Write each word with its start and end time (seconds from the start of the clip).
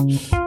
Mm-hmm. 0.00 0.39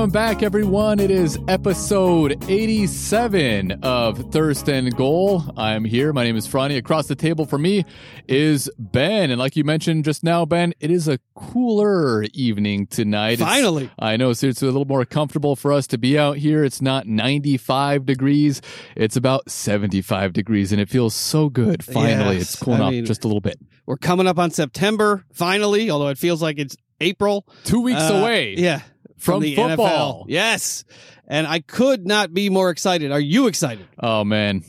Welcome 0.00 0.12
back, 0.12 0.42
everyone. 0.42 0.98
It 0.98 1.10
is 1.10 1.38
episode 1.46 2.42
87 2.48 3.80
of 3.82 4.32
Thirst 4.32 4.66
and 4.70 4.96
Goal. 4.96 5.44
I'm 5.58 5.84
here. 5.84 6.14
My 6.14 6.24
name 6.24 6.36
is 6.36 6.48
Franny. 6.48 6.78
Across 6.78 7.08
the 7.08 7.14
table 7.14 7.44
for 7.44 7.58
me 7.58 7.84
is 8.26 8.70
Ben. 8.78 9.30
And 9.30 9.38
like 9.38 9.56
you 9.56 9.64
mentioned 9.64 10.06
just 10.06 10.24
now, 10.24 10.46
Ben, 10.46 10.72
it 10.80 10.90
is 10.90 11.06
a 11.06 11.18
cooler 11.34 12.22
evening 12.32 12.86
tonight. 12.86 13.32
It's- 13.34 13.46
Finally. 13.46 13.90
I 13.98 14.16
know. 14.16 14.32
So 14.32 14.46
it's 14.46 14.62
a 14.62 14.64
little 14.64 14.86
more 14.86 15.04
comfortable 15.04 15.54
for 15.54 15.70
us 15.70 15.86
to 15.88 15.98
be 15.98 16.18
out 16.18 16.38
here. 16.38 16.64
It's 16.64 16.80
not 16.80 17.06
95 17.06 18.06
degrees, 18.06 18.62
it's 18.96 19.16
about 19.16 19.50
75 19.50 20.32
degrees, 20.32 20.72
and 20.72 20.80
it 20.80 20.88
feels 20.88 21.14
so 21.14 21.50
good. 21.50 21.84
Finally, 21.84 22.36
Yes, 22.38 22.54
it's 22.54 22.56
cooling 22.56 22.80
off 22.80 22.94
just 23.04 23.24
a 23.24 23.26
little 23.26 23.42
bit. 23.42 23.58
We're 23.84 23.98
coming 23.98 24.26
up 24.26 24.38
on 24.38 24.50
September, 24.50 25.26
finally, 25.34 25.90
although 25.90 26.08
it 26.08 26.16
feels 26.16 26.40
like 26.40 26.58
it's 26.58 26.74
April. 27.02 27.46
Two 27.64 27.80
weeks 27.82 28.00
Uh, 28.00 28.14
away 28.14 28.54
Yeah. 28.56 28.80
From, 29.20 29.42
the 29.42 29.54
football. 29.54 30.24
NFL. 30.24 30.26
Yes. 30.28 30.84
And 31.26 31.46
I 31.46 31.60
could 31.60 32.06
not 32.06 32.34
be 32.34 32.50
more 32.50 32.70
excited. 32.70 33.12
Are 33.12 33.20
you 33.20 33.46
excited? 33.46 33.86
Oh 33.98 34.24
man. 34.24 34.64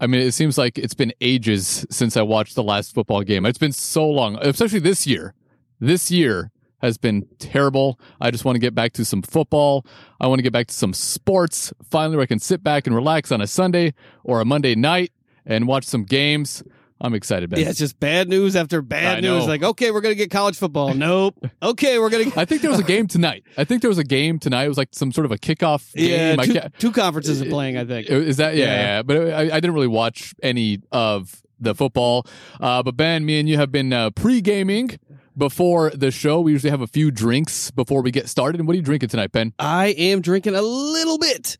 I 0.00 0.06
mean, 0.06 0.20
it 0.20 0.32
seems 0.32 0.56
like 0.56 0.78
it's 0.78 0.94
been 0.94 1.12
ages 1.20 1.84
since 1.90 2.16
I 2.16 2.22
watched 2.22 2.54
the 2.54 2.62
last 2.62 2.94
football 2.94 3.22
game. 3.22 3.44
It's 3.44 3.58
been 3.58 3.72
so 3.72 4.08
long, 4.08 4.38
especially 4.40 4.78
this 4.78 5.06
year. 5.08 5.34
This 5.80 6.10
year 6.10 6.52
has 6.80 6.98
been 6.98 7.26
terrible. 7.38 7.98
I 8.20 8.30
just 8.30 8.44
want 8.44 8.54
to 8.54 8.60
get 8.60 8.74
back 8.74 8.92
to 8.92 9.04
some 9.04 9.22
football. 9.22 9.84
I 10.20 10.28
want 10.28 10.38
to 10.38 10.44
get 10.44 10.52
back 10.52 10.68
to 10.68 10.74
some 10.74 10.92
sports. 10.92 11.72
Finally, 11.90 12.16
where 12.16 12.22
I 12.22 12.26
can 12.26 12.38
sit 12.38 12.62
back 12.62 12.86
and 12.86 12.94
relax 12.94 13.32
on 13.32 13.40
a 13.40 13.46
Sunday 13.48 13.94
or 14.22 14.40
a 14.40 14.44
Monday 14.44 14.76
night 14.76 15.12
and 15.44 15.66
watch 15.66 15.84
some 15.84 16.04
games. 16.04 16.62
I'm 17.00 17.14
excited, 17.14 17.48
Ben. 17.50 17.60
Yeah, 17.60 17.68
it's 17.68 17.78
just 17.78 18.00
bad 18.00 18.28
news 18.28 18.56
after 18.56 18.82
bad 18.82 19.18
I 19.18 19.20
news. 19.20 19.44
know. 19.44 19.46
Like, 19.46 19.62
okay, 19.62 19.90
we're 19.90 20.00
going 20.00 20.12
to 20.14 20.18
get 20.18 20.30
college 20.30 20.56
football. 20.58 20.94
Nope. 20.94 21.38
Okay, 21.62 21.98
we're 21.98 22.10
going 22.10 22.30
to 22.32 22.40
I 22.40 22.44
think 22.44 22.60
there 22.62 22.70
was 22.70 22.80
a 22.80 22.84
game 22.84 23.06
tonight. 23.06 23.44
I 23.56 23.64
think 23.64 23.82
there 23.82 23.88
was 23.90 23.98
a 23.98 24.04
game 24.04 24.38
tonight. 24.38 24.64
It 24.64 24.68
was 24.68 24.78
like 24.78 24.88
some 24.92 25.12
sort 25.12 25.24
of 25.24 25.30
a 25.30 25.38
kickoff 25.38 25.92
Yeah, 25.94 26.36
game. 26.36 26.54
Two, 26.54 26.68
two 26.78 26.92
conferences 26.92 27.40
are 27.40 27.46
playing, 27.46 27.76
I 27.78 27.84
think. 27.84 28.08
Is 28.08 28.38
that 28.38 28.56
yeah? 28.56 28.64
Yeah. 28.64 28.76
yeah. 28.96 29.02
But 29.02 29.16
I, 29.32 29.40
I 29.42 29.60
didn't 29.60 29.74
really 29.74 29.86
watch 29.86 30.34
any 30.42 30.80
of 30.90 31.42
the 31.60 31.74
football. 31.74 32.26
Uh, 32.60 32.82
but 32.82 32.96
Ben, 32.96 33.24
me 33.24 33.38
and 33.40 33.48
you 33.48 33.56
have 33.58 33.70
been 33.72 33.92
uh, 33.92 34.10
pre 34.10 34.40
gaming 34.40 34.98
before 35.36 35.90
the 35.90 36.10
show. 36.10 36.40
We 36.40 36.52
usually 36.52 36.70
have 36.70 36.80
a 36.80 36.86
few 36.88 37.10
drinks 37.12 37.70
before 37.70 38.02
we 38.02 38.10
get 38.10 38.28
started. 38.28 38.60
And 38.60 38.66
what 38.66 38.74
are 38.74 38.76
you 38.76 38.82
drinking 38.82 39.10
tonight, 39.10 39.30
Ben? 39.32 39.52
I 39.58 39.88
am 39.88 40.20
drinking 40.20 40.56
a 40.56 40.62
little 40.62 41.18
bit 41.18 41.56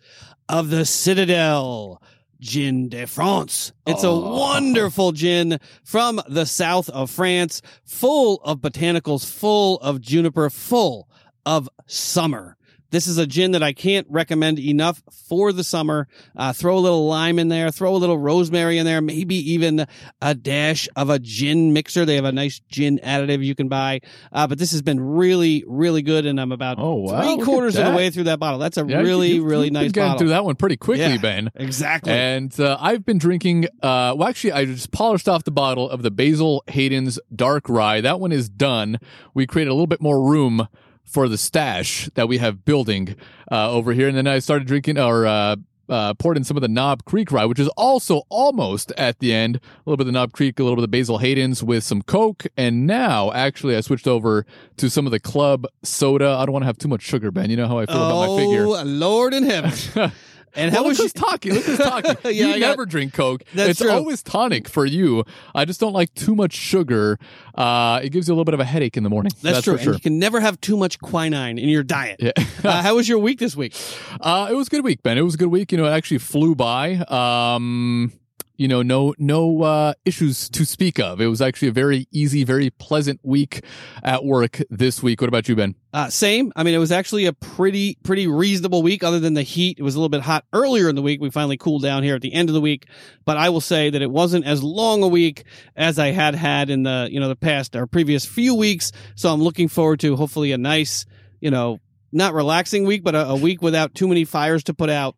of 0.48 0.70
the 0.70 0.84
Citadelle 0.84 1.98
Gin 2.40 2.88
de 2.88 3.06
France. 3.06 3.72
It's 3.86 4.04
a 4.04 4.08
Oh. 4.08 4.36
wonderful 4.38 5.12
gin 5.12 5.58
from 5.84 6.20
the 6.28 6.44
south 6.44 6.88
of 6.90 7.10
France, 7.10 7.62
full 7.84 8.40
of 8.44 8.58
botanicals, 8.60 9.24
full 9.24 9.78
of 9.80 10.00
juniper, 10.00 10.48
full 10.50 11.08
of 11.44 11.68
summer. 11.86 12.56
This 12.90 13.06
is 13.06 13.18
a 13.18 13.26
gin 13.26 13.50
that 13.52 13.62
I 13.62 13.74
can't 13.74 14.06
recommend 14.08 14.58
enough 14.58 15.02
for 15.28 15.52
the 15.52 15.62
summer. 15.62 16.08
Uh, 16.34 16.54
throw 16.54 16.78
a 16.78 16.80
little 16.80 17.06
lime 17.06 17.38
in 17.38 17.48
there, 17.48 17.70
throw 17.70 17.94
a 17.94 17.98
little 17.98 18.16
rosemary 18.18 18.78
in 18.78 18.86
there, 18.86 19.02
maybe 19.02 19.34
even 19.52 19.86
a 20.22 20.34
dash 20.34 20.88
of 20.96 21.10
a 21.10 21.18
gin 21.18 21.74
mixer. 21.74 22.06
They 22.06 22.14
have 22.16 22.24
a 22.24 22.32
nice 22.32 22.60
gin 22.70 22.98
additive 23.04 23.44
you 23.44 23.54
can 23.54 23.68
buy. 23.68 24.00
Uh, 24.32 24.46
but 24.46 24.58
this 24.58 24.70
has 24.72 24.80
been 24.80 24.98
really, 25.00 25.64
really 25.66 26.00
good, 26.00 26.24
and 26.24 26.40
I'm 26.40 26.50
about 26.50 26.78
Oh, 26.78 26.94
wow. 26.94 27.20
Three 27.22 27.44
quarters 27.44 27.76
of 27.76 27.84
the 27.84 27.92
way 27.92 28.08
through 28.08 28.24
that 28.24 28.38
bottle. 28.38 28.58
That's 28.58 28.78
a 28.78 28.86
Yeah, 28.88 29.00
really, 29.00 29.32
you've- 29.32 29.46
really 29.46 29.64
you've 29.66 29.72
nice 29.74 29.92
bottle. 29.92 30.18
through 30.18 30.28
that 30.30 30.44
one 30.46 30.56
pretty 30.56 30.76
quickly, 30.78 31.04
Yeah. 31.04 31.18
Ben. 31.18 31.50
Exactly. 31.56 32.12
And 32.12 32.58
uh, 32.58 32.78
I've 32.80 33.04
been 33.04 33.18
drinking. 33.18 33.66
Uh, 33.82 34.14
well, 34.16 34.28
actually, 34.28 34.52
I 34.52 34.64
just 34.64 34.92
polished 34.92 35.28
off 35.28 35.44
the 35.44 35.50
bottle 35.50 35.90
of 35.90 36.02
the 36.02 36.10
Basil 36.10 36.64
Hayden's 36.68 37.18
Dark 37.34 37.68
Rye. 37.68 38.00
That 38.00 38.18
one 38.18 38.32
is 38.32 38.48
done. 38.48 38.98
We 39.34 39.46
created 39.46 39.70
a 39.70 39.74
little 39.74 39.86
bit 39.86 40.00
more 40.00 40.22
room 40.22 40.68
for 41.08 41.28
the 41.28 41.38
stash 41.38 42.08
that 42.14 42.28
we 42.28 42.38
have 42.38 42.64
building 42.64 43.16
uh, 43.50 43.70
over 43.70 43.92
here, 43.92 44.08
and 44.08 44.16
then 44.16 44.26
I 44.26 44.38
started 44.38 44.66
drinking 44.66 44.98
or. 44.98 45.26
Uh, 45.26 45.56
uh, 45.88 46.12
poured 46.12 46.36
in 46.36 46.44
some 46.44 46.54
of 46.56 46.60
the 46.60 46.68
Knob 46.68 47.06
Creek 47.06 47.32
rye, 47.32 47.46
which 47.46 47.58
is 47.58 47.68
also 47.68 48.22
almost 48.28 48.92
at 48.98 49.20
the 49.20 49.32
end. 49.32 49.56
A 49.56 49.60
little 49.86 49.96
bit 49.96 50.02
of 50.02 50.06
the 50.08 50.12
Knob 50.12 50.32
Creek, 50.32 50.58
a 50.58 50.62
little 50.62 50.76
bit 50.76 50.84
of 50.84 50.90
Basil 50.90 51.16
Hayden's 51.16 51.62
with 51.62 51.82
some 51.82 52.02
Coke, 52.02 52.46
and 52.58 52.86
now 52.86 53.32
actually 53.32 53.74
I 53.74 53.80
switched 53.80 54.06
over 54.06 54.44
to 54.76 54.90
some 54.90 55.06
of 55.06 55.12
the 55.12 55.20
Club 55.20 55.66
Soda. 55.82 56.28
I 56.28 56.44
don't 56.44 56.52
want 56.52 56.64
to 56.64 56.66
have 56.66 56.76
too 56.76 56.88
much 56.88 57.02
sugar, 57.02 57.30
Ben. 57.30 57.48
You 57.48 57.56
know 57.56 57.68
how 57.68 57.78
I 57.78 57.86
feel 57.86 57.96
about 57.96 58.28
my 58.28 58.36
figure. 58.36 58.66
Oh, 58.66 58.82
Lord 58.84 59.32
in 59.32 59.44
heaven. 59.44 60.12
And 60.58 60.74
how 60.74 60.80
well, 60.82 60.88
was 60.90 60.98
look 60.98 61.04
who's 61.06 61.12
talking? 61.12 61.54
Look 61.54 61.64
who's 61.64 61.78
talking. 61.78 62.16
Yeah, 62.24 62.30
you 62.30 62.52
I 62.54 62.58
got- 62.60 62.68
never 62.70 62.86
drink 62.86 63.14
Coke. 63.14 63.42
That's 63.54 63.70
it's 63.70 63.80
true. 63.80 63.90
always 63.90 64.22
tonic 64.22 64.68
for 64.68 64.84
you. 64.84 65.24
I 65.54 65.64
just 65.64 65.80
don't 65.80 65.92
like 65.92 66.12
too 66.14 66.34
much 66.34 66.52
sugar. 66.52 67.18
Uh, 67.54 68.00
it 68.02 68.10
gives 68.10 68.28
you 68.28 68.32
a 68.32 68.34
little 68.34 68.44
bit 68.44 68.54
of 68.54 68.60
a 68.60 68.64
headache 68.64 68.96
in 68.96 69.02
the 69.02 69.10
morning. 69.10 69.32
That's, 69.42 69.62
true. 69.62 69.76
for 69.76 69.82
sure. 69.82 69.92
And 69.94 69.98
you 70.00 70.02
can 70.02 70.18
never 70.18 70.40
have 70.40 70.60
too 70.60 70.76
much 70.76 70.98
quinine 71.00 71.58
in 71.58 71.68
your 71.68 71.82
diet. 71.82 72.20
Yeah. 72.20 72.32
uh, 72.64 72.82
how 72.82 72.96
was 72.96 73.08
your 73.08 73.18
week 73.18 73.38
this 73.38 73.56
week? 73.56 73.74
Uh, 74.20 74.48
it 74.50 74.54
was 74.54 74.66
a 74.66 74.70
good 74.70 74.84
week, 74.84 75.02
Ben. 75.02 75.16
It 75.16 75.22
was 75.22 75.34
a 75.34 75.38
good 75.38 75.48
week. 75.48 75.72
You 75.72 75.78
know, 75.78 75.86
it 75.86 75.92
actually 75.92 76.18
flew 76.18 76.54
by. 76.54 76.96
Um, 77.08 78.12
you 78.58 78.66
know, 78.66 78.82
no 78.82 79.14
no 79.18 79.62
uh, 79.62 79.94
issues 80.04 80.48
to 80.50 80.66
speak 80.66 80.98
of. 80.98 81.20
It 81.20 81.28
was 81.28 81.40
actually 81.40 81.68
a 81.68 81.72
very 81.72 82.08
easy, 82.10 82.42
very 82.42 82.70
pleasant 82.70 83.20
week 83.22 83.64
at 84.02 84.24
work 84.24 84.60
this 84.68 85.00
week. 85.00 85.20
What 85.20 85.28
about 85.28 85.48
you, 85.48 85.54
Ben? 85.54 85.76
Uh, 85.92 86.10
same. 86.10 86.52
I 86.56 86.64
mean, 86.64 86.74
it 86.74 86.78
was 86.78 86.92
actually 86.92 87.26
a 87.26 87.32
pretty, 87.32 87.96
pretty 88.02 88.26
reasonable 88.26 88.82
week 88.82 89.04
other 89.04 89.20
than 89.20 89.34
the 89.34 89.42
heat. 89.42 89.78
It 89.78 89.82
was 89.82 89.94
a 89.94 89.98
little 89.98 90.08
bit 90.08 90.22
hot 90.22 90.44
earlier 90.52 90.88
in 90.88 90.96
the 90.96 91.02
week. 91.02 91.20
We 91.20 91.30
finally 91.30 91.56
cooled 91.56 91.82
down 91.82 92.02
here 92.02 92.16
at 92.16 92.20
the 92.20 92.34
end 92.34 92.50
of 92.50 92.54
the 92.54 92.60
week, 92.60 92.86
but 93.24 93.36
I 93.36 93.48
will 93.48 93.60
say 93.60 93.90
that 93.90 94.02
it 94.02 94.10
wasn't 94.10 94.44
as 94.44 94.62
long 94.62 95.04
a 95.04 95.08
week 95.08 95.44
as 95.76 95.98
I 95.98 96.08
had 96.10 96.34
had 96.34 96.68
in 96.68 96.82
the, 96.82 97.08
you 97.10 97.20
know, 97.20 97.28
the 97.28 97.36
past 97.36 97.76
or 97.76 97.86
previous 97.86 98.26
few 98.26 98.56
weeks. 98.56 98.90
So 99.14 99.32
I'm 99.32 99.40
looking 99.40 99.68
forward 99.68 100.00
to 100.00 100.16
hopefully 100.16 100.50
a 100.50 100.58
nice, 100.58 101.06
you 101.40 101.52
know, 101.52 101.78
not 102.10 102.34
relaxing 102.34 102.84
week, 102.84 103.04
but 103.04 103.14
a, 103.14 103.28
a 103.28 103.36
week 103.36 103.62
without 103.62 103.94
too 103.94 104.08
many 104.08 104.24
fires 104.24 104.64
to 104.64 104.74
put 104.74 104.90
out 104.90 105.14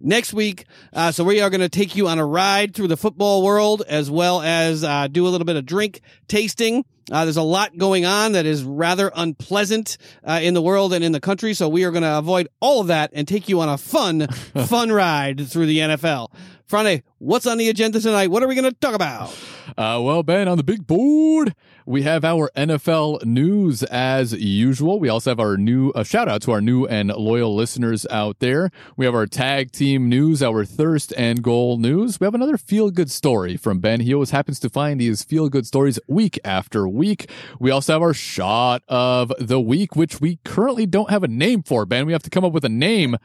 next 0.00 0.32
week. 0.32 0.66
Uh, 0.92 1.12
so 1.12 1.24
we 1.24 1.40
are 1.40 1.50
going 1.50 1.60
to 1.60 1.68
take 1.68 1.96
you 1.96 2.08
on 2.08 2.18
a 2.18 2.26
ride 2.26 2.74
through 2.74 2.88
the 2.88 2.96
football 2.96 3.42
world 3.42 3.82
as 3.88 4.10
well 4.10 4.40
as 4.42 4.84
uh, 4.84 5.08
do 5.08 5.26
a 5.26 5.30
little 5.30 5.44
bit 5.44 5.56
of 5.56 5.66
drink 5.66 6.00
tasting. 6.28 6.84
Uh, 7.10 7.24
there's 7.24 7.36
a 7.36 7.42
lot 7.42 7.76
going 7.76 8.06
on 8.06 8.32
that 8.32 8.46
is 8.46 8.64
rather 8.64 9.10
unpleasant 9.14 9.98
uh, 10.24 10.40
in 10.42 10.54
the 10.54 10.62
world 10.62 10.92
and 10.92 11.04
in 11.04 11.12
the 11.12 11.20
country. 11.20 11.54
So 11.54 11.68
we 11.68 11.84
are 11.84 11.90
going 11.90 12.02
to 12.02 12.18
avoid 12.18 12.48
all 12.60 12.80
of 12.80 12.86
that 12.86 13.10
and 13.12 13.28
take 13.28 13.48
you 13.48 13.60
on 13.60 13.68
a 13.68 13.76
fun, 13.76 14.26
fun 14.66 14.90
ride 14.90 15.46
through 15.48 15.66
the 15.66 15.78
NFL. 15.78 16.30
Friday, 16.66 17.02
what's 17.18 17.46
on 17.46 17.58
the 17.58 17.68
agenda 17.68 18.00
tonight? 18.00 18.30
What 18.30 18.42
are 18.42 18.48
we 18.48 18.54
going 18.54 18.70
to 18.70 18.76
talk 18.80 18.94
about? 18.94 19.28
Uh, 19.76 20.00
well, 20.02 20.22
Ben, 20.22 20.48
on 20.48 20.56
the 20.56 20.62
big 20.62 20.86
board, 20.86 21.54
we 21.86 22.02
have 22.02 22.24
our 22.24 22.50
NFL 22.56 23.24
news 23.24 23.82
as 23.82 24.32
usual. 24.32 24.98
We 24.98 25.10
also 25.10 25.30
have 25.30 25.40
our 25.40 25.58
new 25.58 25.92
a 25.94 26.04
shout 26.04 26.28
out 26.28 26.40
to 26.42 26.52
our 26.52 26.62
new 26.62 26.86
and 26.86 27.10
loyal 27.10 27.54
listeners 27.54 28.06
out 28.10 28.38
there. 28.38 28.70
We 28.96 29.04
have 29.04 29.14
our 29.14 29.26
tag 29.26 29.72
team 29.72 30.08
news, 30.08 30.42
our 30.42 30.64
thirst 30.64 31.12
and 31.16 31.42
goal 31.42 31.76
news. 31.76 32.18
We 32.18 32.24
have 32.24 32.34
another 32.34 32.56
feel 32.56 32.90
good 32.90 33.10
story 33.10 33.58
from 33.58 33.80
Ben. 33.80 34.00
He 34.00 34.14
always 34.14 34.30
happens 34.30 34.58
to 34.60 34.70
find 34.70 34.98
these 35.00 35.22
feel 35.22 35.50
good 35.50 35.66
stories 35.66 35.98
week 36.08 36.38
after 36.44 36.88
week. 36.94 37.30
We 37.58 37.70
also 37.70 37.92
have 37.92 38.02
our 38.02 38.14
shot 38.14 38.82
of 38.88 39.32
the 39.38 39.60
week, 39.60 39.96
which 39.96 40.20
we 40.20 40.36
currently 40.44 40.86
don't 40.86 41.10
have 41.10 41.22
a 41.22 41.28
name 41.28 41.62
for, 41.62 41.84
Ben. 41.84 42.06
We 42.06 42.12
have 42.12 42.22
to 42.22 42.30
come 42.30 42.44
up 42.44 42.52
with 42.52 42.64
a 42.64 42.70
name 42.70 43.16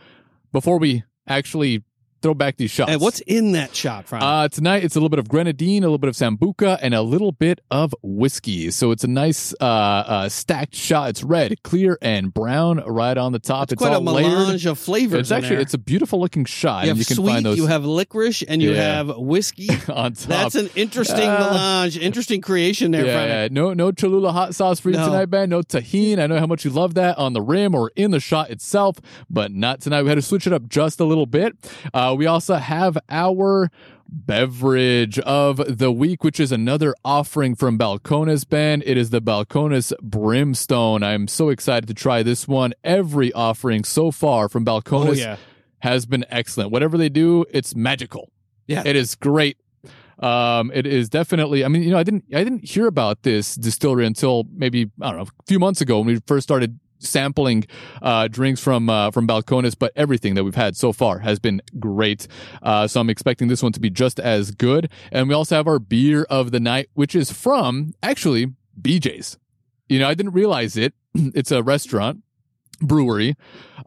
before 0.51 0.77
we 0.77 1.03
actually 1.27 1.83
throw 2.21 2.33
back 2.33 2.57
these 2.57 2.71
shots. 2.71 2.91
And 2.91 3.01
what's 3.01 3.19
in 3.21 3.53
that 3.53 3.75
shot, 3.75 4.07
Friday? 4.07 4.25
Uh, 4.25 4.47
tonight 4.47 4.83
it's 4.83 4.95
a 4.95 4.99
little 4.99 5.09
bit 5.09 5.19
of 5.19 5.27
grenadine, 5.29 5.83
a 5.83 5.87
little 5.87 5.97
bit 5.97 6.09
of 6.09 6.15
sambuca, 6.15 6.77
and 6.81 6.93
a 6.93 7.01
little 7.01 7.31
bit 7.31 7.59
of 7.71 7.93
whiskey. 8.01 8.71
So 8.71 8.91
it's 8.91 9.03
a 9.03 9.07
nice 9.07 9.53
uh, 9.59 9.63
uh, 9.65 10.29
stacked 10.29 10.75
shot. 10.75 11.09
It's 11.09 11.23
red, 11.23 11.61
clear, 11.63 11.97
and 12.01 12.33
brown 12.33 12.77
right 12.85 13.17
on 13.17 13.31
the 13.31 13.39
top. 13.39 13.71
it's 13.71 13.79
Quite 13.81 13.93
a 13.95 14.01
melange 14.01 14.63
layered. 14.63 14.65
of 14.65 14.79
flavors. 14.79 15.19
It's 15.19 15.31
actually 15.31 15.55
there. 15.57 15.59
it's 15.61 15.73
a 15.73 15.77
beautiful 15.79 16.19
looking 16.19 16.45
shot, 16.45 16.85
you 16.85 16.89
and 16.89 16.89
have 16.89 16.97
you 16.99 17.05
can 17.05 17.15
sweet, 17.15 17.31
find 17.33 17.45
those 17.45 17.57
you 17.57 17.67
have 17.67 17.85
licorice, 17.85 18.43
and 18.43 18.61
you 18.61 18.71
Yeah. 18.73 18.95
have 18.95 19.17
whiskey. 19.17 19.69
on 19.89 20.13
top. 20.13 20.27
That's 20.29 20.55
an 20.55 20.69
interesting 20.75 21.27
Uh, 21.27 21.39
melange, 21.51 21.97
interesting 21.97 22.41
creation 22.41 22.91
there, 22.91 23.05
yeah, 23.05 23.25
yeah. 23.43 23.47
no, 23.51 23.73
no 23.73 23.91
Cholula 23.91 24.31
hot 24.31 24.55
sauce 24.55 24.79
for 24.79 24.89
you 24.89 24.97
No. 24.97 25.05
tonight, 25.07 25.25
Ben. 25.27 25.49
No 25.49 25.61
tahini. 25.61 26.19
I 26.19 26.27
know 26.27 26.39
how 26.39 26.45
much 26.47 26.65
you 26.65 26.71
love 26.71 26.93
that 26.95 27.17
on 27.17 27.33
the 27.33 27.41
rim 27.41 27.73
or 27.75 27.91
in 27.95 28.11
the 28.11 28.19
shot 28.19 28.49
itself, 28.49 28.97
but 29.29 29.51
not 29.51 29.81
tonight. 29.81 30.03
We 30.03 30.09
had 30.09 30.15
to 30.15 30.21
switch 30.21 30.45
it 30.47 30.53
up 30.53 30.67
just 30.67 30.99
a 30.99 31.05
little 31.05 31.25
bit. 31.25 31.55
Uh, 31.93 32.08
we 32.13 32.25
also 32.25 32.55
have 32.55 32.97
our 33.09 33.69
beverage 34.07 35.19
of 35.19 35.77
the 35.77 35.91
week, 35.91 36.23
which 36.23 36.39
is 36.39 36.51
another 36.51 36.95
offering 37.05 37.55
from 37.55 37.77
Balcones, 37.77 38.47
Ben. 38.47 38.81
It 38.85 38.97
is 38.97 39.11
the 39.11 39.21
Balcones 39.21 39.93
Brimstone. 40.01 41.03
I'm 41.03 41.27
so 41.27 41.49
excited 41.49 41.87
to 41.87 41.93
try 41.93 42.23
this 42.23 42.47
one. 42.47 42.73
Every 42.83 43.31
offering 43.33 43.83
so 43.83 44.11
far 44.11 44.49
from 44.49 44.65
Balcones 44.65 45.09
Oh 45.09 45.13
yeah, 45.13 45.37
has 45.79 46.05
been 46.05 46.25
excellent. 46.29 46.71
Whatever 46.71 46.97
they 46.97 47.09
do, 47.09 47.45
it's 47.51 47.75
magical. 47.75 48.31
Yeah. 48.67 48.83
It 48.85 48.95
is 48.95 49.15
great. 49.15 49.57
Um, 50.19 50.71
it 50.73 50.85
is 50.85 51.09
definitely. 51.09 51.63
I 51.63 51.69
mean, 51.69 51.83
you 51.83 51.91
know, 51.91 51.97
I 51.97 52.03
didn't, 52.03 52.25
I 52.33 52.43
didn't 52.43 52.65
hear 52.65 52.87
about 52.87 53.23
this 53.23 53.55
distillery 53.55 54.05
until 54.05 54.45
maybe 54.53 54.91
I 55.01 55.11
don't 55.11 55.17
know, 55.17 55.23
a 55.23 55.43
few 55.47 55.59
months 55.59 55.81
ago 55.81 55.99
when 55.99 56.07
we 56.07 56.19
first 56.27 56.43
started 56.43 56.79
sampling 56.99 57.65
uh, 58.01 58.27
drinks 58.27 58.61
from 58.61 58.89
uh, 58.89 59.11
from 59.11 59.27
Balcones, 59.27 59.75
but 59.77 59.91
everything 59.95 60.35
that 60.35 60.43
we've 60.43 60.55
had 60.55 60.75
so 60.77 60.91
far 60.93 61.19
has 61.19 61.39
been 61.39 61.61
great. 61.79 62.27
Uh, 62.61 62.87
so 62.87 62.99
I'm 63.01 63.09
expecting 63.09 63.47
this 63.47 63.63
one 63.63 63.71
to 63.73 63.79
be 63.79 63.89
just 63.89 64.19
as 64.19 64.51
good. 64.51 64.89
And 65.11 65.27
we 65.27 65.33
also 65.35 65.55
have 65.55 65.67
our 65.67 65.79
beer 65.79 66.23
of 66.29 66.51
the 66.51 66.59
night, 66.59 66.89
which 66.93 67.15
is 67.15 67.31
from 67.31 67.93
actually 68.03 68.53
BJ's. 68.79 69.37
You 69.87 69.99
know, 69.99 70.07
I 70.07 70.13
didn't 70.13 70.33
realize 70.33 70.77
it. 70.77 70.93
It's 71.15 71.51
a 71.51 71.63
restaurant 71.63 72.23
brewery, 72.81 73.35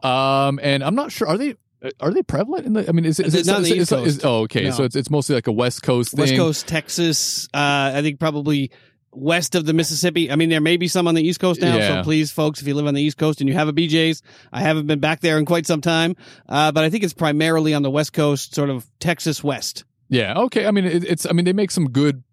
um, 0.01 0.59
and 0.61 0.83
I'm 0.83 0.95
not 0.95 1.11
sure 1.11 1.27
are 1.27 1.37
they. 1.37 1.55
Are 1.99 2.11
they 2.13 2.23
prevalent 2.23 2.65
in 2.65 2.71
the? 2.73 2.87
I 2.87 2.93
mean, 2.93 3.03
is, 3.03 3.19
is 3.19 3.35
it 3.35 3.45
not 3.45 3.61
is- 3.63 3.91
is- 3.91 4.23
oh, 4.23 4.43
okay. 4.43 4.63
No. 4.65 4.71
So 4.71 4.83
it's 4.85 4.95
it's 4.95 5.09
mostly 5.09 5.35
like 5.35 5.47
a 5.47 5.51
West 5.51 5.83
Coast 5.83 6.11
thing. 6.11 6.19
West 6.21 6.35
Coast, 6.37 6.67
Texas. 6.67 7.47
Uh, 7.53 7.91
I 7.95 8.01
think 8.01 8.21
probably 8.21 8.71
west 9.15 9.55
of 9.55 9.65
the 9.65 9.73
Mississippi. 9.73 10.31
I 10.31 10.35
mean, 10.35 10.49
there 10.49 10.61
may 10.61 10.77
be 10.77 10.87
some 10.87 11.07
on 11.07 11.15
the 11.15 11.21
East 11.21 11.39
Coast 11.39 11.61
now. 11.61 11.75
Yeah. 11.75 11.87
So 11.87 12.03
please, 12.03 12.31
folks, 12.31 12.61
if 12.61 12.67
you 12.67 12.75
live 12.75 12.87
on 12.87 12.93
the 12.93 13.01
East 13.01 13.17
Coast 13.17 13.41
and 13.41 13.47
you 13.47 13.55
have 13.55 13.67
a 13.67 13.73
BJ's, 13.73 14.21
I 14.51 14.61
haven't 14.61 14.87
been 14.87 14.99
back 14.99 15.21
there 15.21 15.37
in 15.37 15.45
quite 15.45 15.65
some 15.65 15.81
time. 15.81 16.15
Uh, 16.47 16.71
but 16.71 16.83
I 16.83 16.89
think 16.89 17.03
it's 17.03 17.13
primarily 17.13 17.73
on 17.73 17.81
the 17.81 17.91
West 17.91 18.13
Coast, 18.13 18.55
sort 18.55 18.69
of 18.69 18.87
Texas 18.99 19.43
West. 19.43 19.85
Yeah. 20.09 20.33
Okay. 20.37 20.65
I 20.65 20.71
mean, 20.71 20.85
it, 20.85 21.03
it's. 21.03 21.25
I 21.25 21.31
mean, 21.31 21.45
they 21.45 21.53
make 21.53 21.71
some 21.71 21.89
good 21.89 22.23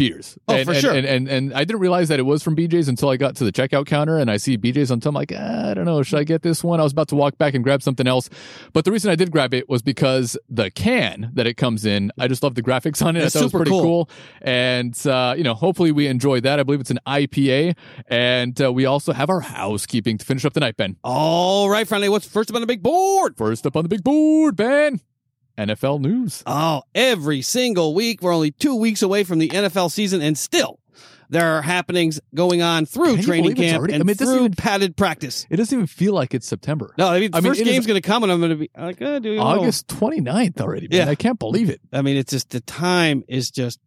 beers. 0.00 0.38
Oh, 0.48 0.54
and, 0.54 0.64
for 0.64 0.72
and, 0.72 0.80
sure. 0.80 0.94
And, 0.94 1.06
and 1.06 1.28
and 1.28 1.52
I 1.52 1.64
didn't 1.64 1.80
realize 1.80 2.08
that 2.08 2.18
it 2.18 2.22
was 2.22 2.42
from 2.42 2.56
BJ's 2.56 2.88
until 2.88 3.10
I 3.10 3.18
got 3.18 3.36
to 3.36 3.44
the 3.44 3.52
checkout 3.52 3.86
counter 3.86 4.16
and 4.16 4.30
I 4.30 4.38
see 4.38 4.56
BJ's 4.56 4.90
until 4.90 5.10
I'm 5.10 5.14
like, 5.14 5.30
ah, 5.36 5.70
I 5.70 5.74
don't 5.74 5.84
know, 5.84 6.02
should 6.02 6.18
I 6.18 6.24
get 6.24 6.40
this 6.40 6.64
one? 6.64 6.80
I 6.80 6.82
was 6.82 6.92
about 6.92 7.08
to 7.08 7.16
walk 7.16 7.36
back 7.36 7.52
and 7.52 7.62
grab 7.62 7.82
something 7.82 8.06
else, 8.06 8.30
but 8.72 8.86
the 8.86 8.92
reason 8.92 9.10
I 9.10 9.14
did 9.14 9.30
grab 9.30 9.52
it 9.52 9.68
was 9.68 9.82
because 9.82 10.38
the 10.48 10.70
can 10.70 11.30
that 11.34 11.46
it 11.46 11.58
comes 11.58 11.84
in, 11.84 12.12
I 12.18 12.28
just 12.28 12.42
love 12.42 12.54
the 12.54 12.62
graphics 12.62 13.04
on 13.04 13.14
it. 13.14 13.24
It's 13.24 13.36
I 13.36 13.40
thought 13.40 13.42
it 13.42 13.52
was 13.52 13.60
pretty 13.60 13.70
cool. 13.70 14.06
cool. 14.06 14.10
And 14.40 15.06
uh, 15.06 15.34
you 15.36 15.44
know, 15.44 15.54
hopefully 15.54 15.92
we 15.92 16.06
enjoy 16.06 16.40
that. 16.40 16.58
I 16.58 16.62
believe 16.62 16.80
it's 16.80 16.90
an 16.90 17.00
IPA, 17.06 17.76
and 18.06 18.58
uh, 18.60 18.72
we 18.72 18.86
also 18.86 19.12
have 19.12 19.28
our 19.28 19.40
housekeeping 19.40 20.16
to 20.16 20.24
finish 20.24 20.46
up 20.46 20.54
the 20.54 20.60
night, 20.60 20.78
Ben. 20.78 20.96
All 21.04 21.68
right, 21.68 21.86
Friday. 21.86 22.08
What's 22.08 22.26
first 22.26 22.48
up 22.48 22.56
on 22.56 22.62
the 22.62 22.66
big 22.66 22.82
board? 22.82 23.36
First 23.36 23.66
up 23.66 23.76
on 23.76 23.82
the 23.82 23.90
big 23.90 24.02
board, 24.02 24.56
Ben. 24.56 25.00
NFL 25.68 26.00
news. 26.00 26.42
Oh, 26.46 26.82
every 26.94 27.42
single 27.42 27.94
week. 27.94 28.22
We're 28.22 28.34
only 28.34 28.50
two 28.50 28.74
weeks 28.76 29.02
away 29.02 29.24
from 29.24 29.38
the 29.38 29.48
NFL 29.48 29.90
season, 29.90 30.22
and 30.22 30.36
still 30.36 30.78
there 31.28 31.56
are 31.56 31.62
happenings 31.62 32.20
going 32.34 32.60
on 32.60 32.86
through 32.86 33.16
Can 33.16 33.24
training 33.24 33.54
camp 33.54 33.78
already- 33.78 33.92
I 33.92 33.96
and 33.96 34.04
mean, 34.04 34.12
it 34.12 34.18
doesn't 34.18 34.34
through 34.34 34.44
even- 34.46 34.54
padded 34.56 34.96
practice. 34.96 35.46
It 35.48 35.56
doesn't 35.56 35.76
even 35.76 35.86
feel 35.86 36.12
like 36.12 36.34
it's 36.34 36.46
September. 36.46 36.92
No, 36.98 37.06
I 37.08 37.20
mean, 37.20 37.30
the 37.30 37.36
I 37.38 37.40
first 37.40 37.60
is- 37.60 37.68
game's 37.68 37.86
going 37.86 38.00
to 38.02 38.06
come, 38.06 38.24
and 38.24 38.32
I'm 38.32 38.40
going 38.40 38.50
to 38.50 38.56
be 38.56 38.70
like, 38.76 39.00
oh, 39.00 39.18
do 39.20 39.28
you 39.30 39.36
know? 39.36 39.42
August 39.42 39.86
29th 39.88 40.60
already, 40.60 40.88
man. 40.88 41.06
Yeah. 41.06 41.10
I 41.10 41.14
can't 41.14 41.38
believe 41.38 41.70
it. 41.70 41.80
I 41.92 42.02
mean, 42.02 42.16
it's 42.16 42.32
just 42.32 42.50
the 42.50 42.60
time 42.60 43.22
is 43.28 43.50
just 43.52 43.78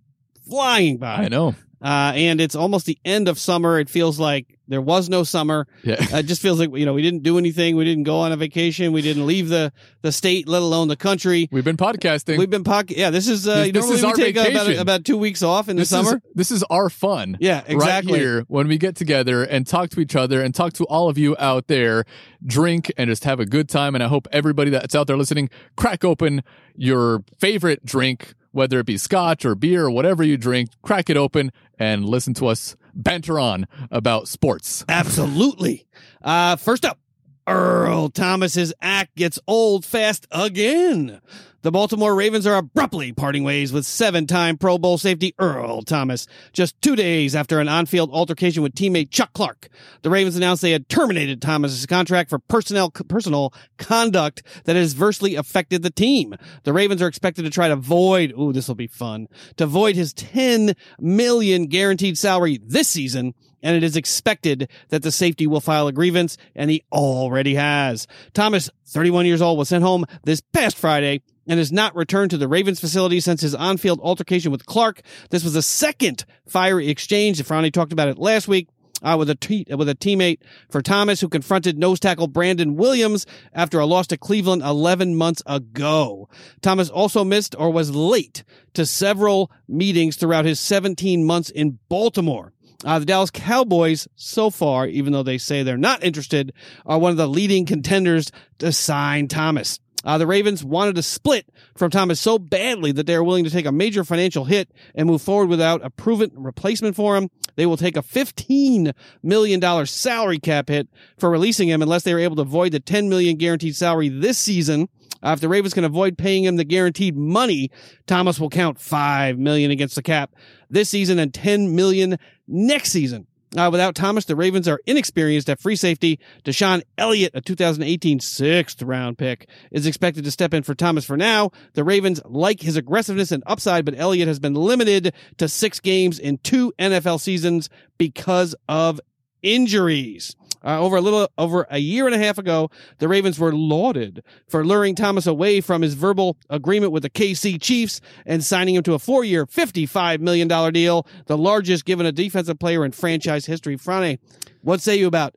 flying 0.49 0.97
by. 0.97 1.15
I 1.15 1.27
know. 1.27 1.55
Uh, 1.83 2.13
and 2.15 2.39
it's 2.39 2.56
almost 2.56 2.85
the 2.85 2.97
end 3.03 3.27
of 3.27 3.38
summer. 3.38 3.77
It 3.77 3.89
feels 3.89 4.18
like 4.18 4.57
there 4.69 4.80
was 4.81 5.09
no 5.09 5.24
summer. 5.25 5.68
Yeah. 5.83 5.95
Uh, 6.13 6.19
It 6.19 6.24
just 6.27 6.41
feels 6.41 6.57
like 6.57 6.69
you 6.74 6.85
know 6.85 6.94
we 6.94 7.01
didn't 7.01 7.24
do 7.24 7.38
anything. 7.38 7.75
We 7.75 7.83
didn't 7.83 8.06
go 8.06 8.19
on 8.19 8.31
a 8.31 8.38
vacation. 8.38 8.94
We 8.94 9.01
didn't 9.01 9.25
leave 9.27 9.50
the 9.50 9.74
the 10.01 10.13
state, 10.13 10.47
let 10.47 10.62
alone 10.62 10.88
the 10.88 10.95
country. 10.95 11.50
We've 11.51 11.65
been 11.65 11.75
podcasting. 11.75 12.38
We've 12.38 12.50
been 12.50 12.63
pocket. 12.63 12.95
Yeah, 12.97 13.09
this 13.09 13.27
is 13.27 13.45
uh, 13.47 13.63
This- 13.63 13.74
this 13.74 13.89
is 13.91 14.01
we 14.01 14.07
our 14.07 14.13
take 14.15 14.35
about 14.38 14.53
vacation. 14.53 14.80
about 14.80 15.03
two 15.03 15.18
weeks 15.18 15.44
off 15.44 15.68
in 15.68 15.75
this 15.75 15.89
the 15.89 15.97
summer. 15.97 16.15
Is, 16.15 16.21
this 16.35 16.51
is 16.51 16.63
our 16.69 16.89
fun. 16.89 17.35
yeah, 17.41 17.63
exactly. 17.68 18.13
Right 18.13 18.19
here 18.21 18.45
when 18.47 18.69
we 18.69 18.77
get 18.77 18.95
together 18.95 19.44
and 19.44 19.68
talk 19.68 19.89
to 19.89 20.00
each 20.00 20.15
other 20.15 20.41
and 20.41 20.56
talk 20.56 20.71
to 20.74 20.86
all 20.86 21.09
of 21.09 21.18
you 21.18 21.36
out 21.38 21.68
there, 21.68 22.06
drink 22.45 22.89
and 22.97 23.09
just 23.09 23.25
have 23.25 23.41
a 23.41 23.45
good 23.45 23.68
time. 23.68 23.94
And 23.94 24.01
I 24.03 24.07
hope 24.07 24.29
everybody 24.31 24.71
that's 24.71 24.95
out 24.95 25.07
there 25.07 25.18
listening, 25.18 25.50
crack 25.75 26.06
open 26.06 26.44
your 26.77 27.24
favorite 27.39 27.83
drink, 27.86 28.33
whether 28.53 28.79
it 28.79 28.85
be 28.85 28.97
scotch 28.97 29.44
or 29.44 29.55
beer 29.55 29.85
or 29.85 29.91
whatever 29.91 30.23
you 30.23 30.38
drink, 30.38 30.69
crack 30.81 31.09
it 31.09 31.17
open 31.17 31.51
and 31.77 32.05
listen 32.05 32.33
to 32.35 32.47
us 32.47 32.77
banter 32.94 33.39
on 33.39 33.67
about 33.91 34.27
sports. 34.27 34.85
Absolutely. 34.88 35.85
Uh, 36.21 36.55
first 36.55 36.85
up, 36.85 37.00
Earl 37.45 38.09
Thomas's 38.09 38.73
act 38.81 39.15
gets 39.15 39.38
old 39.47 39.83
fast 39.83 40.25
again. 40.31 41.19
The 41.63 41.71
Baltimore 41.71 42.13
Ravens 42.13 42.45
are 42.45 42.57
abruptly 42.57 43.13
parting 43.13 43.45
ways 43.45 43.71
with 43.71 43.86
seven-time 43.86 44.57
Pro 44.57 44.77
Bowl 44.77 44.98
safety 44.98 45.33
Earl 45.39 45.81
Thomas 45.81 46.27
just 46.51 46.75
two 46.81 46.94
days 46.94 47.38
after 47.38 47.62
an 47.62 47.69
on-field 47.69 48.12
altercation 48.12 48.62
with 48.62 48.75
teammate 48.75 49.12
Chuck 49.12 49.31
Clark. 49.31 49.69
The 50.01 50.10
Ravens 50.10 50.36
announced 50.36 50.62
they 50.62 50.71
had 50.71 50.89
terminated 50.89 51.42
Thomas's 51.42 51.86
contract 51.86 52.30
for 52.30 52.39
personnel 52.39 52.92
personal 52.92 53.54
conduct 53.77 54.44
that 54.65 54.75
has 54.75 54.92
adversely 54.92 55.36
affected 55.36 55.83
the 55.83 55.89
team. 55.89 56.36
The 56.63 56.74
Ravens 56.74 57.01
are 57.01 57.07
expected 57.07 57.44
to 57.44 57.50
try 57.50 57.69
to 57.69 57.77
void. 57.77 58.33
Ooh, 58.38 58.51
this 58.51 58.68
will 58.68 58.75
be 58.75 58.88
fun. 58.88 59.30
To 59.56 59.65
void 59.65 59.95
his 59.95 60.13
10 60.15 60.74
million 61.00 61.68
guaranteed 61.68 62.18
salary 62.18 62.60
this 62.62 62.89
season 62.89 63.36
and 63.62 63.77
it 63.77 63.83
is 63.83 63.95
expected 63.95 64.69
that 64.89 65.04
the 65.04 65.12
safety 65.13 65.48
will 65.48 65.62
file 65.62 65.88
a 65.88 65.94
grievance, 65.94 66.36
and 66.54 66.69
he 66.69 66.83
already 66.92 67.56
has. 67.56 68.07
Thomas, 68.33 68.69
31 68.88 69.25
years 69.25 69.42
old, 69.42 69.57
was 69.57 69.69
sent 69.69 69.86
home 69.86 70.04
this 70.25 70.42
past 70.51 70.77
Friday 70.77 71.21
and 71.47 71.57
has 71.57 71.71
not 71.71 71.95
returned 71.95 72.31
to 72.31 72.37
the 72.37 72.47
Ravens 72.47 72.79
facility 72.79 73.19
since 73.19 73.41
his 73.41 73.55
on-field 73.55 73.99
altercation 74.01 74.51
with 74.51 74.65
Clark. 74.65 75.01
This 75.29 75.43
was 75.43 75.55
a 75.55 75.61
second 75.61 76.25
fiery 76.47 76.89
exchange. 76.89 77.41
Franny 77.43 77.71
talked 77.71 77.93
about 77.93 78.07
it 78.07 78.17
last 78.17 78.47
week. 78.47 78.67
Uh, 79.01 79.17
with 79.17 79.29
a 79.29 79.35
te- 79.35 79.65
with 79.69 79.89
a 79.89 79.95
teammate 79.95 80.37
for 80.69 80.81
Thomas 80.81 81.19
who 81.19 81.27
confronted 81.27 81.77
nose 81.77 81.99
tackle 81.99 82.27
Brandon 82.27 82.77
Williams 82.77 83.25
after 83.51 83.77
a 83.79 83.85
loss 83.85 84.07
to 84.07 84.17
Cleveland 84.17 84.61
11 84.61 85.17
months 85.17 85.41
ago. 85.45 86.29
Thomas 86.61 86.89
also 86.89 87.25
missed 87.25 87.53
or 87.59 87.69
was 87.69 87.93
late 87.93 88.45
to 88.75 88.85
several 88.85 89.51
meetings 89.67 90.15
throughout 90.15 90.45
his 90.45 90.61
17 90.61 91.25
months 91.25 91.49
in 91.49 91.79
Baltimore. 91.89 92.53
Uh, 92.85 92.99
the 92.99 93.05
Dallas 93.05 93.31
Cowboys, 93.31 94.07
so 94.15 94.49
far, 94.49 94.87
even 94.87 95.13
though 95.13 95.23
they 95.23 95.37
say 95.37 95.63
they're 95.63 95.77
not 95.77 96.03
interested, 96.03 96.53
are 96.85 96.99
one 96.99 97.11
of 97.11 97.17
the 97.17 97.27
leading 97.27 97.65
contenders 97.65 98.31
to 98.59 98.71
sign 98.71 99.27
Thomas. 99.27 99.79
Uh, 100.03 100.17
the 100.17 100.27
Ravens 100.27 100.63
wanted 100.63 100.95
to 100.95 101.03
split 101.03 101.47
from 101.75 101.89
Thomas 101.89 102.19
so 102.19 102.38
badly 102.38 102.91
that 102.91 103.07
they 103.07 103.15
are 103.15 103.23
willing 103.23 103.44
to 103.45 103.50
take 103.50 103.65
a 103.65 103.71
major 103.71 104.03
financial 104.03 104.45
hit 104.45 104.71
and 104.95 105.07
move 105.07 105.21
forward 105.21 105.47
without 105.47 105.83
a 105.83 105.89
proven 105.89 106.31
replacement 106.35 106.95
for 106.95 107.15
him. 107.15 107.29
They 107.55 107.65
will 107.65 107.77
take 107.77 107.95
a 107.95 108.01
$15 108.01 108.94
million 109.21 109.85
salary 109.85 110.39
cap 110.39 110.69
hit 110.69 110.89
for 111.17 111.29
releasing 111.29 111.69
him 111.69 111.81
unless 111.81 112.03
they 112.03 112.13
are 112.13 112.19
able 112.19 112.35
to 112.38 112.41
avoid 112.41 112.71
the 112.71 112.79
10 112.79 113.09
million 113.09 113.38
guaranteed 113.38 113.75
salary 113.75 114.09
this 114.09 114.38
season. 114.38 114.89
Uh, 115.21 115.31
if 115.31 115.39
the 115.39 115.47
Ravens 115.47 115.73
can 115.73 115.85
avoid 115.85 116.17
paying 116.17 116.44
him 116.44 116.57
the 116.57 116.65
guaranteed 116.65 117.15
money, 117.15 117.71
Thomas 118.07 118.39
will 118.39 118.50
count 118.50 118.79
5 118.79 119.39
million 119.39 119.71
against 119.71 119.95
the 119.95 120.03
cap 120.03 120.35
this 120.69 120.89
season 120.89 121.17
and 121.17 121.33
10 121.33 121.75
million 121.75 122.17
next 122.47 122.91
season. 122.91 123.27
Uh, 123.55 123.69
without 123.71 123.95
Thomas, 123.95 124.25
the 124.25 124.35
Ravens 124.35 124.67
are 124.67 124.79
inexperienced 124.85 125.50
at 125.50 125.59
free 125.59 125.75
safety. 125.75 126.19
DeShon 126.44 126.81
Elliott, 126.97 127.31
a 127.35 127.41
2018 127.41 128.19
sixth 128.19 128.81
round 128.81 129.17
pick, 129.17 129.48
is 129.72 129.86
expected 129.86 130.24
to 130.24 130.31
step 130.31 130.53
in 130.53 130.63
for 130.63 130.74
Thomas 130.74 131.05
for 131.05 131.17
now. 131.17 131.51
The 131.74 131.83
Ravens 131.83 132.22
like 132.25 132.62
his 132.62 132.75
aggressiveness 132.77 133.31
and 133.31 133.43
upside, 133.45 133.86
but 133.86 133.98
Elliott 133.98 134.27
has 134.27 134.39
been 134.39 134.55
limited 134.55 135.13
to 135.38 135.48
six 135.48 135.79
games 135.79 136.19
in 136.19 136.38
two 136.39 136.74
NFL 136.79 137.19
seasons 137.19 137.69
because 137.98 138.55
of 138.67 139.00
injuries. 139.43 140.36
Uh, 140.63 140.79
over 140.79 140.96
a 140.96 141.01
little 141.01 141.29
over 141.38 141.67
a 141.70 141.79
year 141.79 142.05
and 142.05 142.15
a 142.15 142.17
half 142.17 142.38
ago, 142.38 142.70
the 143.00 143.08
Ravens 143.08 143.39
were 143.39 143.53
lauded 143.53 144.24
for 144.48 144.65
luring 144.65 144.96
Thomas 144.96 145.27
away 145.27 145.62
from 145.62 145.82
his 145.82 145.93
verbal 145.93 146.38
agreement 146.50 146.91
with 146.91 147.03
the 147.03 147.10
KC 147.10 147.62
Chiefs 147.62 148.00
and 148.25 148.43
signing 148.43 148.75
him 148.75 148.84
to 148.84 148.93
a 148.93 149.00
four-year, 149.00 149.46
$55 149.46 150.20
million 150.20 150.48
deal, 150.74 151.05
the 151.25 151.38
largest 151.38 151.86
given 151.86 152.05
a 152.05 152.12
defensive 152.12 152.60
player 152.60 152.86
in 152.86 152.91
franchise 152.91 153.46
history. 153.46 153.75
Frane, 153.75 154.20
what 154.62 154.82
say 154.82 154.96
you 154.96 155.08
about 155.08 155.36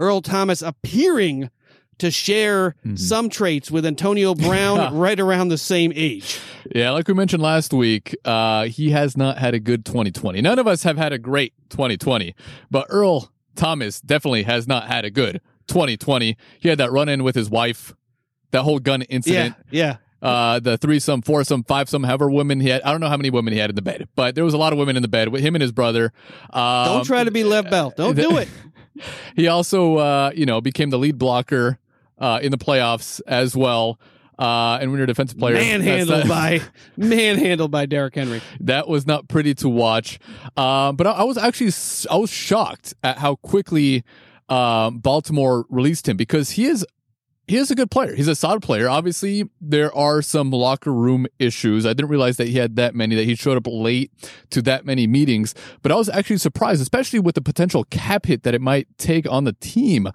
Earl 0.00 0.22
Thomas 0.22 0.62
appearing 0.62 1.50
to 1.98 2.10
share 2.10 2.76
some 2.94 3.28
traits 3.28 3.70
with 3.70 3.84
Antonio 3.84 4.34
Brown 4.34 4.94
right 4.96 5.18
around 5.18 5.48
the 5.48 5.58
same 5.58 5.92
age? 5.94 6.40
Yeah, 6.74 6.90
like 6.90 7.08
we 7.08 7.14
mentioned 7.14 7.42
last 7.42 7.72
week, 7.72 8.16
uh, 8.24 8.64
he 8.64 8.90
has 8.90 9.16
not 9.16 9.38
had 9.38 9.54
a 9.54 9.60
good 9.60 9.84
2020. 9.84 10.40
None 10.40 10.58
of 10.58 10.66
us 10.66 10.82
have 10.84 10.96
had 10.96 11.12
a 11.12 11.18
great 11.18 11.54
2020, 11.70 12.34
but 12.70 12.86
Earl 12.88 13.32
Thomas 13.58 14.00
definitely 14.00 14.44
has 14.44 14.66
not 14.66 14.86
had 14.86 15.04
a 15.04 15.10
good 15.10 15.40
2020. 15.66 16.36
He 16.60 16.68
had 16.68 16.78
that 16.78 16.90
run 16.92 17.08
in 17.08 17.22
with 17.24 17.34
his 17.34 17.50
wife, 17.50 17.94
that 18.52 18.62
whole 18.62 18.78
gun 18.78 19.02
incident. 19.02 19.54
Yeah, 19.70 19.98
yeah. 20.22 20.28
uh, 20.28 20.60
the 20.60 20.78
threesome, 20.78 21.20
foursome, 21.22 21.64
fivesome, 21.64 22.06
however 22.06 22.30
women 22.30 22.60
he 22.60 22.68
had. 22.70 22.82
I 22.82 22.92
don't 22.92 23.00
know 23.00 23.08
how 23.08 23.16
many 23.16 23.30
women 23.30 23.52
he 23.52 23.58
had 23.58 23.68
in 23.68 23.76
the 23.76 23.82
bed, 23.82 24.08
but 24.14 24.34
there 24.34 24.44
was 24.44 24.54
a 24.54 24.58
lot 24.58 24.72
of 24.72 24.78
women 24.78 24.96
in 24.96 25.02
the 25.02 25.08
bed 25.08 25.28
with 25.28 25.42
him 25.42 25.54
and 25.54 25.62
his 25.62 25.72
brother. 25.72 26.12
Um, 26.50 26.84
Don't 26.86 27.04
try 27.04 27.24
to 27.24 27.30
be 27.30 27.44
Lev 27.44 27.68
Bell. 27.68 27.92
Don't 27.96 28.14
do 28.14 28.38
it. 28.38 28.48
He 29.36 29.46
also, 29.48 29.96
uh, 29.98 30.30
you 30.34 30.46
know, 30.46 30.60
became 30.60 30.90
the 30.90 30.98
lead 30.98 31.18
blocker 31.18 31.78
uh, 32.18 32.40
in 32.42 32.50
the 32.50 32.58
playoffs 32.58 33.20
as 33.26 33.54
well. 33.56 33.98
Uh, 34.38 34.78
and 34.80 34.90
when 34.90 34.98
you're 34.98 35.04
a 35.04 35.08
defensive 35.08 35.36
player, 35.38 35.54
Manhandled 35.54 36.26
not- 36.26 36.28
by 36.28 36.60
manhandled 36.96 37.70
by 37.72 37.86
Derrick 37.86 38.14
Henry. 38.14 38.40
that 38.60 38.86
was 38.86 39.06
not 39.06 39.26
pretty 39.28 39.54
to 39.56 39.68
watch. 39.68 40.18
Um, 40.56 40.94
but 40.96 41.06
I, 41.08 41.10
I 41.12 41.22
was 41.24 41.36
actually 41.36 41.72
I 42.10 42.16
was 42.18 42.30
shocked 42.30 42.94
at 43.02 43.18
how 43.18 43.34
quickly 43.36 44.04
um, 44.48 44.98
Baltimore 44.98 45.66
released 45.68 46.08
him 46.08 46.16
because 46.16 46.50
he 46.52 46.66
is 46.66 46.86
he 47.48 47.56
is 47.56 47.70
a 47.70 47.74
good 47.74 47.90
player. 47.90 48.14
He's 48.14 48.28
a 48.28 48.34
solid 48.36 48.62
player. 48.62 48.88
Obviously, 48.90 49.48
there 49.60 49.92
are 49.96 50.20
some 50.20 50.50
locker 50.50 50.92
room 50.92 51.26
issues. 51.38 51.86
I 51.86 51.94
didn't 51.94 52.10
realize 52.10 52.36
that 52.36 52.46
he 52.46 52.58
had 52.58 52.76
that 52.76 52.94
many, 52.94 53.14
that 53.16 53.24
he 53.24 53.34
showed 53.34 53.56
up 53.56 53.66
late 53.66 54.12
to 54.50 54.60
that 54.62 54.84
many 54.84 55.06
meetings, 55.06 55.54
but 55.82 55.90
I 55.90 55.94
was 55.94 56.10
actually 56.10 56.36
surprised, 56.36 56.82
especially 56.82 57.20
with 57.20 57.34
the 57.34 57.40
potential 57.40 57.84
cap 57.84 58.26
hit 58.26 58.42
that 58.42 58.54
it 58.54 58.60
might 58.60 58.86
take 58.98 59.26
on 59.30 59.44
the 59.44 59.54
team. 59.54 60.08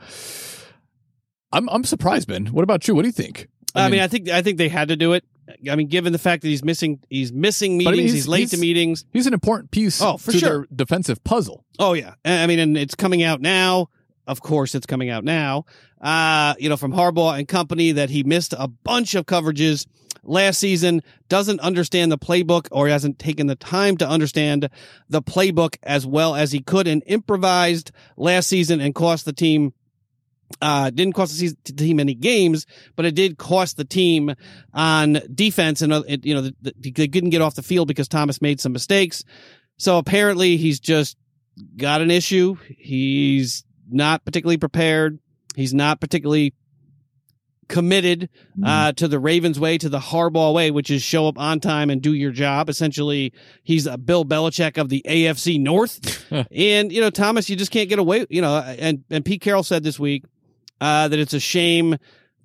I'm, 1.52 1.68
I'm 1.70 1.84
surprised, 1.84 2.28
Ben. 2.28 2.48
What 2.48 2.64
about 2.64 2.88
you? 2.88 2.96
What 2.96 3.02
do 3.02 3.08
you 3.08 3.12
think? 3.14 3.48
I, 3.76 3.90
mean, 3.90 4.00
I 4.02 4.08
think 4.08 4.30
I 4.30 4.42
think 4.42 4.58
they 4.58 4.70
had 4.70 4.90
to 4.90 4.96
do 4.96 5.14
it. 5.14 5.24
I 5.70 5.76
mean, 5.76 5.88
given 5.88 6.14
the 6.14 6.20
fact 6.20 6.42
that 6.44 6.48
he's 6.48 6.64
missing 6.64 7.00
he's 7.10 7.32
missing 7.34 7.78
But 7.80 7.90
I 7.90 7.92
meetings, 7.92 7.98
mean, 7.98 8.04
he's, 8.06 8.14
he's- 8.14 8.28
late 8.28 8.38
he's- 8.40 8.52
to 8.52 8.58
meetings. 8.58 9.06
he's 9.12 9.28
an 9.28 9.34
important 9.34 9.72
piece 9.72 10.02
Oh, 10.02 10.18
for 10.18 10.32
to 10.32 10.38
sure. 10.38 10.50
their 10.50 10.68
defensive 10.74 11.24
puzzle. 11.24 11.66
Oh 11.80 11.94
yeah, 11.94 12.14
I 12.24 12.44
I 12.44 12.48
mean, 12.48 12.60
and 12.60 12.78
it's 12.78 12.96
coming 12.96 13.24
out 13.24 13.42
now. 13.42 13.88
Of 14.26 14.42
course, 14.42 14.74
it's 14.74 14.86
coming 14.86 15.10
out 15.10 15.24
now. 15.26 15.66
Uh, 16.00 16.54
you 16.60 16.70
know, 16.70 16.78
from 16.78 16.94
Harbaugh 16.94 17.38
and 17.38 17.48
company 17.48 17.92
that 17.94 18.10
he 18.10 18.24
missed 18.24 18.54
a 18.58 18.68
bunch 18.70 19.16
of 19.16 19.26
coverages 19.26 19.86
last 20.24 20.60
season, 20.60 21.02
doesn't 21.28 21.60
understand 21.60 22.10
the 22.10 22.18
playbook 22.18 22.68
or 22.72 22.88
hasn't 22.88 23.20
taken 23.20 23.48
the 23.48 23.56
time 23.58 23.98
to 23.98 24.08
understand 24.08 24.70
the 25.10 25.22
playbook 25.22 25.76
as 25.84 26.06
well 26.08 26.36
as 26.36 26.54
he 26.54 26.62
could 26.62 26.88
and 26.88 27.04
improvised 27.06 27.92
last 28.16 28.48
season 28.48 28.80
and 28.80 28.96
cost 28.96 29.26
the 29.26 29.34
team 29.34 29.74
uh, 30.62 30.90
didn't 30.90 31.14
cost 31.14 31.40
the 31.40 31.74
team 31.74 32.00
any 32.00 32.14
games, 32.14 32.66
but 32.96 33.06
it 33.06 33.16
did 33.16 33.38
cost 33.38 33.78
the 33.78 33.86
team 33.86 34.34
on 34.74 35.20
defense. 35.34 35.82
And, 35.82 35.94
uh, 35.94 36.04
it, 36.08 36.26
you 36.26 36.34
know, 36.34 36.42
the, 36.42 36.56
the, 36.62 36.92
they 36.92 37.08
couldn't 37.08 37.30
get 37.30 37.42
off 37.42 37.56
the 37.56 37.64
field 37.64 37.88
because 37.88 38.08
Thomas 38.08 38.42
made 38.42 38.60
some 38.60 38.74
mistakes. 38.74 39.24
So 39.78 39.98
apparently 39.98 40.58
he's 40.58 40.80
just 40.80 41.18
got 41.78 42.02
an 42.02 42.12
issue. 42.12 42.58
He's 42.78 43.64
not 43.90 44.24
particularly 44.26 44.58
prepared. 44.58 45.20
He's 45.56 45.74
not 45.74 46.00
particularly 46.00 46.54
committed 47.68 48.30
uh, 48.64 48.92
to 48.94 49.08
the 49.08 49.20
Ravens 49.20 49.60
way, 49.60 49.78
to 49.78 49.90
the 49.90 50.00
Harbaugh 50.00 50.54
way, 50.54 50.72
which 50.72 50.92
is 50.92 51.02
show 51.02 51.28
up 51.28 51.40
on 51.40 51.60
time 51.60 51.90
and 51.90 52.02
do 52.02 52.14
your 52.14 52.32
job. 52.32 52.70
Essentially, 52.70 53.34
he's 53.64 53.88
a 53.88 53.98
Bill 53.98 54.26
Belichick 54.26 54.78
of 54.78 54.90
the 54.90 55.04
AFC 55.08 55.60
North. 55.60 56.26
and, 56.52 56.92
you 56.92 57.02
know, 57.02 57.10
Thomas, 57.10 57.50
you 57.50 57.56
just 57.56 57.72
can't 57.72 57.90
get 57.90 58.00
away, 58.00 58.26
you 58.30 58.42
know, 58.42 58.58
and, 58.58 59.04
and 59.10 59.26
Pete 59.26 59.42
Carroll 59.42 59.64
said 59.64 59.84
this 59.84 60.00
week 60.00 60.24
uh, 60.84 61.08
that 61.08 61.18
it's 61.20 61.34
a 61.34 61.40
shame 61.40 61.96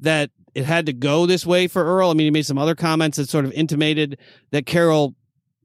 that 0.00 0.30
it 0.54 0.64
had 0.64 0.86
to 0.86 0.92
go 0.92 1.26
this 1.26 1.44
way 1.44 1.66
for 1.66 1.84
Earl. 1.84 2.10
I 2.10 2.14
mean, 2.14 2.26
he 2.26 2.30
made 2.30 2.46
some 2.46 2.58
other 2.58 2.74
comments 2.74 3.16
that 3.18 3.28
sort 3.28 3.44
of 3.44 3.52
intimated 3.52 4.18
that 4.52 4.64
Carroll 4.66 5.14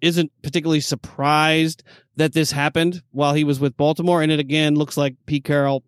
isn't 0.02 0.32
particularly 0.42 0.82
surprised 0.82 1.84
that 2.18 2.34
this 2.34 2.52
happened 2.52 3.02
while 3.12 3.34
he 3.34 3.44
was 3.44 3.60
with 3.60 3.78
Baltimore. 3.78 4.22
And 4.22 4.32
it 4.32 4.40
again 4.40 4.76
looks 4.76 4.98
like 4.98 5.16
Pete 5.26 5.44
Carroll 5.46 5.84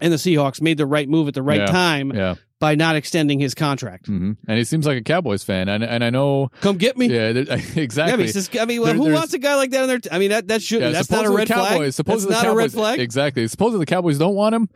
and 0.00 0.12
the 0.12 0.16
Seahawks 0.16 0.60
made 0.60 0.78
the 0.78 0.86
right 0.86 1.08
move 1.08 1.26
at 1.28 1.34
the 1.34 1.42
right 1.42 1.60
Yeah. 1.60 1.66
time 1.66 2.12
Yeah. 2.14 2.34
by 2.60 2.74
not 2.76 2.96
extending 2.96 3.40
his 3.40 3.54
contract. 3.54 4.06
hmm 4.06 4.32
And 4.46 4.56
he 4.58 4.64
seems 4.64 4.86
like 4.86 4.98
a 4.98 5.02
Cowboys 5.02 5.42
fan. 5.42 5.68
And, 5.68 5.82
and 5.82 6.04
I 6.04 6.10
know, 6.10 6.50
Come 6.60 6.76
get 6.78 6.96
me. 6.96 7.06
yeah, 7.12 7.32
there- 7.32 7.44
Yeah, 7.58 7.82
exactly. 7.82 8.26
just, 8.28 8.56
I 8.56 8.64
mean, 8.66 8.82
There- 8.84 8.94
who 8.94 9.12
wants 9.12 9.34
a 9.34 9.38
guy 9.38 9.56
like 9.56 9.70
that 9.72 9.82
in 9.82 9.88
their? 9.88 9.98
T- 9.98 10.10
I 10.12 10.18
mean, 10.18 10.30
that 10.30 10.48
that 10.48 10.62
should 10.62 10.80
Yeah, 10.80 10.90
that's 10.90 11.10
not 11.10 11.26
a 11.26 11.30
red 11.30 11.48
Cowboys, 11.48 11.66
flag. 11.68 11.80
That's 11.82 11.96
Supposedly 11.96 12.34
not 12.36 12.46
a 12.46 12.48
red 12.54 12.70
Cowboys- 12.70 12.74
flag. 12.74 13.00
Exactly. 13.00 13.48
Supposedly 13.48 13.80
the 13.84 13.90
Cowboys 13.90 14.16
don't 14.18 14.34
want 14.36 14.54
him. 14.54 14.68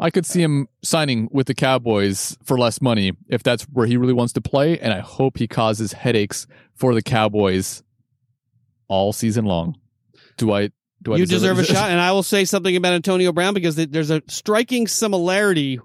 I 0.00 0.10
could 0.10 0.26
see 0.26 0.40
uh, 0.40 0.46
him 0.46 0.68
signing 0.82 1.28
with 1.30 1.46
the 1.46 1.54
Cowboys 1.54 2.36
for 2.42 2.58
less 2.58 2.80
money 2.80 3.12
if 3.28 3.42
that's 3.42 3.64
where 3.64 3.86
he 3.86 3.96
really 3.96 4.12
wants 4.12 4.32
to 4.34 4.40
play, 4.40 4.78
and 4.78 4.92
I 4.92 5.00
hope 5.00 5.38
he 5.38 5.46
causes 5.46 5.92
headaches 5.92 6.46
for 6.74 6.94
the 6.94 7.02
Cowboys 7.02 7.82
all 8.88 9.12
season 9.12 9.44
long. 9.44 9.76
Do 10.36 10.52
I? 10.52 10.70
Do 11.02 11.14
I 11.14 11.16
you 11.18 11.26
deserve 11.26 11.58
a 11.58 11.64
shot. 11.64 11.90
And 11.90 12.00
I 12.00 12.12
will 12.12 12.22
say 12.22 12.44
something 12.44 12.74
about 12.76 12.94
Antonio 12.94 13.32
Brown 13.32 13.54
because 13.54 13.76
there's 13.76 14.10
a 14.10 14.22
striking 14.26 14.86
similarity 14.86 15.78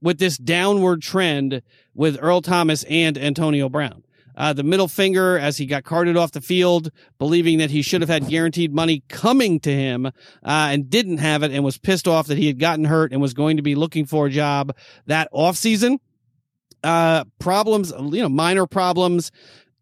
with 0.00 0.18
this 0.18 0.36
downward 0.36 1.02
trend 1.02 1.62
with 1.94 2.18
Earl 2.20 2.42
Thomas 2.42 2.84
and 2.84 3.18
Antonio 3.18 3.68
Brown. 3.68 4.04
Uh, 4.38 4.52
the 4.52 4.62
middle 4.62 4.86
finger 4.88 5.36
as 5.36 5.56
he 5.58 5.66
got 5.66 5.82
carted 5.82 6.16
off 6.16 6.30
the 6.32 6.40
field, 6.40 6.90
believing 7.18 7.58
that 7.58 7.70
he 7.70 7.82
should 7.82 8.00
have 8.00 8.08
had 8.08 8.28
guaranteed 8.28 8.72
money 8.72 9.02
coming 9.08 9.58
to 9.58 9.70
him, 9.74 10.06
uh, 10.06 10.10
and 10.44 10.88
didn't 10.88 11.18
have 11.18 11.42
it 11.42 11.50
and 11.50 11.64
was 11.64 11.76
pissed 11.76 12.06
off 12.06 12.28
that 12.28 12.38
he 12.38 12.46
had 12.46 12.58
gotten 12.60 12.84
hurt 12.84 13.10
and 13.12 13.20
was 13.20 13.34
going 13.34 13.56
to 13.56 13.62
be 13.64 13.74
looking 13.74 14.06
for 14.06 14.26
a 14.26 14.30
job 14.30 14.74
that 15.06 15.28
offseason. 15.34 15.98
Uh, 16.84 17.24
problems, 17.40 17.92
you 17.98 18.22
know, 18.22 18.28
minor 18.28 18.64
problems 18.66 19.32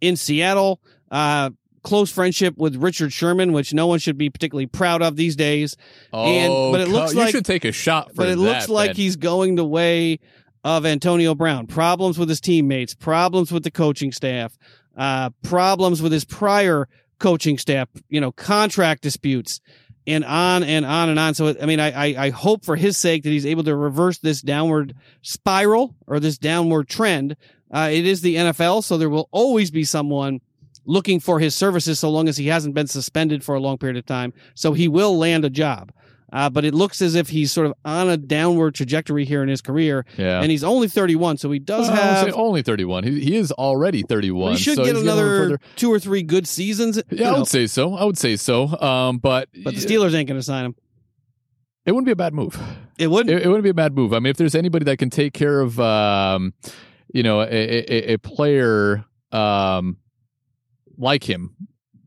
in 0.00 0.16
Seattle. 0.16 0.80
Uh, 1.10 1.50
close 1.82 2.10
friendship 2.10 2.56
with 2.56 2.74
Richard 2.76 3.12
Sherman, 3.12 3.52
which 3.52 3.72
no 3.74 3.86
one 3.86 3.98
should 3.98 4.18
be 4.18 4.28
particularly 4.30 4.66
proud 4.66 5.02
of 5.02 5.14
these 5.16 5.36
days. 5.36 5.76
And- 6.12 6.50
Oh, 6.52 6.72
but 6.72 6.80
it 6.80 6.88
looks 6.88 7.12
you 7.12 7.20
like- 7.20 7.30
should 7.30 7.44
take 7.44 7.64
a 7.64 7.72
shot 7.72 8.08
for 8.10 8.16
But 8.16 8.28
it 8.30 8.36
that, 8.38 8.42
looks 8.42 8.68
like 8.68 8.88
Ben. 8.90 8.96
he's 8.96 9.16
going 9.16 9.54
the 9.56 9.64
way 9.64 10.18
of 10.66 10.84
Antonio 10.84 11.32
Brown. 11.32 11.68
Problems 11.68 12.18
with 12.18 12.28
his 12.28 12.40
teammates, 12.40 12.92
problems 12.92 13.52
with 13.52 13.62
the 13.62 13.70
coaching 13.70 14.10
staff, 14.10 14.58
uh, 14.96 15.30
problems 15.44 16.02
with 16.02 16.10
his 16.10 16.24
prior 16.24 16.88
coaching 17.20 17.56
staff, 17.56 17.88
you 18.08 18.20
know, 18.20 18.32
contract 18.32 19.00
disputes, 19.00 19.60
and 20.08 20.24
on 20.24 20.64
and 20.64 20.84
on 20.84 21.08
and 21.08 21.20
on. 21.20 21.34
So, 21.34 21.54
I 21.62 21.66
mean, 21.66 21.78
I, 21.78 21.90
I, 21.92 22.24
I 22.26 22.30
hope 22.30 22.64
for 22.64 22.74
his 22.74 22.96
sake 22.96 23.22
that 23.22 23.30
he's 23.30 23.46
able 23.46 23.62
to 23.62 23.76
reverse 23.76 24.18
this 24.18 24.42
downward 24.42 24.96
spiral 25.22 25.94
or 26.08 26.18
this 26.18 26.36
downward 26.36 26.88
trend. 26.88 27.36
Uh, 27.70 27.88
it 27.92 28.04
is 28.04 28.22
the 28.22 28.34
NFL, 28.34 28.82
so 28.82 28.98
there 28.98 29.08
will 29.08 29.28
always 29.30 29.70
be 29.70 29.84
someone 29.84 30.40
looking 30.84 31.20
for 31.20 31.38
his 31.38 31.54
services 31.54 32.00
so 32.00 32.10
long 32.10 32.28
as 32.28 32.36
he 32.36 32.48
hasn't 32.48 32.74
been 32.74 32.88
suspended 32.88 33.44
for 33.44 33.54
a 33.54 33.60
long 33.60 33.78
period 33.78 33.98
of 33.98 34.06
time. 34.06 34.32
So 34.54 34.72
he 34.72 34.88
will 34.88 35.16
land 35.16 35.44
a 35.44 35.50
job. 35.50 35.92
Uh, 36.36 36.50
but 36.50 36.66
it 36.66 36.74
looks 36.74 37.00
as 37.00 37.14
if 37.14 37.30
he's 37.30 37.50
sort 37.50 37.66
of 37.66 37.72
on 37.82 38.10
a 38.10 38.16
downward 38.18 38.74
trajectory 38.74 39.24
here 39.24 39.42
in 39.42 39.48
his 39.48 39.62
career, 39.62 40.04
yeah. 40.18 40.42
and 40.42 40.50
he's 40.50 40.62
only 40.62 40.86
31, 40.86 41.38
so 41.38 41.50
he 41.50 41.58
does 41.58 41.88
Well, 41.88 41.96
have. 41.96 42.26
say 42.26 42.30
only 42.32 42.60
31. 42.60 43.04
He, 43.04 43.20
he 43.20 43.36
is 43.36 43.52
already 43.52 44.02
31. 44.02 44.50
We 44.50 44.56
should 44.58 44.76
so 44.76 44.84
get 44.84 44.96
he's 44.96 45.02
getting 45.02 45.08
a 45.08 45.14
little 45.14 45.34
another 45.34 45.60
two 45.76 45.90
or 45.90 45.98
three 45.98 46.22
good 46.22 46.46
seasons. 46.46 46.98
you 46.98 47.04
Yeah, 47.10 47.32
I 47.32 47.38
would 47.38 47.48
say 47.48 47.66
so. 47.66 47.94
I 47.94 48.04
would 48.04 48.18
say 48.18 48.36
so. 48.36 48.68
Um, 48.78 49.16
but 49.16 49.48
but 49.64 49.74
the 49.74 49.80
Steelers 49.80 50.12
ain't 50.12 50.28
going 50.28 50.38
to 50.38 50.42
sign 50.42 50.66
him. 50.66 50.74
it 51.86 51.92
wouldn't 51.92 52.04
be 52.04 52.12
a 52.12 52.16
bad 52.16 52.34
move. 52.34 52.60
It 52.98 53.06
wouldn't. 53.06 53.34
It, 53.34 53.46
it 53.46 53.48
wouldn't 53.48 53.64
be 53.64 53.70
a 53.70 53.74
bad 53.74 53.94
move. 53.94 54.12
I 54.12 54.18
mean, 54.18 54.30
if 54.30 54.36
there's 54.36 54.54
anybody 54.54 54.84
that 54.84 54.98
can 54.98 55.08
take 55.08 55.32
care 55.32 55.62
of, 55.62 55.80
um, 55.80 56.52
you 57.14 57.22
know, 57.22 57.40
a, 57.40 57.46
a, 57.46 58.12
a 58.12 58.16
player 58.18 59.06
um, 59.32 59.96
like 60.98 61.24
him, 61.26 61.56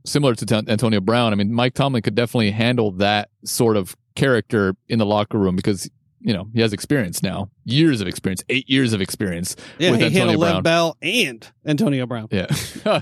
similar 0.05 0.35
to 0.35 0.63
Antonio 0.67 1.01
Brown, 1.01 1.33
I 1.33 1.35
mean, 1.35 1.51
Mike 1.51 1.73
Tomlin 1.73 2.03
could 2.03 2.13
definitely 2.15 2.51
handle 2.51 2.91
that 2.91 3.29
sort 3.43 3.75
of 3.75 3.95
character 4.19 4.75
in 4.87 4.99
the 4.99 5.05
locker 5.05 5.37
room 5.37 5.55
because. 5.55 5.89
You 6.21 6.33
know, 6.33 6.49
he 6.53 6.59
has 6.59 6.73
experience 6.73 7.23
now, 7.23 7.49
years 7.63 8.01
of 8.01 8.07
experience, 8.09 8.43
eight 8.49 8.69
years 8.69 8.91
of 8.91 8.99
experience. 8.99 9.55
yeah, 9.77 9.91
with 9.91 10.01
he 10.01 10.07
Antonio 10.07 10.27
handled 10.31 10.55
Lev 10.55 10.63
Bell 10.63 10.97
and 11.01 11.49
Antonio 11.65 12.05
Brown. 12.05 12.27
Yeah. 12.29 12.47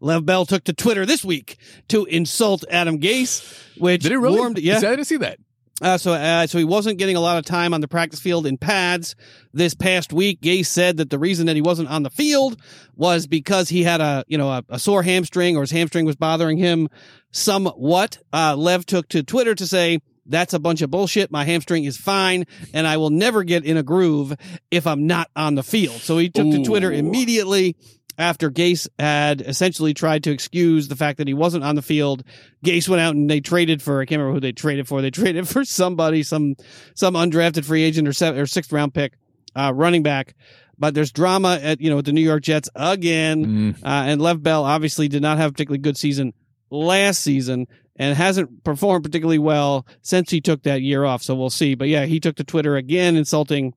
Lev 0.00 0.24
Bell 0.24 0.46
took 0.46 0.64
to 0.64 0.72
Twitter 0.72 1.04
this 1.04 1.22
week 1.22 1.58
to 1.88 2.06
insult 2.06 2.64
Adam 2.70 3.00
Gase, 3.00 3.62
which 3.76 4.02
Did 4.02 4.12
it 4.12 4.16
really? 4.16 4.38
warmed. 4.38 4.58
Yeah, 4.58 4.78
I 4.78 4.80
didn't 4.80 5.04
see 5.04 5.18
that. 5.18 5.38
Uh, 5.82 5.98
so, 5.98 6.12
uh, 6.12 6.46
so 6.46 6.56
he 6.56 6.64
wasn't 6.64 6.98
getting 6.98 7.16
a 7.16 7.20
lot 7.20 7.36
of 7.36 7.44
time 7.44 7.74
on 7.74 7.82
the 7.82 7.86
practice 7.86 8.18
field 8.18 8.46
in 8.46 8.56
pads 8.56 9.14
this 9.52 9.74
past 9.74 10.12
week. 10.12 10.40
Gase 10.40 10.66
said 10.66 10.96
that 10.96 11.10
the 11.10 11.18
reason 11.18 11.46
that 11.46 11.54
he 11.54 11.62
wasn't 11.62 11.90
on 11.90 12.02
the 12.02 12.10
field 12.10 12.58
was 12.96 13.26
because 13.26 13.68
he 13.68 13.82
had 13.84 14.00
a, 14.00 14.24
you 14.26 14.38
know, 14.38 14.48
a, 14.48 14.64
a 14.70 14.78
sore 14.78 15.02
hamstring 15.02 15.56
or 15.56 15.60
his 15.60 15.70
hamstring 15.70 16.06
was 16.06 16.16
bothering 16.16 16.56
him 16.56 16.88
somewhat. 17.30 18.18
Uh, 18.32 18.56
Lev 18.56 18.86
took 18.86 19.06
to 19.08 19.22
Twitter 19.22 19.54
to 19.54 19.66
say, 19.66 20.00
that's 20.28 20.54
a 20.54 20.58
bunch 20.58 20.82
of 20.82 20.90
bullshit. 20.90 21.30
My 21.30 21.44
hamstring 21.44 21.84
is 21.84 21.96
fine 21.96 22.44
and 22.72 22.86
I 22.86 22.98
will 22.98 23.10
never 23.10 23.42
get 23.44 23.64
in 23.64 23.76
a 23.76 23.82
groove 23.82 24.34
if 24.70 24.86
I'm 24.86 25.06
not 25.06 25.30
on 25.34 25.54
the 25.54 25.62
field. 25.62 26.00
So 26.00 26.18
he 26.18 26.28
took 26.28 26.50
to 26.50 26.62
Twitter 26.64 26.92
immediately 26.92 27.76
after 28.18 28.50
Gase 28.50 28.88
had 28.98 29.40
essentially 29.40 29.94
tried 29.94 30.24
to 30.24 30.32
excuse 30.32 30.88
the 30.88 30.96
fact 30.96 31.18
that 31.18 31.28
he 31.28 31.34
wasn't 31.34 31.64
on 31.64 31.76
the 31.76 31.82
field. 31.82 32.24
Gase 32.64 32.88
went 32.88 33.00
out 33.00 33.14
and 33.14 33.30
they 33.30 33.40
traded 33.40 33.80
for 33.80 34.00
I 34.00 34.04
can't 34.06 34.18
remember 34.18 34.34
who 34.34 34.40
they 34.40 34.52
traded 34.52 34.88
for. 34.88 35.00
They 35.00 35.10
traded 35.12 35.48
for 35.48 35.64
somebody, 35.64 36.22
some 36.22 36.56
some 36.94 37.14
undrafted 37.14 37.64
free 37.64 37.82
agent 37.84 38.08
or 38.08 38.12
seven, 38.12 38.40
or 38.40 38.46
sixth 38.46 38.72
round 38.72 38.92
pick, 38.92 39.14
uh, 39.54 39.72
running 39.74 40.02
back. 40.02 40.34
But 40.80 40.94
there's 40.94 41.10
drama 41.12 41.58
at 41.62 41.80
you 41.80 41.90
know 41.90 41.96
with 41.96 42.06
the 42.06 42.12
New 42.12 42.20
York 42.20 42.42
Jets 42.42 42.68
again, 42.74 43.46
Mm, 43.46 43.74
uh, 43.84 43.86
and 43.86 44.20
Lev 44.20 44.42
Bell 44.42 44.64
obviously 44.64 45.08
did 45.08 45.22
not 45.22 45.38
have 45.38 45.50
a 45.50 45.52
particularly 45.52 45.80
good 45.80 45.96
season 45.96 46.32
last 46.70 47.20
season 47.22 47.66
and 47.98 48.16
hasn't 48.16 48.64
performed 48.64 49.04
particularly 49.04 49.38
well 49.38 49.86
since 50.02 50.30
he 50.30 50.40
took 50.40 50.62
that 50.62 50.82
year 50.82 51.04
off. 51.04 51.22
So 51.22 51.34
we'll 51.34 51.50
see. 51.50 51.74
But 51.74 51.88
yeah, 51.88 52.06
he 52.06 52.20
took 52.20 52.36
to 52.36 52.44
Twitter 52.44 52.76
again, 52.76 53.16
insulting 53.16 53.74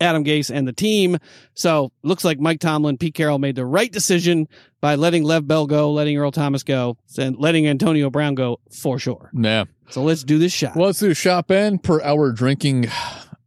Adam 0.00 0.24
Gase 0.24 0.50
and 0.50 0.66
the 0.66 0.72
team. 0.72 1.18
So 1.54 1.92
looks 2.02 2.24
like 2.24 2.40
Mike 2.40 2.60
Tomlin, 2.60 2.96
Pete 2.96 3.14
Carroll 3.14 3.38
made 3.38 3.56
the 3.56 3.66
right 3.66 3.92
decision 3.92 4.48
by 4.80 4.94
letting 4.94 5.22
Lev 5.22 5.46
Bell 5.46 5.66
go, 5.66 5.92
letting 5.92 6.16
Earl 6.16 6.30
Thomas 6.32 6.62
go, 6.62 6.96
and 7.18 7.36
letting 7.38 7.66
Antonio 7.66 8.10
Brown 8.10 8.34
go 8.34 8.58
for 8.70 8.98
sure. 8.98 9.30
yeah. 9.34 9.64
So 9.90 10.02
let's 10.02 10.24
do 10.24 10.38
this 10.38 10.54
shot. 10.54 10.74
Well, 10.74 10.86
let's 10.86 11.00
do 11.00 11.10
a 11.10 11.14
shot, 11.14 11.48
Ben, 11.48 11.78
per 11.78 12.00
our 12.00 12.32
drinking 12.32 12.88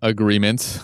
agreement, 0.03 0.79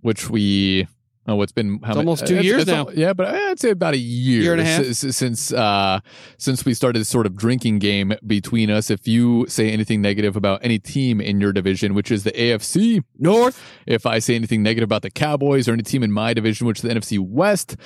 which 0.00 0.28
we 0.28 0.88
Oh, 1.26 1.40
it's 1.40 1.52
been 1.52 1.78
how 1.82 1.88
It's 1.92 1.96
many- 1.96 1.98
almost 2.00 2.26
two 2.26 2.34
it's- 2.34 2.44
years 2.44 2.62
it's 2.62 2.70
now. 2.70 2.86
Yeah, 2.94 3.14
but 3.14 3.26
I'd 3.28 3.58
say 3.58 3.70
about 3.70 3.94
a 3.94 3.98
year, 3.98 4.42
Year 4.42 4.52
and 4.52 4.60
a 4.60 4.64
half. 4.64 4.84
s- 4.84 5.16
since 5.16 5.52
uh, 5.54 6.00
since 6.36 6.66
we 6.66 6.74
started 6.74 6.98
this 6.98 7.08
sort 7.08 7.24
of 7.24 7.34
drinking 7.34 7.78
game 7.78 8.12
between 8.26 8.68
us. 8.70 8.90
If 8.90 9.08
you 9.08 9.46
say 9.48 9.70
anything 9.70 10.02
negative 10.02 10.36
about 10.36 10.60
any 10.62 10.78
team 10.78 11.22
in 11.22 11.40
your 11.40 11.52
division, 11.54 11.94
which 11.94 12.10
is 12.10 12.24
the 12.24 12.32
AFC, 12.32 13.02
North. 13.18 13.58
if 13.86 14.04
I 14.04 14.18
say 14.18 14.34
anything 14.34 14.62
negative 14.62 14.86
about 14.86 15.00
the 15.00 15.10
Cowboys 15.10 15.66
or 15.66 15.72
any 15.72 15.82
team 15.82 16.02
in 16.02 16.12
my 16.12 16.34
division, 16.34 16.66
which 16.66 16.78
is 16.78 16.82
the 16.82 16.90
NFC 16.90 17.18
West 17.18 17.76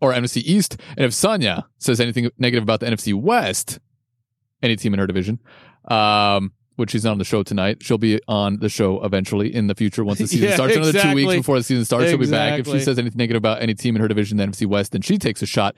or 0.00 0.12
NFC 0.14 0.38
East, 0.42 0.78
and 0.96 1.04
if 1.04 1.12
Sonya 1.12 1.66
says 1.78 2.00
anything 2.00 2.30
negative 2.38 2.62
about 2.62 2.80
the 2.80 2.86
NFC 2.86 3.12
West, 3.12 3.78
any 4.62 4.74
team 4.74 4.94
in 4.94 5.00
her 5.00 5.06
division, 5.06 5.38
um, 5.88 6.52
which 6.76 6.90
she's 6.92 7.04
not 7.04 7.12
on 7.12 7.18
the 7.18 7.24
show 7.24 7.42
tonight, 7.42 7.78
she'll 7.82 7.98
be 7.98 8.20
on 8.28 8.58
the 8.60 8.68
show 8.68 9.02
eventually 9.04 9.54
in 9.54 9.66
the 9.66 9.74
future 9.74 10.04
once 10.04 10.18
the 10.18 10.26
season 10.28 10.48
Yeah, 10.48 10.54
starts. 10.54 10.76
Another 10.76 10.92
two 10.92 11.14
weeks 11.14 11.34
before 11.34 11.58
the 11.58 11.64
season 11.64 11.84
starts, 11.84 12.08
she'll 12.08 12.18
be 12.18 12.30
back. 12.30 12.60
If 12.60 12.66
she 12.66 12.80
says 12.80 12.98
anything 12.98 13.18
negative 13.18 13.40
about 13.40 13.60
any 13.62 13.74
team 13.74 13.96
in 13.96 14.02
her 14.02 14.08
division, 14.08 14.36
the 14.38 14.44
NFC 14.46 14.66
West, 14.66 14.92
then 14.92 15.02
she 15.02 15.18
takes 15.18 15.42
a 15.42 15.46
shot. 15.46 15.74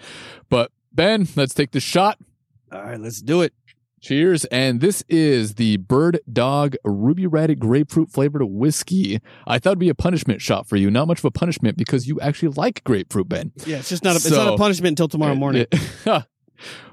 But 0.49 0.71
Ben, 0.93 1.27
let's 1.37 1.55
take 1.55 1.71
the 1.73 1.81
shot. 1.81 2.19
All 2.71 2.83
right, 2.83 3.01
let's 3.01 3.23
do 3.23 3.41
it. 3.41 3.53
Cheers. 4.01 4.45
And 4.47 4.81
this 4.81 5.03
is 5.09 5.55
the 5.57 5.77
Bird 5.79 6.21
Dog 6.33 6.77
Ruby 6.85 7.27
Red 7.27 7.59
Grapefruit 7.59 8.11
flavored 8.11 8.45
whiskey. 8.45 9.19
I 9.47 9.59
thought 9.59 9.71
it'd 9.71 9.79
be 9.81 9.89
a 9.89 9.95
punishment 9.95 10.41
shot 10.41 10.69
for 10.69 10.77
you. 10.77 10.89
Not 10.89 11.09
much 11.09 11.19
of 11.19 11.25
a 11.25 11.33
punishment 11.33 11.77
because 11.77 12.07
you 12.07 12.21
actually 12.21 12.51
like 12.57 12.85
grapefruit, 12.85 13.29
Ben. 13.29 13.51
Yeah, 13.67 13.79
it's 13.79 13.89
just 13.89 14.05
not 14.05 14.13
a, 14.13 14.17
it's 14.17 14.31
not 14.31 14.55
a 14.55 14.57
punishment 14.57 14.93
until 14.93 15.09
tomorrow 15.09 15.35
morning. 15.37 15.67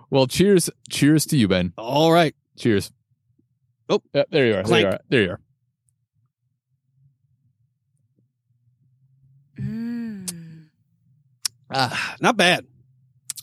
well, 0.09 0.25
cheers. 0.27 0.69
Cheers 0.89 1.25
to 1.27 1.38
you, 1.38 1.47
Ben. 1.47 1.74
All 1.77 2.12
right. 2.12 2.35
Cheers. 2.57 2.91
Oh. 3.89 4.01
Yep, 4.13 4.27
there 4.32 4.48
you 4.48 4.56
are. 4.56 4.63
There 4.63 4.80
you 4.80 4.88
are. 4.88 5.00
There 5.10 5.22
you 5.24 5.30
are. 5.32 5.39
Mm. 9.60 10.65
Ah, 11.72 12.15
not 12.20 12.38
bad. 12.38 12.65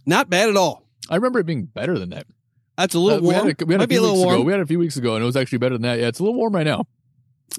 Not 0.06 0.28
bad 0.30 0.48
at 0.48 0.56
all. 0.56 0.86
I 1.08 1.16
remember 1.16 1.38
it 1.40 1.46
being 1.46 1.64
better 1.64 1.98
than 1.98 2.10
that. 2.10 2.26
That's 2.76 2.94
a 2.94 2.98
little 2.98 3.18
Uh, 3.18 3.20
we 3.28 3.34
warm. 3.34 3.46
had 3.48 3.62
a, 3.62 3.64
we 3.66 3.74
had 3.74 3.80
a 3.80 3.84
a 3.84 3.86
few 3.86 4.00
little 4.00 4.16
weeks 4.16 4.24
warm, 4.24 4.34
ago. 4.36 4.44
We 4.44 4.52
had 4.52 4.60
a 4.60 4.66
few 4.66 4.78
weeks 4.78 4.96
ago, 4.96 5.14
and 5.14 5.22
it 5.22 5.26
was 5.26 5.36
actually 5.36 5.58
better 5.58 5.74
than 5.74 5.82
that. 5.82 5.98
Yeah, 5.98 6.08
it's 6.08 6.18
a 6.18 6.22
little 6.22 6.36
warm 6.36 6.54
right 6.54 6.66
now. 6.66 6.86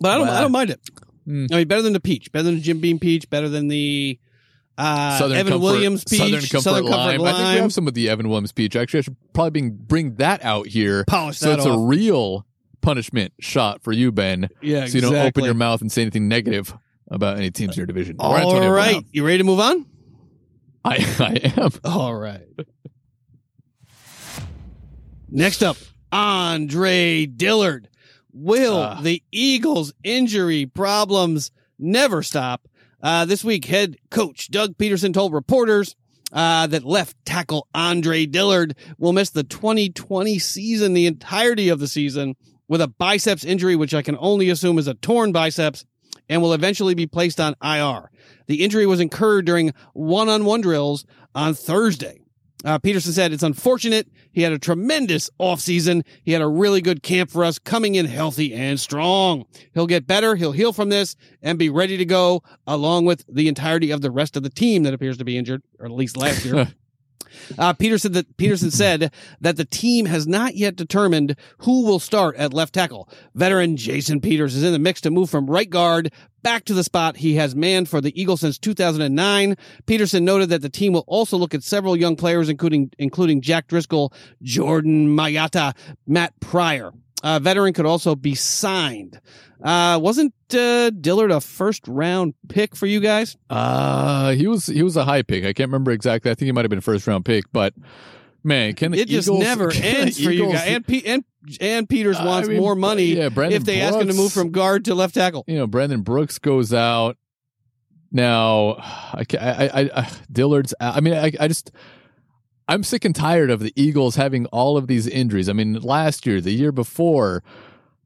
but 0.01 0.11
I 0.11 0.15
don't. 0.15 0.27
Wow. 0.27 0.37
I 0.37 0.41
don't 0.41 0.51
mind 0.51 0.69
it. 0.71 0.81
Mm. 1.27 1.51
I 1.53 1.57
mean, 1.57 1.67
better 1.67 1.81
than 1.81 1.93
the 1.93 1.99
peach. 1.99 2.31
Better 2.31 2.43
than 2.43 2.55
the 2.55 2.61
Jim 2.61 2.79
Beam 2.79 2.99
peach. 2.99 3.29
Better 3.29 3.47
than 3.47 3.67
the 3.69 4.19
uh, 4.77 5.17
Southern 5.19 5.37
Evan 5.37 5.53
Comfort, 5.53 5.63
Williams 5.63 6.03
peach. 6.03 6.49
Southern 6.49 6.87
Comfort, 6.87 6.89
lime. 6.89 7.21
I 7.21 7.31
think 7.33 7.55
we 7.55 7.61
have 7.61 7.73
some 7.73 7.87
of 7.87 7.93
the 7.93 8.09
Evan 8.09 8.27
Williams 8.27 8.51
peach. 8.51 8.75
Actually, 8.75 8.99
I 8.99 9.01
should 9.03 9.15
probably 9.33 9.51
bring, 9.51 9.69
bring 9.71 10.15
that 10.15 10.43
out 10.43 10.67
here. 10.67 11.05
Polish 11.07 11.37
So 11.37 11.49
that 11.49 11.59
it's 11.59 11.65
a 11.65 11.77
real 11.77 12.45
punishment 12.83 13.33
shot 13.39 13.81
for 13.83 13.91
you, 13.91 14.11
Ben. 14.11 14.49
yeah, 14.61 14.85
So 14.85 14.95
you 14.95 15.01
don't 15.01 15.13
open 15.13 15.19
exactly. 15.27 15.43
your 15.45 15.53
mouth 15.55 15.81
and 15.81 15.91
say 15.91 16.01
anything 16.03 16.27
negative 16.27 16.71
about 17.09 17.37
any 17.37 17.49
teams 17.49 17.75
in 17.75 17.77
your 17.77 17.87
division. 17.87 18.17
All 18.19 18.33
right, 18.33 18.43
Brown. 18.43 19.05
you 19.11 19.25
ready 19.25 19.39
to 19.39 19.43
move 19.43 19.59
on? 19.59 19.85
I, 20.85 20.95
I 21.19 21.61
am. 21.61 21.71
All 21.85 22.13
right. 22.15 22.45
Next 25.29 25.63
up, 25.63 25.77
Andre 26.11 27.25
Dillard. 27.25 27.89
Will 28.35 28.77
Ah. 28.77 28.99
the 29.01 29.21
Eagles' 29.31 29.93
injury 30.03 30.65
problems 30.65 31.51
never 31.77 32.23
stop? 32.23 32.67
Uh, 33.01 33.25
this 33.25 33.43
week, 33.43 33.65
head 33.65 33.95
coach 34.09 34.49
Doug 34.49 34.77
Pederson 34.77 35.13
told 35.13 35.33
reporters 35.33 35.95
uh, 36.31 36.65
that 36.67 36.83
left 36.83 37.15
tackle 37.25 37.67
Andre 37.75 38.25
Dillard 38.25 38.75
will 38.97 39.13
miss 39.13 39.29
the 39.29 39.43
2020 39.43 40.39
season, 40.39 40.93
the 40.93 41.05
entirety 41.05 41.69
of 41.69 41.79
the 41.79 41.87
season, 41.87 42.35
with 42.67 42.81
a 42.81 42.87
biceps 42.87 43.43
injury, 43.43 43.75
which 43.75 43.93
I 43.93 44.01
can 44.01 44.17
only 44.19 44.49
assume 44.49 44.77
is 44.77 44.87
a 44.87 44.93
torn 44.93 45.31
biceps, 45.31 45.85
and 46.29 46.41
will 46.41 46.53
eventually 46.53 46.95
be 46.95 47.07
placed 47.07 47.39
on 47.39 47.55
IR. 47.63 48.09
The 48.47 48.63
injury 48.63 48.85
was 48.85 48.99
incurred 48.99 49.45
during 49.45 49.73
one-on-one 49.93 50.61
drills 50.61 51.05
on 51.35 51.53
Thursday. 51.53 52.19
Uh, 52.65 52.79
Pederson 52.79 53.11
said 53.11 53.33
it's 53.33 53.43
unfortunate. 53.43 54.07
He 54.31 54.41
had 54.41 54.53
a 54.53 54.59
tremendous 54.59 55.29
offseason. 55.39 56.05
He 56.23 56.31
had 56.31 56.41
a 56.41 56.47
really 56.47 56.81
good 56.81 57.03
camp 57.03 57.29
for 57.29 57.43
us, 57.43 57.59
coming 57.59 57.95
in 57.95 58.05
healthy 58.05 58.53
and 58.53 58.79
strong. 58.79 59.45
He'll 59.73 59.87
get 59.87 60.07
better. 60.07 60.35
He'll 60.35 60.53
heal 60.53 60.71
from 60.71 60.87
this 60.87 61.17
and 61.41 61.59
be 61.59 61.69
ready 61.69 61.97
to 61.97 62.05
go, 62.05 62.41
along 62.65 63.03
with 63.05 63.25
the 63.27 63.49
entirety 63.49 63.91
of 63.91 64.01
the 64.01 64.11
rest 64.11 64.37
of 64.37 64.43
the 64.43 64.49
team 64.49 64.83
that 64.83 64.93
appears 64.93 65.17
to 65.17 65.25
be 65.25 65.37
injured, 65.37 65.61
or 65.77 65.85
at 65.85 65.91
least 65.91 66.15
last 66.15 66.45
year. 66.45 66.71
Uh, 67.57 67.73
Pederson 67.73 68.13
that 68.13 68.37
Pederson 68.37 68.71
said 68.71 69.11
that 69.41 69.57
the 69.57 69.65
team 69.65 70.05
has 70.05 70.27
not 70.27 70.55
yet 70.55 70.75
determined 70.75 71.35
who 71.59 71.85
will 71.85 71.99
start 71.99 72.35
at 72.35 72.53
left 72.53 72.73
tackle. 72.73 73.09
Veteran 73.35 73.77
Jason 73.77 74.21
Peters 74.21 74.55
is 74.55 74.63
in 74.63 74.73
the 74.73 74.79
mix 74.79 75.01
to 75.01 75.11
move 75.11 75.29
from 75.29 75.49
right 75.49 75.69
guard 75.69 76.11
back 76.43 76.65
to 76.65 76.73
the 76.73 76.83
spot 76.83 77.17
he 77.17 77.35
has 77.35 77.55
manned 77.55 77.89
for 77.89 78.01
the 78.01 78.19
Eagles 78.21 78.41
since 78.41 78.57
2009. 78.59 79.55
Pederson 79.87 80.23
noted 80.23 80.49
that 80.49 80.61
the 80.61 80.69
team 80.69 80.93
will 80.93 81.05
also 81.07 81.37
look 81.37 81.53
at 81.53 81.63
several 81.63 81.95
young 81.95 82.15
players, 82.15 82.49
including 82.49 82.91
including 82.99 83.41
Jack 83.41 83.67
Driscoll, 83.67 84.13
Jordan 84.41 85.07
Mailata, 85.15 85.75
Matt 86.05 86.39
Pryor. 86.39 86.91
Uh, 87.23 87.39
veteran 87.39 87.73
could 87.73 87.85
also 87.85 88.15
be 88.15 88.35
signed. 88.35 89.19
Uh, 89.63 89.97
wasn't 90.01 90.33
uh, 90.53 90.89
Dillard 90.89 91.31
a 91.31 91.39
first 91.39 91.87
round 91.87 92.33
pick 92.49 92.75
for 92.75 92.85
you 92.85 92.99
guys? 92.99 93.37
Uh, 93.49 94.31
he 94.31 94.45
was 94.45 94.65
he 94.67 94.83
was 94.83 94.97
a 94.97 95.05
high 95.05 95.21
pick. 95.21 95.45
I 95.45 95.53
can't 95.53 95.69
remember 95.69 95.91
exactly. 95.91 96.29
I 96.29 96.35
think 96.35 96.47
he 96.47 96.51
might 96.51 96.65
have 96.65 96.69
been 96.69 96.79
a 96.79 96.81
first 96.81 97.07
round 97.07 97.23
pick, 97.23 97.45
but 97.53 97.73
man, 98.43 98.73
can 98.73 98.91
the 98.91 98.99
It 98.99 99.07
just 99.07 99.31
never 99.31 99.71
ends 99.75 100.21
for 100.21 100.31
you 100.31 100.51
guys. 100.51 100.67
And, 100.67 100.85
Pe- 100.85 101.03
and 101.05 101.23
and 101.61 101.87
Peters 101.87 102.17
I 102.17 102.25
wants 102.25 102.49
mean, 102.49 102.59
more 102.59 102.75
money 102.75 103.15
Yeah, 103.15 103.29
Brandon 103.29 103.55
if 103.55 103.65
they 103.65 103.79
ask 103.81 103.97
him 103.97 104.07
to 104.07 104.13
move 104.13 104.33
from 104.33 104.51
guard 104.51 104.85
to 104.85 104.95
left 104.95 105.15
tackle. 105.15 105.45
you 105.47 105.55
know, 105.57 105.67
Brandon 105.67 106.01
Brooks 106.01 106.39
goes 106.39 106.73
out. 106.73 107.17
Now, 108.11 108.75
I, 108.79 109.25
I, 109.39 109.67
I, 109.67 109.89
I 110.01 110.09
Dillard's. 110.29 110.73
I 110.79 110.99
mean, 110.99 111.13
I, 111.13 111.31
I 111.39 111.47
just, 111.47 111.71
I'm 112.67 112.83
sick 112.83 113.03
and 113.05 113.15
tired 113.15 113.49
of 113.49 113.59
the 113.59 113.73
Eagles 113.75 114.15
having 114.15 114.45
all 114.47 114.77
of 114.77 114.87
these 114.87 115.07
injuries. 115.07 115.49
I 115.49 115.53
mean, 115.53 115.73
last 115.81 116.25
year, 116.25 116.39
the 116.39 116.53
year 116.53 116.71
before, 116.71 117.43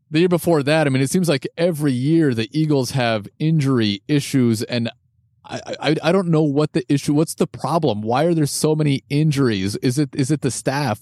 the 0.09 0.19
year 0.19 0.29
before 0.29 0.63
that. 0.63 0.87
I 0.87 0.89
mean, 0.89 1.01
it 1.03 1.09
seems 1.09 1.29
like 1.29 1.47
every 1.57 1.91
year 1.91 2.33
the 2.33 2.49
Eagles 2.57 2.91
have 2.91 3.27
injury 3.39 4.01
issues, 4.07 4.63
and 4.63 4.89
I, 5.45 5.61
I, 5.79 5.95
I 6.03 6.11
don't 6.11 6.29
know 6.29 6.41
what 6.41 6.73
the 6.73 6.83
issue. 6.91 7.13
What's 7.13 7.35
the 7.35 7.47
problem? 7.47 8.01
Why 8.01 8.23
are 8.23 8.33
there 8.33 8.45
so 8.47 8.75
many 8.75 9.03
injuries? 9.09 9.75
Is 9.77 9.99
it, 9.99 10.09
is 10.15 10.31
it 10.31 10.41
the 10.41 10.51
staff? 10.51 11.01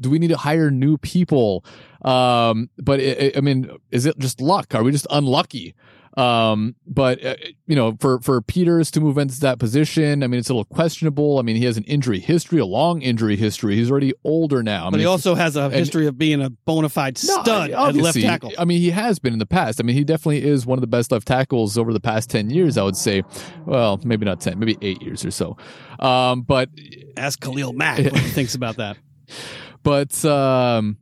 Do 0.00 0.08
we 0.10 0.18
need 0.18 0.28
to 0.28 0.36
hire 0.36 0.70
new 0.70 0.96
people? 0.98 1.64
Um, 2.04 2.70
but 2.78 3.00
it, 3.00 3.18
it- 3.18 3.36
I 3.36 3.40
mean, 3.40 3.70
is 3.90 4.06
it 4.06 4.18
just 4.18 4.40
luck? 4.40 4.74
Are 4.74 4.82
we 4.82 4.92
just 4.92 5.06
unlucky? 5.10 5.74
Um, 6.16 6.74
but 6.86 7.24
uh, 7.24 7.36
you 7.66 7.74
know, 7.74 7.96
for 7.98 8.20
for 8.20 8.40
Peters 8.42 8.90
to 8.92 9.00
move 9.00 9.16
into 9.16 9.40
that 9.40 9.58
position, 9.58 10.22
I 10.22 10.26
mean, 10.26 10.40
it's 10.40 10.50
a 10.50 10.52
little 10.52 10.66
questionable. 10.66 11.38
I 11.38 11.42
mean, 11.42 11.56
he 11.56 11.64
has 11.64 11.76
an 11.78 11.84
injury 11.84 12.20
history, 12.20 12.58
a 12.58 12.66
long 12.66 13.00
injury 13.00 13.36
history. 13.36 13.76
He's 13.76 13.90
already 13.90 14.12
older 14.22 14.62
now. 14.62 14.82
I 14.82 14.90
But 14.90 14.92
mean, 14.92 15.00
he 15.00 15.06
also 15.06 15.34
has 15.34 15.56
a 15.56 15.70
history 15.70 16.06
of 16.06 16.18
being 16.18 16.42
a 16.42 16.50
bona 16.50 16.90
fide 16.90 17.18
no, 17.26 17.42
stud 17.42 17.70
at 17.70 17.94
left 17.94 18.20
tackle. 18.20 18.52
I 18.58 18.64
mean, 18.66 18.80
he 18.80 18.90
has 18.90 19.18
been 19.18 19.32
in 19.32 19.38
the 19.38 19.46
past. 19.46 19.80
I 19.80 19.84
mean, 19.84 19.96
he 19.96 20.04
definitely 20.04 20.44
is 20.44 20.66
one 20.66 20.76
of 20.76 20.82
the 20.82 20.86
best 20.86 21.12
left 21.12 21.26
tackles 21.26 21.78
over 21.78 21.92
the 21.92 22.00
past 22.00 22.28
10 22.30 22.50
years, 22.50 22.76
I 22.76 22.82
would 22.82 22.96
say. 22.96 23.22
Well, 23.64 23.98
maybe 24.04 24.26
not 24.26 24.40
10, 24.40 24.58
maybe 24.58 24.76
eight 24.82 25.00
years 25.00 25.24
or 25.24 25.30
so. 25.30 25.56
Um, 25.98 26.42
but, 26.42 26.68
Ask 27.16 27.40
Khalil 27.40 27.72
Mack 27.72 27.98
what 27.98 28.18
he 28.18 28.28
thinks 28.30 28.54
about 28.54 28.76
that. 28.76 28.96
but, 29.82 30.24
um, 30.24 30.98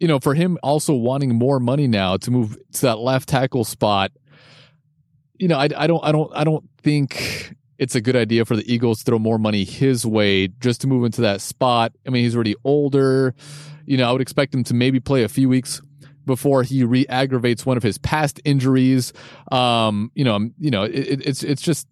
you 0.00 0.08
know, 0.08 0.18
for 0.18 0.34
him 0.34 0.58
also 0.62 0.94
wanting 0.94 1.34
more 1.34 1.60
money 1.60 1.86
now 1.86 2.16
to 2.18 2.30
move 2.30 2.56
to 2.72 2.82
that 2.82 2.98
left 2.98 3.28
tackle 3.28 3.64
spot, 3.64 4.12
you 5.38 5.48
know, 5.48 5.56
I, 5.56 5.68
I 5.76 5.86
don't, 5.86 6.04
I 6.04 6.12
don't, 6.12 6.32
I 6.34 6.44
don't 6.44 6.68
think 6.78 7.54
it's 7.78 7.94
a 7.94 8.00
good 8.00 8.16
idea 8.16 8.44
for 8.44 8.56
the 8.56 8.72
Eagles 8.72 9.00
to 9.00 9.04
throw 9.04 9.18
more 9.18 9.38
money 9.38 9.64
his 9.64 10.06
way 10.06 10.48
just 10.48 10.80
to 10.82 10.86
move 10.86 11.04
into 11.04 11.20
that 11.22 11.40
spot. 11.40 11.92
I 12.06 12.10
mean, 12.10 12.24
he's 12.24 12.34
already 12.34 12.54
older. 12.64 13.34
You 13.84 13.96
know, 13.96 14.08
I 14.08 14.12
would 14.12 14.22
expect 14.22 14.54
him 14.54 14.64
to 14.64 14.74
maybe 14.74 15.00
play 15.00 15.22
a 15.24 15.28
few 15.28 15.48
weeks 15.48 15.80
before 16.24 16.62
he 16.62 16.84
re-aggravates 16.84 17.64
one 17.64 17.76
of 17.76 17.82
his 17.82 17.98
past 17.98 18.40
injuries. 18.44 19.12
Um, 19.52 20.10
you 20.14 20.24
know, 20.24 20.34
I'm 20.34 20.54
you 20.58 20.70
know, 20.70 20.82
it, 20.82 21.24
it's 21.24 21.42
it's 21.42 21.62
just 21.62 21.86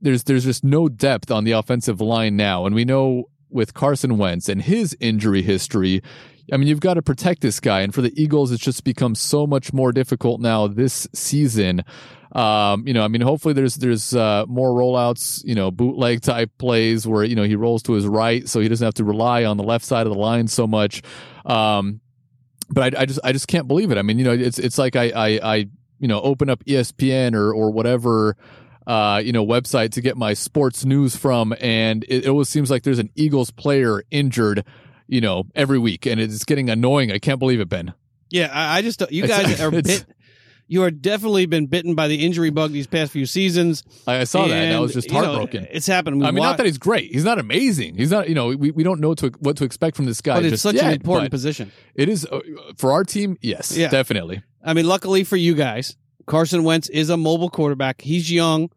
there's 0.00 0.24
there's 0.24 0.44
just 0.44 0.64
no 0.64 0.88
depth 0.88 1.30
on 1.30 1.44
the 1.44 1.52
offensive 1.52 2.00
line 2.00 2.36
now, 2.36 2.66
and 2.66 2.74
we 2.74 2.84
know 2.84 3.24
with 3.50 3.74
Carson 3.74 4.18
Wentz 4.18 4.48
and 4.48 4.62
his 4.62 4.96
injury 5.00 5.42
history. 5.42 6.02
I 6.52 6.56
mean, 6.56 6.68
you've 6.68 6.80
got 6.80 6.94
to 6.94 7.02
protect 7.02 7.42
this 7.42 7.60
guy, 7.60 7.80
and 7.80 7.94
for 7.94 8.02
the 8.02 8.12
Eagles, 8.20 8.52
it's 8.52 8.62
just 8.62 8.84
become 8.84 9.14
so 9.14 9.46
much 9.46 9.72
more 9.72 9.92
difficult 9.92 10.40
now 10.40 10.66
this 10.66 11.08
season. 11.12 11.82
Um, 12.32 12.86
you 12.86 12.92
know, 12.92 13.02
I 13.02 13.08
mean, 13.08 13.22
hopefully 13.22 13.54
there's 13.54 13.76
there's 13.76 14.14
uh, 14.14 14.44
more 14.46 14.70
rollouts, 14.70 15.42
you 15.44 15.54
know, 15.54 15.70
bootleg 15.70 16.22
type 16.22 16.50
plays 16.58 17.06
where 17.06 17.24
you 17.24 17.34
know 17.34 17.44
he 17.44 17.56
rolls 17.56 17.82
to 17.84 17.92
his 17.92 18.06
right, 18.06 18.48
so 18.48 18.60
he 18.60 18.68
doesn't 18.68 18.84
have 18.84 18.94
to 18.94 19.04
rely 19.04 19.44
on 19.44 19.56
the 19.56 19.64
left 19.64 19.84
side 19.84 20.06
of 20.06 20.12
the 20.12 20.18
line 20.18 20.46
so 20.46 20.66
much. 20.66 21.02
Um, 21.44 22.00
but 22.68 22.94
I, 22.94 23.02
I 23.02 23.06
just 23.06 23.20
I 23.24 23.32
just 23.32 23.48
can't 23.48 23.66
believe 23.66 23.90
it. 23.90 23.98
I 23.98 24.02
mean, 24.02 24.18
you 24.18 24.24
know, 24.24 24.32
it's 24.32 24.58
it's 24.58 24.78
like 24.78 24.96
I 24.96 25.10
I, 25.10 25.26
I 25.42 25.56
you 25.98 26.08
know 26.08 26.20
open 26.20 26.50
up 26.50 26.64
ESPN 26.64 27.34
or 27.34 27.52
or 27.52 27.70
whatever 27.70 28.36
uh, 28.86 29.20
you 29.24 29.32
know, 29.32 29.44
website 29.44 29.90
to 29.90 30.00
get 30.00 30.16
my 30.16 30.32
sports 30.32 30.84
news 30.84 31.16
from, 31.16 31.54
and 31.60 32.04
it, 32.04 32.24
it 32.24 32.28
always 32.28 32.48
seems 32.48 32.70
like 32.70 32.84
there's 32.84 33.00
an 33.00 33.10
Eagles 33.16 33.50
player 33.50 34.04
injured, 34.10 34.64
you 35.08 35.20
know, 35.20 35.44
every 35.54 35.78
week, 35.78 36.06
and 36.06 36.20
it's 36.20 36.44
getting 36.44 36.68
annoying. 36.70 37.10
I 37.12 37.18
can't 37.18 37.38
believe 37.38 37.60
it, 37.60 37.68
Ben. 37.68 37.94
Yeah, 38.30 38.50
I, 38.52 38.78
I 38.78 38.82
just 38.82 39.00
you 39.10 39.24
It's- 39.24 39.42
guys 39.42 39.60
are 39.62 39.68
it's- 39.74 40.00
bit. 40.04 40.16
you 40.68 40.82
are 40.82 40.90
definitely 40.90 41.46
been 41.46 41.66
bitten 41.66 41.94
by 41.94 42.08
the 42.08 42.24
injury 42.24 42.50
bug 42.50 42.72
these 42.72 42.88
past 42.88 43.12
few 43.12 43.24
seasons. 43.24 43.84
I, 44.06 44.18
I 44.18 44.24
saw 44.24 44.48
that. 44.48 44.52
And 44.54 44.76
I 44.76 44.80
was 44.80 44.92
just 44.94 45.06
you 45.08 45.14
know, 45.14 45.24
heartbroken. 45.24 45.66
it's 45.70 45.86
happened. 45.86 46.20
We 46.20 46.26
I 46.26 46.30
mean, 46.32 46.40
wa- 46.40 46.48
not 46.48 46.56
that 46.56 46.66
he's 46.66 46.78
great. 46.78 47.12
He's 47.12 47.24
not 47.24 47.38
amazing. 47.38 47.94
He's 47.96 48.10
not. 48.10 48.28
You 48.28 48.34
know, 48.34 48.48
we, 48.48 48.72
we 48.72 48.82
don't 48.82 49.00
know 49.00 49.14
to, 49.14 49.28
what 49.38 49.56
to 49.58 49.64
expect 49.64 49.94
from 49.96 50.06
this 50.06 50.20
guy. 50.20 50.34
but 50.34 50.44
it's 50.44 50.62
such 50.62 50.74
yet, 50.74 50.86
an 50.86 50.92
important 50.94 51.30
position. 51.30 51.70
It 51.94 52.08
is 52.08 52.26
uh, 52.26 52.40
for 52.76 52.90
our 52.92 53.04
team. 53.04 53.36
Yes, 53.42 53.76
Yeah. 53.76 53.88
definitely. 53.88 54.42
I 54.64 54.74
mean, 54.74 54.86
luckily 54.88 55.22
for 55.22 55.36
you 55.36 55.54
guys, 55.54 55.96
Carson 56.26 56.64
Wentz 56.64 56.88
is 56.88 57.10
a 57.10 57.16
mobile 57.16 57.48
quarterback. 57.50 58.00
He's 58.00 58.28
young. 58.32 58.70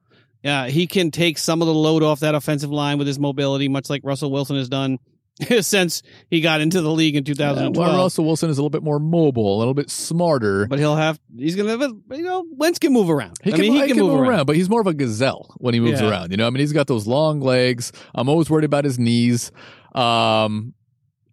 Uh, 0.46 0.65
he 0.65 0.86
can 0.86 1.10
take 1.10 1.38
some 1.39 1.62
of 1.63 1.68
the 1.68 1.74
load 1.74 2.04
off 2.04 2.20
that 2.20 2.36
offensive 2.36 2.70
line 2.72 2.98
with 3.00 3.08
his 3.08 3.18
mobility, 3.20 3.68
much 3.68 3.89
like 3.89 4.02
Russell 4.06 4.32
Wilson 4.32 4.56
has 4.58 4.70
done 4.70 5.00
since 5.62 6.02
he 6.30 6.41
got 6.41 6.62
into 6.62 6.82
the 6.82 6.91
league 6.91 7.15
in 7.15 7.21
Uh, 7.23 7.25
2012. 7.25 7.78
well, 7.78 8.04
Russell 8.04 8.25
Wilson 8.25 8.49
is 8.49 8.58
a 8.58 8.62
little 8.62 8.69
bit 8.69 8.84
more 8.84 8.99
mobile, 8.99 9.56
a 9.56 9.60
little 9.60 9.73
bit 9.73 9.89
smarter. 9.89 10.67
but 10.67 10.80
he'll 10.80 10.95
have 10.95 11.19
he's 11.38 11.56
have 11.56 11.82
a, 11.82 11.91
you 12.12 12.23
know 12.23 12.45
Wentz 12.52 12.80
can 12.80 12.91
move 12.93 13.10
around. 13.10 13.38
He 13.43 13.52
I 13.54 13.56
can, 13.56 13.62
mean, 13.62 13.73
he 13.73 13.88
can, 13.88 13.97
move, 13.97 14.19
around. 14.19 14.45
but 14.45 14.56
he's 14.56 14.69
more 14.69 14.82
of 14.82 14.88
a 14.88 14.93
gazelle 14.93 15.56
when 15.58 15.73
he 15.73 15.80
moves 15.80 16.02
Yeah. 16.02 16.10
around. 16.10 16.32
You 16.32 16.38
know, 16.38 16.47
I 16.47 16.49
mean, 16.49 16.60
he's 16.60 16.73
got 16.73 16.88
those 16.88 17.08
long 17.08 17.39
legs. 17.39 17.91
I'm 18.13 18.28
always 18.30 18.49
worried 18.49 18.65
about 18.65 18.84
his 18.86 18.99
knees. 18.99 19.52
Um, 19.95 20.73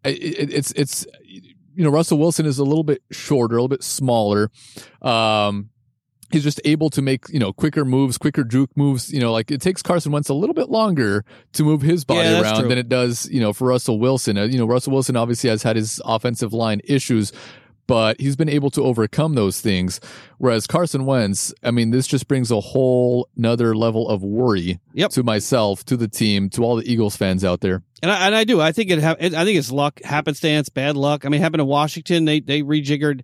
it, 0.05 0.53
it's 0.53 0.71
it's 0.73 1.07
you 1.75 1.85
know, 1.85 1.91
Russell 1.91 2.19
Wilson 2.19 2.47
is 2.47 2.59
a 2.59 2.65
little 2.65 2.85
bit 2.85 3.03
shorter, 3.11 3.57
a 3.57 3.59
little 3.59 3.69
bit 3.69 3.83
smaller. 3.83 4.51
Um, 5.03 5.71
he's 6.33 6.43
just 6.45 6.61
able 6.65 6.91
to 6.91 7.03
make 7.03 7.25
you 7.31 7.39
know 7.39 7.53
quicker 7.53 7.85
moves, 7.85 8.19
quicker 8.19 8.45
juke 8.45 8.77
moves. 8.77 9.13
You 9.13 9.21
know, 9.21 9.33
like 9.33 9.51
it 9.51 9.61
takes 9.61 9.83
Carson 9.83 10.13
Wentz 10.13 10.29
a 10.29 10.35
little 10.35 10.55
bit 10.55 10.69
longer 10.71 11.25
to 11.53 11.63
move 11.65 11.83
his 11.83 12.05
body 12.05 12.29
Yeah, 12.29 12.41
around 12.43 12.61
true. 12.61 12.69
than 12.69 12.79
it 12.79 12.89
does 12.89 13.29
you 13.31 13.41
know 13.41 13.53
for 13.53 13.69
Russell 13.69 13.99
Wilson. 13.99 14.37
Uh, 14.39 14.45
you 14.45 14.59
know, 14.59 14.67
Russell 14.67 14.93
Wilson 14.93 15.17
obviously 15.17 15.51
has 15.51 15.63
had 15.63 15.77
his 15.77 16.01
offensive 16.05 16.53
line 16.53 16.81
issues. 16.85 17.33
But 17.89 18.21
he's 18.21 18.35
been 18.35 18.49
able 18.49 18.71
to 18.73 18.83
overcome 18.83 19.35
those 19.35 19.61
things. 19.61 20.01
Whereas 20.39 20.67
Carson 20.67 21.07
Wentz, 21.07 21.55
I 21.63 21.71
mean, 21.71 21.93
this 21.93 22.09
just 22.09 22.27
brings 22.27 22.51
a 22.51 22.59
whole 22.59 23.29
nother 23.37 23.77
level 23.77 24.09
of 24.09 24.25
worry 24.25 24.81
Yep. 24.95 25.11
to 25.13 25.23
myself, 25.23 25.85
to 25.85 25.97
the 25.97 26.09
team, 26.09 26.51
to 26.51 26.65
all 26.65 26.75
the 26.75 26.93
Eagles 26.93 27.15
fans 27.15 27.45
out 27.45 27.61
there. 27.61 27.85
And 28.03 28.11
I, 28.11 28.27
and 28.27 28.35
I 28.35 28.43
do. 28.43 28.61
I 28.61 28.73
think 28.73 28.91
it, 28.91 29.01
ha-. 29.01 29.15
I 29.21 29.29
think 29.29 29.57
it's 29.57 29.71
luck, 29.71 30.03
happenstance, 30.03 30.69
bad 30.69 30.97
luck. 30.97 31.25
I 31.25 31.29
mean, 31.29 31.41
it 31.41 31.45
happened 31.45 31.61
in 31.61 31.69
Washington. 31.69 32.25
They 32.25 32.41
they 32.41 32.63
rejiggered. 32.63 33.21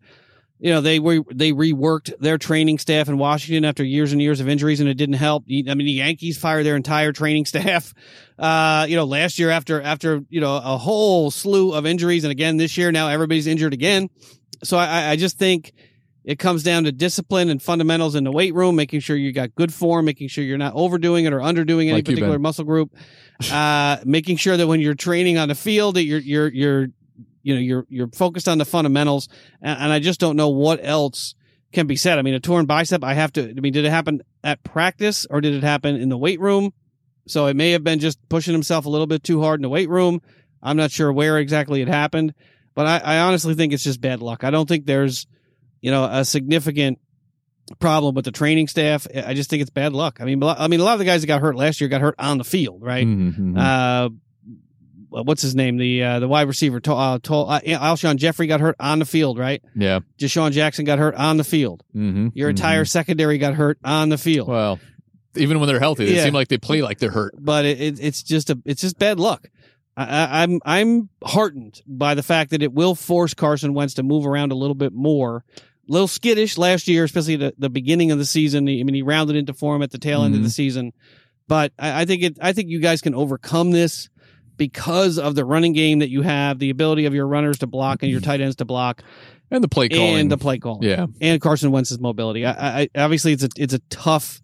You 0.62 0.70
know, 0.70 0.80
they 0.80 1.00
re, 1.00 1.20
they 1.34 1.50
reworked 1.50 2.16
their 2.20 2.38
training 2.38 2.78
staff 2.78 3.08
in 3.08 3.18
Washington 3.18 3.64
after 3.64 3.82
years 3.82 4.12
and 4.12 4.22
years 4.22 4.38
of 4.38 4.48
injuries, 4.48 4.78
and 4.78 4.88
it 4.88 4.94
didn't 4.94 5.16
help. 5.16 5.42
I 5.48 5.74
mean, 5.74 5.78
the 5.78 5.90
Yankees 5.90 6.38
fired 6.38 6.64
their 6.64 6.76
entire 6.76 7.10
training 7.10 7.46
staff. 7.46 7.92
Uh, 8.38 8.86
you 8.88 8.94
know, 8.94 9.02
last 9.02 9.40
year 9.40 9.50
after 9.50 9.82
after 9.82 10.20
you 10.28 10.40
know 10.40 10.54
a 10.54 10.78
whole 10.78 11.32
slew 11.32 11.72
of 11.72 11.84
injuries, 11.84 12.22
and 12.22 12.30
again 12.30 12.58
this 12.58 12.78
year 12.78 12.92
now 12.92 13.08
everybody's 13.08 13.48
injured 13.48 13.72
again. 13.72 14.08
So 14.62 14.78
I, 14.78 15.10
I 15.10 15.16
just 15.16 15.36
think 15.36 15.72
it 16.24 16.38
comes 16.38 16.62
down 16.62 16.84
to 16.84 16.92
discipline 16.92 17.48
and 17.48 17.60
fundamentals 17.60 18.14
in 18.14 18.22
the 18.22 18.30
weight 18.30 18.54
room, 18.54 18.76
making 18.76 19.00
sure 19.00 19.16
you 19.16 19.32
got 19.32 19.56
good 19.56 19.74
form, 19.74 20.04
making 20.04 20.28
sure 20.28 20.44
you're 20.44 20.58
not 20.58 20.74
overdoing 20.76 21.24
it 21.24 21.32
or 21.32 21.42
underdoing 21.42 21.88
any 21.88 21.94
Like 21.94 22.04
particular 22.04 22.38
muscle 22.38 22.64
group, 22.64 22.94
uh, 23.50 23.96
making 24.04 24.36
sure 24.36 24.56
that 24.56 24.68
when 24.68 24.80
you're 24.80 24.94
training 24.94 25.38
on 25.38 25.48
the 25.48 25.56
field 25.56 25.96
that 25.96 26.04
you're 26.04 26.20
you're 26.20 26.52
you're 26.52 26.86
you 27.42 27.54
know 27.54 27.60
you're 27.60 27.86
you're 27.88 28.08
focused 28.08 28.48
on 28.48 28.58
the 28.58 28.64
fundamentals. 28.64 29.28
And, 29.60 29.78
and 29.84 29.92
I 29.92 29.98
just 29.98 30.20
don't 30.20 30.36
know 30.36 30.48
what 30.48 30.80
else 30.82 31.34
can 31.72 31.86
be 31.86 31.96
said. 31.96 32.18
I 32.18 32.22
mean, 32.22 32.34
a 32.34 32.40
torn 32.40 32.66
bicep. 32.66 33.02
I 33.04 33.14
have 33.14 33.32
to. 33.34 33.42
I 33.48 33.60
mean, 33.60 33.72
did 33.72 33.84
it 33.84 33.90
happen 33.90 34.20
at 34.44 34.62
practice 34.62 35.26
or 35.28 35.40
did 35.40 35.54
it 35.54 35.62
happen 35.62 35.96
in 35.96 36.08
the 36.08 36.18
weight 36.18 36.40
room? 36.40 36.72
So 37.26 37.46
it 37.46 37.54
may 37.56 37.70
have 37.70 37.84
been 37.84 37.98
just 38.00 38.18
pushing 38.28 38.52
himself 38.52 38.84
a 38.84 38.88
little 38.90 39.06
bit 39.06 39.22
too 39.22 39.40
hard 39.42 39.58
in 39.58 39.62
the 39.62 39.68
weight 39.68 39.88
room. 39.88 40.20
I'm 40.62 40.76
not 40.76 40.90
sure 40.90 41.12
where 41.12 41.38
exactly 41.38 41.80
it 41.80 41.88
happened, 41.88 42.34
but 42.74 42.86
I, 42.86 42.98
I 42.98 43.18
honestly 43.20 43.54
think 43.54 43.72
it's 43.72 43.84
just 43.84 44.00
bad 44.00 44.20
luck. 44.20 44.44
I 44.44 44.50
don't 44.50 44.68
think 44.68 44.86
there's, 44.86 45.26
you 45.80 45.90
know, 45.90 46.04
a 46.04 46.24
significant 46.24 46.98
problem 47.78 48.14
with 48.14 48.24
the 48.24 48.32
training 48.32 48.68
staff. 48.68 49.06
I 49.14 49.34
just 49.34 49.50
think 49.50 49.60
it's 49.62 49.70
bad 49.70 49.92
luck. 49.92 50.18
I 50.20 50.24
mean, 50.24 50.42
I 50.42 50.68
mean, 50.68 50.80
a 50.80 50.84
lot 50.84 50.94
of 50.94 50.98
the 50.98 51.04
guys 51.04 51.20
that 51.20 51.26
got 51.28 51.40
hurt 51.40 51.56
last 51.56 51.80
year 51.80 51.88
got 51.88 52.00
hurt 52.00 52.16
on 52.18 52.38
the 52.38 52.44
field, 52.44 52.82
right? 52.82 53.06
Mhm. 53.06 53.56
Uh, 53.56 54.10
what's 55.12 55.42
his 55.42 55.54
name? 55.54 55.76
The 55.76 56.02
uh, 56.02 56.18
the 56.20 56.28
wide 56.28 56.48
receiver, 56.48 56.80
to, 56.80 56.94
uh, 56.94 57.18
to, 57.24 57.34
uh, 57.34 57.60
Alshon 57.60 58.16
Jeffery 58.16 58.46
got 58.46 58.60
hurt 58.60 58.76
on 58.80 58.98
the 58.98 59.04
field, 59.04 59.38
right? 59.38 59.62
yeah. 59.76 60.00
DeSean 60.18 60.52
Jackson 60.52 60.84
got 60.84 60.98
hurt 60.98 61.14
on 61.14 61.36
the 61.36 61.44
field. 61.44 61.82
Mm-hmm. 61.94 62.28
Your 62.34 62.48
entire 62.50 62.84
secondary 62.84 63.38
got 63.38 63.54
hurt 63.54 63.78
on 63.84 64.08
the 64.08 64.18
field. 64.18 64.48
Well, 64.48 64.80
even 65.36 65.60
when 65.60 65.66
they're 65.66 65.80
healthy, 65.80 66.06
they 66.06 66.16
Yeah. 66.16 66.24
seem 66.24 66.34
like 66.34 66.48
they 66.48 66.58
play 66.58 66.82
like 66.82 66.98
they're 66.98 67.10
hurt. 67.10 67.34
but 67.38 67.64
it, 67.64 67.80
it, 67.80 68.00
it's 68.00 68.22
just 68.22 68.50
a 68.50 68.58
it's 68.64 68.80
just 68.82 68.98
bad 68.98 69.18
luck. 69.20 69.48
I, 69.96 70.04
I, 70.04 70.42
I'm 70.42 70.60
I'm 70.64 71.08
heartened 71.22 71.82
by 71.86 72.14
the 72.14 72.22
fact 72.22 72.50
that 72.50 72.62
it 72.62 72.72
will 72.72 72.94
force 72.94 73.34
Carson 73.34 73.74
Wentz 73.74 73.94
to 73.94 74.02
move 74.02 74.26
around 74.26 74.50
a 74.52 74.54
little 74.56 74.74
bit 74.74 74.92
more. 74.92 75.44
A 75.88 75.92
little 75.92 76.08
skittish 76.08 76.56
last 76.56 76.86
year, 76.86 77.02
especially 77.04 77.36
the, 77.36 77.52
the 77.58 77.68
beginning 77.68 78.12
of 78.12 78.18
the 78.18 78.24
season. 78.24 78.64
I 78.68 78.82
mean, 78.84 78.94
he 78.94 79.02
rounded 79.02 79.34
into 79.36 79.52
form 79.52 79.82
at 79.82 79.90
the 79.90 79.98
tail 79.98 80.22
end 80.22 80.34
of 80.34 80.40
Mhm. 80.40 80.44
the 80.44 80.50
season, 80.50 80.92
but 81.48 81.72
I, 81.78 82.02
I 82.02 82.04
think 82.04 82.22
it. 82.22 82.38
I 82.40 82.52
think 82.52 82.68
you 82.70 82.78
guys 82.80 83.02
can 83.02 83.14
overcome 83.14 83.70
this 83.72 84.08
because 84.62 85.18
of 85.18 85.34
the 85.34 85.44
running 85.44 85.72
game 85.72 85.98
that 85.98 86.08
you 86.08 86.22
have, 86.22 86.60
the 86.60 86.70
ability 86.70 87.06
of 87.06 87.14
your 87.14 87.26
runners 87.26 87.58
to 87.58 87.66
block 87.66 88.04
and 88.04 88.12
your 88.12 88.20
mm. 88.20 88.24
tight 88.24 88.40
ends 88.40 88.54
to 88.54 88.64
block, 88.64 89.02
And 89.50 89.64
the 89.64 89.66
play 89.66 89.88
calling. 89.88 90.20
and 90.20 90.30
the 90.30 90.38
play 90.38 90.58
call 90.58 90.78
yeah. 90.82 91.06
and 91.20 91.40
Carson 91.40 91.72
Wentz's 91.72 91.98
mobility. 91.98 92.46
I, 92.46 92.82
I, 92.82 92.88
obviously, 92.94 93.32
it's 93.32 93.42
a 93.42 93.48
it's 93.56 93.74
a 93.74 93.80
tough 93.90 94.40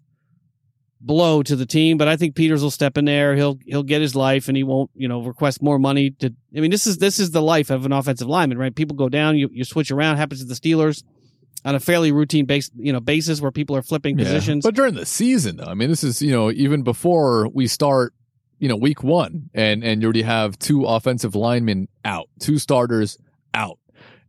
blow 0.99 1.41
to 1.41 1.55
the 1.55 1.65
team, 1.65 1.97
but 1.97 2.09
I 2.09 2.17
think 2.17 2.35
Peters 2.35 2.61
will 2.61 2.69
step 2.69 2.97
in 2.97 3.05
there. 3.05 3.33
He'll 3.33 3.57
he'll 3.65 3.83
get 3.83 4.01
his 4.01 4.13
life, 4.13 4.49
and 4.49 4.57
he 4.57 4.63
won't 4.63 4.91
you 4.93 5.07
know 5.07 5.21
request 5.23 5.61
more 5.61 5.79
money 5.79 6.11
to. 6.19 6.33
I 6.53 6.59
mean, 6.59 6.69
this 6.69 6.85
is 6.85 6.97
this 6.97 7.17
is 7.17 7.31
the 7.31 7.41
life 7.41 7.69
of 7.69 7.85
an 7.85 7.93
offensive 7.93 8.27
lineman, 8.27 8.57
right? 8.57 8.75
People 8.75 8.97
go 8.97 9.07
down, 9.07 9.37
you 9.37 9.49
you 9.53 9.63
switch 9.63 9.89
around. 9.89 10.17
Happens 10.17 10.41
to 10.41 10.47
the 10.47 10.53
Steelers 10.53 11.01
on 11.63 11.75
a 11.75 11.79
fairly 11.79 12.11
routine 12.11 12.45
base 12.45 12.69
you 12.77 12.91
know 12.91 12.99
basis 12.99 13.39
where 13.39 13.51
people 13.51 13.75
are 13.77 13.81
flipping 13.81 14.19
Yeah. 14.19 14.25
positions. 14.25 14.65
But 14.65 14.75
during 14.75 14.95
the 14.95 15.05
season, 15.05 15.57
though, 15.57 15.65
I 15.65 15.75
mean, 15.75 15.89
this 15.89 16.03
is 16.03 16.21
you 16.21 16.31
know 16.31 16.51
even 16.51 16.83
before 16.83 17.47
we 17.47 17.67
start, 17.67 18.13
you 18.59 18.67
know, 18.67 18.75
week 18.75 19.03
one, 19.03 19.49
and 19.53 19.83
and 19.83 20.01
you 20.01 20.05
already 20.07 20.21
have 20.21 20.57
two 20.59 20.85
offensive 20.85 21.33
linemen 21.35 21.87
out, 22.05 22.29
two 22.39 22.57
starters 22.59 23.17
out, 23.53 23.79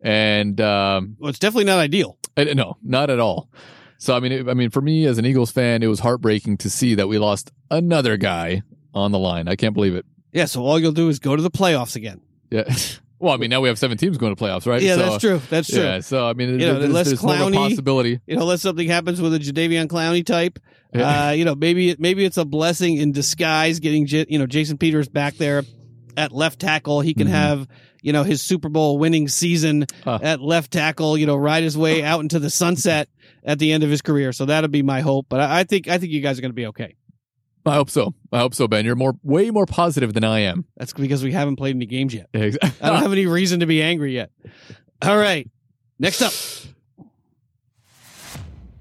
and 0.00 0.60
um, 0.60 1.16
well, 1.18 1.30
it's 1.30 1.38
definitely 1.38 1.64
not 1.64 1.78
ideal. 1.78 2.16
and- 2.36 2.54
no, 2.56 2.76
not 2.82 3.10
at 3.10 3.20
all. 3.20 3.48
So 3.98 4.16
I 4.16 4.20
mean, 4.20 4.32
it, 4.32 4.48
I 4.48 4.54
mean, 4.54 4.70
for 4.70 4.80
me 4.80 5.04
as 5.06 5.18
an 5.18 5.26
Eagles 5.26 5.50
fan, 5.50 5.82
it 5.82 5.86
was 5.88 6.00
heartbreaking 6.00 6.56
to 6.58 6.70
see 6.70 6.94
that 6.94 7.06
we 7.08 7.18
lost 7.18 7.50
another 7.70 8.16
guy 8.16 8.62
on 8.94 9.12
the 9.12 9.18
line. 9.18 9.46
I 9.48 9.56
can't 9.56 9.74
believe 9.74 9.94
it. 9.94 10.06
Yeah, 10.32 10.46
so 10.46 10.62
all 10.64 10.78
you'll 10.78 10.92
do 10.92 11.08
is 11.08 11.18
go 11.18 11.36
to 11.36 11.42
the 11.42 11.50
playoffs 11.50 11.96
again. 11.96 12.20
Yeah. 12.50 12.64
Well, 13.20 13.34
I 13.34 13.36
mean, 13.36 13.50
now 13.50 13.60
we 13.60 13.68
have 13.68 13.78
seven 13.78 13.98
teams 13.98 14.16
going 14.18 14.34
to 14.34 14.42
playoffs, 14.42 14.66
right? 14.66 14.80
Yeah, 14.80 14.94
So, 14.96 15.00
that's 15.02 15.18
true. 15.20 15.42
That's 15.50 15.68
true. 15.68 15.82
Yeah. 15.82 16.00
So 16.00 16.26
I 16.26 16.32
mean, 16.32 16.58
You 16.58 16.66
know, 16.66 16.72
there's, 16.74 16.84
unless 16.86 17.06
there's 17.08 17.22
more 17.22 17.34
of 17.34 17.40
a 17.40 17.44
Clowney- 17.44 17.54
possibility. 17.54 18.20
You 18.26 18.36
know, 18.36 18.42
unless 18.42 18.62
something 18.62 18.88
happens 18.88 19.20
with 19.20 19.34
a 19.34 19.38
Jadeveon 19.38 19.88
Clowney 19.88 20.24
type, 20.24 20.58
Yeah. 20.94 21.28
uh, 21.28 21.30
you 21.32 21.44
know, 21.44 21.54
maybe 21.54 21.94
maybe 21.98 22.24
it's 22.24 22.38
a 22.38 22.44
blessing 22.46 22.96
in 22.96 23.12
disguise 23.12 23.78
getting 23.78 24.06
J- 24.06 24.26
you 24.28 24.38
know 24.38 24.46
Jason 24.46 24.78
Peters 24.78 25.08
back 25.08 25.36
there 25.36 25.64
at 26.16 26.32
left 26.32 26.58
tackle. 26.60 27.02
He 27.02 27.12
can 27.14 27.26
Mhm. 27.28 27.30
have 27.32 27.68
you 28.02 28.12
know 28.14 28.22
his 28.22 28.40
Super 28.40 28.68
Bowl 28.70 28.96
winning 28.98 29.28
season 29.28 29.84
at 30.06 30.40
left 30.40 30.70
tackle. 30.72 31.18
You 31.18 31.26
know, 31.26 31.36
ride 31.36 31.62
his 31.62 31.76
way 31.76 32.02
out 32.02 32.20
into 32.20 32.38
the 32.38 32.48
sunset 32.50 33.08
at 33.44 33.58
the 33.58 33.72
end 33.72 33.82
of 33.84 33.90
his 33.90 34.00
career. 34.02 34.32
So 34.32 34.46
that'll 34.46 34.68
be 34.70 34.82
my 34.82 35.00
hope. 35.02 35.26
But 35.28 35.40
I, 35.40 35.60
I 35.60 35.64
think 35.64 35.88
I 35.88 35.98
think 35.98 36.10
you 36.10 36.20
guys 36.22 36.38
are 36.38 36.42
going 36.42 36.52
to 36.52 36.56
be 36.56 36.66
okay. 36.68 36.96
I 37.66 37.74
hope 37.74 37.90
so. 37.90 38.14
I 38.32 38.38
hope 38.38 38.54
so, 38.54 38.66
Ben. 38.66 38.84
You're 38.84 38.96
more, 38.96 39.14
way 39.22 39.50
more 39.50 39.66
positive 39.66 40.14
than 40.14 40.24
I 40.24 40.40
am. 40.40 40.64
That's 40.76 40.92
because 40.92 41.22
we 41.22 41.32
haven't 41.32 41.56
played 41.56 41.76
any 41.76 41.86
games 41.86 42.14
yet. 42.14 42.28
Yeah, 42.32 42.40
exa- 42.42 42.74
I 42.82 42.88
don't 42.90 43.02
have 43.02 43.12
any 43.12 43.26
reason 43.26 43.60
to 43.60 43.66
be 43.66 43.82
angry 43.82 44.14
yet. 44.14 44.30
All 45.02 45.16
right. 45.16 45.48
Next 45.98 46.22
up. 46.22 46.32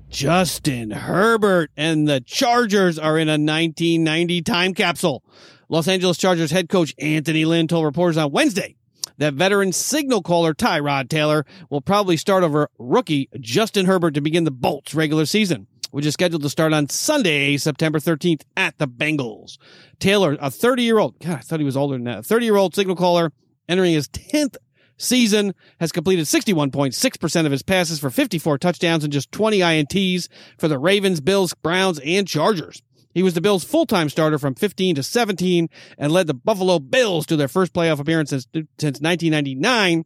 Justin 0.10 0.92
Herbert 0.92 1.72
and 1.78 2.08
the 2.08 2.22
Chargers 2.22 2.98
are 2.98 3.18
in 3.18 3.28
a 3.28 3.34
1990 3.34 4.42
time 4.42 4.74
capsule. 4.74 5.24
Los 5.70 5.88
Angeles 5.88 6.18
Chargers 6.18 6.50
head 6.52 6.68
coach 6.68 6.96
Anthony 6.98 7.46
Lynn 7.46 7.68
told 7.68 7.86
reporters 7.86 8.18
on 8.18 8.32
Wednesday 8.32 8.76
that 9.20 9.36
veteran 9.36 9.72
signal 9.72 10.24
caller 10.24 10.54
Tyrod 10.54 11.10
Taylor 11.10 11.46
will 11.70 11.82
probably 11.82 12.18
start 12.18 12.44
over 12.44 12.70
rookie 12.80 13.30
Justin 13.40 13.86
Herbert 13.86 14.16
to 14.16 14.22
begin 14.22 14.46
the 14.46 14.52
Bolts 14.52 14.96
regular 14.96 15.26
season, 15.26 15.68
which 15.92 16.06
is 16.06 16.14
scheduled 16.14 16.42
to 16.44 16.50
start 16.50 16.74
on 16.74 16.90
Sunday, 16.90 17.58
September 17.58 18.00
13th 18.00 18.42
at 18.56 18.78
the 18.78 18.88
Bengals. 18.88 19.58
Taylor, 20.00 20.38
a 20.40 20.52
30 20.52 20.84
year 20.84 21.00
old, 21.00 21.20
God, 21.20 21.38
I 21.38 21.42
thought 21.42 21.60
he 21.60 21.66
was 21.66 21.78
older 21.78 21.96
than 21.96 22.06
that, 22.06 22.26
30 22.26 22.46
year 22.46 22.56
old 22.56 22.76
signal 22.76 22.96
caller 22.96 23.32
entering 23.68 23.94
his 23.94 24.08
10th 24.10 24.58
season, 24.98 25.54
has 25.80 25.92
completed 25.92 26.26
61.6% 26.26 27.46
of 27.46 27.52
his 27.52 27.64
passes 27.64 28.00
for 28.00 28.10
54 28.10 28.58
touchdowns 28.58 29.04
and 29.04 29.14
just 29.14 29.32
20 29.32 29.60
INTs 29.60 30.28
for 30.58 30.68
the 30.68 30.80
Ravens, 30.80 31.22
Bills, 31.22 31.54
Browns, 31.54 32.00
and 32.04 32.28
Chargers. 32.28 32.82
He 33.14 33.24
was 33.24 33.34
the 33.34 33.42
Bills' 33.42 33.64
full-time 33.64 34.10
starter 34.10 34.38
from 34.38 34.56
15 34.56 34.96
to 34.96 35.04
17 35.04 35.70
and 35.98 36.12
led 36.12 36.28
the 36.28 36.34
Buffalo 36.34 36.80
Bills 36.80 37.26
to 37.28 37.36
their 37.36 37.48
first 37.48 37.74
playoff 37.74 38.00
appearance 38.00 38.30
since, 38.30 38.48
since 38.54 39.02
1999 39.02 40.06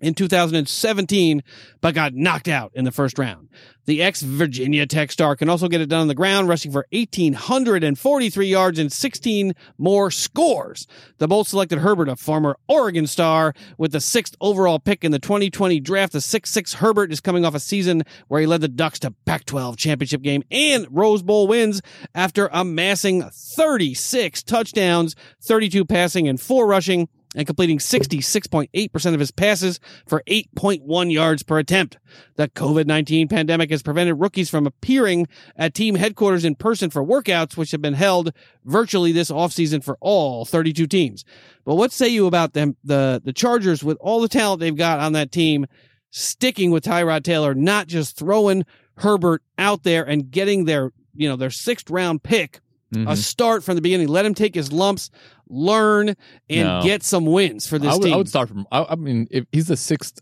in 0.00 0.14
2017, 0.14 1.42
but 1.80 1.94
got 1.94 2.14
knocked 2.14 2.48
out 2.48 2.72
in 2.74 2.84
the 2.84 2.92
first 2.92 3.18
round. 3.18 3.48
The 3.86 4.02
ex 4.02 4.20
Virginia 4.20 4.84
Tech 4.84 5.12
star 5.12 5.36
can 5.36 5.48
also 5.48 5.68
get 5.68 5.80
it 5.80 5.88
done 5.88 6.02
on 6.02 6.08
the 6.08 6.14
ground, 6.14 6.48
rushing 6.48 6.72
for 6.72 6.86
1,843 6.90 8.46
yards 8.46 8.78
and 8.80 8.92
16 8.92 9.54
more 9.78 10.10
scores. 10.10 10.88
The 11.18 11.28
Bolts 11.28 11.50
selected 11.50 11.78
Herbert, 11.78 12.08
a 12.08 12.16
former 12.16 12.58
Oregon 12.68 13.06
star, 13.06 13.54
with 13.78 13.92
the 13.92 14.00
sixth 14.00 14.34
overall 14.40 14.80
pick 14.80 15.04
in 15.04 15.12
the 15.12 15.20
2020 15.20 15.78
draft. 15.78 16.12
The 16.12 16.18
6'6 16.18 16.74
Herbert 16.74 17.12
is 17.12 17.20
coming 17.20 17.44
off 17.44 17.54
a 17.54 17.60
season 17.60 18.02
where 18.26 18.40
he 18.40 18.46
led 18.46 18.60
the 18.60 18.68
Ducks 18.68 18.98
to 19.00 19.12
Pac 19.24 19.44
12 19.44 19.76
championship 19.76 20.22
game 20.22 20.42
and 20.50 20.86
Rose 20.90 21.22
Bowl 21.22 21.46
wins 21.46 21.80
after 22.12 22.48
amassing 22.52 23.22
36 23.22 24.42
touchdowns, 24.42 25.14
32 25.42 25.84
passing, 25.84 26.26
and 26.26 26.40
four 26.40 26.66
rushing 26.66 27.08
and 27.36 27.46
completing 27.46 27.78
66.8% 27.78 29.14
of 29.14 29.20
his 29.20 29.30
passes 29.30 29.78
for 30.06 30.22
8.1 30.26 31.12
yards 31.12 31.42
per 31.42 31.58
attempt. 31.58 31.98
The 32.36 32.48
COVID-19 32.48 33.28
pandemic 33.30 33.70
has 33.70 33.82
prevented 33.82 34.18
rookies 34.18 34.50
from 34.50 34.66
appearing 34.66 35.28
at 35.54 35.74
team 35.74 35.94
headquarters 35.94 36.44
in 36.44 36.54
person 36.54 36.90
for 36.90 37.04
workouts, 37.04 37.56
which 37.56 37.70
have 37.70 37.82
been 37.82 37.94
held 37.94 38.32
virtually 38.64 39.12
this 39.12 39.30
offseason 39.30 39.84
for 39.84 39.98
all 40.00 40.46
32 40.46 40.86
teams. 40.86 41.24
But 41.64 41.76
what 41.76 41.92
say 41.92 42.08
you 42.08 42.26
about 42.26 42.54
them, 42.54 42.76
the, 42.82 43.20
the 43.22 43.34
Chargers 43.34 43.84
with 43.84 43.98
all 44.00 44.20
the 44.20 44.28
talent 44.28 44.60
they've 44.60 44.74
got 44.74 44.98
on 44.98 45.12
that 45.12 45.30
team, 45.30 45.66
sticking 46.10 46.70
with 46.70 46.84
Tyrod 46.84 47.22
Taylor, 47.22 47.54
not 47.54 47.86
just 47.86 48.16
throwing 48.16 48.64
Herbert 48.96 49.42
out 49.58 49.82
there 49.82 50.04
and 50.04 50.30
getting 50.30 50.64
their, 50.64 50.92
you 51.14 51.28
know, 51.28 51.36
their 51.36 51.50
sixth 51.50 51.90
round 51.90 52.22
pick 52.22 52.60
Mhm. 52.94 53.10
a 53.10 53.16
start 53.16 53.64
from 53.64 53.74
the 53.74 53.82
beginning. 53.82 54.08
Let 54.08 54.24
him 54.24 54.34
take 54.34 54.54
his 54.54 54.72
lumps, 54.72 55.10
learn, 55.48 56.10
and 56.48 56.68
No. 56.68 56.82
get 56.82 57.02
some 57.02 57.26
wins 57.26 57.66
for 57.66 57.78
this 57.78 57.90
I 57.92 57.94
would, 57.96 58.02
team. 58.04 58.14
I 58.14 58.16
would 58.16 58.28
start 58.28 58.48
from. 58.48 58.66
I, 58.70 58.84
I 58.90 58.94
mean, 58.94 59.26
if 59.30 59.44
he's 59.52 59.66
the 59.66 59.76
sixth 59.76 60.20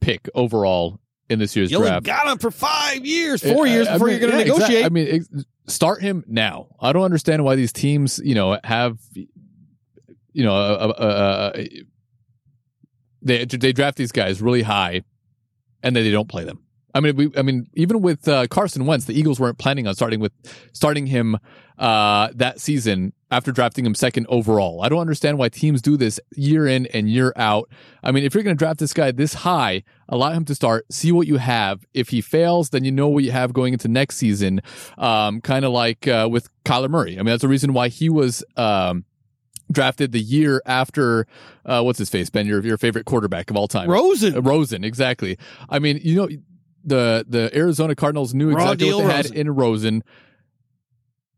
pick 0.00 0.28
overall 0.34 1.00
in 1.28 1.38
this 1.40 1.56
year's 1.56 1.70
you 1.72 1.78
draft, 1.78 2.06
got 2.06 2.28
him 2.28 2.38
for 2.38 2.50
five 2.52 3.04
years, 3.04 3.42
four 3.42 3.66
I- 3.66 3.70
years 3.70 3.88
I 3.88 3.94
before 3.94 4.06
mean, 4.08 4.20
you're 4.20 4.30
going 4.30 4.44
to 4.44 4.48
yeah, 4.48 4.54
negotiate. 4.54 4.84
I 4.84 4.88
mean, 4.88 5.26
start 5.66 6.00
him 6.00 6.22
now. 6.28 6.68
I 6.80 6.92
don't 6.92 7.02
understand 7.02 7.42
why 7.44 7.56
these 7.56 7.72
teams, 7.72 8.20
you 8.24 8.36
know, 8.36 8.56
have, 8.62 8.98
you 9.14 10.44
know, 10.44 10.54
uh, 10.54 10.92
uh, 10.98 11.02
uh, 11.56 11.62
they 13.22 13.44
they 13.44 13.72
draft 13.72 13.96
these 13.96 14.12
guys 14.12 14.40
really 14.40 14.62
high, 14.62 15.02
and 15.82 15.96
then 15.96 16.04
they 16.04 16.10
don't 16.12 16.28
play 16.28 16.44
them. 16.44 16.60
I 16.96 17.00
mean, 17.00 17.14
we, 17.14 17.30
I 17.36 17.42
mean, 17.42 17.68
even 17.74 18.00
with 18.00 18.26
uh, 18.26 18.46
Carson 18.46 18.86
Wentz, 18.86 19.04
the 19.04 19.12
Eagles 19.12 19.38
weren't 19.38 19.58
planning 19.58 19.86
on 19.86 19.94
starting 19.94 20.18
with 20.18 20.32
starting 20.72 21.06
him 21.06 21.36
uh, 21.78 22.28
that 22.34 22.58
season 22.58 23.12
after 23.30 23.52
drafting 23.52 23.84
him 23.84 23.94
second 23.94 24.24
overall. 24.30 24.80
I 24.82 24.88
don't 24.88 25.00
understand 25.00 25.36
why 25.36 25.50
teams 25.50 25.82
do 25.82 25.98
this 25.98 26.18
year 26.36 26.66
in 26.66 26.86
and 26.86 27.10
year 27.10 27.34
out. 27.36 27.68
I 28.02 28.12
mean, 28.12 28.24
if 28.24 28.34
you're 28.34 28.42
going 28.42 28.56
to 28.56 28.58
draft 28.58 28.78
this 28.78 28.94
guy 28.94 29.10
this 29.10 29.34
high, 29.34 29.82
allow 30.08 30.30
him 30.30 30.46
to 30.46 30.54
start, 30.54 30.86
see 30.90 31.12
what 31.12 31.26
you 31.26 31.36
have. 31.36 31.84
If 31.92 32.08
he 32.08 32.22
fails, 32.22 32.70
then 32.70 32.82
you 32.84 32.92
know 32.92 33.08
what 33.08 33.24
you 33.24 33.32
have 33.32 33.52
going 33.52 33.74
into 33.74 33.88
next 33.88 34.16
season. 34.16 34.62
Um, 34.96 35.42
kind 35.42 35.66
of 35.66 35.72
like 35.72 36.08
uh, 36.08 36.28
with 36.30 36.48
Kyler 36.64 36.88
Murray. 36.88 37.14
I 37.14 37.18
mean, 37.18 37.26
that's 37.26 37.42
the 37.42 37.48
reason 37.48 37.74
why 37.74 37.88
he 37.88 38.08
was. 38.08 38.42
Um, 38.56 39.04
Drafted 39.72 40.12
the 40.12 40.20
year 40.20 40.62
after, 40.64 41.26
uh, 41.64 41.82
what's 41.82 41.98
his 41.98 42.08
face, 42.08 42.30
Ben? 42.30 42.46
Your 42.46 42.64
your 42.64 42.78
favorite 42.78 43.04
quarterback 43.04 43.50
of 43.50 43.56
all 43.56 43.66
time, 43.66 43.90
Rosen. 43.90 44.36
uh, 44.36 44.40
Rosen, 44.40 44.84
exactly. 44.84 45.38
I 45.68 45.80
mean, 45.80 45.98
you 46.04 46.14
know, 46.14 46.28
the 46.86 47.24
the 47.28 47.54
Arizona 47.56 47.94
Cardinals 47.94 48.32
knew 48.32 48.50
Raw 48.52 48.62
exactly 48.72 48.92
what 48.94 49.02
they 49.06 49.12
had 49.12 49.24
Rosen. 49.26 49.36
in 49.36 49.50
Rosen. 49.54 50.04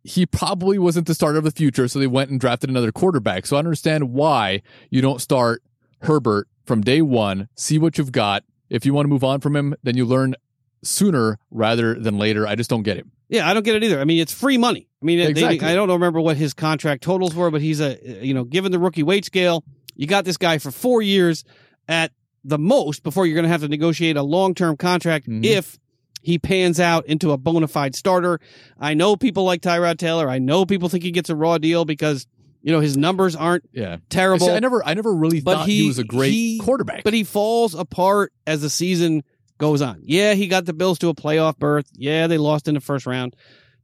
He 0.05 0.25
probably 0.27 0.79
wasn't 0.79 1.07
the 1.07 1.15
starter 1.15 1.39
of 1.39 1.45
the 1.45 1.51
future, 1.51 1.89
so 1.89 1.99
they 1.99 2.07
went 2.07 2.31
and 2.31 2.41
drafted 2.41 2.71
another 2.71 2.93
quarterback. 2.93 3.47
So 3.47 3.57
I 3.57 3.59
understand 3.59 4.13
why 4.13 4.63
you 4.91 5.03
don't 5.03 5.21
start 5.21 5.63
Herbert 6.03 6.49
from 6.65 6.83
day 6.83 7.03
one. 7.03 7.49
See 7.57 7.79
what 7.79 7.99
you've 7.99 8.13
got. 8.13 8.45
If 8.71 8.87
you 8.87 8.95
want 8.95 9.05
to 9.07 9.09
move 9.11 9.25
on 9.25 9.41
from 9.41 9.57
him, 9.57 9.75
then 9.83 9.97
you 9.97 10.05
learn 10.05 10.35
sooner 10.83 11.39
rather 11.51 11.95
than 11.95 12.17
later. 12.17 12.47
I 12.47 12.55
just 12.55 12.71
don't 12.71 12.85
get 12.85 12.97
it. 12.97 13.07
Yeah, 13.29 13.49
I 13.49 13.53
don't 13.53 13.65
get 13.65 13.75
it 13.77 13.85
either. 13.85 14.01
I 14.01 14.05
mean, 14.05 14.21
it's 14.21 14.33
free 14.33 14.57
money. 14.57 14.89
I 15.03 15.05
mean, 15.05 15.35
they- 15.35 15.59
I 15.61 15.75
don't 15.75 15.91
remember 15.91 16.21
what 16.21 16.37
his 16.37 16.55
contract 16.55 17.03
totals 17.03 17.35
were, 17.35 17.51
but 17.51 17.61
he's 17.61 17.81
a, 17.81 17.99
you 18.25 18.33
know, 18.33 18.45
given 18.45 18.73
the 18.73 18.79
rookie 18.79 19.03
weight 19.03 19.25
scale, 19.25 19.65
you 19.97 20.07
got 20.07 20.25
this 20.25 20.37
guy 20.39 20.59
for 20.59 20.71
four 20.71 21.03
years 21.03 21.45
at 21.89 22.13
the 22.45 22.59
most 22.59 23.03
before 23.03 23.27
you're 23.27 23.35
going 23.35 23.45
to 23.45 23.49
have 23.51 23.61
to 23.63 23.69
negotiate 23.69 24.17
a 24.17 24.23
long 24.23 24.55
term 24.55 24.77
contract 24.77 25.29
Mhm. 25.29 25.45
if 25.45 25.79
he 26.23 26.39
pans 26.39 26.81
out 26.81 27.07
into 27.07 27.31
a 27.33 27.39
bona 27.39 27.69
fide 27.69 27.95
starter. 27.95 28.41
I 28.79 28.95
know 28.95 29.17
people 29.17 29.45
like 29.45 29.63
Tyrod 29.63 29.99
Taylor. 29.99 30.29
I 30.29 30.39
know 30.39 30.67
people 30.67 30.89
think 30.89 31.05
he 31.05 31.11
gets 31.11 31.31
a 31.31 31.37
raw 31.37 31.59
deal 31.59 31.85
because, 31.85 32.27
you 32.63 32.73
know, 32.73 32.81
his 32.81 32.97
numbers 32.97 33.37
aren't 33.37 33.65
Yeah, 33.73 33.99
terrible. 34.11 34.47
See, 34.47 34.53
I 34.53 34.59
never, 34.61 34.85
I 34.85 34.95
never 34.95 35.15
really 35.15 35.41
But 35.41 35.59
thought 35.59 35.69
he, 35.69 35.83
he- 35.83 35.87
was 35.89 35.99
a 35.99 36.05
great 36.05 36.33
he- 36.33 36.59
quarterback. 36.59 37.05
but 37.05 37.15
he 37.15 37.25
falls 37.25 37.75
apart 37.75 38.33
as 38.47 38.61
the 38.63 38.69
season 38.71 39.23
goes 39.59 39.81
on. 39.81 40.01
Yeah, 40.05 40.35
he 40.35 40.49
got 40.49 40.67
the 40.67 40.73
Bills 40.73 40.99
to 41.01 41.09
a 41.09 41.15
playoff 41.15 41.57
berth. 41.59 41.87
Yeah, 41.95 42.27
they 42.27 42.39
lost 42.39 42.69
in 42.69 42.75
the 42.75 42.81
first 42.81 43.07
round. 43.07 43.35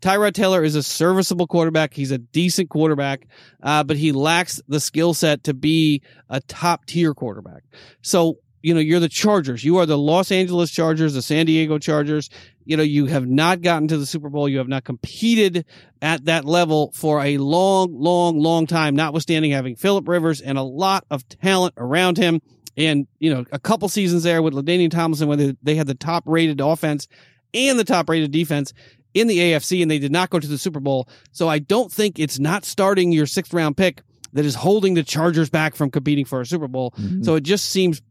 Tyrod 0.04 0.34
Taylor 0.34 0.62
is 0.62 0.74
a 0.74 0.82
serviceable 0.82 1.46
quarterback. 1.46 1.94
He's 1.94 2.10
a 2.10 2.18
decent 2.18 2.68
quarterback, 2.68 3.26
uh, 3.62 3.82
but 3.84 3.96
he 3.96 4.12
lacks 4.12 4.60
the 4.68 4.78
skill 4.78 5.14
set 5.14 5.44
to 5.44 5.54
be 5.54 6.02
a 6.28 6.42
top 6.42 6.84
tier 6.84 7.14
quarterback. 7.14 7.62
So, 8.02 8.36
you 8.60 8.74
know, 8.74 8.80
you're 8.80 9.00
the 9.00 9.08
Chargers. 9.08 9.64
You 9.64 9.78
are 9.78 9.86
the 9.86 9.96
Los 9.96 10.30
Angeles 10.30 10.70
Chargers, 10.70 11.14
the 11.14 11.22
San 11.22 11.46
Diego 11.46 11.78
Chargers. 11.78 12.28
You 12.66 12.76
know, 12.76 12.82
you 12.82 13.06
have 13.06 13.26
not 13.26 13.62
gotten 13.62 13.88
to 13.88 13.96
the 13.96 14.04
Super 14.04 14.28
Bowl. 14.28 14.46
You 14.46 14.58
have 14.58 14.68
not 14.68 14.84
competed 14.84 15.64
at 16.02 16.26
that 16.26 16.44
level 16.44 16.92
for 16.92 17.22
a 17.22 17.38
long, 17.38 17.98
long, 17.98 18.38
long 18.38 18.66
time, 18.66 18.94
notwithstanding 18.94 19.52
having 19.52 19.74
Philip 19.74 20.06
Rivers 20.06 20.42
and 20.42 20.58
a 20.58 20.62
lot 20.62 21.06
of 21.10 21.26
talent 21.30 21.72
around 21.78 22.18
him. 22.18 22.42
And, 22.76 23.06
you 23.20 23.32
know, 23.32 23.46
a 23.52 23.58
couple 23.58 23.88
seasons 23.88 24.24
there 24.24 24.42
with 24.42 24.52
LaDainian 24.52 24.90
Tomlinson 24.90 25.28
when 25.28 25.38
they, 25.38 25.56
they 25.62 25.76
had 25.76 25.86
the 25.86 25.94
top 25.94 26.24
rated 26.26 26.60
offense 26.60 27.08
and 27.54 27.78
the 27.78 27.84
top 27.84 28.10
rated 28.10 28.32
defense 28.32 28.74
in 29.14 29.26
the 29.28 29.38
AFC 29.38 29.80
and 29.82 29.90
they 29.90 29.98
did 29.98 30.12
not 30.12 30.30
go 30.30 30.38
to 30.38 30.46
the 30.46 30.58
Super 30.58 30.80
Bowl. 30.80 31.08
So 31.32 31.48
I 31.48 31.58
don't 31.60 31.90
think 31.90 32.18
it's 32.18 32.38
not 32.38 32.64
starting 32.64 33.12
your 33.12 33.26
sixth 33.26 33.54
round 33.54 33.76
pick 33.76 34.02
that 34.32 34.44
is 34.44 34.56
holding 34.56 34.94
the 34.94 35.02
Chargers 35.04 35.48
back 35.48 35.76
from 35.76 35.90
competing 35.90 36.24
for 36.24 36.40
a 36.40 36.46
Super 36.46 36.68
Bowl. 36.68 36.92
Mhm. 36.98 37.24
So 37.24 37.36
it 37.36 37.42
just 37.42 37.66
seems 37.66 38.02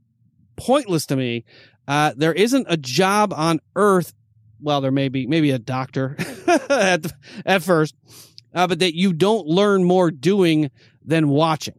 pointless 0.55 1.05
to 1.07 1.15
me. 1.15 1.43
Uh, 1.87 2.13
there 2.15 2.33
isn't 2.33 2.65
a 2.69 2.77
job 2.77 3.33
on 3.35 3.59
earth. 3.75 4.13
Well, 4.61 4.79
there 4.79 4.91
may 4.91 5.09
be 5.09 5.27
maybe 5.27 5.51
a 5.51 5.59
doctor 5.59 6.15
at 6.69 7.11
at 7.45 7.61
first, 7.63 7.93
uh, 8.55 8.67
but 8.67 8.79
that 8.79 8.95
you 8.95 9.11
don't 9.11 9.45
learn 9.47 9.83
more 9.83 10.09
doing 10.11 10.71
than 11.03 11.27
watching. 11.27 11.75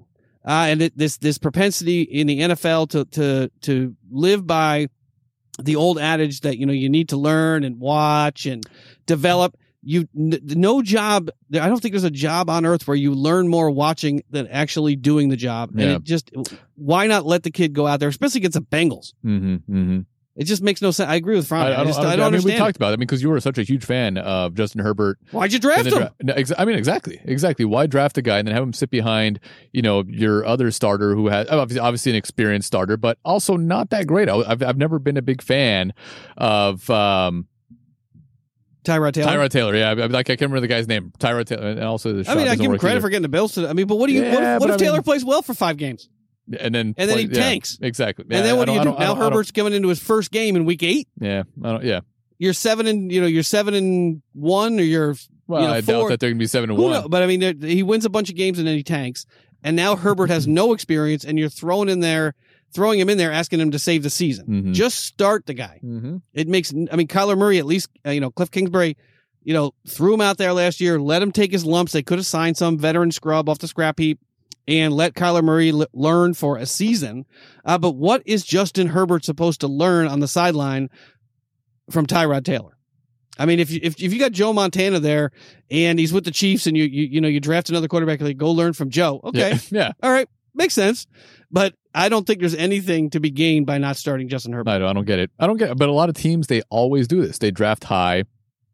Uh, 0.46 0.66
and 0.68 0.82
it, 0.82 0.98
this 0.98 1.16
this 1.16 1.38
propensity 1.38 2.02
in 2.02 2.26
the 2.26 2.40
NFL 2.40 2.90
to 2.90 3.06
to 3.06 3.50
to 3.62 3.96
live 4.10 4.46
by 4.46 4.88
the 5.62 5.76
old 5.76 5.98
adage 5.98 6.40
that 6.40 6.58
you 6.58 6.66
know 6.66 6.72
you 6.72 6.88
need 6.88 7.10
to 7.10 7.16
learn 7.16 7.64
and 7.64 7.78
watch 7.80 8.46
and 8.46 8.64
develop. 9.06 9.56
You 9.86 10.08
n- 10.18 10.38
no 10.42 10.80
job. 10.80 11.28
I 11.52 11.68
don't 11.68 11.78
think 11.80 11.92
there's 11.92 12.04
a 12.04 12.10
job 12.10 12.48
on 12.48 12.64
earth 12.64 12.88
where 12.88 12.96
you 12.96 13.12
learn 13.12 13.48
more 13.48 13.70
watching 13.70 14.22
than 14.30 14.46
actually 14.48 14.96
doing 14.96 15.28
the 15.28 15.36
job. 15.36 15.70
And 15.72 15.80
Yeah. 15.80 15.96
it 15.96 16.04
just 16.04 16.30
why 16.76 17.06
not 17.06 17.26
let 17.26 17.42
the 17.42 17.50
kid 17.50 17.74
go 17.74 17.86
out 17.86 18.00
there, 18.00 18.08
especially 18.08 18.38
against 18.40 18.54
the 18.58 18.62
Bengals? 18.62 19.12
Mhm, 19.24 19.62
mhm. 19.68 20.06
It 20.36 20.44
just 20.44 20.62
makes 20.62 20.82
no 20.82 20.90
sense. 20.90 21.08
I 21.08 21.14
agree 21.14 21.36
with 21.36 21.46
Frank. 21.46 21.68
I, 21.68 21.78
I, 21.78 21.82
I 21.82 21.84
just 21.84 22.00
don't, 22.00 22.10
I 22.10 22.16
don't 22.16 22.34
I 22.34 22.36
mean, 22.36 22.42
we 22.44 22.56
talked 22.56 22.74
about 22.74 22.88
it. 22.90 22.94
I 22.94 22.96
mean, 22.96 23.06
because 23.06 23.22
you 23.22 23.30
were 23.30 23.38
such 23.38 23.56
a 23.56 23.62
huge 23.62 23.84
fan 23.84 24.18
of 24.18 24.54
Justin 24.54 24.80
Herbert. 24.80 25.18
Why'd 25.30 25.52
you 25.52 25.60
draft 25.60 25.84
the 25.84 26.00
him? 26.06 26.08
No, 26.24 26.34
exa- 26.34 26.54
I 26.58 26.64
mean, 26.64 26.76
exactly, 26.76 27.20
exactly. 27.24 27.64
Why 27.64 27.86
draft 27.86 28.18
a 28.18 28.22
guy 28.22 28.38
and 28.38 28.48
then 28.48 28.54
have 28.54 28.64
him 28.64 28.72
sit 28.72 28.90
behind, 28.90 29.38
you 29.72 29.80
know, 29.80 30.02
your 30.08 30.44
other 30.44 30.72
starter 30.72 31.14
who 31.14 31.28
has 31.28 31.46
obviously, 31.48 31.78
obviously 31.78 32.10
an 32.12 32.16
experienced 32.16 32.66
starter, 32.66 32.96
but 32.96 33.18
also 33.24 33.56
not 33.56 33.90
that 33.90 34.08
great. 34.08 34.28
I, 34.28 34.38
I've 34.38 34.60
I've 34.60 34.76
never 34.76 34.98
been 34.98 35.16
a 35.16 35.22
big 35.22 35.40
fan 35.40 35.94
of 36.36 36.90
um, 36.90 37.46
Tyrod 38.84 39.12
Taylor. 39.12 39.30
Tyrod 39.30 39.50
Taylor. 39.50 39.76
Yeah, 39.76 39.90
I, 39.90 39.92
I, 39.92 40.06
like 40.06 40.28
I 40.30 40.36
can't 40.36 40.42
remember 40.42 40.60
the 40.60 40.66
guy's 40.68 40.88
name. 40.88 41.12
Tyrod 41.18 41.46
Taylor, 41.46 41.68
and 41.68 41.82
also 41.84 42.12
the 42.12 42.30
I 42.30 42.34
mean, 42.34 42.48
I 42.48 42.56
give 42.56 42.70
him 42.70 42.78
credit 42.78 42.96
either. 42.96 43.00
for 43.02 43.08
getting 43.08 43.22
the 43.22 43.28
Bills 43.28 43.54
to. 43.54 43.68
I 43.68 43.72
mean, 43.72 43.86
but 43.86 43.96
what 43.96 44.08
do 44.08 44.12
you? 44.12 44.22
what 44.24 44.32
Yeah, 44.42 44.54
if, 44.56 44.60
what 44.60 44.70
if 44.70 44.74
I 44.74 44.78
Taylor 44.78 44.96
mean- 44.96 45.02
plays 45.04 45.24
well 45.24 45.42
for 45.42 45.54
five 45.54 45.76
games, 45.76 46.08
and 46.60 46.74
then 46.74 46.94
and 46.98 47.10
then 47.10 47.18
he 47.18 47.26
play- 47.26 47.36
yeah, 47.36 47.42
tanks? 47.42 47.78
exactly. 47.80 48.24
and 48.30 48.44
then 48.44 48.56
what 48.56 48.66
do 48.66 48.72
you 48.72 48.78
do? 48.78 48.80
I 48.82 48.84
don't- 48.84 48.96
I 48.96 48.98
Now 49.00 49.06
don't- 49.08 49.16
I 49.16 49.20
don't- 49.24 49.32
Herbert's 49.32 49.50
coming 49.50 49.72
into 49.72 49.88
his 49.88 49.98
first 50.00 50.30
game 50.30 50.56
in 50.56 50.64
Week 50.64 50.82
Eight. 50.82 51.08
Yeah, 51.20 51.44
I 51.62 51.72
don't, 51.72 51.84
yeah. 51.84 52.00
You're 52.38 52.52
seven 52.52 52.86
and 52.86 53.10
you 53.12 53.20
know 53.20 53.26
you're 53.26 53.42
seven 53.42 53.74
and 53.74 54.22
one, 54.34 54.78
or 54.78 54.82
you're 54.82 55.16
Well, 55.46 55.60
You 55.62 55.68
know, 55.68 55.74
I 55.74 55.80
doubt 55.82 56.00
four- 56.00 56.08
that 56.10 56.20
they're 56.20 56.30
going 56.30 56.38
to 56.38 56.42
be 56.42 56.46
seven 56.46 56.70
and 56.70 56.76
Who 56.78 56.84
one. 56.84 56.92
knows? 56.92 57.06
But 57.08 57.22
I 57.22 57.26
mean, 57.26 57.60
he 57.62 57.82
wins 57.82 58.04
a 58.06 58.10
bunch 58.10 58.30
of 58.30 58.34
games 58.36 58.58
and 58.58 58.66
then 58.66 58.76
he 58.76 58.82
tanks. 58.82 59.26
And 59.62 59.76
now 59.76 59.94
Herbert 59.96 60.30
has 60.30 60.46
no 60.46 60.72
experience, 60.72 61.24
and 61.24 61.38
you're 61.38 61.48
throwing 61.50 61.88
in 61.88 62.00
there, 62.00 62.34
throwing 62.74 62.98
him 62.98 63.08
in 63.10 63.16
there, 63.18 63.30
asking 63.32 63.60
him 63.60 63.70
to 63.70 63.78
save 63.78 64.02
the 64.02 64.10
season. 64.10 64.46
Mhm. 64.46 64.72
Just 64.74 65.00
start 65.04 65.46
the 65.46 65.54
guy. 65.54 65.80
Mm-hmm. 65.84 66.16
It 66.34 66.48
makes. 66.48 66.72
I 66.90 66.96
mean, 66.96 67.06
Kyler 67.08 67.36
Murray 67.38 67.58
at 67.58 67.66
least. 67.66 67.88
Uh, 68.06 68.10
you 68.10 68.20
know, 68.20 68.30
Cliff 68.30 68.50
Kingsbury. 68.50 68.96
You 69.42 69.52
know, 69.54 69.72
threw 69.86 70.14
him 70.14 70.22
out 70.22 70.38
there 70.38 70.52
last 70.54 70.80
year. 70.80 70.98
Let 70.98 71.20
him 71.22 71.30
take 71.30 71.52
his 71.52 71.64
lumps. 71.66 71.92
They 71.92 72.02
could 72.02 72.18
have 72.18 72.26
signed 72.26 72.56
some 72.56 72.78
veteran 72.78 73.10
scrub 73.12 73.48
off 73.48 73.58
the 73.58 73.68
scrap 73.68 73.98
heap. 73.98 74.18
And 74.66 74.94
let 74.94 75.14
Kyler 75.14 75.44
Murray 75.44 75.70
l- 75.70 75.86
learn 75.92 76.32
for 76.32 76.56
a 76.56 76.64
season. 76.64 77.26
Uh, 77.64 77.76
but 77.76 77.96
what 77.96 78.22
is 78.24 78.44
Justin 78.44 78.86
Herbert 78.88 79.24
supposed 79.24 79.60
to 79.60 79.68
learn 79.68 80.06
on 80.06 80.20
the 80.20 80.28
sideline 80.28 80.88
from 81.90 82.06
Tyrod 82.06 82.44
Taylor? 82.44 82.76
I 83.38 83.46
mean, 83.46 83.58
if 83.58 83.70
you, 83.70 83.80
if, 83.82 84.00
if 84.00 84.12
you 84.12 84.18
got 84.18 84.32
Joe 84.32 84.52
Montana 84.52 85.00
there 85.00 85.32
and 85.70 85.98
he's 85.98 86.12
with 86.12 86.24
the 86.24 86.30
Chiefs 86.30 86.66
and 86.66 86.76
you, 86.76 86.84
you, 86.84 87.04
you 87.04 87.20
know, 87.20 87.28
you 87.28 87.40
draft 87.40 87.68
another 87.68 87.88
quarterback, 87.88 88.20
like 88.20 88.36
go 88.36 88.50
learn 88.52 88.72
from 88.72 88.90
Joe. 88.90 89.20
Okay. 89.24 89.50
Yeah. 89.50 89.58
yeah. 89.70 89.92
All 90.02 90.12
right. 90.12 90.28
makes 90.54 90.74
sense. 90.74 91.06
But 91.50 91.74
I 91.94 92.08
don't 92.08 92.26
think 92.26 92.40
there's 92.40 92.54
anything 92.54 93.10
to 93.10 93.20
be 93.20 93.30
gained 93.30 93.66
by 93.66 93.78
not 93.78 93.96
starting 93.96 94.28
Justin 94.28 94.52
Herbert. 94.52 94.70
I 94.70 94.78
don't, 94.78 94.88
I 94.88 94.92
don't 94.92 95.04
get 95.04 95.18
it. 95.18 95.30
I 95.38 95.46
don't 95.46 95.56
get 95.56 95.70
it. 95.70 95.78
But 95.78 95.88
a 95.88 95.92
lot 95.92 96.08
of 96.08 96.14
teams, 96.14 96.46
they 96.46 96.62
always 96.70 97.06
do 97.06 97.24
this. 97.24 97.38
They 97.38 97.50
draft 97.50 97.84
high. 97.84 98.24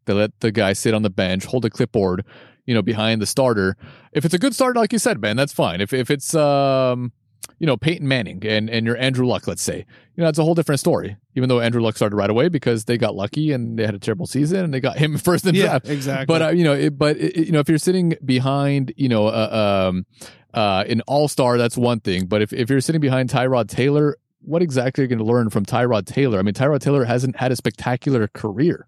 They 0.05 0.13
let 0.13 0.39
the 0.39 0.51
guy 0.51 0.73
sit 0.73 0.93
on 0.93 1.03
the 1.03 1.11
bench, 1.11 1.45
hold 1.45 1.65
a 1.65 1.69
clipboard, 1.69 2.25
you 2.65 2.73
know, 2.73 2.81
behind 2.81 3.21
the 3.21 3.25
starter. 3.25 3.75
If 4.11 4.25
it's 4.25 4.33
a 4.33 4.39
good 4.39 4.53
starter, 4.55 4.79
like 4.79 4.93
you 4.93 4.99
said, 4.99 5.21
man, 5.21 5.37
that's 5.37 5.53
fine. 5.53 5.81
If 5.81 5.93
if 5.93 6.09
it's 6.09 6.35
um, 6.35 7.11
you 7.59 7.67
know, 7.67 7.77
Peyton 7.77 8.07
Manning 8.07 8.45
and 8.45 8.69
and 8.69 8.85
you're 8.85 8.97
Andrew 8.97 9.27
Luck, 9.27 9.47
let's 9.47 9.61
say, 9.61 9.77
you 9.77 10.21
know, 10.21 10.25
that's 10.25 10.39
a 10.39 10.43
whole 10.43 10.55
different 10.55 10.79
story. 10.79 11.17
Even 11.35 11.49
though 11.49 11.59
Andrew 11.59 11.81
Luck 11.81 11.95
started 11.95 12.15
right 12.15 12.29
away 12.29 12.49
because 12.49 12.85
they 12.85 12.97
got 12.97 13.15
lucky 13.15 13.51
and 13.51 13.77
they 13.77 13.85
had 13.85 13.95
a 13.95 13.99
terrible 13.99 14.25
season 14.25 14.65
and 14.65 14.73
they 14.73 14.79
got 14.79 14.97
him 15.03 15.17
first 15.17 15.45
in 15.45 15.53
the 15.53 15.59
yeah, 15.59 15.67
draft. 15.67 15.89
exactly. 15.89 16.25
But 16.25 16.41
uh, 16.41 16.49
you 16.49 16.63
know, 16.63 16.73
it, 16.73 16.97
but 16.97 17.17
it, 17.17 17.45
you 17.45 17.51
know, 17.51 17.59
if 17.59 17.69
you're 17.69 17.77
sitting 17.77 18.15
behind, 18.23 18.93
you 18.97 19.09
know, 19.09 19.27
uh, 19.27 19.89
um, 19.89 20.05
uh, 20.53 20.83
an 20.87 21.01
all 21.01 21.27
star, 21.27 21.57
that's 21.57 21.77
one 21.77 21.99
thing. 21.99 22.25
But 22.25 22.41
if 22.41 22.53
if 22.53 22.69
you're 22.69 22.81
sitting 22.81 23.01
behind 23.01 23.29
Tyrod 23.29 23.67
Taylor, 23.67 24.17
what 24.41 24.61
exactly 24.61 25.03
are 25.03 25.05
you 25.05 25.09
going 25.09 25.19
to 25.19 25.31
learn 25.31 25.49
from 25.49 25.65
Tyrod 25.65 26.05
Taylor? 26.05 26.39
I 26.39 26.41
mean, 26.41 26.53
Tyrod 26.53 26.79
Taylor 26.79 27.05
hasn't 27.05 27.37
had 27.37 27.51
a 27.51 27.55
spectacular 27.55 28.27
career. 28.27 28.87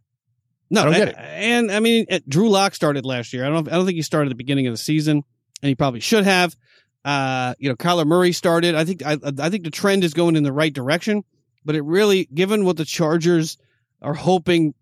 No, 0.73 0.81
I 0.81 0.83
don't 0.85 0.93
get 0.93 1.17
and, 1.17 1.69
and 1.69 1.71
I 1.71 1.79
mean, 1.79 2.05
uh, 2.09 2.19
Drew 2.27 2.49
Lock 2.49 2.75
started 2.75 3.05
last 3.05 3.31
year. 3.33 3.45
I 3.45 3.49
don't. 3.49 3.67
I 3.67 3.71
don't 3.75 3.85
think 3.85 3.95
he 3.95 4.01
started 4.01 4.27
at 4.27 4.29
the 4.29 4.35
beginning 4.35 4.67
of 4.67 4.73
the 4.73 4.77
season, 4.77 5.23
and 5.61 5.69
he 5.69 5.75
probably 5.75 5.99
should 5.99 6.23
have. 6.25 6.55
Uh, 7.05 7.53
you 7.59 7.69
know, 7.69 7.75
Kyler 7.75 8.05
Murray 8.05 8.31
started. 8.31 8.75
I 8.75 8.83
think. 8.83 9.05
I, 9.05 9.17
I 9.39 9.49
think 9.49 9.63
the 9.63 9.71
trend 9.71 10.03
is 10.03 10.13
going 10.13 10.35
in 10.35 10.43
the 10.43 10.53
right 10.53 10.73
direction. 10.73 11.23
But 11.65 11.75
it 11.75 11.83
really, 11.83 12.25
given 12.33 12.65
what 12.65 12.77
the 12.77 12.85
Chargers 12.85 13.57
are 14.01 14.13
hoping 14.13 14.73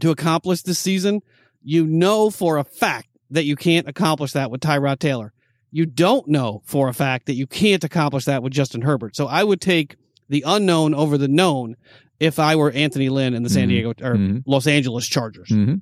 to 0.00 0.10
accomplish 0.10 0.62
this 0.62 0.78
season, 0.78 1.22
you 1.62 1.86
know 1.86 2.30
for 2.30 2.58
a 2.58 2.64
fact 2.64 3.08
that 3.30 3.44
you 3.44 3.56
can't 3.56 3.88
accomplish 3.88 4.32
that 4.32 4.50
with 4.50 4.60
Tyrod 4.60 4.98
Taylor. 4.98 5.32
You 5.70 5.86
don't 5.86 6.28
know 6.28 6.62
for 6.66 6.88
a 6.88 6.94
fact 6.94 7.26
that 7.26 7.34
you 7.34 7.48
can't 7.48 7.82
accomplish 7.82 8.26
that 8.26 8.42
with 8.42 8.52
Justin 8.52 8.82
Herbert. 8.82 9.16
So 9.16 9.26
I 9.26 9.42
would 9.42 9.60
take 9.60 9.96
the 10.28 10.42
unknown 10.46 10.94
over 10.94 11.18
the 11.18 11.28
known 11.28 11.76
if 12.20 12.38
I 12.38 12.56
were 12.56 12.70
Anthony 12.70 13.08
Lynn 13.08 13.34
and 13.34 13.44
the 13.44 13.50
San 13.50 13.66
Mhm. 13.66 13.70
Diego 13.70 13.90
or 13.90 14.16
Mhm. 14.16 14.42
Los 14.46 14.66
Angeles 14.66 15.06
Chargers. 15.06 15.48
Mm-hmm. 15.48 15.74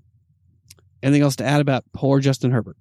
Anything 1.03 1.23
else 1.23 1.37
to 1.37 1.45
add 1.45 1.61
about 1.61 1.85
poor 1.93 2.21
Justin 2.21 2.51
Herbert? 2.53 2.77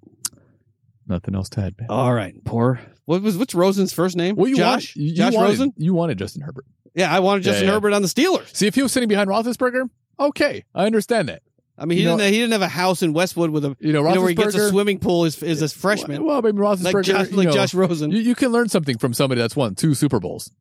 Nothing 1.08 1.36
else 1.36 1.50
to 1.50 1.62
add, 1.62 1.76
man. 1.80 1.88
All 1.90 2.14
right, 2.14 2.36
poor. 2.46 2.80
What 3.06 3.22
was 3.22 3.38
what's 3.38 3.54
Rosen's 3.56 3.92
first 3.94 4.16
name? 4.16 4.36
Well, 4.36 4.48
you 4.48 4.56
Josh. 4.58 4.96
wanted, 4.96 5.10
you 5.10 5.16
Josh 5.16 5.34
wanted, 5.34 5.48
Rosen. 5.50 5.74
You 5.78 5.94
wanted 5.94 6.18
Justin 6.18 6.44
Herbert. 6.44 6.66
Yeah, 6.96 7.12
I 7.14 7.20
wanted 7.20 7.44
Justin 7.44 7.68
yeah. 7.68 7.74
Herbert 7.74 7.94
on 7.94 8.02
the 8.02 8.08
Steelers. 8.08 8.56
See, 8.56 8.68
if 8.68 8.76
he 8.76 8.82
was 8.84 8.92
sitting 8.92 9.10
behind 9.10 9.30
Roethlisberger, 9.30 9.90
okay, 10.20 10.64
I 10.76 10.86
understand 10.86 11.30
that. 11.30 11.42
I 11.78 11.86
mean, 11.86 11.98
he 11.98 12.04
You 12.04 12.12
didn't. 12.12 12.32
he 12.34 12.40
didn't 12.40 12.52
have 12.52 12.62
a 12.62 12.68
house 12.68 13.02
in 13.02 13.12
Westwood 13.14 13.50
with 13.50 13.66
a 13.66 13.76
You 13.80 13.92
know, 13.92 14.08
you 14.08 14.14
know 14.16 14.20
where 14.22 14.30
he 14.30 14.36
gets 14.36 14.56
a 14.56 14.70
swimming 14.70 15.00
pool 15.00 15.26
as 15.26 15.42
as 15.42 15.62
a 15.64 15.70
freshman, 15.70 16.24
Well, 16.24 16.42
maybe 16.42 16.58
Roethlisberger, 16.60 16.94
like 16.94 17.04
Josh, 17.06 17.32
like 17.32 17.48
know, 17.48 17.54
Josh 17.54 17.74
Rosen. 17.74 18.12
You, 18.12 18.20
you 18.20 18.36
can 18.36 18.52
learn 18.52 18.70
something 18.70 18.98
from 18.98 19.14
somebody 19.14 19.42
that's 19.42 19.56
won 19.56 19.74
two 19.76 19.96
Super 19.96 20.20
Bowls. 20.20 20.52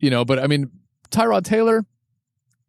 You 0.00 0.10
know, 0.10 0.24
but 0.24 0.38
I 0.38 0.46
mean, 0.46 0.70
Tyrod 1.10 1.44
Taylor, 1.44 1.84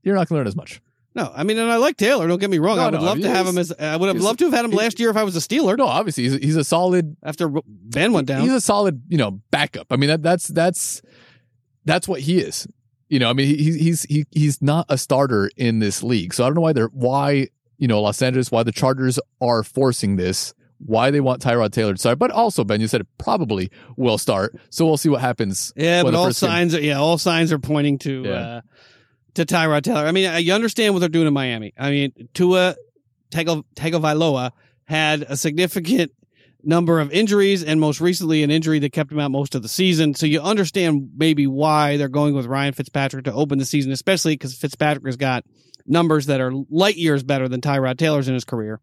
you're 0.03 0.15
not 0.15 0.29
going 0.29 0.37
to 0.37 0.39
learn 0.39 0.47
as 0.47 0.55
much. 0.55 0.81
No, 1.17 1.31
I 1.35 1.43
mean, 1.43 1.57
and 1.57 1.71
I 1.71 1.77
like 1.77 1.97
Taylor. 1.97 2.27
Don't 2.27 2.37
get 2.37 2.51
me 2.51 2.59
wrong. 2.59 2.77
No, 2.77 2.83
I 2.83 2.85
would 2.91 2.99
no, 2.99 3.01
love 3.01 3.19
to 3.21 3.29
have 3.29 3.47
him 3.47 3.57
as. 3.57 3.71
I 3.71 3.95
would 3.95 4.07
have 4.07 4.21
loved 4.21 4.37
to 4.37 4.45
have 4.45 4.53
had 4.53 4.65
him 4.65 4.69
last 4.69 4.99
year 4.99 5.09
if 5.09 5.17
I 5.17 5.23
was 5.23 5.35
a 5.35 5.39
Steeler. 5.39 5.75
No, 5.75 5.87
obviously 5.87 6.25
he's, 6.25 6.35
he's 6.35 6.55
a 6.55 6.63
solid 6.63 7.17
After 7.23 7.49
Ben 7.65 8.13
went 8.13 8.27
down. 8.27 8.41
He's 8.43 8.53
a 8.53 8.61
solid, 8.61 9.01
you 9.07 9.17
know, 9.17 9.41
backup. 9.49 9.87
I 9.89 9.95
mean, 9.95 10.09
that 10.09 10.21
that's 10.21 10.47
that's 10.47 11.01
that's 11.85 12.07
what 12.07 12.21
he 12.21 12.37
is. 12.37 12.67
You 13.09 13.17
know, 13.17 13.31
I 13.31 13.33
mean, 13.33 13.47
he, 13.47 13.55
he's 13.55 13.75
he's 13.75 14.03
he, 14.03 14.25
he's 14.29 14.61
not 14.61 14.85
a 14.89 14.97
starter 14.97 15.49
in 15.57 15.79
this 15.79 16.03
league. 16.03 16.35
So 16.35 16.43
I 16.43 16.47
don't 16.47 16.55
know 16.55 16.61
why 16.61 16.73
they're 16.73 16.89
why 16.89 17.47
you 17.79 17.87
know 17.87 17.99
Los 17.99 18.21
Angeles, 18.21 18.51
why 18.51 18.61
the 18.61 18.71
Chargers 18.71 19.19
are 19.41 19.63
forcing 19.63 20.17
this, 20.17 20.53
why 20.79 21.11
they 21.11 21.19
want 21.19 21.41
Tyrod 21.41 21.71
Taylor 21.71 21.93
to 21.93 21.99
start. 21.99 22.19
But 22.19 22.31
also, 22.31 22.63
Ben, 22.63 22.81
you 22.81 22.87
said 22.87 23.01
it 23.01 23.07
probably 23.17 23.69
will 23.95 24.17
start. 24.17 24.55
So 24.69 24.85
we'll 24.85 24.97
see 24.97 25.09
what 25.09 25.21
happens. 25.21 25.73
yeah, 25.75 26.03
but 26.03 26.13
all 26.15 26.25
game- 26.25 26.33
signs 26.33 26.75
are 26.75 26.81
yeah, 26.81 26.99
all 26.99 27.17
signs 27.17 27.51
are 27.51 27.59
pointing 27.59 27.97
to 27.99 28.23
Yeah. 28.23 28.31
uh, 28.31 28.61
to 29.35 29.45
Tyrod 29.45 29.83
Taylor. 29.83 30.05
I 30.05 30.11
mean, 30.11 30.43
you 30.43 30.53
understand 30.53 30.93
what 30.93 30.99
they're 30.99 31.09
doing 31.09 31.27
in 31.27 31.33
Miami. 31.33 31.73
I 31.77 31.89
mean, 31.91 32.11
Tua 32.33 32.75
Tago 33.31 33.63
Tagovailoa 33.75 34.51
had 34.85 35.23
a 35.23 35.35
significant 35.37 36.11
number 36.63 36.99
of 36.99 37.11
injuries, 37.11 37.63
and 37.63 37.79
most 37.79 38.01
recently 38.01 38.41
an 38.43 38.49
injury 38.51 38.79
that 38.79 38.91
kept 38.91 39.11
him 39.11 39.19
out 39.19 39.31
most 39.31 39.53
of 39.55 39.61
the 39.61 39.67
season. 39.69 40.13
So 40.15 40.25
you 40.25 40.41
understand 40.41 41.09
maybe 41.15 41.45
why 41.47 41.97
they're 41.97 42.07
going 42.09 42.33
with 42.35 42.45
Ryan 42.45 42.73
Fitzpatrick 42.73 43.25
to 43.25 43.33
open 43.33 43.57
the 43.57 43.65
season, 43.65 43.91
especially 43.91 44.33
because 44.33 44.55
Fitzpatrick 44.55 45.05
has 45.05 45.17
got 45.17 45.43
numbers 45.85 46.25
that 46.25 46.41
are 46.41 46.51
light 46.69 46.95
years 46.97 47.23
better 47.23 47.47
than 47.47 47.61
Tyrod 47.61 47.97
Taylor's 47.97 48.27
in 48.27 48.33
his 48.33 48.43
career. 48.43 48.79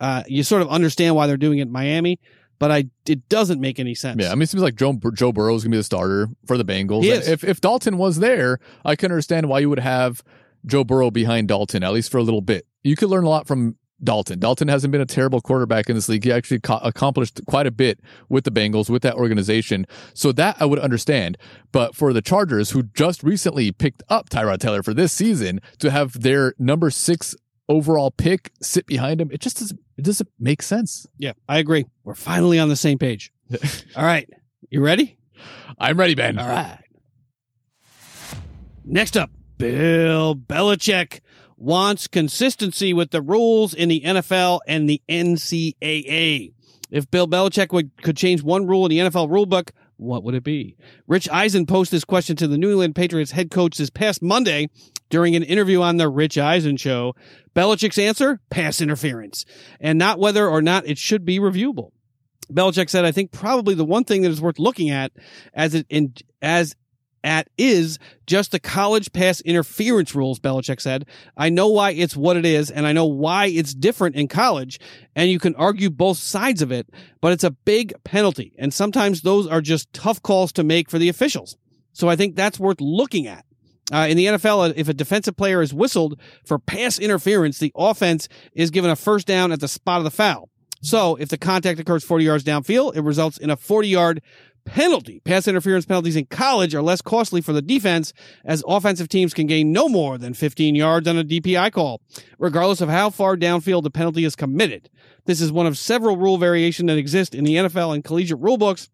Uh, 0.00 0.22
you 0.26 0.42
sort 0.42 0.62
of 0.62 0.68
understand 0.68 1.14
why 1.14 1.26
they're 1.26 1.36
doing 1.36 1.58
it 1.58 1.62
in 1.62 1.72
Miami, 1.72 2.18
but 2.58 2.70
I 2.70 2.84
it 3.06 3.28
doesn't 3.28 3.60
make 3.60 3.78
any 3.78 3.94
sense. 3.94 4.22
Yeah, 4.22 4.30
I 4.30 4.34
mean, 4.34 4.42
it 4.42 4.48
seems 4.48 4.62
like 4.62 4.76
Joe 4.76 4.98
Joe 5.14 5.32
Burrow 5.32 5.54
is 5.54 5.62
going 5.62 5.72
to 5.72 5.76
be 5.76 5.78
the 5.78 5.84
starter 5.84 6.28
for 6.46 6.58
the 6.58 6.64
Bengals. 6.64 7.04
If 7.04 7.44
if 7.44 7.60
Dalton 7.60 7.98
was 7.98 8.18
there, 8.18 8.58
I 8.84 8.96
can 8.96 9.10
understand 9.10 9.48
why 9.48 9.60
you 9.60 9.70
would 9.70 9.78
have 9.80 10.22
Joe 10.64 10.84
Burrow 10.84 11.10
behind 11.10 11.48
Dalton 11.48 11.82
at 11.82 11.92
least 11.92 12.10
for 12.10 12.18
a 12.18 12.22
little 12.22 12.40
bit. 12.42 12.66
You 12.82 12.96
could 12.96 13.08
learn 13.08 13.24
a 13.24 13.28
lot 13.28 13.46
from 13.46 13.76
Dalton. 14.02 14.38
Dalton 14.38 14.68
hasn't 14.68 14.92
been 14.92 15.00
a 15.00 15.06
terrible 15.06 15.40
quarterback 15.40 15.88
in 15.88 15.94
this 15.94 16.08
league. 16.08 16.24
He 16.24 16.32
actually 16.32 16.60
co- 16.60 16.80
accomplished 16.82 17.40
quite 17.46 17.66
a 17.66 17.70
bit 17.70 18.00
with 18.28 18.44
the 18.44 18.50
Bengals 18.50 18.90
with 18.90 19.02
that 19.02 19.14
organization. 19.14 19.86
So 20.12 20.32
that 20.32 20.56
I 20.60 20.66
would 20.66 20.78
understand. 20.78 21.38
But 21.72 21.94
for 21.94 22.12
the 22.12 22.20
Chargers, 22.20 22.70
who 22.70 22.84
just 22.94 23.22
recently 23.22 23.72
picked 23.72 24.02
up 24.08 24.28
Tyrod 24.28 24.58
Taylor 24.58 24.82
for 24.82 24.92
this 24.92 25.12
season, 25.12 25.60
to 25.78 25.90
have 25.90 26.20
their 26.20 26.54
number 26.58 26.90
six 26.90 27.34
overall 27.68 28.10
pick 28.10 28.52
sit 28.60 28.86
behind 28.86 29.20
him, 29.20 29.30
it 29.30 29.40
just 29.40 29.58
doesn't 29.58 29.80
it 29.96 30.04
doesn't 30.04 30.28
make 30.38 30.62
sense. 30.62 31.06
Yeah, 31.18 31.32
I 31.48 31.58
agree. 31.58 31.86
We're 32.04 32.14
finally 32.14 32.58
on 32.58 32.68
the 32.68 32.76
same 32.76 32.98
page. 32.98 33.32
All 33.96 34.04
right. 34.04 34.28
You 34.70 34.82
ready? 34.82 35.16
I'm 35.78 35.98
ready, 35.98 36.14
Ben. 36.14 36.38
All 36.38 36.48
right. 36.48 36.78
Next 38.84 39.16
up, 39.16 39.30
Bill 39.58 40.34
Belichick 40.34 41.20
wants 41.56 42.06
consistency 42.06 42.92
with 42.92 43.10
the 43.10 43.22
rules 43.22 43.74
in 43.74 43.88
the 43.88 44.02
NFL 44.02 44.60
and 44.66 44.88
the 44.88 45.02
NCAA. 45.08 46.52
If 46.90 47.10
Bill 47.10 47.26
Belichick 47.26 47.72
would, 47.72 47.90
could 48.02 48.16
change 48.16 48.42
one 48.42 48.66
rule 48.66 48.86
in 48.86 48.90
the 48.90 48.98
NFL 48.98 49.28
rulebook, 49.28 49.70
what 49.96 50.22
would 50.24 50.34
it 50.34 50.44
be? 50.44 50.76
Rich 51.06 51.28
Eisen 51.30 51.66
posed 51.66 51.90
this 51.90 52.04
question 52.04 52.36
to 52.36 52.46
the 52.46 52.58
New 52.58 52.70
England 52.70 52.94
Patriots 52.94 53.30
head 53.30 53.50
coach 53.50 53.78
this 53.78 53.90
past 53.90 54.22
Monday 54.22 54.68
during 55.08 55.36
an 55.36 55.42
interview 55.42 55.80
on 55.80 55.96
the 55.96 56.08
Rich 56.08 56.38
Eisen 56.38 56.76
show. 56.76 57.14
Belichick's 57.54 57.98
answer? 57.98 58.40
Pass 58.50 58.80
interference, 58.80 59.44
and 59.80 59.98
not 59.98 60.18
whether 60.18 60.48
or 60.48 60.62
not 60.62 60.86
it 60.86 60.98
should 60.98 61.24
be 61.24 61.38
reviewable. 61.38 61.90
Belichick 62.52 62.90
said, 62.90 63.04
I 63.04 63.12
think 63.12 63.32
probably 63.32 63.74
the 63.74 63.84
one 63.84 64.04
thing 64.04 64.22
that 64.22 64.30
is 64.30 64.40
worth 64.40 64.58
looking 64.58 64.90
at 64.90 65.12
as 65.52 65.74
it 65.74 65.86
in, 65.88 66.14
as 66.40 66.76
at 67.26 67.48
is 67.58 67.98
just 68.26 68.52
the 68.52 68.60
college 68.60 69.12
pass 69.12 69.40
interference 69.42 70.14
rules, 70.14 70.38
Belichick 70.38 70.80
said. 70.80 71.06
I 71.36 71.48
know 71.50 71.68
why 71.68 71.90
it's 71.90 72.16
what 72.16 72.36
it 72.36 72.46
is, 72.46 72.70
and 72.70 72.86
I 72.86 72.92
know 72.92 73.04
why 73.04 73.46
it's 73.46 73.74
different 73.74 74.16
in 74.16 74.28
college, 74.28 74.78
and 75.14 75.30
you 75.30 75.38
can 75.38 75.54
argue 75.56 75.90
both 75.90 76.18
sides 76.18 76.62
of 76.62 76.72
it, 76.72 76.88
but 77.20 77.32
it's 77.32 77.44
a 77.44 77.50
big 77.50 77.92
penalty, 78.04 78.54
and 78.56 78.72
sometimes 78.72 79.22
those 79.22 79.46
are 79.46 79.60
just 79.60 79.92
tough 79.92 80.22
calls 80.22 80.52
to 80.52 80.64
make 80.64 80.88
for 80.88 80.98
the 80.98 81.08
officials. 81.08 81.56
So 81.92 82.08
I 82.08 82.16
think 82.16 82.36
that's 82.36 82.60
worth 82.60 82.80
looking 82.80 83.26
at. 83.26 83.44
Uh, 83.92 84.06
in 84.08 84.16
the 84.16 84.26
NFL, 84.26 84.74
if 84.76 84.88
a 84.88 84.94
defensive 84.94 85.36
player 85.36 85.62
is 85.62 85.72
whistled 85.72 86.20
for 86.44 86.58
pass 86.58 86.98
interference, 86.98 87.58
the 87.58 87.72
offense 87.76 88.28
is 88.52 88.70
given 88.70 88.90
a 88.90 88.96
first 88.96 89.26
down 89.26 89.52
at 89.52 89.60
the 89.60 89.68
spot 89.68 89.98
of 89.98 90.04
the 90.04 90.10
foul. 90.10 90.48
So 90.82 91.16
if 91.16 91.28
the 91.28 91.38
contact 91.38 91.80
occurs 91.80 92.04
40 92.04 92.24
yards 92.24 92.44
downfield, 92.44 92.96
it 92.96 93.02
results 93.02 93.38
in 93.38 93.50
a 93.50 93.56
40 93.56 93.88
yard 93.88 94.22
penalty. 94.66 95.20
Pass 95.20 95.48
interference 95.48 95.86
penalties 95.86 96.16
in 96.16 96.26
college 96.26 96.74
are 96.74 96.82
less 96.82 97.00
costly 97.00 97.40
for 97.40 97.54
the 97.54 97.62
defense 97.62 98.12
as 98.44 98.62
offensive 98.66 99.08
teams 99.08 99.32
can 99.32 99.46
gain 99.46 99.72
no 99.72 99.88
more 99.88 100.18
than 100.18 100.34
15 100.34 100.74
yards 100.74 101.08
on 101.08 101.16
a 101.16 101.24
DPI 101.24 101.72
call, 101.72 102.02
regardless 102.38 102.82
of 102.82 102.90
how 102.90 103.08
far 103.08 103.36
downfield 103.36 103.82
the 103.82 103.90
penalty 103.90 104.24
is 104.24 104.36
committed. 104.36 104.90
This 105.24 105.40
is 105.40 105.50
one 105.50 105.66
of 105.66 105.78
several 105.78 106.16
rule 106.16 106.36
variations 106.36 106.88
that 106.88 106.98
exist 106.98 107.34
in 107.34 107.44
the 107.44 107.56
NFL 107.56 107.94
and 107.94 108.04
collegiate 108.04 108.40
rulebooks. 108.40 108.88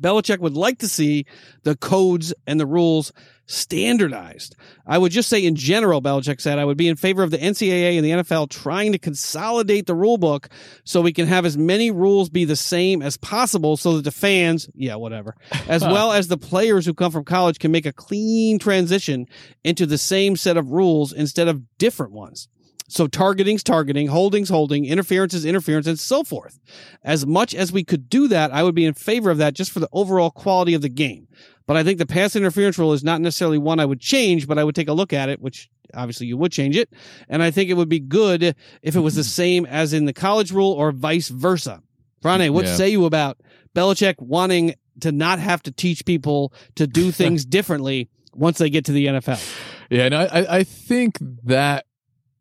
Belichick 0.00 0.38
would 0.38 0.56
like 0.56 0.78
to 0.78 0.88
see 0.88 1.26
the 1.62 1.76
codes 1.76 2.34
and 2.46 2.58
the 2.58 2.66
rules 2.66 3.12
standardized. 3.46 4.56
I 4.86 4.98
would 4.98 5.12
just 5.12 5.28
say 5.28 5.44
in 5.44 5.56
general, 5.56 6.00
Belichick 6.00 6.40
said, 6.40 6.58
I 6.58 6.64
would 6.64 6.76
be 6.76 6.88
in 6.88 6.96
favor 6.96 7.22
of 7.22 7.30
the 7.30 7.38
NCAA 7.38 7.96
and 7.96 8.04
the 8.04 8.10
NFL 8.10 8.48
trying 8.50 8.92
to 8.92 8.98
consolidate 8.98 9.86
the 9.86 9.94
rule 9.94 10.18
book 10.18 10.48
so 10.84 11.00
we 11.00 11.12
can 11.12 11.26
have 11.26 11.44
as 11.44 11.58
many 11.58 11.90
rules 11.90 12.30
be 12.30 12.44
the 12.44 12.56
same 12.56 13.02
as 13.02 13.16
possible 13.16 13.76
so 13.76 13.96
that 13.96 14.04
the 14.04 14.10
fans, 14.10 14.68
yeah, 14.74 14.94
whatever, 14.94 15.36
as 15.68 15.82
well 15.82 16.12
as 16.12 16.28
the 16.28 16.38
players 16.38 16.86
who 16.86 16.94
come 16.94 17.12
from 17.12 17.24
college 17.24 17.58
can 17.58 17.72
make 17.72 17.86
a 17.86 17.92
clean 17.92 18.58
transition 18.58 19.26
into 19.64 19.86
the 19.86 19.98
same 19.98 20.36
set 20.36 20.56
of 20.56 20.70
rules 20.70 21.12
instead 21.12 21.48
of 21.48 21.62
different 21.78 22.12
ones. 22.12 22.48
So 22.92 23.06
targeting's 23.06 23.62
targeting, 23.62 24.08
holding's 24.08 24.50
holding, 24.50 24.84
interference 24.84 25.32
is 25.32 25.46
interference, 25.46 25.86
and 25.86 25.98
so 25.98 26.22
forth. 26.22 26.60
As 27.02 27.24
much 27.26 27.54
as 27.54 27.72
we 27.72 27.84
could 27.84 28.10
do 28.10 28.28
that, 28.28 28.52
I 28.52 28.62
would 28.62 28.74
be 28.74 28.84
in 28.84 28.92
favor 28.92 29.30
of 29.30 29.38
that 29.38 29.54
just 29.54 29.70
for 29.70 29.80
the 29.80 29.88
overall 29.92 30.30
quality 30.30 30.74
of 30.74 30.82
the 30.82 30.90
game. 30.90 31.26
But 31.66 31.78
I 31.78 31.84
think 31.84 31.98
the 31.98 32.04
pass 32.06 32.36
interference 32.36 32.76
rule 32.76 32.92
is 32.92 33.02
not 33.02 33.22
necessarily 33.22 33.56
one 33.56 33.80
I 33.80 33.86
would 33.86 34.00
change, 34.00 34.46
but 34.46 34.58
I 34.58 34.64
would 34.64 34.74
take 34.74 34.88
a 34.88 34.92
look 34.92 35.14
at 35.14 35.30
it, 35.30 35.40
which 35.40 35.70
obviously 35.94 36.26
you 36.26 36.36
would 36.36 36.52
change 36.52 36.76
it. 36.76 36.90
And 37.30 37.42
I 37.42 37.50
think 37.50 37.70
it 37.70 37.74
would 37.74 37.88
be 37.88 37.98
good 38.00 38.54
if 38.82 38.94
it 38.94 39.00
was 39.00 39.14
the 39.14 39.24
same 39.40 39.64
as 39.64 39.94
in 39.94 40.04
the 40.04 40.12
college 40.12 40.52
rule 40.52 40.72
or 40.72 40.92
vice 40.92 41.28
versa. 41.28 41.80
Rane, 42.22 42.52
what 42.52 42.66
Yeah. 42.66 42.76
say 42.76 42.90
you 42.90 43.06
about 43.06 43.38
Belichick 43.74 44.16
wanting 44.18 44.74
to 45.00 45.12
not 45.12 45.38
have 45.38 45.62
to 45.62 45.72
teach 45.72 46.04
people 46.04 46.52
to 46.74 46.86
do 46.86 47.10
things 47.10 47.46
differently 47.46 48.10
once 48.34 48.58
they 48.58 48.68
get 48.68 48.84
to 48.84 48.92
the 48.92 49.06
NFL. 49.06 49.42
Yeah, 49.88 50.04
and 50.04 50.14
I, 50.14 50.46
I 50.58 50.64
think 50.64 51.18
that 51.44 51.86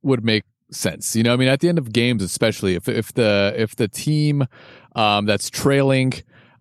would 0.04 0.24
make 0.24 0.43
sense. 0.72 1.16
You 1.16 1.24
know, 1.24 1.34
I 1.34 1.36
mean, 1.36 1.47
at 1.47 1.60
the 1.60 1.70
end 1.70 1.78
of 1.78 1.91
games, 1.91 2.24
especially 2.24 2.76
if 2.76 2.88
if 2.88 3.14
the 3.14 3.54
if 3.56 3.76
the 3.76 3.88
team 3.88 4.47
um, 4.95 5.26
that's 5.26 5.49
trailing, 5.49 6.14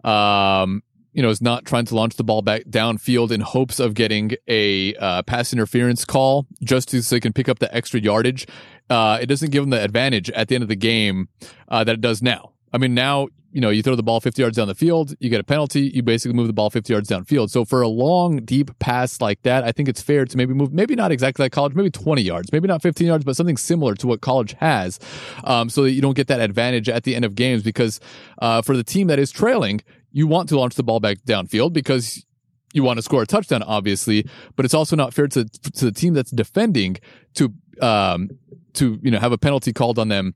um, 0.04 0.82
you 1.12 1.22
know, 1.22 1.30
is 1.30 1.40
not 1.40 1.64
trying 1.64 1.84
to 1.86 1.94
launch 1.94 2.16
the 2.16 2.24
ball 2.24 2.42
back 2.42 2.64
downfield 2.64 3.30
in 3.30 3.40
hopes 3.40 3.80
of 3.80 3.94
getting 3.94 4.32
a 4.48 4.94
uh, 4.96 5.22
pass 5.22 5.52
interference 5.52 6.04
call 6.04 6.46
just 6.62 6.90
so 6.90 7.00
they 7.14 7.20
can 7.20 7.32
pick 7.32 7.48
up 7.48 7.58
the 7.58 7.74
extra 7.74 8.00
yardage. 8.00 8.46
Uh, 8.88 9.18
it 9.20 9.26
doesn't 9.26 9.50
give 9.50 9.62
them 9.62 9.70
the 9.70 9.82
advantage 9.82 10.30
at 10.30 10.48
the 10.48 10.54
end 10.54 10.62
of 10.62 10.68
the 10.68 10.76
game 10.76 11.28
uh, 11.68 11.84
that 11.84 11.94
it 11.94 12.00
does 12.00 12.22
now. 12.22 12.52
I 12.72 12.78
mean, 12.78 12.94
now 12.94 13.28
you 13.52 13.60
know, 13.60 13.70
you 13.70 13.82
throw 13.82 13.96
the 13.96 14.02
ball 14.02 14.20
50 14.20 14.40
yards 14.40 14.56
down 14.56 14.68
the 14.68 14.74
field, 14.74 15.14
you 15.18 15.28
get 15.28 15.40
a 15.40 15.44
penalty, 15.44 15.90
you 15.92 16.02
basically 16.02 16.34
move 16.34 16.46
the 16.46 16.52
ball 16.52 16.70
50 16.70 16.92
yards 16.92 17.08
downfield. 17.08 17.50
So 17.50 17.64
for 17.64 17.82
a 17.82 17.88
long, 17.88 18.44
deep 18.44 18.78
pass 18.78 19.20
like 19.20 19.42
that, 19.42 19.64
I 19.64 19.72
think 19.72 19.88
it's 19.88 20.00
fair 20.00 20.24
to 20.24 20.36
maybe 20.36 20.54
move, 20.54 20.72
maybe 20.72 20.94
not 20.94 21.10
exactly 21.10 21.44
like 21.44 21.52
college, 21.52 21.74
maybe 21.74 21.90
20 21.90 22.22
yards, 22.22 22.52
maybe 22.52 22.68
not 22.68 22.80
15 22.82 23.06
yards, 23.06 23.24
but 23.24 23.36
something 23.36 23.56
similar 23.56 23.94
to 23.96 24.06
what 24.06 24.20
college 24.20 24.52
has, 24.60 25.00
um, 25.44 25.68
so 25.68 25.82
that 25.82 25.92
you 25.92 26.00
don't 26.00 26.14
get 26.14 26.28
that 26.28 26.40
advantage 26.40 26.88
at 26.88 27.02
the 27.04 27.16
end 27.16 27.24
of 27.24 27.34
games. 27.34 27.62
Because 27.62 27.98
uh, 28.40 28.62
for 28.62 28.76
the 28.76 28.84
team 28.84 29.08
that 29.08 29.18
is 29.18 29.30
trailing, 29.30 29.80
you 30.12 30.26
want 30.26 30.48
to 30.50 30.58
launch 30.58 30.76
the 30.76 30.82
ball 30.82 31.00
back 31.00 31.18
downfield 31.26 31.72
because 31.72 32.24
you 32.72 32.84
want 32.84 32.98
to 32.98 33.02
score 33.02 33.22
a 33.22 33.26
touchdown, 33.26 33.62
obviously, 33.64 34.26
but 34.54 34.64
it's 34.64 34.74
also 34.74 34.94
not 34.94 35.12
fair 35.12 35.26
to 35.28 35.44
to 35.44 35.84
the 35.84 35.92
team 35.92 36.14
that's 36.14 36.30
defending 36.30 36.96
to 37.34 37.52
um 37.82 38.30
to 38.74 38.98
you 39.02 39.10
know 39.10 39.18
have 39.18 39.32
a 39.32 39.38
penalty 39.38 39.72
called 39.72 39.98
on 39.98 40.08
them 40.08 40.34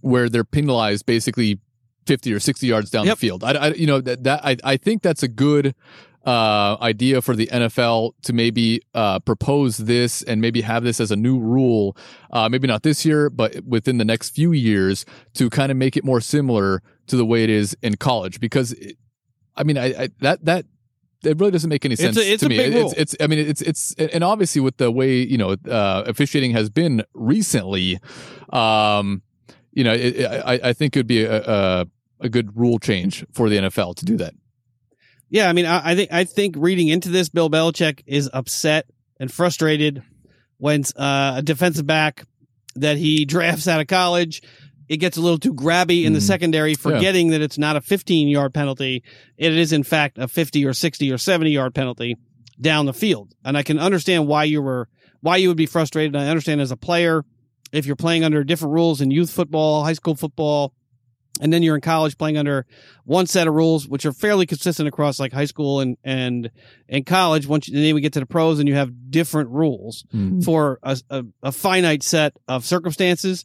where 0.00 0.28
they're 0.28 0.44
penalized 0.44 1.06
basically 1.06 1.58
50 2.06 2.32
or 2.32 2.40
60 2.40 2.66
yards 2.66 2.90
down 2.90 3.06
Yep. 3.06 3.16
the 3.16 3.20
field. 3.20 3.44
I, 3.44 3.52
I 3.52 3.68
you 3.74 3.86
know 3.86 4.00
that, 4.00 4.24
that 4.24 4.44
I, 4.44 4.56
I 4.64 4.76
think 4.76 5.02
that's 5.02 5.22
a 5.22 5.28
good 5.28 5.74
uh, 6.26 6.76
idea 6.80 7.20
for 7.20 7.36
the 7.36 7.46
NFL 7.48 8.12
to 8.22 8.32
maybe 8.32 8.80
uh, 8.94 9.18
propose 9.20 9.76
this 9.76 10.22
and 10.22 10.40
maybe 10.40 10.62
have 10.62 10.82
this 10.82 10.98
as 10.98 11.10
a 11.10 11.16
new 11.16 11.38
rule, 11.38 11.96
uh, 12.30 12.48
maybe 12.48 12.66
not 12.66 12.82
this 12.82 13.04
year, 13.04 13.28
but 13.28 13.62
within 13.66 13.98
the 13.98 14.06
next 14.06 14.30
few 14.30 14.52
years 14.52 15.04
to 15.34 15.50
kind 15.50 15.70
of 15.70 15.76
make 15.76 15.96
it 15.98 16.04
more 16.04 16.22
similar 16.22 16.82
to 17.08 17.16
the 17.16 17.26
way 17.26 17.44
it 17.44 17.50
is 17.50 17.76
in 17.82 17.96
college. 17.96 18.40
Because, 18.40 18.72
it, 18.72 18.96
I 19.54 19.64
mean, 19.64 19.76
I, 19.76 19.86
I 20.04 20.08
that 20.20 20.44
that 20.46 20.64
it 21.24 21.38
really 21.38 21.50
doesn't 21.52 21.68
make 21.70 21.84
any 21.84 21.92
It's 21.92 22.02
sense 22.02 22.16
a- 22.16 22.32
it's 22.32 22.42
to 22.42 22.48
me. 22.48 22.56
it's, 22.58 22.92
it's, 22.94 23.16
I 23.20 23.26
mean, 23.26 23.38
it's, 23.40 23.60
it's, 23.62 23.94
and 23.98 24.24
obviously 24.24 24.60
with 24.62 24.78
the 24.78 24.90
way 24.90 25.16
you 25.18 25.36
know 25.36 25.56
uh, 25.68 26.04
officiating 26.06 26.52
has 26.52 26.70
been 26.70 27.02
recently, 27.12 27.98
um, 28.50 29.22
you 29.74 29.84
know, 29.84 29.92
it, 29.92 30.16
it, 30.16 30.24
I, 30.26 30.60
I 30.70 30.72
think 30.72 30.96
it 30.96 31.00
would 31.00 31.06
be 31.06 31.24
a, 31.24 31.42
a 31.42 31.86
a 32.20 32.28
good 32.28 32.56
rule 32.56 32.78
change 32.78 33.26
for 33.32 33.48
the 33.50 33.56
NFL 33.56 33.96
to 33.96 34.04
do 34.04 34.16
that. 34.16 34.34
Yeah, 35.28 35.48
I 35.48 35.52
mean, 35.52 35.66
I, 35.66 35.90
I 35.90 35.94
think 35.94 36.12
I 36.12 36.24
think 36.24 36.54
reading 36.56 36.88
into 36.88 37.08
this, 37.10 37.28
Bill 37.28 37.50
Belichick 37.50 38.02
is 38.06 38.30
upset 38.32 38.86
and 39.20 39.30
frustrated 39.32 40.02
when 40.58 40.84
uh, 40.96 41.34
a 41.38 41.42
defensive 41.42 41.86
back 41.86 42.24
that 42.76 42.96
he 42.96 43.24
drafts 43.34 43.68
out 43.68 43.80
of 43.80 43.86
college 43.86 44.42
it 44.86 44.98
gets 44.98 45.16
a 45.16 45.20
little 45.22 45.38
too 45.38 45.54
grabby 45.54 46.04
in 46.04 46.12
the 46.12 46.18
Mhm. 46.18 46.22
secondary, 46.26 46.74
forgetting 46.74 47.30
that 47.30 47.40
it's 47.40 47.56
not 47.56 47.74
a 47.74 47.80
15 47.80 48.28
yard 48.28 48.52
penalty. 48.52 49.02
It 49.38 49.56
is 49.56 49.72
in 49.72 49.82
fact 49.82 50.18
a 50.18 50.28
50 50.28 50.62
or 50.66 50.74
60 50.74 51.10
or 51.10 51.16
70 51.16 51.50
yard 51.50 51.74
penalty 51.74 52.16
down 52.60 52.84
the 52.84 52.92
field. 52.92 53.32
And 53.46 53.56
I 53.56 53.62
can 53.62 53.78
understand 53.78 54.26
why 54.28 54.44
you 54.44 54.60
were 54.60 54.88
why 55.22 55.38
you 55.38 55.48
would 55.48 55.56
be 55.56 55.64
frustrated. 55.64 56.14
I 56.14 56.28
understand 56.28 56.60
as 56.60 56.70
a 56.70 56.76
player 56.76 57.24
if 57.74 57.86
you're 57.86 57.96
playing 57.96 58.24
under 58.24 58.44
different 58.44 58.72
rules 58.72 59.00
in 59.00 59.10
youth 59.10 59.30
football, 59.30 59.84
high 59.84 59.94
school 59.94 60.14
football, 60.14 60.72
and 61.40 61.52
then 61.52 61.62
you're 61.62 61.74
in 61.74 61.80
college 61.80 62.16
playing 62.16 62.36
under 62.36 62.64
one 63.04 63.26
set 63.26 63.48
of 63.48 63.54
rules 63.54 63.88
which 63.88 64.06
are 64.06 64.12
fairly 64.12 64.46
consistent 64.46 64.88
across 64.88 65.18
like 65.18 65.32
high 65.32 65.44
school 65.44 65.80
and 65.80 65.96
and 66.04 66.50
and 66.88 67.06
college 67.06 67.46
once 67.46 67.68
you, 67.68 67.76
and 67.76 67.84
then 67.84 67.94
we 67.94 68.00
get 68.00 68.12
to 68.12 68.20
the 68.20 68.26
pros 68.26 68.60
and 68.60 68.68
you 68.68 68.74
have 68.76 69.10
different 69.10 69.50
rules 69.50 70.04
hmm. 70.12 70.40
for 70.40 70.78
a, 70.82 70.96
a, 71.10 71.24
a 71.42 71.52
finite 71.52 72.04
set 72.04 72.36
of 72.46 72.64
circumstances 72.64 73.44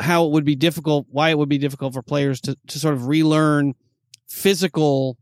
how 0.00 0.24
it 0.24 0.32
would 0.32 0.44
be 0.44 0.56
difficult 0.56 1.06
why 1.10 1.28
it 1.28 1.36
would 1.36 1.50
be 1.50 1.58
difficult 1.58 1.92
for 1.92 2.02
players 2.02 2.40
to, 2.40 2.56
to 2.66 2.78
sort 2.78 2.94
of 2.94 3.06
relearn 3.06 3.74
physical 4.26 5.18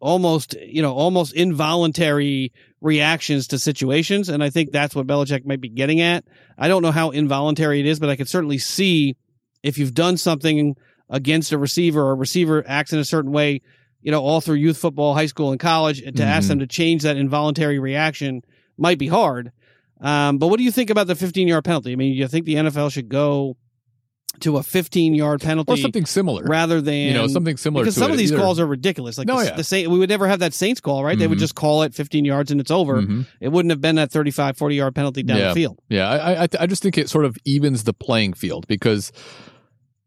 almost 0.00 0.54
you 0.62 0.80
know 0.80 0.94
almost 0.94 1.34
involuntary 1.34 2.50
reactions 2.80 3.48
to 3.48 3.58
situations 3.58 4.28
and 4.28 4.42
i 4.42 4.50
think 4.50 4.70
that's 4.70 4.94
what 4.94 5.06
Belichick 5.06 5.44
might 5.44 5.60
be 5.60 5.68
getting 5.68 6.00
at 6.00 6.24
i 6.56 6.68
don't 6.68 6.82
know 6.82 6.92
how 6.92 7.10
involuntary 7.10 7.80
it 7.80 7.86
is 7.86 7.98
but 7.98 8.08
i 8.08 8.14
could 8.16 8.28
certainly 8.28 8.58
see 8.58 9.16
if 9.62 9.78
you've 9.78 9.94
done 9.94 10.16
something 10.16 10.76
against 11.10 11.50
a 11.52 11.58
receiver 11.58 12.00
or 12.02 12.12
a 12.12 12.14
receiver 12.14 12.62
acts 12.66 12.92
in 12.92 12.98
a 13.00 13.04
certain 13.04 13.32
way 13.32 13.60
you 14.02 14.12
know 14.12 14.22
all 14.22 14.40
through 14.40 14.54
youth 14.54 14.78
football 14.78 15.14
high 15.14 15.26
school 15.26 15.50
and 15.50 15.58
college 15.60 16.00
and 16.00 16.16
to 16.16 16.22
ask 16.24 16.44
Mhm. 16.46 16.48
them 16.50 16.58
to 16.60 16.66
change 16.68 17.02
that 17.02 17.16
involuntary 17.16 17.78
reaction 17.80 18.42
might 18.76 18.98
be 18.98 19.08
hard 19.08 19.50
um, 20.00 20.38
but 20.38 20.46
what 20.46 20.58
do 20.58 20.62
you 20.62 20.70
think 20.70 20.90
about 20.90 21.08
the 21.08 21.16
15 21.16 21.48
yard 21.48 21.64
penalty? 21.64 21.90
I 21.90 21.96
mean, 21.96 22.14
you 22.14 22.28
think 22.28 22.46
the 22.46 22.54
NFL 22.54 22.92
should 22.92 23.08
go 23.08 23.56
to 24.42 24.56
a 24.58 24.62
15 24.62 25.14
yard 25.14 25.40
penalty 25.40 25.72
or 25.72 25.76
something 25.76 26.04
similar. 26.06 26.44
rather 26.44 26.80
than 26.80 26.94
you 26.94 27.12
know, 27.14 27.26
something 27.26 27.56
similar 27.56 27.84
because 27.84 27.94
some 27.96 28.10
of 28.10 28.18
these 28.18 28.32
Either- 28.32 28.40
calls 28.40 28.58
are 28.60 28.66
ridiculous. 28.66 29.18
Like 29.18 29.26
No, 29.26 29.38
the, 29.38 29.44
yeah. 29.46 29.56
the 29.56 29.64
Saint, 29.64 29.90
we 29.90 29.98
would 29.98 30.08
never 30.08 30.26
have 30.28 30.38
that 30.40 30.54
Saints 30.54 30.80
call, 30.80 31.04
right? 31.04 31.18
They 31.18 31.26
would 31.26 31.38
Mhm. 31.38 31.42
just 31.42 31.54
call 31.54 31.82
it 31.82 31.94
15 31.94 32.24
yards 32.24 32.50
and 32.50 32.60
it's 32.60 32.70
over. 32.70 33.02
Mhm. 33.02 33.26
It 33.40 33.48
wouldn't 33.48 33.70
have 33.70 33.80
been 33.80 33.96
that 33.96 34.10
35, 34.10 34.56
40 34.56 34.76
yard 34.76 34.94
penalty 34.94 35.22
down 35.22 35.38
Yeah. 35.38 35.48
the 35.48 35.54
field. 35.54 35.78
Yeah, 35.88 36.08
I, 36.08 36.44
I, 36.44 36.48
I 36.60 36.66
just 36.66 36.82
think 36.82 36.96
it 36.98 37.08
sort 37.08 37.24
of 37.24 37.36
evens 37.44 37.84
the 37.84 37.92
playing 37.94 38.32
field 38.34 38.66
because 38.68 39.12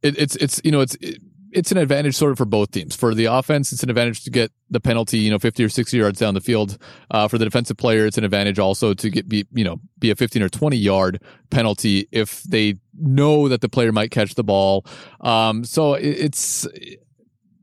it, 0.04 0.18
it's, 0.18 0.36
it's, 0.38 0.62
you 0.64 0.72
know, 0.72 0.82
it's, 0.82 0.96
it, 0.96 1.20
it's 1.54 1.70
an 1.70 1.78
advantage 1.78 2.16
sort 2.16 2.32
of 2.32 2.38
for 2.38 2.46
both 2.46 2.72
teams. 2.72 2.96
For 2.96 3.14
the 3.14 3.26
offense, 3.26 3.74
it's 3.74 3.84
an 3.84 3.90
advantage 3.90 4.24
to 4.24 4.30
get 4.32 4.54
the 4.70 4.80
penalty, 4.80 5.18
you 5.20 5.30
know, 5.30 5.38
50 5.38 5.64
or 5.66 5.68
60 5.70 5.98
yards 5.98 6.18
down 6.18 6.34
the 6.34 6.40
field. 6.40 6.78
Uh, 7.12 7.28
for 7.28 7.38
the 7.38 7.44
defensive 7.44 7.76
player, 7.76 8.06
it's 8.06 8.18
an 8.18 8.24
advantage 8.24 8.58
also 8.58 8.94
to 8.94 9.10
get, 9.10 9.28
be, 9.28 9.46
you 9.52 9.66
know, 9.66 9.76
be 10.00 10.10
a 10.12 10.16
15 10.16 10.42
or 10.42 10.48
20 10.50 10.78
yard 10.78 11.22
penalty 11.50 12.08
if 12.14 12.42
they 12.44 12.76
know 12.98 13.48
that 13.48 13.62
the 13.62 13.70
player 13.70 13.92
might 13.92 14.12
catch 14.12 14.36
the 14.36 14.44
ball. 14.44 14.86
Um, 15.22 15.64
so 15.64 15.94
it, 15.96 16.08
it's, 16.08 16.66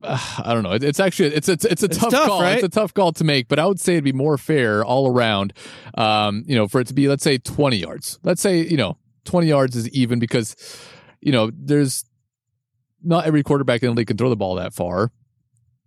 uh, 0.02 0.18
I 0.44 0.54
don't 0.54 0.62
know. 0.62 0.72
It, 0.72 0.84
it's 0.84 1.00
actually 1.00 1.34
it's 1.34 1.48
it's 1.48 1.64
it's 1.64 1.82
a 1.82 1.86
It's 1.86 1.98
tough, 1.98 2.10
tough, 2.10 2.26
call. 2.28 2.40
right? 2.42 2.54
It's 2.54 2.62
a 2.64 2.68
tough 2.68 2.94
call 2.94 3.12
to 3.12 3.24
make, 3.24 3.48
but 3.48 3.58
I 3.58 3.66
would 3.66 3.80
say 3.80 3.94
it'd 3.94 4.04
be 4.04 4.12
more 4.12 4.38
fair 4.38 4.84
all 4.84 5.08
around. 5.10 5.52
Um, 5.94 6.44
you 6.46 6.54
know, 6.54 6.68
for 6.68 6.80
it 6.80 6.86
to 6.88 6.94
be 6.94 7.08
let's 7.08 7.24
say 7.24 7.38
twenty 7.38 7.76
yards. 7.78 8.18
Let's 8.22 8.40
say 8.40 8.60
you 8.64 8.76
know 8.76 8.96
twenty 9.24 9.48
yards 9.48 9.74
is 9.76 9.88
even 9.90 10.18
because 10.18 10.54
you 11.20 11.32
know 11.32 11.50
there's 11.52 12.04
not 13.02 13.26
every 13.26 13.42
quarterback 13.42 13.82
in 13.82 13.88
the 13.90 13.94
league 13.94 14.06
can 14.08 14.16
throw 14.16 14.28
the 14.30 14.36
ball 14.36 14.54
that 14.56 14.72
far. 14.72 15.10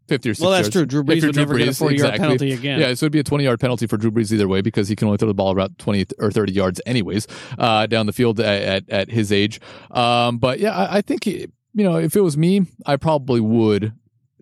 Fifty 0.08 0.30
or 0.30 0.34
60 0.34 0.44
Well, 0.44 0.52
that's 0.52 0.66
yards. 0.66 0.74
true. 0.74 0.86
Drew 0.86 1.04
Brees 1.04 1.26
would 1.26 1.36
never 1.36 1.54
Drew 1.54 1.60
get 1.60 1.68
a 1.70 1.72
Brees, 1.72 1.78
40 1.80 1.96
yard 1.96 2.16
penalty 2.16 2.52
again. 2.52 2.80
Yeah, 2.80 2.94
so 2.96 3.06
it'd 3.06 3.14
be 3.14 3.20
a 3.20 3.24
20 3.24 3.44
yard 3.44 3.60
penalty 3.60 3.88
for 3.88 3.98
Drew 3.98 4.12
Brees 4.12 4.32
either 4.34 4.48
way 4.48 4.62
because 4.62 4.88
he 4.90 4.96
can 4.96 5.08
only 5.08 5.18
throw 5.18 5.28
the 5.28 5.34
ball 5.34 5.52
about 5.52 5.78
20 5.78 6.06
or 6.20 6.32
30 6.32 6.52
yards 6.52 6.82
anyways 6.86 7.28
uh, 7.58 7.86
down 7.88 8.08
the 8.08 8.14
field 8.14 8.40
at, 8.40 8.62
at, 8.62 8.90
at 8.90 9.10
his 9.12 9.32
age. 9.32 9.62
Um, 9.92 10.38
but 10.38 10.60
yeah, 10.60 10.76
I, 10.76 10.98
I 10.98 11.02
think, 11.02 11.26
you 11.26 11.48
know, 11.74 11.98
if 11.98 12.16
it 12.16 12.22
was 12.22 12.36
me, 12.38 12.66
I 12.86 12.98
probably 12.98 13.40
would 13.40 13.94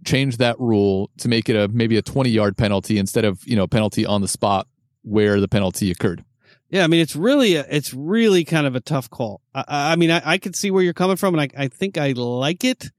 change 0.06 0.38
that 0.38 0.60
rule 0.60 1.12
to 1.18 1.28
make 1.28 1.50
it 1.50 1.56
a 1.56 1.68
maybe 1.68 1.98
a 1.98 2.02
20 2.02 2.30
yard 2.30 2.58
penalty 2.58 2.98
instead 2.98 3.26
of, 3.26 3.46
you 3.46 3.56
know, 3.56 3.68
penalty 3.68 4.06
on 4.06 4.22
the 4.22 4.28
spot 4.28 4.68
where 5.04 5.40
the 5.40 5.48
penalty 5.48 5.92
occurred. 5.92 6.24
Yeah, 6.72 6.84
I 6.84 6.88
mean, 6.88 7.02
it's 7.02 7.16
really, 7.16 7.56
a, 7.56 7.66
it's 7.70 7.94
really 7.94 8.44
kind 8.44 8.66
of 8.68 8.76
a 8.76 8.80
tough 8.80 9.10
call. 9.10 9.42
I, 9.54 9.66
I 9.68 9.92
I 9.92 9.96
mean, 9.96 10.12
I, 10.12 10.22
I 10.24 10.38
can 10.38 10.54
see 10.54 10.70
where 10.72 10.84
you're 10.84 10.94
coming 10.94 11.16
from, 11.18 11.34
and 11.38 11.42
I, 11.42 11.64
I 11.64 11.68
think 11.68 11.98
I 11.98 12.12
like 12.12 12.64
it. 12.64 12.92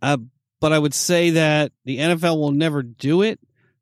Uh, 0.00 0.16
but 0.62 0.72
I 0.72 0.78
would 0.78 0.94
say 0.94 1.30
that 1.30 1.72
the 1.84 1.98
NFL 1.98 2.38
will 2.38 2.52
never 2.52 2.82
do 2.82 3.20
it 3.20 3.38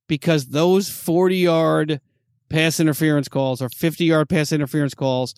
because 0.08 0.46
those 0.48 0.88
40 0.90 1.36
yard 1.36 2.00
pass 2.48 2.80
interference 2.80 3.28
calls 3.28 3.62
or 3.62 3.68
50 3.68 4.04
yard 4.06 4.28
pass 4.28 4.50
interference 4.50 4.94
calls 4.94 5.36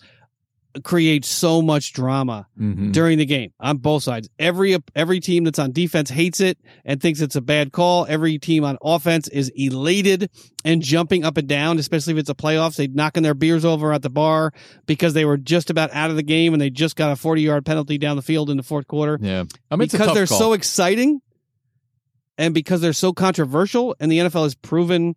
create 0.83 1.23
so 1.23 1.61
much 1.61 1.93
drama 1.93 2.47
Mm-hmm. 2.59 2.91
during 2.91 3.17
the 3.19 3.25
game 3.25 3.51
on 3.59 3.77
both 3.77 4.01
sides. 4.03 4.29
Every 4.39 4.75
every 4.95 5.19
team 5.19 5.43
that's 5.43 5.59
on 5.59 5.71
defense 5.71 6.09
hates 6.09 6.39
it 6.39 6.57
and 6.85 6.99
thinks 7.01 7.19
it's 7.21 7.35
a 7.35 7.41
bad 7.41 7.71
call. 7.71 8.05
Every 8.09 8.39
team 8.39 8.63
on 8.63 8.77
offense 8.81 9.27
is 9.27 9.51
elated 9.55 10.29
and 10.65 10.81
jumping 10.81 11.23
up 11.25 11.37
and 11.37 11.47
down, 11.47 11.77
especially 11.77 12.13
if 12.13 12.19
it's 12.19 12.29
a 12.29 12.35
playoffs. 12.35 12.77
They 12.77 12.87
knocking 12.87 13.21
their 13.23 13.33
beers 13.35 13.65
over 13.65 13.91
at 13.93 14.01
the 14.01 14.09
bar 14.09 14.51
because 14.87 15.13
they 15.13 15.25
were 15.25 15.37
just 15.37 15.69
about 15.69 15.93
out 15.93 16.09
of 16.09 16.15
the 16.15 16.23
game 16.23 16.53
and 16.53 16.61
they 16.61 16.69
just 16.71 16.95
got 16.95 17.11
a 17.11 17.15
40 17.15 17.41
yard 17.41 17.65
penalty 17.65 17.97
down 17.99 18.15
the 18.15 18.21
field 18.23 18.49
in 18.49 18.57
the 18.57 18.63
fourth 18.63 18.87
quarter. 18.87 19.19
Yeah. 19.21 19.43
I 19.69 19.75
mean, 19.75 19.89
because 19.91 20.13
they're 20.15 20.25
call. 20.25 20.39
so 20.39 20.53
exciting 20.53 21.21
and 22.37 22.53
because 22.53 22.81
they're 22.81 22.93
so 22.93 23.13
controversial 23.13 23.95
and 23.99 24.11
the 24.11 24.19
NFL 24.19 24.43
has 24.43 24.55
proven 24.55 25.15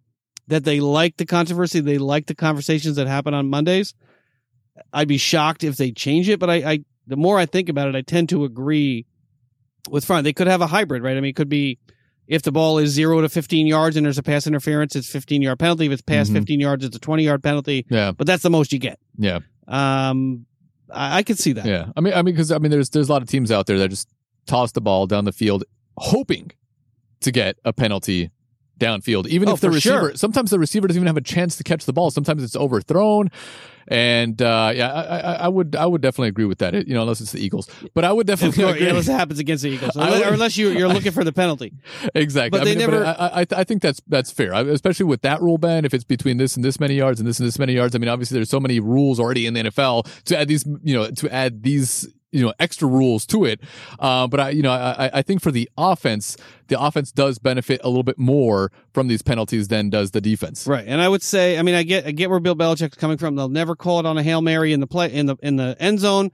that 0.49 0.65
they 0.65 0.81
like 0.81 1.17
the 1.17 1.27
controversy, 1.27 1.81
they 1.81 1.99
like 1.99 2.27
the 2.27 2.35
conversations 2.35 2.97
that 2.97 3.07
happen 3.07 3.35
on 3.35 3.49
Mondays. 3.49 3.95
I'd 4.93 5.09
be 5.09 5.19
shocked 5.19 5.65
if 5.65 5.77
they 5.77 5.91
change 5.91 6.29
it, 6.29 6.39
but 6.39 6.51
I, 6.51 6.55
I 6.73 6.85
the 7.07 7.17
more 7.17 7.39
I 7.39 7.47
think 7.47 7.69
about 7.69 7.89
it, 7.89 7.95
I 7.97 8.03
tend 8.03 8.29
to 8.31 8.45
agree 8.45 9.07
with 9.89 10.05
Front. 10.05 10.25
They 10.25 10.33
could 10.33 10.47
have 10.49 10.61
a 10.61 10.67
hybrid, 10.67 11.03
right? 11.03 11.17
I 11.17 11.21
mean, 11.21 11.31
it 11.31 11.37
could 11.37 11.49
be 11.49 11.79
if 12.27 12.43
the 12.43 12.53
ball 12.53 12.79
is 12.79 12.91
zero 12.91 13.21
to 13.21 13.29
15 13.29 13.67
yards 13.67 13.97
and 13.97 14.05
there's 14.05 14.19
a 14.19 14.23
pass 14.23 14.47
interference, 14.47 14.97
it's 14.97 15.09
15 15.09 15.43
yard 15.43 15.59
penalty. 15.59 15.87
If 15.87 15.93
it's 15.93 16.03
past 16.03 16.31
Mhm. 16.31 16.35
15 16.35 16.61
yards, 16.61 16.85
it's 16.85 16.97
a 16.97 17.01
20 17.01 17.23
yard 17.25 17.43
penalty, 17.43 17.87
yeah. 17.89 18.13
but 18.13 18.27
that's 18.27 18.43
the 18.43 18.51
most 18.51 18.73
you 18.73 18.79
get. 18.79 18.99
Yeah. 19.17 19.39
Um, 19.69 20.45
I, 20.93 21.19
I 21.19 21.23
could 21.23 21.39
see 21.39 21.53
that. 21.53 21.65
Yeah, 21.67 21.87
I 21.97 22.01
mean, 22.01 22.13
I 22.13 22.23
mean, 22.23 22.35
because 22.35 22.53
I 22.53 22.59
mean, 22.59 22.71
there's 22.71 22.91
there's 22.91 23.09
a 23.09 23.13
lot 23.13 23.23
of 23.23 23.29
teams 23.29 23.51
out 23.51 23.67
there 23.67 23.79
that 23.79 23.89
just 23.89 24.09
toss 24.47 24.73
the 24.73 24.81
ball 24.81 25.07
down 25.07 25.25
the 25.25 25.33
field, 25.33 25.65
hoping 25.97 26.53
to 27.27 27.31
get 27.33 27.59
a 27.65 27.73
penalty 27.73 28.31
downfield. 28.81 29.27
Even 29.29 29.49
Oh, 29.49 29.53
if 29.55 29.61
the 29.61 29.71
receiver, 29.71 30.09
sure. 30.11 30.15
sometimes 30.17 30.51
the 30.51 30.59
receiver 30.59 30.87
doesn't 30.89 31.01
even 31.01 31.07
have 31.07 31.17
a 31.17 31.21
chance 31.23 31.57
to 31.57 31.63
catch 31.65 31.85
the 31.87 31.93
ball. 31.93 32.11
Sometimes 32.11 32.43
it's 32.43 32.57
overthrown. 32.57 33.31
And 33.89 34.43
uh, 34.43 34.73
yeah, 34.75 34.93
I, 34.93 35.01
I, 35.19 35.33
I 35.45 35.49
would 35.49 35.77
I 35.77 35.87
would 35.87 36.01
definitely 36.03 36.29
agree 36.31 36.45
with 36.45 36.59
that. 36.59 36.75
It- 36.75 36.89
you 36.89 36.95
know, 36.95 37.03
unless 37.03 37.21
it's 37.21 37.31
the 37.33 37.39
Eagles, 37.41 37.71
but 37.95 38.05
I 38.05 38.13
would 38.13 38.27
definitely 38.27 38.63
course, 38.65 38.75
agree. 38.77 38.89
unless 38.89 39.07
it 39.09 39.13
happens 39.13 39.39
against 39.39 39.63
the 39.63 39.71
Eagles, 39.71 39.93
unless, 39.95 40.19
would- 40.19 40.29
or 40.29 40.33
unless 40.35 40.57
you, 40.57 40.71
you're 40.71 40.89
looking 40.89 41.13
for 41.13 41.23
the 41.23 41.33
penalty. 41.33 41.73
Exactly. 42.15 42.51
But 42.59 42.63
I 42.63 42.65
they 42.65 42.71
mean, 42.77 42.91
never- 42.91 43.07
I, 43.07 43.43
I, 43.43 43.47
I 43.53 43.65
think 43.65 43.83
that's 43.83 44.03
that's 44.09 44.31
fair, 44.33 44.53
I- 44.53 44.63
especially 44.63 45.07
with 45.07 45.23
that 45.23 45.41
rule, 45.41 45.57
Ben. 45.57 45.85
If 45.85 45.95
it's 45.95 46.03
between 46.05 46.37
this 46.37 46.57
and 46.57 46.65
this 46.65 46.81
many 46.81 46.95
yards 46.97 47.21
and 47.21 47.29
this 47.29 47.39
and 47.39 47.47
this 47.47 47.59
many 47.61 47.75
yards, 47.75 47.95
I 47.95 47.99
mean, 47.99 48.09
obviously 48.09 48.35
there's 48.35 48.51
so 48.51 48.59
many 48.61 48.81
rules 48.81 49.21
already 49.21 49.47
in 49.47 49.55
the 49.55 49.63
NFL 49.63 50.23
to 50.25 50.37
add 50.39 50.49
these, 50.49 50.67
you 50.83 50.95
know, 50.97 51.09
to 51.13 51.33
add 51.33 51.63
these, 51.63 52.09
you 52.33 52.45
know, 52.45 52.53
extra 52.59 52.89
rules 52.89 53.25
to 53.27 53.45
it. 53.45 53.61
Uh, 53.99 54.27
but 54.27 54.41
I, 54.41 54.51
you 54.51 54.63
know, 54.63 54.73
I, 54.73 55.11
I- 55.15 55.23
think 55.23 55.43
for 55.43 55.51
the 55.51 55.69
offense, 55.79 56.37
the 56.69 56.81
offense 56.81 57.11
does 57.13 57.39
benefit 57.39 57.81
a 57.83 57.89
little 57.89 58.03
bit 58.03 58.19
more 58.19 58.71
from 58.93 59.09
these 59.09 59.23
penalties 59.23 59.69
than 59.69 59.91
does 59.91 60.11
the 60.11 60.21
defense. 60.21 60.67
Right, 60.67 60.85
and 60.87 61.01
I 61.01 61.09
would 61.09 61.23
say, 61.23 61.59
I 61.59 61.63
mean, 61.63 61.75
I 61.75 61.83
get 61.83 62.07
I 62.07 62.11
get 62.13 62.31
where 62.31 62.41
Bill 62.41 62.55
Belichick's 62.57 62.97
coming 62.97 63.17
from. 63.19 63.35
They'll 63.37 63.49
never 63.49 63.75
call 63.75 64.01
it 64.01 64.07
on 64.07 64.19
a 64.19 64.23
hail 64.23 64.43
mary 64.43 64.73
in 64.73 64.81
the 64.81 64.87
play 64.87 65.13
in 65.13 65.27
the 65.27 65.37
in 65.43 65.57
the 65.57 65.77
end 65.81 65.99
zone, 66.01 66.31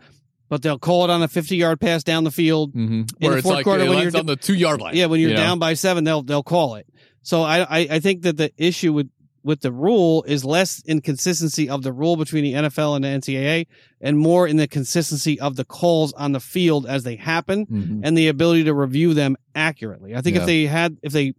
but 0.49 0.63
they'll 0.63 0.79
call 0.79 1.05
it 1.05 1.11
on 1.11 1.23
a 1.23 1.29
50 1.29 1.57
yard 1.57 1.81
pass 1.81 2.03
down 2.03 2.25
the 2.25 2.31
field. 2.31 2.75
Mm-hmm. 2.75 3.03
the 3.21 3.29
Where 3.29 3.39
it's 3.39 3.43
fourth 3.45 3.57
like 3.57 3.65
quarter 3.65 3.89
when 3.89 3.99
you're 4.03 4.17
on 4.17 4.27
the 4.27 4.37
two 4.37 4.55
yard 4.55 4.81
line. 4.81 4.95
Yeah, 4.97 5.07
when 5.07 5.21
you're 5.21 5.31
you 5.31 5.37
know? 5.37 5.43
down 5.43 5.59
by 5.59 5.75
seven, 5.75 6.05
they'll 6.05 6.23
they'll 6.23 6.43
call 6.43 6.75
it. 6.77 6.87
So 7.23 7.43
I, 7.43 7.61
I 7.61 7.79
I 7.91 8.01
think 8.01 8.23
that 8.23 8.37
the 8.37 8.53
issue 8.57 8.93
with 8.93 9.09
with 9.45 9.61
the 9.61 9.73
rule 9.73 10.23
is 10.29 10.45
less 10.45 10.83
inconsistency 10.87 11.69
of 11.69 11.83
the 11.83 11.93
rule 11.93 12.17
between 12.17 12.45
the 12.45 12.53
NFL 12.55 12.95
and 12.97 13.05
the 13.05 13.09
NCAA, 13.09 13.67
and 14.01 14.19
more 14.19 14.47
in 14.47 14.57
the 14.57 14.69
consistency 14.69 15.41
of 15.41 15.57
the 15.57 15.65
calls 15.65 16.13
on 16.15 16.33
the 16.33 16.41
field 16.41 16.87
as 16.87 17.03
they 17.05 17.17
happen, 17.17 17.67
Mhm. 17.67 18.01
and 18.05 18.17
the 18.17 18.29
ability 18.29 18.65
to 18.65 18.75
review 18.75 19.15
them 19.15 19.37
accurately. 19.55 20.15
I 20.15 20.21
think 20.21 20.37
Yeah. 20.37 20.43
if 20.43 20.47
they 20.47 20.67
had 20.67 20.97
if 21.03 21.13
they 21.13 21.35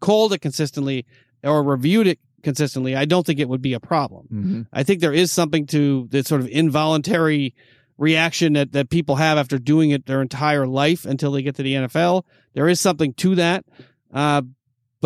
called 0.00 0.32
it 0.32 0.40
consistently 0.40 1.06
or 1.42 1.62
reviewed 1.62 2.06
it 2.06 2.18
consistently, 2.42 2.94
I 2.94 3.06
don't 3.06 3.26
think 3.26 3.40
it 3.40 3.48
would 3.48 3.62
be 3.62 3.72
a 3.72 3.80
problem. 3.80 4.26
Mhm. 4.32 4.66
I 4.72 4.82
think 4.82 5.00
there 5.00 5.12
is 5.12 5.32
something 5.32 5.66
to 5.66 6.06
the 6.10 6.22
sort 6.22 6.40
of 6.42 6.48
involuntary 6.48 7.54
reaction 7.98 8.52
that, 8.52 8.72
that 8.72 8.90
people 8.90 9.16
have 9.16 9.38
after 9.38 9.58
doing 9.58 9.90
it 9.90 10.04
their 10.06 10.20
entire 10.20 10.66
life 10.66 11.06
until 11.06 11.32
they 11.32 11.42
get 11.42 11.54
to 11.56 11.62
the 11.62 11.74
NFL. 11.74 12.26
There 12.54 12.68
is 12.68 12.78
something 12.80 13.14
to 13.14 13.34
that. 13.36 13.64
Uh, 14.12 14.42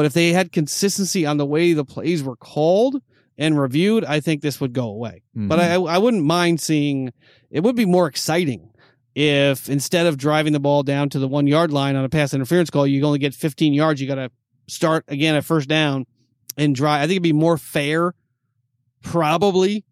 but 0.01 0.07
if 0.07 0.15
they 0.15 0.33
had 0.33 0.51
consistency 0.51 1.27
on 1.27 1.37
the 1.37 1.45
way 1.45 1.75
the 1.75 1.85
plays 1.85 2.23
were 2.23 2.37
called 2.37 3.03
and 3.37 3.61
reviewed, 3.61 4.03
I 4.05 4.21
think 4.21 4.41
this 4.41 4.59
would 4.63 4.73
go 4.73 4.89
away. 4.89 5.23
But 5.35 5.59
Mhm. 5.59 5.63
I, 5.63 5.75
I 5.95 5.99
wouldn't 5.99 6.25
mind 6.25 6.59
seeing 6.61 7.13
it 7.51 7.63
would 7.63 7.77
be 7.77 7.85
more 7.85 8.07
exciting 8.07 8.71
if 9.15 9.69
instead 9.69 10.07
of 10.07 10.17
driving 10.17 10.55
the 10.55 10.61
ball 10.61 10.83
down 10.83 11.11
to 11.11 11.19
the 11.19 11.29
one 11.29 11.47
yard 11.47 11.71
line 11.71 11.97
on 11.97 12.05
a 12.05 12.09
pass 12.09 12.33
interference 12.33 12.71
call, 12.71 12.87
you 12.87 13.05
only 13.05 13.19
get 13.19 13.35
15 13.35 13.75
yards. 13.75 14.01
You 14.01 14.09
got 14.09 14.15
to 14.15 14.31
start 14.69 15.05
again 15.09 15.35
at 15.35 15.45
first 15.45 15.69
down 15.69 16.07
and 16.57 16.75
drive. 16.75 17.01
I 17.03 17.03
think 17.03 17.13
it'd 17.17 17.23
be 17.23 17.33
more 17.35 17.59
fair, 17.59 18.15
probably 19.03 19.85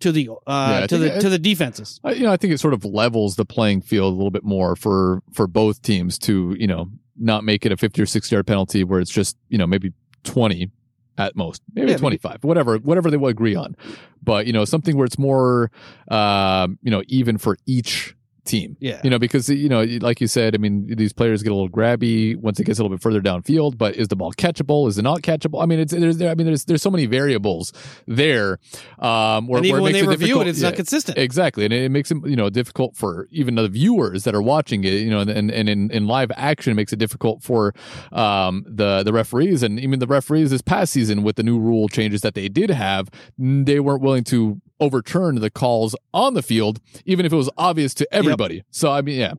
to 0.00 0.10
the 0.12 0.28
uh, 0.30 0.36
I 0.82 0.86
to 0.88 0.98
the 0.98 1.16
it- 1.16 1.20
to 1.20 1.28
the 1.28 1.38
defenses. 1.38 2.00
I, 2.02 2.12
you 2.12 2.22
know, 2.24 2.32
I 2.32 2.36
think 2.36 2.52
it 2.52 2.58
sort 2.58 2.74
of 2.74 2.84
levels 2.84 3.36
the 3.36 3.44
playing 3.44 3.82
field 3.82 4.12
a 4.12 4.16
little 4.16 4.30
bit 4.32 4.44
more 4.44 4.74
for 4.76 5.22
for 5.32 5.46
both 5.46 5.82
teams 5.82 6.18
to 6.20 6.56
you 6.58 6.66
know 6.66 6.90
not 7.16 7.44
make 7.44 7.64
it 7.66 7.72
a 7.72 7.76
fifty 7.76 8.02
or 8.02 8.06
sixty 8.06 8.34
yard 8.34 8.46
penalty 8.46 8.84
where 8.84 9.00
it's 9.00 9.10
just 9.10 9.36
you 9.48 9.58
know 9.58 9.66
maybe 9.66 9.92
twenty 10.24 10.70
at 11.18 11.36
most, 11.36 11.62
maybe 11.74 11.90
Yeah, 11.90 11.98
twenty 11.98 12.16
five, 12.16 12.42
whatever 12.42 12.78
whatever 12.78 13.10
they 13.10 13.16
will 13.16 13.28
agree 13.28 13.54
on, 13.54 13.76
but 14.22 14.46
you 14.46 14.52
know 14.52 14.64
something 14.64 14.96
where 14.96 15.04
it's 15.04 15.18
more 15.18 15.70
um, 16.08 16.78
you 16.82 16.90
know 16.90 17.02
even 17.08 17.38
for 17.38 17.56
each 17.66 18.16
team. 18.44 18.76
Yeah. 18.80 19.00
You 19.04 19.10
know, 19.10 19.18
because 19.18 19.48
you 19.48 19.68
know, 19.68 19.82
like 20.00 20.20
you 20.20 20.26
said, 20.26 20.54
I 20.54 20.58
mean, 20.58 20.94
these 20.96 21.12
players 21.12 21.42
get 21.42 21.52
a 21.52 21.54
little 21.54 21.70
grabby 21.70 22.36
once 22.36 22.58
it 22.58 22.64
gets 22.64 22.78
a 22.78 22.82
little 22.82 22.96
bit 22.96 23.02
further 23.02 23.20
downfield. 23.20 23.78
But 23.78 23.96
is 23.96 24.08
the 24.08 24.16
ball 24.16 24.32
catchable? 24.32 24.88
Is 24.88 24.98
it 24.98 25.02
not 25.02 25.22
catchable? 25.22 25.62
I 25.62 25.66
mean, 25.66 25.80
it's 25.80 25.92
there's 25.92 26.18
there, 26.18 26.30
I 26.30 26.34
mean, 26.34 26.46
there's 26.46 26.64
there's 26.64 26.82
so 26.82 26.90
many 26.90 27.06
variables 27.06 27.72
there. 28.06 28.58
Um, 28.98 29.46
where, 29.46 29.58
and 29.58 29.66
even 29.66 29.74
where 29.74 29.82
when 29.82 29.92
makes 29.92 30.04
they 30.04 30.08
review 30.08 30.40
it, 30.40 30.48
it's 30.48 30.60
yeah. 30.60 30.68
not 30.68 30.76
consistent. 30.76 31.18
Exactly, 31.18 31.64
and 31.64 31.72
it 31.72 31.90
makes 31.90 32.10
it 32.10 32.18
you 32.26 32.36
know 32.36 32.50
difficult 32.50 32.96
for 32.96 33.28
even 33.30 33.54
the 33.54 33.68
viewers 33.68 34.24
that 34.24 34.34
are 34.34 34.42
watching 34.42 34.84
it. 34.84 34.94
You 34.94 35.10
know, 35.10 35.20
and 35.20 35.50
and 35.50 35.68
in, 35.68 35.90
in 35.90 36.06
live 36.06 36.30
action, 36.36 36.72
it 36.72 36.74
makes 36.74 36.92
it 36.92 36.98
difficult 36.98 37.42
for 37.42 37.74
um, 38.10 38.64
the 38.66 39.02
the 39.02 39.12
referees 39.12 39.62
and 39.62 39.78
even 39.78 39.98
the 39.98 40.06
referees 40.06 40.50
this 40.50 40.62
past 40.62 40.92
season 40.92 41.22
with 41.22 41.36
the 41.36 41.42
new 41.42 41.58
rule 41.58 41.88
changes 41.88 42.22
that 42.22 42.34
they 42.34 42.48
did 42.48 42.70
have. 42.70 43.08
They 43.38 43.80
weren't 43.80 44.02
willing 44.02 44.24
to 44.24 44.60
overturn 44.82 45.36
the 45.36 45.50
calls 45.50 45.94
on 46.12 46.34
the 46.34 46.42
field, 46.42 46.80
even 47.06 47.24
if 47.26 47.32
it 47.32 47.36
was 47.36 47.50
obvious 47.56 47.94
to 47.94 48.14
everybody. 48.14 48.64
So 48.70 48.90
I 48.90 49.00
mean, 49.02 49.18
yeah, 49.18 49.34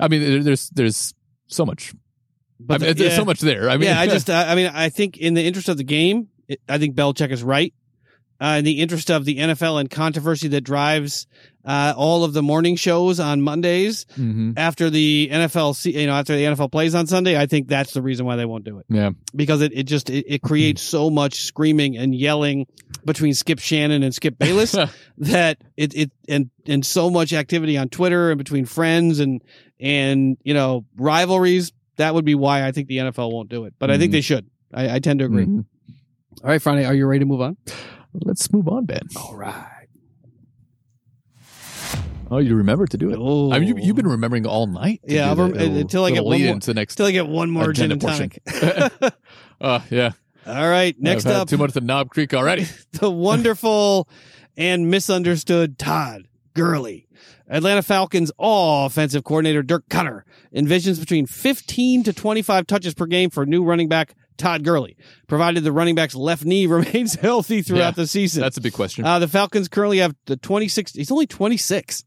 I 0.00 0.08
mean, 0.08 0.42
there's 0.42 0.68
there's 0.70 1.14
so 1.46 1.64
much. 1.64 1.94
I 2.68 2.78
mean, 2.78 2.88
the- 2.88 2.94
there's 2.94 3.16
so 3.16 3.24
much 3.24 3.40
there. 3.40 3.70
I 3.70 3.76
mean, 3.76 3.88
yeah, 3.88 4.00
I 4.00 4.06
just, 4.16 4.28
I 4.28 4.52
I 4.52 4.54
mean, 4.54 4.66
I 4.74 4.88
think 4.88 5.16
in 5.16 5.34
the 5.34 5.44
interest 5.46 5.68
of 5.68 5.76
the 5.76 5.84
game, 5.84 6.28
I 6.68 6.78
think 6.78 6.94
Belichick 6.96 7.30
is 7.30 7.42
right. 7.42 7.72
Uh, 8.40 8.56
in 8.58 8.64
the 8.64 8.80
interest 8.80 9.10
of 9.10 9.24
the 9.24 9.38
NFL 9.38 9.80
and 9.80 9.90
controversy 9.90 10.46
that 10.46 10.60
drives 10.60 11.26
uh, 11.64 11.92
all 11.96 12.22
of 12.22 12.32
the 12.32 12.40
morning 12.42 12.76
shows 12.76 13.18
on 13.18 13.42
Mondays 13.42 14.06
Mhm. 14.16 14.54
after 14.56 14.90
the 14.90 15.28
NFL, 15.30 15.74
you 15.84 16.06
know, 16.06 16.12
after 16.14 16.36
the 16.36 16.44
NFL 16.44 16.70
plays 16.70 16.94
on 16.94 17.08
Sunday, 17.08 17.36
I 17.36 17.46
think 17.46 17.66
that's 17.66 17.92
the 17.94 18.00
reason 18.00 18.24
why 18.26 18.36
they 18.36 18.44
won't 18.44 18.62
do 18.64 18.78
it 18.78 18.86
yeah, 18.88 19.10
because 19.34 19.60
it, 19.60 19.72
it 19.74 19.82
just 19.84 20.08
it, 20.08 20.24
it 20.28 20.42
creates 20.42 20.82
so 20.82 21.10
much 21.10 21.42
screaming 21.42 21.96
and 21.98 22.14
yelling 22.14 22.66
between 23.04 23.34
Skip 23.34 23.58
Shannon 23.58 24.04
and 24.04 24.14
Skip 24.14 24.38
Bayless 24.38 24.72
that 25.18 25.58
it 25.76 25.94
it 25.96 26.12
and 26.28 26.48
and 26.66 26.86
so 26.86 27.10
much 27.10 27.32
activity 27.32 27.76
on 27.76 27.88
Twitter 27.88 28.30
and 28.30 28.38
between 28.38 28.64
friends 28.66 29.18
and 29.18 29.42
and 29.80 30.36
you 30.44 30.54
know 30.54 30.84
rivalries. 30.96 31.72
That 31.96 32.14
would 32.14 32.24
be 32.24 32.36
why 32.36 32.64
I 32.64 32.70
think 32.70 32.86
the 32.86 32.98
NFL 32.98 33.32
won't 33.32 33.48
do 33.48 33.64
it, 33.64 33.74
but 33.80 33.90
I 33.90 33.98
think 33.98 34.10
Mhm. 34.10 34.12
they 34.12 34.20
should. 34.20 34.46
I, 34.72 34.94
I 34.94 34.98
tend 35.00 35.18
to 35.18 35.24
agree. 35.24 35.44
Mhm. 35.44 35.64
All 36.44 36.50
right, 36.50 36.62
Friday, 36.62 36.84
are 36.86 36.94
you 36.94 37.04
ready 37.06 37.18
to 37.18 37.26
move 37.26 37.40
on? 37.40 37.56
Let's 38.14 38.52
move 38.52 38.68
on, 38.68 38.84
Ben. 38.86 39.02
All 39.16 39.36
right. 39.36 39.86
Oh, 42.30 42.38
you 42.38 42.56
remember 42.56 42.86
to 42.86 42.98
do 42.98 43.10
it. 43.10 43.16
Oh, 43.18 43.52
I 43.52 43.58
mean, 43.58 43.68
you, 43.68 43.82
you've 43.82 43.96
been 43.96 44.06
remembering 44.06 44.46
all 44.46 44.66
night. 44.66 45.00
Yeah, 45.04 45.34
rem- 45.34 45.54
until 45.54 46.04
I 46.04 46.10
get 46.10 46.24
one 46.24 46.42
more- 46.42 46.52
into 46.52 46.66
the 46.66 46.74
next. 46.74 47.00
I 47.00 47.10
get 47.10 47.26
one 47.26 47.50
more 47.50 47.72
gin 47.72 47.92
and 47.92 48.00
tonic. 48.00 48.40
Uh, 49.60 49.80
yeah. 49.90 50.12
All 50.46 50.68
right, 50.68 50.94
next 51.00 51.26
I've 51.26 51.34
up, 51.34 51.48
too 51.48 51.56
much 51.56 51.74
of 51.74 51.82
Knob 51.82 52.10
Creek 52.10 52.32
already. 52.32 52.64
the 52.92 53.10
wonderful 53.10 54.08
and 54.56 54.88
misunderstood 54.88 55.80
Todd 55.80 56.28
Gurley. 56.54 57.08
Atlanta 57.48 57.82
Falcons 57.82 58.30
all 58.38 58.86
offensive 58.86 59.24
coordinator 59.24 59.64
Dirk 59.64 59.88
Koetter 59.88 60.22
envisions 60.54 61.00
between 61.00 61.26
15 61.26 62.04
to 62.04 62.12
25 62.12 62.68
touches 62.68 62.94
per 62.94 63.06
game 63.06 63.30
for 63.30 63.46
new 63.46 63.64
running 63.64 63.88
back 63.88 64.14
Todd 64.38 64.64
Gurley, 64.64 64.96
provided 65.26 65.64
the 65.64 65.72
running 65.72 65.94
back's 65.94 66.14
left 66.14 66.44
knee 66.44 66.66
remains 66.68 67.14
healthy 67.16 67.60
throughout 67.62 67.78
Yeah, 67.80 67.90
the 67.90 68.06
season. 68.06 68.40
That's 68.42 68.56
a 68.56 68.60
big 68.60 68.72
question. 68.72 69.04
Uh, 69.04 69.18
the 69.18 69.28
Falcons 69.28 69.68
currently 69.68 69.98
have 69.98 70.14
the 70.26 70.36
26, 70.36 70.92
he's 70.92 71.10
only 71.10 71.26
26. 71.26 72.04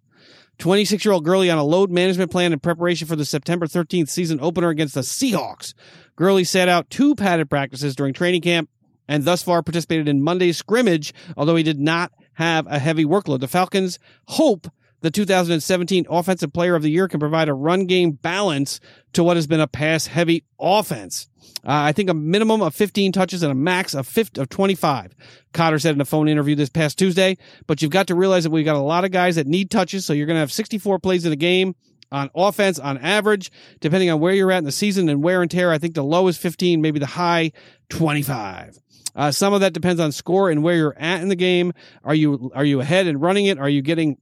26 0.58 1.06
year 1.06 1.14
old 1.14 1.26
Gurley 1.26 1.50
on 1.50 1.58
a 1.58 1.64
load 1.64 1.90
management 1.90 2.30
plan 2.30 2.54
in 2.54 2.60
preparation 2.60 3.08
for 3.08 3.16
the 3.16 3.26
September 3.26 3.66
13th 3.66 4.10
season 4.10 4.40
opener 4.42 4.70
against 4.70 4.94
the 4.94 5.02
Seahawks. 5.02 5.74
Gurley 6.16 6.44
sat 6.44 6.68
out 6.70 6.90
two 6.90 7.16
padded 7.16 7.50
practices 7.50 7.96
during 7.96 8.14
training 8.14 8.42
camp 8.42 8.70
and 9.08 9.24
thus 9.24 9.42
far 9.42 9.64
participated 9.64 10.08
in 10.08 10.22
Monday's 10.22 10.58
scrimmage, 10.58 11.14
although 11.36 11.56
he 11.56 11.64
did 11.64 11.80
not 11.80 12.12
have 12.34 12.68
a 12.68 12.78
heavy 12.80 13.06
workload. 13.06 13.40
The 13.40 13.48
Falcons 13.48 13.98
hope 14.28 14.68
the 15.02 15.12
2017 15.12 16.06
Offensive 16.10 16.54
Player 16.54 16.76
of 16.76 16.84
the 16.84 16.92
Year 16.92 17.08
can 17.08 17.20
provide 17.20 17.50
a 17.50 17.54
run 17.54 17.86
game 17.86 18.12
balance 18.12 18.80
to 19.14 19.24
what 19.24 19.38
has 19.38 19.48
been 19.48 19.60
a 19.60 19.68
pass 19.68 20.08
heavy 20.08 20.46
offense. 20.60 21.28
Uh, 21.64 21.86
I 21.86 21.92
think 21.92 22.10
a 22.10 22.14
minimum 22.14 22.62
of 22.62 22.74
15 22.74 23.12
touches 23.12 23.44
and 23.44 23.52
a 23.52 23.56
max 23.56 23.94
of 23.94 24.08
50, 24.08 24.42
of 24.42 24.50
25. 24.50 25.16
Koetter 25.54 25.82
said 25.82 25.96
in 25.96 26.02
a 26.02 26.06
phone 26.06 26.28
interview 26.28 26.56
this 26.56 26.70
past 26.70 26.98
Tuesday. 26.98 27.38
But 27.68 27.82
you've 27.82 27.92
got 27.92 28.08
to 28.08 28.16
realize 28.16 28.44
that 28.44 28.52
we've 28.52 28.66
got 28.66 28.76
a 28.76 28.80
lot 28.80 29.06
of 29.06 29.12
guys 29.12 29.36
that 29.36 29.48
need 29.48 29.70
touches, 29.70 30.06
so 30.06 30.14
you're 30.14 30.28
going 30.28 30.36
to 30.36 30.42
have 30.42 30.52
64 30.52 31.00
plays 31.00 31.26
in 31.26 31.32
a 31.32 31.36
game 31.36 31.76
on 32.12 32.30
offense 32.36 32.78
on 32.78 32.98
average, 32.98 33.52
depending 33.80 34.10
on 34.10 34.20
where 34.20 34.34
you're 34.34 34.52
at 34.52 34.60
in 34.60 34.66
the 34.66 34.72
season 34.72 35.08
and 35.10 35.24
wear 35.24 35.42
and 35.42 35.50
tear. 35.50 35.72
I 35.72 35.78
think 35.78 35.96
the 35.96 36.04
low 36.04 36.28
is 36.28 36.38
15, 36.38 36.82
maybe 36.82 37.00
the 37.00 37.06
high 37.06 37.52
25. 37.90 38.78
Uh, 39.16 39.32
some 39.32 39.54
of 39.54 39.62
that 39.62 39.74
depends 39.74 40.00
on 40.00 40.12
score 40.12 40.50
and 40.50 40.64
where 40.64 40.76
you're 40.76 40.98
at 40.98 41.22
in 41.22 41.30
the 41.30 41.36
game. 41.36 41.74
Are 42.04 42.16
you 42.16 42.52
are 42.56 42.64
you 42.64 42.80
ahead 42.80 43.08
and 43.08 43.22
running 43.22 43.46
it? 43.46 43.60
Are 43.60 43.68
you 43.68 43.82
getting 43.82 44.18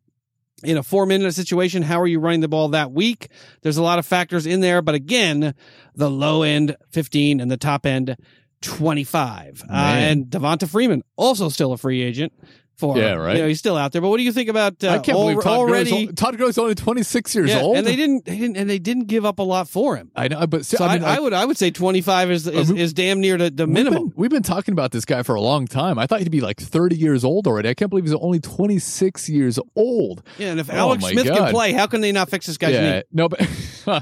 in 0.64 0.78
a 0.78 0.84
four 0.84 1.06
minute 1.06 1.34
situation? 1.34 1.84
How 1.84 2.00
are 2.02 2.08
you 2.08 2.20
running 2.20 2.42
the 2.42 2.48
ball 2.48 2.70
that 2.70 2.92
week? 2.92 3.30
There's 3.62 3.78
a 3.78 3.84
lot 3.84 4.00
of 4.00 4.06
factors 4.06 4.46
in 4.46 4.62
there, 4.62 4.82
but 4.82 4.96
again, 4.96 5.54
the 5.96 6.10
low 6.10 6.44
end 6.44 6.76
15 6.92 7.40
and 7.40 7.50
the 7.50 7.58
top 7.58 7.86
end 7.86 8.16
25. 8.62 9.64
Uh, 9.64 9.74
and 9.74 10.26
Devonta 10.26 10.68
Freeman 10.70 11.04
also 11.16 11.50
still 11.50 11.72
a 11.72 11.78
free 11.78 12.02
agent. 12.02 12.34
For 12.80 12.98
Yeah, 12.98 13.14
right. 13.14 13.36
You 13.36 13.42
know, 13.44 13.48
he's 13.50 13.60
still 13.60 13.76
out 13.78 13.92
there. 13.92 14.02
But 14.02 14.10
what 14.10 14.18
do 14.18 14.24
you 14.24 14.32
think 14.32 14.50
about 14.50 14.84
uh, 14.84 14.90
I 14.90 15.00
can't 15.00 15.10
al- 15.18 15.26
believe 15.26 15.44
Todd 15.44 15.58
already? 15.58 15.90
Gurley's, 15.92 16.14
Todd 16.16 16.38
Gurley's 16.38 16.58
only 16.58 16.76
26 16.76 17.36
years 17.36 17.50
yeah, 17.50 17.60
old. 17.62 17.78
and 17.78 17.86
they 17.86 17.96
didn't, 17.96 18.26
they 18.26 18.38
didn't, 18.38 18.56
and 18.58 18.70
they 18.70 18.80
didn't 18.80 19.06
give 19.06 19.26
up 19.26 19.40
a 19.40 19.44
lot 19.44 19.68
for 19.68 19.98
him. 19.98 20.12
I 20.16 20.30
know, 20.30 20.48
but 20.48 20.66
So 20.66 20.84
I 20.86 20.94
mean, 20.94 21.04
I, 21.04 21.18
I 21.18 21.20
would, 21.20 21.34
I 21.34 21.44
would 21.46 21.58
say 21.58 21.72
25 21.72 22.32
is 22.32 22.48
is, 22.48 22.72
we- 22.72 22.80
is 22.80 22.94
damn 22.94 23.20
near 23.20 23.38
the, 23.38 23.50
the 23.50 23.66
we've 23.66 23.74
minimum. 23.74 24.08
been, 24.10 24.14
we've 24.16 24.32
been 24.32 24.44
talking 24.44 24.72
about 24.72 24.92
this 24.92 25.04
guy 25.06 25.24
for 25.24 25.36
a 25.36 25.42
long 25.42 25.68
time. 25.68 26.00
I 26.00 26.08
thought 26.08 26.22
he'd 26.22 26.32
be 26.32 26.42
like 26.42 26.60
30 26.60 26.96
years 26.96 27.24
old 27.26 27.48
already. 27.48 27.70
I 27.70 27.74
can't 27.74 27.90
believe 27.90 28.06
he's 28.06 28.14
only 28.16 28.40
26 28.40 29.30
years 29.30 29.60
old. 29.76 30.24
Yeah, 30.38 30.52
and 30.52 30.60
if 30.60 30.70
Oh 30.70 30.76
Alex 30.76 31.06
Smith 31.06 31.26
can 31.26 31.52
play, 31.52 31.74
how 31.74 31.88
can 31.88 32.02
they 32.02 32.12
not 32.12 32.30
fix 32.30 32.46
this 32.46 32.58
guy's 32.58 32.74
yeah, 32.74 32.98
knee? 33.00 33.04
no, 33.12 33.28
but 33.30 33.42
uh, 33.88 34.02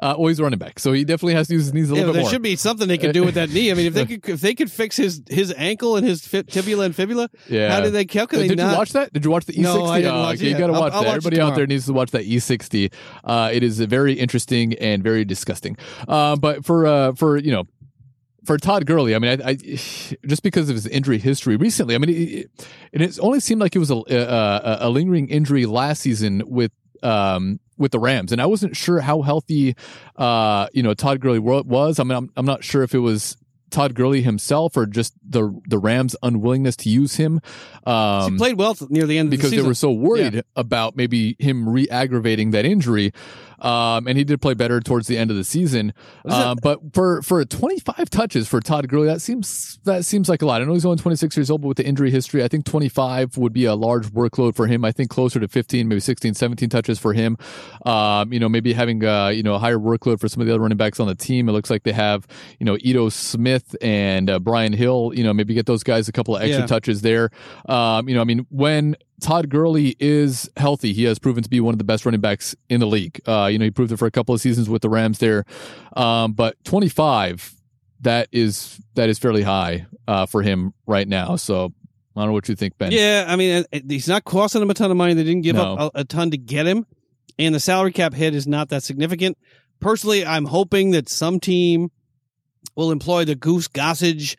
well, 0.00 0.26
he's 0.26 0.40
running 0.40 0.58
back, 0.58 0.78
so 0.78 0.92
he 0.92 1.04
definitely 1.04 1.34
has 1.34 1.48
to 1.48 1.54
use 1.54 1.64
his 1.66 1.74
knees 1.74 1.90
a 1.90 1.94
little 1.94 2.08
but 2.08 2.12
bit 2.12 2.14
there 2.14 2.22
more. 2.22 2.30
should 2.30 2.42
be 2.42 2.56
something 2.56 2.88
they 2.88 2.98
could 2.98 3.12
do 3.12 3.24
with 3.24 3.34
that 3.34 3.50
knee. 3.50 3.70
I 3.70 3.74
mean, 3.74 3.86
if 3.86 3.94
they 3.94 4.06
could, 4.18 4.28
if 4.28 4.40
they 4.40 4.54
could 4.54 4.70
fix 4.70 4.96
his 4.96 5.22
his 5.28 5.52
ankle 5.56 5.96
and 5.96 6.06
his 6.06 6.26
fi- 6.26 6.42
tibula 6.42 6.84
and 6.86 6.94
fibula, 6.96 7.28
yeah. 7.48 7.70
how 7.72 7.80
did 7.80 7.92
they? 7.92 8.04
How 8.12 8.26
could 8.26 8.40
they 8.40 8.48
Did 8.48 8.58
not? 8.58 8.72
you 8.72 8.76
watch 8.78 8.92
that? 8.92 9.12
Did 9.12 9.24
you 9.24 9.30
watch 9.30 9.44
the 9.46 9.52
E60? 9.52 9.62
No, 9.62 9.84
I 9.86 10.00
didn't 10.00 10.14
Oh, 10.14 10.20
watch 10.20 10.36
okay, 10.36 10.46
it 10.46 10.50
You 10.52 10.58
got 10.58 10.66
to 10.68 10.72
I'll- 10.74 10.80
watch 10.80 10.92
I'll 10.92 11.02
that. 11.02 11.06
watch 11.08 11.16
Everybody 11.16 11.40
out 11.40 11.54
there 11.54 11.66
needs 11.66 11.86
to 11.86 11.92
watch 11.92 12.10
that 12.12 12.24
E60. 12.26 12.92
Uh, 13.24 13.50
it 13.52 13.62
is 13.62 13.78
very 13.80 14.14
interesting 14.14 14.74
and 14.74 15.02
very 15.02 15.24
disgusting. 15.24 15.76
Uh, 16.06 16.36
but 16.36 16.64
for 16.64 16.86
uh, 16.86 17.12
for 17.14 17.36
you 17.36 17.52
know. 17.52 17.64
For 18.44 18.56
Todd 18.56 18.86
Gurley, 18.86 19.14
I 19.14 19.18
mean, 19.18 19.42
I, 19.42 19.50
I 19.50 19.54
just 19.56 20.42
because 20.42 20.70
of 20.70 20.76
his 20.76 20.86
injury 20.86 21.18
history 21.18 21.56
recently, 21.56 21.94
I 21.94 21.98
mean, 21.98 22.08
it, 22.08 22.14
it, 22.14 23.02
it 23.02 23.18
only 23.20 23.40
seemed 23.40 23.60
like 23.60 23.76
it 23.76 23.78
was 23.78 23.90
a, 23.90 23.96
a, 23.96 24.78
a 24.82 24.88
lingering 24.88 25.28
injury 25.28 25.66
last 25.66 26.00
season 26.00 26.42
with 26.46 26.72
um, 27.02 27.60
with 27.76 27.92
the 27.92 27.98
Rams, 27.98 28.32
and 28.32 28.40
I 28.40 28.46
wasn't 28.46 28.74
sure 28.74 29.00
how 29.00 29.20
healthy, 29.20 29.76
uh, 30.16 30.68
you 30.72 30.82
know, 30.82 30.94
Todd 30.94 31.20
Gurley 31.20 31.40
was. 31.40 31.98
I 32.00 32.04
mean, 32.04 32.16
I'm, 32.16 32.30
I'm 32.36 32.46
not 32.46 32.64
sure 32.64 32.82
if 32.82 32.94
it 32.94 33.00
was 33.00 33.36
Todd 33.70 33.94
Gurley 33.94 34.22
himself 34.22 34.76
or 34.76 34.86
just 34.86 35.14
the 35.28 35.58
the 35.66 35.78
Rams' 35.78 36.16
unwillingness 36.22 36.76
to 36.76 36.88
use 36.88 37.16
him. 37.16 37.40
Um, 37.86 38.32
he 38.32 38.38
played 38.38 38.58
well 38.58 38.76
near 38.88 39.06
the 39.06 39.18
end 39.18 39.26
of 39.26 39.30
because 39.30 39.50
the 39.50 39.58
they 39.58 39.62
were 39.62 39.74
so 39.74 39.90
worried 39.90 40.42
about 40.56 40.96
maybe 40.96 41.36
him 41.38 41.68
re-aggravating 41.68 42.50
that 42.52 42.64
injury. 42.64 43.12
Um, 43.60 44.06
and 44.06 44.16
he 44.16 44.24
did 44.24 44.40
play 44.40 44.54
better 44.54 44.80
towards 44.80 45.06
the 45.08 45.18
end 45.18 45.30
of 45.30 45.36
the 45.36 45.44
season. 45.44 45.92
Uh, 46.24 46.54
but 46.62 46.80
for 46.94 47.22
for 47.22 47.44
25 47.44 48.08
touches 48.10 48.46
for 48.48 48.60
Todd 48.60 48.88
Gurley, 48.88 49.06
that 49.08 49.20
seems 49.20 49.78
that 49.84 50.04
seems 50.04 50.28
like 50.28 50.42
a 50.42 50.46
lot. 50.46 50.62
I 50.62 50.64
know 50.64 50.74
he's 50.74 50.84
only 50.84 50.98
26 50.98 51.36
years 51.36 51.50
old, 51.50 51.62
but 51.62 51.68
with 51.68 51.76
the 51.76 51.86
injury 51.86 52.10
history, 52.10 52.44
I 52.44 52.48
think 52.48 52.64
25 52.64 53.36
would 53.38 53.52
be 53.52 53.64
a 53.64 53.74
large 53.74 54.06
workload 54.12 54.54
for 54.54 54.66
him. 54.66 54.84
I 54.84 54.92
think 54.92 55.10
closer 55.10 55.40
to 55.40 55.48
15, 55.48 55.88
maybe 55.88 56.00
16, 56.00 56.34
17 56.34 56.68
touches 56.68 56.98
for 56.98 57.12
him. 57.12 57.36
Um, 57.86 58.32
you 58.32 58.40
know, 58.40 58.48
maybe 58.48 58.72
having 58.72 59.04
uh, 59.04 59.28
you 59.28 59.42
know 59.42 59.54
a 59.54 59.58
higher 59.58 59.78
workload 59.78 60.20
for 60.20 60.28
some 60.28 60.40
of 60.40 60.46
the 60.46 60.52
other 60.52 60.60
running 60.62 60.78
backs 60.78 61.00
on 61.00 61.06
the 61.08 61.14
team. 61.14 61.48
It 61.48 61.52
looks 61.52 61.70
like 61.70 61.82
they 61.82 61.92
have 61.92 62.26
you 62.58 62.66
know 62.66 62.76
Ito 62.80 63.08
Smith 63.08 63.74
and 63.82 64.30
uh, 64.30 64.38
Brian 64.38 64.72
Hill. 64.72 65.12
You 65.14 65.24
know, 65.24 65.32
maybe 65.32 65.54
get 65.54 65.66
those 65.66 65.82
guys 65.82 66.08
a 66.08 66.12
couple 66.12 66.36
of 66.36 66.42
extra 66.42 66.60
Yeah. 66.60 66.66
touches 66.66 67.02
there. 67.02 67.30
Um, 67.68 68.08
you 68.08 68.14
know, 68.14 68.20
I 68.20 68.24
mean, 68.24 68.46
when 68.50 68.96
Todd 69.20 69.48
Gurley 69.48 69.96
is 69.98 70.48
healthy, 70.56 70.92
he 70.92 71.04
has 71.04 71.18
proven 71.18 71.42
to 71.42 71.50
be 71.50 71.60
one 71.60 71.74
of 71.74 71.78
the 71.78 71.84
best 71.84 72.04
running 72.04 72.20
backs 72.20 72.54
in 72.68 72.80
the 72.80 72.86
league. 72.86 73.20
Uh, 73.26 73.46
you 73.50 73.58
know, 73.58 73.64
he 73.64 73.70
proved 73.70 73.90
it 73.92 73.96
for 73.96 74.06
a 74.06 74.10
couple 74.10 74.34
of 74.34 74.40
seasons 74.40 74.68
with 74.68 74.82
the 74.82 74.88
Rams 74.88 75.18
there. 75.18 75.44
Um, 75.96 76.32
but 76.32 76.62
25, 76.64 77.54
that 78.02 78.28
is 78.30 78.80
that 78.94 79.08
is 79.08 79.18
fairly 79.18 79.42
high 79.42 79.86
uh, 80.06 80.26
for 80.26 80.42
him 80.42 80.72
right 80.86 81.08
now. 81.08 81.34
So 81.36 81.72
I 82.16 82.20
don't 82.20 82.28
know 82.28 82.32
what 82.32 82.48
you 82.48 82.54
think, 82.54 82.78
Ben. 82.78 82.92
Yeah, 82.92 83.24
I 83.28 83.34
mean, 83.36 83.64
he's 83.88 84.08
not 84.08 84.24
costing 84.24 84.60
them 84.60 84.70
a 84.70 84.74
ton 84.74 84.90
of 84.90 84.96
money. 84.96 85.14
They 85.14 85.24
didn't 85.24 85.42
give 85.42 85.56
No. 85.56 85.74
up 85.76 85.92
a, 85.96 86.00
a 86.00 86.04
ton 86.04 86.30
to 86.30 86.38
get 86.38 86.66
him, 86.66 86.86
and 87.38 87.54
the 87.54 87.60
salary 87.60 87.92
cap 87.92 88.14
hit 88.14 88.34
is 88.34 88.46
not 88.46 88.68
that 88.68 88.82
significant. 88.84 89.36
Personally, 89.80 90.24
I'm 90.24 90.44
hoping 90.44 90.92
that 90.92 91.08
some 91.08 91.40
team 91.40 91.90
will 92.76 92.90
employ 92.92 93.24
the 93.24 93.34
Goose 93.34 93.68
Gossage, 93.68 94.36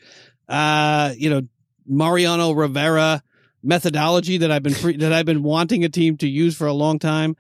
uh, 0.48 1.14
you 1.18 1.30
know, 1.30 1.42
Mariano 1.86 2.52
Rivera 2.52 3.24
methodology 3.64 4.38
that 4.38 4.52
I've 4.52 4.64
been 4.64 4.74
pre- 4.74 4.98
that 4.98 5.12
I've 5.14 5.26
been 5.26 5.44
wanting 5.44 5.84
a 5.84 5.90
team 5.90 6.18
to 6.18 6.28
use 6.28 6.56
for 6.56 6.68
a 6.68 6.74
long 6.74 7.00
time 7.00 7.36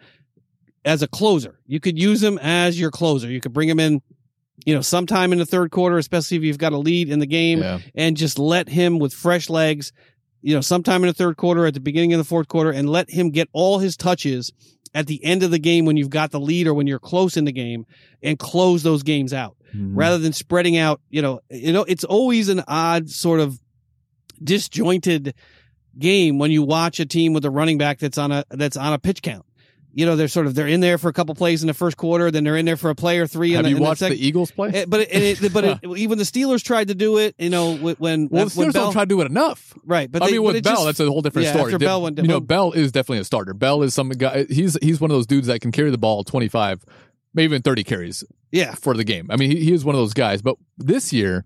as 0.86 1.02
a 1.02 1.08
closer. 1.08 1.60
You 1.68 1.80
could 1.80 1.98
use 2.00 2.22
him 2.24 2.38
as 2.40 2.80
your 2.80 2.92
closer. 2.92 3.30
You 3.30 3.40
could 3.42 3.54
bring 3.54 3.70
him 3.70 3.80
in, 3.80 4.02
you 4.66 4.74
know, 4.74 4.82
sometime 4.82 5.32
in 5.32 5.40
the 5.40 5.46
third 5.46 5.72
quarter, 5.72 5.98
especially 5.98 6.38
if 6.38 6.44
you've 6.44 6.58
got 6.58 6.74
a 6.74 6.78
lead 6.78 7.10
in 7.10 7.20
the 7.20 7.26
game 7.26 7.60
Yeah. 7.60 7.80
and 7.96 8.16
just 8.18 8.40
let 8.40 8.70
him 8.70 9.00
with 9.00 9.14
fresh 9.14 9.50
legs, 9.50 9.92
you 10.42 10.54
know, 10.56 10.62
sometime 10.62 11.04
in 11.04 11.08
the 11.08 11.14
third 11.14 11.38
quarter, 11.38 11.66
at 11.66 11.74
the 11.74 11.80
beginning 11.80 12.14
of 12.14 12.18
the 12.18 12.24
fourth 12.24 12.48
quarter, 12.48 12.72
and 12.72 12.90
let 12.90 13.10
him 13.10 13.30
get 13.30 13.50
all 13.54 13.80
his 13.80 13.96
touches 13.98 14.52
at 14.94 15.06
the 15.08 15.24
end 15.24 15.44
of 15.44 15.52
the 15.52 15.60
game 15.60 15.86
when 15.86 15.98
you've 15.98 16.10
got 16.10 16.32
the 16.32 16.40
lead 16.40 16.66
or 16.66 16.74
when 16.74 16.88
you're 16.88 16.98
close 17.00 17.38
in 17.38 17.46
the 17.46 17.52
game 17.52 17.86
and 18.24 18.40
close 18.40 18.82
those 18.84 19.04
games 19.04 19.34
out 19.34 19.56
Mhm. 19.76 19.92
rather 19.94 20.18
than 20.18 20.34
spreading 20.34 20.78
out. 20.78 21.00
You 21.12 21.22
know, 21.22 21.42
you 21.52 21.72
know, 21.74 21.84
it's 21.84 22.04
always 22.04 22.50
an 22.50 22.64
odd 22.68 23.10
sort 23.10 23.40
of 23.40 23.60
disjointed 24.42 25.34
game 26.00 26.40
when 26.40 26.52
you 26.52 26.64
watch 26.64 27.00
a 27.00 27.06
team 27.06 27.34
with 27.34 27.46
a 27.46 27.50
running 27.50 27.78
back 27.78 28.00
that's 28.00 28.18
on 28.18 28.32
a 28.32 28.46
that's 28.50 28.78
on 28.78 28.94
a 28.94 29.00
pitch 29.00 29.22
count. 29.22 29.46
You 29.92 30.06
know, 30.06 30.16
they're 30.16 30.28
sort 30.28 30.46
of 30.46 30.54
they're 30.54 30.68
in 30.68 30.82
there 30.82 31.00
for 31.00 31.10
a 31.10 31.14
couple 31.14 31.34
plays 31.34 31.64
in 31.64 31.68
the 31.68 31.74
first 31.74 31.98
quarter, 31.98 32.30
then 32.30 32.44
they're 32.44 32.56
in 32.56 32.66
there 32.66 32.78
for 32.78 32.92
a 32.92 32.96
play 32.96 33.18
or 33.18 33.26
three. 33.26 33.54
Have 33.54 33.64
the, 33.64 33.72
you 33.72 33.78
watched 33.78 34.02
the, 34.02 34.10
the, 34.10 34.26
Eagles 34.28 34.52
play? 34.52 34.70
Eh, 34.70 34.86
but 34.88 35.02
it, 35.02 35.44
it, 35.44 35.54
but 35.54 35.64
it, 35.66 35.80
even 35.84 36.20
the 36.20 36.24
Steelers 36.24 36.64
tried 36.64 36.90
to 36.90 36.96
do 36.96 37.18
it. 37.18 37.34
You 37.40 37.50
know, 37.50 37.76
when 37.76 38.28
well, 38.30 38.46
the 38.46 38.52
Steelers 38.52 38.74
Bell, 38.74 38.84
don't 38.86 38.94
try 38.94 39.02
to 39.02 39.08
do 39.08 39.20
it 39.22 39.26
enough. 39.26 39.74
right? 39.84 40.10
But 40.10 40.22
I 40.22 40.28
they, 40.28 40.34
mean, 40.34 40.44
with 40.44 40.58
it 40.58 40.64
Bell, 40.64 40.76
just- 40.76 40.86
that's 40.86 41.00
a 41.00 41.08
whole 41.08 41.22
different 41.22 41.48
yeah, 41.48 41.54
story. 41.54 41.74
after 41.74 41.80
Bell 41.80 42.04
went- 42.04 42.18
you 42.18 42.28
know, 42.28 42.40
Bell 42.40 42.72
is 42.72 42.92
definitely 42.92 43.20
a 43.20 43.26
starter. 43.26 43.54
Bell 43.56 43.82
is 43.82 43.96
some 43.96 44.10
guy. 44.10 44.46
He's 44.46 44.78
he's 44.82 45.02
one 45.02 45.10
of 45.10 45.16
those 45.16 45.28
dudes 45.28 45.48
that 45.48 45.60
can 45.60 45.72
carry 45.72 45.90
the 45.90 45.98
ball 45.98 46.24
25, 46.24 46.86
maybe 47.34 47.46
even 47.46 47.64
30 47.64 47.84
carries 47.84 48.24
yeah. 48.52 48.76
for 48.76 48.94
the 48.94 49.04
game. 49.04 49.28
I 49.32 49.38
mean, 49.38 49.52
he, 49.52 49.66
he 49.66 49.74
is 49.74 49.84
one 49.84 49.96
of 49.96 50.00
those 50.00 50.14
guys. 50.14 50.42
But 50.42 50.58
this 50.78 51.12
year 51.12 51.46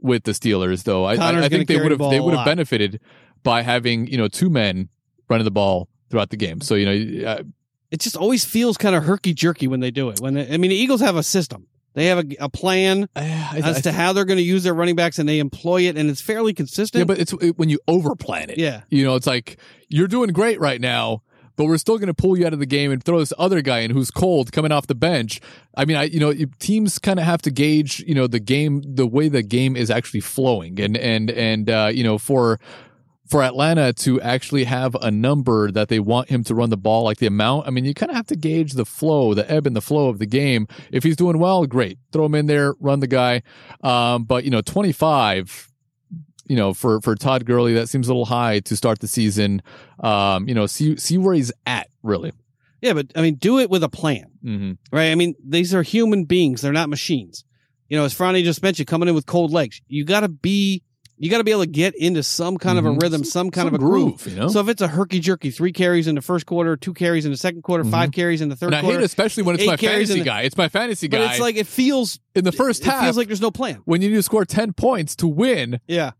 with 0.00 0.24
the 0.24 0.32
Steelers, 0.32 0.84
though, 0.84 1.04
I, 1.04 1.12
I, 1.12 1.16
Conner's 1.16 1.44
I 1.44 1.48
gonna 1.48 1.48
think 1.50 1.68
they 1.68 1.80
would 1.80 1.90
have 1.90 2.10
they 2.10 2.20
would 2.20 2.34
have 2.34 2.44
benefited 2.44 3.00
by 3.42 3.62
having 3.62 4.06
you 4.06 4.16
know 4.18 4.28
two 4.28 4.50
men 4.50 4.88
running 5.28 5.44
the 5.44 5.50
ball 5.50 5.88
throughout 6.10 6.30
the 6.30 6.36
game. 6.36 6.60
So 6.60 6.74
you 6.74 6.86
know, 6.86 7.28
uh, 7.28 7.42
It 7.90 8.00
just 8.00 8.16
always 8.16 8.44
feels 8.44 8.76
kind 8.76 8.94
of 8.94 9.04
herky 9.04 9.32
jerky 9.34 9.66
when 9.66 9.80
they 9.80 9.90
do 9.90 10.08
it. 10.10 10.20
When 10.20 10.34
they, 10.34 10.52
I 10.52 10.56
mean, 10.56 10.70
the 10.70 10.76
Eagles 10.76 11.00
have 11.00 11.16
a 11.16 11.22
system. 11.22 11.66
They 11.94 12.06
have 12.06 12.18
a, 12.18 12.24
a 12.40 12.48
plan 12.48 13.08
I, 13.16 13.60
as 13.64 13.78
I- 13.78 13.80
to 13.82 13.92
how 13.92 14.12
they're 14.12 14.24
going 14.24 14.38
to 14.38 14.42
use 14.42 14.62
their 14.64 14.74
running 14.74 14.96
backs, 14.96 15.18
and 15.18 15.28
they 15.28 15.38
employ 15.38 15.82
it, 15.82 15.96
and 15.98 16.08
it's 16.10 16.20
fairly 16.20 16.54
consistent. 16.54 17.00
yeah, 17.00 17.04
but 17.04 17.18
it's 17.18 17.32
it, 17.34 17.58
when 17.58 17.68
you 17.68 17.78
overplan 17.88 18.48
it. 18.50 18.58
yeah, 18.58 18.82
You 18.90 19.04
know, 19.04 19.14
it's 19.14 19.26
like 19.26 19.58
you're 19.88 20.08
doing 20.08 20.30
great 20.30 20.58
right 20.60 20.80
now, 20.80 21.22
but 21.56 21.66
we're 21.66 21.76
still 21.76 21.98
going 21.98 22.06
to 22.08 22.14
pull 22.14 22.38
you 22.38 22.46
out 22.46 22.54
of 22.54 22.58
the 22.60 22.66
game 22.66 22.90
and 22.92 23.04
throw 23.04 23.18
this 23.18 23.32
other 23.38 23.60
guy 23.60 23.80
in 23.80 23.90
who's 23.90 24.10
cold 24.10 24.52
coming 24.52 24.72
off 24.72 24.86
the 24.86 24.94
bench. 24.94 25.38
I 25.76 25.84
mean, 25.84 25.98
I 25.98 26.04
you 26.04 26.18
know, 26.18 26.32
teams 26.58 26.98
kind 26.98 27.18
of 27.18 27.26
have 27.26 27.42
to 27.42 27.50
gauge, 27.50 28.00
you 28.06 28.14
know, 28.14 28.26
the 28.26 28.40
game, 28.40 28.80
the 28.86 29.06
way 29.06 29.28
the 29.28 29.42
game 29.42 29.76
is 29.76 29.90
actually 29.90 30.20
flowing, 30.20 30.80
and 30.80 30.96
and 30.96 31.30
and 31.30 31.68
uh, 31.68 31.90
you 31.92 32.04
know, 32.04 32.16
for 32.16 32.58
for 33.28 33.42
Atlanta 33.42 33.92
to 33.92 34.20
actually 34.20 34.64
have 34.64 34.94
a 34.96 35.10
number 35.10 35.70
that 35.70 35.88
they 35.88 35.98
want 36.00 36.28
him 36.28 36.44
to 36.44 36.54
run 36.54 36.70
the 36.70 36.76
ball, 36.76 37.04
like 37.04 37.18
the 37.18 37.26
amount. 37.26 37.66
I 37.66 37.70
mean, 37.70 37.84
you 37.84 37.94
kind 37.94 38.10
of 38.10 38.16
have 38.16 38.26
to 38.26 38.36
gauge 38.36 38.72
the 38.74 38.84
flow, 38.84 39.32
the 39.34 39.50
ebb 39.50 39.66
and 39.66 39.74
the 39.76 39.80
flow 39.80 40.08
of 40.08 40.18
the 40.18 40.26
game. 40.26 40.66
If 40.90 41.02
he's 41.04 41.16
doing 41.16 41.38
well, 41.38 41.64
great, 41.66 41.98
throw 42.12 42.26
him 42.26 42.34
in 42.34 42.46
there, 42.46 42.74
run 42.80 43.00
the 43.00 43.06
guy. 43.06 43.42
Um, 43.82 44.24
but 44.24 44.44
you 44.44 44.50
know, 44.50 44.60
twenty 44.60 44.92
five 44.92 45.68
you 46.46 46.56
know, 46.56 46.74
for 46.74 47.00
for 47.00 47.14
Todd 47.14 47.44
Gurley, 47.46 47.72
that 47.74 47.88
seems 47.88 48.08
a 48.08 48.10
little 48.10 48.24
high 48.26 48.58
to 48.60 48.76
start 48.76 48.98
the 48.98 49.06
season. 49.08 49.62
Um, 50.00 50.48
you 50.48 50.54
know, 50.54 50.66
see 50.66 50.96
see 50.96 51.16
where 51.16 51.34
he's 51.34 51.52
at 51.64 51.88
really. 52.02 52.32
yeah, 52.82 52.92
but 52.92 53.12
I 53.14 53.22
mean, 53.22 53.36
do 53.36 53.60
it 53.60 53.70
with 53.70 53.82
a 53.84 53.88
plan, 53.88 54.26
Mm-hmm. 54.44 54.72
right? 54.94 55.10
I 55.12 55.14
mean, 55.14 55.34
these 55.46 55.72
are 55.72 55.82
human 55.82 56.24
beings; 56.24 56.60
they're 56.60 56.72
not 56.72 56.88
machines. 56.88 57.44
You 57.88 57.96
know, 57.96 58.04
as 58.04 58.12
Franny 58.14 58.42
just 58.42 58.62
mentioned, 58.62 58.88
coming 58.88 59.08
in 59.08 59.14
with 59.14 59.24
cold 59.26 59.52
legs, 59.52 59.80
you 59.86 60.04
got 60.04 60.20
to 60.20 60.28
be, 60.28 60.82
you 61.22 61.30
got 61.30 61.38
to 61.38 61.44
be 61.44 61.52
able 61.52 61.62
to 61.62 61.68
get 61.70 61.94
into 61.94 62.22
some 62.22 62.58
kind 62.58 62.78
of 62.78 62.84
a 62.84 62.90
Mhm. 62.90 63.00
rhythm, 63.00 63.24
some 63.24 63.50
kind 63.50 63.66
Some 63.66 63.74
of 63.74 63.74
a 63.74 63.78
groove. 63.78 64.26
you 64.28 64.34
know. 64.36 64.48
So 64.48 64.60
if 64.60 64.68
it's 64.68 64.82
a 64.82 64.88
herky 64.88 65.20
jerky, 65.20 65.50
three 65.50 65.72
carries 65.72 66.06
in 66.08 66.16
the 66.16 66.20
first 66.20 66.44
quarter, 66.46 66.76
two 66.76 66.92
carries 66.92 67.24
in 67.24 67.30
the 67.30 67.36
second 67.38 67.62
quarter, 67.62 67.84
five 67.84 68.10
carries 68.12 68.40
in 68.40 68.48
the 68.48 68.56
third 68.56 68.66
and 68.66 68.74
I 68.74 68.80
quarter, 68.80 68.98
hate 68.98 69.02
it 69.02 69.06
especially 69.06 69.44
when 69.44 69.54
it's 69.54 69.64
my 69.66 69.76
fantasy 69.76 70.18
the- 70.18 70.24
guy. 70.24 70.42
It's 70.42 70.56
my 70.56 70.68
fantasy 70.68 71.06
guy. 71.08 71.18
but 71.18 71.30
it's 71.30 71.40
like 71.40 71.56
it 71.56 71.66
feels 71.68 72.18
in 72.34 72.44
the 72.44 72.52
first 72.52 72.82
it 72.82 72.90
half, 72.90 73.04
feels 73.04 73.16
like 73.16 73.28
there's 73.28 73.40
no 73.40 73.50
plan. 73.52 73.78
when 73.84 74.02
you 74.02 74.10
need 74.10 74.16
to 74.16 74.22
score 74.22 74.44
ten 74.44 74.72
points 74.72 75.14
to 75.16 75.28
win, 75.28 75.78
Yeah, 75.86 76.10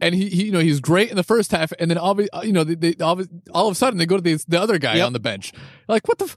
and 0.00 0.14
he, 0.14 0.28
he 0.30 0.44
you 0.46 0.52
know 0.52 0.60
he's 0.60 0.80
great 0.80 1.10
in 1.10 1.16
the 1.16 1.22
first 1.22 1.50
half, 1.52 1.72
and 1.78 1.90
then 1.90 1.98
obvi- 1.98 2.28
you 2.42 2.52
know 2.52 2.64
they, 2.64 2.74
they, 2.74 2.92
obvi- 2.94 3.28
all 3.52 3.68
of 3.68 3.72
a 3.72 3.74
sudden 3.74 3.98
they 3.98 4.06
go 4.06 4.16
to 4.16 4.22
the, 4.22 4.42
the 4.48 4.60
other 4.60 4.78
guy 4.78 4.94
Yep. 4.96 5.06
on 5.08 5.12
the 5.12 5.20
bench. 5.20 5.52
Like 5.88 6.08
what 6.08 6.18
the. 6.18 6.24
F- 6.24 6.36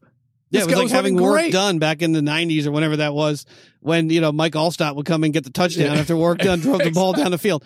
yeah, 0.53 0.65
this 0.65 0.67
it 0.67 0.75
was 0.75 0.91
like 0.91 0.91
having 0.91 1.15
work 1.15 1.31
great. 1.31 1.53
done 1.53 1.79
back 1.79 2.01
in 2.01 2.11
the 2.11 2.19
'90s 2.19 2.65
or 2.65 2.71
whenever 2.71 2.97
that 2.97 3.13
was, 3.13 3.45
when 3.79 4.09
you 4.09 4.19
know 4.19 4.33
Mike 4.33 4.51
Alstott 4.51 4.97
would 4.97 5.05
come 5.05 5.23
and 5.23 5.31
get 5.31 5.45
the 5.45 5.49
touchdown 5.49 5.93
Yeah. 5.93 6.01
after 6.01 6.17
work 6.17 6.39
done, 6.39 6.59
drove 6.59 6.79
the 6.83 6.89
ball 6.93 7.13
down 7.13 7.31
the 7.31 7.37
field. 7.37 7.63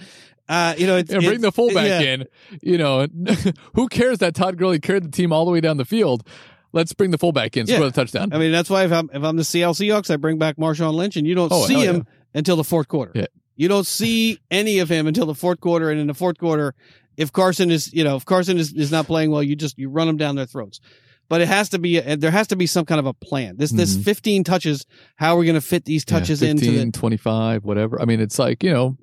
Uh, 0.48 0.76
you 0.78 0.86
know, 0.88 0.98
it's, 0.98 1.12
and 1.12 1.22
bring 1.22 1.36
it's- 1.36 1.42
the 1.42 1.52
fullback 1.52 1.88
yeah. 1.88 2.00
in. 2.02 2.26
You 2.62 2.78
know, 2.78 3.08
who 3.74 3.88
cares 3.88 4.20
that 4.20 4.36
Todd 4.36 4.58
Gurley 4.58 4.80
carried 4.80 5.04
the 5.04 5.10
team 5.12 5.34
all 5.34 5.46
the 5.46 5.52
way 5.52 5.62
down 5.62 5.78
the 5.78 5.86
field? 5.86 6.28
Let's 6.72 6.94
bring 6.94 7.12
the 7.12 7.18
fullback 7.18 7.56
in, 7.58 7.68
score 7.68 7.80
Yeah. 7.80 7.86
the 7.86 7.92
touchdown. 7.92 8.34
I 8.34 8.38
mean, 8.38 8.52
that's 8.52 8.70
why 8.70 8.84
if 8.86 8.92
I'm 8.92 9.10
if 9.14 9.24
I'm 9.24 9.38
the 9.38 9.44
Seattle 9.46 9.74
Seahawks, 9.74 10.12
I 10.12 10.18
bring 10.18 10.38
back 10.38 10.58
Marshawn 10.58 10.94
Lynch, 10.94 11.16
and 11.16 11.26
you 11.26 11.34
don't 11.34 11.52
Oh, 11.52 11.66
see 11.66 11.82
him 11.86 12.06
until 12.34 12.58
the 12.58 12.64
fourth 12.66 12.88
quarter. 12.90 13.14
Yeah. 13.16 13.28
You 13.56 13.70
don't 13.70 13.88
see 13.88 14.40
any 14.52 14.80
of 14.80 14.90
him 14.90 15.08
until 15.08 15.26
the 15.26 15.34
fourth 15.36 15.62
quarter, 15.62 15.90
and 15.90 16.00
in 16.00 16.08
the 16.08 16.14
fourth 16.14 16.38
quarter, 16.38 16.76
if 17.16 17.32
Carson 17.32 17.72
is 17.72 17.94
you 17.94 18.04
know 18.04 18.18
if 18.18 18.26
Carson 18.26 18.58
is, 18.58 18.74
is 18.74 18.92
not 18.92 19.06
playing 19.08 19.32
well, 19.32 19.42
you 19.42 19.56
just 19.56 19.80
you 19.80 19.90
run 19.90 20.06
them 20.08 20.18
down 20.18 20.36
their 20.36 20.46
throats. 20.46 20.82
But 21.30 21.40
it 21.42 21.48
has 21.48 21.70
to 21.70 21.80
be 21.80 22.00
there 22.00 22.30
has 22.30 22.48
to 22.48 22.56
be 22.58 22.68
some 22.68 22.86
kind 22.86 23.00
of 23.00 23.06
a 23.06 23.14
plan. 23.14 23.56
This 23.58 23.72
this 23.72 23.96
Mhm. 23.96 24.04
15 24.04 24.44
touches, 24.44 24.86
how 25.16 25.36
are 25.36 25.40
we 25.40 25.46
going 25.46 25.56
to 25.56 25.62
fit 25.62 25.86
these 25.86 26.04
touches 26.06 26.42
yeah, 26.42 26.50
into 26.50 26.70
the 26.70 26.92
25, 26.92 27.64
whatever. 27.64 28.00
I 28.02 28.06
mean, 28.06 28.20
it's 28.20 28.38
like, 28.38 28.62
you 28.64 28.72
know, 28.72 28.98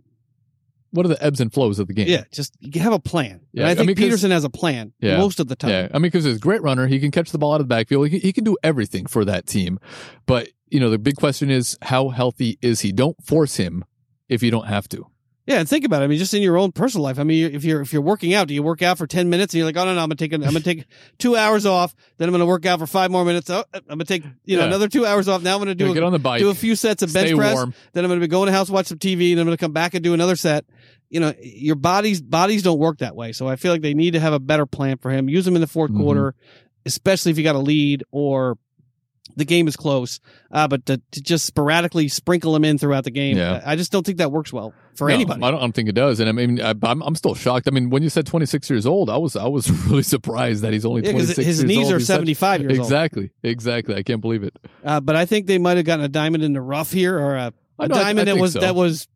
what 0.93 1.05
are 1.05 1.09
the 1.09 1.22
ebbs 1.22 1.40
and 1.40 1.53
flows 1.53 1.78
of 1.78 1.88
the 1.88 1.95
game? 1.95 2.07
yeah? 2.09 2.24
Just 2.32 2.55
you 2.61 2.80
have 2.80 2.93
a 2.93 2.99
plan. 2.99 3.40
Yeah, 3.53 3.68
and 3.68 3.78
I 3.78 3.82
I 3.82 3.86
think 3.86 3.99
Pederson 3.99 4.30
has 4.30 4.45
a 4.45 4.51
plan 4.51 4.93
Yeah. 5.01 5.18
most 5.18 5.40
of 5.40 5.49
the 5.49 5.57
time. 5.57 5.70
Yeah. 5.70 5.88
I 5.93 5.95
mean, 5.99 6.03
because 6.03 6.24
he's 6.24 6.36
a 6.36 6.40
great 6.40 6.62
runner. 6.62 6.86
He 6.86 7.01
can 7.01 7.11
catch 7.11 7.30
the 7.32 7.38
ball 7.38 7.53
out 7.55 7.61
of 7.61 7.66
the 7.68 7.74
backfield. 7.74 8.07
He 8.09 8.11
can, 8.18 8.20
he 8.20 8.32
can 8.32 8.45
do 8.45 8.57
everything 8.62 9.07
for 9.07 9.24
that 9.24 9.47
team. 9.47 9.78
But, 10.26 10.49
you 10.68 10.80
know, 10.80 10.90
the 10.90 10.99
big 10.99 11.16
question 11.16 11.51
is 11.51 11.76
how 11.82 12.09
healthy 12.11 12.59
is 12.62 12.80
he? 12.80 12.93
Don't 12.93 13.16
force 13.24 13.57
him 13.57 13.84
if 14.28 14.43
you 14.43 14.51
don't 14.51 14.66
have 14.68 14.88
to. 14.90 15.07
Yeah, 15.45 15.59
and 15.59 15.68
think 15.68 15.84
about 15.84 16.03
it. 16.03 16.05
I 16.05 16.09
mean, 16.09 16.18
just 16.18 16.32
in 16.34 16.43
your 16.43 16.57
own 16.57 16.70
personal 16.70 17.03
life. 17.03 17.18
I 17.18 17.24
mean, 17.24 17.53
if 17.53 17.64
you're 17.64 17.80
if 17.80 17.93
you're 17.93 18.01
working 18.01 18.32
out, 18.32 18.47
do 18.47 18.55
you 18.55 18.62
work 18.62 18.80
out 18.80 18.97
for 18.97 19.09
ten 19.09 19.28
minutes 19.28 19.53
and 19.53 19.59
you're 19.59 19.66
like, 19.66 19.76
oh 19.76 19.84
no, 19.84 19.93
no, 19.95 20.01
I'm 20.01 20.09
gonna 20.09 20.14
take 20.14 20.32
an, 20.32 20.43
I'm 20.45 20.51
gonna 20.53 20.61
take 20.61 20.84
two 21.18 21.36
hours 21.36 21.66
off, 21.66 21.95
then 22.18 22.28
I'm 22.28 22.32
gonna 22.32 22.47
work 22.47 22.64
out 22.64 22.78
for 22.78 22.86
five 22.86 23.11
more 23.11 23.24
minutes. 23.24 23.51
Oh, 23.51 23.64
I'm 23.74 23.82
gonna 23.88 24.05
take 24.05 24.22
you 24.45 24.57
know 24.57 24.62
Yeah. 24.62 24.68
another 24.68 24.88
two 24.88 25.05
hours 25.05 25.26
off. 25.28 25.43
Now 25.43 25.55
I'm 25.55 25.61
gonna 25.61 25.74
do 25.74 25.84
Gotta 25.86 25.90
a, 25.90 25.95
get 25.95 26.03
on 26.05 26.12
the 26.12 26.20
bike. 26.20 26.38
do 26.40 26.51
a 26.51 26.55
few 26.55 26.76
sets 26.76 27.03
of 27.03 27.12
bench 27.12 27.34
press. 27.34 27.55
warm. 27.55 27.74
Then 27.93 28.05
I'm 28.05 28.09
gonna 28.11 28.20
be 28.20 28.28
going 28.28 28.47
to 28.47 28.53
the 28.53 28.57
house, 28.57 28.70
watch 28.70 28.86
some 28.86 28.99
TV, 28.99 29.32
and 29.32 29.40
I'm 29.40 29.47
gonna 29.47 29.57
come 29.57 29.72
back 29.72 29.95
and 29.95 30.05
do 30.05 30.14
another 30.14 30.36
set. 30.36 30.64
You 31.11 31.18
know, 31.18 31.34
your 31.43 31.74
bodies 31.74 32.22
bodies 32.22 32.62
don't 32.62 32.78
work 32.78 32.99
that 32.99 33.16
way. 33.16 33.32
So 33.32 33.49
I 33.49 33.57
feel 33.57 33.72
like 33.72 33.82
they 33.82 33.95
need 33.95 34.12
to 34.12 34.20
have 34.20 34.32
a 34.32 34.40
better 34.40 34.64
plan 34.64 34.99
for 34.99 35.11
him. 35.11 35.28
Use 35.28 35.45
him 35.47 35.57
in 35.57 35.61
the 35.61 35.66
4th 35.66 35.90
Mhm. 35.90 36.01
quarter, 36.01 36.34
especially 36.86 37.32
if 37.32 37.38
you 37.38 37.43
got 37.45 37.57
a 37.57 37.59
lead 37.59 38.05
or 38.12 38.59
the 39.36 39.44
game 39.44 39.66
is 39.68 39.76
close. 39.76 40.20
Uh, 40.50 40.68
but 40.68 40.84
to, 40.86 41.00
to 41.12 41.22
just 41.22 41.46
sporadically 41.46 42.08
sprinkle 42.08 42.54
him 42.54 42.64
in 42.64 42.76
throughout 42.76 43.04
the 43.04 43.10
game, 43.10 43.36
Yeah. 43.36 43.62
I 43.64 43.76
just 43.76 43.90
don't 43.92 44.04
think 44.04 44.18
that 44.18 44.30
works 44.32 44.52
well 44.52 44.74
for 44.94 45.08
No, 45.08 45.14
anybody. 45.14 45.42
I 45.42 45.50
don't, 45.50 45.58
I 45.58 45.60
don't 45.62 45.72
think 45.74 45.88
it 45.88 45.94
does. 45.94 46.20
And 46.20 46.28
I 46.28 46.32
mean, 46.32 46.60
I, 46.60 46.74
I'm, 46.82 47.02
I'm 47.02 47.14
still 47.14 47.34
shocked. 47.34 47.66
I 47.66 47.70
mean, 47.70 47.88
when 47.88 48.02
you 48.02 48.10
said 48.10 48.26
26 48.26 48.68
years 48.68 48.84
old, 48.84 49.08
I 49.08 49.16
was 49.16 49.34
I 49.36 49.46
was 49.46 49.70
really 49.86 50.02
surprised 50.02 50.62
that 50.62 50.72
he's 50.72 50.84
only 50.84 51.02
Yeah, 51.02 51.12
26 51.12 51.36
because 51.38 51.46
his 51.46 51.58
years 51.62 51.68
knees 51.68 51.84
old. 51.86 51.92
are 51.94 51.98
He's 51.98 52.06
such- 52.08 52.14
75 52.16 52.60
years 52.62 52.78
old. 52.78 52.86
Exactly, 52.86 53.30
exactly. 53.42 53.94
I 53.94 54.02
can't 54.02 54.20
believe 54.20 54.42
it. 54.42 54.58
Uh, 54.84 55.00
but 55.00 55.16
I 55.16 55.24
think 55.24 55.46
they 55.46 55.58
might 55.58 55.76
have 55.78 55.86
gotten 55.86 56.04
a 56.04 56.08
diamond 56.08 56.42
in 56.44 56.52
the 56.52 56.60
rough 56.60 56.92
here, 56.92 57.18
or 57.18 57.34
a 57.36 57.38
know, 57.38 57.52
I- 57.78 57.84
I 57.84 57.88
diamond 57.88 58.28
that 58.28 58.36
was 58.36 58.52
so. 58.52 58.60
that 58.60 58.74
was 58.74 59.08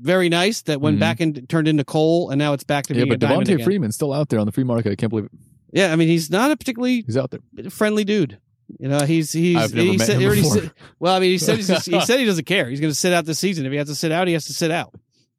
very 0.00 0.28
nice 0.28 0.62
that 0.62 0.80
went 0.80 0.96
Mhm. 0.98 1.00
back 1.00 1.20
and 1.20 1.48
turned 1.48 1.66
into 1.68 1.84
coal, 1.84 2.30
and 2.30 2.38
now 2.38 2.52
it's 2.52 2.64
back 2.64 2.86
to 2.86 2.94
Yeah, 2.94 3.04
being 3.04 3.12
a 3.14 3.18
but 3.18 3.20
diamond 3.20 3.48
Devonta. 3.48 3.64
Freeman's 3.64 3.94
still 3.94 4.12
out 4.12 4.28
there 4.28 4.38
on 4.40 4.46
the 4.46 4.52
free 4.52 4.62
market. 4.64 4.92
I 4.92 4.94
can't 4.96 5.10
believe 5.10 5.24
it. 5.26 5.32
Yeah, 5.72 5.92
I 5.92 5.96
mean 5.96 6.08
he's 6.08 6.30
not 6.30 6.50
a 6.50 6.56
particularly 6.56 7.02
He's 7.02 7.16
out 7.16 7.30
there. 7.30 7.40
friendly 7.70 8.04
dude. 8.04 8.38
You 8.78 8.88
know, 8.88 9.00
he's 9.00 9.32
he's 9.32 9.72
he 9.72 9.98
said, 9.98 10.18
he 10.18 10.26
already 10.26 10.42
said- 10.42 10.72
well, 10.98 11.14
I 11.16 11.20
mean, 11.20 11.30
he 11.30 11.38
said 11.38 11.56
he's 11.56 11.68
he 11.86 12.00
said 12.04 12.20
he 12.20 12.26
doesn't 12.26 12.44
care. 12.44 12.68
He's 12.68 12.80
going 12.80 12.90
to 12.90 12.98
sit 12.98 13.12
out 13.14 13.24
this 13.24 13.38
season. 13.38 13.64
If 13.66 13.72
he 13.72 13.78
has 13.78 13.88
to 13.88 13.94
sit 13.94 14.12
out, 14.12 14.26
he 14.28 14.34
has 14.34 14.44
to 14.46 14.52
sit 14.52 14.70
out. 14.70 14.94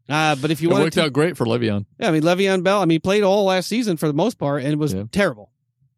Uh, 0.07 0.35
but 0.35 0.49
if 0.49 0.61
you 0.61 0.69
it 0.69 0.73
want 0.73 0.83
worked 0.85 0.95
to, 0.95 1.03
out 1.03 1.13
great 1.13 1.37
for 1.37 1.45
Le'Veon. 1.45 1.85
yeah, 1.99 2.07
I 2.07 2.11
mean, 2.11 2.23
Le'Veon 2.23 2.63
Bell. 2.63 2.81
I 2.81 2.85
mean, 2.85 2.95
he 2.95 2.99
played 2.99 3.21
all 3.23 3.45
last 3.45 3.67
season 3.67 3.95
for 3.97 4.07
the 4.07 4.13
most 4.13 4.39
part, 4.39 4.63
and 4.63 4.73
it 4.73 4.79
was 4.79 4.93
Yeah. 4.93 5.03
terrible. 5.11 5.51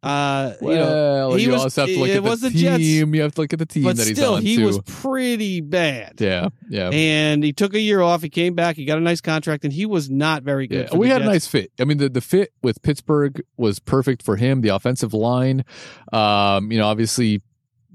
Uh, 0.04 0.54
Well, 0.62 0.74
you 0.74 0.80
know, 0.80 1.34
he 1.36 1.44
you 1.44 1.52
was- 1.52 1.62
also 1.62 1.82
have 1.82 1.90
to 1.90 2.00
look 2.00 2.10
at 2.10 2.24
the 2.24 2.36
the 2.36 2.50
team. 2.50 2.60
Jets. 2.60 2.84
You 2.84 3.22
have 3.22 3.36
to 3.36 3.42
look 3.42 3.54
at 3.54 3.60
the 3.60 3.66
team 3.68 3.84
but 3.84 3.98
that 3.98 4.08
he's 4.08 4.18
still, 4.18 4.34
on 4.36 4.42
he 4.42 4.56
too. 4.56 4.66
was 4.66 4.80
pretty 4.86 5.62
bad. 5.62 6.16
yeah, 6.20 6.50
yeah. 6.70 6.90
And 6.90 7.44
he 7.44 7.54
took 7.54 7.76
a 7.76 7.80
year 7.80 8.02
off. 8.02 8.24
He 8.24 8.30
came 8.30 8.56
back. 8.56 8.78
He 8.78 8.86
got 8.86 8.98
a 8.98 9.02
nice 9.02 9.22
contract, 9.22 9.64
and 9.64 9.72
he 9.72 9.86
was 9.86 10.10
not 10.10 10.42
very 10.42 10.66
good. 10.66 10.90
Yeah, 10.92 10.98
we 10.98 11.08
had 11.10 11.22
a 11.22 11.26
nice 11.26 11.46
fit. 11.46 11.72
I 11.80 11.84
mean, 11.86 11.98
the, 12.00 12.10
the 12.10 12.22
fit 12.22 12.52
with 12.64 12.82
Pittsburgh 12.82 13.42
was 13.58 13.78
perfect 13.80 14.24
for 14.24 14.38
him. 14.38 14.62
The 14.62 14.70
offensive 14.70 15.14
line, 15.14 15.64
um, 16.12 16.72
you 16.72 16.80
know, 16.80 16.88
obviously, 16.88 17.42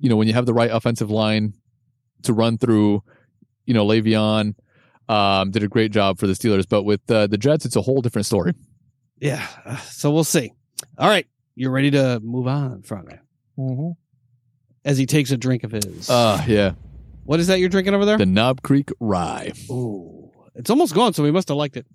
you 0.00 0.08
know, 0.08 0.14
when 0.16 0.28
you 0.28 0.34
have 0.34 0.46
the 0.46 0.54
right 0.54 0.70
offensive 0.70 1.10
line 1.10 1.54
to 2.22 2.32
run 2.32 2.56
through, 2.58 3.02
you 3.66 3.74
know, 3.74 3.84
Le'Veon 3.84 4.54
um, 5.08 5.50
did 5.50 5.64
a 5.64 5.68
great 5.68 5.90
job 5.90 6.18
for 6.18 6.26
the 6.28 6.34
Steelers. 6.34 6.68
But 6.68 6.84
with 6.84 7.00
uh, 7.10 7.26
the 7.26 7.38
Jets, 7.38 7.64
it's 7.64 7.74
a 7.76 7.82
whole 7.82 8.00
different 8.00 8.26
story. 8.26 8.52
Yeah. 9.18 9.44
uh, 9.64 9.76
So 9.78 10.12
we'll 10.12 10.22
see. 10.24 10.52
All 10.98 11.08
right, 11.08 11.26
you're 11.56 11.72
ready 11.72 11.90
to 11.90 12.20
move 12.22 12.46
on, 12.46 12.82
frontman. 12.82 13.18
As 14.84 14.98
he 14.98 15.06
takes 15.06 15.32
a 15.32 15.36
drink 15.36 15.64
of 15.64 15.72
his. 15.72 16.08
Uh, 16.08 16.40
yeah, 16.46 16.72
what 17.24 17.40
is 17.40 17.48
that 17.48 17.58
you're 17.58 17.68
drinking 17.68 17.94
over 17.94 18.04
there? 18.04 18.18
the 18.18 18.26
Knob 18.26 18.62
Creek 18.62 18.90
Rye. 19.00 19.52
Ooh, 19.70 20.30
it's 20.54 20.70
almost 20.70 20.94
gone, 20.94 21.12
so 21.12 21.22
we 21.24 21.32
must 21.32 21.48
have 21.48 21.56
liked 21.56 21.76
it. 21.76 21.86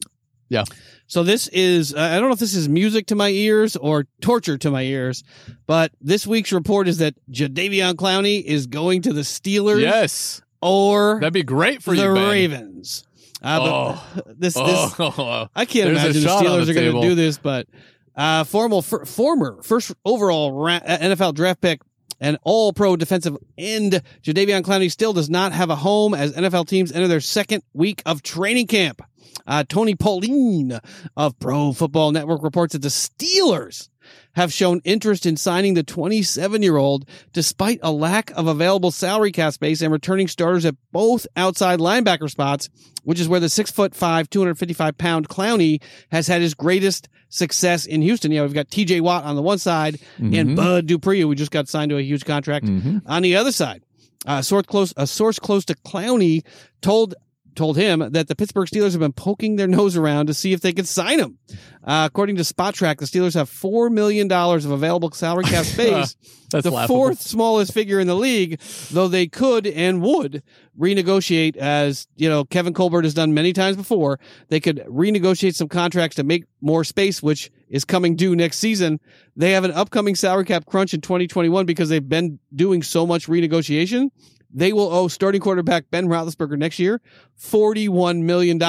Yeah. 0.50 0.66
So 1.08 1.24
this 1.24 1.48
is, 1.50 1.94
uh, 1.96 2.00
I 2.00 2.20
don't 2.20 2.28
know 2.28 2.34
if 2.34 2.40
this 2.40 2.54
is 2.56 2.68
music 2.68 3.08
to 3.08 3.16
my 3.16 3.30
ears 3.30 3.78
or 3.78 4.06
torture 4.20 4.58
to 4.58 4.70
my 4.70 4.82
ears, 4.82 5.24
but 5.66 5.94
this 6.02 6.28
week's 6.28 6.52
report 6.52 6.90
is 6.90 6.98
that 6.98 7.16
Jadeveon 7.32 7.94
Clowney 7.94 8.44
is 8.44 8.68
going 8.68 9.04
to 9.04 9.14
the 9.14 9.22
Steelers 9.22 9.80
Yes, 9.82 10.42
or 10.62 11.20
that'd 11.22 11.32
be 11.32 11.44
great 11.44 11.82
for 11.82 11.96
the 11.96 12.02
you, 12.04 12.14
Ben. 12.14 12.30
Ravens. 12.30 13.06
Uh, 13.42 13.98
but 14.14 14.40
this, 14.40 14.54
this, 14.54 14.96
Oh, 15.00 15.48
I 15.56 15.66
can't 15.66 15.86
There's 15.94 16.04
imagine 16.04 16.24
the 16.24 16.30
Steelers 16.30 16.66
the 16.66 16.72
are 16.72 16.76
going 16.76 17.02
to 17.02 17.08
do 17.10 17.16
this, 17.16 17.38
but 17.38 17.68
uh, 18.16 18.44
formal, 18.44 18.82
fir- 18.82 19.06
former 19.06 19.62
first 19.64 19.94
overall 20.06 20.52
ra- 20.52 20.82
uh, 20.86 20.98
NFL 20.98 21.36
draft 21.36 21.62
pick 21.62 21.82
and 22.20 22.38
all 22.44 22.72
pro 22.72 22.96
defensive 22.96 23.36
end 23.58 24.02
Jadeveon 24.24 24.62
Clowney 24.62 24.92
still 24.92 25.12
does 25.12 25.30
not 25.30 25.52
have 25.52 25.70
a 25.70 25.76
home 25.76 26.14
as 26.14 26.34
NFL 26.34 26.68
teams 26.68 26.92
enter 26.92 27.08
their 27.08 27.20
second 27.20 27.64
week 27.74 28.02
of 28.06 28.22
training 28.22 28.68
camp. 28.68 29.02
Uh, 29.48 29.64
Tony 29.68 29.96
Pauline 29.96 30.80
of 31.18 31.38
Pro 31.40 31.74
Football 31.74 32.12
Network 32.12 32.44
reports 32.44 32.74
that 32.74 32.82
the 32.82 32.90
Steelers 32.90 33.90
have 34.34 34.54
shown 34.54 34.82
interest 34.84 35.26
in 35.26 35.36
signing 35.38 35.74
the 35.74 35.84
27 35.84 36.62
year 36.64 36.78
old 36.78 37.06
despite 37.34 37.80
a 37.84 37.92
lack 37.92 38.32
of 38.32 38.48
available 38.48 38.92
salary 38.92 39.32
cap 39.32 39.54
space 39.54 39.82
and 39.82 39.92
returning 39.92 40.28
starters 40.28 40.66
at 40.66 40.76
both 40.92 41.28
outside 41.36 41.80
linebacker 41.80 42.30
spots, 42.30 42.70
which 43.04 43.20
is 43.20 43.28
where 43.28 43.40
the 43.40 43.50
six 43.50 43.70
foot 43.72 43.94
five, 43.96 44.30
255 44.30 44.98
pound 44.98 45.28
Clowney 45.30 45.82
has 46.12 46.28
had 46.28 46.42
his 46.42 46.54
greatest 46.54 47.10
success 47.30 47.86
in 47.86 48.02
Houston. 48.02 48.32
You 48.32 48.40
know, 48.40 48.44
we've 48.46 48.54
got 48.54 48.70
TJ 48.70 49.02
Watt 49.02 49.24
on 49.24 49.36
the 49.36 49.42
one 49.42 49.58
side 49.58 50.00
and 50.18 50.34
Mhm. 50.34 50.56
Bud 50.56 50.86
Dupree, 50.88 51.22
who 51.22 51.34
just 51.36 51.52
got 51.52 51.68
signed 51.68 51.90
to 51.90 51.98
a 51.98 52.02
huge 52.02 52.26
contract 52.26 52.66
Mhm. 52.66 53.02
on 53.06 53.22
the 53.22 53.36
other 53.36 53.52
side. 53.52 53.82
Uh, 54.26 54.42
source 54.42 54.66
close, 54.68 54.94
a 54.98 55.08
source 55.08 55.40
close 55.40 55.66
to 55.66 55.74
Clowney 55.86 56.44
told 56.82 57.16
told 57.56 57.78
him 57.78 58.00
that 58.12 58.28
the 58.28 58.36
Pittsburgh 58.36 58.68
Steelers 58.68 58.92
have 58.92 59.00
been 59.00 59.14
poking 59.14 59.56
their 59.56 59.68
nose 59.68 59.96
around 59.98 60.28
to 60.28 60.34
see 60.34 60.54
if 60.54 60.62
they 60.62 60.74
could 60.74 60.88
sign 60.88 61.20
him. 61.20 61.38
Uh, 61.84 62.04
according 62.10 62.36
to 62.36 62.44
Spotrac, 62.44 62.98
the 62.98 63.06
Steelers 63.06 63.34
have 63.34 63.50
four 63.50 63.90
million 63.90 64.28
dollars 64.28 64.66
of 64.66 64.72
available 64.72 65.12
salary 65.12 65.46
cap 65.46 65.66
space, 65.66 66.16
That's 66.52 66.64
the 66.64 66.72
laughable. 66.72 66.96
fourth 66.96 67.22
smallest 67.22 67.74
figure 67.74 68.00
in 68.00 68.08
the 68.08 68.16
league. 68.16 68.60
Though 68.92 69.08
they 69.08 69.28
could 69.28 69.66
and 69.68 70.02
would 70.02 70.44
renegotiate, 70.80 71.56
as 71.58 72.08
you 72.16 72.30
know, 72.30 72.44
Kevin 72.46 72.74
Colbert 72.74 73.04
has 73.04 73.14
done 73.14 73.34
many 73.34 73.54
times 73.54 73.78
before. 73.78 74.20
They 74.50 74.60
could 74.60 74.78
renegotiate 74.88 75.56
some 75.56 75.68
contracts 75.70 76.16
to 76.18 76.24
make 76.24 76.46
more 76.62 76.84
space, 76.84 77.24
which 77.24 77.52
is 77.70 77.86
coming 77.86 78.16
due 78.16 78.36
next 78.36 78.58
season. 78.60 79.00
They 79.36 79.52
have 79.52 79.64
an 79.64 79.72
upcoming 79.72 80.16
salary 80.16 80.46
cap 80.46 80.66
crunch 80.66 80.94
in 80.94 81.02
2021 81.02 81.66
because 81.66 81.90
they've 81.90 82.08
been 82.08 82.40
doing 82.54 82.84
so 82.84 83.08
much 83.08 83.28
renegotiation. 83.28 84.12
They 84.54 84.74
will 84.74 84.92
owe 84.92 85.08
starting 85.08 85.42
quarterback 85.42 85.90
Ben 85.92 86.08
Roethlisberger 86.08 86.58
next 86.58 86.80
year 86.80 87.02
$41 87.40 88.24
million 88.24 88.62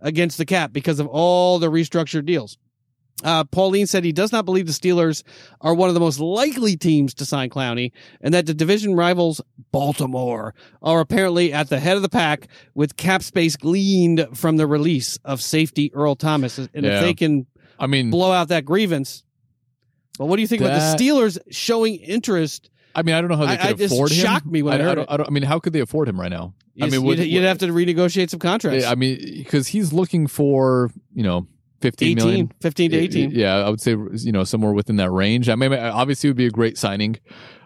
against 0.00 0.38
the 0.38 0.46
cap 0.46 0.72
because 0.72 0.98
of 1.00 1.06
all 1.06 1.58
the 1.58 1.70
restructured 1.70 2.26
deals. 2.26 2.58
Uh, 3.22 3.44
Pauline 3.44 3.86
said 3.86 4.02
he 4.04 4.12
does 4.12 4.32
not 4.32 4.44
believe 4.44 4.66
the 4.66 4.72
Steelers 4.72 5.22
are 5.60 5.72
one 5.74 5.88
of 5.88 5.94
the 5.94 6.00
most 6.00 6.18
likely 6.18 6.76
teams 6.76 7.14
to 7.14 7.24
sign 7.24 7.48
Clowney 7.48 7.92
and 8.20 8.34
that 8.34 8.44
the 8.46 8.54
division 8.54 8.96
rivals 8.96 9.40
Baltimore 9.70 10.54
are 10.82 11.00
apparently 11.00 11.52
at 11.52 11.68
the 11.68 11.78
head 11.78 11.96
of 11.96 12.02
the 12.02 12.08
pack 12.08 12.48
with 12.74 12.96
cap 12.96 13.22
space 13.22 13.56
gleaned 13.56 14.26
from 14.34 14.56
the 14.56 14.66
release 14.66 15.16
of 15.24 15.40
safety 15.40 15.92
Earl 15.94 16.16
Thomas. 16.16 16.58
And 16.58 16.68
Yeah. 16.74 16.96
if 16.96 17.02
they 17.02 17.14
can 17.14 17.46
I 17.78 17.86
mean, 17.86 18.10
blow 18.10 18.32
out 18.32 18.48
that 18.48 18.64
grievance. 18.64 19.22
But 20.18 20.26
what 20.26 20.36
do 20.36 20.42
you 20.42 20.48
think 20.48 20.62
about 20.62 20.96
the 20.98 21.04
Steelers 21.04 21.38
showing 21.50 21.96
interest? 21.96 22.70
I 22.94 23.02
mean, 23.02 23.14
I 23.14 23.20
don't 23.20 23.30
know 23.30 23.36
how 23.36 23.46
they 23.46 23.52
I- 23.54 23.56
could 23.56 23.66
I- 23.66 23.72
this 23.74 23.92
afford 23.92 24.10
him. 24.12 24.18
shocked 24.24 24.46
me 24.46 24.62
when 24.62 24.80
I 24.80 24.84
heard 24.84 24.94
don't, 24.96 25.04
it. 25.04 25.10
I, 25.10 25.16
don't, 25.16 25.26
I 25.26 25.30
mean, 25.30 25.42
how 25.42 25.58
could 25.58 25.72
they 25.72 25.80
afford 25.80 26.08
him 26.08 26.20
right 26.20 26.30
now? 26.30 26.54
I 26.80 26.86
mean, 26.86 26.92
you'd, 26.94 27.04
would- 27.04 27.18
you'd 27.18 27.44
have 27.44 27.58
to 27.58 27.66
renegotiate 27.66 28.30
some 28.30 28.40
contracts. 28.40 28.84
I 28.86 28.94
mean, 28.94 29.18
because 29.38 29.68
he's 29.68 29.92
looking 29.92 30.26
for 30.26 30.90
you 31.14 31.22
know 31.22 31.46
15 31.80 32.08
18, 32.12 32.16
million. 32.16 32.52
15 32.60 32.90
to 32.92 32.96
18. 32.96 33.30
Yeah, 33.32 33.56
I 33.56 33.68
would 33.70 33.80
say 33.80 33.92
you 33.92 34.32
know 34.32 34.44
somewhere 34.44 34.72
within 34.72 34.96
that 34.96 35.10
range. 35.10 35.48
I 35.48 35.54
mean, 35.54 35.72
obviously, 35.72 36.28
it 36.28 36.30
would 36.30 36.36
be 36.36 36.46
a 36.46 36.50
great 36.50 36.76
signing 36.78 37.16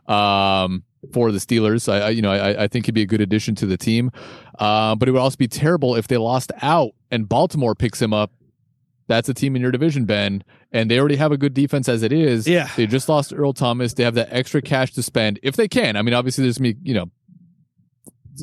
um, 0.07 0.83
for 1.13 1.33
the 1.33 1.39
Steelers. 1.39 1.91
I, 1.93 1.99
I 2.07 2.09
you 2.11 2.23
know 2.23 2.31
I, 2.33 2.65
I 2.65 2.69
think 2.69 2.87
he'd 2.87 2.95
be 2.95 3.03
a 3.03 3.07
good 3.07 3.21
addition 3.21 3.55
to 3.57 3.67
the 3.67 3.77
team, 3.77 4.11
uh, 4.59 4.95
but 4.95 5.09
it 5.09 5.13
would 5.13 5.21
also 5.21 5.37
be 5.37 5.49
terrible 5.49 5.95
if 5.95 6.09
they 6.09 6.17
lost 6.17 6.53
out 6.63 6.93
and 7.11 7.29
Baltimore 7.29 7.75
picks 7.75 8.01
him 8.01 8.13
up. 8.13 8.33
That's 9.07 9.29
a 9.29 9.35
team 9.35 9.57
in 9.57 9.63
your 9.63 9.71
division, 9.71 10.05
Ben, 10.05 10.45
and 10.73 10.91
they 10.91 10.99
already 10.99 11.17
have 11.17 11.33
a 11.33 11.37
good 11.39 11.55
defense 11.55 11.89
as 11.89 12.03
it 12.03 12.13
is. 12.13 12.47
Yeah. 12.47 12.69
they 12.77 12.87
just 12.87 13.09
lost 13.09 13.33
Earl 13.35 13.53
Thomas. 13.53 13.95
They 13.95 14.05
have 14.05 14.15
that 14.15 14.29
extra 14.31 14.61
cash 14.63 14.93
to 14.95 15.03
spend 15.03 15.39
if 15.43 15.57
they 15.57 15.69
can. 15.69 15.97
I 15.97 16.03
mean, 16.03 16.15
obviously, 16.15 16.45
there's 16.45 16.59
gonna 16.59 16.75
you 16.83 16.95
know 16.95 17.11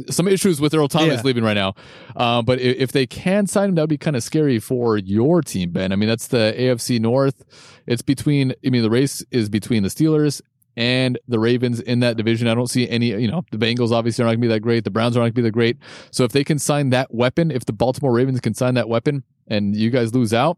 some 0.09 0.27
issues 0.27 0.59
with 0.59 0.73
Earl 0.73 0.89
Thomas 0.89 1.15
Yeah. 1.17 1.21
leaving 1.23 1.43
right 1.43 1.53
now. 1.53 1.73
Uh, 2.17 2.41
but 2.41 2.59
if, 2.59 2.77
if 2.77 2.91
they 2.91 3.07
can 3.07 3.47
sign 3.47 3.69
him, 3.69 3.75
that 3.75 3.83
would 3.83 3.89
be 3.89 3.97
kind 3.97 4.17
of 4.17 4.23
scary 4.23 4.59
for 4.59 4.97
your 4.97 5.41
team, 5.41 5.71
Ben. 5.71 5.93
I 5.93 5.95
mean, 5.95 6.09
that's 6.09 6.27
the 6.27 6.53
AFC 6.57 6.99
North. 6.99 7.43
It's 7.87 8.01
between, 8.01 8.53
I 8.65 8.69
mean, 8.71 8.81
the 8.83 8.89
race 8.89 9.23
is 9.31 9.47
between 9.47 9.83
the 9.83 9.89
Steelers 9.89 10.41
and 10.75 11.17
the 11.29 11.39
Ravens 11.39 11.79
in 11.79 12.01
that 12.01 12.17
division. 12.17 12.49
I 12.49 12.55
don't 12.55 12.69
see 12.69 12.89
any, 12.89 13.11
you 13.11 13.31
know, 13.31 13.43
the 13.51 13.57
Bengals 13.57 13.91
obviously 13.91 14.23
are 14.23 14.25
not 14.25 14.31
going 14.31 14.41
to 14.41 14.47
be 14.49 14.53
that 14.53 14.59
great. 14.59 14.83
The 14.83 14.91
Browns 14.91 15.15
are 15.15 15.19
not 15.21 15.27
going 15.27 15.31
to 15.31 15.35
be 15.35 15.41
that 15.43 15.51
great. 15.51 15.77
So 16.11 16.25
if 16.25 16.33
they 16.33 16.43
can 16.43 16.59
sign 16.59 16.89
that 16.89 17.13
weapon, 17.13 17.49
if 17.49 17.63
the 17.63 17.71
Baltimore 17.71 18.11
Ravens 18.11 18.41
can 18.41 18.53
sign 18.53 18.73
that 18.73 18.89
weapon 18.89 19.23
and 19.47 19.73
you 19.77 19.91
guys 19.91 20.13
lose 20.13 20.33
out, 20.33 20.57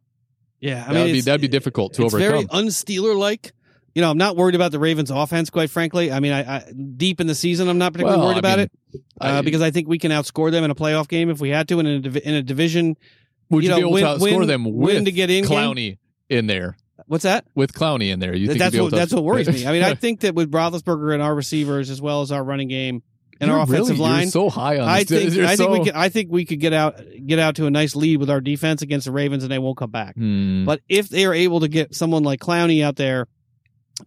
Yeah, 0.60 0.84
I 0.88 0.94
that'd 0.94 1.06
mean, 1.08 1.14
be 1.16 1.22
that'd 1.22 1.42
be 1.42 1.48
difficult 1.48 1.94
to 1.96 2.04
it's 2.06 2.14
overcome. 2.14 2.32
very 2.32 2.48
unsteeler 2.52 3.16
like. 3.16 3.54
You 3.96 4.02
know, 4.02 4.12
I'm 4.12 4.18
not 4.18 4.36
worried 4.38 4.54
about 4.54 4.72
the 4.72 4.78
Ravens' 4.80 5.10
offense, 5.10 5.50
quite 5.50 5.72
frankly. 5.72 6.12
I 6.12 6.20
mean, 6.20 6.32
I, 6.32 6.58
I 6.58 6.72
deep 6.98 7.20
in 7.20 7.26
the 7.26 7.34
season, 7.34 7.68
I'm 7.68 7.80
not 7.80 7.94
particularly 7.94 8.20
Well, 8.20 8.28
worried 8.28 8.36
I 8.36 8.40
about 8.40 8.58
mean, 8.60 8.70
it 8.94 9.02
uh, 9.20 9.26
I- 9.26 9.42
because 9.42 9.62
I 9.64 9.72
think 9.72 9.88
we 9.88 9.98
can 9.98 10.12
outscore 10.12 10.52
them 10.52 10.64
in 10.64 10.70
a 10.72 10.76
playoff 10.76 11.08
game 11.08 11.30
if 11.32 11.40
we 11.40 11.50
had 11.50 11.68
to, 11.70 11.80
and 11.80 11.88
in 11.88 12.16
a, 12.16 12.20
in 12.20 12.34
a 12.36 12.44
division. 12.44 12.96
Would 13.50 13.64
you, 13.64 13.70
you 13.70 13.76
be 13.76 13.82
know, 13.82 13.88
able 13.88 13.94
win- 13.94 14.04
to 14.04 14.10
outscore 14.10 14.40
win- 14.40 14.48
them 14.48 14.64
win 14.66 14.74
with 14.76 15.06
to 15.06 15.12
get 15.12 15.30
in 15.32 15.46
game? 15.46 15.52
Clowney 15.52 15.98
in 16.30 16.46
there? 16.48 16.78
What's 17.08 17.24
that? 17.24 17.46
With 17.56 17.74
Clowney 17.74 18.12
in 18.12 18.20
there, 18.20 18.36
you 18.36 18.48
think 18.48 18.60
that's 18.60 18.76
what 18.78 18.92
that's 18.92 19.14
what 19.14 19.24
worries 19.24 19.48
me. 19.48 19.66
I 19.66 19.72
mean, 19.72 19.84
I 19.84 19.94
think 19.96 20.20
that 20.22 20.36
with 20.36 20.52
Roethlisberger 20.52 21.14
and 21.14 21.24
our 21.24 21.34
receivers 21.34 21.90
as 21.90 22.02
well 22.02 22.22
as 22.22 22.32
our 22.32 22.44
running 22.44 22.68
game, 22.68 23.02
in 23.42 23.50
our 23.50 23.58
You're 23.58 23.64
offensive 23.64 23.98
really, 24.00 24.10
line. 24.10 24.22
You're 24.24 24.32
so 24.32 24.50
high 24.50 24.78
on 24.80 24.88
I 24.88 25.04
think 25.04 25.34
I 25.38 25.56
think 25.56 25.58
so- 25.58 25.72
we 25.72 25.84
could 25.86 25.94
I 25.94 26.10
think 26.10 26.32
we 26.32 26.46
could 26.46 26.60
get 26.60 26.74
out 26.74 27.00
get 27.26 27.40
out 27.40 27.56
to 27.58 27.66
a 27.66 27.72
nice 27.72 27.96
lead 27.96 28.18
with 28.18 28.30
our 28.30 28.42
defense 28.42 28.82
against 28.82 29.06
the 29.06 29.12
Ravens 29.12 29.44
and 29.44 29.52
they 29.52 29.60
won't 29.60 29.78
come 29.78 29.92
back. 29.92 30.16
Hmm. 30.16 30.66
But 30.66 30.82
if 30.90 31.10
they 31.10 31.26
are 31.26 31.34
able 31.34 31.60
to 31.62 31.68
get 31.68 31.94
someone 31.96 32.24
like 32.24 32.40
Clowney 32.40 32.84
out 32.84 32.96
there 32.96 33.28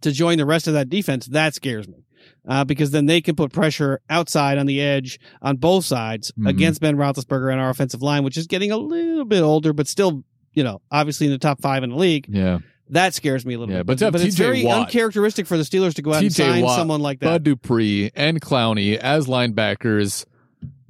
to 0.01 0.11
join 0.11 0.37
the 0.37 0.45
rest 0.45 0.67
of 0.67 0.73
that 0.73 0.89
defense, 0.89 1.25
that 1.27 1.53
scares 1.55 1.87
me. 1.87 2.05
Uh, 2.47 2.63
because 2.63 2.91
then 2.91 3.05
they 3.05 3.21
can 3.21 3.35
put 3.35 3.51
pressure 3.51 3.99
outside 4.09 4.57
on 4.57 4.65
the 4.65 4.81
edge 4.81 5.19
on 5.41 5.57
both 5.57 5.85
sides 5.85 6.31
Mhm. 6.39 6.49
against 6.49 6.81
Ben 6.81 6.95
Roethlisberger 6.95 7.51
and 7.51 7.59
our 7.61 7.69
offensive 7.69 8.01
line, 8.01 8.23
which 8.23 8.37
is 8.37 8.47
getting 8.47 8.71
a 8.71 8.77
little 8.77 9.25
bit 9.25 9.41
older, 9.41 9.73
but 9.73 9.87
still, 9.87 10.23
you 10.53 10.63
know, 10.63 10.81
obviously 10.91 11.27
in 11.27 11.31
the 11.33 11.37
top 11.39 11.61
five 11.61 11.83
in 11.83 11.91
the 11.91 11.95
league. 11.95 12.25
yeah. 12.29 12.59
That 12.91 13.13
scares 13.13 13.45
me 13.45 13.53
a 13.55 13.59
little 13.59 13.73
Yeah, 13.73 13.79
bit. 13.83 13.99
but 13.99 13.99
have 14.01 14.15
it's 14.15 14.35
very 14.35 14.63
Watt- 14.65 14.87
uncharacteristic 14.87 15.47
for 15.47 15.57
the 15.57 15.63
Steelers 15.63 15.93
to 15.95 16.01
go 16.01 16.13
out 16.13 16.21
and 16.21 16.33
sign 16.33 16.61
Watt, 16.63 16.77
someone 16.77 17.01
like 17.01 17.19
that. 17.21 17.25
Bud 17.25 17.43
Dupree 17.43 18.11
and 18.15 18.39
Clowney 18.41 18.97
as 18.97 19.27
linebackers. 19.27 20.25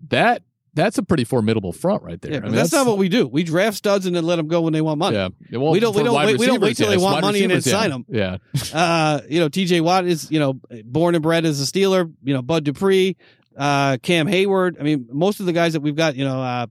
That 0.09 0.43
that's 0.73 0.97
a 0.97 1.03
pretty 1.03 1.25
formidable 1.25 1.73
front 1.73 2.01
right 2.01 2.19
there. 2.21 2.31
yeah, 2.31 2.37
I 2.37 2.41
mean, 2.43 2.55
that's, 2.55 2.71
not 2.71 2.87
what 2.87 2.97
we 2.97 3.09
do. 3.09 3.27
We 3.27 3.43
draft 3.43 3.75
studs 3.75 4.05
and 4.05 4.15
then 4.15 4.25
let 4.25 4.37
them 4.37 4.47
go 4.47 4.61
when 4.61 4.71
they 4.71 4.79
want 4.81 4.99
money. 4.99 5.17
Yeah. 5.17 5.27
Well, 5.59 5.71
We 5.73 5.81
don't- 5.81 5.93
we 5.93 6.01
don't 6.03 6.15
wait- 6.15 6.37
we 6.39 6.45
don't 6.45 6.61
wait 6.61 6.77
till 6.77 6.89
they 6.89 6.95
want 6.97 7.15
Wide 7.15 7.21
money 7.23 7.43
and 7.43 7.51
then 7.51 7.61
sign 7.61 7.89
them. 7.89 8.05
Yeah. 8.09 8.37
Uh, 8.73 9.19
you 9.29 9.39
know, 9.41 9.49
TJ 9.49 9.81
Watt 9.81 10.05
is, 10.05 10.31
you 10.31 10.39
know, 10.39 10.59
born 10.85 11.13
and 11.15 11.21
bred 11.21 11.45
as 11.45 11.61
a 11.61 11.65
Steeler, 11.65 12.09
you 12.23 12.33
know, 12.33 12.41
Bud 12.41 12.63
Dupree, 12.63 13.17
uh, 13.57 13.97
Cam 14.01 14.27
Heyward. 14.27 14.79
I 14.79 14.83
mean, 14.83 15.07
most 15.11 15.39
of 15.41 15.45
the 15.45 15.51
guys 15.53 15.73
that 15.73 15.81
we've 15.81 15.95
got, 15.95 16.15
you 16.15 16.23
know, 16.23 16.41
uh, 16.41 16.67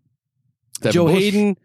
Joe 0.91 1.05
Bush. 1.05 1.15
Hayden. 1.19 1.57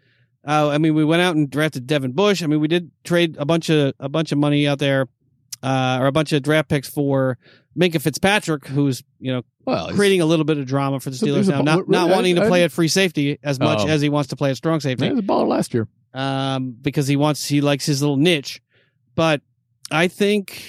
Uh, 0.48 0.70
I 0.70 0.78
mean, 0.78 0.94
we 0.94 1.04
went 1.04 1.22
out 1.22 1.36
and 1.36 1.50
drafted 1.50 1.88
Devin 1.88 2.12
Bush. 2.12 2.44
I 2.44 2.48
mean, 2.48 2.60
we 2.60 2.68
did 2.68 2.92
trade 3.04 3.36
a 3.40 3.46
bunch 3.46 3.70
of, 3.70 3.94
a 4.00 4.08
bunch 4.10 4.32
of 4.32 4.38
money 4.38 4.68
out 4.68 4.78
there, 4.80 5.08
uh, 5.64 5.98
or 6.00 6.08
a 6.08 6.12
bunch 6.12 6.34
of 6.34 6.44
draft 6.44 6.70
picks 6.70 6.88
for 6.88 7.38
Minkah 7.78 8.00
Fitzpatrick, 8.02 8.68
who's, 8.68 9.04
you 9.20 9.34
know, 9.34 9.42
Well, 9.66 9.90
creating 9.94 10.22
a 10.22 10.26
little 10.26 10.46
bit 10.46 10.58
of 10.60 10.66
drama 10.68 11.00
for 11.00 11.10
the 11.10 11.16
Steelers 11.16 11.48
now, 11.50 11.62
not, 11.62 11.90
not 11.90 12.10
I- 12.10 12.14
wanting 12.14 12.36
to 12.36 12.44
I- 12.44 12.48
play 12.48 12.64
at 12.64 12.72
free 12.72 12.88
safety 12.88 13.40
as 13.44 13.60
much 13.60 13.80
Oh. 13.82 13.88
as 13.88 14.02
he 14.02 14.10
wants 14.10 14.30
to 14.30 14.36
play 14.36 14.52
at 14.52 14.58
strong 14.58 14.80
safety 14.80 15.06
he 15.06 15.12
was 15.12 15.20
a 15.20 15.24
baller 15.24 15.48
last 15.48 15.74
year. 15.74 15.88
um, 16.14 16.76
because 16.80 17.08
he 17.08 17.16
wants 17.16 17.46
he 17.48 17.60
likes 17.62 17.86
his 17.86 18.02
little 18.02 18.18
niche. 18.18 18.62
But 19.16 19.42
I 19.92 20.08
think 20.08 20.62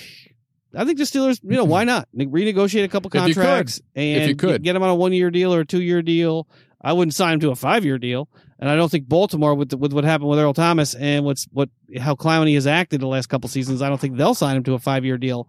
I 0.75 0.85
think 0.87 0.99
the 0.99 1.05
Steelers, 1.05 1.39
you 1.43 1.57
know, 1.57 1.65
why 1.65 1.85
not 1.85 2.09
renegotiate 2.17 2.85
a 2.85 2.89
couple 2.89 3.09
If 3.09 3.13
contracts 3.21 3.81
and 3.95 4.23
If 4.23 4.29
you 4.29 4.37
could. 4.37 4.63
get 4.63 4.75
him 4.75 4.83
on 4.83 4.89
a 4.91 4.95
one 4.95 5.13
year 5.13 5.31
deal 5.31 5.53
or 5.55 5.61
a 5.61 5.67
two 5.67 5.83
year 5.83 6.01
deal. 6.03 6.49
I 6.83 6.93
wouldn't 6.93 7.15
sign 7.15 7.35
him 7.35 7.41
to 7.41 7.51
a 7.51 7.57
five 7.57 7.85
year 7.85 7.99
deal, 7.99 8.29
and 8.59 8.69
I 8.71 8.77
don't 8.77 8.91
think 8.91 9.09
Baltimore 9.09 9.55
with 9.55 9.71
the, 9.71 9.77
with 9.77 9.93
what 9.93 10.05
happened 10.05 10.31
with 10.31 10.39
Earl 10.39 10.55
Thomas 10.55 10.95
and 10.95 11.25
what's 11.25 11.47
what 11.53 11.69
how 11.99 12.15
Clowney 12.15 12.55
has 12.55 12.67
acted 12.67 13.01
the 13.01 13.07
last 13.07 13.27
couple 13.29 13.49
seasons. 13.49 13.83
I 13.83 13.89
don't 13.89 14.01
think 14.01 14.17
they'll 14.17 14.35
sign 14.35 14.57
him 14.57 14.63
to 14.65 14.75
a 14.75 14.79
five 14.79 15.05
year 15.05 15.19
deal 15.19 15.49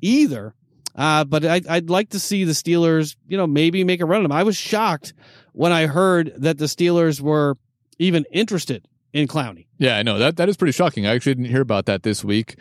either. 0.00 0.54
Uh, 0.94 1.24
but 1.24 1.44
I, 1.44 1.60
I'd 1.68 1.90
like 1.90 2.10
to 2.10 2.18
see 2.18 2.44
the 2.44 2.52
Steelers, 2.52 3.16
you 3.28 3.36
know, 3.36 3.46
maybe 3.46 3.84
make 3.84 4.00
a 4.00 4.06
run 4.06 4.22
at 4.22 4.24
him. 4.24 4.32
I 4.32 4.44
was 4.44 4.56
shocked 4.56 5.12
when 5.52 5.70
I 5.70 5.86
heard 5.86 6.32
that 6.38 6.56
the 6.56 6.64
Steelers 6.64 7.20
were 7.20 7.58
even 7.98 8.24
interested 8.32 8.88
in 9.12 9.28
Clowney. 9.28 9.66
Yeah, 9.78 9.98
I 9.98 10.02
know 10.02 10.18
that 10.18 10.36
that 10.38 10.48
is 10.48 10.56
pretty 10.56 10.72
shocking. 10.72 11.06
I 11.06 11.14
actually 11.14 11.34
didn't 11.34 11.50
hear 11.50 11.60
about 11.60 11.84
that 11.86 12.02
this 12.02 12.24
week. 12.24 12.56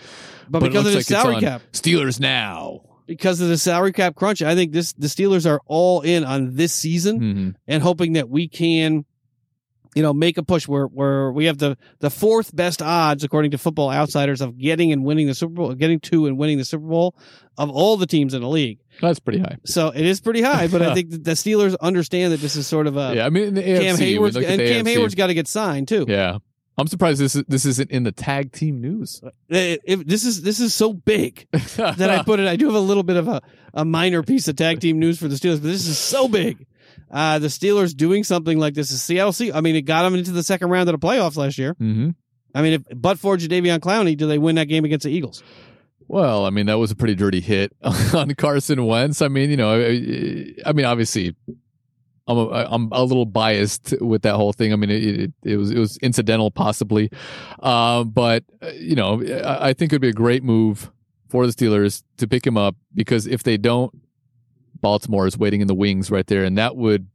But, 0.50 0.60
But 0.60 0.64
because 0.68 0.86
of 0.86 0.92
the 0.92 0.98
like 0.98 1.06
salary 1.06 1.40
cap, 1.40 1.62
Steelers 1.72 2.20
now. 2.20 2.82
because 3.08 3.40
of 3.40 3.48
the 3.48 3.58
salary 3.58 3.94
cap 3.94 4.16
crunch, 4.16 4.42
I 4.42 4.54
think 4.54 4.74
this 4.74 4.92
the 4.94 5.08
Steelers 5.08 5.50
are 5.50 5.62
all 5.66 6.02
in 6.02 6.26
on 6.26 6.56
this 6.56 6.74
season 6.74 7.20
Mhm. 7.22 7.56
and 7.68 7.82
hoping 7.84 8.14
that 8.14 8.30
we 8.30 8.50
can, 8.50 9.06
you 9.96 10.04
know, 10.04 10.14
make 10.14 10.38
a 10.38 10.44
push 10.44 10.68
where 10.68 10.86
where 10.88 11.32
we 11.32 11.46
have 11.46 11.58
the 11.58 11.78
the 12.00 12.10
fourth 12.10 12.56
best 12.56 12.82
odds 12.82 13.24
according 13.24 13.52
to 13.52 13.58
Football 13.58 13.90
Outsiders 13.92 14.42
of 14.42 14.58
getting 14.58 14.92
and 14.92 15.04
winning 15.06 15.26
the 15.28 15.34
Super 15.34 15.54
Bowl, 15.54 15.74
getting 15.74 16.00
to 16.02 16.28
and 16.28 16.38
winning 16.38 16.58
the 16.58 16.66
Super 16.66 16.86
Bowl 16.86 17.16
of 17.58 17.70
all 17.70 17.96
the 17.98 18.06
teams 18.06 18.34
in 18.34 18.42
the 18.42 18.50
league. 18.50 18.80
That's 19.02 19.20
pretty 19.20 19.40
high. 19.40 19.58
So 19.66 19.88
it 19.90 20.06
is 20.06 20.20
pretty 20.22 20.42
high, 20.42 20.68
but 20.68 20.82
I 20.82 20.94
think 20.96 21.10
the 21.12 21.32
Steelers 21.32 21.76
understand 21.80 22.34
that 22.34 22.42
this 22.42 22.56
is 22.58 22.68
sort 22.68 22.88
of 22.88 22.98
a 22.98 23.14
yeah, 23.16 23.26
I 23.26 23.30
mean, 23.30 23.54
the 23.54 23.62
AFC, 23.64 23.80
Cam 23.82 23.96
Heyward's 23.96 24.36
and 24.36 24.60
the 24.60 24.68
Cam 24.68 24.86
AFC. 24.86 24.96
Heyward's 24.98 25.16
got 25.16 25.28
to 25.28 25.34
get 25.34 25.48
signed 25.48 25.88
too. 25.88 26.06
Yeah, 26.10 26.40
I'm 26.78 26.88
surprised 26.88 27.22
this 27.22 27.38
is, 27.38 27.46
this 27.48 27.66
isn't 27.66 27.90
in 27.90 28.04
the 28.04 28.12
tag 28.12 28.52
team 28.52 28.82
news. 28.82 29.22
Uh, 29.24 29.30
it- 29.50 29.82
it- 29.86 30.08
this 30.08 30.26
is 30.26 30.42
this 30.42 30.60
is 30.60 30.74
so 30.76 30.92
big 30.92 31.48
that 31.78 32.10
I 32.10 32.22
put 32.24 32.42
it. 32.42 32.48
I 32.50 32.58
do 32.58 32.66
have 32.66 32.76
a 32.76 32.80
little 32.80 33.04
bit 33.04 33.16
of 33.16 33.30
a, 33.30 33.42
a 33.74 33.86
minor 33.86 34.24
piece 34.24 34.50
of 34.50 34.58
tag 34.58 34.82
team 34.82 35.00
news 35.00 35.18
for 35.18 35.30
the 35.30 35.36
Steelers, 35.36 35.62
but 35.62 35.64
this 35.70 35.88
is 35.88 35.98
so 35.98 36.28
big. 36.28 36.66
Uh, 37.16 37.40
the 37.40 37.48
Steelers 37.48 37.96
doing 37.96 38.26
something 38.26 38.60
like 38.60 38.74
this 38.74 38.92
is 38.92 39.02
Seattle. 39.02 39.34
I 39.56 39.62
mean, 39.62 39.78
it 39.78 39.84
got 39.84 40.04
them 40.04 40.16
into 40.16 40.32
the 40.32 40.44
second 40.44 40.70
round 40.70 40.90
of 40.90 41.00
the 41.00 41.08
playoffs 41.08 41.38
last 41.38 41.58
year. 41.58 41.74
hmm 41.74 42.10
I 42.54 42.62
mean, 42.62 42.74
if 42.74 42.84
but 42.94 43.20
for 43.20 43.36
Jadeveon 43.38 43.80
Clowney, 43.80 44.16
do 44.16 44.28
they 44.28 44.38
win 44.38 44.56
that 44.56 44.66
game 44.66 44.86
against 44.86 45.04
the 45.06 45.10
Eagles? 45.12 45.44
Well, 46.08 46.46
I 46.46 46.50
mean, 46.50 46.68
that 46.68 46.78
was 46.78 46.92
a 46.92 46.96
pretty 46.96 47.16
dirty 47.16 47.42
hit 47.42 47.74
on 48.14 48.34
Carson 48.36 48.86
Wentz. 48.86 49.22
I 49.22 49.28
mean, 49.28 49.50
you 49.50 49.58
know, 49.58 49.74
I, 49.74 50.54
I 50.66 50.74
mean, 50.74 50.86
obviously, 50.86 51.36
I'm 52.28 52.38
a, 52.38 52.48
I'm 52.50 52.90
a 52.92 53.04
little 53.04 53.26
biased 53.26 53.94
with 54.02 54.22
that 54.24 54.36
whole 54.36 54.54
thing. 54.54 54.72
I 54.72 54.76
mean, 54.76 54.90
it, 54.90 55.04
it, 55.04 55.34
it 55.44 55.58
was 55.58 55.72
it 55.72 55.80
was 55.80 55.98
incidental, 55.98 56.52
possibly, 56.52 57.12
um, 57.62 58.10
but 58.10 58.44
uh, 58.62 58.72
you 58.72 58.96
know, 58.96 59.22
I, 59.24 59.70
I 59.70 59.74
think 59.74 59.92
it 59.92 59.96
would 59.96 60.02
be 60.02 60.10
a 60.10 60.14
great 60.14 60.44
move 60.44 60.92
for 61.30 61.46
the 61.48 61.54
Steelers 61.54 62.04
to 62.18 62.28
pick 62.28 62.46
him 62.46 62.58
up 62.58 62.76
because 62.94 63.26
if 63.28 63.44
they 63.44 63.58
don't, 63.58 63.94
Baltimore 64.86 65.26
is 65.26 65.36
waiting 65.38 65.62
in 65.62 65.68
the 65.68 65.74
wings 65.74 66.12
right 66.12 66.28
there, 66.28 66.44
and 66.44 66.58
that 66.58 66.76
would 66.76 67.08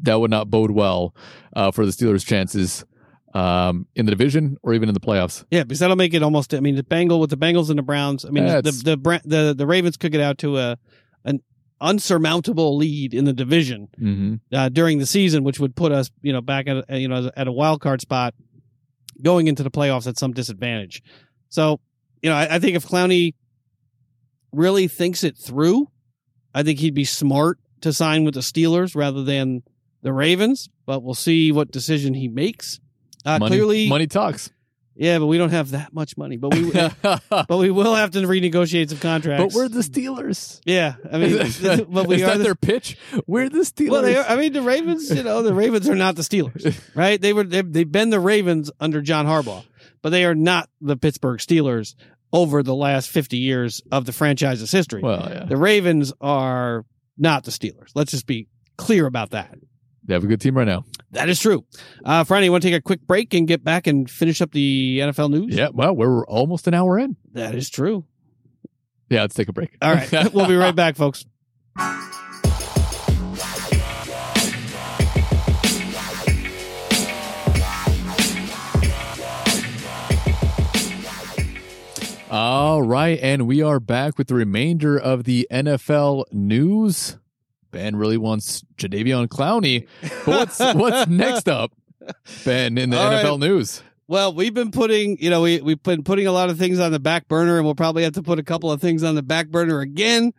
that 0.00 0.16
would 0.20 0.30
not 0.30 0.48
bode 0.50 0.70
well 0.70 1.14
uh, 1.54 1.70
for 1.70 1.84
the 1.84 1.92
Steelers' 1.92 2.24
chances 2.26 2.84
um, 3.34 3.86
in 3.94 4.06
the 4.06 4.10
division 4.10 4.56
or 4.62 4.72
even 4.74 4.88
in 4.88 4.94
the 4.94 5.00
playoffs. 5.00 5.44
Yeah, 5.50 5.64
because 5.64 5.80
that'll 5.80 5.96
make 5.96 6.14
it 6.14 6.22
almost. 6.22 6.54
I 6.54 6.60
mean, 6.60 6.76
the 6.76 6.82
Bengal 6.82 7.20
with 7.20 7.30
the 7.30 7.36
Bengals 7.36 7.68
and 7.68 7.78
the 7.78 7.82
Browns. 7.82 8.24
I 8.24 8.30
mean, 8.30 8.44
the 8.46 8.62
That's- 8.62 8.82
the, 8.82 8.96
the 9.24 9.54
the 9.56 9.66
Ravens 9.66 9.96
could 9.98 10.12
get 10.12 10.20
out 10.22 10.38
to 10.38 10.56
a 10.58 10.78
an 11.24 11.40
unsurmountable 11.80 12.76
lead 12.76 13.12
in 13.12 13.24
the 13.26 13.32
division 13.34 13.88
Mm-hmm. 14.00 14.34
uh, 14.56 14.68
during 14.70 14.98
the 14.98 15.06
season, 15.06 15.44
which 15.44 15.60
would 15.60 15.76
put 15.76 15.92
us, 15.92 16.10
you 16.22 16.32
know, 16.32 16.40
back 16.40 16.66
at 16.68 16.84
a, 16.88 16.98
you 16.98 17.08
know 17.08 17.30
at 17.36 17.46
a 17.48 17.52
wild 17.52 17.80
card 17.82 18.00
spot 18.00 18.34
going 19.22 19.46
into 19.46 19.62
the 19.62 19.70
playoffs 19.70 20.06
at 20.06 20.16
some 20.18 20.32
disadvantage. 20.32 21.02
So, 21.50 21.80
you 22.22 22.30
know, 22.30 22.36
I, 22.36 22.56
I 22.56 22.58
think 22.58 22.76
if 22.76 22.86
Clowney 22.86 23.34
really 24.52 24.88
thinks 24.88 25.22
it 25.24 25.36
through, 25.36 25.88
I 26.54 26.62
think 26.62 26.78
he'd 26.78 26.94
be 26.94 27.04
smart 27.04 27.58
to 27.80 27.92
sign 27.92 28.24
with 28.24 28.34
the 28.34 28.40
Steelers 28.40 28.94
rather 28.94 29.22
than 29.24 29.62
the 30.02 30.12
Ravens. 30.12 30.68
But 30.86 31.02
we'll 31.02 31.14
see 31.14 31.50
what 31.52 31.70
decision 31.70 32.14
he 32.14 32.28
makes. 32.28 32.80
Uh, 33.26 33.38
money, 33.38 33.50
clearly, 33.56 33.88
money 33.88 34.06
talks. 34.06 34.50
yeah, 34.94 35.18
but 35.18 35.26
we 35.26 35.38
don't 35.38 35.48
have 35.50 35.70
that 35.70 35.94
much 35.94 36.16
money. 36.18 36.36
But 36.36 36.54
we, 36.54 36.70
but 37.02 37.56
we 37.56 37.70
will 37.70 37.94
have 37.94 38.10
to 38.10 38.18
renegotiate 38.20 38.90
some 38.90 38.98
contracts. 38.98 39.54
But 39.54 39.58
we're 39.58 39.68
the 39.68 39.80
Steelers. 39.80 40.60
yeah, 40.66 40.96
I 41.10 41.16
mean, 41.16 41.86
but 41.88 42.06
we 42.06 42.16
is 42.16 42.22
are 42.22 42.26
that 42.26 42.38
the- 42.38 42.44
their 42.44 42.54
pitch? 42.54 42.98
We're 43.26 43.48
the 43.48 43.60
Steelers. 43.60 43.90
Well, 43.90 44.02
they 44.02 44.16
are, 44.16 44.26
I 44.26 44.36
mean, 44.36 44.52
the 44.52 44.60
Ravens. 44.60 45.10
You 45.10 45.22
know, 45.22 45.42
the 45.42 45.54
Ravens 45.54 45.88
are 45.88 45.94
not 45.94 46.16
the 46.16 46.22
Steelers, 46.22 46.78
right? 46.94 47.18
They 47.18 47.32
were 47.32 47.44
they've, 47.44 47.72
they've 47.72 47.90
been 47.90 48.10
the 48.10 48.20
Ravens 48.20 48.70
under 48.78 49.00
John 49.00 49.24
Harbaugh, 49.24 49.64
but 50.02 50.10
they 50.10 50.26
are 50.26 50.34
not 50.34 50.68
the 50.82 50.98
Pittsburgh 50.98 51.38
Steelers 51.38 51.94
over 52.34 52.62
the 52.62 52.74
last 52.74 53.08
fifty 53.08 53.38
years 53.38 53.80
of 53.90 54.04
the 54.04 54.12
franchise's 54.12 54.70
history. 54.70 55.00
well, 55.00 55.26
yeah. 55.30 55.44
the 55.44 55.56
Ravens 55.56 56.12
are 56.20 56.84
not 57.16 57.44
the 57.44 57.50
Steelers. 57.50 57.92
Let's 57.94 58.10
just 58.10 58.26
be 58.26 58.48
clear 58.76 59.06
about 59.06 59.30
that. 59.30 59.56
They 60.06 60.12
have 60.12 60.24
a 60.24 60.26
good 60.26 60.40
team 60.40 60.56
right 60.56 60.66
now. 60.66 60.84
That 61.12 61.30
is 61.30 61.40
true. 61.40 61.64
Uh, 62.04 62.24
Friday, 62.24 62.46
you 62.46 62.52
want 62.52 62.62
to 62.62 62.68
take 62.68 62.78
a 62.78 62.82
quick 62.82 63.06
break 63.06 63.32
and 63.32 63.48
get 63.48 63.64
back 63.64 63.86
and 63.86 64.10
finish 64.10 64.42
up 64.42 64.52
the 64.52 64.98
NFL 64.98 65.30
news? 65.30 65.54
Yeah, 65.54 65.68
well, 65.72 65.96
we're 65.96 66.26
almost 66.26 66.66
an 66.66 66.74
hour 66.74 66.98
in. 66.98 67.16
that 67.32 67.54
is 67.54 67.70
true. 67.70 68.04
Yeah, 69.08 69.22
let's 69.22 69.34
take 69.34 69.48
a 69.48 69.52
break. 69.52 69.76
All 69.80 69.94
right, 69.94 70.10
we'll 70.34 70.48
be 70.48 70.56
right 70.56 70.74
back, 70.74 70.96
folks. 70.96 71.24
All 82.36 82.82
right, 82.82 83.16
and 83.22 83.46
we 83.46 83.62
are 83.62 83.78
back 83.78 84.18
with 84.18 84.26
the 84.26 84.34
remainder 84.34 84.98
of 84.98 85.22
the 85.22 85.46
NFL 85.52 86.24
news. 86.32 87.16
Ben 87.70 87.94
really 87.94 88.16
wants 88.16 88.64
Jadeveon 88.76 89.28
Clowney. 89.28 89.86
But 90.26 90.26
what's 90.26 90.58
what's 90.74 91.08
next 91.08 91.48
up, 91.48 91.70
Ben, 92.44 92.76
in 92.76 92.90
the 92.90 92.98
All 92.98 93.12
NFL 93.12 93.30
right. 93.30 93.38
news? 93.38 93.84
Well, 94.08 94.34
we've 94.34 94.52
been 94.52 94.72
putting, 94.72 95.16
you 95.22 95.30
know, 95.30 95.42
we 95.42 95.60
we've 95.60 95.80
been 95.80 96.02
putting 96.02 96.26
a 96.26 96.32
lot 96.32 96.50
of 96.50 96.58
things 96.58 96.80
on 96.80 96.90
the 96.90 96.98
back 96.98 97.28
burner, 97.28 97.54
and 97.54 97.64
we'll 97.64 97.76
probably 97.76 98.02
have 98.02 98.14
to 98.14 98.22
put 98.24 98.40
a 98.40 98.42
couple 98.42 98.72
of 98.72 98.80
things 98.80 99.04
on 99.04 99.14
the 99.14 99.22
back 99.22 99.46
burner 99.46 99.78
again. 99.78 100.32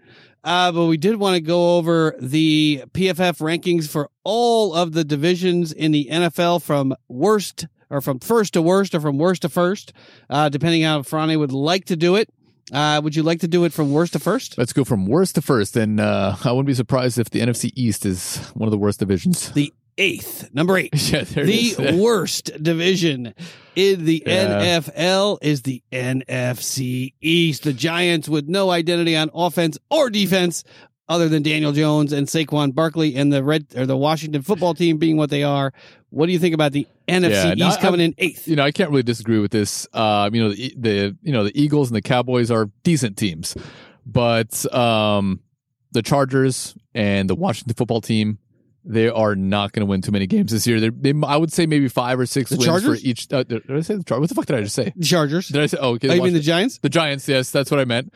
Uh, 0.44 0.74
but 0.74 0.88
we 0.88 0.98
did 0.98 1.16
want 1.16 1.36
to 1.36 1.42
go 1.42 1.78
over 1.78 2.14
the 2.20 2.84
PFF 2.92 3.40
rankings 3.40 3.88
for 3.88 4.10
all 4.26 4.74
of 4.74 4.92
the 4.92 5.06
divisions 5.06 5.72
in 5.72 5.94
the 5.94 6.10
NFL 6.12 6.62
from 6.62 6.94
worst 7.08 7.68
or 7.90 8.02
from 8.02 8.20
first 8.20 8.54
to 8.54 8.62
worst 8.62 8.94
or 8.96 9.00
from 9.00 9.18
worst 9.18 9.44
to 9.44 9.50
first, 9.50 9.94
uh, 10.30 10.50
depending 10.50 10.86
on 10.86 11.04
how 11.04 11.10
Franny 11.10 11.38
would 11.38 11.52
like 11.52 11.86
to 11.86 11.96
do 11.96 12.16
it. 12.16 12.30
Uh, 12.74 13.00
would 13.04 13.16
you 13.16 13.22
like 13.22 13.42
to 13.42 13.48
do 13.48 13.64
it 13.64 13.72
from 13.74 13.92
worst 13.94 14.14
to 14.14 14.20
first? 14.20 14.58
Let's 14.58 14.74
go 14.74 14.84
from 14.84 15.06
worst 15.06 15.36
to 15.36 15.42
first, 15.44 15.78
and 15.78 16.00
uh, 16.00 16.36
I 16.44 16.52
wouldn't 16.52 16.66
be 16.66 16.74
surprised 16.74 17.20
if 17.20 17.30
the 17.30 17.40
NFC 17.42 17.72
East 17.76 18.08
is 18.08 18.38
one 18.56 18.68
of 18.68 18.72
the 18.72 18.78
worst 18.80 19.00
divisions. 19.00 19.52
The 19.52 19.72
eighth, 20.00 20.50
number 20.52 20.76
eight. 20.76 20.90
yeah, 21.12 21.24
the 21.26 22.00
worst 22.02 22.52
division 22.64 23.36
in 23.76 24.06
the 24.06 24.24
Yeah. 24.26 24.80
NFL 24.80 25.38
is 25.44 25.62
the 25.62 25.84
NFC 25.92 27.14
East. 27.22 27.64
The 27.64 27.74
Giants, 27.74 28.28
with 28.28 28.48
no 28.48 28.72
identity 28.72 29.16
on 29.16 29.30
offense 29.34 29.78
or 29.92 30.10
defense, 30.10 30.64
other 31.08 31.30
than 31.30 31.44
Daniel 31.44 31.72
Jones 31.72 32.12
and 32.14 32.28
Saquon 32.28 32.74
Barkley 32.74 33.16
and 33.16 33.32
the 33.32 33.44
red 33.44 33.68
or 33.76 33.86
the 33.86 33.98
Washington 33.98 34.42
football 34.42 34.74
team 34.74 34.98
being 34.98 35.18
what 35.18 35.30
they 35.30 35.44
are. 35.44 35.72
What 36.10 36.26
do 36.28 36.32
you 36.32 36.40
think 36.40 36.56
about 36.56 36.72
the 36.72 36.88
NFC 37.08 37.30
Yeah, 37.32 37.54
no, 37.56 37.68
East 37.68 37.80
coming 37.82 38.00
in 38.00 38.16
eighth? 38.18 38.48
you 38.48 38.56
know, 38.56 38.64
I 38.64 38.72
can't 38.72 38.90
really 38.90 39.04
disagree 39.04 39.40
with 39.40 39.52
this. 39.52 39.88
Um, 39.94 40.34
you 40.34 40.42
know, 40.44 40.50
the, 40.54 40.74
the 40.78 41.18
you 41.22 41.32
know 41.34 41.44
the 41.44 41.60
Eagles 41.62 41.90
and 41.90 41.96
the 41.96 42.02
Cowboys 42.02 42.50
are 42.50 42.70
decent 42.84 43.18
teams, 43.18 43.56
but 44.06 44.74
um, 44.74 45.42
the 45.92 46.02
Chargers 46.02 46.76
and 46.94 47.30
the 47.30 47.36
Washington 47.36 47.74
football 47.76 48.02
team. 48.02 48.40
They 48.88 49.10
are 49.10 49.36
not 49.36 49.72
going 49.72 49.82
to 49.82 49.88
win 49.88 50.04
too 50.04 50.12
many 50.12 50.28
games 50.28 50.52
this 50.52 50.68
year. 50.68 50.80
They're, 50.80 50.92
they, 50.92 51.12
I 51.26 51.38
would 51.38 51.52
say 51.52 51.66
maybe 51.66 51.88
five 51.88 52.20
or 52.20 52.28
six 52.28 52.52
The 52.52 52.58
wins 52.58 52.66
Chargers? 52.68 53.02
for 53.02 53.08
each. 53.08 53.34
Uh, 53.34 53.42
did 53.42 53.64
I 53.68 53.82
say 53.82 53.96
the 53.96 54.04
Chargers? 54.04 54.22
What 54.22 54.30
the 54.30 54.36
fuck 54.36 54.46
did 54.46 54.58
I 54.58 54.62
just 54.62 54.76
say? 54.76 54.94
The 54.96 55.04
Chargers. 55.04 55.48
Did 55.48 55.60
I 55.64 55.66
say? 55.66 55.78
Oh, 55.82 55.94
okay. 55.96 56.10
Oh, 56.10 56.14
you 56.14 56.22
mean 56.22 56.34
the 56.34 56.40
Giants? 56.40 56.78
The 56.78 56.90
Giants, 56.90 57.28
yes, 57.28 57.50
that's 57.50 57.72
what 57.72 57.80
I 57.80 57.86
meant. 57.86 58.14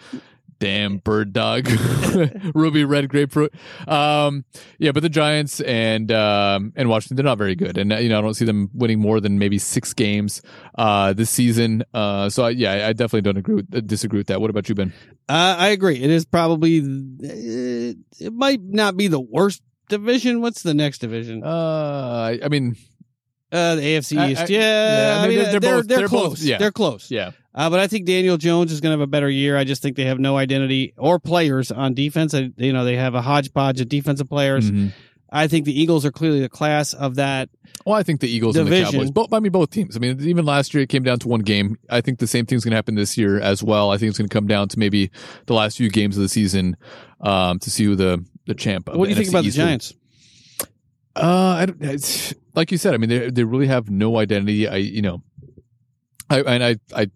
Damn 0.59 0.97
bird 0.97 1.31
dog, 1.31 1.69
ruby 2.53 2.83
red 2.83 3.07
grapefruit. 3.07 3.53
Um, 3.87 4.43
yeah, 4.77 4.91
but 4.91 5.03
the 5.03 5.09
Giants 5.09 5.61
and 5.61 6.11
um, 6.11 6.73
and 6.75 6.89
Washington, 6.89 7.15
they're 7.15 7.23
not 7.23 7.37
very 7.37 7.55
good, 7.55 7.77
and 7.77 7.93
uh, 7.93 7.97
you 7.97 8.09
know 8.09 8.19
I 8.19 8.21
don't 8.21 8.33
see 8.33 8.43
them 8.43 8.69
winning 8.73 8.99
more 8.99 9.21
than 9.21 9.39
maybe 9.39 9.57
six 9.57 9.93
games 9.93 10.41
uh, 10.77 11.13
this 11.13 11.29
season. 11.29 11.83
Uh, 11.93 12.29
so 12.29 12.43
I, 12.43 12.49
yeah, 12.49 12.73
I- 12.73 12.87
I 12.89 12.93
definitely 12.93 13.21
don't 13.21 13.37
agree 13.37 13.55
with, 13.55 13.73
uh, 13.73 13.79
disagree 13.79 14.19
with 14.19 14.27
that. 14.27 14.41
What 14.41 14.49
about 14.49 14.67
you, 14.67 14.75
Ben? 14.75 14.91
Uh, 15.29 15.55
I 15.57 15.69
agree. 15.69 15.95
It 16.01 16.09
is 16.09 16.25
probably 16.25 16.77
it, 16.79 17.97
it 18.19 18.33
might 18.33 18.61
not 18.61 18.97
be 18.97 19.07
the 19.07 19.19
worst 19.21 19.61
division. 19.87 20.41
What's 20.41 20.61
the 20.63 20.73
next 20.73 20.97
division? 20.99 21.41
Uh, 21.43 21.47
I, 22.33 22.39
I 22.43 22.49
mean, 22.49 22.75
Uh, 23.51 23.75
the 23.75 23.81
AFC 23.81 24.29
East. 24.31 24.41
I- 24.41 24.45
yeah, 24.49 24.59
yeah, 24.59 25.21
I 25.23 25.27
mean, 25.27 25.37
they're 25.37 25.51
they're, 25.51 25.59
both- 25.59 25.87
they're 25.87 25.97
they're 25.99 26.07
both- 26.09 26.25
close. 26.27 26.43
yeah. 26.43 26.57
They're 26.57 26.71
close. 26.71 27.09
yeah, 27.11 27.31
Uh, 27.59 27.69
but 27.69 27.81
I 27.81 27.87
think 27.87 28.05
Daniel 28.05 28.37
Jones 28.37 28.71
is 28.71 28.79
going 28.79 28.91
to 28.91 28.99
have 28.99 29.05
a 29.05 29.11
better 29.11 29.29
year. 29.29 29.57
I 29.57 29.65
just 29.65 29.81
think 29.81 29.97
they 29.97 30.05
have 30.05 30.17
no 30.17 30.37
identity 30.37 30.93
or 30.97 31.19
players 31.19 31.73
on 31.73 31.93
defense. 31.93 32.33
I, 32.33 32.51
you 32.55 32.71
know, 32.71 32.85
they 32.85 32.95
have 32.95 33.15
a 33.15 33.21
hodgepodge 33.21 33.81
of 33.81 33.89
defensive 33.89 34.29
players. 34.29 34.71
Mhm. 34.71 34.93
I 35.29 35.47
think 35.47 35.65
the 35.65 35.77
Eagles 35.77 36.05
are 36.05 36.11
clearly 36.11 36.39
the 36.39 36.47
class 36.47 36.93
of 36.93 37.15
that. 37.15 37.49
Well, 37.85 37.97
I 37.97 38.03
think 38.03 38.21
the 38.21 38.29
Eagles 38.29 38.55
and 38.55 38.65
the 38.65 38.71
Division. 38.71 38.93
Cowboys. 38.93 39.11
Both, 39.11 39.33
I 39.33 39.39
mean, 39.39 39.51
both 39.51 39.71
teams. 39.71 39.97
I 39.97 39.99
mean, 39.99 40.21
even 40.21 40.45
last 40.45 40.73
year 40.73 40.83
it 40.83 40.87
came 40.87 41.03
down 41.03 41.19
to 41.19 41.27
one 41.27 41.41
game. 41.41 41.77
I 41.89 41.99
think 41.99 42.19
the 42.19 42.27
same 42.27 42.45
thing's 42.45 42.63
going 42.63 42.71
to 42.71 42.77
happen 42.77 42.95
this 42.95 43.17
year 43.17 43.41
as 43.41 43.61
well. 43.61 43.91
I 43.91 43.97
think 43.97 44.09
it's 44.09 44.17
going 44.17 44.29
to 44.29 44.33
come 44.33 44.47
down 44.47 44.69
to 44.69 44.79
maybe 44.79 45.11
the 45.45 45.53
last 45.53 45.75
few 45.75 45.89
games 45.89 46.15
of 46.15 46.23
the 46.23 46.29
season 46.29 46.77
um, 47.19 47.59
to 47.59 47.69
see 47.69 47.83
who 47.83 47.95
the 47.95 48.25
the 48.47 48.55
champ. 48.55 48.87
What 48.87 49.03
do 49.03 49.09
you 49.09 49.15
the 49.15 49.15
think 49.15 49.27
NFC 49.27 49.31
about 49.31 49.41
the 49.41 49.47
East 49.49 49.57
Giants? 49.57 49.93
Uh, 51.13 51.57
I 51.59 51.65
don't, 51.65 51.83
it's, 51.83 52.33
like 52.55 52.71
you 52.71 52.77
said, 52.77 52.93
I 52.93 52.97
mean, 52.97 53.09
they 53.09 53.29
they 53.29 53.43
really 53.43 53.67
have 53.67 53.89
no 53.89 54.17
identity. 54.17 54.65
I 54.65 54.77
you 54.77 55.01
know, 55.01 55.21
I 56.29 56.39
and 56.41 56.63
I 56.63 56.75
I 56.95 57.11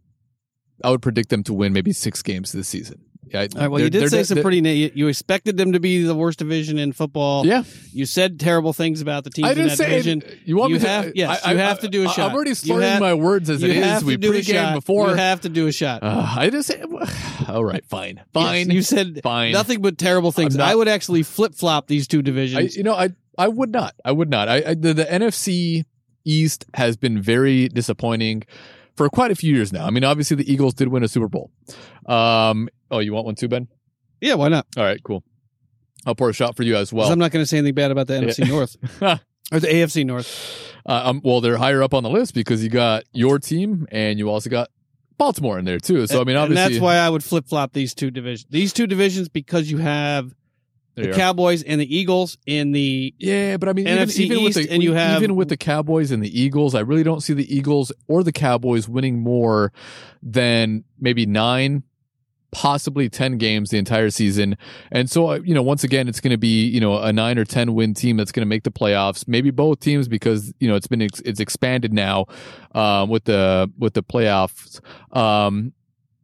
I 0.84 0.90
would 0.90 1.02
predict 1.02 1.30
them 1.30 1.44
to 1.44 1.54
win 1.54 1.74
maybe 1.74 1.94
six 1.94 2.22
games 2.22 2.52
this 2.52 2.68
season. 2.68 3.00
Yeah, 3.26 3.48
All 3.56 3.62
right, 3.62 3.68
well, 3.72 3.82
you 3.82 3.90
did 3.90 4.08
say 4.12 4.22
some 4.24 4.42
pretty. 4.44 4.92
You 4.94 5.08
expected 5.08 5.58
them 5.58 5.72
to 5.72 5.80
be 5.80 6.04
the 6.04 6.14
worst 6.14 6.38
division 6.38 6.78
in 6.78 6.92
football. 6.94 7.48
Yeah, 7.48 7.64
You 7.92 8.06
said 8.06 8.40
terrible 8.40 8.74
things 8.74 9.02
about 9.02 9.24
the 9.24 9.32
teams 9.32 9.48
I 9.48 9.52
in 9.52 9.56
didn't 9.58 9.70
that 9.70 9.78
say 9.78 9.90
division. 9.90 10.24
You 10.46 10.58
want 10.58 10.70
You 10.70 10.76
me 10.76 10.82
to? 10.82 10.88
have- 10.88 11.12
yes, 11.16 11.42
I, 11.44 11.54
you 11.54 11.58
I- 11.58 11.62
have 11.64 11.80
to 11.80 11.88
do 11.88 12.04
a 12.04 12.10
I- 12.10 12.12
shot. 12.12 12.30
I'm 12.30 12.36
already 12.36 12.54
slurring 12.54 12.84
have- 12.88 13.00
my 13.02 13.16
words 13.16 13.50
as 13.50 13.64
it 13.64 13.72
is. 13.72 14.04
We 14.04 14.14
to 14.14 14.18
do 14.20 14.28
a 14.28 14.32
pre-gamed 14.34 14.56
shot. 14.56 14.74
before. 14.76 15.10
You 15.10 15.16
have 15.16 15.42
to 15.42 15.50
do 15.50 15.66
a 15.66 15.72
shot. 15.72 16.04
Uh, 16.04 16.32
I 16.38 16.52
just 16.52 16.68
say, 16.68 16.84
all 17.48 17.64
right, 17.66 17.84
fine, 17.86 18.22
fine. 18.34 18.68
Yes, 18.68 18.76
you 18.76 18.82
said 18.84 19.22
fine. 19.24 19.52
nothing 19.54 19.82
but 19.82 19.98
terrible 19.98 20.32
things. 20.32 20.56
Not- 20.56 20.68
I 20.70 20.76
would 20.76 20.88
actually 20.90 21.24
flip 21.24 21.56
flop 21.56 21.88
these 21.88 22.08
two 22.08 22.20
I, 22.20 22.22
divisions. 22.22 22.76
you 22.76 22.84
know, 22.84 22.94
I 22.94 23.10
I 23.36 23.48
would 23.48 23.72
not. 23.72 23.96
I 24.06 24.12
would 24.12 24.30
not. 24.30 24.48
I, 24.48 24.58
I 24.58 24.74
the, 24.76 24.94
the 24.94 25.06
NFC 25.06 25.86
East 26.24 26.66
has 26.76 26.98
been 26.98 27.20
very 27.20 27.68
disappointing 27.70 28.44
for 28.96 29.10
quite 29.10 29.32
a 29.32 29.36
few 29.36 29.54
years 29.54 29.74
now. 29.74 29.86
I 29.86 29.90
mean, 29.90 30.04
obviously 30.04 30.38
the 30.38 30.52
Eagles 30.52 30.74
did 30.74 30.88
win 30.88 31.04
a 31.04 31.08
Super 31.08 31.28
Bowl. 31.28 31.52
Um, 32.06 32.70
oh, 32.92 33.00
you 33.00 33.14
want 33.14 33.26
one 33.26 33.36
too, 33.36 33.48
Ben? 33.48 33.68
yeah, 34.22 34.36
why 34.36 34.48
not? 34.48 34.66
All 34.78 34.84
right, 34.84 35.02
cool. 35.04 35.24
I'll 36.06 36.16
pour 36.16 36.30
a 36.30 36.34
shot 36.34 36.56
for 36.56 36.64
you 36.64 36.76
as 36.76 36.92
well. 36.92 37.12
I'm 37.12 37.20
not 37.20 37.32
going 37.32 37.44
to 37.44 37.48
say 37.48 37.58
anything 37.58 37.76
bad 37.76 37.92
about 37.92 38.08
the 38.08 38.14
NFC 38.14 38.48
North 38.48 38.76
or 39.52 39.60
the 39.60 39.68
AFC 39.68 40.06
North. 40.06 40.74
Uh, 40.86 41.02
um, 41.06 41.22
well, 41.24 41.42
they're 41.42 41.58
higher 41.58 41.82
up 41.82 41.94
on 41.94 42.04
the 42.04 42.10
list 42.10 42.34
because 42.34 42.64
you 42.64 42.70
got 42.70 43.04
your 43.14 43.40
team 43.40 43.88
and 43.92 44.20
you 44.20 44.30
also 44.30 44.50
got 44.50 44.70
Baltimore 45.18 45.60
in 45.60 45.66
there 45.66 45.80
too. 45.80 46.06
So 46.08 46.20
I 46.20 46.24
mean, 46.24 46.36
and 46.36 46.40
obviously, 46.40 46.74
that's 46.74 46.82
why 46.82 46.98
I 46.98 47.10
would 47.10 47.24
flip 47.24 47.48
flop 47.48 47.74
these 47.74 47.94
two 47.94 48.12
divisions. 48.12 48.48
These 48.50 48.74
two 48.74 48.88
divisions 48.88 49.30
because 49.30 49.72
you 49.72 49.78
have 49.78 50.34
There 50.96 51.08
the. 51.08 51.14
Cowboys 51.14 51.64
and 51.64 51.82
the 51.82 51.96
Eagles 51.96 52.38
in 52.46 52.72
the 52.72 53.14
Yeah, 53.18 53.58
but 53.58 53.68
I 53.70 53.74
mean, 53.74 53.86
NFC 53.88 54.20
even 54.26 54.44
with 54.44 54.58
East, 54.58 54.68
the 54.70 54.74
and 54.74 54.84
you 54.84 54.94
have- 54.94 55.22
even 55.24 55.36
with 55.36 55.50
the 55.50 55.58
Cowboys 55.58 56.12
and 56.12 56.22
the 56.24 56.40
Eagles, 56.42 56.76
I 56.76 56.82
really 56.82 57.04
don't 57.04 57.22
see 57.22 57.34
the 57.34 57.54
Eagles 57.56 57.92
or 58.08 58.24
the 58.24 58.32
Cowboys 58.32 58.88
winning 58.88 59.20
more 59.20 59.74
than 60.22 60.84
maybe 61.00 61.26
nine, 61.26 61.84
possibly 62.52 63.10
ten 63.10 63.38
games 63.40 63.72
the 63.72 63.80
entire 63.80 64.12
season. 64.12 64.56
And 64.92 65.10
so, 65.10 65.32
uh, 65.32 65.40
you 65.44 65.56
know, 65.56 65.64
once 65.64 65.84
again, 65.84 66.08
it's 66.08 66.20
going 66.20 66.32
to 66.32 66.38
be 66.38 66.68
you 66.68 66.80
know 66.80 67.00
a 67.00 67.12
nine 67.12 67.40
or 67.40 67.46
ten 67.46 67.74
win 67.74 67.96
team 67.96 68.16
that's 68.18 68.32
going 68.32 68.46
to 68.46 68.50
make 68.50 68.62
the 68.64 68.72
playoffs. 68.72 69.28
Maybe 69.28 69.50
both 69.50 69.80
teams 69.80 70.08
because 70.08 70.54
you 70.60 70.68
know 70.68 70.76
it's 70.76 70.88
been 70.88 71.02
ex- 71.02 71.22
it's 71.22 71.40
expanded 71.40 71.92
now 71.92 72.28
um, 72.76 73.10
with 73.10 73.24
the 73.24 73.72
with 73.80 73.96
the 73.96 74.04
playoffs. 74.04 74.80
Um, 75.16 75.74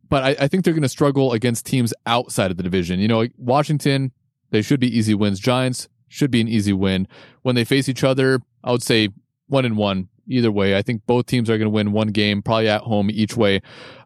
but 0.09 0.23
I, 0.23 0.29
I 0.45 0.47
think 0.47 0.63
they're 0.63 0.73
going 0.73 0.81
to 0.83 0.89
struggle 0.89 1.33
against 1.33 1.65
teams 1.65 1.93
outside 2.05 2.49
of 2.51 2.57
the 2.57 2.63
division. 2.63 2.99
You 2.99 3.07
know, 3.07 3.27
Washington, 3.37 4.11
they 4.51 4.61
should 4.61 4.79
be 4.79 4.95
easy 4.95 5.13
wins. 5.13 5.39
Giants 5.39 5.87
should 6.07 6.31
be 6.31 6.41
an 6.41 6.47
easy 6.47 6.73
win. 6.73 7.07
When 7.41 7.55
they 7.55 7.63
face 7.63 7.87
each 7.87 8.03
other, 8.03 8.39
I 8.63 8.71
would 8.71 8.83
say 8.83 9.09
one 9.47 9.65
and 9.65 9.77
one 9.77 10.09
either 10.27 10.51
way. 10.51 10.77
I 10.77 10.81
think 10.81 11.05
both 11.05 11.25
teams 11.25 11.49
are 11.49 11.57
going 11.57 11.65
to 11.65 11.71
win 11.71 11.91
one 11.91 12.09
game, 12.09 12.41
probably 12.41 12.69
at 12.69 12.81
home 12.81 13.09
each 13.11 13.35
way. 13.35 13.61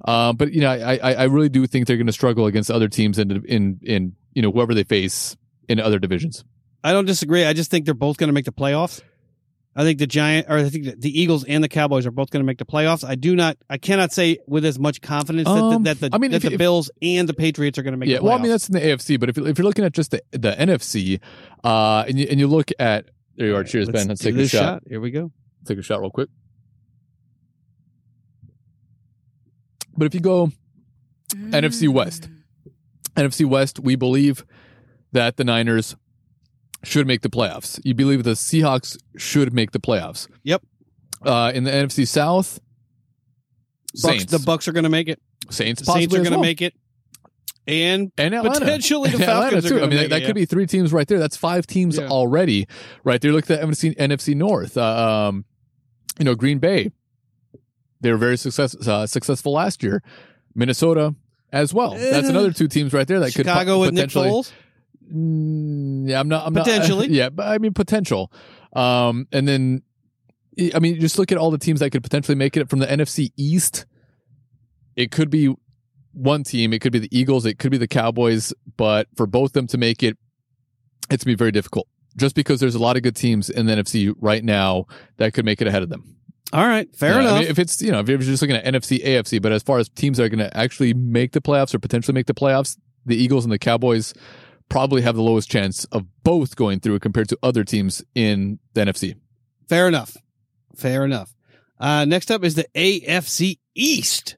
Uh, 0.06 0.34
but 0.34 0.54
you 0.54 0.62
know, 0.62 0.72
I, 0.72 0.96
I 0.96 1.14
I 1.14 1.24
really 1.24 1.50
do 1.50 1.68
think 1.68 1.88
they're 1.88 1.98
going 1.98 2.08
to 2.08 2.14
struggle 2.14 2.46
against 2.46 2.72
other 2.72 2.88
teams 2.88 3.20
in 3.20 3.46
in 3.46 3.80
in 3.84 4.16
you 4.34 4.42
know 4.42 4.52
whoever 4.52 4.74
they 4.74 4.84
face 4.84 5.36
in 5.68 5.80
other 5.80 6.00
divisions. 6.00 6.44
I 6.84 6.92
don't 6.92 7.06
disagree. 7.06 7.46
I 7.46 7.54
just 7.54 7.72
think 7.72 7.86
they're 7.86 7.94
both 7.94 8.18
going 8.18 8.28
to 8.28 8.34
make 8.34 8.46
the 8.46 8.52
playoffs. 8.52 9.02
I 9.76 9.84
think 9.84 9.98
the 10.00 10.06
Giant 10.08 10.48
or 10.50 10.58
I 10.58 10.70
think 10.70 10.86
the- 10.86 10.96
the 10.96 11.20
Eagles 11.22 11.44
and 11.46 11.64
the 11.64 11.68
Cowboys 11.68 12.06
are 12.06 12.12
both 12.12 12.30
going 12.30 12.42
to 12.42 12.46
make 12.46 12.60
the 12.60 12.66
playoffs. 12.66 13.04
I 13.08 13.16
do 13.16 13.36
not. 13.36 13.58
I 13.70 13.78
cannot 13.78 14.12
say 14.12 14.38
with 14.48 14.66
as 14.66 14.78
much 14.78 15.02
confidence 15.02 15.48
that 15.48 15.52
Um, 15.52 15.84
the, 15.84 15.94
that 15.96 16.00
the 16.12 16.16
I 16.16 16.20
mean, 16.20 16.32
that 16.32 16.38
if- 16.38 16.44
the 16.44 16.52
if- 16.54 16.58
Bills 16.60 16.92
and 17.02 17.28
the 17.28 17.34
Patriots 17.34 17.78
are 17.80 17.84
going 17.84 17.94
to 17.94 17.98
make 17.98 18.08
yeah, 18.10 18.18
the 18.18 18.22
playoffs. 18.22 18.24
well, 18.26 18.38
I 18.38 18.42
mean 18.42 18.52
that's 18.52 18.70
in 18.70 18.74
the 18.74 18.82
AFC, 18.82 19.20
but 19.20 19.30
if 19.30 19.38
if 19.38 19.58
you're 19.58 19.66
looking 19.66 19.84
at 19.86 19.94
just 19.94 20.12
the 20.12 20.22
the 20.32 20.52
NFC, 20.56 21.20
uh, 21.64 22.06
and 22.08 22.20
you 22.20 22.28
and 22.30 22.40
you 22.40 22.48
look 22.48 22.70
at 22.80 23.10
there 23.36 23.48
you 23.48 23.56
are. 23.56 23.64
Cheers, 23.64 23.90
Ben. 23.90 24.08
Let's 24.08 24.22
do 24.22 24.26
take 24.30 24.36
a 24.36 24.38
this 24.38 24.52
shot. 24.52 24.84
Here 24.88 25.02
we 25.02 25.10
go. 25.10 25.32
Take 25.66 25.80
a 25.80 25.82
shot 25.82 26.02
real 26.02 26.12
quick. 26.12 26.30
But 29.98 30.06
if 30.06 30.14
you 30.16 30.22
go 30.22 30.52
NFC 31.36 31.88
West. 31.88 32.30
NFC 33.16 33.46
West, 33.46 33.80
we 33.80 33.96
believe 33.96 34.44
that 35.12 35.38
the 35.38 35.44
Niners 35.44 35.96
should 36.84 37.08
make 37.08 37.22
the 37.22 37.30
playoffs. 37.30 37.80
You 37.84 37.94
believe 37.94 38.24
the 38.24 38.32
Seahawks 38.32 38.98
should 39.18 39.54
make 39.54 39.72
the 39.72 39.80
playoffs. 39.80 40.28
Yep. 40.44 40.62
Uh, 41.22 41.52
in 41.56 41.64
the 41.64 41.72
NFC 41.72 42.08
South, 42.08 42.60
Bucks, 44.02 44.02
Saints. 44.02 44.26
the 44.32 44.40
Bucks 44.40 44.68
are 44.68 44.72
going 44.74 44.84
to 44.84 44.90
make 44.90 45.08
it. 45.08 45.22
Saints, 45.50 45.82
The 45.82 45.92
Saints 45.92 46.14
are 46.14 46.18
as 46.20 46.24
going 46.24 46.32
to 46.34 46.38
well. 46.40 46.42
make 46.42 46.62
it, 46.62 46.74
and 47.68 48.12
and 48.18 48.34
Atlanta. 48.34 48.60
potentially 48.60 49.10
the 49.12 49.16
And 49.22 49.24
Atlanta, 49.24 49.42
Falcons 49.62 49.66
are 49.66 49.70
too. 49.70 49.76
I 49.76 49.80
gonna 49.80 49.90
mean, 49.92 50.00
make 50.02 50.10
that, 50.10 50.22
it, 50.24 50.26
could 50.26 50.36
be 50.36 50.46
three 50.46 50.66
teams 50.68 50.92
right 50.92 51.08
there. 51.08 51.20
That's 51.20 51.38
five 51.38 51.66
teams 51.68 51.98
Yeah. 51.98 52.08
already, 52.08 52.68
right 53.04 53.22
there. 53.22 53.32
Look 53.32 53.50
at 53.50 53.60
the 53.60 53.66
NFC, 53.68 53.96
NFC 53.98 54.36
North. 54.36 54.78
Uh, 54.78 55.28
um, 55.30 55.46
you 56.20 56.26
know, 56.26 56.36
Green 56.36 56.60
Bay. 56.60 56.92
They 58.02 58.12
were 58.12 58.18
very 58.18 58.38
success, 58.38 58.76
uh, 58.88 59.08
successful 59.08 59.54
last 59.54 59.82
year. 59.82 60.04
Minnesota 60.56 61.16
as 61.54 61.74
well. 61.74 61.92
That's 61.92 62.28
Eh. 62.28 62.30
another 62.30 62.52
two 62.52 62.68
teams 62.68 62.92
right 62.94 63.08
there 63.08 63.20
that 63.22 63.28
could 63.34 63.46
Chicago 63.46 63.80
with 63.80 63.94
Nick 63.94 64.10
potentially. 64.10 64.30
Foles. 64.30 64.52
Mm, 65.12 66.10
yeah, 66.10 66.20
I'm 66.20 66.28
not. 66.28 66.46
I'm 66.48 66.54
Potentially. 66.54 67.08
Not, 67.08 67.16
yeah, 67.16 67.30
but 67.30 67.48
I 67.48 67.58
mean 67.58 67.74
potential. 67.74 68.32
Um, 68.74 69.28
and 69.32 69.48
then, 69.48 69.84
I 70.74 70.80
mean, 70.80 71.00
just 71.00 71.18
look 71.20 71.32
at 71.32 71.38
all 71.38 71.52
the 71.52 71.58
teams 71.58 71.80
that 71.80 71.90
could 71.92 72.04
potentially 72.04 72.36
make 72.36 72.58
it 72.58 72.70
from 72.70 72.80
the 72.80 72.88
NFC 72.88 73.32
East. 73.38 73.86
It 74.96 75.12
could 75.12 75.30
be 75.30 75.54
one 76.14 76.44
team. 76.44 76.74
It 76.74 76.80
could 76.82 76.92
be 76.94 77.00
the 77.00 77.18
Eagles. 77.18 77.46
It 77.46 77.60
could 77.60 77.72
be 77.72 77.78
the 77.78 77.88
Cowboys. 77.88 78.54
But 78.78 79.08
for 79.16 79.26
both 79.28 79.54
them 79.54 79.68
to 79.68 79.78
make 79.78 80.04
it, 80.04 80.18
it's 81.10 81.24
gonna 81.24 81.34
be 81.34 81.38
very 81.38 81.52
difficult. 81.52 81.88
Just 82.16 82.36
because 82.36 82.60
there's 82.60 82.76
a 82.76 82.80
lot 82.80 82.96
of 82.96 83.02
good 83.04 83.16
teams 83.16 83.50
in 83.50 83.66
the 83.66 83.74
NFC 83.74 84.14
right 84.20 84.44
now 84.44 84.86
that 85.18 85.34
could 85.34 85.46
make 85.46 85.62
it 85.62 85.68
ahead 85.68 85.82
of 85.82 85.90
them. 85.90 86.18
All 86.52 86.68
right, 86.68 86.88
fair 86.96 87.14
Yeah, 87.14 87.18
I 87.18 87.22
enough. 87.22 87.40
mean, 87.40 87.50
if 87.50 87.58
it's 87.58 87.82
you 87.82 87.92
know 87.92 88.00
if 88.00 88.08
you're 88.08 88.20
just 88.20 88.42
looking 88.44 88.56
at 88.56 88.64
NFC, 88.66 89.04
AFC, 89.04 89.42
but 89.42 89.52
as 89.52 89.64
far 89.64 89.80
as 89.80 89.90
teams 89.90 90.18
that 90.18 90.26
are 90.26 90.30
going 90.30 90.38
to 90.48 90.56
actually 90.56 90.94
make 90.94 91.32
the 91.32 91.42
playoffs 91.42 91.74
or 91.74 91.80
potentially 91.80 92.14
make 92.14 92.28
the 92.28 92.36
playoffs, 92.36 92.78
the 93.08 93.16
Eagles 93.16 93.44
and 93.44 93.52
the 93.52 93.58
Cowboys 93.58 94.14
probably 94.70 95.02
have 95.02 95.16
the 95.16 95.22
lowest 95.22 95.50
chance 95.50 95.86
of 95.86 96.06
both 96.24 96.56
going 96.56 96.80
through 96.80 97.00
compared 97.00 97.30
to 97.30 97.38
other 97.44 97.64
teams 97.64 98.04
in 98.16 98.60
the 98.74 98.82
NFC. 98.82 99.16
Fair 99.68 99.88
enough. 99.88 100.18
Fair 100.76 101.06
enough. 101.06 101.36
Uh, 101.80 102.06
next 102.06 102.32
up 102.32 102.44
is 102.44 102.56
the 102.56 102.66
AFC 102.76 103.60
East 103.76 104.38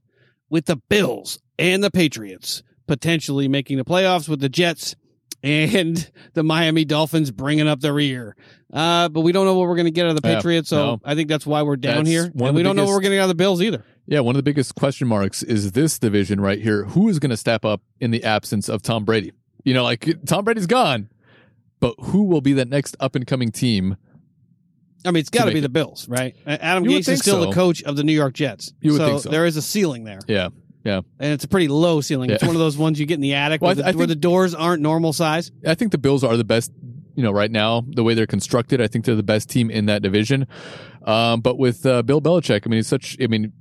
with 0.49 0.65
the 0.65 0.77
Bills 0.89 1.39
and 1.57 1.83
the 1.83 1.91
Patriots 1.91 2.63
potentially 2.87 3.47
making 3.47 3.77
the 3.77 3.85
playoffs 3.85 4.29
with 4.29 4.39
the 4.39 4.49
Jets 4.49 4.95
and 5.43 6.09
the 6.33 6.43
Miami 6.43 6.85
Dolphins 6.85 7.31
bringing 7.31 7.67
up 7.67 7.79
the 7.81 7.93
rear. 7.93 8.35
Uh, 8.73 9.09
but 9.09 9.21
we 9.21 9.31
don't 9.31 9.45
know 9.45 9.57
what 9.57 9.67
we're 9.67 9.75
going 9.75 9.85
to 9.85 9.91
get 9.91 10.05
out 10.05 10.15
of 10.15 10.21
the 10.21 10.27
Yeah, 10.27 10.35
Patriots, 10.35 10.69
so 10.69 10.77
no. 10.77 11.01
I 11.03 11.15
think 11.15 11.29
that's 11.29 11.45
why 11.45 11.61
we're 11.63 11.77
down 11.77 11.97
That's 11.97 12.09
here. 12.09 12.23
And 12.25 12.55
we 12.55 12.63
don't 12.63 12.75
know 12.75 12.85
what 12.85 12.91
we're 12.91 12.99
getting 13.01 13.19
out 13.19 13.23
of 13.23 13.29
the 13.29 13.35
Bills 13.35 13.61
either. 13.61 13.83
Yeah, 14.07 14.19
one 14.19 14.35
of 14.35 14.37
the 14.37 14.43
biggest 14.43 14.75
question 14.75 15.07
marks 15.07 15.41
is 15.41 15.71
this 15.71 15.97
division 15.97 16.39
right 16.39 16.61
here. 16.61 16.85
Who 16.85 17.09
is 17.09 17.19
going 17.19 17.31
to 17.31 17.37
step 17.37 17.65
up 17.65 17.81
in 17.99 18.11
the 18.11 18.23
absence 18.23 18.69
of 18.69 18.81
Tom 18.81 19.05
Brady? 19.05 19.31
You 19.65 19.73
know, 19.73 19.83
like 19.83 20.07
Tom 20.25 20.45
Brady's 20.45 20.67
gone, 20.67 21.09
but 21.81 21.95
who 21.99 22.23
will 22.23 22.41
be 22.41 22.53
that 22.53 22.69
next 22.69 22.95
up 23.01 23.15
and 23.15 23.27
coming 23.27 23.51
team? 23.51 23.97
I 25.03 25.11
mean, 25.11 25.19
it's 25.19 25.29
got 25.29 25.45
to 25.45 25.51
be 25.51 25.59
it. 25.59 25.61
the 25.61 25.69
Bills, 25.69 26.07
right? 26.07 26.35
Adam 26.47 26.85
You 26.85 26.99
Gase 26.99 27.09
is 27.09 27.19
still 27.19 27.43
so. 27.43 27.49
the 27.49 27.51
coach 27.53 27.83
of 27.83 27.95
the 27.95 28.03
New 28.03 28.13
York 28.13 28.33
Jets. 28.33 28.73
You 28.79 28.93
would 28.93 28.97
so, 28.99 29.07
think 29.07 29.21
so. 29.21 29.29
there 29.29 29.45
is 29.45 29.57
a 29.57 29.61
ceiling 29.61 30.03
there, 30.05 30.19
Yeah. 30.27 30.49
Yeah. 30.83 31.01
And 31.19 31.33
it's 31.33 31.43
a 31.43 31.47
pretty 31.47 31.67
low 31.67 31.99
ceiling. 32.01 32.29
It's 32.29 32.43
one 32.43 32.55
of 32.55 32.59
those 32.59 32.77
ones 32.77 32.99
you 32.99 33.07
get 33.07 33.15
in 33.15 33.21
the 33.21 33.33
attic 33.33 33.59
Well, 33.59 33.69
where, 33.69 33.75
the, 33.75 33.87
I 33.87 33.91
where 33.93 34.05
the 34.05 34.15
doors 34.15 34.53
aren't 34.53 34.83
normal 34.83 35.13
size. 35.13 35.51
I 35.65 35.73
think 35.73 35.91
the 35.91 35.97
Bills 35.97 36.23
are 36.23 36.37
the 36.37 36.43
best, 36.43 36.71
you 37.15 37.23
know, 37.23 37.31
right 37.31 37.49
now, 37.49 37.83
the 37.87 38.03
way 38.03 38.13
they're 38.13 38.27
constructed. 38.27 38.79
I 38.79 38.85
think 38.85 39.03
they're 39.03 39.15
the 39.15 39.23
best 39.23 39.49
team 39.49 39.71
in 39.71 39.87
that 39.87 40.03
division. 40.03 40.45
Um, 41.03 41.41
but 41.41 41.57
with 41.57 41.87
uh, 41.87 42.03
Bill 42.03 42.21
Belichick, 42.21 42.61
I 42.65 42.69
mean, 42.69 42.77
he's 42.77 42.87
such, 42.87 43.17
I 43.19 43.25
mean, 43.25 43.51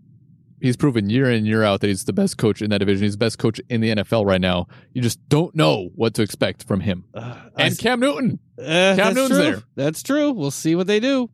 he's 0.65 0.77
proven 0.79 1.11
year 1.11 1.31
in, 1.31 1.45
year 1.45 1.63
out 1.63 1.81
that 1.83 1.89
he's 1.89 2.05
the 2.05 2.13
best 2.13 2.39
coach 2.39 2.63
in 2.63 2.71
that 2.71 2.79
division. 2.79 3.05
He's 3.05 3.13
the 3.13 3.19
best 3.19 3.39
coach 3.39 3.61
in 3.69 3.83
the 3.83 3.95
NFL 3.95 4.25
right 4.27 4.41
now. 4.41 4.67
You 4.95 5.03
just 5.03 5.21
don't 5.29 5.55
know 5.55 5.91
what 5.95 6.15
to 6.15 6.23
expect 6.23 6.67
from 6.67 6.81
him. 6.81 7.05
Uh, 7.15 7.37
And 7.57 7.79
Cam 7.79 8.01
Newton. 8.01 8.39
Uh, 8.59 8.63
that's 8.95 9.15
Newton's 9.15 9.29
true. 9.29 9.39
there. 9.39 9.63
That's 9.77 10.03
true. 10.03 10.33
We'll 10.33 10.51
see 10.51 10.75
what 10.75 10.87
they 10.87 11.01
do. 11.01 11.29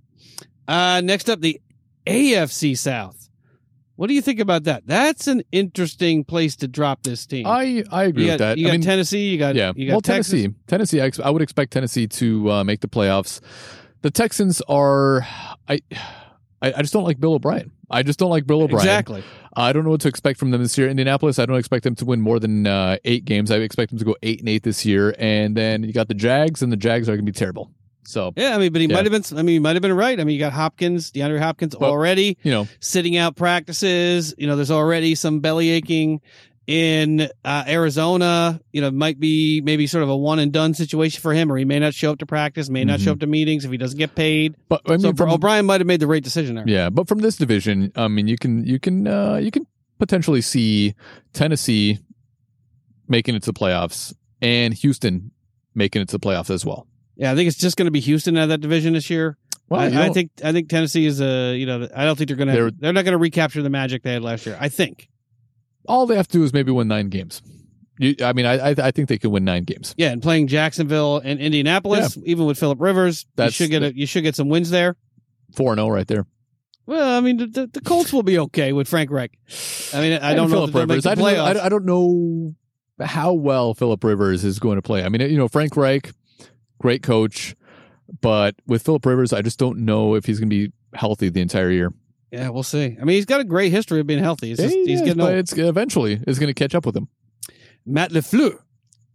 Uh, 0.67 1.01
next 1.03 1.31
up, 1.31 1.41
the 1.41 1.61
AFC 2.07 2.77
South. 2.77 3.29
What 3.95 4.09
do 4.09 4.15
you 4.15 4.23
think 4.23 4.41
about 4.41 4.65
that? 4.65 4.83
That's 4.87 5.27
an 5.29 5.43
interesting 5.53 6.25
place 6.25 6.57
to 6.57 6.69
drop 6.69 7.03
this 7.03 7.27
team. 7.27 7.47
I, 7.47 7.85
I 7.93 8.05
agree 8.05 8.25
you 8.25 8.31
with 8.31 8.39
that. 8.39 8.57
You 8.59 8.67
I 8.67 8.71
got 8.71 8.73
mean, 8.73 8.81
Tennessee. 8.83 9.29
You 9.29 9.39
got 9.39 9.55
yeah. 9.55 9.73
You 9.77 9.87
got 9.89 9.93
well, 9.93 10.01
Texas. 10.01 10.33
Tennessee. 10.33 10.55
Tennessee, 10.67 11.01
I, 11.03 11.07
ex- 11.07 11.21
I 11.21 11.31
would 11.31 11.43
expect 11.43 11.73
Tennessee 11.73 12.07
to 12.09 12.51
uh, 12.51 12.65
make 12.65 12.81
the 12.81 12.89
playoffs. 12.89 13.41
The 14.03 14.11
Texans 14.11 14.63
are, 14.63 15.27
I, 15.69 15.81
I, 16.63 16.73
I 16.75 16.81
just 16.83 16.93
don't 16.93 17.05
like 17.05 17.19
Bill 17.19 17.35
O'Brien. 17.35 17.71
I 17.91 18.03
just 18.03 18.19
don't 18.19 18.31
like 18.31 18.47
Bill 18.47 18.63
O'Brien. 18.63 18.81
Exactly. 18.87 19.25
I 19.57 19.73
don't 19.73 19.85
know 19.85 19.91
what 19.91 20.01
to 20.03 20.09
expect 20.09 20.39
from 20.39 20.51
them 20.51 20.63
this 20.63 20.77
year. 20.79 20.89
Indianapolis, 20.89 21.39
I 21.39 21.47
don't 21.47 21.59
expect 21.59 21.85
them 21.85 21.95
to 21.97 22.05
win 22.05 22.21
more 22.21 22.39
than 22.39 22.67
uh, 22.67 22.99
eight 23.05 23.25
games. 23.25 23.51
I 23.51 23.57
expect 23.57 23.91
them 23.91 23.99
to 23.99 24.05
go 24.05 24.17
eight 24.23 24.41
and 24.41 24.49
eight 24.49 24.63
this 24.63 24.85
year. 24.85 25.15
And 25.19 25.57
then 25.57 25.83
you 25.83 25.93
got 25.93 26.09
the 26.09 26.15
Jags, 26.15 26.63
and 26.63 26.71
the 26.71 26.77
Jags 26.77 27.09
are 27.09 27.13
going 27.17 27.25
to 27.27 27.33
be 27.33 27.37
terrible. 27.37 27.71
So 28.05 28.33
Yeah, 28.37 28.55
I 28.55 28.59
mean, 28.59 28.73
but 28.73 28.81
he 28.81 28.89
Yeah. 28.89 28.95
might 28.97 29.05
have 29.05 29.13
been. 29.13 29.39
I 29.39 29.43
mean, 29.43 29.55
he 29.55 29.59
might 29.59 29.77
have 29.77 29.83
been 29.83 29.93
right. 29.93 30.19
I 30.19 30.25
mean, 30.25 30.35
you 30.35 30.41
got 30.41 30.53
Hopkins, 30.53 31.11
DeAndre 31.13 31.39
Hopkins, 31.39 31.77
Well- 31.77 31.91
already 31.91 32.39
you 32.43 32.51
know, 32.51 32.67
sitting 32.81 33.17
out 33.17 33.37
practices. 33.37 34.35
You 34.39 34.47
know, 34.47 34.57
there's 34.57 34.71
already 34.71 35.15
some 35.15 35.41
belly 35.41 35.69
aching 35.71 36.21
in 36.71 37.29
uh, 37.45 37.65
Arizona. 37.67 38.61
You 38.73 38.81
know, 38.81 38.91
might 38.93 39.19
be 39.19 39.61
maybe 39.63 39.87
sort 39.87 40.05
of 40.05 40.09
a 40.09 40.17
one 40.17 40.39
and 40.39 40.53
done 40.53 40.73
situation 40.75 41.21
for 41.21 41.33
him, 41.35 41.51
or 41.51 41.57
he 41.57 41.65
may 41.65 41.79
not 41.81 41.93
show 41.95 42.13
up 42.13 42.19
to 42.21 42.27
practice, 42.27 42.71
may 42.71 42.85
not 42.85 43.01
Mhm. 43.01 43.05
show 43.05 43.13
up 43.13 43.21
to 43.21 43.27
meetings 43.27 43.65
if 43.65 43.71
he 43.71 43.77
doesn't 43.77 43.99
get 43.99 44.15
paid. 44.15 44.55
but 44.69 44.81
I 44.87 44.93
mean, 44.93 45.01
so 45.01 45.13
from, 45.15 45.31
O'Brien 45.31 45.67
might 45.67 45.81
have 45.81 45.87
made 45.89 46.01
the 46.01 46.07
right 46.07 46.23
decision 46.23 46.55
there. 46.55 46.65
yeah, 46.67 46.89
but 46.91 47.09
from 47.09 47.19
this 47.19 47.37
division, 47.37 47.91
I 47.97 48.07
mean, 48.09 48.29
you 48.29 48.39
can 48.39 48.65
you 48.65 48.79
can 48.79 49.07
uh, 49.07 49.37
you 49.37 49.51
can 49.51 49.67
potentially 49.99 50.41
see 50.41 50.95
Tennessee 51.33 51.99
making 53.09 53.35
it 53.35 53.43
to 53.43 53.53
the 53.53 53.59
playoffs 53.59 54.15
and 54.41 54.73
Houston 54.75 55.33
making 55.75 56.03
it 56.03 56.09
to 56.09 56.19
the 56.19 56.21
playoffs 56.21 56.51
as 56.51 56.65
well. 56.65 56.87
Yeah, 57.17 57.33
I 57.33 57.35
think 57.35 57.49
it's 57.49 57.59
just 57.59 57.77
going 57.77 57.87
to 57.87 57.91
be 57.91 58.01
Houston 58.01 58.37
out 58.39 58.45
of 58.45 58.49
that 58.51 58.61
division 58.61 58.95
this 58.95 59.11
year. 59.11 59.37
Well, 59.69 59.81
I, 59.81 60.07
I 60.07 60.09
think 60.09 60.31
I 60.43 60.53
think 60.53 60.69
Tennessee 60.69 61.05
is 61.07 61.21
a 61.21 61.55
you 61.55 61.67
know 61.67 61.87
I 61.95 62.05
don't 62.05 62.17
think 62.17 62.29
they're 62.29 62.37
going 62.37 62.49
They're- 62.49 62.71
to 62.71 62.77
they're 62.79 62.93
not 62.93 63.05
going 63.05 63.13
to 63.13 63.19
recapture 63.19 63.63
the 63.63 63.71
magic 63.71 64.03
they 64.03 64.13
had 64.15 64.23
last 64.23 64.47
year. 64.47 64.57
I 64.59 64.69
think. 64.69 65.09
All 65.89 66.07
they 66.07 66.17
have 66.17 66.29
to 66.29 66.39
do 66.39 66.45
is 66.45 66.53
maybe 66.53 66.71
win 66.71 66.89
nine 66.89 67.09
games. 67.09 67.43
You, 67.99 68.15
I 68.23 68.33
mean, 68.33 68.47
I, 68.47 68.71
I 68.71 68.75
I 68.79 68.91
think 68.91 69.09
they 69.09 69.19
can 69.19 69.31
win 69.31 69.45
nine 69.45 69.65
games. 69.65 69.95
Yeah, 69.99 70.11
and 70.11 70.23
playing 70.23 70.47
Jacksonville 70.47 71.19
and 71.19 71.39
Indianapolis, 71.39 72.17
even 72.25 72.47
with 72.47 72.59
Philip 72.59 72.81
Rivers, 72.81 73.27
That's 73.37 73.59
you 73.59 73.65
should 73.65 73.71
get 73.71 73.83
a, 73.83 73.95
you 73.95 74.07
should 74.07 74.23
get 74.23 74.35
some 74.35 74.49
wins 74.49 74.71
there. 74.71 74.97
Four 75.55 75.73
and 75.73 75.79
zero 75.79 75.91
right 75.91 76.07
there. 76.07 76.27
Well, 76.87 77.17
I 77.17 77.21
mean, 77.21 77.37
the, 77.37 77.69
the, 77.73 77.81
Colts 77.83 78.13
will 78.13 78.23
be 78.23 78.39
okay 78.39 78.73
with 78.73 78.89
Frank 78.89 79.11
Reich. 79.11 79.33
I 79.93 80.01
mean, 80.01 80.15
I 80.15 80.35
don't 80.35 80.51
know 80.51 80.57
Philip 80.57 80.69
if 80.71 80.75
they'll 80.75 80.87
make 80.87 81.05
Rivers. 81.05 81.07
I, 81.07 81.15
don't, 81.15 81.57
I 81.59 81.69
don't 81.69 81.85
know 81.85 82.55
how 83.01 83.33
well 83.33 83.75
Philip 83.75 84.03
Rivers 84.03 84.45
is 84.45 84.59
going 84.59 84.77
to 84.77 84.83
play. 84.83 85.05
I 85.05 85.09
mean, 85.09 85.21
you 85.21 85.37
know, 85.37 85.47
Frank 85.47 85.77
Reich, 85.77 86.11
great 86.79 87.03
coach, 87.03 87.55
but 88.21 88.57
with 88.67 88.83
Philip 88.83 89.05
Rivers, 89.07 89.33
I 89.33 89.43
just 89.43 89.59
don't 89.59 89.81
know 89.81 90.15
if 90.15 90.25
he's 90.25 90.41
going 90.41 90.51
to 90.51 90.69
be 90.69 90.73
healthy 90.95 91.29
the 91.29 91.43
entire 91.43 91.71
year. 91.71 91.93
Yeah, 92.33 92.49
we'll 92.51 92.63
see. 92.63 92.97
I 93.01 93.05
mean, 93.05 93.17
he's 93.17 93.27
got 93.27 93.41
a 93.41 93.45
great 93.45 93.73
history 93.73 94.01
of 94.01 94.07
being 94.07 94.23
healthy. 94.23 94.49
He's, 94.49 94.59
just, 94.59 94.75
Yeah, 94.77 94.85
he's 94.87 95.01
getting 95.01 95.17
but 95.19 95.31
old. 95.31 95.39
it's 95.39 95.53
eventually 95.57 96.21
is 96.27 96.39
going 96.39 96.49
to 96.49 96.55
catch 96.55 96.75
up 96.75 96.87
with 96.87 96.97
him. 96.97 97.09
Matt 97.85 98.13
LaFleur 98.13 98.59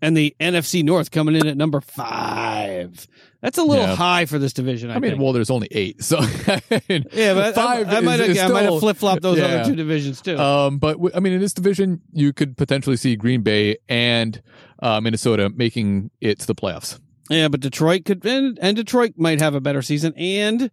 and 0.02 0.18
the 0.18 0.36
NFC 0.40 0.84
North 0.84 1.12
coming 1.12 1.36
in 1.36 1.48
at 1.48 1.56
number 1.56 1.80
five. 1.82 3.08
That's 3.42 3.58
a 3.58 3.64
little 3.64 3.86
Yeah. 3.86 3.96
high 3.96 4.26
for 4.26 4.40
this 4.40 4.54
division. 4.54 4.90
I, 4.90 4.96
I 4.96 5.00
mean, 5.00 5.12
think. 5.12 5.22
well, 5.24 5.32
there's 5.34 5.50
only 5.50 5.68
eight, 5.72 6.04
so 6.04 6.20
yeah, 6.90 7.34
but 7.34 7.56
five 7.56 7.88
I, 7.88 7.98
I 7.98 8.00
might 8.02 8.20
is- 8.20 8.28
have 8.28 8.30
is 8.30 8.40
I 8.40 8.48
might 8.48 8.64
have 8.64 8.80
flip 8.80 8.98
flopped 8.98 9.22
those 9.22 9.38
yeah. 9.38 9.46
other 9.46 9.70
two 9.70 9.76
divisions 9.76 10.22
too. 10.22 10.38
Um, 10.38 10.78
but 10.80 10.94
w- 10.94 11.12
I 11.16 11.20
mean, 11.20 11.34
in 11.34 11.40
this 11.40 11.54
division, 11.54 12.02
you 12.12 12.34
could 12.34 12.58
potentially 12.58 12.98
see 12.98 13.16
Green 13.16 13.42
Bay 13.44 13.78
and 13.88 14.42
uh, 14.82 15.00
Minnesota 15.00 15.50
making 15.56 16.10
it 16.22 16.40
to 16.40 16.48
the 16.48 16.56
playoffs. 16.56 17.00
Yeah, 17.30 17.48
but 17.48 17.60
Detroit 17.60 18.06
could, 18.06 18.26
and, 18.26 18.58
and 18.62 18.76
Detroit 18.76 19.14
might 19.18 19.40
have 19.42 19.56
a 19.56 19.62
better 19.62 19.82
season, 19.82 20.14
and 20.18 20.70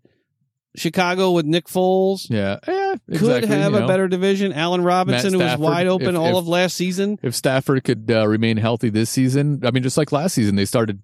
Chicago 0.75 1.33
with 1.33 1.45
Nick 1.45 1.67
Foles 1.67 2.31
Yeah, 2.31 2.59
yeah, 2.67 2.95
could 3.19 3.45
have 3.45 3.73
you 3.73 3.79
a 3.79 3.87
better 3.87 4.09
division. 4.09 4.53
Allen 4.53 4.83
Robinson, 4.83 5.35
who 5.35 5.39
was 5.39 5.59
wide 5.59 5.87
open 5.87 6.15
if- 6.15 6.17
all 6.17 6.31
if- 6.31 6.37
of 6.37 6.49
last 6.49 6.77
season. 6.77 7.19
If 7.23 7.35
Stafford 7.35 7.85
could 7.85 8.11
uh, 8.11 8.27
remain 8.27 8.57
healthy 8.57 8.89
this 8.89 9.11
season, 9.11 9.61
I 9.65 9.71
mean, 9.71 9.83
just 9.83 9.97
like 9.99 10.13
last 10.13 10.35
season, 10.35 10.57
they 10.57 10.65
started 10.65 11.03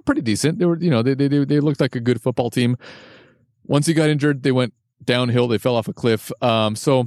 pretty 0.00 0.22
decent. 0.22 0.58
They 0.58 0.64
were, 0.64 0.78
you 0.78 0.90
know, 0.90 1.02
they 1.02 1.14
they 1.14 1.28
they 1.28 1.44
they 1.44 1.60
looked 1.60 1.80
like 1.80 1.94
a 1.94 2.00
good 2.00 2.22
football 2.22 2.48
team. 2.50 2.76
Once 3.64 3.86
he 3.86 3.94
got 3.94 4.08
injured, 4.08 4.42
they 4.42 4.52
went 4.52 4.72
downhill. 5.04 5.48
They 5.48 5.58
fell 5.58 5.76
off 5.76 5.88
a 5.88 5.92
cliff. 5.92 6.32
Um, 6.40 6.74
so 6.74 7.06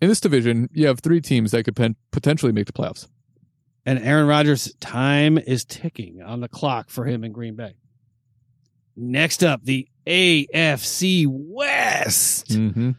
in 0.00 0.08
this 0.08 0.20
division, 0.20 0.68
you 0.72 0.86
have 0.86 1.00
three 1.00 1.20
teams 1.20 1.50
that 1.50 1.64
could 1.64 1.76
pen- 1.76 1.96
potentially 2.10 2.52
make 2.52 2.66
the 2.66 2.72
playoffs. 2.72 3.08
And 3.84 3.98
Aaron 3.98 4.26
Rodgers' 4.26 4.72
time 4.80 5.38
is 5.38 5.64
ticking 5.64 6.22
on 6.22 6.40
the 6.40 6.48
clock 6.48 6.88
for 6.88 7.04
him 7.04 7.24
in 7.24 7.32
Green 7.32 7.56
Bay. 7.56 7.74
Next 8.96 9.42
up, 9.42 9.64
the 9.64 9.88
AFC 10.06 11.26
West. 11.28 12.48
Mm-hmm. 12.48 12.90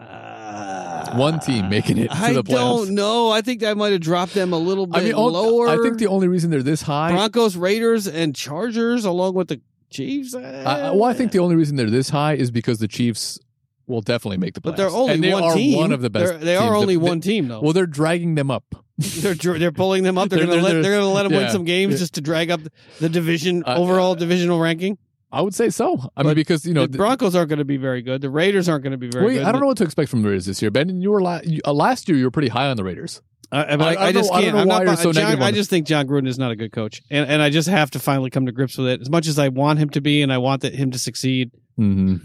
Uh, 0.00 1.16
One 1.16 1.40
team 1.40 1.68
making 1.68 1.98
it 1.98 2.08
to 2.10 2.16
I 2.16 2.32
the 2.32 2.42
playoffs. 2.44 2.86
don't 2.86 2.94
know. 2.94 3.30
I 3.30 3.40
think 3.40 3.64
I 3.64 3.74
might 3.74 3.92
have 3.92 4.00
dropped 4.00 4.34
them 4.34 4.52
a 4.52 4.58
little 4.58 4.86
bit 4.86 5.00
I 5.00 5.04
mean, 5.04 5.16
lower. 5.16 5.68
I 5.68 5.76
think 5.82 5.98
the 5.98 6.06
only 6.06 6.28
reason 6.28 6.50
they're 6.50 6.62
this 6.62 6.82
high. 6.82 7.10
Broncos, 7.10 7.56
Raiders, 7.56 8.06
and 8.06 8.34
Chargers, 8.34 9.04
along 9.04 9.34
with 9.34 9.48
the 9.48 9.60
Chiefs. 9.90 10.34
I- 10.34 10.42
I- 10.42 10.90
well, 10.92 11.04
I 11.04 11.14
think 11.14 11.32
the 11.32 11.38
only 11.40 11.56
reason 11.56 11.76
they're 11.76 11.90
this 11.90 12.10
high 12.10 12.34
is 12.34 12.50
because 12.50 12.78
the 12.78 12.88
Chiefs 12.88 13.38
will 13.86 14.02
definitely 14.02 14.36
make 14.36 14.54
the 14.54 14.60
playoffs. 14.60 14.64
but 14.64 14.76
they're 14.76 14.90
only 14.90 15.14
and 15.14 15.24
they 15.24 15.32
one 15.32 15.42
are 15.44 15.54
team. 15.54 15.78
one 15.78 15.92
of 15.92 16.02
the 16.02 16.10
best. 16.10 16.26
They're, 16.32 16.38
they 16.38 16.56
are 16.56 16.74
only 16.76 16.94
They- 16.94 17.08
one 17.08 17.20
team, 17.20 17.48
though. 17.48 17.60
Well, 17.60 17.72
they're 17.72 17.86
dragging 17.86 18.34
them 18.34 18.50
up. 18.50 18.64
they're 18.98 19.34
they're 19.34 19.72
pulling 19.72 20.02
them 20.04 20.18
up. 20.18 20.28
They're, 20.28 20.40
They're- 20.40 20.46
gonna 20.48 20.62
they're- 20.62 20.74
let 20.74 20.82
they're 20.82 20.98
gonna 21.00 21.12
let 21.12 21.22
them 21.24 21.32
win 21.32 21.50
some 21.50 21.64
games 21.64 21.92
Yeah. 21.94 21.98
just 21.98 22.14
to 22.14 22.20
drag 22.20 22.50
up 22.50 22.60
the 23.00 23.08
division 23.08 23.62
Uh, 23.66 23.76
overall 23.76 24.14
divisional 24.14 24.58
ranking. 24.60 24.98
I 25.30 25.42
would 25.42 25.54
say 25.54 25.68
so. 25.70 26.10
I 26.16 26.22
mean, 26.22 26.34
because 26.34 26.64
you 26.64 26.72
know, 26.72 26.86
the 26.86 26.96
Broncos 26.98 27.34
aren't 27.34 27.50
going 27.50 27.58
to 27.58 27.64
be 27.64 27.76
very 27.76 28.00
good. 28.02 28.22
The 28.22 28.30
Raiders 28.30 28.68
aren't 28.68 28.82
going 28.82 28.92
to 28.92 28.98
be 28.98 29.08
very 29.10 29.26
wait, 29.26 29.34
good. 29.34 29.44
I 29.44 29.52
don't 29.52 29.60
know 29.60 29.66
what 29.66 29.76
to 29.78 29.84
expect 29.84 30.10
from 30.10 30.22
the 30.22 30.28
Raiders 30.28 30.46
this 30.46 30.62
year, 30.62 30.70
Ben. 30.70 31.00
You 31.02 31.10
were 31.10 31.20
la- 31.20 31.40
you, 31.44 31.60
uh, 31.66 31.72
last 31.72 32.08
year. 32.08 32.16
You 32.16 32.24
were 32.24 32.30
pretty 32.30 32.48
high 32.48 32.68
on 32.68 32.76
the 32.76 32.84
Raiders. 32.84 33.20
I, 33.52 33.76
but 33.76 33.82
I- 33.82 33.94
I, 33.94 33.94
I 33.94 34.06
I 34.08 34.12
just 34.12 34.30
know- 34.30 34.36
I 34.38 34.42
can't. 34.42 34.56
I'm 34.56 34.68
why 34.68 34.78
not. 34.78 34.86
you're 34.86 34.96
so 34.96 35.12
John, 35.12 35.24
negative 35.24 35.42
I 35.42 35.52
just 35.52 35.68
think 35.70 35.86
Jon 35.86 36.06
Gruden 36.06 36.26
is 36.28 36.38
not 36.38 36.50
a 36.50 36.56
good 36.56 36.72
coach, 36.72 37.02
and 37.10 37.28
and 37.28 37.42
I 37.42 37.50
just 37.50 37.68
have 37.68 37.90
to 37.92 37.98
finally 37.98 38.30
come 38.30 38.46
to 38.46 38.52
grips 38.52 38.78
with 38.78 38.88
it. 38.88 39.00
As 39.02 39.10
much 39.10 39.26
as 39.26 39.38
I 39.38 39.48
want 39.48 39.78
him 39.78 39.90
to 39.90 40.00
be, 40.00 40.22
and 40.22 40.32
I 40.32 40.38
want 40.38 40.62
that, 40.62 40.74
him 40.74 40.90
to 40.92 40.98
succeed, 40.98 41.50
Mm-hmm. 41.78 42.16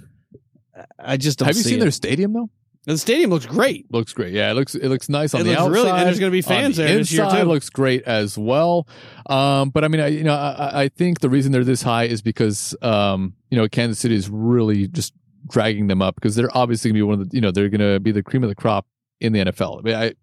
I 0.98 1.18
just 1.18 1.40
don't. 1.40 1.48
Have 1.48 1.56
you 1.58 1.64
seen 1.64 1.78
it. 1.78 1.82
their 1.82 1.92
stadium 1.92 2.34
though? 2.34 2.50
The 2.86 2.98
stadium 2.98 3.30
looks 3.30 3.46
great. 3.46 3.92
Looks 3.92 4.12
great. 4.12 4.34
Yeah, 4.34 4.52
it 4.52 4.56
looks 4.56 4.76
it 4.76 4.90
looks 4.90 5.08
nice 5.08 5.34
on 5.34 5.42
It 5.42 5.44
the 5.46 5.54
outside. 5.54 5.72
really- 5.72 5.90
and 5.90 6.08
there's 6.08 6.20
gonna 6.20 6.32
be 6.32 6.44
On 6.44 6.50
fans 6.50 6.76
the 6.78 6.84
there 6.84 6.98
this 6.98 7.12
year, 7.14 7.30
too. 7.30 7.44
Looks 7.44 7.70
great 7.70 8.04
as 8.04 8.38
well. 8.38 8.88
Um, 9.26 9.70
but 9.70 9.86
I 9.86 9.88
mean, 9.88 10.02
I, 10.02 10.08
you 10.08 10.24
know, 10.24 10.34
I, 10.34 10.84
I 10.84 10.88
think 10.90 11.22
the 11.22 11.30
reason 11.30 11.54
they're 11.54 11.64
this 11.64 11.82
high 11.82 12.06
is 12.06 12.22
because 12.22 12.76
um, 12.82 13.36
you 13.50 13.58
know, 13.58 13.68
Kansas 13.70 14.00
City 14.00 14.16
is 14.16 14.30
really 14.30 14.88
just 14.88 15.14
dragging 15.48 15.88
them 15.88 16.02
up 16.02 16.16
because 16.16 16.36
they're 16.36 16.56
obviously 16.56 16.90
gonna 16.90 16.98
be 16.98 17.04
one 17.04 17.22
of 17.22 17.30
the 17.30 17.36
you 17.36 17.42
know 17.42 17.52
they're 17.52 17.70
gonna 17.70 18.00
be 18.00 18.12
the 18.12 18.24
cream 18.24 18.44
of 18.44 18.50
the 18.50 18.56
crop 18.56 18.86
in 19.22 19.32
the 19.32 19.40
NFL. 19.40 19.80
I 19.80 19.82
mean, 19.82 19.96
I 19.96 20.14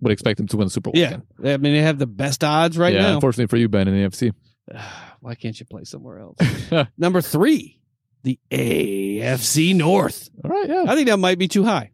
would 0.00 0.12
expect 0.12 0.38
them 0.38 0.46
to 0.48 0.56
win 0.56 0.66
the 0.66 0.70
Super 0.70 0.90
Bowl. 0.90 0.98
Yeah, 0.98 1.18
again. 1.38 1.54
I 1.54 1.56
mean 1.58 1.74
they 1.74 1.82
have 1.82 1.98
the 1.98 2.06
best 2.06 2.42
odds 2.42 2.78
right 2.78 2.94
yeah, 2.94 3.02
now. 3.02 3.14
Unfortunately 3.16 3.48
for 3.48 3.58
you, 3.58 3.68
Ben, 3.68 3.88
in 3.88 3.94
the 3.94 4.08
NFC. 4.08 4.32
Why 5.20 5.34
can't 5.34 5.58
you 5.58 5.66
play 5.66 5.84
somewhere 5.84 6.18
else? 6.18 6.38
Number 6.98 7.20
three, 7.20 7.80
the 8.22 8.38
AFC 9.24 9.74
North. 9.74 10.30
All 10.44 10.50
right, 10.50 10.68
yeah. 10.68 10.84
I 10.86 10.94
think 10.94 11.08
that 11.08 11.18
might 11.18 11.38
be 11.38 11.48
too 11.48 11.64
high. 11.64 11.90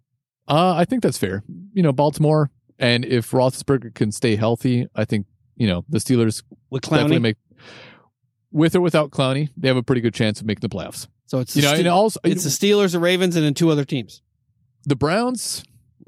Uh, 0.48 0.74
I 0.74 0.84
think 0.84 1.02
that's 1.02 1.18
fair. 1.18 1.42
You 1.72 1.82
know, 1.82 1.92
Baltimore, 1.92 2.50
and 2.78 3.04
if 3.04 3.30
Roethlisberger 3.30 3.94
can 3.94 4.10
stay 4.12 4.36
healthy, 4.36 4.86
I 4.94 5.04
think 5.04 5.26
you 5.56 5.66
know 5.66 5.84
the 5.88 5.98
Steelers 5.98 6.42
With 6.70 6.82
definitely 6.82 7.18
make 7.20 7.36
with 8.52 8.74
or 8.74 8.80
without 8.80 9.10
Clowney, 9.10 9.48
they 9.56 9.68
have 9.68 9.76
a 9.76 9.82
pretty 9.82 10.00
good 10.00 10.14
chance 10.14 10.40
of 10.40 10.46
making 10.46 10.68
the 10.68 10.68
playoffs. 10.68 11.06
so 11.26 11.38
it's 11.38 11.54
You 11.54 11.62
know, 11.62 11.72
Ste- 11.74 11.78
and 11.80 11.88
also 11.88 12.20
it's 12.24 12.42
the 12.44 12.50
Steelers, 12.50 12.92
the 12.92 12.98
Ravens, 12.98 13.36
and 13.36 13.44
then 13.44 13.54
two 13.54 13.70
other 13.70 13.84
teams. 13.84 14.22
the 14.84 14.96
Browns. 14.96 15.62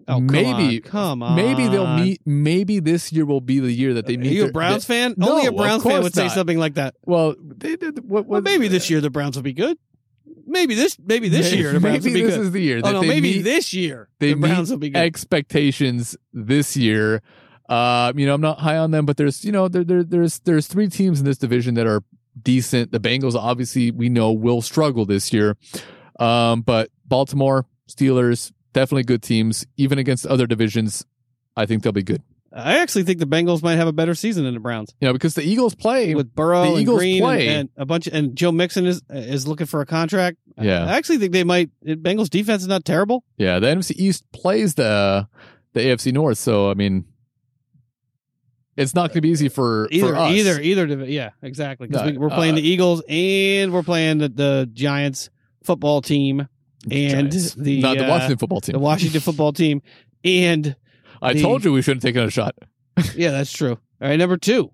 Oh, 0.08 0.14
come 0.16 0.26
maybe, 0.26 0.82
on, 0.84 0.90
come 0.90 1.22
on. 1.22 1.36
maybe 1.36 1.68
they'll 1.68 1.94
meet. 1.96 2.20
Maybe 2.26 2.80
this 2.80 3.12
year 3.12 3.24
will 3.24 3.40
be 3.40 3.60
the 3.60 3.70
year 3.70 3.94
that 3.94 4.06
they 4.06 4.16
Are 4.16 4.18
meet. 4.18 4.32
you 4.32 4.46
a 4.46 4.50
Browns 4.50 4.84
they- 4.84 4.94
fan? 4.96 5.14
No, 5.16 5.30
Only 5.34 5.46
a 5.46 5.52
Browns 5.52 5.84
fan 5.84 5.92
course 5.92 6.02
would 6.02 6.14
say 6.14 6.28
something 6.28 6.58
like 6.58 6.74
that. 6.74 6.94
Well, 7.06 7.36
they 7.40 7.76
did. 7.76 7.98
What, 8.00 8.26
Well, 8.26 8.38
what, 8.40 8.42
maybe 8.44 8.66
this 8.66 8.90
year 8.90 9.00
the 9.00 9.10
Browns 9.10 9.36
will 9.36 9.44
be 9.44 9.52
good. 9.52 9.78
Maybe 10.46 10.74
this, 10.74 10.98
maybe 10.98 11.28
this 11.28 11.52
year 11.52 11.72
the 11.72 11.80
Browns 11.80 12.04
will 12.04 12.12
maybe 12.12 12.20
be 12.20 12.26
this 12.26 12.36
good. 12.36 12.46
is 12.46 12.50
the 12.52 12.60
year 12.60 12.80
oh 12.82 12.92
no, 12.92 13.00
they 13.00 13.08
maybe 13.08 13.42
this 13.42 13.72
year 13.72 14.08
they 14.18 14.34
the 14.34 14.40
Browns 14.40 14.70
will 14.70 14.78
be 14.78 14.90
good. 14.90 14.98
expectations 14.98 16.16
this 16.32 16.76
year. 16.76 17.22
Uh, 17.68 18.12
you 18.16 18.26
know, 18.26 18.34
I'm 18.34 18.40
not 18.40 18.58
high 18.58 18.76
on 18.76 18.90
them, 18.90 19.06
but 19.06 19.16
there's, 19.16 19.44
you 19.46 19.52
know, 19.52 19.66
there, 19.66 19.84
there, 19.84 20.04
there's, 20.04 20.40
there's 20.40 20.66
three 20.66 20.88
teams 20.88 21.20
in 21.20 21.24
this 21.24 21.38
division 21.38 21.74
that 21.74 21.86
are 21.86 22.02
decent. 22.42 22.92
The 22.92 23.00
Bengals, 23.00 23.34
obviously, 23.34 23.90
we 23.90 24.10
know 24.10 24.30
will 24.30 24.60
struggle 24.60 25.06
this 25.06 25.32
year. 25.32 25.56
Um, 26.18 26.60
but 26.60 26.90
Baltimore, 27.06 27.64
Steelers, 27.88 28.52
definitely 28.74 29.04
good 29.04 29.22
teams. 29.22 29.64
Even 29.78 29.98
against 29.98 30.26
other 30.26 30.46
divisions, 30.46 31.06
I 31.56 31.64
think 31.64 31.82
they'll 31.82 31.92
be 31.92 32.02
good. 32.02 32.22
I 32.54 32.78
actually 32.80 33.04
think 33.04 33.18
the 33.18 33.26
Bengals 33.26 33.62
might 33.62 33.76
have 33.76 33.88
a 33.88 33.92
better 33.92 34.14
season 34.14 34.44
than 34.44 34.52
the 34.54 34.60
Browns 34.60 34.94
You 35.00 35.08
know, 35.08 35.12
because 35.14 35.34
the 35.34 35.42
Eagles 35.42 35.74
play. 35.74 36.14
with 36.14 36.34
Burrow 36.34 36.64
the 36.64 36.70
and 36.72 36.80
Eagles 36.82 36.98
Green 36.98 37.16
and, 37.16 37.24
play- 37.24 37.48
and 37.48 37.68
a 37.78 37.86
bunch. 37.86 38.06
Of, 38.06 38.14
and 38.14 38.36
Joe 38.36 38.52
Mixon 38.52 38.84
is 38.86 39.00
is 39.10 39.46
looking 39.48 39.66
for 39.66 39.80
a 39.80 39.86
contract. 39.86 40.36
Yeah. 40.60 40.84
I 40.84 40.96
actually 40.98 41.18
think 41.18 41.32
they 41.32 41.44
might. 41.44 41.70
Bengals 41.84 42.28
defense 42.28 42.62
is 42.62 42.68
not 42.68 42.84
terrible. 42.84 43.24
yeah, 43.38 43.58
the 43.58 43.68
NFC 43.68 43.92
East 43.96 44.30
plays 44.32 44.74
the 44.74 45.26
the 45.72 45.80
AFC 45.80 46.12
North, 46.12 46.36
so 46.36 46.70
I 46.70 46.74
mean, 46.74 47.06
it's 48.76 48.94
not 48.94 49.08
going 49.08 49.14
to 49.16 49.20
be 49.22 49.30
easy 49.30 49.48
for 49.48 49.88
Either, 49.90 50.08
for 50.08 50.16
us. 50.16 50.32
either, 50.32 50.60
either. 50.60 50.86
div- 50.86 51.08
Yeah, 51.08 51.30
exactly. 51.42 51.88
Because 51.88 52.06
No, 52.06 52.12
we, 52.12 52.18
we're 52.18 52.30
playing 52.30 52.52
uh, 52.54 52.56
the 52.56 52.68
Eagles 52.68 53.02
and 53.08 53.72
we're 53.72 53.82
playing 53.82 54.18
the, 54.18 54.28
the 54.28 54.70
Giants 54.72 55.28
football 55.62 56.00
team 56.00 56.48
and 56.90 57.30
Giants. 57.30 57.54
the 57.54 57.80
not 57.80 57.98
the 57.98 58.06
uh, 58.06 58.10
Washington 58.10 58.38
football 58.38 58.60
team. 58.60 58.72
the 58.72 58.78
Washington 58.78 59.20
football 59.20 59.52
team, 59.52 59.82
and 60.24 60.74
I 61.22 61.32
the- 61.34 61.42
told 61.42 61.64
you 61.64 61.72
we 61.72 61.82
shouldn't 61.82 62.02
have 62.02 62.08
taken 62.12 62.24
a 62.26 62.30
shot. 62.30 62.54
yeah, 63.14 63.30
that's 63.30 63.52
true. 63.52 63.72
All 64.00 64.08
right, 64.08 64.16
number 64.16 64.36
two. 64.36 64.70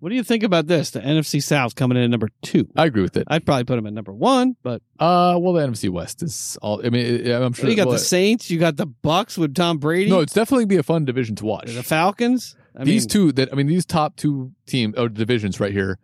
What 0.00 0.10
do 0.10 0.14
you 0.14 0.22
think 0.22 0.44
about 0.44 0.68
this? 0.68 0.90
The 0.90 1.00
NFC 1.00 1.42
South 1.42 1.74
coming 1.74 1.98
in 1.98 2.04
at 2.04 2.10
number 2.10 2.28
two. 2.42 2.68
I 2.76 2.84
agree 2.86 3.02
with 3.02 3.16
it. 3.16 3.24
I'd 3.26 3.44
probably 3.44 3.64
put 3.64 3.74
them 3.76 3.86
at 3.86 3.92
number 3.92 4.12
one, 4.12 4.54
but 4.62 4.80
Uh, 5.00 5.36
well, 5.40 5.52
the 5.54 5.66
NFC 5.66 5.88
West 5.90 6.22
is 6.22 6.56
all. 6.62 6.80
I 6.86 6.90
mean, 6.90 7.28
I'm 7.32 7.52
sure 7.52 7.68
you 7.68 7.74
got 7.74 7.86
well, 7.88 7.94
the 7.94 7.98
Saints, 7.98 8.48
you 8.48 8.60
got 8.60 8.76
the 8.76 8.86
Bucks 8.86 9.36
with 9.36 9.54
Tom 9.56 9.78
Brady, 9.78 10.08
No, 10.08 10.20
it's 10.20 10.32
definitely 10.32 10.66
be 10.66 10.76
a 10.76 10.84
fun 10.84 11.04
division 11.04 11.34
to 11.36 11.44
watch. 11.44 11.72
the 11.74 11.82
Falcons. 11.82 12.54
I 12.76 12.84
these 12.84 13.02
mean, 13.02 13.08
two 13.08 13.32
that 13.32 13.48
I 13.52 13.56
mean, 13.56 13.66
these 13.66 13.84
top 13.84 14.14
two 14.14 14.52
team 14.66 14.94
or 14.96 15.08
divisions 15.08 15.58
right 15.58 15.72
here 15.72 15.98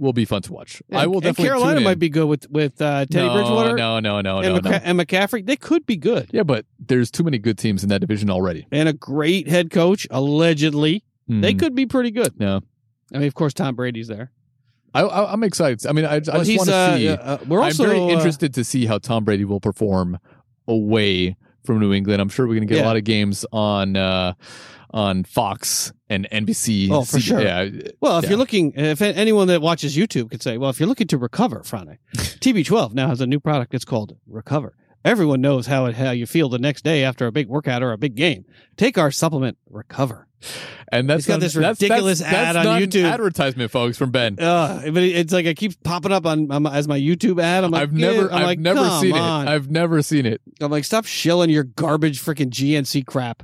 will 0.00 0.12
be 0.12 0.24
fun 0.24 0.42
to 0.42 0.52
watch. 0.52 0.82
I 0.90 1.06
will 1.06 1.16
and 1.16 1.22
definitely. 1.22 1.44
Carolina 1.44 1.80
might 1.82 1.98
be 2.00 2.08
good 2.08 2.26
with 2.26 2.50
with 2.50 2.80
uh, 2.82 3.04
Teddy 3.06 3.26
no, 3.26 3.34
Bridgewater 3.34 3.76
No, 3.76 4.00
no, 4.00 4.20
no, 4.20 4.38
and, 4.40 4.54
no, 4.54 4.60
McCa- 4.60 4.70
no. 4.70 4.80
and 4.82 4.98
McCaffrey. 4.98 5.46
They 5.46 5.56
could 5.56 5.86
be 5.86 5.96
good, 5.96 6.28
Yeah, 6.32 6.42
but 6.42 6.64
there's 6.78 7.10
too 7.10 7.22
many 7.22 7.38
good 7.38 7.58
teams 7.58 7.82
in 7.84 7.88
that 7.90 8.00
division 8.00 8.30
already. 8.30 8.66
and 8.72 8.88
a 8.88 8.92
great 8.92 9.46
head 9.48 9.70
coach. 9.70 10.08
Allegedly, 10.10 11.04
they 11.28 11.54
Mhm. 11.54 11.58
could 11.60 11.74
be 11.76 11.86
pretty 11.86 12.10
good. 12.10 12.32
Yeah. 12.38 12.60
I 13.14 13.18
mean, 13.18 13.28
of 13.28 13.34
course, 13.34 13.52
Tom 13.54 13.74
Brady's 13.76 14.08
there. 14.08 14.32
I, 14.94 15.02
I, 15.02 15.32
I'm 15.32 15.44
excited. 15.44 15.86
I 15.86 15.92
mean, 15.92 16.04
I, 16.04 16.14
I 16.16 16.20
Well, 16.26 16.44
just 16.44 16.56
want 16.58 16.68
to 16.70 16.74
uh, 16.74 16.96
see. 16.96 17.08
uh, 17.08 17.38
we're 17.46 17.60
also 17.62 17.84
I'm 17.84 17.90
very 17.90 18.00
uh, 18.02 18.08
interested 18.08 18.54
to 18.54 18.64
see 18.64 18.86
how 18.86 18.98
Tom 18.98 19.22
Brady 19.24 19.44
will 19.44 19.60
perform 19.60 20.18
away 20.66 21.36
from 21.64 21.78
New 21.80 21.92
England. 21.92 22.20
I'm 22.20 22.28
sure 22.28 22.46
we're 22.46 22.54
going 22.54 22.66
to 22.68 22.72
get 22.74 22.78
Yeah. 22.80 22.86
a 22.86 22.88
lot 22.88 22.96
of 22.96 23.04
games 23.04 23.44
on 23.52 23.96
uh, 23.96 24.34
on 24.92 25.22
Fox 25.24 25.92
and 26.08 26.26
NBC. 26.32 26.88
Oh, 26.90 27.04
for 27.04 27.20
sure. 27.20 27.40
Yeah. 27.40 27.68
Well, 28.00 28.18
if 28.18 28.24
Yeah. 28.24 28.30
you're 28.30 28.38
looking, 28.38 28.72
if 28.74 29.00
anyone 29.02 29.46
that 29.48 29.62
watches 29.62 29.96
YouTube 29.96 30.30
could 30.30 30.42
say, 30.42 30.58
well, 30.58 30.70
if 30.70 30.80
you're 30.80 30.88
looking 30.88 31.06
to 31.08 31.18
recover 31.18 31.62
from 31.62 31.88
it, 31.88 31.98
TB12 32.16 32.92
now 32.94 33.08
has 33.08 33.20
a 33.20 33.26
new 33.26 33.38
product. 33.40 33.72
It's 33.74 33.84
called 33.84 34.16
Recover. 34.26 34.74
Everyone 35.04 35.40
knows 35.40 35.66
how 35.66 35.86
it, 35.86 35.94
how 35.96 36.10
you 36.10 36.26
feel 36.26 36.48
the 36.48 36.58
next 36.58 36.82
day 36.84 37.04
after 37.04 37.26
a 37.26 37.32
big 37.32 37.48
workout 37.48 37.82
or 37.82 37.92
a 37.92 37.98
big 37.98 38.14
game. 38.14 38.44
Take 38.76 38.98
our 38.98 39.10
supplement, 39.10 39.56
Recover. 39.68 40.26
And 40.92 41.08
that's 41.08 41.24
He's 41.24 41.34
got 41.34 41.40
this 41.40 41.54
that's- 41.54 41.80
ridiculous 41.80 42.18
that's, 42.20 42.32
ad 42.32 42.56
that's 42.56 42.66
on 42.66 42.80
YouTube. 42.82 43.04
Advertisement, 43.04 43.70
folks, 43.70 43.96
from 43.98 44.10
Ben. 44.10 44.38
Uh, 44.40 44.82
but 44.92 45.02
it's 45.02 45.32
like 45.32 45.46
it 45.46 45.56
keeps 45.56 45.76
popping 45.84 46.12
up 46.12 46.26
on, 46.26 46.50
on 46.50 46.66
as 46.66 46.88
my 46.88 46.98
YouTube 46.98 47.40
ad. 47.42 47.62
I'm 47.64 47.70
like, 47.70 47.82
I've 47.82 47.92
never, 47.92 48.22
"Yeah." 48.22 48.28
I'm 48.28 48.34
I've 48.34 48.46
like, 48.46 48.58
never 48.58 48.88
seen 49.00 49.14
on." 49.14 49.46
it. 49.46 49.50
I've 49.50 49.70
never 49.70 50.02
seen 50.02 50.26
it. 50.26 50.40
I'm 50.60 50.70
like, 50.70 50.84
stop 50.84 51.04
shilling 51.06 51.50
your 51.50 51.64
garbage 51.64 52.20
freaking 52.22 52.50
GNC 52.50 53.06
crap. 53.06 53.42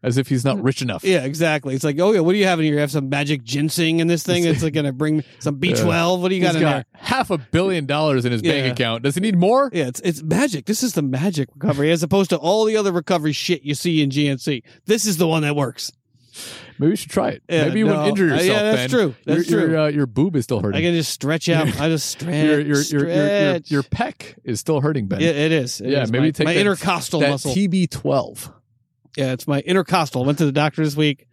As 0.00 0.16
if 0.16 0.28
he's 0.28 0.44
not 0.44 0.62
rich 0.62 0.80
enough. 0.80 1.02
Yeah, 1.02 1.24
exactly. 1.24 1.74
It's 1.74 1.82
like, 1.82 1.98
oh 1.98 2.12
yeah, 2.12 2.20
what 2.20 2.32
do 2.32 2.38
you 2.38 2.44
have 2.46 2.60
in 2.60 2.66
here? 2.66 2.74
You 2.74 2.80
have 2.80 2.92
some 2.92 3.08
magic 3.08 3.42
ginseng 3.42 3.98
in 3.98 4.06
this 4.06 4.22
thing. 4.22 4.44
It's 4.44 4.62
like 4.62 4.72
gonna 4.72 4.92
bring 4.92 5.24
some 5.40 5.56
B12. 5.60 6.20
What 6.20 6.28
do 6.28 6.36
you 6.36 6.40
got 6.40 6.48
He's 6.48 6.56
in 6.56 6.60
got 6.62 6.70
there? 6.72 6.84
half 6.94 7.30
a 7.30 7.38
billion 7.38 7.84
dollars 7.84 8.24
in 8.24 8.30
his 8.30 8.40
Yeah. 8.42 8.52
bank 8.52 8.72
account. 8.74 9.02
Does 9.02 9.16
he 9.16 9.20
need 9.20 9.36
more? 9.36 9.70
Yeah, 9.72 9.88
it's 9.88 9.98
it's 10.00 10.22
magic. 10.22 10.66
This 10.66 10.84
is 10.84 10.92
the 10.92 11.02
magic 11.02 11.48
recovery, 11.52 11.90
as 11.90 12.04
opposed 12.04 12.30
to 12.30 12.36
all 12.36 12.64
the 12.64 12.76
other 12.76 12.92
recovery 12.92 13.32
shit 13.32 13.62
you 13.64 13.74
see 13.74 14.00
in 14.00 14.10
GNC. 14.10 14.62
This 14.86 15.04
is 15.04 15.16
the 15.16 15.26
one 15.26 15.42
that 15.42 15.56
works. 15.56 15.90
Maybe 16.78 16.90
you 16.90 16.96
should 16.96 17.10
try 17.10 17.30
it. 17.30 17.42
Yeah, 17.48 17.64
Maybe 17.64 17.80
you 17.80 17.86
no. 17.86 17.90
wouldn't 17.90 18.08
injure 18.10 18.26
Uh, 18.26 18.36
yourself. 18.36 18.46
yeah, 18.46 18.62
that's 18.62 18.76
Ben. 18.82 18.88
true. 18.90 19.14
That's 19.26 19.50
your, 19.50 19.60
true. 19.62 19.70
Your, 19.72 19.80
uh, 19.80 19.88
your 19.88 20.06
boob 20.06 20.36
is 20.36 20.44
still 20.44 20.60
hurting. 20.60 20.78
I 20.78 20.82
can 20.82 20.94
just 20.94 21.10
stretch 21.10 21.48
out. 21.48 21.66
I 21.80 21.88
just 21.88 22.06
stretch. 22.08 22.32
your, 22.44 22.60
your, 22.60 22.60
your, 22.60 22.74
your, 22.82 23.08
your, 23.08 23.26
stretch. 23.58 23.70
your 23.72 23.82
pec 23.82 24.36
is 24.44 24.60
still 24.60 24.80
hurting, 24.80 25.08
Ben. 25.08 25.18
Yeah, 25.20 25.30
it 25.30 25.50
is. 25.50 25.80
It 25.80 25.90
Yeah, 25.90 26.04
is. 26.04 26.12
maybe 26.12 26.26
my, 26.26 26.30
take 26.30 26.44
my 26.46 26.54
that- 26.54 26.60
intercostal 26.60 27.18
that 27.18 27.30
muscle. 27.30 27.52
TB12. 27.52 28.52
Yeah, 29.18 29.32
it's 29.32 29.48
my 29.48 29.58
intercostal. 29.60 30.24
Went 30.24 30.38
to 30.38 30.46
the 30.46 30.52
doctor 30.52 30.84
this 30.84 30.94
week. 30.94 31.26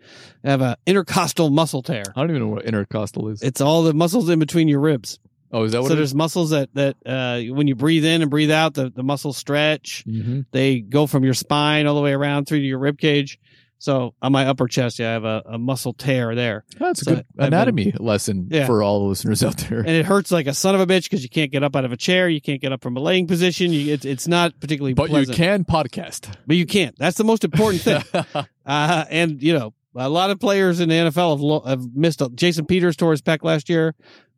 I 0.44 0.50
have 0.50 0.62
a 0.62 0.76
intercostal 0.88 1.52
muscle 1.52 1.84
tear. 1.84 2.04
I 2.16 2.22
don't 2.22 2.32
even 2.32 2.42
know 2.42 2.48
what 2.48 2.66
intercostal 2.66 3.30
is. 3.30 3.44
It's 3.44 3.62
all 3.62 3.84
the 3.84 3.94
muscles 3.94 4.28
in 4.28 4.40
between 4.40 4.68
your 4.68 4.80
ribs. 4.80 5.20
oh, 5.52 5.64
is 5.64 5.74
that 5.74 5.82
what 5.84 5.90
so 5.90 5.94
it 5.94 5.98
is? 5.98 6.00
there's 6.00 6.16
muscles 6.16 6.50
that 6.50 6.70
that 6.74 6.96
uh, 7.06 7.54
when 7.54 7.68
you 7.68 7.76
breathe 7.76 8.04
in 8.04 8.24
and 8.24 8.32
breathe 8.32 8.50
out, 8.50 8.74
the, 8.74 8.90
the 8.90 9.04
muscles 9.04 9.38
stretch. 9.38 10.04
Mm-hmm. 10.08 10.42
They 10.52 10.80
go 10.80 11.06
from 11.06 11.24
your 11.24 11.36
spine 11.36 11.86
all 11.86 11.94
the 11.94 12.02
way 12.02 12.14
around 12.14 12.46
through 12.46 12.60
to 12.60 12.66
your 12.66 12.80
rib 12.80 12.98
cage. 12.98 13.40
So 13.78 14.16
on 14.22 14.32
my 14.32 14.46
upper 14.48 14.68
chest, 14.68 15.00
yeah, 15.00 15.10
I 15.10 15.14
have 15.14 15.26
a, 15.26 15.44
a 15.46 15.58
muscle 15.60 15.94
tear 15.94 16.34
there, 16.34 16.64
That's 16.80 17.02
a 17.02 17.06
good 17.06 17.18
I've 17.20 17.36
been- 17.36 17.46
anatomy 17.48 17.94
lesson 18.00 18.48
Yeah. 18.50 18.66
for 18.66 18.82
all 18.82 19.02
the 19.02 19.06
listeners 19.10 19.44
out 19.44 19.58
there. 19.58 19.80
and 19.80 19.90
it 19.90 20.06
hurts 20.06 20.32
like 20.32 20.48
a 20.48 20.54
son 20.54 20.74
of 20.76 20.82
a 20.82 20.88
bitch 20.88 21.04
because 21.04 21.22
you 21.24 21.30
can't 21.30 21.52
get 21.52 21.64
up 21.64 21.76
out 21.76 21.86
of 21.86 21.92
a 21.92 21.98
chair, 21.98 22.28
you 22.30 22.42
can't 22.42 22.62
get 22.62 22.72
up 22.72 22.82
from 22.82 22.96
a 22.98 23.00
laying 23.00 23.28
position. 23.28 23.72
You, 23.74 23.94
it's 23.94 24.06
it's 24.06 24.28
not 24.28 24.60
particularly 24.60 24.94
But 24.94 25.10
pleasant, 25.10 25.38
you 25.38 25.44
can 25.44 25.66
podcast. 25.66 26.34
but 26.48 26.56
you 26.56 26.66
can't. 26.66 26.98
That's 26.98 27.18
the 27.18 27.26
most 27.26 27.44
important 27.44 27.82
thing. 27.84 28.02
uh, 28.66 29.06
and 29.10 29.44
you 29.44 29.54
know, 29.54 29.74
a 29.98 30.10
lot 30.10 30.30
of 30.30 30.40
players 30.40 30.80
in 30.80 30.90
the 30.90 30.96
NFL 30.96 31.32
have, 31.34 31.42
lo- 31.42 31.64
have 31.66 31.96
missed. 31.96 32.22
A, 32.22 32.30
Jason 32.30 32.66
Peters 32.66 32.96
tore 32.96 33.12
his 33.12 33.22
pec 33.22 33.44
last 33.44 33.70
year, 33.70 33.94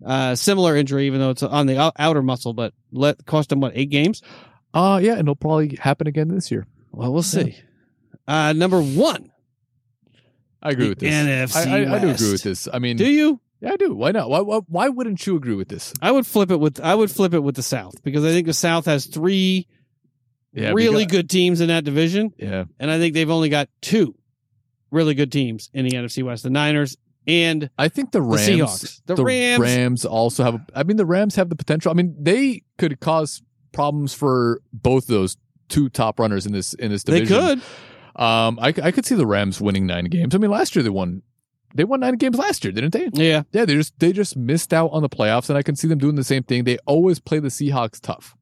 uh, 0.05 0.35
similar 0.35 0.75
injury, 0.75 1.05
even 1.07 1.19
though 1.19 1.29
it's 1.31 1.43
on 1.43 1.67
the 1.67 1.91
outer 1.97 2.21
muscle, 2.21 2.53
but 2.53 2.73
let 2.91 3.25
cost 3.25 3.51
him 3.51 3.59
what 3.61 3.71
eight 3.75 3.89
games. 3.89 4.21
uh 4.73 4.99
yeah, 5.01 5.11
and 5.13 5.21
it'll 5.21 5.35
probably 5.35 5.75
happen 5.79 6.07
again 6.07 6.27
this 6.27 6.51
year. 6.51 6.65
Well, 6.91 7.13
we'll 7.13 7.23
see. 7.23 7.55
Uh, 8.27 8.53
number 8.53 8.81
one, 8.81 9.31
I 10.61 10.71
agree 10.71 10.89
with 10.89 10.99
this. 10.99 11.13
NFC 11.13 11.67
I, 11.67 11.83
I, 11.85 11.95
I 11.95 11.99
do 11.99 12.07
West. 12.07 12.21
agree 12.21 12.31
with 12.33 12.43
this. 12.43 12.67
I 12.71 12.79
mean, 12.79 12.97
do 12.97 13.09
you? 13.09 13.39
yeah, 13.61 13.73
I 13.73 13.77
do. 13.77 13.93
Why 13.93 14.11
not? 14.11 14.29
Why, 14.29 14.41
why, 14.41 14.59
why 14.67 14.89
wouldn't 14.89 15.25
you 15.25 15.35
agree 15.35 15.55
with 15.55 15.69
this? 15.69 15.93
I 16.01 16.11
would 16.11 16.27
flip 16.27 16.51
it 16.51 16.59
with 16.59 16.79
I 16.79 16.93
would 16.95 17.11
flip 17.11 17.33
it 17.33 17.39
with 17.39 17.55
the 17.55 17.63
South 17.63 18.01
because 18.03 18.25
I 18.25 18.29
think 18.29 18.47
the 18.47 18.53
South 18.53 18.85
has 18.85 19.05
three 19.05 19.67
Yeah, 20.53 20.71
really 20.71 21.05
good 21.05 21.29
teams 21.29 21.61
in 21.61 21.67
that 21.69 21.83
division, 21.83 22.33
Yeah, 22.37 22.65
and 22.79 22.91
I 22.91 22.97
think 22.97 23.13
they've 23.13 23.29
only 23.29 23.49
got 23.49 23.69
two 23.81 24.15
really 24.91 25.13
good 25.13 25.31
teams 25.31 25.69
in 25.73 25.85
the 25.85 25.91
NFC 25.91 26.23
West: 26.23 26.43
the 26.43 26.49
Niners 26.49 26.97
and 27.27 27.69
I 27.77 27.89
think 27.89 28.11
the 28.11 28.19
the 28.19 28.25
Rams. 28.25 28.47
Seahawks. 28.47 29.01
The, 29.05 29.15
Rams, 29.23 29.61
Rams 29.61 30.05
also 30.05 30.43
have. 30.43 30.61
I 30.73 30.83
mean, 30.83 30.97
the 30.97 31.05
Rams 31.05 31.35
have 31.35 31.49
the 31.49 31.57
potential. 31.57 31.91
I 31.91 31.93
mean, 31.93 32.15
they 32.17 32.63
could 32.77 32.99
cause 33.01 33.43
problems 33.73 34.13
for 34.13 34.61
both 34.71 35.07
those 35.07 35.35
two 35.67 35.89
top 35.89 36.19
runners 36.19 36.45
in 36.45 36.53
this 36.53 36.73
in 36.73 36.89
this 36.89 37.03
division. 37.03 37.37
they 37.37 37.55
could. 37.55 37.61
Um, 38.17 38.59
I, 38.61 38.69
I 38.81 38.91
could 38.91 39.05
see 39.05 39.15
the 39.15 39.27
Rams 39.27 39.61
winning 39.61 39.85
nine 39.85 40.05
games. 40.05 40.33
I 40.33 40.37
mean, 40.37 40.51
last 40.51 40.75
year 40.75 40.83
they 40.83 40.89
won. 40.89 41.21
They 41.75 41.83
won 41.83 41.99
nine 41.99 42.15
games 42.15 42.37
last 42.37 42.63
year, 42.63 42.71
didn't 42.71 42.91
they? 42.93 43.09
Yeah, 43.13 43.43
Yeah, 43.51 43.65
they 43.65 43.75
just 43.75 43.99
they 43.99 44.11
just 44.13 44.35
missed 44.37 44.73
out 44.73 44.87
on 44.87 45.01
the 45.01 45.09
playoffs, 45.09 45.49
and 45.49 45.57
I 45.57 45.61
can 45.61 45.75
see 45.75 45.87
them 45.87 45.99
doing 45.99 46.15
the 46.15 46.23
same 46.23 46.43
thing. 46.43 46.63
They 46.63 46.77
always 46.85 47.19
play 47.19 47.39
the 47.39 47.49
Seahawks 47.49 47.99
tough. 47.99 48.35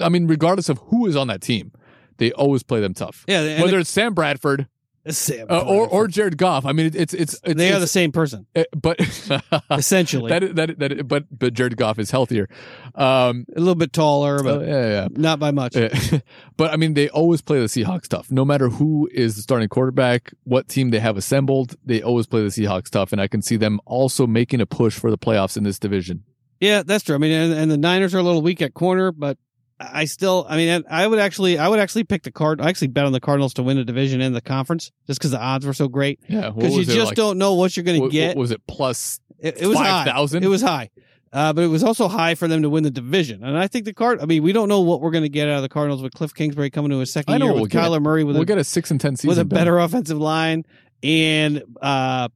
I 0.00 0.08
mean, 0.08 0.26
regardless 0.26 0.68
of 0.68 0.78
who 0.86 1.06
is 1.06 1.16
on 1.16 1.28
that 1.28 1.40
team, 1.40 1.72
they 2.18 2.32
always 2.32 2.62
play 2.62 2.80
them 2.80 2.94
tough. 2.94 3.24
yeah. 3.42 3.62
Whether 3.62 3.78
it's 3.78 3.90
Sam 3.90 4.14
Bradford 4.14 4.68
Sam 5.10 5.46
uh, 5.50 5.60
or 5.60 5.86
or 5.86 6.08
Jared 6.08 6.38
Goff, 6.38 6.66
I 6.66 6.72
mean, 6.72 6.86
it's 6.86 7.14
it's, 7.14 7.34
it's 7.34 7.40
they 7.40 7.72
are 7.72 7.80
the 7.80 7.86
same 7.86 8.12
person 8.12 8.46
uh, 8.54 8.64
but 8.74 9.00
essentially. 9.70 10.30
that 10.30 10.54
that 10.56 10.78
that 10.78 11.08
but 11.08 11.24
but 11.30 11.54
Jared 11.54 11.76
Goff 11.76 11.98
is 11.98 12.10
healthier. 12.10 12.48
Um, 12.94 13.46
a 13.54 13.58
little 13.58 13.74
bit 13.74 13.92
taller, 13.92 14.40
uh, 14.40 14.42
but 14.42 14.66
yeah, 14.66 14.88
yeah. 14.88 15.08
not 15.10 15.38
by 15.38 15.50
much. 15.50 15.76
Uh, 15.76 15.90
but 16.56 16.72
I 16.72 16.76
mean, 16.76 16.94
they 16.94 17.08
always 17.08 17.40
play 17.40 17.60
the 17.60 17.66
Seahawks 17.66 18.08
tough. 18.08 18.30
No 18.30 18.44
matter 18.44 18.68
who 18.68 19.08
is 19.12 19.36
the 19.36 19.42
starting 19.42 19.68
quarterback, 19.68 20.32
what 20.44 20.68
team 20.68 20.90
they 20.90 21.00
have 21.00 21.16
assembled, 21.16 21.76
they 21.84 22.02
always 22.02 22.26
play 22.26 22.42
the 22.42 22.48
Seahawks 22.48 22.90
tough. 22.90 23.12
And 23.12 23.20
I 23.20 23.28
can 23.28 23.42
see 23.42 23.56
them 23.56 23.80
also 23.84 24.26
making 24.26 24.60
a 24.60 24.66
push 24.66 24.98
for 24.98 25.10
the 25.10 25.18
playoffs 25.18 25.56
in 25.56 25.64
this 25.64 25.78
division. 25.78 26.24
Yeah, 26.60 26.82
that's 26.82 27.04
true. 27.04 27.14
I 27.14 27.18
mean, 27.18 27.32
and, 27.32 27.52
and 27.52 27.70
the 27.70 27.76
Niners 27.76 28.14
are 28.14 28.18
a 28.18 28.22
little 28.22 28.40
weak 28.40 28.62
at 28.62 28.72
corner, 28.72 29.12
but 29.12 29.36
I 29.78 30.06
still, 30.06 30.46
I 30.48 30.56
mean, 30.56 30.84
I 30.90 31.06
would 31.06 31.18
actually, 31.18 31.58
I 31.58 31.68
would 31.68 31.78
actually 31.78 32.04
pick 32.04 32.22
the 32.22 32.30
card. 32.30 32.60
I 32.62 32.68
actually 32.70 32.88
bet 32.88 33.04
on 33.04 33.12
the 33.12 33.20
Cardinals 33.20 33.52
to 33.54 33.62
win 33.62 33.76
the 33.76 33.84
division 33.84 34.20
and 34.22 34.34
the 34.34 34.40
conference 34.40 34.90
just 35.06 35.18
because 35.20 35.32
the 35.32 35.40
odds 35.40 35.66
were 35.66 35.74
so 35.74 35.86
great. 35.86 36.18
Yeah, 36.28 36.48
Because 36.50 36.74
you 36.76 36.84
just 36.84 37.08
like- 37.08 37.14
don't 37.16 37.36
know 37.36 37.54
what 37.54 37.76
you're 37.76 37.84
going 37.84 38.00
to 38.02 38.08
get. 38.08 38.28
What 38.36 38.40
was 38.40 38.50
it 38.52 38.62
plus? 38.66 39.20
it, 39.38 39.58
it 39.60 39.66
was 39.66 39.76
high. 39.76 40.04
5,000? 40.06 40.42
It 40.44 40.46
was 40.46 40.62
high, 40.62 40.88
uh, 41.32 41.52
but 41.52 41.62
it 41.62 41.66
was 41.68 41.84
also 41.84 42.08
high 42.08 42.34
for 42.34 42.48
them 42.48 42.62
to 42.62 42.70
win 42.70 42.84
the 42.84 42.90
division. 42.90 43.44
And 43.44 43.58
I 43.58 43.66
think 43.66 43.84
the 43.84 43.92
card. 43.92 44.18
I 44.22 44.24
mean, 44.24 44.42
we 44.42 44.52
don't 44.52 44.70
know 44.70 44.80
what 44.80 45.02
we're 45.02 45.10
going 45.10 45.24
to 45.24 45.28
get 45.28 45.46
out 45.48 45.56
of 45.56 45.62
the 45.62 45.68
Cardinals 45.68 46.02
with 46.02 46.14
Kliff 46.14 46.34
Kingsbury 46.34 46.70
coming 46.70 46.90
to 46.90 46.98
his 47.00 47.12
second 47.12 47.38
year 47.42 47.52
with 47.52 47.60
we'll. 47.60 47.82
Kyler 47.82 48.00
Murray 48.00 48.24
with 48.24 48.36
We'll 48.36 48.44
a 48.44 48.46
get 48.46 48.56
a 48.56 48.64
six 48.64 48.90
and 48.90 48.98
ten 48.98 49.14
season 49.16 49.28
with 49.28 49.38
a 49.38 49.44
Ben. 49.44 49.58
better 49.58 49.78
offensive 49.78 50.18
line 50.18 50.64
and. 51.02 51.62
uh 51.82 52.28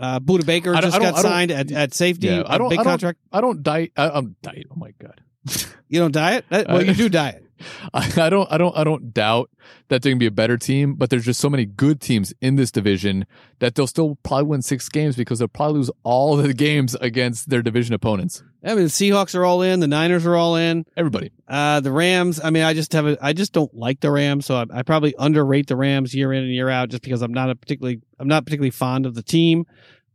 uh, 0.00 0.20
Budda 0.20 0.46
Baker 0.46 0.74
just 0.74 1.00
got 1.00 1.18
signed 1.18 1.50
at, 1.50 1.72
at 1.72 1.92
safety. 1.92 2.28
Yeah, 2.28 2.42
I 2.46 2.54
a 2.54 2.58
don't- 2.58 2.68
big 2.68 2.78
I 2.78 2.82
don't- 2.84 2.92
contract. 2.92 3.18
I 3.32 3.40
don't 3.40 3.64
diet. 3.64 3.90
I, 3.96 4.10
I'm 4.10 4.36
diet. 4.42 4.66
Oh 4.70 4.76
my 4.76 4.92
god. 5.02 5.20
You 5.90 6.00
don't 6.00 6.12
diet? 6.12 6.44
That, 6.50 6.68
well, 6.68 6.78
Uh, 6.78 6.80
you 6.82 6.92
do 6.94 7.08
diet. 7.08 7.42
I, 7.94 8.12
I 8.18 8.28
don't, 8.30 8.52
I 8.52 8.58
don't, 8.58 8.76
I 8.76 8.84
don't 8.84 9.12
doubt 9.14 9.50
that 9.88 10.02
they're 10.02 10.12
gonna 10.12 10.18
be 10.20 10.26
a 10.26 10.30
better 10.30 10.56
team, 10.58 10.94
but 10.94 11.08
there's 11.10 11.24
just 11.24 11.40
so 11.40 11.48
many 11.48 11.64
good 11.64 12.00
teams 12.00 12.32
in 12.40 12.56
this 12.56 12.70
division 12.70 13.26
that 13.58 13.74
they'll 13.74 13.86
still 13.86 14.18
probably 14.22 14.44
win 14.44 14.62
six 14.62 14.88
games 14.88 15.16
because 15.16 15.38
they'll 15.38 15.48
probably 15.48 15.78
lose 15.78 15.90
all 16.02 16.36
the 16.36 16.52
games 16.52 16.94
against 17.00 17.48
their 17.48 17.62
division 17.62 17.94
opponents. 17.94 18.42
I 18.62 18.74
mean, 18.74 18.84
the 18.84 18.90
Seahawks 18.90 19.34
are 19.34 19.44
all 19.44 19.62
in. 19.62 19.80
The 19.80 19.88
Niners 19.88 20.26
are 20.26 20.36
all 20.36 20.56
in. 20.56 20.84
Everybody. 20.96 21.32
Uh, 21.48 21.80
the 21.80 21.90
Rams. 21.90 22.38
I 22.42 22.50
mean, 22.50 22.64
I 22.64 22.74
just 22.74 22.92
have 22.92 23.06
a. 23.06 23.16
I 23.20 23.32
just 23.32 23.52
don't 23.52 23.72
like 23.74 24.00
the 24.00 24.10
Rams, 24.10 24.46
so 24.46 24.56
I, 24.56 24.66
I 24.70 24.82
probably 24.82 25.14
underrate 25.18 25.68
the 25.68 25.76
Rams 25.76 26.14
year 26.14 26.32
in 26.32 26.42
and 26.44 26.52
year 26.52 26.68
out, 26.68 26.90
just 26.90 27.02
because 27.02 27.22
I'm 27.22 27.32
not 27.32 27.50
a 27.50 27.54
particularly. 27.54 28.00
I'm 28.18 28.28
not 28.28 28.44
particularly 28.44 28.70
fond 28.72 29.06
of 29.06 29.14
the 29.14 29.22
team. 29.22 29.64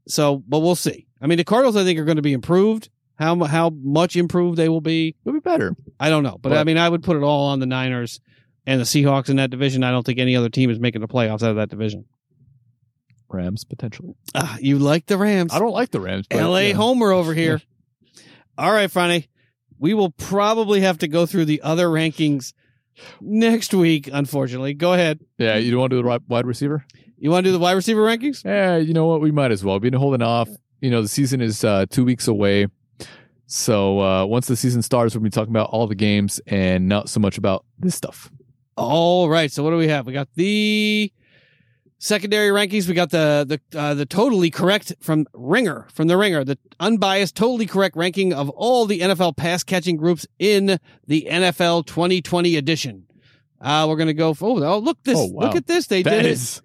So, 0.08 0.44
but 0.48 0.60
we'll 0.60 0.76
see. 0.76 1.08
I 1.22 1.28
mean, 1.28 1.38
the 1.38 1.46
Cardinals, 1.46 1.78
I 1.78 1.84
think, 1.84 1.98
are 1.98 2.06
going 2.06 2.18
to 2.18 2.22
be 2.22 2.34
improved. 2.34 2.90
How 3.24 3.44
how 3.46 3.70
much 3.70 4.16
improved 4.16 4.58
they 4.58 4.70
will 4.70 4.82
be, 4.82 5.16
It'll 5.26 5.34
be 5.34 5.40
better. 5.40 5.76
I 6.00 6.10
don't 6.10 6.24
know. 6.24 6.38
But 6.42 6.52
Well- 6.52 6.62
I 6.62 6.64
mean, 6.64 6.78
I 6.78 6.88
would 6.90 7.04
put 7.04 7.16
it 7.18 7.24
all 7.24 7.48
on 7.48 7.60
the 7.60 7.66
Niners 7.66 8.20
and 8.66 8.80
the 8.80 8.86
Seahawks 8.86 9.30
in 9.30 9.38
that 9.38 9.50
division. 9.50 9.84
I 9.84 9.92
don't 9.92 10.06
think 10.06 10.20
any 10.20 10.36
other 10.36 10.50
team 10.50 10.70
is 10.70 10.80
making 10.80 11.02
the 11.02 11.08
playoffs 11.08 11.44
out 11.44 11.50
of 11.52 11.56
that 11.56 11.70
division. 11.70 12.06
Rams 13.30 13.64
potentially. 13.64 14.14
Ah, 14.36 14.58
you 14.62 14.78
like 14.78 15.08
the 15.08 15.18
Rams? 15.18 15.54
I 15.54 15.60
don't 15.60 15.72
like 15.74 15.90
the 15.92 16.00
Rams. 16.00 16.28
But, 16.30 16.40
L.A. 16.40 16.70
yeah. 16.70 16.76
Homer 16.76 17.12
over 17.12 17.34
here. 17.34 17.62
All 18.58 18.72
right, 18.72 18.90
Franny. 18.92 19.28
We 19.80 19.94
will 19.94 20.12
probably 20.12 20.82
have 20.82 21.00
to 21.00 21.08
go 21.08 21.26
through 21.26 21.46
the 21.46 21.62
other 21.62 21.88
rankings 21.88 22.54
next 23.20 23.74
week. 23.74 24.08
Unfortunately, 24.12 24.74
go 24.76 24.94
ahead. 24.94 25.20
Yeah, 25.38 25.56
you 25.58 25.72
don't 25.72 25.80
want 25.80 25.92
to 25.92 25.98
do 25.98 26.04
the 26.04 26.22
wide 26.28 26.46
receiver? 26.46 26.86
You 27.18 27.32
want 27.32 27.44
to 27.46 27.48
do 27.50 27.52
the 27.54 27.60
wide 27.60 27.74
receiver 27.74 28.02
rankings? 28.02 28.46
Yeah, 28.46 28.78
you 28.78 28.94
know 28.94 29.08
what? 29.08 29.20
We 29.22 29.32
might 29.32 29.52
as 29.52 29.64
well. 29.64 29.80
Been 29.80 29.94
holding 29.94 30.22
off. 30.22 30.48
You 30.80 30.92
know, 30.92 31.02
the 31.02 31.08
season 31.08 31.42
is 31.42 31.64
uh, 31.64 31.86
two 31.90 32.06
weeks 32.06 32.28
away. 32.28 32.68
So 33.56 34.00
uh, 34.02 34.26
once 34.26 34.48
the 34.48 34.56
season 34.56 34.82
starts, 34.82 35.14
we'll 35.14 35.22
be 35.22 35.30
talking 35.30 35.54
about 35.54 35.70
all 35.70 35.86
the 35.86 35.94
games 35.94 36.42
and 36.48 36.90
not 36.90 37.08
so 37.08 37.20
much 37.20 37.38
about 37.38 37.66
this 37.78 37.94
stuff. 37.94 38.32
All 38.76 39.30
right. 39.30 39.52
So 39.52 39.62
what 39.62 39.70
do 39.70 39.78
we 39.78 39.90
have? 39.90 40.08
We 40.08 40.14
got 40.14 40.28
the 40.34 41.14
secondary 42.00 42.50
rankings. 42.50 42.88
We 42.88 42.96
got 42.96 43.12
the 43.12 43.46
the 43.72 43.80
uh, 43.80 43.94
the 43.94 44.08
totally 44.08 44.50
correct 44.50 44.94
from 45.02 45.28
Ringer 45.36 45.86
from 45.94 46.08
the 46.08 46.18
Ringer, 46.18 46.44
the 46.44 46.58
unbiased, 46.80 47.36
totally 47.36 47.68
correct 47.68 47.96
ranking 47.96 48.34
of 48.34 48.50
all 48.50 48.88
the 48.88 49.02
NFL 49.02 49.38
pass 49.38 49.62
catching 49.64 49.98
groups 49.98 50.26
in 50.40 50.80
the 51.06 51.28
NFL 51.30 51.86
2020 51.86 52.56
edition. 52.56 53.06
Uh, 53.62 53.86
we're 53.88 53.98
gonna 53.98 54.16
go. 54.16 54.34
For, 54.34 54.50
oh, 54.50 54.64
oh, 54.64 54.78
look 54.80 54.98
this! 55.04 55.16
Oh, 55.16 55.28
wow. 55.28 55.46
Look 55.46 55.56
at 55.56 55.68
this! 55.68 55.86
They 55.86 56.02
That 56.02 56.24
did 56.24 56.26
is 56.26 56.58
it. 56.58 56.64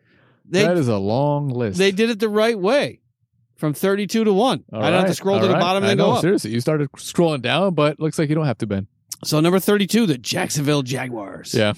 They 0.51 0.63
that 0.63 0.79
is 0.79 0.89
a 0.89 0.97
long 0.97 1.51
list. 1.51 1.77
they 1.77 1.93
did 1.93 2.09
it 2.09 2.19
the 2.19 2.31
right 2.31 2.59
way, 2.59 3.03
from 3.59 3.75
32 3.75 4.25
to 4.25 4.33
one. 4.33 4.65
All 4.73 4.83
I 4.83 4.87
don't 4.91 4.95
have 4.95 5.03
to 5.03 5.09
right, 5.09 5.17
scroll 5.17 5.41
to 5.41 5.47
the 5.47 5.53
right. 5.53 5.61
bottom 5.61 5.83
and 5.83 5.87
I 5.87 5.89
then 5.91 5.99
know, 5.99 6.07
go 6.07 6.13
up. 6.13 6.21
Seriously, 6.23 6.53
you 6.53 6.61
started 6.61 6.91
scrolling 6.93 7.43
down, 7.43 7.75
but 7.75 8.01
looks 8.01 8.19
like 8.19 8.29
you 8.31 8.35
don't 8.35 8.47
have 8.47 8.59
to, 8.59 8.67
Ben. 8.67 8.87
So 9.25 9.41
number 9.41 9.59
32, 9.59 10.07
the 10.07 10.17
Jacksonville 10.17 10.83
Jaguars. 10.83 11.53
Yeah. 11.53 11.75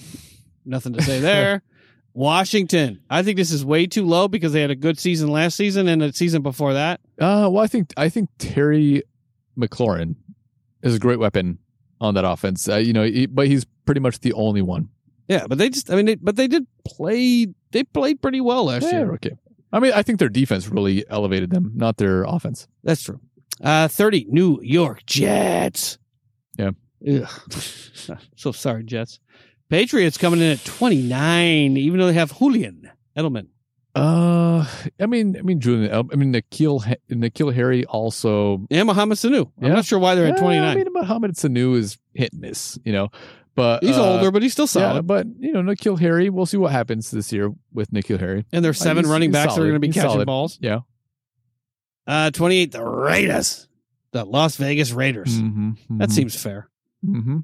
Nothing 0.63 0.93
to 0.93 1.01
say 1.01 1.19
there. 1.19 1.63
Washington. 2.13 3.01
I 3.09 3.23
think 3.23 3.37
this 3.37 3.51
is 3.51 3.65
way 3.65 3.87
too 3.87 4.05
low 4.05 4.27
because 4.27 4.53
they 4.53 4.61
had 4.61 4.71
a 4.71 4.75
good 4.75 4.99
season 4.99 5.29
last 5.29 5.55
season 5.55 5.87
and 5.87 6.03
a 6.03 6.13
season 6.13 6.41
before 6.41 6.73
that. 6.73 6.99
Uh, 7.19 7.49
well, 7.51 7.59
I 7.63 7.67
think 7.67 7.93
I 7.97 8.09
think 8.09 8.29
Terry 8.37 9.01
McLaurin 9.57 10.15
is 10.83 10.95
a 10.95 10.99
great 10.99 11.19
weapon 11.19 11.57
on 11.99 12.15
that 12.15 12.25
offense. 12.25 12.67
Uh, 12.67 12.77
you 12.77 12.93
know, 12.93 13.03
he, 13.03 13.25
but 13.27 13.47
he's 13.47 13.65
pretty 13.85 14.01
much 14.01 14.19
the 14.19 14.33
only 14.33 14.61
one. 14.61 14.89
Yeah, 15.27 15.47
but 15.47 15.57
they 15.57 15.69
just 15.69 15.89
I 15.89 15.95
mean 15.95 16.05
they, 16.05 16.15
but 16.15 16.35
they 16.35 16.47
did 16.47 16.67
play 16.85 17.47
they 17.71 17.83
played 17.85 18.21
pretty 18.21 18.41
well 18.41 18.65
last 18.65 18.83
Yeah, 18.83 18.99
year. 18.99 19.13
okay. 19.13 19.31
I 19.73 19.79
mean, 19.79 19.93
I 19.93 20.03
think 20.03 20.19
their 20.19 20.29
defense 20.29 20.67
really 20.67 21.05
elevated 21.09 21.49
them, 21.49 21.71
not 21.75 21.97
their 21.97 22.23
offense. 22.23 22.67
That's 22.83 23.03
true. 23.03 23.19
Uh 23.63 23.87
30 23.87 24.27
New 24.29 24.59
York 24.63 25.05
Jets. 25.05 25.97
Yeah. 26.57 26.71
So 28.35 28.51
sorry 28.51 28.83
Jets. 28.83 29.19
Patriots 29.69 30.17
coming 30.17 30.39
in 30.41 30.51
at 30.51 30.65
29 30.65 31.77
even 31.77 31.99
though 31.99 32.07
they 32.07 32.13
have 32.13 32.37
Julian 32.37 32.89
Edelman. 33.17 33.47
Uh, 33.93 34.65
I 35.01 35.05
mean, 35.05 35.35
I 35.37 35.41
mean, 35.41 35.59
Julian. 35.59 35.91
I 35.93 36.15
mean, 36.15 36.31
N'Keal 36.33 36.95
N'Keal 37.09 37.53
Harry 37.53 37.83
also. 37.85 38.65
And 38.71 38.87
Mohamed 38.87 39.17
Sanu. 39.17 39.51
I'm 39.61 39.67
Yeah. 39.67 39.73
not 39.73 39.85
sure 39.85 39.99
why 39.99 40.15
they're 40.15 40.27
at 40.27 40.35
Yeah, 40.35 40.41
29. 40.41 40.63
I 40.69 40.75
mean, 40.75 40.87
Mohamed 40.93 41.31
Sanu 41.35 41.75
is 41.75 41.97
hit 42.13 42.31
and 42.31 42.41
miss, 42.41 42.79
you 42.85 42.93
know, 42.93 43.09
but 43.55 43.83
He's 43.83 43.97
uh, 43.97 44.13
older, 44.13 44.31
but 44.31 44.41
he's 44.41 44.53
still 44.53 44.67
solid. 44.67 44.95
Yeah, 44.95 45.01
but 45.01 45.27
you 45.39 45.51
know, 45.53 45.61
N'Keal 45.61 45.99
Harry. 45.99 46.29
We'll 46.29 46.45
see 46.45 46.57
what 46.57 46.71
happens 46.71 47.11
this 47.11 47.31
year 47.33 47.51
with 47.73 47.91
N'Keal 47.91 48.19
Harry. 48.19 48.45
and 48.51 48.63
there's 48.63 48.77
seven 48.79 49.03
he's- 49.05 49.11
running 49.11 49.31
backs 49.31 49.55
that 49.55 49.61
are 49.61 49.65
going 49.65 49.73
to 49.75 49.79
be 49.79 49.87
He's 49.87 49.95
catching 49.95 50.11
solid. 50.11 50.25
balls. 50.25 50.57
Yeah. 50.61 50.79
Uh, 52.07 52.31
28, 52.31 52.71
the 52.71 52.83
Raiders, 52.83 53.67
the 54.11 54.25
Las 54.25 54.55
Vegas 54.57 54.91
Raiders. 54.91 55.39
Mm-hmm, 55.39 55.97
That 55.99 56.11
seems 56.11 56.35
fair. 56.41 56.69
hmm 57.05 57.39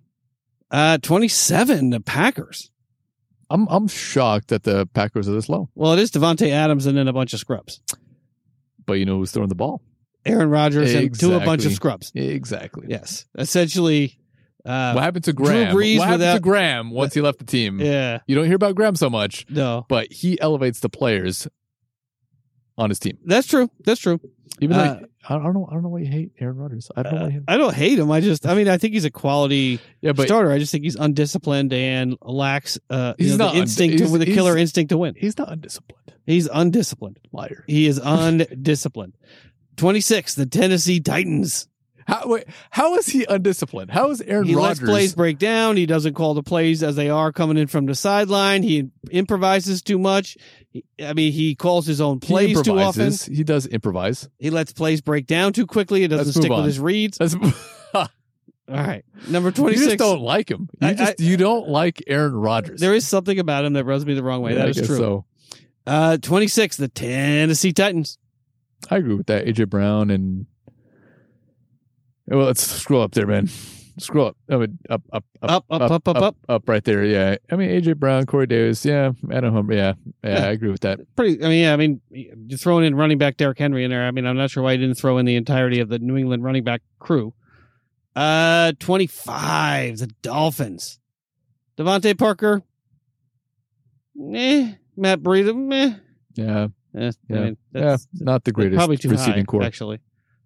Uh, 0.71 0.97
27, 0.97 1.91
the 1.91 1.99
Packers. 2.01 2.71
I'm 3.49 3.65
I'm 3.69 3.87
shocked 3.87 4.49
that 4.49 4.63
the 4.63 4.85
Packers 4.87 5.29
are 5.29 5.33
this 5.33 5.47
low. 5.47 5.69
Well, 5.75 5.93
it 5.93 5.99
is 5.99 6.11
Davante 6.11 6.49
Adams 6.49 6.85
and 6.85 6.97
then 6.97 7.07
a 7.07 7.13
bunch 7.13 7.33
of 7.33 7.39
scrubs. 7.39 7.79
But 8.85 8.93
you 8.93 9.05
know 9.05 9.17
who's 9.19 9.31
throwing 9.31 9.47
the 9.47 9.55
ball? 9.55 9.81
Aaron 10.25 10.49
Rodgers 10.49 10.93
and 10.93 11.17
to 11.19 11.35
a 11.35 11.39
bunch 11.39 11.63
of 11.65 11.71
scrubs. 11.71 12.11
Exactly. 12.13 12.87
Yes. 12.89 13.25
Essentially, 13.37 14.19
uh, 14.67 14.93
what 14.93 15.03
happened 15.03 15.23
to 15.25 15.33
Graham? 15.33 15.73
What 15.75 15.85
happened 15.85 16.11
without- 16.19 16.33
to 16.35 16.39
Graham 16.41 16.91
once 16.91 17.13
he 17.13 17.21
left 17.21 17.39
the 17.39 17.45
team? 17.45 17.79
yeah, 17.79 18.19
You 18.27 18.35
don't 18.35 18.45
hear 18.45 18.55
about 18.55 18.75
Graham 18.75 18.95
so 18.95 19.09
much, 19.09 19.45
no. 19.49 19.85
but 19.89 20.11
he 20.11 20.39
elevates 20.41 20.79
the 20.81 20.89
players 20.89 21.47
on 22.77 22.89
his 22.89 22.99
team. 22.99 23.17
That's 23.25 23.47
true. 23.47 23.69
That's 23.85 23.99
true. 23.99 24.19
Even 24.61 24.77
Uh, 24.77 24.99
like 25.01 25.09
I 25.29 25.33
don't 25.33 25.53
know, 25.53 25.67
I 25.69 25.73
don't 25.73 25.83
know 25.83 25.89
why 25.89 25.99
you 25.99 26.05
hate 26.07 26.31
Aaron 26.39 26.55
Rodgers. 26.57 26.89
I 26.95 27.03
don't 27.03 27.13
Uh, 27.15 27.25
hate 27.25 27.31
him. 27.33 27.43
I 27.49 27.57
don't 27.57 27.73
hate 27.73 27.99
him. 27.99 28.09
I 28.11 28.21
just, 28.21 28.45
I 28.47 28.53
mean, 28.55 28.69
I 28.69 28.77
think 28.77 28.93
he's 28.93 29.03
a 29.03 29.09
quality 29.11 29.79
Yeah, 30.01 30.13
but 30.13 30.27
starter. 30.27 30.51
I 30.51 30.57
just 30.57 30.71
think 30.71 30.83
he's 30.85 30.95
undisciplined 30.95 31.73
and 31.73 32.15
lacks 32.21 32.79
uh, 32.89 33.13
you 33.17 33.25
He's 33.25 33.37
know, 33.37 33.45
not 33.45 33.53
the 33.53 33.59
und- 33.59 33.67
instinct, 33.67 33.99
he's- 33.99 34.09
with 34.11 34.21
a 34.21 34.25
killer 34.25 34.57
instinct 34.57 34.89
to 34.91 34.97
win. 34.97 35.15
he's 35.17 35.37
not 35.37 35.51
undisciplined. 35.51 36.13
He's 36.25 36.47
undisciplined. 36.47 37.19
Liar. 37.33 37.63
He 37.67 37.87
is 37.87 37.99
undisciplined. 38.03 39.13
26, 39.77 40.35
the 40.35 40.45
Tennessee 40.45 40.99
Titans. 40.99 41.67
How 42.07 42.25
wait, 42.25 42.45
how 42.71 42.95
is 42.95 43.07
he 43.07 43.25
undisciplined? 43.27 43.91
How 43.91 44.09
is 44.11 44.21
Aaron 44.21 44.47
He 44.47 44.55
Rodgers? 44.55 44.79
He 44.79 44.85
lets 44.85 44.91
plays 44.91 45.15
break 45.15 45.37
down. 45.37 45.75
He 45.75 45.85
doesn't 45.85 46.13
call 46.13 46.33
the 46.35 46.41
plays 46.43 46.81
as 46.81 46.95
they 46.95 47.09
are 47.09 47.33
coming 47.33 47.57
in 47.57 47.67
from 47.67 47.85
the 47.85 47.95
sideline. 47.95 48.63
He 48.63 48.89
improvises 49.11 49.81
too 49.81 49.99
much. 49.99 50.37
I 51.03 51.11
mean, 51.13 51.33
he 51.33 51.53
calls 51.55 51.85
his 51.85 51.99
own 51.99 52.19
he 52.21 52.27
plays 52.27 52.61
too 52.61 52.79
often. 52.79 53.11
He 53.29 53.43
does 53.43 53.65
improvise. 53.67 54.29
He 54.39 54.49
lets 54.51 54.71
plays 54.71 55.01
break 55.01 55.27
down 55.27 55.51
too 55.51 55.67
quickly. 55.67 56.03
It 56.03 56.07
doesn't 56.07 56.27
Let's 56.27 56.37
stick 56.37 56.49
with 56.51 56.65
his 56.65 56.79
reads. 56.79 57.19
All 58.69 58.75
right. 58.75 59.03
Number 59.29 59.51
twenty-six. 59.51 59.91
you 59.93 59.97
26. 59.97 59.97
just 59.97 59.97
don't 59.99 60.21
like 60.21 60.49
him. 60.51 60.69
You 60.81 60.87
I- 60.89 60.93
just 60.93 61.19
you 61.19 61.37
don't 61.37 61.69
like 61.69 62.03
Aaron 62.07 62.33
Rodgers. 62.35 62.79
there 62.81 62.93
is 62.93 63.07
something 63.07 63.39
about 63.39 63.63
him 63.65 63.73
that 63.73 63.85
rubs 63.85 64.05
me 64.05 64.13
the 64.13 64.23
wrong 64.23 64.41
way. 64.41 64.51
Yeah, 64.51 64.57
that 64.59 64.67
I 64.67 64.69
is 64.71 64.87
true. 64.87 64.97
So 64.97 65.25
Uh, 65.85 66.17
26, 66.17 66.75
the 66.77 66.87
Tennessee 66.89 67.71
Titans. 67.71 68.17
I 68.89 68.97
agree 68.97 69.15
with 69.15 69.27
that. 69.27 69.45
AJ 69.45 69.69
Brown 69.69 70.09
and 70.09 70.45
well, 72.27 72.45
let's 72.45 72.61
scroll 72.65 73.01
up 73.01 73.13
there, 73.13 73.25
man. 73.27 73.49
Scroll 73.99 74.27
up. 74.27 74.37
I 74.49 74.57
mean, 74.57 74.77
up, 74.91 75.01
up, 75.11 75.23
Up, 75.41 75.65
up, 75.71 75.81
up, 75.81 75.91
up, 75.91 76.07
up. 76.07 76.23
up, 76.23 76.35
up, 76.47 76.69
right 76.69 76.83
there. 76.83 77.03
Yeah. 77.03 77.37
I 77.51 77.55
mean, 77.55 77.69
AJ 77.71 77.97
Brown, 77.97 78.25
Corey 78.27 78.45
Davis. 78.45 78.85
Yeah, 78.85 79.13
Adam 79.31 79.53
Humphries. 79.53 79.77
Yeah, 79.77 79.93
yeah, 80.23 80.39
Yeah. 80.39 80.45
I 80.47 80.51
agree 80.51 80.69
with 80.69 80.81
that. 80.81 80.99
Pretty, 81.15 81.43
I 81.43 81.47
mean, 81.49 81.61
yeah, 81.63 81.73
I 81.73 81.77
mean, 81.77 81.99
you're 82.11 82.59
throwing 82.59 82.85
in 82.85 82.93
running 82.95 83.17
back 83.17 83.37
Derrick 83.37 83.57
Henry 83.57 83.83
in 83.83 83.89
there. 83.89 84.05
I 84.05 84.11
mean, 84.11 84.27
I'm 84.27 84.37
not 84.37 84.51
sure 84.51 84.61
why 84.61 84.73
he 84.73 84.77
didn't 84.77 84.97
throw 84.99 85.17
in 85.17 85.25
the 85.25 85.35
entirety 85.35 85.79
of 85.79 85.89
the 85.89 85.97
New 85.97 86.15
England 86.15 86.43
running 86.43 86.63
back 86.63 86.81
crew. 86.99 87.33
Uh, 88.15 88.73
25, 88.79 89.97
the 89.97 90.07
Dolphins. 90.21 90.99
DeVante 91.77 92.17
Parker. 92.17 92.61
Eh. 94.33 94.73
Matt 94.95 95.19
Breida. 95.21 95.55
Meh. 95.55 95.93
Yeah, 96.35 96.67
Eh, 96.95 97.09
I 97.09 97.11
Yeah. 97.33 97.39
mean, 97.43 97.57
yeah, 97.73 97.97
not 98.13 98.43
the 98.43 98.51
greatest 98.51 98.77
probably 98.77 98.97
too 98.97 99.09
receiving 99.09 99.41
high, 99.41 99.45
core. 99.45 99.63
actually. 99.63 99.99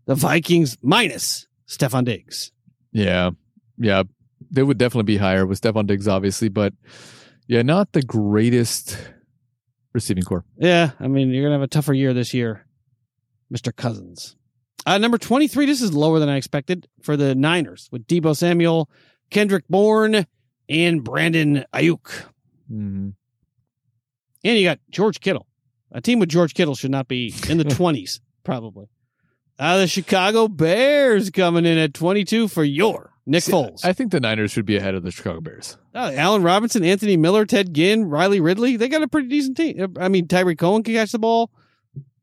The 0.05 0.15
Vikings 0.15 0.77
minus 0.81 1.47
Stefon 1.71 2.03
Diggs. 2.05 2.51
Yeah, 2.91 3.31
yeah, 3.77 4.03
they 4.51 4.63
would 4.63 4.77
definitely 4.77 5.03
be 5.03 5.17
higher 5.17 5.45
with 5.45 5.61
Stefon 5.61 5.87
Diggs, 5.87 6.07
obviously, 6.07 6.49
but 6.49 6.73
yeah, 7.47 7.61
not 7.61 7.93
the 7.93 8.01
greatest 8.01 8.97
receiving 9.93 10.23
corps. 10.23 10.43
Yeah, 10.57 10.91
I 10.99 11.07
mean, 11.07 11.29
you're 11.29 11.43
going 11.43 11.51
to 11.51 11.59
have 11.59 11.61
a 11.61 11.67
tougher 11.67 11.93
year 11.93 12.13
this 12.13 12.33
year, 12.33 12.65
Mr. 13.53 13.75
Cousins. 13.75 14.35
Uh, 14.85 14.97
number 14.97 15.17
23, 15.17 15.65
this 15.65 15.81
is 15.81 15.93
lower 15.93 16.19
than 16.19 16.27
I 16.29 16.37
expected 16.37 16.87
for 17.01 17.15
the 17.15 17.35
Niners 17.35 17.87
with 17.91 18.07
Deebo 18.07 18.35
Samuel, 18.35 18.89
Kendrick 19.29 19.67
Bourne, 19.69 20.25
and 20.67 21.03
Brandon 21.03 21.65
Aiyuk. 21.73 22.25
Mm-hmm. 22.71 23.09
And 24.43 24.57
you 24.57 24.63
got 24.63 24.79
George 24.89 25.19
Kittle. 25.19 25.47
A 25.91 26.01
team 26.01 26.19
with 26.19 26.29
George 26.29 26.53
Kittle 26.53 26.75
should 26.75 26.91
not 26.91 27.07
be 27.07 27.33
in 27.47 27.57
the 27.57 27.63
20s, 27.65 28.19
probably. 28.43 28.87
Uh, 29.61 29.77
the 29.77 29.87
Chicago 29.87 30.47
Bears 30.47 31.29
coming 31.29 31.67
in 31.67 31.77
at 31.77 31.93
22 31.93 32.47
for 32.47 32.63
your 32.63 33.13
Nick 33.27 33.43
See, 33.43 33.51
Foles. 33.51 33.85
I 33.85 33.93
think 33.93 34.11
the 34.11 34.19
Niners 34.19 34.49
should 34.49 34.65
be 34.65 34.75
ahead 34.75 34.95
of 34.95 35.03
the 35.03 35.11
Chicago 35.11 35.39
Bears. 35.39 35.77
Uh, 35.93 36.11
Allen 36.15 36.41
Robinson, 36.41 36.83
Anthony 36.83 37.15
Miller, 37.15 37.45
Ted 37.45 37.71
Ginn, 37.71 38.05
Riley 38.05 38.39
Ridley. 38.39 38.75
They 38.75 38.89
got 38.89 39.03
a 39.03 39.07
pretty 39.07 39.27
decent 39.27 39.57
team. 39.57 39.95
I 39.99 40.07
mean, 40.07 40.27
Tarik 40.27 40.57
Cohen 40.57 40.81
can 40.81 40.95
catch 40.95 41.11
the 41.11 41.19
ball. 41.19 41.51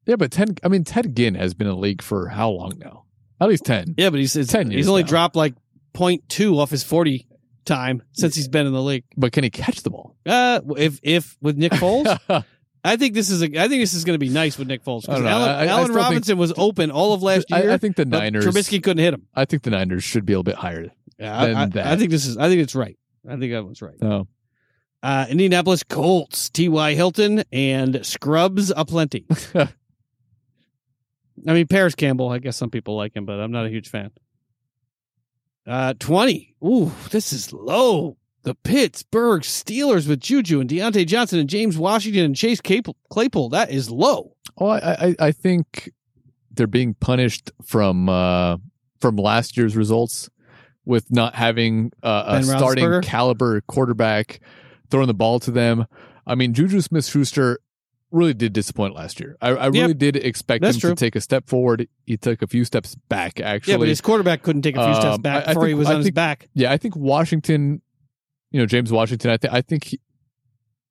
Yeah, 0.04 0.16
but 0.16 0.32
Ted, 0.32 0.60
I 0.64 0.68
mean, 0.68 0.82
Ted 0.82 1.14
Ginn 1.14 1.36
has 1.36 1.54
been 1.54 1.68
in 1.68 1.74
the 1.74 1.78
league 1.78 2.02
for 2.02 2.26
how 2.26 2.50
long 2.50 2.72
now? 2.78 3.04
At 3.40 3.48
least 3.48 3.64
10. 3.66 3.94
Yeah, 3.96 4.10
but 4.10 4.18
he's, 4.18 4.32
he's, 4.32 4.48
10 4.48 4.72
he's 4.72 4.88
only 4.88 5.02
now. 5.02 5.08
dropped 5.08 5.36
like 5.36 5.54
0.2 5.94 6.58
off 6.58 6.70
his 6.70 6.82
40 6.82 7.28
time 7.64 8.02
since 8.12 8.34
he's 8.34 8.48
been 8.48 8.66
in 8.66 8.72
the 8.72 8.82
league. 8.82 9.04
But 9.16 9.30
can 9.30 9.44
he 9.44 9.50
catch 9.50 9.82
the 9.82 9.90
ball? 9.90 10.16
Uh, 10.26 10.60
if 10.76 10.98
if 11.04 11.36
with 11.40 11.56
Nick 11.56 11.72
Foles, 11.72 12.18
I 12.84 12.96
think 12.96 13.14
this 13.14 13.28
is 13.30 13.42
a. 13.42 13.46
I 13.46 13.68
think 13.68 13.82
this 13.82 13.92
is 13.94 14.04
going 14.04 14.14
to 14.14 14.18
be 14.24 14.28
nice 14.28 14.56
with 14.58 14.68
Nick 14.68 14.84
Foles 14.84 15.02
because 15.02 15.16
don't 15.16 15.24
know. 15.24 15.30
Allen, 15.30 15.48
I- 15.48 15.62
I 15.62 15.66
Allen 15.66 15.84
still 15.86 15.96
think- 15.96 16.04
Robinson 16.08 16.38
was 16.38 16.52
open 16.56 16.90
all 16.90 17.12
of 17.12 17.22
last 17.22 17.46
year. 17.50 17.70
I, 17.70 17.74
I 17.74 17.76
think 17.78 17.96
the 17.96 18.04
Niners. 18.04 18.44
Trubisky 18.46 18.82
couldn't 18.82 19.02
hit 19.02 19.12
him. 19.14 19.26
I 19.34 19.44
think 19.44 19.62
the 19.62 19.70
Niners 19.70 20.04
should 20.04 20.24
be 20.24 20.32
a 20.32 20.36
little 20.38 20.44
bit 20.44 20.56
higher. 20.56 20.86
Yeah, 21.18 21.46
Than 21.46 21.56
I, 21.56 21.62
I, 21.62 21.66
that. 21.66 21.86
I 21.88 21.96
think 21.96 22.10
this 22.10 22.24
is. 22.26 22.36
I 22.36 22.48
think 22.48 22.60
it's 22.62 22.74
right. 22.74 22.96
I 23.28 23.36
think 23.36 23.52
that 23.52 23.64
one's 23.64 23.82
right. 23.82 23.96
Oh, 24.00 24.28
Uh, 25.02 25.26
Indianapolis 25.28 25.82
Colts, 25.82 26.50
T.Y. 26.50 26.94
Hilton, 26.94 27.42
and 27.52 28.04
Scrubs 28.06 28.70
aplenty. 28.74 29.26
I 29.54 29.68
mean, 31.52 31.66
Parris 31.66 31.94
Campbell, 31.94 32.28
I 32.30 32.38
guess 32.38 32.56
some 32.56 32.70
people 32.70 32.96
like 32.96 33.14
him, 33.14 33.24
but 33.24 33.38
I'm 33.40 33.50
not 33.52 33.66
a 33.66 33.68
huge 33.70 33.88
fan. 33.88 34.10
Uh, 35.66 35.94
20. 35.98 36.54
Ooh, 36.64 36.92
this 37.10 37.32
is 37.32 37.52
low. 37.52 38.16
The 38.44 38.54
Pittsburgh 38.54 39.42
Steelers 39.42 40.08
with 40.08 40.20
Juju 40.20 40.60
and 40.60 40.70
Diontae 40.70 41.06
Johnson 41.06 41.38
and 41.38 41.48
James 41.48 41.76
Washington 41.76 42.24
and 42.24 42.36
Chase 42.36 42.60
Claypool. 42.60 43.48
That 43.50 43.70
is 43.70 43.90
low. 43.90 44.36
oh, 44.56 44.68
I, 44.68 44.78
I, 45.08 45.16
I 45.18 45.32
think 45.32 45.90
they're 46.50 46.66
being 46.66 46.94
punished 46.94 47.50
from 47.64 48.08
uh, 48.08 48.56
from 49.00 49.16
last 49.16 49.56
year's 49.56 49.76
results 49.76 50.30
with 50.84 51.10
not 51.10 51.34
having 51.34 51.92
uh, 52.02 52.24
a 52.38 52.42
starting 52.42 53.02
caliber 53.02 53.60
quarterback 53.62 54.40
throwing 54.90 55.06
the 55.08 55.14
ball 55.14 55.38
to 55.40 55.50
them. 55.50 55.86
I 56.26 56.34
mean, 56.34 56.54
Juju 56.54 56.80
Smith 56.80 57.04
Schuster 57.06 57.58
really 58.10 58.32
did 58.32 58.54
disappoint 58.54 58.94
last 58.94 59.20
year. 59.20 59.36
I, 59.42 59.50
I 59.50 59.66
really 59.66 59.92
did 59.92 60.16
expect 60.16 60.62
That's 60.62 60.76
him 60.76 60.80
true. 60.80 60.90
to 60.90 60.96
take 60.96 61.14
a 61.14 61.20
step 61.20 61.46
forward. 61.46 61.86
He 62.06 62.16
took 62.16 62.40
a 62.40 62.46
few 62.46 62.64
steps 62.64 62.94
back, 63.10 63.38
actually. 63.40 63.72
yeah, 63.72 63.78
but 63.78 63.88
his 63.88 64.00
quarterback 64.00 64.42
couldn't 64.42 64.62
take 64.62 64.76
a 64.76 64.84
few 64.84 64.94
steps 64.94 65.16
Um, 65.16 65.20
back 65.22 65.46
I- 65.46 65.50
I 65.50 65.54
before 65.54 65.66
he 65.66 65.72
think- 65.72 65.78
was 65.80 65.88
I 65.88 65.94
on 65.94 66.00
his 66.00 66.10
back. 66.12 66.48
Yeah, 66.54 66.72
I 66.72 66.78
think 66.78 66.96
Washington, 66.96 67.82
you 68.50 68.60
know, 68.60 68.66
James 68.66 68.90
Washington, 68.92 69.30
I 69.30 69.36
think 69.36 69.52
I 69.54 69.60
think 69.62 69.84
he, 69.84 70.00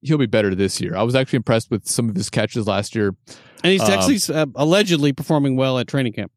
he'll 0.01 0.17
be 0.17 0.25
better 0.25 0.53
this 0.55 0.79
year. 0.81 0.95
I 0.95 1.03
was 1.03 1.15
actually 1.15 1.37
impressed 1.37 1.71
with 1.71 1.87
some 1.87 2.09
of 2.09 2.15
his 2.15 2.29
catches 2.29 2.67
last 2.67 2.95
year. 2.95 3.15
And 3.63 3.71
he's 3.73 3.81
um, 3.81 3.91
actually 3.91 4.19
uh, 4.35 4.45
allegedly 4.55 5.13
performing 5.13 5.55
well 5.55 5.79
at 5.79 5.87
training 5.87 6.13
camp. 6.13 6.31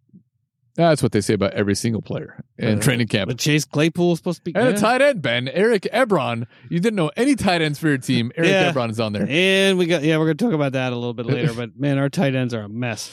That's 0.76 1.02
what 1.02 1.12
they 1.12 1.20
say 1.20 1.34
about 1.34 1.52
every 1.54 1.74
single 1.74 2.00
player 2.00 2.42
in 2.56 2.78
Uh, 2.78 2.80
training 2.80 3.08
camp. 3.08 3.28
But 3.28 3.38
Chase 3.38 3.64
Claypool 3.66 4.12
is 4.12 4.18
supposed 4.18 4.38
to 4.38 4.44
be. 4.44 4.54
And 4.54 4.68
a 4.68 4.78
tight 4.80 5.02
end, 5.02 5.20
Ben. 5.20 5.48
Eric 5.48 5.82
Ebron. 5.92 6.46
You 6.70 6.78
didn't 6.80 6.94
know 6.96 7.10
any 7.16 7.34
tight 7.34 7.60
ends 7.60 7.78
for 7.78 7.88
your 7.88 7.98
team. 7.98 8.32
Eric 8.36 8.50
Yeah. 8.50 8.72
Ebron 8.72 8.88
is 8.90 8.98
on 9.00 9.12
there. 9.12 9.26
And 9.28 9.76
we 9.78 9.86
got 9.86 10.02
yeah, 10.02 10.16
we're 10.16 10.24
gonna 10.26 10.34
talk 10.36 10.52
about 10.54 10.72
that 10.72 10.92
a 10.92 10.96
little 10.96 11.12
bit 11.12 11.26
later. 11.26 11.52
but 11.56 11.78
man, 11.78 11.98
our 11.98 12.08
tight 12.08 12.34
ends 12.34 12.54
are 12.54 12.62
a 12.62 12.68
mess. 12.68 13.10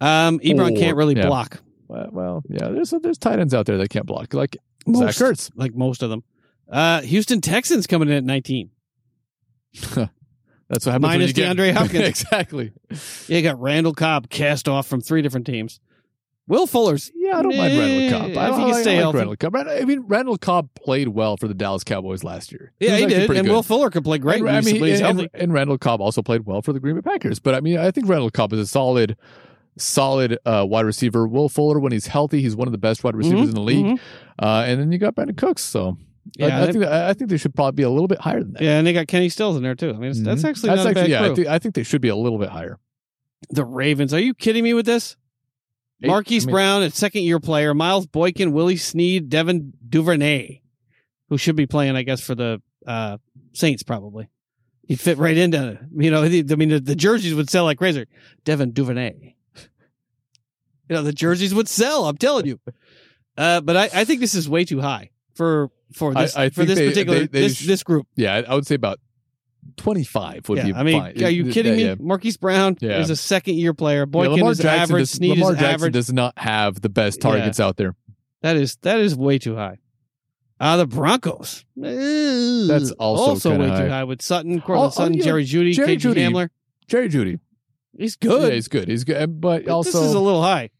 Um, 0.00 0.40
Ebron 0.40 0.72
Or- 0.76 0.80
can't 0.80 0.96
really 0.96 1.14
yeah. 1.16 1.26
block 1.26 1.62
Well, 1.86 2.08
well, 2.12 2.42
yeah, 2.48 2.68
there's 2.68 2.92
there's 3.02 3.18
tight 3.18 3.38
ends 3.38 3.54
out 3.54 3.66
there 3.66 3.76
that 3.78 3.88
can't 3.90 4.06
block, 4.06 4.34
like 4.34 4.56
most, 4.86 5.16
Zach 5.18 5.28
Ertz. 5.30 5.50
like 5.54 5.74
most 5.74 6.02
of 6.02 6.10
them. 6.10 6.24
Uh, 6.68 7.00
Houston 7.02 7.40
Texans 7.40 7.86
coming 7.86 8.08
in 8.08 8.14
at 8.14 8.24
19. 8.24 8.70
That's 10.68 10.84
what 10.84 10.92
happens 10.92 10.92
when 10.92 11.00
Minus 11.00 11.32
get- 11.32 11.56
DeAndre 11.56 11.72
Hopkins. 11.76 12.08
exactly. 12.08 12.72
Yeah, 13.28 13.36
you 13.36 13.42
got 13.42 13.60
Randall 13.60 13.94
Cobb 13.94 14.28
cast 14.28 14.68
off 14.68 14.86
from 14.86 15.00
three 15.00 15.22
different 15.22 15.46
teams. 15.46 15.78
Will 16.48 16.66
Fuller's 16.68 17.10
Yeah, 17.14 17.38
I 17.38 17.42
don't 17.42 17.56
mind 17.56 17.76
Randall 17.78 18.10
Cobb. 18.10 18.22
I, 18.38 18.48
if 18.50 18.56
don't, 18.56 18.66
he 18.68 18.74
stay 18.82 18.92
I 18.92 18.94
like 18.94 19.02
healthy. 19.02 19.18
Randall 19.18 19.36
Cobb. 19.36 19.56
I 19.56 19.84
mean, 19.84 20.00
Randall 20.06 20.38
Cobb 20.38 20.68
played 20.74 21.08
well 21.08 21.36
for 21.36 21.48
the 21.48 21.54
Dallas 21.54 21.82
Cowboys 21.84 22.22
last 22.24 22.52
year. 22.52 22.72
yeah, 22.80 22.96
he 22.96 23.06
did, 23.06 23.30
and 23.30 23.46
good. 23.46 23.48
Will 23.48 23.62
Fuller 23.64 23.90
could 23.90 24.04
play 24.04 24.18
great 24.18 24.40
And, 24.40 24.48
I 24.50 24.60
mean, 24.60 24.82
and, 24.82 25.28
and 25.34 25.52
Randall 25.52 25.76
Cobb 25.78 26.00
also 26.00 26.22
played 26.22 26.46
well 26.46 26.62
for 26.62 26.72
the 26.72 26.78
Green 26.80 26.94
Bay 26.96 27.02
Packers. 27.02 27.38
But 27.40 27.54
I 27.56 27.60
mean, 27.60 27.78
I 27.78 27.90
think 27.90 28.08
Randall 28.08 28.30
Cobb 28.30 28.52
is 28.52 28.60
a 28.60 28.66
solid, 28.66 29.16
solid 29.76 30.38
uh, 30.46 30.64
wide 30.68 30.84
receiver. 30.86 31.26
Will 31.26 31.48
Fuller, 31.48 31.80
when 31.80 31.90
he's 31.92 32.06
healthy, 32.06 32.42
he's 32.42 32.54
one 32.54 32.68
of 32.68 32.72
the 32.72 32.78
best 32.78 33.02
wide 33.02 33.16
receivers 33.16 33.46
Mhm, 33.46 33.48
in 33.48 33.54
the 33.54 33.60
league. 33.60 33.86
mhm. 33.86 34.00
Uh, 34.40 34.64
and 34.66 34.80
then 34.80 34.92
you 34.92 34.98
got 34.98 35.14
Brandin 35.16 35.36
Cooks. 35.36 35.62
So 35.64 35.96
Yeah, 36.36 36.58
I, 36.58 36.62
I 36.64 36.72
think 36.72 36.84
I 36.84 37.14
think 37.14 37.30
they 37.30 37.36
should 37.36 37.54
probably 37.54 37.76
be 37.76 37.82
a 37.82 37.90
little 37.90 38.08
bit 38.08 38.20
higher 38.20 38.42
than 38.42 38.52
that. 38.54 38.62
Yeah, 38.62 38.78
and 38.78 38.86
they 38.86 38.92
got 38.92 39.06
Kenny 39.06 39.28
Stills 39.28 39.56
in 39.56 39.62
there 39.62 39.74
too. 39.74 39.90
I 39.90 39.94
mean, 39.94 40.10
it's, 40.10 40.20
that's 40.20 40.44
actually 40.44 40.74
not 40.74 40.86
a 40.86 40.94
bad 40.94 41.08
yeah. 41.08 41.24
I 41.24 41.34
think, 41.34 41.46
I 41.46 41.58
think 41.58 41.74
they 41.74 41.82
should 41.82 42.00
be 42.00 42.08
a 42.08 42.16
little 42.16 42.38
bit 42.38 42.48
higher. 42.48 42.78
the 43.50 43.64
Ravens. 43.64 44.12
Are 44.12 44.20
you 44.20 44.34
kidding 44.34 44.64
me 44.64 44.74
with 44.74 44.86
this? 44.86 45.16
Eight- 46.02 46.08
Marquise 46.08 46.44
I 46.44 46.46
mean, 46.46 46.54
Brown, 46.54 46.82
a 46.82 46.90
second 46.90 47.22
year 47.22 47.40
player. 47.40 47.74
Miles 47.74 48.06
Boykin, 48.06 48.52
Willie 48.52 48.76
Snead, 48.76 49.28
Devin 49.28 49.72
Duvernay, 49.88 50.60
who 51.28 51.38
should 51.38 51.56
be 51.56 51.66
playing, 51.66 51.96
I 51.96 52.02
guess, 52.02 52.20
for 52.20 52.34
the 52.34 52.60
uh, 52.86 53.18
Saints 53.52 53.82
probably. 53.82 54.28
He'd 54.86 55.00
fit 55.00 55.18
right 55.18 55.36
into, 55.36 55.80
you 55.96 56.10
know, 56.10 56.22
I 56.22 56.28
mean, 56.28 56.68
the, 56.68 56.80
the 56.80 56.94
jerseys 56.94 57.34
would 57.34 57.50
sell 57.50 57.64
like 57.64 57.78
crazy. 57.78 58.06
Devin 58.44 58.72
Duvernay. 58.72 59.34
You 60.88 60.94
know, 60.94 61.02
the 61.02 61.12
jerseys 61.12 61.52
would 61.52 61.66
sell. 61.66 62.06
I'm 62.06 62.16
telling 62.16 62.46
you. 62.46 62.60
Uh, 63.36 63.60
but 63.60 63.76
I, 63.76 63.90
I 63.92 64.04
think 64.04 64.20
this 64.20 64.36
is 64.36 64.48
way 64.48 64.64
too 64.64 64.80
high 64.80 65.10
for 65.36 65.70
for 65.92 66.12
this 66.14 66.36
I 66.36 66.50
for 66.50 66.64
this 66.64 66.78
they- 66.78 66.88
particular 66.88 67.18
they- 67.20 67.26
they 67.26 67.40
this 67.42 67.56
sh- 67.58 67.66
this 67.66 67.82
group. 67.82 68.06
Yeah, 68.16 68.34
I- 68.34 68.42
I 68.50 68.54
would 68.54 68.66
say 68.66 68.74
about 68.74 68.98
twenty 69.76 70.04
five 70.04 70.48
would 70.48 70.58
Yeah, 70.58 70.64
be. 70.64 70.74
I 70.74 70.82
mean, 70.82 71.00
fine. 71.00 71.24
are 71.24 71.30
you 71.30 71.50
kidding 71.52 71.72
yeah, 71.72 71.76
me? 71.78 71.84
yeah. 71.84 71.94
Marquise 72.00 72.36
Brown 72.36 72.76
Yeah. 72.80 73.00
is 73.00 73.10
a 73.10 73.16
second 73.16 73.54
year 73.56 73.74
player. 73.74 74.00
Yeah, 74.00 74.04
Boykin 74.06 74.32
Lamar 74.32 74.52
is 74.52 74.58
Jackson 74.58 74.80
average. 74.82 75.02
does, 75.02 75.10
Snead 75.10 75.30
Lamar 75.38 75.52
is 75.52 75.58
Jackson 75.58 75.74
average. 75.74 75.92
does 75.92 76.12
not 76.12 76.34
have 76.38 76.80
the 76.80 76.88
best 76.88 77.18
Yeah. 77.18 77.30
targets 77.30 77.60
out 77.60 77.76
there. 77.76 77.94
That 78.42 78.56
is 78.56 78.76
that 78.82 79.00
is 79.00 79.14
way 79.16 79.38
too 79.38 79.54
high. 79.56 79.78
Uh 80.58 80.76
the 80.78 80.86
Broncos. 80.86 81.64
That's 81.76 82.90
also 82.92 83.50
kinda 83.50 83.64
way 83.64 83.70
high. 83.70 83.82
too 83.84 83.88
high 83.90 84.04
with 84.04 84.22
Sutton, 84.22 84.60
Courtland 84.60 84.92
oh, 84.92 84.94
Sutton, 84.94 85.14
yeah. 85.14 85.24
Jerry 85.24 85.44
Jeudy, 85.44 85.72
Jerry 85.74 85.96
KG 85.96 86.00
Jeudy. 86.14 86.16
Hamler. 86.30 86.48
Jerry 86.88 87.08
Jeudy, 87.08 87.40
He's 87.98 88.16
good. 88.16 88.48
Yeah, 88.48 88.54
he's 88.54 88.68
good. 88.68 88.88
He's 88.88 89.04
good, 89.04 89.40
but, 89.40 89.64
but 89.64 89.70
also 89.72 89.90
this 90.00 90.08
is 90.08 90.14
a 90.14 90.20
little 90.20 90.42
high. 90.42 90.70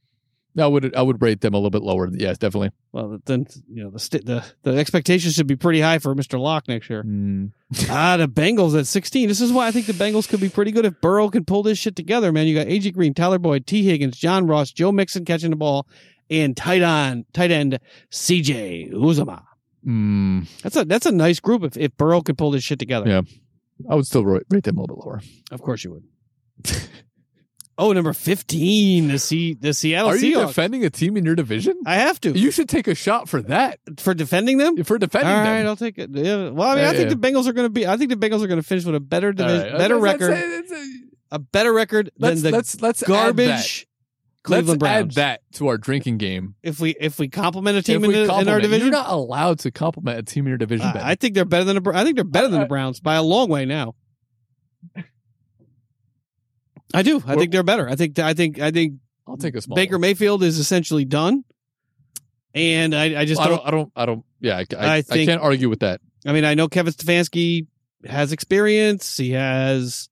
I 0.59 0.67
would 0.67 0.95
I 0.95 1.03
would 1.03 1.21
rate 1.21 1.41
them 1.41 1.55
a 1.55 1.57
little 1.59 1.71
bit 1.71 1.83
lower. 1.83 2.09
Yes, 2.13 2.39
definitely. 2.39 2.71
Well, 2.93 3.19
then 3.27 3.47
you 3.69 3.85
know 3.85 3.91
the 3.91 3.99
st- 3.99 4.25
the 4.25 4.45
the 4.63 4.77
expectations 4.77 5.35
should 5.35 5.47
be 5.47 5.57
pretty 5.57 5.81
high 5.81 5.99
for 5.99 6.15
Mr. 6.15 6.41
Lock 6.41 6.67
next 6.69 6.89
year. 6.89 7.03
Mm. 7.03 7.53
ah, 7.91 8.17
the 8.17 8.29
Bengals 8.29 8.79
at 8.79 8.87
16. 8.87 9.29
This 9.29 9.41
is 9.41 9.53
why 9.53 9.67
I 9.67 9.71
think 9.71 9.87
the 9.87 9.93
Bengals 9.93 10.29
could 10.29 10.41
be 10.41 10.49
pretty 10.49 10.71
good 10.71 10.85
if 10.85 11.01
Burrow 11.01 11.29
can 11.29 11.45
pull 11.45 11.63
this 11.63 11.79
shit 11.79 11.97
together, 11.97 12.33
man. 12.33 12.47
You 12.47 12.55
got 12.55 12.69
AJ 12.69 12.95
Green, 12.95 13.13
Tyler 13.13 13.39
Boyd, 13.39 13.67
Tee 13.67 13.85
Higgins, 13.85 14.17
John 14.17 14.47
Ross, 14.47 14.73
Joe 14.73 14.93
Mixon 14.93 15.25
catching 15.25 15.51
the 15.51 15.57
ball, 15.57 15.87
and 16.31 16.57
tight 16.57 16.83
on 16.83 17.27
tight 17.33 17.51
end 17.51 17.79
CJ 18.11 18.93
Uzomah. 18.93 19.43
Mm. 19.87 20.49
That's 20.63 20.77
a 20.77 20.85
that's 20.85 21.07
a 21.07 21.13
nice 21.13 21.41
group 21.41 21.65
if, 21.65 21.77
if 21.77 21.97
Burrow 21.97 22.23
could 22.23 22.39
pull 22.39 22.51
this 22.51 22.65
shit 22.65 22.79
together. 22.79 23.09
Yeah. 23.09 23.23
I 23.91 23.95
would 23.95 24.07
still 24.07 24.25
rate, 24.25 24.45
rate 24.49 24.65
them 24.65 24.79
a 24.79 24.81
little 24.81 24.97
bit 24.97 25.05
lower. 25.05 25.21
Of 25.51 25.61
course 25.61 25.85
you 25.85 25.93
would. 25.93 26.05
oh, 27.79 27.93
number 27.93 28.13
15, 28.13 29.09
the 29.09 29.19
C 29.19 29.55
the 29.55 29.75
Seattle 29.75 30.11
Are 30.11 30.17
you 30.17 30.47
defending 30.47 30.85
a 30.85 30.91
team 30.91 31.17
in 31.17 31.25
your 31.25 31.35
division? 31.35 31.79
I 31.87 31.97
have 31.97 32.21
to. 32.23 32.33
You 32.33 32.51
should 32.51 32.69
take 32.69 32.89
a 32.89 32.95
shot 32.95 33.29
for 33.29 33.43
that. 33.43 33.79
for 33.99 34.15
defending 34.15 34.59
them? 34.59 34.83
For 34.85 34.99
defending 34.99 35.33
right, 35.33 35.59
them. 35.59 35.67
I'll 35.67 35.77
take 35.77 35.99
it. 35.99 36.11
Yeah. 36.11 36.51
Well, 36.51 36.69
I 36.69 36.75
mean, 36.75 36.85
Yeah, 36.85 36.91
I 36.91 36.93
think 36.93 37.11
yeah. 37.11 37.17
the 37.17 37.29
Bengals 37.29 37.47
are 37.47 37.53
going 37.53 37.67
to 37.67 37.71
be. 37.71 37.87
I 37.87 37.97
think 37.97 38.11
the 38.11 38.17
Bengals 38.17 38.43
are 38.43 38.49
going 38.49 38.61
to 38.61 38.67
finish 38.67 38.85
with 38.85 38.95
a 38.95 39.01
better 39.01 39.33
division, 39.33 39.73
right. 39.73 39.79
better 39.79 39.99
record, 39.99 40.31
Let's, 40.31 40.71
let's, 40.71 40.83
a 41.31 41.39
better 41.39 41.73
record 41.73 42.11
let's, 42.19 42.43
than 42.43 42.51
the 42.53 42.57
let's, 42.57 42.81
let's 42.81 43.03
garbage 43.03 43.87
Cleveland 44.47 44.81
let's 44.81 44.93
Browns. 44.93 45.19
add 45.19 45.23
that 45.23 45.41
to 45.55 45.69
our 45.69 45.77
drinking 45.77 46.19
game. 46.19 46.55
If 46.63 46.79
we 46.79 46.91
if 47.01 47.19
we 47.19 47.29
compliment 47.29 47.77
a 47.77 47.83
team 47.83 48.05
in, 48.05 48.13
the, 48.13 48.23
in 48.39 48.49
our 48.49 48.61
division, 48.61 48.89
You're 48.89 48.97
not 48.97 49.11
allowed 49.11 49.59
to 49.61 49.71
compliment 49.73 50.19
a 50.19 50.23
team 50.23 50.45
in 50.45 50.51
your 50.51 50.59
division. 50.59 50.87
I, 50.87 51.11
I 51.11 51.15
think 51.17 51.35
they're 51.35 51.45
better 51.45 51.65
than 51.65 51.83
the. 51.83 51.93
I 51.93 52.05
think 52.05 52.15
they're 52.17 52.25
better 52.25 52.49
than 52.49 52.61
the 52.61 52.67
Uh, 52.67 52.69
Browns 52.69 53.01
by 53.01 53.17
a 53.17 53.23
long 53.23 53.49
way 53.49 53.65
now. 53.65 53.95
I 56.97 57.03
do. 57.03 57.17
I 57.25 57.31
Well- 57.31 57.39
think 57.39 57.53
they're 57.53 57.63
better. 57.63 57.89
I 57.89 57.95
think. 57.97 58.19
I 58.19 58.35
think. 58.35 58.59
I 58.61 58.71
think 58.71 58.95
I'll 59.27 59.37
take 59.37 59.55
a 59.55 59.61
small 59.61 59.77
Baker 59.77 59.97
one. 59.97 60.03
Mayfield 60.03 60.43
is 60.43 60.59
essentially 60.59 61.05
done, 61.05 61.45
and 62.55 62.95
I, 62.95 63.21
I 63.21 63.25
just 63.25 63.41
Well, 63.41 63.49
I 63.49 63.51
don't. 63.51 63.63
I 63.67 63.71
don't. 63.71 63.93
I 63.97 64.07
don't. 64.07 64.25
Yeah, 64.41 64.57
I, 64.59 64.67
I, 64.77 64.97
I 64.97 65.03
I, 65.11 65.25
can't 65.25 65.43
argue 65.43 65.69
with 65.69 65.81
that. 65.81 66.01
I 66.25 66.33
mean, 66.33 66.45
I 66.45 66.55
know 66.55 66.69
Kevin 66.69 66.93
Stefanski 66.93 67.67
has 68.07 68.33
experience. 68.33 69.17
He 69.17 69.33
has, 69.33 70.09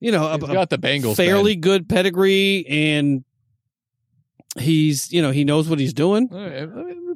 you 0.00 0.12
know, 0.12 0.32
a, 0.32 0.38
got 0.38 0.70
the 0.70 0.78
Bengals. 0.78 1.16
fairly 1.16 1.56
good 1.56 1.88
pedigree, 1.88 2.64
and 2.68 3.24
he's, 4.58 5.12
you 5.12 5.22
know, 5.22 5.30
he 5.30 5.44
knows 5.44 5.68
what 5.68 5.78
he's 5.78 5.94
doing. 5.94 6.28
right, 6.30 6.68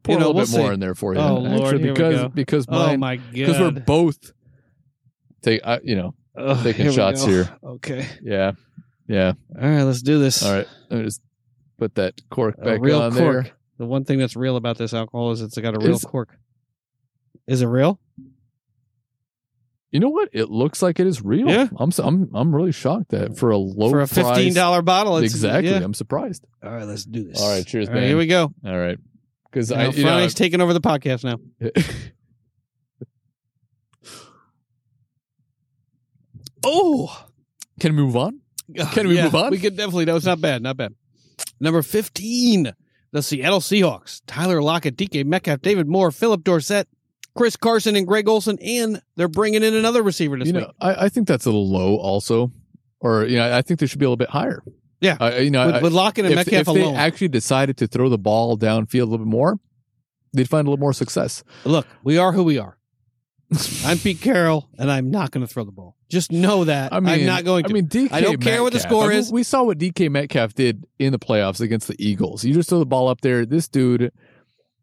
pour 0.02 0.14
You 0.14 0.20
know, 0.20 0.26
a 0.26 0.32
little 0.32 0.34
we'll 0.34 0.46
bit 0.46 0.52
more 0.58 0.68
see. 0.68 0.74
in 0.74 0.80
there 0.80 0.94
for 0.94 1.14
you. 1.14 1.20
Oh, 1.20 1.34
Lord, 1.38 1.60
actually, 1.74 1.82
here 1.82 1.92
we 1.92 1.92
because 1.92 2.28
because 2.32 2.66
Oh 2.68 2.86
mine 2.86 3.00
my 3.00 3.16
because 3.32 3.58
we're 3.58 3.70
both 3.70 4.32
take 5.42 5.60
uh, 5.64 5.78
you 5.82 5.96
know 5.96 6.14
Ugh, 6.40 6.62
taking 6.64 6.84
here 6.86 6.92
shots 6.92 7.24
here. 7.24 7.48
Okay, 7.64 8.06
yeah 8.22 8.52
yeah 9.06 9.32
all 9.60 9.68
right, 9.68 9.82
let's 9.82 10.02
do 10.02 10.18
this. 10.18 10.42
all 10.44 10.52
right 10.54 10.68
let 10.90 10.98
me 10.98 11.04
just 11.04 11.20
put 11.78 11.94
that 11.96 12.20
cork 12.30 12.56
A 12.58 12.64
back 12.64 12.80
real 12.80 13.00
on 13.02 13.12
cork. 13.12 13.44
there. 13.46 13.52
The 13.78 13.86
one 13.86 14.04
thing 14.04 14.18
that's 14.18 14.36
real 14.36 14.56
about 14.56 14.76
this 14.78 14.92
alcohol 14.92 15.30
is 15.32 15.40
it's 15.40 15.56
got 15.58 15.74
a 15.74 15.78
real 15.78 15.94
Is- 15.96 16.04
cork. 16.04 16.36
Is 17.46 17.62
it 17.62 17.66
real? 17.66 17.98
You 19.90 19.98
know 19.98 20.10
what? 20.10 20.28
It 20.32 20.50
looks 20.50 20.82
like 20.82 21.00
it 21.00 21.06
is 21.08 21.20
real. 21.22 21.48
Yeah. 21.48 21.66
I'm 21.76 21.90
I'm 21.98 22.30
I'm 22.32 22.54
really 22.54 22.70
shocked 22.70 23.08
that 23.10 23.36
for 23.36 23.50
a 23.50 23.56
low 23.56 23.90
For 23.90 24.00
a 24.02 24.06
fifteen 24.06 24.54
dollar 24.54 24.82
bottle, 24.82 25.16
it's, 25.16 25.34
exactly. 25.34 25.70
yeah. 25.70 25.78
I'm 25.82 25.94
surprised. 25.94 26.44
All 26.62 26.70
right, 26.70 26.84
let's 26.84 27.04
do 27.04 27.24
this. 27.24 27.40
All 27.40 27.50
right, 27.50 27.66
cheers, 27.66 27.88
All 27.88 27.94
right, 27.94 28.00
man. 28.02 28.08
here 28.08 28.16
we 28.16 28.26
go. 28.28 28.52
All 28.64 28.78
right, 28.78 28.98
because 29.50 29.72
I 29.72 29.86
you 29.88 30.04
know, 30.04 30.28
taking 30.28 30.60
over 30.60 30.72
the 30.72 30.80
podcast 30.80 31.24
now. 31.24 31.38
Oh, 36.64 37.26
can 37.78 37.96
we 37.96 38.02
move 38.02 38.16
on? 38.16 38.40
Can 38.92 39.08
we 39.08 39.16
Yeah, 39.16 39.24
move 39.24 39.34
on? 39.34 39.50
We 39.50 39.58
could 39.58 39.76
definitely. 39.76 40.04
No, 40.04 40.16
it's 40.16 40.26
not 40.26 40.40
bad. 40.40 40.62
Not 40.62 40.76
bad. 40.76 40.94
Number 41.58 41.82
fifteen, 41.82 42.72
the 43.12 43.22
Seattle 43.22 43.60
Seahawks, 43.60 44.20
Tyler 44.26 44.62
Lockett, 44.62 44.96
DK 44.96 45.24
Metcalf, 45.24 45.60
David 45.62 45.88
Moore, 45.88 46.10
Phillip 46.10 46.44
Dorsett, 46.44 46.86
Chris 47.34 47.56
Carson, 47.56 47.96
and 47.96 48.06
Greg 48.06 48.28
Olsen, 48.28 48.58
and 48.60 49.00
they're 49.16 49.28
bringing 49.28 49.62
in 49.62 49.74
another 49.74 50.02
receiver 50.02 50.38
this 50.38 50.48
you 50.48 50.54
week. 50.54 50.64
know, 50.64 50.72
I, 50.80 51.06
I 51.06 51.08
think 51.08 51.26
that's 51.28 51.46
a 51.46 51.48
little 51.50 51.68
low, 51.68 51.96
also, 51.96 52.52
or 53.00 53.24
you 53.26 53.36
know, 53.36 53.56
I 53.56 53.62
think 53.62 53.80
they 53.80 53.86
should 53.86 53.98
be 53.98 54.04
a 54.04 54.08
little 54.08 54.16
bit 54.16 54.30
higher. 54.30 54.62
Yeah. 55.00 55.16
uh, 55.20 55.36
you 55.36 55.50
know, 55.50 55.66
with, 55.66 55.74
I- 55.76 55.80
with 55.82 55.92
Lockett 55.92 56.26
and 56.26 56.32
if, 56.32 56.36
Metcalf 56.36 56.68
if 56.68 56.74
they 56.74 56.82
alone. 56.82 56.96
actually 56.96 57.28
decided 57.28 57.78
to 57.78 57.86
throw 57.86 58.08
the 58.10 58.18
ball 58.18 58.58
downfield 58.58 59.00
a 59.02 59.04
little 59.06 59.18
bit 59.18 59.26
more, 59.26 59.58
they'd 60.34 60.48
find 60.48 60.66
a 60.66 60.70
little 60.70 60.80
more 60.80 60.92
success. 60.92 61.42
Look, 61.64 61.86
we 62.04 62.18
are 62.18 62.32
who 62.32 62.42
we 62.44 62.58
are. 62.58 62.76
I'm 63.84 63.98
Pete 63.98 64.20
Carroll, 64.20 64.68
and 64.78 64.90
I'm 64.90 65.10
not 65.10 65.32
going 65.32 65.44
to 65.44 65.52
throw 65.52 65.64
the 65.64 65.72
ball. 65.72 65.96
Just 66.08 66.30
know 66.30 66.64
that 66.64 66.92
I 66.92 67.00
mean, 67.00 67.14
I'm 67.20 67.26
not 67.26 67.44
going 67.44 67.64
to. 67.64 67.70
I 67.70 67.72
mean, 67.72 67.88
DK 67.88 68.12
I 68.12 68.20
don't 68.20 68.40
care 68.40 68.62
what 68.62 68.72
the 68.72 68.78
Metcalf- 68.78 68.90
score 68.92 69.04
I 69.06 69.08
mean, 69.08 69.18
is. 69.18 69.32
We 69.32 69.42
saw 69.42 69.64
what 69.64 69.78
DK 69.78 70.08
Metcalf 70.10 70.54
did 70.54 70.84
in 70.98 71.12
the 71.12 71.18
playoffs 71.18 71.60
against 71.60 71.88
the 71.88 71.96
Eagles. 71.98 72.44
You 72.44 72.54
just 72.54 72.68
throw 72.68 72.78
the 72.78 72.86
ball 72.86 73.08
up 73.08 73.22
there. 73.22 73.44
This 73.44 73.66
dude, 73.68 74.12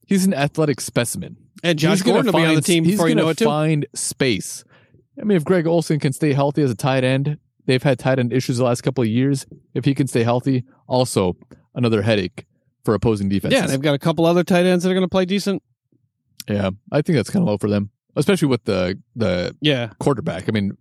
he's 0.05 0.25
an 0.25 0.33
athletic 0.33 0.81
specimen. 0.81 1.37
and 1.63 1.79
Josh 1.79 1.97
He's 1.99 2.03
Gordon 2.03 2.25
will 2.25 2.33
be 2.39 2.45
on 2.45 2.47
the 2.49 2.53
find- 2.55 2.65
team 2.65 2.83
he's 2.83 2.95
before 2.95 3.07
you 3.09 3.15
know 3.15 3.29
it 3.29 3.37
too. 3.37 3.45
Find 3.45 3.85
space. 3.93 4.63
I 5.19 5.23
mean, 5.23 5.37
if 5.37 5.43
Greg 5.45 5.65
Olsen 5.65 5.99
can 5.99 6.11
stay 6.13 6.33
healthy 6.33 6.61
as 6.61 6.69
a 6.71 6.75
tight 6.75 7.03
end, 7.03 7.37
they've 7.65 7.81
had 7.81 7.99
tight 7.99 8.19
end 8.19 8.33
issues 8.33 8.57
the 8.57 8.63
last 8.65 8.81
couple 8.81 9.01
of 9.01 9.07
years. 9.09 9.45
If 9.73 9.85
he 9.85 9.95
can 9.95 10.07
stay 10.07 10.23
healthy, 10.23 10.65
also 10.87 11.37
another 11.73 12.01
headache 12.01 12.45
for 12.83 12.93
opposing 12.93 13.29
defenses. 13.29 13.59
Yeah, 13.59 13.65
they've 13.67 13.81
got 13.81 13.95
a 13.95 13.99
couple 13.99 14.25
other 14.25 14.43
tight 14.43 14.65
ends 14.65 14.83
that 14.83 14.91
are 14.91 14.93
going 14.93 15.05
to 15.05 15.09
play 15.09 15.25
decent. 15.25 15.63
yeah. 16.49 16.69
I 16.91 17.01
think 17.01 17.15
that's 17.15 17.29
kind 17.29 17.43
of 17.43 17.47
low 17.49 17.57
for 17.57 17.69
them, 17.69 17.89
especially 18.17 18.49
with 18.49 18.63
the 18.65 18.99
the 19.15 19.55
Yeah, 19.61 19.91
quarterback. 19.99 20.49
I 20.49 20.51
mean, 20.51 20.77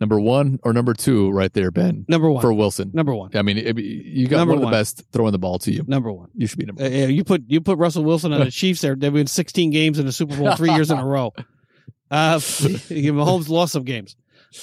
number 0.00 0.18
one 0.20 0.58
or 0.62 0.72
number 0.72 0.94
two, 0.94 1.30
right 1.30 1.52
there, 1.52 1.70
Ben 1.70 2.04
number 2.08 2.30
one. 2.30 2.40
for 2.42 2.52
Wilson. 2.52 2.90
number 2.94 3.14
one. 3.14 3.30
I 3.34 3.42
mean, 3.42 3.58
it, 3.58 3.76
you 3.78 4.28
got 4.28 4.38
Number 4.38 4.54
one 4.54 4.64
of 4.64 4.70
the 4.70 4.76
best 4.76 5.02
throwing 5.12 5.32
the 5.32 5.38
ball 5.38 5.58
to 5.60 5.72
you. 5.72 5.84
Number 5.86 6.12
one. 6.12 6.28
You 6.34 6.46
should 6.46 6.58
be 6.58 6.66
number. 6.66 6.82
Uh, 6.84 6.88
yeah, 6.88 7.06
you 7.06 7.24
put 7.24 7.44
you 7.48 7.60
put 7.60 7.78
Russell 7.78 8.04
Wilson 8.04 8.32
on 8.32 8.40
the 8.40 8.50
Chiefs. 8.50 8.80
There, 8.80 8.94
they 8.94 9.10
win 9.10 9.26
16 9.26 9.70
games 9.70 9.98
in 9.98 10.06
the 10.06 10.12
Super 10.12 10.36
Bowl 10.36 10.54
three 10.56 10.72
years 10.72 10.90
in 10.90 10.98
a 10.98 11.06
row. 11.06 11.32
Uh, 12.10 12.36
Mahomes 12.38 13.48
lost 13.48 13.72
some 13.72 13.84
games. 13.84 14.16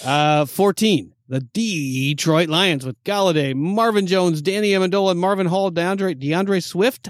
Uh, 0.06 0.46
14. 0.46 1.12
The 1.30 1.40
Detroit 1.40 2.48
Lions 2.48 2.86
with 2.86 3.04
Golladay, 3.04 3.56
Marvin 3.56 4.06
Jones, 4.06 4.44
Danny 4.44 4.70
Amendola, 4.70 5.18
Marvin 5.18 5.48
Hall, 5.48 5.72
D'Andre 5.72 6.14
D'Andre 6.14 6.60
Swift, 6.60 7.10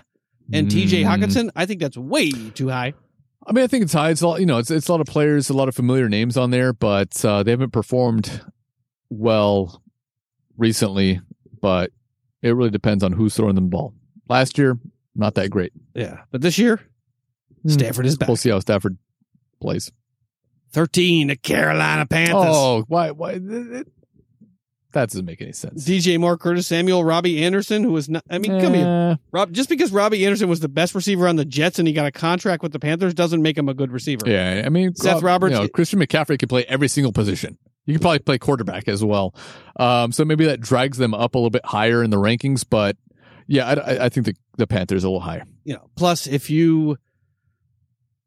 and 0.54 0.72
T.J. 0.72 1.04
Mm. 1.04 1.08
Hockenson. 1.08 1.50
I 1.58 1.66
think 1.66 1.82
that's 1.82 1.98
way 1.98 2.32
too 2.32 2.70
high. 2.70 2.94
I 3.48 3.54
mean, 3.54 3.64
I 3.64 3.68
think 3.68 3.84
it's 3.84 3.94
high. 3.94 4.10
It's 4.12 4.22
a 4.22 4.28
lot, 4.28 4.40
you 4.40 4.46
know, 4.46 4.58
it's 4.58 4.70
it's 4.70 4.88
a 4.88 4.92
lot 4.92 5.02
of 5.02 5.08
players, 5.08 5.50
a 5.50 5.54
lot 5.54 5.68
of 5.70 5.76
familiar 5.76 6.10
names 6.10 6.38
on 6.38 6.52
there, 6.52 6.74
but 6.74 7.24
uh, 7.26 7.42
they 7.44 7.52
haven't 7.52 7.72
performed 7.72 8.42
well 9.10 9.82
recently. 10.58 11.22
But 11.62 11.92
it 12.42 12.52
really 12.52 12.70
depends 12.70 13.04
on 13.04 13.12
who's 13.14 13.36
throwing 13.36 13.56
them 13.56 13.66
the 13.66 13.70
ball. 13.70 13.94
Last 14.30 14.58
year, 14.58 14.78
not 15.16 15.36
that 15.36 15.50
great. 15.50 15.74
Yeah, 15.94 16.20
but 16.32 16.42
this 16.42 16.58
year, 16.58 16.80
Hmm. 17.64 17.70
Stafford 17.70 18.06
is 18.06 18.18
back. 18.18 18.30
We'll 18.30 18.38
see 18.38 18.50
how 18.52 18.60
Stafford 18.60 18.98
plays. 19.62 19.92
13. 20.72 21.28
The 21.28 21.36
Carolina 21.36 22.06
Panthers. 22.06 22.36
Oh, 22.38 22.84
why? 22.88 23.12
Why? 23.12 23.40
Th- 24.92 24.94
th- 24.94 24.94
That 24.94 25.10
doesn't 25.10 25.26
make 25.26 25.42
any 25.42 25.52
sense. 25.54 25.86
DJ 25.88 26.20
Moore, 26.20 26.38
Curtis 26.38 26.68
Samuel, 26.68 27.04
Robbie 27.04 27.44
Anderson, 27.44 27.84
who 27.84 27.92
was 27.92 28.10
not. 28.10 28.24
I 28.30 28.38
mean, 28.40 28.60
come 28.62 28.74
here. 28.74 28.86
Eh, 28.86 29.16
Rob, 29.32 29.52
just 29.52 29.70
because 29.70 29.92
Robbie 29.92 30.26
Anderson 30.26 30.50
was 30.50 30.60
the 30.60 30.70
best 30.70 30.96
receiver 30.96 31.28
on 31.28 31.36
the 31.36 31.46
Jets 31.46 31.80
and 31.80 31.88
he 31.88 31.94
got 31.94 32.06
a 32.06 32.12
contract 32.12 32.64
with 32.64 32.72
the 32.72 32.80
Panthers 32.80 33.14
doesn't 33.14 33.42
make 33.42 33.58
him 33.58 33.70
a 33.70 33.74
good 33.74 33.92
receiver. 33.92 34.30
Yeah, 34.30 34.64
I 34.66 34.70
mean, 34.70 34.96
Seth 34.96 35.16
Rob- 35.16 35.24
Roberts- 35.24 35.54
You 35.56 35.62
know, 35.64 35.68
Christian 35.70 36.00
McCaffrey 36.00 36.40
could 36.40 36.50
play 36.50 36.66
every 36.68 36.88
single 36.88 37.12
position. 37.14 37.58
You 37.86 37.96
could 37.96 38.02
probably 38.02 38.20
play 38.20 38.38
quarterback 38.38 38.88
as 38.88 39.04
well. 39.04 39.34
Um, 39.80 40.12
so 40.12 40.24
maybe 40.26 40.46
that 40.46 40.60
drags 40.62 40.98
them 40.98 41.14
up 41.14 41.34
a 41.34 41.38
little 41.38 41.50
bit 41.50 41.66
higher 41.66 42.04
in 42.04 42.10
the 42.12 42.18
rankings. 42.18 42.64
But 42.70 42.98
yeah, 43.48 43.66
I, 43.68 43.74
I- 43.74 44.06
I 44.06 44.10
think 44.10 44.26
the, 44.28 44.36
the 44.58 44.68
Panthers 44.68 45.04
are 45.04 45.08
a 45.08 45.10
little 45.10 45.22
higher. 45.22 45.44
You 45.64 45.74
know, 45.76 45.90
plus 45.96 46.28
if 46.28 46.50
you, 46.50 46.98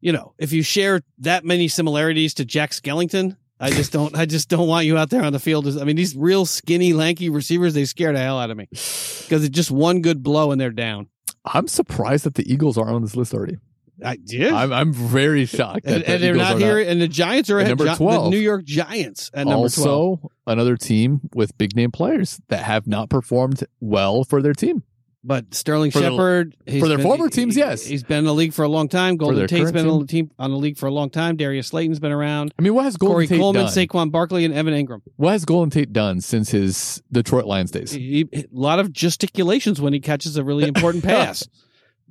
you 0.01 0.11
know, 0.11 0.33
if 0.37 0.51
you 0.51 0.63
share 0.63 1.01
that 1.19 1.45
many 1.45 1.67
similarities 1.69 2.33
to 2.35 2.45
Jack 2.45 2.71
Skellington, 2.71 3.37
I 3.63 3.69
just 3.69 3.93
don't, 3.93 4.13
I 4.15 4.25
just 4.25 4.49
don't 4.49 4.67
want 4.67 4.85
you 4.85 4.97
out 4.97 5.09
there 5.09 5.23
on 5.23 5.31
the 5.31 5.39
field. 5.39 5.65
I 5.79 5.85
mean, 5.85 5.95
these 5.95 6.17
real 6.17 6.45
skinny, 6.45 6.91
lanky 6.91 7.29
receivers, 7.29 7.73
they 7.73 7.85
scare 7.85 8.11
the 8.11 8.19
hell 8.19 8.37
out 8.37 8.51
of 8.51 8.57
me 8.57 8.65
because 8.71 9.43
it's 9.43 9.55
just 9.55 9.71
one 9.71 10.01
good 10.01 10.21
blow 10.21 10.51
and 10.51 10.59
they're 10.59 10.69
down. 10.69 11.07
I'm 11.45 11.69
surprised 11.69 12.25
that 12.25 12.35
the 12.35 12.51
Eagles 12.51 12.77
are 12.77 12.89
on 12.89 13.01
this 13.01 13.15
list 13.15 13.33
already. 13.33 13.57
I 14.03 14.17
did. 14.17 14.51
I'm, 14.51 14.73
I'm 14.73 14.91
very 14.91 15.45
shocked 15.45 15.85
that 15.85 15.93
and, 15.93 16.03
the 16.03 16.11
and 16.11 16.23
they're 16.23 16.35
not 16.35 16.57
here, 16.57 16.79
and 16.79 16.99
the 16.99 17.07
Giants 17.07 17.49
are 17.49 17.59
At 17.59 17.67
ahead. 17.67 17.77
number 17.77 17.95
12. 17.95 18.23
The 18.25 18.29
New 18.31 18.41
York 18.41 18.65
Giants 18.65 19.31
at 19.33 19.45
number 19.45 19.63
also, 19.63 20.17
12. 20.17 20.31
another 20.47 20.75
team 20.75 21.21
with 21.33 21.57
big 21.57 21.75
name 21.75 21.91
players 21.91 22.41
that 22.49 22.63
have 22.63 22.85
not 22.85 23.09
performed 23.09 23.63
well 23.79 24.25
for 24.25 24.41
their 24.41 24.53
team. 24.53 24.83
But 25.25 25.53
Sterling 25.55 25.91
For 25.91 25.99
Shepard, 26.01 26.53
for 26.79 26.89
their 26.89 26.97
been- 26.97 27.05
former 27.07 27.29
teams, 27.29 27.55
yes. 27.55 27.85
he's 27.85 28.03
been 28.03 28.19
in 28.19 28.25
the 28.25 28.33
league 28.33 28.51
for 28.53 28.63
a 28.63 28.67
long 28.67 28.89
time. 28.89 29.15
Golden 29.15 29.47
Tate's 29.47 29.71
been 29.71 29.87
on 29.87 29.99
the 30.01 30.05
team 30.05 30.29
on 30.37 30.51
the 30.51 30.57
league 30.57 30.77
for 30.77 30.87
a 30.87 30.91
long 30.91 31.09
time. 31.09 31.37
Darius 31.37 31.67
Slayton's 31.67 31.99
been 32.01 32.11
around. 32.11 32.53
I 32.59 32.61
mean, 32.61 32.73
what 32.73 32.83
has 32.83 32.97
Golden 32.97 33.13
Corey 33.13 33.27
Tate 33.27 33.39
Coleman, 33.39 33.63
done? 33.65 33.71
Saquon 33.71 34.11
Barkley, 34.11 34.43
and 34.43 34.53
Evan 34.53 34.73
Engram. 34.73 35.01
what 35.15 35.31
has 35.31 35.45
Golden 35.45 35.69
Tate 35.69 35.93
done 35.93 36.19
since 36.19 36.49
his 36.51 37.01
Detroit 37.09 37.45
Lions 37.45 37.71
days? 37.71 37.91
He- 37.93 38.27
he- 38.33 38.39
a 38.41 38.45
lot 38.51 38.79
of 38.79 38.91
gesticulations 38.91 39.79
when 39.79 39.93
he 39.93 40.01
catches 40.01 40.35
a 40.35 40.43
really 40.43 40.67
important 40.67 41.03
pass. 41.05 41.47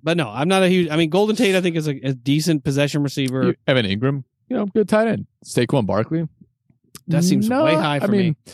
But 0.02 0.16
no, 0.16 0.30
I'm 0.30 0.48
not 0.48 0.62
a 0.62 0.68
huge. 0.68 0.88
I 0.90 0.96
mean, 0.96 1.10
Golden 1.10 1.36
Tate, 1.36 1.54
I 1.54 1.60
think 1.60 1.76
is 1.76 1.86
a, 1.88 1.94
a 2.02 2.14
decent 2.14 2.64
possession 2.64 3.02
receiver. 3.02 3.48
You- 3.48 3.54
Evan 3.66 3.84
Engram, 3.84 4.24
you 4.48 4.56
know, 4.56 4.64
good 4.64 4.88
tight 4.88 5.08
end. 5.08 5.26
Saquon 5.44 5.84
Barkley. 5.84 6.26
That 7.08 7.24
seems 7.24 7.46
No, 7.48 7.64
way 7.64 7.74
high 7.74 7.98
for 8.00 8.06
I 8.06 8.08
mean, 8.08 8.20
me. 8.46 8.52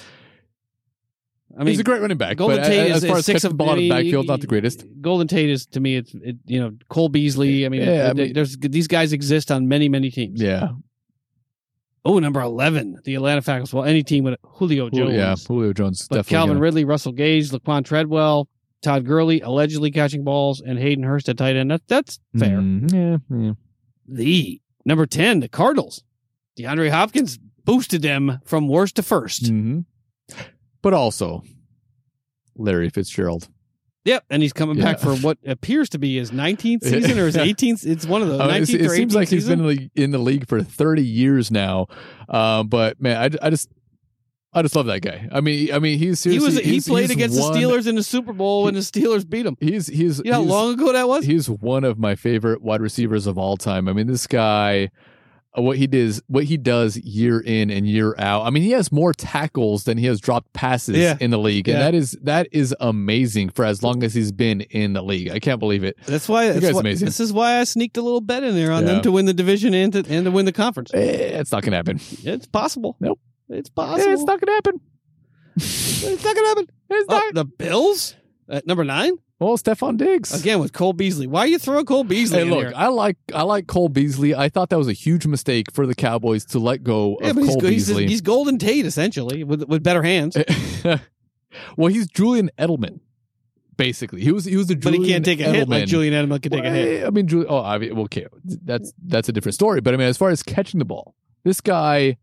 I 1.58 1.64
mean, 1.64 1.72
he's 1.72 1.80
a 1.80 1.84
great 1.84 2.00
running 2.00 2.16
back. 2.18 2.36
Golden 2.36 2.62
Tate 2.62 2.90
as 2.92 3.02
is, 3.02 3.08
far 3.10 3.16
is 3.18 3.20
as 3.20 3.26
six 3.26 3.44
of 3.44 3.50
the 3.50 3.56
ball 3.56 3.70
out 3.70 3.72
of 3.72 3.78
the 3.78 3.90
I 3.92 3.96
mean, 3.96 4.04
backfield, 4.06 4.26
not 4.28 4.40
the 4.40 4.46
greatest. 4.46 4.84
Golden 5.00 5.26
Tate 5.26 5.50
is 5.50 5.66
to 5.66 5.80
me, 5.80 5.96
it's 5.96 6.14
it, 6.14 6.36
you 6.46 6.60
know 6.60 6.72
Cole 6.88 7.08
Beasley. 7.08 7.66
I 7.66 7.68
mean, 7.68 7.82
Yeah, 7.82 8.08
I 8.10 8.12
mean- 8.12 8.32
there's 8.32 8.56
these 8.56 8.86
guys 8.86 9.12
exist 9.12 9.50
on 9.50 9.66
many 9.68 9.88
many 9.88 10.10
teams. 10.10 10.40
Yeah, 10.40 10.68
Oh, 12.04 12.18
number 12.20 12.40
eleven, 12.40 12.96
the 13.04 13.14
Atlanta 13.16 13.42
Falcons. 13.42 13.74
Well, 13.74 13.84
any 13.84 14.02
team 14.02 14.24
with 14.24 14.38
Julio 14.42 14.88
Julio, 14.88 15.06
Jones. 15.06 15.16
yeah, 15.16 15.34
Julio 15.46 15.72
Jones. 15.72 16.06
But 16.08 16.16
definitely 16.16 16.30
Calvin 16.36 16.48
gonna- 16.54 16.60
Ridley, 16.60 16.84
Russell 16.84 17.12
Gage, 17.12 17.50
Laquon 17.50 17.84
Treadwell, 17.84 18.48
Todd 18.80 19.04
Gurley 19.04 19.40
allegedly 19.40 19.90
catching 19.90 20.24
balls, 20.24 20.60
and 20.60 20.78
Hayden 20.78 21.04
Hurst 21.04 21.28
at 21.28 21.36
tight 21.36 21.56
end. 21.56 21.70
That, 21.70 21.82
that's 21.88 22.20
fair. 22.38 22.58
Mm, 22.58 22.92
yeah, 23.30 23.36
yeah. 23.36 23.52
The 24.06 24.60
number 24.86 25.04
10, 25.06 25.40
the 25.40 25.48
Cardinals. 25.48 26.02
DeAndre 26.58 26.90
Hopkins 26.90 27.38
boosted 27.64 28.00
them 28.00 28.38
from 28.44 28.68
worst 28.68 28.96
to 28.96 29.02
1st 29.02 29.52
Mhm. 29.52 29.84
But 30.82 30.94
also, 30.94 31.42
Larry 32.56 32.90
Fitzgerald. 32.90 33.48
Yep. 34.04 34.24
And 34.30 34.42
he's 34.42 34.52
coming 34.54 34.78
back 34.80 35.00
for 35.00 35.14
what 35.16 35.36
appears 35.44 35.90
to 35.90 35.98
be 35.98 36.16
his 36.16 36.30
19th 36.30 36.82
season 36.82 37.18
or 37.18 37.26
his 37.26 37.36
18th. 37.36 37.84
It's 37.86 38.06
one 38.06 38.22
of 38.22 38.28
those. 38.28 38.40
I 38.40 38.60
19th 38.60 38.74
it's- 38.74 38.92
it 38.92 38.96
seems 38.96 39.14
like 39.14 39.28
he's 39.28 39.42
season. 39.44 39.58
been 39.58 39.68
in 39.68 39.76
the, 39.76 39.80
league, 39.82 39.90
in 39.96 40.10
the 40.12 40.18
league 40.18 40.48
for 40.48 40.62
30 40.62 41.02
years 41.04 41.50
now. 41.50 41.88
Um, 42.28 42.68
but 42.68 43.00
man, 43.02 43.16
I, 43.42 43.46
I 43.46 43.50
just, 43.50 43.68
I 44.54 44.62
just 44.62 44.74
love 44.74 44.86
that 44.86 45.00
guy. 45.00 45.28
I 45.30 45.42
mean, 45.42 45.74
I 45.74 45.78
mean, 45.78 45.98
he's 45.98 46.24
He 46.24 46.38
was 46.38 46.58
he 46.58 46.80
played 46.80 47.10
against 47.10 47.38
one- 47.38 47.52
the 47.52 47.58
Steelers 47.58 47.86
in 47.86 47.96
the 47.96 48.02
Super 48.02 48.32
Bowl 48.32 48.62
when 48.64 48.74
the 48.74 48.80
Steelers 48.80 49.28
beat 49.28 49.44
him. 49.44 49.58
He's 49.60 49.88
he's 49.88 50.18
You 50.20 50.30
know 50.30 50.36
how 50.36 50.40
he's- 50.40 50.50
long 50.52 50.72
ago 50.74 50.92
that 50.92 51.06
was? 51.06 51.26
He's 51.26 51.50
one 51.50 51.84
of 51.84 51.98
my 51.98 52.14
favorite 52.14 52.62
wide 52.62 52.80
receivers 52.80 53.26
of 53.26 53.36
all 53.36 53.58
time. 53.58 53.88
I 53.88 53.92
mean, 53.92 54.06
this 54.06 54.26
guy, 54.26 54.84
uh, 54.86 54.88
what 55.54 55.76
he 55.78 55.86
does, 55.86 56.22
what 56.28 56.44
he 56.44 56.56
does 56.56 56.96
year 56.98 57.40
in 57.40 57.70
and 57.70 57.86
year 57.86 58.14
out. 58.18 58.42
I 58.46 58.50
mean, 58.50 58.62
he 58.62 58.70
has 58.72 58.92
more 58.92 59.12
tackles 59.12 59.84
than 59.84 59.98
he 59.98 60.06
has 60.06 60.20
dropped 60.20 60.52
passes 60.52 60.96
Yeah. 60.96 61.16
in 61.20 61.30
the 61.30 61.38
league, 61.38 61.68
and 61.68 61.78
Yeah. 61.78 61.84
that 61.84 61.94
is 61.94 62.16
that 62.22 62.48
is 62.52 62.74
amazing 62.80 63.48
for 63.50 63.64
as 63.64 63.82
long 63.82 64.02
as 64.04 64.14
he's 64.14 64.30
been 64.30 64.60
in 64.60 64.92
the 64.92 65.02
league. 65.02 65.30
I 65.30 65.38
can't 65.40 65.58
believe 65.58 65.84
it. 65.84 65.96
That's 66.06 66.28
why. 66.28 66.52
That's 66.52 66.74
why 66.74 66.80
amazing. 66.80 67.06
This 67.06 67.18
is 67.20 67.32
why 67.32 67.58
I 67.60 67.64
sneaked 67.64 67.96
a 67.96 68.02
little 68.02 68.20
bet 68.20 68.44
in 68.44 68.54
there 68.54 68.70
on 68.72 68.82
Yeah. 68.86 68.92
them 68.94 69.02
to 69.02 69.10
win 69.12 69.24
the 69.26 69.34
division 69.34 69.74
and 69.74 69.92
to, 69.94 70.04
and 70.08 70.26
to 70.26 70.30
win 70.30 70.44
the 70.44 70.52
conference. 70.52 70.90
Eh, 70.94 70.98
It's 71.40 71.50
not 71.50 71.62
gonna 71.62 71.76
happen. 71.76 71.98
It's 72.24 72.46
possible. 72.46 72.96
Nope. 73.00 73.18
It's 73.48 73.70
Eh, 73.70 73.72
possible. 73.74 74.12
It's 74.12 74.24
not 74.24 74.40
gonna 74.40 74.52
happen. 74.54 74.80
It's 75.56 76.24
not 76.24 76.34
gonna 76.36 76.48
happen. 76.48 76.66
It's 76.90 77.04
Oh, 77.08 77.30
the 77.34 77.44
Bills 77.44 78.14
at 78.48 78.66
number 78.66 78.82
nine 78.84 79.12
Well, 79.40 79.56
Stefon 79.56 79.96
Diggs 79.96 80.38
again 80.38 80.58
with 80.58 80.72
Cole 80.72 80.92
Beasley. 80.92 81.28
Why 81.28 81.40
are 81.40 81.46
you 81.46 81.58
throwing 81.60 81.84
Cole 81.86 82.02
Beasley 82.02 82.38
Hey, 82.40 82.44
look, 82.44 82.58
here? 82.58 82.72
I 82.74 82.88
like 82.88 83.16
I 83.32 83.42
like 83.42 83.68
Cole 83.68 83.88
Beasley. 83.88 84.34
I 84.34 84.48
thought 84.48 84.70
that 84.70 84.78
was 84.78 84.88
a 84.88 84.92
huge 84.92 85.26
mistake 85.26 85.70
for 85.72 85.86
the 85.86 85.94
Cowboys 85.94 86.44
to 86.46 86.58
let 86.58 86.82
go 86.82 87.16
Yeah, 87.20 87.30
of 87.30 87.36
he's, 87.36 87.46
Cole 87.46 87.60
he's, 87.60 87.88
Beasley. 87.88 88.06
he's 88.08 88.20
Golden 88.20 88.58
Tate 88.58 88.84
essentially 88.84 89.44
with 89.44 89.62
with 89.68 89.84
better 89.84 90.02
hands. 90.02 90.36
well, 91.76 91.88
he's 91.88 92.08
Julian 92.08 92.50
Edelman, 92.58 92.98
basically. 93.76 94.22
He 94.22 94.32
was 94.32 94.44
he 94.44 94.56
was 94.56 94.66
the 94.66 94.74
but 94.74 94.92
he 94.94 95.06
can't 95.06 95.24
take 95.24 95.38
a 95.40 95.44
hit 95.44 95.68
like 95.68 95.86
Julian 95.86 96.14
Edelman 96.14 96.42
could 96.42 96.50
take 96.52 96.64
a 96.64 96.70
hit. 96.70 97.06
I 97.06 97.10
mean, 97.10 97.28
Julie. 97.28 97.46
Oh, 97.48 97.62
I 97.62 97.78
mean, 97.78 97.96
okay, 98.00 98.26
that's 98.44 98.92
that's 99.06 99.28
a 99.28 99.32
different 99.32 99.54
story. 99.54 99.80
But 99.80 99.94
I 99.94 99.98
mean, 99.98 100.08
as 100.08 100.16
far 100.18 100.30
as 100.30 100.42
catching 100.42 100.78
the 100.78 100.84
ball, 100.84 101.14
this 101.44 101.60
guy, 101.60 102.16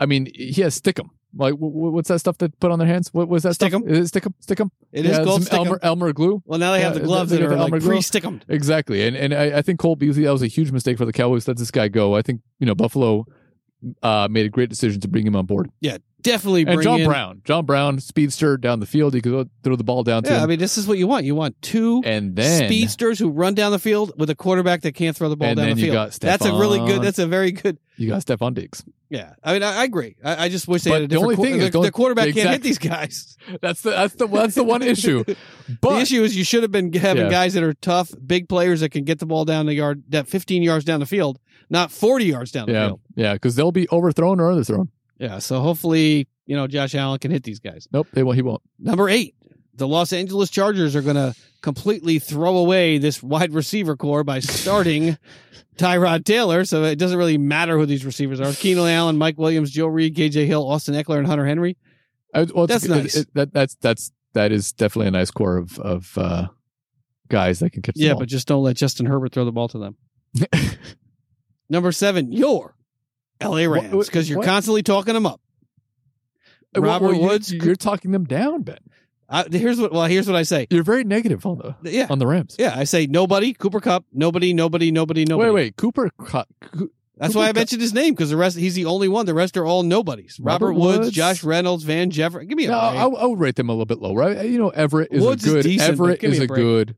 I 0.00 0.06
mean, 0.06 0.26
he 0.34 0.62
has 0.62 0.80
stickum. 0.80 1.10
Like, 1.36 1.54
wh- 1.54 1.58
wh- 1.58 1.92
what's 1.92 2.08
that 2.08 2.18
stuff 2.20 2.38
that 2.38 2.58
put 2.58 2.70
on 2.70 2.78
their 2.78 2.88
hands? 2.88 3.12
What 3.12 3.28
was 3.28 3.42
that 3.42 3.50
Stickum. 3.52 3.80
stuff? 3.80 3.86
Is 3.86 4.10
it 4.10 4.22
stickum? 4.22 4.32
Stickum. 4.44 4.70
It 4.92 5.04
is 5.04 5.18
yeah, 5.18 5.24
called 5.24 5.44
some 5.44 5.56
Elmer, 5.58 5.78
Elmer 5.82 6.12
glue. 6.14 6.42
Well, 6.46 6.58
now 6.58 6.72
they 6.72 6.80
have 6.80 6.94
Yeah, 6.94 7.00
the 7.00 7.06
gloves 7.06 7.30
that 7.32 7.42
are 7.42 7.50
like 7.50 7.58
Elmer 7.58 7.80
glue. 7.80 7.88
pre-stickum. 7.90 8.40
Exactly, 8.48 9.06
and 9.06 9.14
and 9.16 9.34
I, 9.34 9.58
I 9.58 9.62
think 9.62 9.78
Cole 9.78 9.96
Beasley 9.96 10.24
that 10.24 10.32
was 10.32 10.42
a 10.42 10.46
huge 10.46 10.70
mistake 10.72 10.96
for 10.96 11.04
the 11.04 11.12
Cowboys. 11.12 11.46
Let 11.46 11.58
this 11.58 11.70
guy 11.70 11.88
go. 11.88 12.16
I 12.16 12.22
think 12.22 12.40
you 12.58 12.66
know 12.66 12.74
Buffalo 12.74 13.26
uh, 14.02 14.28
made 14.30 14.46
a 14.46 14.48
great 14.48 14.70
decision 14.70 15.00
to 15.00 15.08
bring 15.08 15.26
him 15.26 15.36
on 15.36 15.44
board. 15.46 15.70
Yeah, 15.80 15.98
definitely 16.22 16.64
bring 16.64 16.78
And 16.78 16.82
John 16.82 17.00
in, 17.00 17.06
Brown, 17.06 17.42
John 17.44 17.64
Brown, 17.66 18.00
speedster 18.00 18.56
down 18.56 18.80
the 18.80 18.86
field. 18.86 19.14
He 19.14 19.20
could 19.20 19.50
throw- 19.62 19.76
the 19.76 19.84
ball 19.84 20.02
down 20.02 20.22
to 20.24 20.30
Yeah, 20.30 20.42
I 20.42 20.46
mean, 20.46 20.58
this 20.58 20.76
is 20.78 20.86
what 20.88 20.98
you 20.98 21.06
want. 21.06 21.24
You 21.26 21.34
want 21.34 21.60
two 21.62 22.02
and 22.04 22.34
then 22.34 22.66
speedsters 22.68 23.18
who 23.18 23.28
run 23.30 23.54
down 23.54 23.70
the 23.70 23.78
field 23.78 24.12
with 24.16 24.30
a 24.30 24.34
quarterback 24.34 24.80
that 24.80 24.92
can't 24.92 25.14
throw 25.16 25.28
the 25.28 25.36
ball 25.36 25.48
And 25.50 25.56
down 25.58 25.66
then 25.66 25.76
the 25.76 25.82
you 25.82 25.92
field. 25.92 26.10
got 26.10 26.12
that's 26.20 26.44
a 26.46 26.52
really 26.52 26.78
good. 26.80 27.02
That's 27.02 27.18
a 27.20 27.26
very 27.26 27.52
good. 27.52 27.78
you 27.98 28.08
got 28.08 28.22
Stefon 28.24 28.54
Diggs. 28.54 28.82
Yeah, 29.10 29.32
I 29.42 29.54
mean, 29.54 29.62
I, 29.62 29.76
I 29.80 29.84
agree. 29.84 30.16
I, 30.22 30.44
I 30.44 30.48
just 30.50 30.68
wish 30.68 30.82
they 30.82 30.90
But 30.90 31.02
had 31.02 31.02
a 31.04 31.14
the 31.14 31.16
only 31.20 31.36
thing 31.36 31.60
is, 31.60 31.70
the, 31.70 31.80
the 31.80 31.90
quarterback 31.90 32.34
can't 32.34 32.50
hit 32.50 32.62
these 32.62 32.76
guys. 32.78 33.36
That's 33.62 33.80
the 33.80 33.90
that's 33.90 34.14
the 34.16 34.26
that's 34.26 34.54
the 34.54 34.64
one 34.64 34.82
issue. 34.82 35.24
But 35.80 35.94
the 35.94 36.00
issue 36.00 36.22
is 36.22 36.36
you 36.36 36.44
should 36.44 36.62
have 36.62 36.72
been 36.72 36.92
having 36.92 37.24
Yeah. 37.24 37.30
guys 37.30 37.54
that 37.54 37.62
are 37.62 37.72
tough, 37.74 38.10
big 38.26 38.48
players 38.48 38.80
that 38.80 38.90
can 38.90 39.04
get 39.04 39.18
the 39.18 39.26
ball 39.26 39.44
down 39.46 39.64
the 39.66 39.74
yard, 39.74 40.02
that 40.10 40.26
15 40.26 40.62
yards 40.62 40.84
down 40.84 41.00
the 41.00 41.06
field, 41.06 41.38
not 41.70 41.90
40 41.90 42.24
yards 42.26 42.52
down 42.52 42.66
the 42.66 42.72
yeah, 42.72 42.86
field. 42.88 43.00
yeah, 43.16 43.32
because 43.34 43.54
they'll 43.56 43.72
be 43.72 43.86
overthrown 43.90 44.40
or 44.40 44.50
underthrown. 44.52 44.88
Yeah. 45.18 45.38
So 45.38 45.60
hopefully, 45.60 46.28
you 46.46 46.56
know, 46.56 46.66
Josh 46.66 46.94
Allen 46.94 47.18
can 47.18 47.30
hit 47.30 47.42
these 47.44 47.60
guys. 47.60 47.86
Nope, 47.92 48.08
they 48.12 48.22
won't. 48.22 48.36
He 48.36 48.42
won't. 48.42 48.62
Number 48.78 49.08
eight, 49.08 49.34
the 49.78 49.88
Los 49.88 50.12
Angeles 50.12 50.50
Chargers 50.50 50.94
are 50.94 51.02
going 51.02 51.16
to 51.16 51.34
completely 51.62 52.18
throw 52.18 52.56
away 52.58 52.98
this 52.98 53.22
wide 53.22 53.52
receiver 53.52 53.96
corps 53.96 54.24
by 54.24 54.40
starting 54.40 55.16
Tyrod 55.76 56.24
Taylor. 56.24 56.64
So 56.64 56.84
it 56.84 56.96
doesn't 56.96 57.16
really 57.18 57.38
matter 57.38 57.78
who 57.78 57.86
these 57.86 58.04
receivers 58.04 58.40
are: 58.40 58.52
Keenan 58.52 58.86
Allen, 58.88 59.16
Mike 59.16 59.38
Williams, 59.38 59.70
Joe 59.70 59.86
Reed, 59.86 60.14
KJ 60.16 60.46
Hill, 60.46 60.68
Austin 60.68 60.94
Ekeler, 60.94 61.18
and 61.18 61.26
Hunter 61.26 61.46
Henry. 61.46 61.76
I, 62.34 62.42
well, 62.54 62.66
That's 62.66 62.86
nice. 62.86 63.16
it- 63.16 63.28
that 63.34 63.52
that's 63.54 63.74
that's 63.76 64.12
that 64.34 64.52
is 64.52 64.72
definitely 64.72 65.08
a 65.08 65.12
nice 65.12 65.30
core 65.30 65.56
of 65.56 65.78
of 65.78 66.18
uh, 66.18 66.48
guys 67.28 67.60
that 67.60 67.70
can 67.70 67.80
catch. 67.82 67.94
the 67.94 68.02
Yeah, 68.02 68.14
but 68.14 68.28
just 68.28 68.46
don't 68.46 68.62
let 68.62 68.76
Justin 68.76 69.06
Herbert 69.06 69.32
throw 69.32 69.44
the 69.46 69.52
ball 69.52 69.68
to 69.68 69.78
them. 69.78 69.96
Number 71.70 71.92
seven, 71.92 72.32
your 72.32 72.74
LA 73.42 73.64
Rams, 73.64 74.06
because 74.06 74.28
you're 74.28 74.38
what? 74.38 74.46
constantly 74.46 74.82
talking 74.82 75.14
them 75.14 75.26
up. 75.26 75.40
Well, 76.74 76.84
Robert 76.84 77.06
well, 77.08 77.14
you- 77.16 77.22
Woods. 77.22 77.52
You're 77.52 77.76
talking 77.76 78.10
them 78.10 78.24
down, 78.24 78.62
Ben. 78.62 78.78
I, 79.28 79.44
here's 79.50 79.78
what. 79.80 79.92
Well, 79.92 80.04
here's 80.06 80.26
what 80.26 80.36
I 80.36 80.42
say. 80.42 80.66
You're 80.70 80.82
very 80.82 81.04
negative 81.04 81.44
on 81.44 81.58
the 81.58 81.76
Yeah, 81.90 82.06
on 82.08 82.18
the 82.18 82.26
Rams. 82.26 82.56
yeah. 82.58 82.72
I 82.76 82.84
say 82.84 83.06
nobody. 83.06 83.52
Cooper 83.52 83.80
Kupp. 83.80 84.04
Nobody. 84.12 84.52
Nobody. 84.54 84.90
Nobody. 84.90 85.24
Nobody. 85.26 85.50
Wait, 85.50 85.54
wait, 85.54 85.76
Cooper. 85.76 86.10
Kupp. 86.18 86.48
Cu- 86.62 86.90
That's 87.18 87.34
Cooper 87.34 87.38
why 87.44 87.48
I 87.50 87.52
mentioned 87.52 87.82
his 87.82 87.92
name 87.92 88.14
because 88.14 88.30
the 88.30 88.36
rest. 88.38 88.56
He's 88.56 88.74
the 88.74 88.86
only 88.86 89.06
one. 89.08 89.26
The 89.26 89.34
rest 89.34 89.56
are 89.58 89.66
all 89.66 89.82
nobodies. 89.82 90.38
Robert, 90.40 90.68
Robert 90.68 90.80
Woods, 90.80 90.98
Woods. 90.98 91.10
Josh 91.10 91.44
Reynolds, 91.44 91.84
Van 91.84 92.10
Jefferson. 92.10 92.48
Give 92.48 92.56
me 92.56 92.64
a 92.64 92.68
No, 92.68 92.78
break. 92.80 93.00
I'll, 93.00 93.16
I'll 93.18 93.36
rate 93.36 93.56
them 93.56 93.68
a 93.68 93.72
little 93.72 93.84
bit 93.86 93.98
lower. 93.98 94.22
I, 94.22 94.42
you 94.44 94.58
know, 94.58 94.70
Everett 94.70 95.08
is 95.12 95.22
Woods 95.22 95.44
a 95.44 95.48
is 95.48 95.54
good. 95.54 95.62
decent, 95.64 95.90
Everett 95.90 96.24
is 96.24 96.40
a 96.40 96.44
a, 96.44 96.46
good 96.46 96.96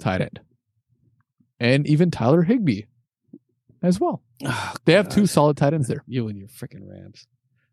tight 0.00 0.22
end, 0.22 0.40
and 1.60 1.86
even 1.86 2.10
Tyler 2.10 2.42
Higbee 2.42 2.82
as 3.82 4.00
well. 4.00 4.22
Oh, 4.44 4.72
They 4.86 4.94
have 4.94 5.08
two 5.08 5.26
solid 5.26 5.56
tight 5.56 5.74
ends 5.74 5.86
there. 5.86 6.02
You 6.06 6.28
and 6.28 6.36
your 6.38 6.48
freaking 6.48 6.80
Rams. 6.88 7.26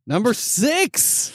Number 0.06 0.34
six, 0.34 1.34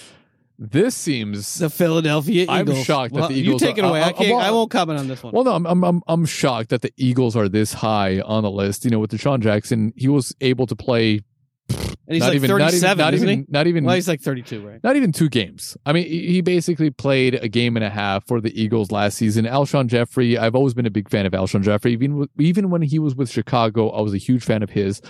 This 0.70 0.94
seems 0.97 1.59
the 1.59 1.68
Philadelphia 1.68 2.47
I'm 2.48 2.68
Eagles. 2.68 2.84
shocked 2.84 3.14
that 3.14 3.20
Well, 3.20 3.28
the 3.30 3.34
You 3.34 3.59
take 3.59 3.78
it 3.78 3.84
are- 3.84 3.90
away. 3.90 4.01
I- 4.01 4.05
I, 4.05 4.09
I- 4.09 4.12
can't. 4.12 4.30
well, 4.30 4.39
I 4.40 4.51
won't 4.52 4.70
comment 4.70 4.98
on 5.01 5.09
this 5.09 5.22
one. 5.22 5.32
Well, 5.32 5.44
no, 5.44 5.52
I'm, 5.55 5.66
I'm 5.66 5.82
I'm 5.84 6.02
I'm 6.06 6.24
shocked 6.24 6.68
that 6.70 6.82
the 6.82 6.93
Eagles 6.97 7.34
are 7.36 7.48
this 7.48 7.72
high 7.72 8.20
on 8.20 8.43
the 8.44 8.51
list. 8.51 8.84
You 8.84 8.90
know, 8.93 9.01
with 9.01 9.10
DeSean 9.10 9.40
Jackson, 9.40 9.93
he 9.97 10.09
was 10.09 10.34
able 10.40 10.66
to 10.68 10.76
play 10.76 11.20
and 11.68 12.14
he's 12.16 12.20
not 12.20 12.26
like 12.28 12.34
even 12.36 12.51
37, 12.51 12.98
not 12.98 13.14
even 13.14 13.14
isn't 13.14 13.28
even 13.28 13.39
he? 13.40 13.47
not 13.48 13.66
even 13.66 13.84
Well, 13.84 13.94
he's 13.94 14.09
like 14.09 14.20
32, 14.20 14.66
right? 14.66 14.80
not 14.82 14.97
even 14.97 15.12
two 15.12 15.28
games. 15.28 15.76
I 15.86 15.93
mean, 15.93 16.06
he 16.06 16.26
he 16.26 16.40
basically 16.40 16.90
played 16.90 17.34
a 17.36 17.48
game 17.48 17.76
and 17.76 17.84
a 17.84 17.90
half 17.90 18.26
for 18.26 18.40
the 18.40 18.52
Eagles 18.60 18.90
last 18.90 19.16
season. 19.16 19.47
Alshon 19.47 19.86
Jeffery, 19.86 20.36
I've 20.36 20.55
always 20.55 20.74
been 20.74 20.86
a 20.86 20.90
big 20.90 21.09
fan 21.09 21.24
of 21.24 21.32
Alshon 21.32 21.62
Jeffery. 21.62 21.93
Even 21.93 22.28
even 22.39 22.70
when 22.70 22.82
he 22.82 22.98
was 22.98 23.14
with 23.14 23.30
Chicago, 23.30 23.89
I 23.90 24.01
was 24.01 24.12
a 24.14 24.18
huge 24.18 24.44
fan 24.44 24.62
of 24.62 24.70
his. 24.70 25.01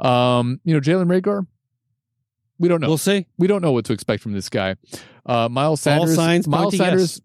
Um, 0.00 0.60
you 0.64 0.74
know, 0.74 0.80
Jalen 0.80 1.06
Reagor, 1.06 1.46
we 2.58 2.68
don't 2.68 2.80
know. 2.80 2.88
We'll 2.88 2.98
see. 2.98 3.26
we 3.38 3.46
don't 3.46 3.62
know 3.62 3.72
what 3.72 3.84
to 3.86 3.92
expect 3.92 4.22
from 4.22 4.32
this 4.32 4.48
guy. 4.48 4.76
Uh, 5.24 5.48
Miles 5.48 5.80
Sanders, 5.80 6.14
signs 6.14 6.48
Miles 6.48 6.76
Sanders, 6.76 7.20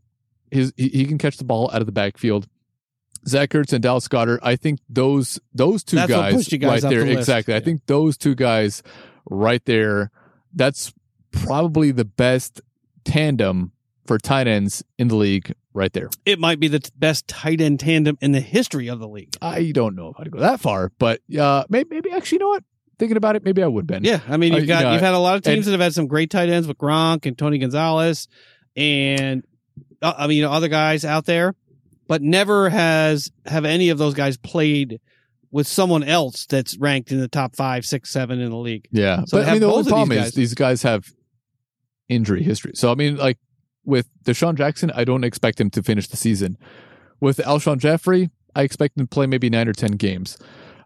his 0.51 0.73
he, 0.77 0.89
he 0.89 1.05
can 1.05 1.17
catch 1.17 1.37
the 1.37 1.43
ball 1.43 1.69
out 1.73 1.81
of 1.81 1.85
the 1.85 1.91
backfield. 1.91 2.47
Zach 3.25 3.49
Ertz 3.51 3.71
and 3.71 3.81
Dallas 3.81 4.07
Goedert, 4.07 4.39
I 4.43 4.55
think 4.55 4.79
those 4.89 5.39
those 5.53 5.83
two 5.83 5.95
guys, 5.95 6.47
guys 6.49 6.83
right 6.83 6.89
there, 6.89 7.05
the 7.05 7.11
exactly. 7.17 7.55
I 7.55 7.59
think 7.61 7.85
those 7.85 8.17
two 8.17 8.35
guys 8.35 8.83
right 9.29 9.63
there, 9.65 10.11
that's 10.53 10.93
probably 11.31 11.91
the 11.91 12.05
best 12.05 12.61
tandem 13.05 13.71
for 14.05 14.17
tight 14.17 14.47
ends 14.47 14.83
in 14.97 15.07
the 15.07 15.15
league 15.15 15.53
right 15.73 15.93
there. 15.93 16.09
It 16.25 16.39
might 16.39 16.59
be 16.59 16.67
the 16.67 16.79
t- 16.79 16.91
best 16.97 17.27
tight 17.27 17.61
end 17.61 17.79
tandem 17.79 18.17
in 18.21 18.33
the 18.33 18.41
history 18.41 18.87
of 18.89 18.99
the 18.99 19.07
league. 19.07 19.35
I 19.41 19.71
don't 19.71 19.95
know 19.95 20.09
if 20.09 20.19
I'd 20.19 20.29
go 20.31 20.39
that 20.39 20.59
far, 20.59 20.91
but 20.99 21.21
uh, 21.37 21.63
maybe, 21.69 21.89
maybe 21.91 22.11
actually, 22.11 22.37
you 22.37 22.39
know 22.39 22.49
what? 22.49 22.63
Thinking 22.99 23.17
about 23.17 23.35
it, 23.35 23.43
maybe 23.43 23.63
I 23.63 23.67
would, 23.67 23.87
Ben. 23.87 24.03
Yeah, 24.03 24.19
I 24.27 24.37
mean, 24.37 24.53
Uh, 24.53 24.57
you've 24.57 24.67
got 24.67 24.79
you 24.79 24.85
know, 24.85 24.91
you've 24.93 25.01
had 25.01 25.13
a 25.13 25.19
lot 25.19 25.35
of 25.35 25.41
teams 25.41 25.65
and- 25.65 25.65
that 25.65 25.71
have 25.71 25.81
had 25.81 25.93
some 25.93 26.07
great 26.07 26.29
tight 26.29 26.49
ends 26.49 26.67
with 26.67 26.77
Gronk 26.77 27.25
and 27.25 27.37
Tony 27.37 27.57
Gonzalez, 27.57 28.27
and 28.75 29.43
uh, 30.01 30.13
I 30.17 30.27
mean, 30.27 30.37
you 30.37 30.43
know, 30.43 30.51
other 30.51 30.67
guys 30.67 31.03
out 31.05 31.25
there, 31.25 31.55
but 32.07 32.21
never 32.21 32.69
has 32.69 33.31
have 33.45 33.65
any 33.65 33.89
of 33.89 33.97
those 33.97 34.13
guys 34.13 34.37
played 34.37 34.99
with 35.51 35.67
someone 35.67 36.03
else 36.03 36.45
that's 36.47 36.77
ranked 36.77 37.11
in 37.11 37.19
the 37.19 37.27
top 37.27 37.55
five, 37.55 37.85
six, 37.85 38.09
seven 38.09 38.39
in 38.39 38.49
the 38.49 38.57
league. 38.57 38.87
Yeah, 38.91 39.23
So 39.25 39.37
but 39.37 39.47
I 39.47 39.51
mean, 39.53 39.61
the 39.61 39.67
only 39.67 39.79
of 39.81 39.85
these 39.85 39.91
problem 39.91 40.17
is 40.17 40.33
these 40.33 40.53
guys 40.55 40.81
have 40.83 41.05
injury 42.09 42.43
history. 42.43 42.71
So 42.75 42.91
I 42.91 42.95
mean, 42.95 43.17
like 43.17 43.37
with 43.85 44.07
DeSean 44.25 44.55
Jackson, 44.55 44.91
I 44.95 45.03
don't 45.03 45.23
expect 45.23 45.59
him 45.61 45.69
to 45.71 45.83
finish 45.83 46.07
the 46.07 46.17
season. 46.17 46.57
With 47.19 47.37
Alshon 47.37 47.77
Jeffery, 47.79 48.29
I 48.55 48.63
expect 48.63 48.97
him 48.97 49.05
to 49.05 49.09
play 49.09 49.25
maybe 49.27 49.49
nine 49.49 49.67
or 49.67 49.73
ten 49.73 49.91
games. 49.91 50.37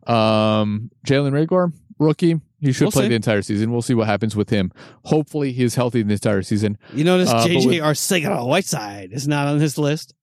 Um, 0.05 0.91
Jalen 1.05 1.31
Reagor, 1.31 1.73
rookie, 1.99 2.39
he 2.59 2.71
should 2.71 2.85
We'll 2.85 2.91
play 2.91 3.03
see. 3.03 3.09
the 3.09 3.15
entire 3.15 3.41
season. 3.41 3.71
We'll 3.71 3.81
see 3.81 3.93
what 3.93 4.07
happens 4.07 4.35
with 4.35 4.49
him. 4.49 4.71
Hopefully, 5.05 5.51
he's 5.51 5.75
healthy 5.75 6.01
the 6.03 6.13
entire 6.13 6.41
season. 6.41 6.77
You 6.93 7.03
notice 7.03 7.29
Uh, 7.29 7.45
JJ 7.45 7.65
with- 7.67 7.75
Arcega 7.83 8.45
Whiteside 8.47 9.11
is 9.11 9.27
not 9.27 9.47
on 9.47 9.59
this 9.59 9.77
list 9.77 10.13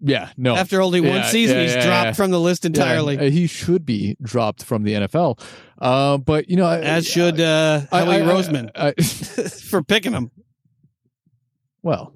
Yeah, 0.00 0.30
no. 0.36 0.56
after 0.56 0.80
only 0.82 1.00
one 1.00 1.24
season. 1.24 1.56
yeah, 1.58 1.62
he's 1.62 1.74
yeah, 1.74 1.86
dropped 1.86 2.06
yeah. 2.06 2.12
from 2.12 2.30
the 2.30 2.40
list 2.40 2.64
entirely, 2.64 3.14
Yeah, 3.16 3.22
uh, 3.22 3.30
he 3.30 3.46
should 3.46 3.84
be 3.86 4.16
dropped 4.22 4.64
from 4.64 4.82
the 4.82 4.94
NFL. 4.94 5.38
Uh, 5.78 6.16
but 6.18 6.48
you 6.50 6.56
know, 6.56 6.68
as 6.68 7.06
should 7.06 7.40
uh, 7.40 7.82
I- 7.92 7.98
Howie 8.04 8.16
I- 8.16 8.18
I- 8.18 8.22
Roseman 8.22 8.70
I- 8.74 8.92
for 9.70 9.82
picking 9.82 10.12
him. 10.12 10.30
well, 11.82 12.12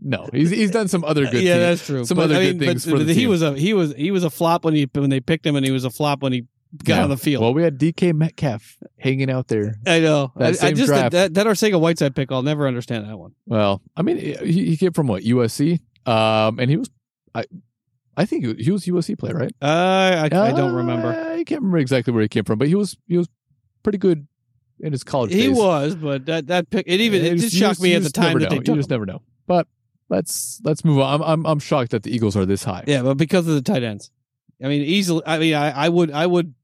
no, 0.00 0.28
he's 0.32 0.50
he's 0.50 0.70
done 0.70 0.88
some 0.88 1.04
other 1.04 1.26
good. 1.26 1.42
yeah, 1.42 1.58
that's 1.58 1.86
true. 1.86 2.04
some 2.04 2.16
But, 2.16 2.24
other 2.24 2.36
I 2.36 2.46
good 2.52 2.58
things 2.58 2.84
for 2.84 2.98
the 2.98 3.12
he 3.14 3.20
team. 3.20 3.30
was 3.30 3.40
a 3.42 3.56
he 3.56 3.72
was 3.72 3.94
he 3.94 4.10
was 4.10 4.24
a 4.24 4.30
flop 4.30 4.64
when 4.64 4.74
he 4.74 4.88
when 4.94 5.10
they 5.10 5.20
picked 5.20 5.46
him, 5.46 5.54
and 5.56 5.64
he 5.64 5.70
was 5.72 5.84
a 5.84 5.90
flop 5.90 6.22
when 6.22 6.32
he 6.32 6.44
got 6.84 6.96
Yeah. 6.96 7.04
on 7.04 7.10
the 7.10 7.16
field. 7.16 7.42
Well, 7.42 7.54
we 7.54 7.62
had 7.62 7.78
DK 7.78 8.12
Metcalf 8.14 8.76
hanging 8.98 9.30
out 9.30 9.48
there. 9.48 9.74
I 9.86 10.00
know. 10.00 10.32
that 10.36 10.62
I, 10.62 10.68
I 10.68 10.72
just 10.72 10.86
draft. 10.88 11.12
that 11.12 11.34
that 11.34 11.46
Arcega 11.46 11.80
Whiteside 11.80 12.14
pick. 12.14 12.30
I'll 12.32 12.42
never 12.42 12.66
understand 12.66 13.06
that 13.08 13.18
one. 13.18 13.32
Well, 13.46 13.82
I 13.96 14.02
mean, 14.02 14.18
he, 14.18 14.34
he 14.66 14.76
came 14.76 14.92
from 14.92 15.06
what 15.06 15.22
USC, 15.22 15.80
um, 16.06 16.58
and 16.58 16.70
he 16.70 16.76
was, 16.76 16.90
I, 17.34 17.44
I 18.16 18.24
think 18.26 18.44
he 18.60 18.70
was 18.70 18.84
USC 18.86 19.18
player, 19.18 19.34
right? 19.34 19.52
Uh, 19.62 19.66
I, 19.66 20.24
I 20.24 20.28
don't 20.28 20.72
Uh, 20.72 20.76
remember. 20.76 21.08
I 21.08 21.44
can't 21.44 21.60
remember 21.60 21.78
exactly 21.78 22.12
where 22.12 22.22
he 22.22 22.28
came 22.28 22.44
from, 22.44 22.58
but 22.58 22.68
he 22.68 22.74
was 22.74 22.96
he 23.06 23.16
was 23.18 23.28
pretty 23.82 23.98
good 23.98 24.26
in 24.80 24.92
his 24.92 25.04
college 25.04 25.32
He 25.32 25.48
days. 25.48 25.56
was, 25.56 25.94
but 25.94 26.26
that 26.26 26.46
that 26.48 26.70
pick 26.70 26.84
it 26.88 27.00
even 27.00 27.24
it 27.24 27.32
You 27.32 27.38
just 27.38 27.54
shocked 27.56 27.70
just- 27.74 27.82
me 27.82 27.94
at 27.94 28.02
the 28.02 28.10
time 28.10 28.38
that 28.38 28.44
know. 28.44 28.48
they 28.50 28.56
You 28.56 28.76
just 28.76 28.90
him. 28.90 28.94
never 28.94 29.06
know. 29.06 29.22
But 29.46 29.66
let's 30.08 30.60
let's 30.64 30.84
move 30.84 30.98
on. 31.00 31.20
I'm 31.20 31.22
I'm, 31.22 31.46
I'm 31.46 31.58
shocked 31.58 31.90
that 31.92 32.02
the 32.02 32.14
Eagles 32.14 32.36
are 32.36 32.44
this 32.46 32.64
high. 32.64 32.84
Yeah, 32.86 33.02
but 33.02 33.16
because 33.16 33.46
of 33.48 33.54
the 33.54 33.62
tight 33.62 33.82
ends, 33.82 34.10
I 34.62 34.68
mean, 34.68 34.82
easily. 34.82 35.22
I 35.26 35.38
mean, 35.38 35.54
I, 35.54 35.70
I 35.70 35.88
would 35.88 36.10
I 36.10 36.26
would 36.26 36.54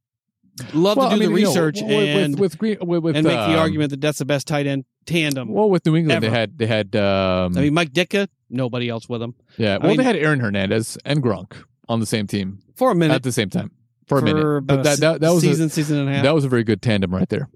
love 0.74 0.96
Well, 0.96 1.10
to 1.10 1.16
do 1.16 1.22
I 1.22 1.26
the 1.26 1.32
mean, 1.32 1.42
know, 1.42 1.48
research 1.48 1.80
with, 1.82 1.90
and 1.90 2.38
with 2.38 2.60
with, 2.60 2.80
with, 2.82 3.02
with 3.02 3.16
and 3.16 3.26
make 3.26 3.36
the 3.36 3.52
um, 3.54 3.58
argument 3.58 3.90
that 3.90 4.00
that's 4.00 4.18
the 4.18 4.24
best 4.24 4.46
tight 4.46 4.66
end 4.66 4.84
tandem. 5.06 5.48
Well, 5.52 5.70
with 5.70 5.84
New 5.86 5.96
England, 5.96 6.24
Ever. 6.24 6.30
they 6.32 6.38
had 6.38 6.58
they 6.58 6.66
had 6.66 6.96
um, 6.96 7.56
I 7.56 7.62
mean, 7.62 7.74
Mike 7.74 7.92
Ditka, 7.92 8.28
nobody 8.50 8.88
else 8.88 9.08
with 9.08 9.22
him 9.22 9.34
yeah. 9.56 9.74
I 9.74 9.78
Well, 9.78 9.88
mean- 9.88 9.96
they 9.98 10.04
had 10.04 10.16
Aaron 10.16 10.40
Hernandez 10.40 10.98
and 11.04 11.22
Gronk 11.22 11.52
on 11.88 12.00
the 12.00 12.06
same 12.06 12.26
team 12.26 12.58
for 12.76 12.90
a 12.90 12.94
minute. 12.94 13.14
at 13.14 13.22
the 13.22 13.32
same 13.32 13.50
time 13.50 13.70
for 14.06 14.18
a 14.18 14.22
minute. 14.22 14.60
But 14.66 14.82
that, 14.84 15.00
that 15.00 15.20
that 15.20 15.30
was 15.30 15.42
season, 15.42 15.66
a, 15.66 15.70
season 15.70 15.98
and 15.98 16.08
a 16.08 16.12
half. 16.12 16.22
that 16.24 16.34
was 16.34 16.44
a 16.44 16.48
very 16.48 16.64
good 16.64 16.82
tandem 16.82 17.14
right 17.14 17.28
there. 17.28 17.48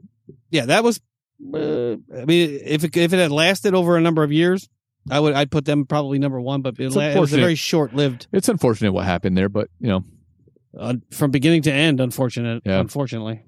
yeah, 0.50 0.66
that 0.66 0.82
was. 0.84 1.00
Uh, 1.52 1.94
I 2.16 2.24
mean, 2.24 2.60
if 2.64 2.84
it, 2.84 2.96
if 2.96 3.12
it 3.12 3.18
had 3.18 3.32
lasted 3.32 3.74
over 3.74 3.96
a 3.96 4.00
number 4.00 4.22
of 4.22 4.30
years, 4.30 4.68
I 5.10 5.18
would 5.18 5.34
I'd 5.34 5.50
put 5.50 5.64
them 5.64 5.86
probably 5.86 6.18
number 6.20 6.40
one. 6.40 6.62
But 6.62 6.78
it, 6.78 6.90
la- 6.92 7.02
it 7.02 7.18
was 7.18 7.32
a 7.32 7.36
very 7.36 7.56
short 7.56 7.94
lived 7.94 8.28
It's 8.32 8.48
unfortunate 8.48 8.92
what 8.92 9.04
happened 9.06 9.36
there, 9.36 9.48
but 9.48 9.68
you 9.80 9.88
know, 9.88 10.04
uh, 10.78 10.94
from 11.10 11.30
beginning 11.30 11.62
to 11.62 11.72
end. 11.72 12.00
Unfortunate, 12.00 12.62
Yeah. 12.64 12.80
unfortunately. 12.80 13.42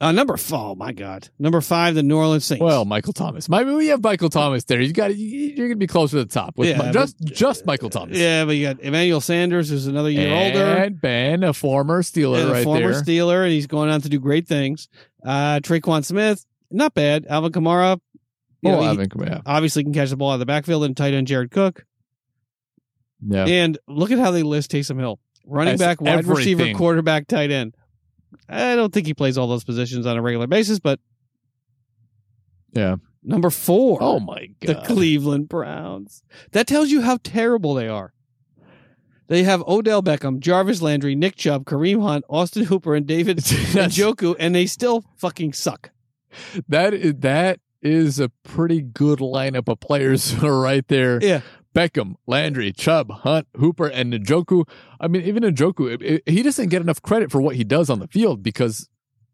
Uh, 0.00 0.10
number 0.12 0.34
f- 0.34 0.52
oh 0.52 0.74
my 0.74 0.92
god, 0.92 1.28
number 1.38 1.60
five, 1.60 1.94
the 1.94 2.02
New 2.02 2.16
Orleans 2.16 2.44
Saints. 2.44 2.60
well, 2.60 2.84
Michael 2.84 3.12
Thomas. 3.12 3.48
My, 3.48 3.62
we 3.62 3.86
have 3.86 4.02
Michael 4.02 4.28
Thomas 4.28 4.64
there. 4.64 4.80
You 4.80 4.92
got 4.92 5.16
you're 5.16 5.68
gonna 5.68 5.76
be 5.76 5.86
closer 5.86 6.18
to 6.18 6.24
the 6.24 6.30
top 6.30 6.58
with 6.58 6.68
Yeah, 6.68 6.78
Mi- 6.78 6.82
but- 6.86 6.92
just 6.92 7.18
just 7.24 7.64
Michael 7.64 7.90
Thomas. 7.90 8.18
yeah, 8.18 8.44
but 8.44 8.56
you 8.56 8.66
got 8.66 8.80
Emmanuel 8.80 9.20
Sanders, 9.20 9.70
who's 9.70 9.86
another 9.86 10.10
year 10.10 10.30
older, 10.34 10.64
and 10.82 11.00
Ben, 11.00 11.42
a 11.44 11.54
former 11.54 12.02
Steeler, 12.02 12.40
and 12.40 12.50
a 12.50 12.52
right 12.52 12.64
former 12.64 12.92
there. 12.92 13.02
Steeler, 13.02 13.44
and 13.44 13.52
he's 13.52 13.68
going 13.68 13.88
on 13.88 14.00
to 14.02 14.08
do 14.08 14.18
great 14.18 14.46
things. 14.48 14.88
Uh, 15.24 15.60
Tre'Quan 15.60 16.04
Smith, 16.04 16.44
not 16.70 16.92
bad. 16.92 17.24
Alvin 17.30 17.52
Kamara, 17.52 17.98
you 18.62 18.70
oh, 18.70 18.74
know, 18.74 18.80
he 18.82 18.86
Alvin 18.88 19.08
Kamara. 19.08 19.42
obviously 19.46 19.84
can 19.84 19.94
catch 19.94 20.10
the 20.10 20.16
ball 20.16 20.30
out 20.30 20.34
of 20.34 20.40
the 20.40 20.46
backfield, 20.46 20.84
and 20.84 20.96
tight 20.96 21.14
end 21.14 21.28
Jared 21.28 21.52
Cook. 21.52 21.86
Yeah, 23.26 23.46
And 23.46 23.78
look 23.88 24.10
at 24.10 24.18
how 24.18 24.32
they 24.32 24.42
list 24.42 24.72
Taysom 24.72 24.98
Hill. 24.98 25.18
Running 25.46 25.76
back, 25.76 26.00
wide 26.00 26.26
receiver, 26.26 26.72
quarterback, 26.74 27.26
tight 27.28 27.50
end. 27.50 27.74
I 28.48 28.74
don't 28.76 28.92
think 28.92 29.06
he 29.06 29.14
plays 29.14 29.38
all 29.38 29.46
those 29.46 29.64
positions 29.64 30.06
on 30.06 30.16
a 30.16 30.22
regular 30.22 30.46
basis, 30.46 30.78
but 30.80 31.00
Yeah. 32.74 32.96
number 33.22 33.50
four. 33.50 33.98
Oh 34.00 34.20
my 34.20 34.48
god. 34.60 34.76
the. 34.82 34.86
Cleveland 34.86 35.48
Browns. 35.48 36.22
That 36.52 36.66
tells 36.66 36.90
you 36.90 37.02
how 37.02 37.18
terrible 37.22 37.74
they 37.74 37.88
are. 37.88 38.12
They 39.28 39.42
have 39.44 39.62
Odell 39.66 40.02
Beckham, 40.02 40.38
Jarvis 40.40 40.82
Landry, 40.82 41.14
Nick 41.14 41.36
Chubb, 41.36 41.64
Kareem 41.64 42.02
Hunt, 42.02 42.24
Austin 42.28 42.64
Hooper, 42.64 42.94
and 42.94 43.06
David 43.06 43.38
Njoku, 43.38 44.36
and 44.38 44.54
they 44.54 44.66
still 44.66 45.02
fucking 45.16 45.54
suck. 45.54 45.90
that 46.68 46.92
is 46.92 47.14
that 47.20 47.60
is 47.80 48.18
a 48.20 48.28
pretty 48.42 48.80
good 48.82 49.20
lineup 49.20 49.68
of 49.68 49.78
players 49.80 50.34
right 50.42 50.86
there. 50.88 51.18
Yeah. 51.22 51.40
Beckham, 51.74 52.14
Landry, 52.26 52.72
Chubb, 52.72 53.10
Hunt, 53.10 53.46
Hooper, 53.56 53.86
and 53.88 54.12
Njoku. 54.12 54.64
I 55.00 55.08
mean, 55.08 55.22
even 55.22 55.42
Njoku, 55.42 55.92
it- 55.92 56.02
it- 56.02 56.22
he 56.28 56.42
doesn't 56.42 56.68
get 56.68 56.80
enough 56.82 57.02
credit 57.02 57.30
for 57.30 57.40
what 57.40 57.56
he 57.56 57.64
does 57.64 57.90
on 57.90 57.98
the 57.98 58.06
field 58.08 58.42
because 58.42 58.88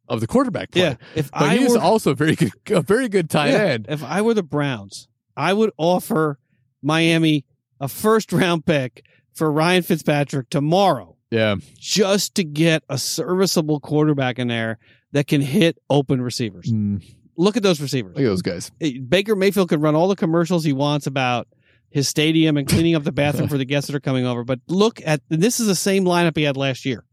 of 0.09 0.21
the 0.21 0.27
quarterback 0.27 0.73
play. 0.73 0.83
Yeah, 0.83 0.95
if 1.15 1.31
But 1.31 1.43
I 1.43 1.57
he's 1.59 1.73
were, 1.73 1.79
also 1.81 2.13
a 2.13 2.15
very 2.15 2.35
good, 2.35 2.53
a 2.71 2.83
very 2.83 3.09
good 3.09 3.29
tight 3.31 3.51
yeah, 3.51 3.63
end. 3.65 3.87
if 3.89 4.03
I 4.03 4.23
were 4.23 4.35
the 4.35 4.43
Browns, 4.43 5.07
I 5.37 5.53
would 5.53 5.71
offer 5.77 6.39
Miami 6.83 7.45
a 7.81 7.89
first 7.89 8.33
round 8.33 8.67
pick 8.67 9.05
for 9.35 9.51
Ryan 9.53 9.83
Fitzpatrick 9.83 10.51
tomorrow, 10.51 11.17
Yeah. 11.31 11.57
just 11.79 12.35
to 12.37 12.45
get 12.45 12.83
a 12.89 12.99
serviceable 12.99 13.81
quarterback 13.81 14.39
in 14.39 14.49
there 14.49 14.79
that 15.13 15.27
can 15.27 15.41
hit 15.41 15.79
open 15.89 16.21
receivers. 16.23 16.71
Mm, 16.71 17.03
Look 17.37 17.57
at 17.57 17.63
those 17.63 17.81
receivers. 17.81 18.17
look 18.17 18.25
at 18.25 18.29
those 18.29 18.43
guys. 18.43 18.71
Baker 19.09 19.35
Mayfield 19.37 19.69
could 19.69 19.81
run 19.81 19.95
all 19.95 20.09
the 20.09 20.17
commercials 20.17 20.65
he 20.65 20.73
wants 20.73 21.07
about 21.07 21.49
his 21.91 22.09
stadium 22.09 22.57
and 22.57 22.69
cleaning 22.69 22.95
up 22.95 23.05
the 23.05 23.13
bathroom 23.13 23.49
for 23.51 23.59
the 23.59 23.65
guests 23.65 23.89
that 23.89 23.97
are 23.97 24.01
coming 24.01 24.27
over. 24.27 24.45
But 24.45 24.61
look 24.69 25.01
at 25.05 25.21
this 25.29 25.61
is 25.61 25.67
the 25.67 25.75
same 25.75 26.05
lineup 26.05 26.37
he 26.37 26.45
had 26.45 26.57
last 26.57 26.85
year. 26.85 27.05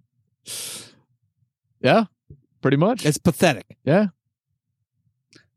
Yeah. 1.82 2.06
Pretty 2.62 2.78
much. 2.78 3.06
It's 3.06 3.18
pathetic. 3.18 3.78
Yeah. 3.84 4.08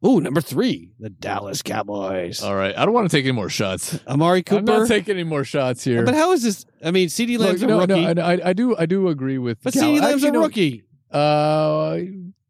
Ooh, 0.06 0.18
number 0.20 0.40
three, 0.40 0.92
the 0.98 1.10
Dallas 1.10 1.60
Cowboys. 1.60 2.42
All 2.42 2.54
right. 2.54 2.76
I 2.76 2.86
don't 2.86 2.94
want 2.94 3.10
to 3.10 3.14
take 3.14 3.26
any 3.26 3.32
more 3.32 3.50
shots. 3.50 3.98
Amari 4.06 4.42
Cooper. 4.42 4.58
I'm 4.60 4.64
not 4.64 4.88
taking 4.88 5.14
any 5.16 5.24
more 5.24 5.44
shots 5.44 5.84
here. 5.84 6.04
but 6.04 6.14
how 6.14 6.32
is 6.32 6.42
this? 6.42 6.64
I 6.82 6.90
mean, 6.90 7.08
CeeDee 7.08 7.36
Look, 7.36 7.48
Lamb's 7.48 7.62
no, 7.62 7.78
a 7.78 7.86
rookie. 7.86 8.14
no, 8.14 8.22
I, 8.22 8.48
I 8.48 8.52
do, 8.54 8.74
I 8.76 8.86
do 8.86 9.08
agree 9.08 9.36
with. 9.36 9.62
but 9.62 9.74
CeeDee 9.74 10.00
Lamb's 10.00 10.24
a 10.24 10.32
rookie. 10.32 10.84
Uh, 11.10 11.98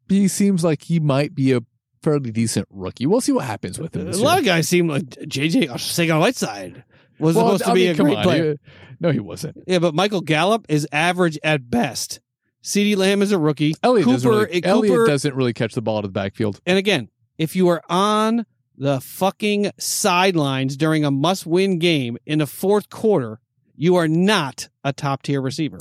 he 0.08 0.28
seems 0.28 0.62
like 0.62 0.82
he 0.82 1.00
might 1.00 1.34
be 1.34 1.52
a 1.52 1.60
fairly 2.02 2.30
decent 2.30 2.66
rookie. 2.70 3.06
We'll 3.06 3.20
see 3.20 3.32
what 3.32 3.44
happens 3.44 3.78
with 3.78 3.94
him. 3.96 4.08
A 4.08 4.12
lot 4.12 4.32
year. 4.32 4.38
of 4.40 4.44
guys 4.44 4.68
seem 4.68 4.88
like 4.88 5.04
JJ 5.04 5.68
Arcega 5.68 6.18
Whiteside 6.18 6.84
was 7.18 7.36
Well, 7.36 7.46
supposed 7.58 7.64
to 7.64 7.74
be 7.74 7.86
mean, 7.86 7.90
a 7.92 8.02
great 8.02 8.16
on. 8.18 8.22
player. 8.24 8.56
No, 9.00 9.10
he 9.12 9.20
wasn't. 9.20 9.56
Yeah, 9.66 9.78
but 9.78 9.94
Michael 9.94 10.20
Gallup 10.20 10.66
is 10.68 10.86
average 10.92 11.38
at 11.42 11.70
best. 11.70 12.20
CeeDee 12.62 12.96
Lamb 12.96 13.22
is 13.22 13.32
a 13.32 13.38
rookie. 13.38 13.74
Doesn't, 13.82 14.04
Cooper, 14.04 14.28
really, 14.46 14.62
uh, 14.64 14.68
Elliott 14.68 14.94
Cooper 14.94 15.06
doesn't 15.06 15.34
really 15.34 15.52
catch 15.54 15.74
the 15.74 15.80
ball 15.82 15.98
out 15.98 16.04
of 16.04 16.10
the 16.12 16.18
backfield. 16.18 16.60
And 16.66 16.76
again, 16.76 17.08
if 17.38 17.56
you 17.56 17.68
are 17.68 17.82
on 17.88 18.44
the 18.76 19.00
fucking 19.00 19.70
sidelines 19.78 20.76
during 20.76 21.04
a 21.04 21.10
must 21.10 21.46
win 21.46 21.78
game 21.78 22.18
in 22.26 22.40
the 22.40 22.46
fourth 22.46 22.90
quarter, 22.90 23.40
you 23.76 23.96
are 23.96 24.08
not 24.08 24.68
a 24.84 24.92
top 24.92 25.22
tier 25.22 25.40
receiver. 25.40 25.78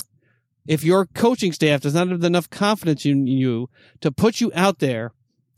If 0.67 0.83
your 0.83 1.05
coaching 1.07 1.51
staff 1.51 1.81
does 1.81 1.93
not 1.95 2.07
have 2.09 2.23
enough 2.23 2.49
confidence 2.49 3.05
in 3.05 3.27
you 3.27 3.69
to 4.01 4.11
put 4.11 4.39
you 4.39 4.51
out 4.55 4.79
there 4.79 5.11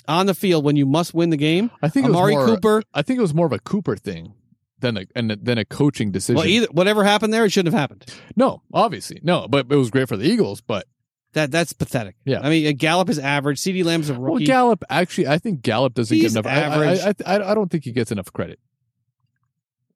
on 0.07 0.25
the 0.25 0.33
field 0.33 0.63
when 0.63 0.75
you 0.75 0.85
must 0.85 1.13
win 1.13 1.29
the 1.29 1.37
game, 1.37 1.71
I 1.81 1.89
think 1.89 2.07
Amari 2.07 2.33
it 2.33 2.37
was 2.37 2.47
more, 2.47 2.55
Cooper, 2.55 2.83
I 2.93 3.01
think 3.01 3.19
it 3.19 3.21
was 3.21 3.33
more 3.33 3.45
of 3.45 3.51
a 3.53 3.59
Cooper 3.59 3.95
thing 3.95 4.33
than 4.79 4.97
a 4.97 5.05
and 5.15 5.31
than 5.41 5.57
a 5.57 5.65
coaching 5.65 6.11
decision. 6.11 6.35
well, 6.37 6.45
either 6.45 6.67
whatever 6.71 7.03
happened 7.03 7.33
there, 7.33 7.45
it 7.45 7.51
shouldn't 7.51 7.73
have 7.73 7.79
happened. 7.79 8.05
no, 8.35 8.61
obviously 8.73 9.19
no, 9.23 9.47
but 9.47 9.67
it 9.69 9.75
was 9.75 9.89
great 9.91 10.07
for 10.07 10.17
the 10.17 10.25
Eagles. 10.27 10.61
But 10.61 10.87
That 11.33 11.51
that's 11.51 11.71
pathetic. 11.73 12.15
Yeah. 12.25 12.39
I 12.41 12.49
mean, 12.49 12.67
uh, 12.67 12.71
Gallup 12.75 13.09
is 13.09 13.19
average. 13.19 13.59
CeeDee 13.59 13.83
Lamb's 13.85 14.09
a 14.09 14.13
rookie. 14.13 14.23
well. 14.31 14.39
Gallup 14.47 14.83
actually, 14.89 15.27
I 15.27 15.37
think 15.37 15.61
Gallup 15.61 15.93
doesn't 15.93 16.15
He's 16.15 16.33
get 16.33 16.45
enough. 16.45 16.51
I- 16.51 16.59
average. 16.61 16.99
I, 17.25 17.31
I, 17.33 17.37
I, 17.37 17.51
I 17.51 17.55
don't 17.55 17.69
think 17.69 17.83
he 17.85 17.91
gets 17.91 18.11
enough 18.11 18.33
credit. 18.33 18.59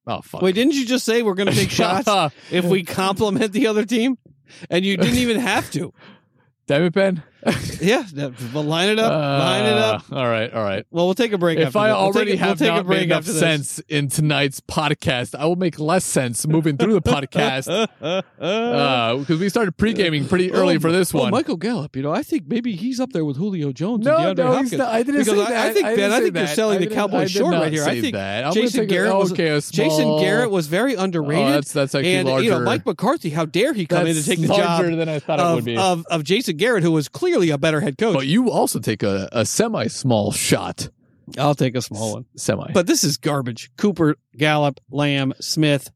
Oh 0.08 0.22
fuck! 0.22 0.44
Wait, 0.44 0.54
didn't 0.54 0.74
you 0.76 0.86
just 0.86 1.04
say 1.04 1.24
we're 1.24 1.34
going 1.34 1.50
to 1.50 1.56
take 1.56 1.72
shots 1.72 2.08
if 2.52 2.64
we 2.66 2.84
compliment 3.02 3.52
the 3.54 3.68
other 3.68 3.86
team? 3.86 4.18
And 4.70 4.86
you 4.86 4.98
didn't 4.98 5.18
even 5.18 5.40
have 5.40 5.72
to. 5.72 5.92
Damn 6.68 6.84
it, 6.84 6.94
Ben. 6.94 7.24
Yeah, 7.82 8.06
well, 8.54 8.64
line 8.64 8.90
it 8.90 9.00
up, 9.00 9.12
line 9.12 9.66
it 9.66 9.78
up. 9.78 10.04
Uh, 10.12 10.16
All 10.16 10.28
right, 10.28 10.52
all 10.52 10.64
right. 10.64 10.86
Well, 10.92 11.06
we'll 11.06 11.14
take 11.14 11.34
a 11.34 11.38
break. 11.38 11.60
If 11.60 11.68
after 11.68 11.80
I. 11.80 11.88
We'll 11.90 11.98
already 11.98 12.32
take 12.32 12.40
have 12.40 12.60
we'll 12.62 12.68
take 12.70 12.76
not 12.76 12.82
a 12.82 12.84
break 12.86 13.00
made 13.02 13.06
enough 13.12 13.26
sense 13.26 13.80
in 13.90 14.08
tonight's 14.08 14.62
podcast, 14.62 15.36
I 15.36 15.46
will 15.46 15.58
make 15.58 15.78
less 15.78 16.06
sense 16.06 16.48
moving 16.48 16.78
through 16.78 16.94
the 16.94 17.02
podcast 17.02 17.66
because 19.20 19.40
we 19.40 19.50
started 19.50 19.78
pre 19.78 19.94
gaming 19.94 20.28
pretty 20.28 20.52
early 20.52 20.78
Oh, 20.78 20.80
for 20.80 20.92
this 20.92 21.14
oh, 21.14 21.20
one. 21.20 21.32
Michael 21.32 21.58
Gallup. 21.58 21.96
You 21.96 22.02
know, 22.04 22.12
I 22.12 22.24
think 22.24 22.48
maybe 22.48 22.76
he's 22.76 23.00
up 23.00 23.12
there 23.12 23.26
with 23.26 23.38
Julio 23.38 23.72
Jones 23.72 24.06
no, 24.06 24.16
and 24.18 24.38
DeAndre 24.38 24.44
no, 24.44 24.48
Hopkins. 24.48 24.72
he's 24.72 24.80
not. 24.80 24.88
I 24.94 25.04
didn't 25.04 25.22
Because 25.26 25.38
say 25.38 25.44
I- 25.46 25.50
that. 25.50 25.66
I 25.68 25.74
think, 25.74 25.86
Ben, 25.98 26.12
I 26.12 26.20
think 26.22 26.36
you're 26.36 26.48
selling 26.48 26.80
the 26.80 26.88
Cowboys 26.88 27.32
short 27.32 27.54
right 27.54 27.72
here. 27.72 27.84
I 27.84 28.00
think 28.02 28.14
that. 28.14 28.54
Jason 28.54 28.84
a- 28.84 28.88
Garrett 28.88 29.16
was- 29.16 29.32
okay, 29.34 29.60
Jason 29.72 30.20
Garrett 30.20 30.50
was 30.50 30.68
very 30.68 30.96
Oh, 30.96 31.04
underrated. 31.04 31.54
that's 31.54 31.74
that's 31.74 31.94
actually 31.96 32.16
and 32.16 32.28
larger. 32.30 32.44
you 32.46 32.50
know, 32.52 32.62
Mike 32.62 32.86
McCarthy, 32.86 33.30
how 33.32 33.46
dare 33.46 33.74
he 33.74 33.86
come 33.86 34.08
in 34.08 34.16
to 34.16 34.24
take 34.24 34.40
the 34.40 34.48
job 34.48 34.84
than 34.84 35.10
I 35.10 35.20
thought 35.20 35.40
it 35.40 35.44
would 35.66 35.78
of, 35.78 36.04
be. 36.06 36.08
of 36.10 36.24
Jason 36.24 36.58
Garrett, 36.58 36.84
who 36.84 36.92
was 36.92 37.10
clearly 37.36 37.52
a 37.52 37.58
better 37.58 37.82
head 37.82 37.98
coach. 37.98 38.14
but 38.16 38.28
you 38.28 38.50
also 38.52 38.80
take 38.80 39.04
a, 39.04 39.28
a 39.32 39.46
semi 39.46 39.88
small 39.88 40.32
shot. 40.32 40.90
I'll 41.38 41.56
take 41.56 41.76
a 41.76 41.82
small 41.82 42.14
one. 42.14 42.26
Semi. 42.38 42.72
But 42.74 42.88
this 42.88 43.04
is 43.04 43.18
garbage. 43.18 43.72
Cooper, 43.78 44.16
Gallup, 44.38 44.80
Lamb, 44.92 45.34
Smith, 45.42 45.90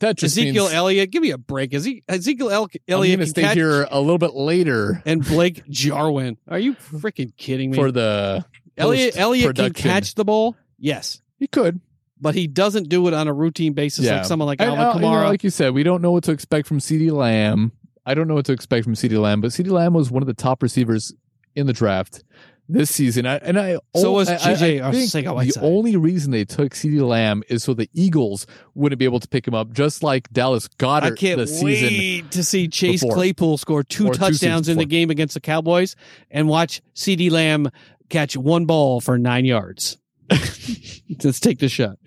that 0.00 0.16
just 0.16 0.36
Ezekiel 0.36 0.64
means 0.64 0.74
Elliott. 0.74 1.10
Give 1.12 1.22
me 1.22 1.30
a 1.30 1.38
break. 1.38 1.72
Eze- 1.72 2.02
Ezekiel 2.08 2.50
El- 2.50 2.64
I'm 2.64 2.68
Elliott 2.88 3.18
going 3.18 3.26
can 3.26 3.30
stay 3.30 3.42
catch, 3.42 3.54
here 3.56 3.86
a 3.90 4.00
little 4.00 4.18
bit 4.18 4.34
later 4.34 5.00
and 5.06 5.24
Blake 5.24 5.62
Jarwin. 5.70 6.36
Are 6.48 6.58
you 6.58 6.74
freaking 6.74 7.36
kidding 7.36 7.70
me? 7.70 7.76
for 7.78 7.92
the 7.92 8.44
Elliott 8.76 9.16
Elliott 9.16 9.54
can 9.54 9.72
catch 9.72 10.14
the 10.16 10.24
ball, 10.24 10.56
yes, 10.78 11.22
He 11.38 11.46
could. 11.46 11.80
but 12.20 12.34
he 12.34 12.48
doesn't 12.48 12.88
do 12.88 13.06
it 13.06 13.14
on 13.14 13.28
a 13.28 13.32
routine 13.32 13.72
basis 13.74 14.04
Yeah. 14.06 14.16
like 14.16 14.24
someone 14.24 14.46
like 14.46 14.60
Alvin 14.60 14.80
uh, 14.84 14.94
you 14.94 15.00
know, 15.00 15.06
Kamara. 15.08 15.24
like 15.28 15.44
you 15.44 15.50
said, 15.50 15.72
we 15.74 15.84
don't 15.84 16.02
know 16.02 16.10
what 16.10 16.24
to 16.24 16.32
expect 16.32 16.66
from 16.66 16.80
CeeDee 16.80 17.12
Lamb. 17.12 17.70
I 18.06 18.14
don't 18.14 18.28
know 18.28 18.34
what 18.34 18.44
to 18.46 18.52
expect 18.52 18.84
from 18.84 18.94
CeeDee 18.94 19.20
Lamb, 19.20 19.40
but 19.40 19.50
CeeDee 19.50 19.70
Lamb 19.70 19.94
was 19.94 20.10
one 20.10 20.22
of 20.22 20.26
the 20.26 20.34
top 20.34 20.62
receivers 20.62 21.12
in 21.54 21.66
the 21.66 21.72
draft 21.72 22.22
this 22.68 22.90
season. 22.90 23.26
I, 23.26 23.36
and 23.36 23.58
I 23.58 23.78
So 23.96 24.12
was 24.12 24.28
I- 24.28 24.34
I- 24.34 24.38
JJ 24.54 24.82
I 24.82 24.92
think 24.92 25.10
the 25.12 25.60
only 25.62 25.96
reason 25.96 26.30
they 26.30 26.44
took 26.44 26.72
CeeDee 26.72 27.06
Lamb 27.06 27.42
is 27.48 27.62
so 27.64 27.74
the 27.74 27.88
Eagles 27.94 28.46
wouldn't 28.74 28.98
be 28.98 29.04
able 29.04 29.20
to 29.20 29.28
pick 29.28 29.46
him 29.46 29.54
up, 29.54 29.72
just 29.72 30.02
like 30.02 30.30
Dallas 30.32 30.68
Goedert. 30.68 31.02
I 31.02 31.10
can't 31.14 31.38
the 31.38 31.46
season. 31.46 31.88
wait 31.88 32.30
to 32.32 32.42
see 32.44 32.68
Chase 32.68 33.00
before. 33.02 33.14
Claypool 33.14 33.58
score 33.58 33.82
two 33.82 34.08
Or 34.08 34.12
two 34.14 34.18
touchdowns 34.18 34.38
seasons 34.40 34.68
in 34.68 34.78
the 34.78 34.86
game 34.86 35.10
against 35.10 35.34
the 35.34 35.40
Cowboys 35.40 35.94
and 36.30 36.48
watch 36.48 36.80
CeeDee 36.94 37.30
Lamb 37.30 37.70
catch 38.08 38.36
one 38.36 38.64
ball 38.66 39.00
for 39.00 39.18
nine 39.18 39.44
yards. 39.44 39.98
Let's 40.30 41.40
take 41.40 41.58
the 41.58 41.68
shot. 41.68 41.98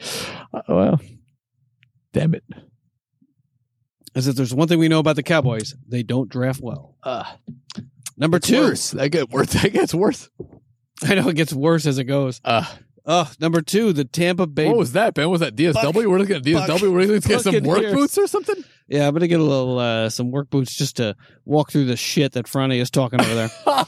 Uh, 0.54 0.62
well, 0.68 1.00
damn 2.14 2.34
it. 2.34 2.44
As 4.18 4.28
if 4.28 4.36
there's 4.36 4.54
one 4.54 4.68
thing 4.68 4.80
we 4.80 4.88
know 4.88 4.98
about 5.00 5.16
the 5.16 5.22
Cowboys, 5.24 5.76
they 5.88 6.02
don't 6.02 6.28
draft 6.28 6.60
well. 6.60 6.96
Uh, 7.04 7.24
Number 8.18 8.40
two, 8.40 8.60
worse. 8.62 8.92
That 8.92 9.10
gets 9.10 9.32
worse. 9.32 9.54
That 9.62 9.72
gets 9.74 9.94
worse. 9.94 10.30
I 11.04 11.14
know 11.14 11.30
it 11.30 11.36
gets 11.36 11.54
worse 11.54 11.86
as 11.86 12.00
it 12.00 12.06
goes. 12.06 12.42
Uh, 12.44 12.66
Oh, 13.10 13.32
number 13.40 13.62
two, 13.62 13.94
the 13.94 14.04
Tampa 14.04 14.46
Bay. 14.46 14.68
what 14.68 14.76
was 14.76 14.92
that, 14.92 15.14
Ben? 15.14 15.30
Was 15.30 15.40
that 15.40 15.56
DSW? 15.56 15.94
We're 16.10 16.18
looking 16.18 16.36
at 16.36 16.44
DSW. 16.44 16.92
We're 16.92 17.04
looking 17.06 17.22
to 17.22 17.28
get 17.30 17.40
some 17.42 17.64
work 17.64 17.94
boots 17.94 18.18
or 18.18 18.28
something? 18.28 18.62
Yeah, 18.90 19.08
I'm 19.08 19.14
gonna 19.14 19.28
get 19.30 19.40
a 19.40 19.44
little 19.44 19.80
uh, 19.80 20.10
some 20.10 20.30
work 20.30 20.50
boots 20.50 20.76
just 20.76 20.98
to 20.98 21.16
walk 21.46 21.72
through 21.72 21.86
the 21.86 21.96
shit 21.96 22.34
that 22.34 22.48
Franny 22.48 22.82
is 22.82 22.90
talking 22.90 23.22
over 23.22 23.34
there. 23.34 23.50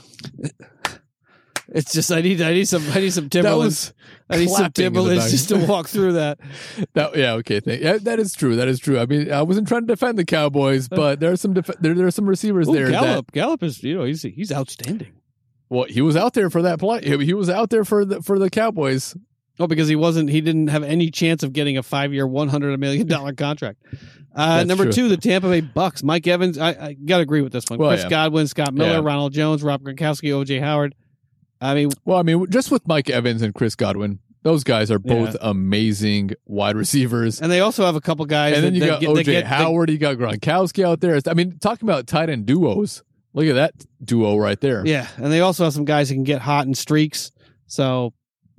it's 1.72 1.94
just 1.94 2.12
I 2.12 2.22
need 2.22 2.41
I 2.41 2.54
need 2.54 2.68
some 2.68 2.84
I 2.91 3.00
need 3.00 3.14
some 3.14 3.30
Timberlands. 3.30 3.94
I 4.30 4.38
need 4.38 4.50
some 4.50 4.72
Timberlands 4.72 5.32
just 5.32 5.50
to 5.50 5.58
walk 5.66 5.88
through 5.88 6.14
that. 6.14 6.40
That, 6.94 7.16
yeah, 7.16 7.34
okay. 7.34 7.60
Thank, 7.60 7.82
yeah, 7.82 7.98
that 7.98 8.20
is 8.20 8.34
true. 8.34 8.56
That 8.56 8.68
is 8.68 8.80
true. 8.80 9.00
I 9.00 9.06
mean, 9.06 9.32
I 9.32 9.41
wasn't 9.41 9.68
trying 9.68 9.82
to 9.82 9.88
defend 9.88 10.18
the 10.18 10.26
Cowboys, 10.26 10.88
but 10.88 11.20
there 11.20 11.32
are 11.32 11.36
some 11.36 11.54
def- 11.54 11.70
there, 11.80 11.94
there 11.94 12.08
are 12.08 12.12
some 12.12 12.28
receivers 12.28 12.68
Ooh, 12.68 12.74
there 12.74 12.88
that 12.91 13.02
Gallup, 13.02 13.32
Gallup 13.32 13.64
is 13.64 13.84
you 13.84 13.96
know 13.98 14.04
he's 14.06 14.22
he's 14.24 14.52
outstanding. 14.52 15.12
well, 15.70 15.86
he 15.86 16.02
was 16.02 16.16
out 16.16 16.34
there 16.34 16.50
for 16.50 16.62
that 16.64 16.80
play. 16.80 17.02
He 17.02 17.26
he 17.26 17.34
was 17.34 17.50
out 17.50 17.70
there 17.70 17.84
for 17.86 18.06
the 18.06 18.22
for 18.22 18.40
the 18.40 18.50
Cowboys. 18.50 19.16
Oh, 19.60 19.68
because 19.68 19.90
he 19.90 19.96
wasn't 19.96 20.30
he 20.30 20.40
didn't 20.41 20.68
have 20.68 20.84
any 20.84 21.12
chance 21.12 21.44
of 21.44 21.52
getting 21.54 21.78
a 21.78 21.84
five 21.84 22.14
year, 22.14 22.26
one 22.26 22.48
hundred 22.48 22.80
million 22.80 23.08
dollar 23.08 23.34
contract. 23.34 23.78
Uh, 24.34 24.64
number 24.64 24.86
true. 24.86 24.94
two, 24.94 25.10
the 25.10 25.18
Tampa 25.18 25.50
Bay 25.50 25.60
Bucks. 25.62 26.02
Mike 26.02 26.26
Evans, 26.28 26.58
I, 26.58 26.70
I 26.70 26.94
gotta 26.94 27.24
agree 27.24 27.41
with 27.41 27.52
this 27.52 27.66
one. 27.68 27.78
Well, 27.78 27.90
Chris 27.90 28.04
yeah. 28.04 28.10
Godwin, 28.10 28.48
Scott 28.48 28.74
Miller, 28.74 28.91
Yeah. 28.91 29.02
Ronald 29.04 29.34
Jones, 29.34 29.62
Rob 29.64 29.82
Gronkowski, 29.84 30.30
OJ 30.30 30.62
Howard. 30.62 30.96
I 31.61 31.76
mean, 31.76 31.90
Well, 32.06 32.18
I 32.18 32.23
mean, 32.23 32.45
just 32.49 32.72
with 32.72 32.88
Mike 32.88 33.10
Evans 33.10 33.41
and 33.41 33.53
Chris 33.53 33.76
Godwin, 33.76 34.19
those 34.44 34.64
guys 34.64 34.90
are 34.90 34.99
both 34.99 35.36
amazing 35.41 36.31
wide 36.45 36.76
receivers. 36.77 37.41
and 37.41 37.52
they 37.52 37.60
also 37.60 37.86
have 37.86 37.95
a 37.95 38.02
couple 38.02 38.26
guys. 38.26 38.56
And 38.56 38.64
then 38.64 38.73
that, 38.73 38.80
you 38.80 38.86
got 38.91 39.02
get, 39.02 39.10
OJ 39.10 39.23
get- 39.26 39.45
Howard, 39.45 39.90
you 39.90 39.98
got 39.98 40.15
Gronkowski 40.18 40.86
out 40.86 41.02
there. 41.02 41.19
I 41.27 41.34
mean, 41.34 41.60
talking 41.60 41.88
about 41.88 42.07
tight 42.07 42.30
end 42.30 42.45
duos. 42.45 43.03
Look 43.34 43.45
at 43.45 43.56
that 43.56 43.73
duo 44.03 44.38
right 44.38 44.60
there. 44.60 44.84
Yeah, 44.88 45.07
and 45.18 45.31
they 45.31 45.41
also 45.41 45.64
have 45.65 45.73
some 45.73 45.86
guys 45.86 46.10
that 46.10 46.15
can 46.15 46.23
get 46.23 46.41
hot 46.41 46.65
in 46.65 46.73
streaks. 46.73 47.31
So 47.68 48.14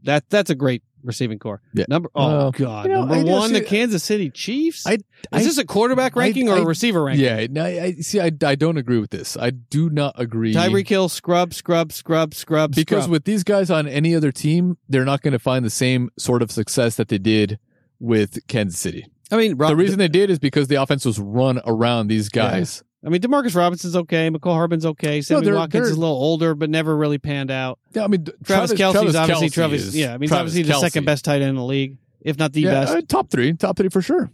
that 0.04 0.28
that's 0.30 0.50
a 0.50 0.54
great 0.54 0.82
receiving 1.02 1.38
corps. 1.38 1.60
Yeah. 1.74 1.84
Number 1.88 2.10
oh 2.14 2.26
Well, 2.26 2.50
god, 2.52 2.86
you 2.86 2.92
know, 2.92 3.00
number 3.00 3.14
I 3.14 3.22
know, 3.22 3.32
one, 3.38 3.52
the 3.52 3.60
Kansas 3.60 4.02
City 4.02 4.30
Chiefs. 4.30 4.86
I- 4.86 4.94
Is 4.94 5.00
I- 5.32 5.42
this 5.42 5.58
a 5.58 5.64
quarterback 5.64 6.16
I- 6.16 6.20
ranking 6.20 6.48
or 6.48 6.56
a 6.56 6.60
I- 6.62 6.64
receiver 6.64 7.02
ranking? 7.04 7.24
Yeah, 7.24 7.46
no, 7.50 7.64
I, 7.64 7.82
I 7.82 7.92
see. 8.00 8.20
I, 8.20 8.30
I 8.44 8.54
don't 8.54 8.76
agree 8.76 8.98
with 8.98 9.10
this. 9.10 9.36
I 9.36 9.50
do 9.50 9.90
not 9.90 10.14
agree. 10.18 10.54
Tyreek 10.54 10.88
Hill, 10.88 11.08
scrub, 11.08 11.52
scrub, 11.54 11.92
scrub, 11.92 12.34
scrub, 12.34 12.74
because 12.74 13.04
scrub. 13.04 13.10
with 13.10 13.24
these 13.24 13.44
guys 13.44 13.70
on 13.70 13.86
any 13.88 14.14
other 14.14 14.32
team, 14.32 14.76
they're 14.88 15.04
not 15.04 15.22
going 15.22 15.32
to 15.32 15.38
find 15.38 15.64
the 15.64 15.70
same 15.70 16.10
sort 16.18 16.42
of 16.42 16.50
success 16.50 16.96
that 16.96 17.08
they 17.08 17.18
did 17.18 17.58
with 17.98 18.38
Kansas 18.48 18.80
City. 18.80 19.06
I 19.32 19.36
mean, 19.36 19.56
Rob, 19.56 19.70
the 19.70 19.76
reason 19.76 19.98
they 19.98 20.08
did 20.08 20.28
is 20.30 20.38
because 20.40 20.68
the 20.68 20.74
offense 20.76 21.04
was 21.04 21.18
run 21.20 21.60
around 21.64 22.08
these 22.08 22.28
guys. 22.28 22.82
I 23.04 23.08
mean, 23.08 23.20
Demarcus 23.22 23.56
Robinson's 23.56 23.96
okay, 23.96 24.28
Mecole 24.30 24.52
Hardman's 24.52 24.84
okay, 24.84 25.22
Sammy 25.22 25.46
they're- 25.46 25.54
Watkins 25.54 25.84
they're- 25.84 25.90
is 25.90 25.96
a 25.96 26.00
little 26.00 26.16
older, 26.16 26.54
but 26.54 26.68
never 26.68 26.94
really 26.96 27.16
panned 27.18 27.50
out. 27.50 27.78
Yeah, 27.94 28.04
I 28.04 28.08
mean, 28.08 28.26
Travis, 28.44 28.72
Kelce's 28.72 29.16
obviously 29.16 29.48
Kelce 29.48 29.52
Travis. 29.52 29.82
is- 29.86 29.96
Yeah, 29.96 30.08
I 30.08 30.12
mean, 30.18 30.22
he's 30.22 30.28
Travis 30.30 30.52
obviously 30.52 30.62
the 30.72 30.78
second 30.80 31.04
best 31.06 31.24
tight 31.24 31.40
end 31.40 31.50
in 31.50 31.54
the 31.56 31.64
league, 31.64 31.96
if 32.20 32.38
not 32.38 32.52
the 32.52 32.60
Yeah, 32.62 32.70
best. 32.72 32.94
uh, 32.94 33.00
top 33.08 33.30
three, 33.30 33.54
top 33.54 33.76
three 33.78 33.88
for 33.88 34.02
sure. 34.02 34.30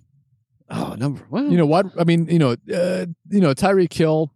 oh, 0.68 0.96
number 0.98 1.22
one. 1.30 1.50
You 1.52 1.58
know 1.58 1.66
what? 1.66 1.86
I 1.96 2.02
mean, 2.02 2.26
you 2.28 2.40
know, 2.40 2.50
uh, 2.52 3.06
you 3.30 3.40
know, 3.40 3.54
Tyreek 3.54 3.92
Hill. 3.92 4.32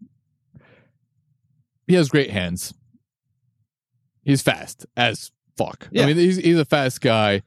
He 1.89 1.95
has 1.95 2.09
great 2.09 2.31
hands. 2.31 2.73
He's 4.23 4.43
fast 4.43 4.87
as 4.97 5.33
fuck. 5.57 5.89
Yeah. 5.91 6.05
I 6.05 6.07
mean, 6.07 6.17
he's 6.17 6.37
he's 6.37 6.59
a 6.59 6.65
fast 6.65 7.01
guy. 7.01 7.43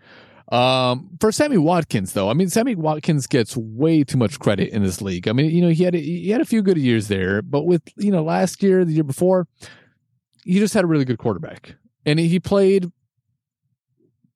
Um, 0.53 1.09
for 1.19 1.31
Sammy 1.31 1.57
Watkins, 1.57 2.13
though, 2.13 2.29
I 2.29 2.33
mean, 2.33 2.47
Sammy 2.47 2.75
Watkins 2.75 3.25
gets 3.25 3.57
way 3.57 4.03
too 4.03 4.19
much 4.19 4.37
credit 4.39 4.69
in 4.69 4.83
this 4.83 5.01
league. 5.01 5.27
I 5.27 5.33
mean, 5.33 5.49
you 5.49 5.63
know, 5.63 5.69
he 5.69 5.83
had 5.83 5.95
a, 5.95 5.99
he 5.99 6.29
had 6.29 6.41
a 6.41 6.45
few 6.45 6.61
good 6.61 6.77
years 6.77 7.07
there, 7.07 7.41
but 7.41 7.63
with 7.63 7.81
you 7.97 8.11
know 8.11 8.23
last 8.23 8.61
year, 8.61 8.85
the 8.85 8.93
year 8.93 9.03
before, 9.03 9.47
he 10.45 10.59
just 10.59 10.75
had 10.75 10.83
a 10.83 10.87
really 10.87 11.05
good 11.05 11.17
quarterback, 11.17 11.75
and 12.05 12.19
he 12.19 12.39
played 12.39 12.91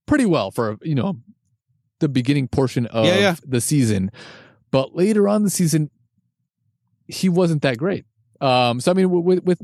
pretty 0.07 0.25
well 0.25 0.49
for 0.49 0.77
you 0.81 0.95
know 0.95 1.17
the 1.99 2.09
beginning 2.09 2.47
portion 2.47 2.87
of 2.87 3.05
Yeah, 3.05 3.19
yeah. 3.19 3.35
the 3.45 3.61
season, 3.61 4.09
but 4.71 4.95
later 4.95 5.27
on 5.27 5.43
the 5.43 5.51
season, 5.51 5.91
he 7.07 7.29
wasn't 7.29 7.61
that 7.61 7.77
great. 7.77 8.05
Um, 8.41 8.79
so 8.79 8.89
I 8.89 8.95
mean, 8.95 9.11
with 9.11 9.43
with 9.43 9.61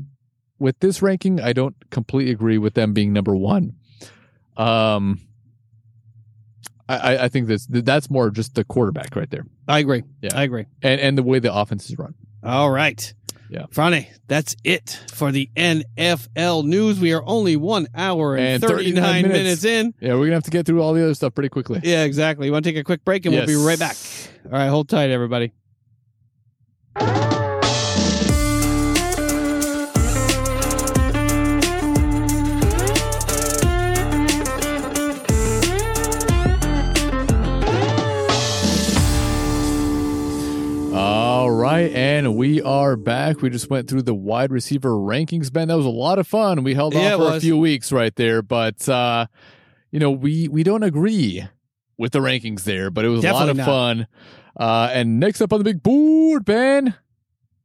with 0.60 0.78
this 0.78 1.02
ranking, 1.02 1.40
I 1.40 1.52
don't 1.52 1.74
completely 1.90 2.30
agree 2.32 2.58
with 2.58 2.74
them 2.74 2.92
being 2.92 3.12
number 3.12 3.34
one. 3.34 3.72
Um, 4.56 5.20
I, 6.88 7.16
I- 7.24 7.28
think 7.28 7.48
that's 7.48 7.66
that's 7.68 8.10
more 8.10 8.30
just 8.30 8.54
the 8.54 8.64
quarterback 8.64 9.16
right 9.16 9.30
there, 9.30 9.46
I 9.68 9.78
agree. 9.78 10.02
Yeah. 10.22 10.30
I 10.34 10.42
agree. 10.42 10.66
and 10.82 11.00
and 11.00 11.16
the 11.18 11.22
way 11.22 11.38
the 11.38 11.54
offense 11.54 11.88
is 11.88 11.96
run. 11.98 12.14
All 12.42 12.70
right. 12.70 13.12
Yeah. 13.50 13.66
Franny, 13.66 14.08
that's 14.26 14.56
it 14.64 14.98
for 15.12 15.30
the 15.30 15.48
NFL 15.56 16.64
news. 16.64 16.98
We 16.98 17.12
are 17.12 17.22
only 17.24 17.56
one 17.56 17.86
hour 17.94 18.34
and, 18.36 18.54
And 18.54 18.62
39, 18.62 18.94
39 19.02 19.22
minutes. 19.22 19.62
minutes. 19.62 19.64
in. 19.64 19.94
Yeah, 20.00 20.14
we're 20.14 20.24
gonna 20.26 20.34
have 20.34 20.44
to 20.44 20.50
get 20.50 20.66
through 20.66 20.82
all 20.82 20.92
the 20.92 21.04
other 21.04 21.14
stuff 21.14 21.34
pretty 21.34 21.50
quickly. 21.50 21.80
Yeah, 21.84 22.04
exactly. 22.04 22.46
You 22.46 22.52
want 22.52 22.64
to 22.64 22.70
take 22.70 22.78
a 22.80 22.84
quick 22.84 23.04
break 23.04 23.24
and 23.26 23.34
we'll 23.34 23.46
be 23.46 23.54
right 23.54 23.78
back. 23.78 23.96
All 24.46 24.50
right, 24.52 24.68
hold 24.68 24.88
tight, 24.88 25.10
everybody. 25.10 25.52
Right, 41.82 41.92
and 41.92 42.36
we 42.36 42.60
are 42.62 42.96
back. 42.96 43.42
We 43.42 43.50
just 43.50 43.70
went 43.70 43.88
through 43.88 44.02
the 44.02 44.14
wide 44.14 44.50
receiver 44.50 44.90
rankings, 44.90 45.52
Ben. 45.52 45.68
That 45.68 45.76
was 45.76 45.86
a 45.86 45.90
lot 45.90 46.18
of 46.18 46.26
fun. 46.26 46.64
We 46.64 46.74
held 46.74 46.94
Yeah, 46.94 47.14
on 47.14 47.20
for 47.20 47.36
a 47.36 47.40
few 47.40 47.56
weeks 47.56 47.92
right 47.92 48.14
there, 48.16 48.42
but 48.42 48.88
uh, 48.88 49.26
you 49.90 49.98
know, 50.00 50.10
we 50.10 50.48
we 50.48 50.62
don't 50.62 50.82
agree 50.82 51.46
with 51.98 52.12
the 52.12 52.18
rankings 52.20 52.64
there, 52.64 52.90
but 52.90 53.04
it 53.04 53.08
was 53.08 53.24
a 53.24 53.32
lot 53.32 53.48
of 53.48 53.56
not. 53.56 53.66
fun. 53.66 54.06
Uh, 54.56 54.90
and 54.92 55.18
next 55.20 55.40
up 55.40 55.52
on 55.52 55.58
the 55.58 55.64
big 55.64 55.82
board, 55.82 56.44
Ben, 56.44 56.94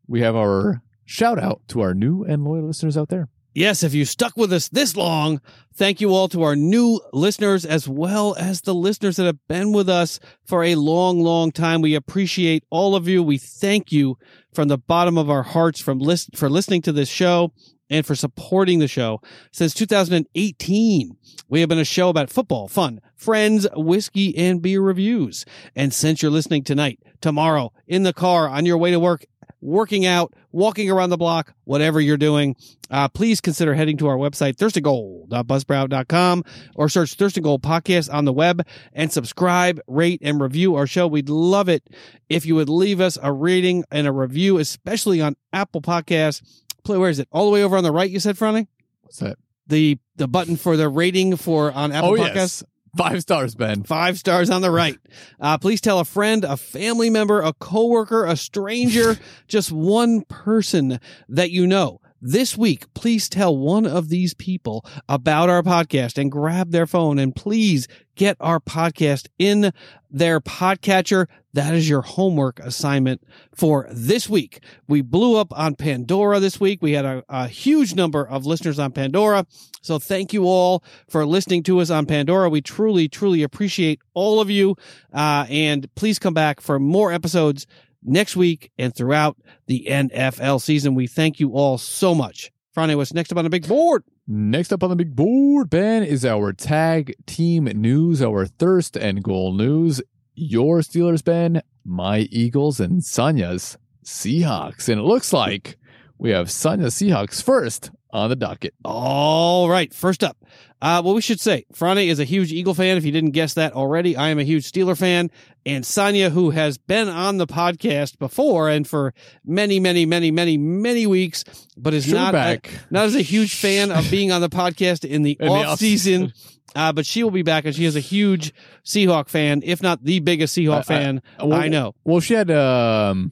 we 0.07 0.22
have 0.22 0.36
our 0.36 0.81
shout 1.06 1.40
out 1.40 1.61
to 1.69 1.81
our 1.81 1.94
new 1.94 2.23
and 2.23 2.44
loyal 2.44 2.65
listeners 2.68 2.98
out 2.98 3.10
there. 3.10 3.27
Yes, 3.53 3.81
if 3.81 3.95
you 3.95 4.05
stuck 4.05 4.38
with 4.38 4.53
us 4.53 4.69
this 4.69 4.95
long, 4.95 5.41
thank 5.73 5.99
you 5.99 6.13
all 6.13 6.27
to 6.30 6.43
our 6.43 6.55
new 6.55 7.01
listeners 7.11 7.65
as 7.65 7.89
well 7.89 8.35
as 8.38 8.61
the 8.61 8.76
listeners 8.76 9.15
that 9.15 9.26
have 9.26 9.47
been 9.47 9.71
with 9.71 9.89
us 9.89 10.19
for 10.45 10.63
a 10.63 10.76
long, 10.76 11.21
long 11.21 11.51
time. 11.51 11.81
We 11.81 11.95
appreciate 11.95 12.63
all 12.69 12.95
of 12.95 13.07
you. 13.07 13.23
We 13.23 13.39
thank 13.39 13.91
you 13.91 14.17
from 14.53 14.67
the 14.67 14.77
bottom 14.77 15.17
of 15.17 15.31
our 15.31 15.41
hearts 15.41 15.81
from 15.81 15.97
list 15.97 16.38
for 16.38 16.47
listening 16.47 16.84
to 16.84 16.91
this 16.91 17.09
show 17.09 17.51
and 17.89 18.05
for 18.05 18.13
supporting 18.13 18.77
the 18.77 18.88
show. 18.88 19.19
Since 19.51 19.73
2018, 19.73 21.17
we 21.47 21.59
have 21.61 21.69
been 21.69 21.80
a 21.80 21.85
show 21.85 22.09
about 22.09 22.30
football, 22.30 22.67
fun, 22.67 23.01
friends, 23.15 23.67
whiskey, 23.76 24.38
and 24.38 24.61
beer 24.61 24.81
reviews. 24.81 25.43
And 25.76 25.91
since 25.91 26.21
you're 26.21 26.31
listening 26.31 26.63
tonight, 26.63 26.99
tomorrow, 27.19 27.73
in 27.88 28.03
the 28.03 28.13
car, 28.13 28.47
on 28.47 28.67
your 28.67 28.77
way 28.77 28.91
to 28.91 28.99
work, 28.99 29.26
working 29.61 30.06
out, 30.06 30.34
walking 30.52 30.90
around 30.90 31.10
the 31.10 31.18
block, 31.18 31.53
whatever 31.65 31.99
you're 31.99 32.18
doing, 32.18 32.56
uh, 32.90 33.07
please 33.07 33.41
consider 33.41 33.73
heading 33.73 33.98
to 33.98 34.07
our 34.07 34.18
website, 34.18 34.56
thirstygold.buzzsprout.com 34.56 36.44
or 36.76 36.90
search 36.90 37.14
Thirsty 37.14 37.41
Gold 37.41 37.61
Podcast 37.61 38.14
on 38.14 38.26
the 38.26 38.34
web 38.34 38.65
and 38.94 39.11
subscribe, 39.11 39.80
rate, 39.88 40.22
and 40.23 40.41
review 40.41 40.76
our 40.76 40.88
show. 40.88 41.07
We'd 41.07 41.30
love 41.30 41.69
it 41.69 41.84
if 42.30 42.45
you 42.45 42.56
would 42.56 42.69
leave 42.69 43.02
us 43.02 43.18
a 43.22 43.31
rating 43.31 43.84
and 43.91 44.07
a 44.07 44.11
review, 44.11 44.57
especially 44.57 45.22
on 45.22 45.36
Apple 45.53 45.81
Podcasts. 45.81 46.41
Play, 46.84 46.98
where 46.98 47.10
is 47.10 47.19
it? 47.19 47.27
All 47.31 47.45
the 47.45 47.52
way 47.52 47.64
over 47.64 47.77
on 47.77 47.84
the 47.84 47.91
right, 47.91 48.10
you 48.10 48.19
said, 48.19 48.36
Franny? 48.38 48.68
What's 49.02 49.18
that? 49.19 49.38
The 49.68 49.99
the 50.15 50.27
button 50.27 50.56
for 50.56 50.76
the 50.77 50.90
rating 50.90 51.36
for 51.36 51.72
on 51.72 51.91
Apple 51.91 52.11
oh 52.11 52.18
Podcasts. 52.18 52.36
yes, 52.36 52.64
five 52.95 53.21
stars, 53.21 53.55
Ben. 53.55 53.83
Five 53.83 54.17
stars 54.17 54.49
on 54.49 54.61
the 54.61 54.71
right. 54.71 54.97
Uh, 55.39 55.57
please 55.57 55.81
tell 55.81 55.99
a 55.99 56.05
friend, 56.05 56.43
a 56.43 56.57
family 56.57 57.09
member, 57.09 57.41
a 57.41 57.53
coworker, 57.53 58.25
a 58.25 58.35
stranger, 58.35 59.17
just 59.47 59.71
one 59.71 60.21
person 60.21 60.99
that 61.27 61.51
you 61.51 61.67
know. 61.67 62.01
This 62.21 62.57
week, 62.57 62.93
please 62.93 63.29
tell 63.29 63.55
one 63.55 63.85
of 63.85 64.09
these 64.09 64.33
people 64.33 64.85
about 65.07 65.47
our 65.47 65.63
podcast 65.63 66.17
and 66.17 66.29
grab 66.29 66.71
their 66.71 66.85
phone 66.85 67.17
and 67.17 67.33
please 67.33 67.87
get 68.15 68.35
our 68.41 68.59
podcast 68.59 69.27
in 69.39 69.71
their 70.11 70.41
podcatcher. 70.41 71.27
That 71.53 71.73
is 71.73 71.87
your 71.87 72.01
homework 72.01 72.59
assignment 72.59 73.23
for 73.55 73.87
this 73.89 74.27
week. 74.27 74.61
We 74.85 75.01
blew 75.01 75.37
up 75.37 75.57
on 75.57 75.75
Pandora 75.75 76.41
this 76.41 76.59
week. 76.59 76.81
We 76.81 76.91
had 76.91 77.05
a, 77.05 77.23
a 77.29 77.47
huge 77.47 77.95
number 77.95 78.27
of 78.27 78.45
listeners 78.45 78.79
on 78.79 78.91
Pandora. 78.91 79.45
So 79.81 79.97
thank 79.97 80.33
you 80.33 80.43
all 80.43 80.83
for 81.07 81.25
listening 81.25 81.63
to 81.63 81.79
us 81.79 81.89
on 81.89 82.05
Pandora. 82.05 82.49
We 82.49 82.61
truly, 82.61 83.07
truly 83.07 83.43
appreciate 83.43 84.01
all 84.13 84.41
of 84.41 84.49
you. 84.49 84.75
Uh, 85.13 85.45
and 85.49 85.87
please 85.95 86.19
come 86.19 86.33
back 86.33 86.59
for 86.59 86.79
more 86.79 87.13
episodes 87.13 87.65
next 88.03 88.35
week 88.35 88.71
and 88.77 88.95
throughout 88.95 89.38
the 89.67 89.88
NFL 89.89 90.61
season. 90.61 90.95
We 90.95 91.07
thank 91.07 91.39
you 91.39 91.51
all 91.51 91.77
so 91.77 92.15
much. 92.15 92.51
Friday, 92.73 92.95
what's 92.95 93.13
next 93.13 93.31
up 93.31 93.38
on 93.38 93.43
the 93.43 93.49
big 93.49 93.67
board? 93.67 94.03
Next 94.27 94.71
up 94.71 94.84
on 94.84 94.91
the 94.91 94.95
big 94.95 95.15
board, 95.15 95.69
Ben, 95.69 96.03
is 96.03 96.23
our 96.23 96.53
tag 96.53 97.15
team 97.26 97.65
news, 97.65 98.21
our 98.21 98.45
thirst 98.45 98.95
and 98.95 99.23
goal 99.23 99.53
news. 99.53 100.01
Your 100.35 100.80
Steelers, 100.80 101.23
Ben, 101.23 101.61
my 101.84 102.19
Eagles, 102.31 102.80
and 102.80 103.03
Sonya's 103.03 103.77
Seahawks. 104.05 104.88
And 104.88 104.99
it 104.99 105.03
looks 105.03 105.34
like 105.34 105.77
we 106.17 106.30
have 106.30 106.51
Sonya 106.51 106.88
Seahawks 106.88 107.41
first 107.41 107.91
on 108.11 108.30
the 108.30 108.36
docket. 108.36 108.73
All 108.84 109.69
right. 109.69 109.94
First 109.94 110.23
up, 110.23 110.38
uh, 110.81 111.02
well, 111.03 111.14
we 111.14 111.22
should 111.22 111.40
say 111.40 111.65
Franny 111.73 112.07
is 112.07 112.19
a 112.19 112.23
huge 112.23 112.52
Eagle 112.52 112.73
fan. 112.73 112.98
If 112.98 113.06
you 113.06 113.11
didn't 113.11 113.31
guess 113.31 113.53
that 113.56 113.73
already, 113.73 114.15
I 114.15 114.30
am 114.30 114.40
a 114.40 114.44
huge 114.44 114.72
Steeler 114.72 114.98
fan. 114.98 115.30
And 115.65 115.86
Sonia, 115.86 116.30
who 116.30 116.49
has 116.52 116.77
been 116.77 117.07
on 117.10 117.38
the 117.38 117.45
podcast 117.45 118.18
before 118.18 118.69
and 118.69 118.88
for 118.88 119.14
many, 119.45 119.80
many, 119.80 120.06
many, 120.06 120.31
many, 120.31 120.57
many 120.57 121.06
weeks, 121.06 121.44
but 121.77 121.94
is 121.94 122.11
not, 122.11 122.31
back. 122.31 122.72
not 122.90 123.06
as 123.06 123.15
a 123.15 123.22
huge 123.22 123.56
fan 123.56 123.91
of 123.91 124.10
being 124.11 124.31
on 124.31 124.41
the 124.41 124.49
podcast 124.49 125.03
in 125.06 125.22
the 125.23 125.38
In 125.40 125.48
the 125.48 125.53
off 125.53 125.80
season. 125.80 126.34
Uh, 126.76 126.94
but 126.94 127.03
she 127.06 127.23
will 127.23 127.31
be 127.31 127.41
back, 127.41 127.65
and 127.65 127.76
she 127.76 127.84
is 127.86 127.95
a 127.95 127.99
huge 127.99 128.53
Seahawk 128.86 129.27
fan, 129.27 129.61
if 129.65 129.81
not 129.81 130.03
the 130.03 130.19
biggest 130.19 130.56
Seahawk 130.56 130.76
I- 130.76 130.77
I- 130.77 130.84
fan 130.84 131.22
Well, 131.40 131.53
I 131.53 131.68
know. 131.68 131.95
Well, 132.06 132.19
she 132.19 132.36
had 132.36 132.52
um, 132.52 133.31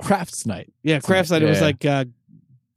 crafts 0.00 0.44
night. 0.44 0.72
Yeah, 0.82 1.00
Crafts 1.00 1.30
Night. 1.30 1.42
It 1.42 1.48
was 1.48 1.60
like 1.60 1.84
uh, 1.84 2.04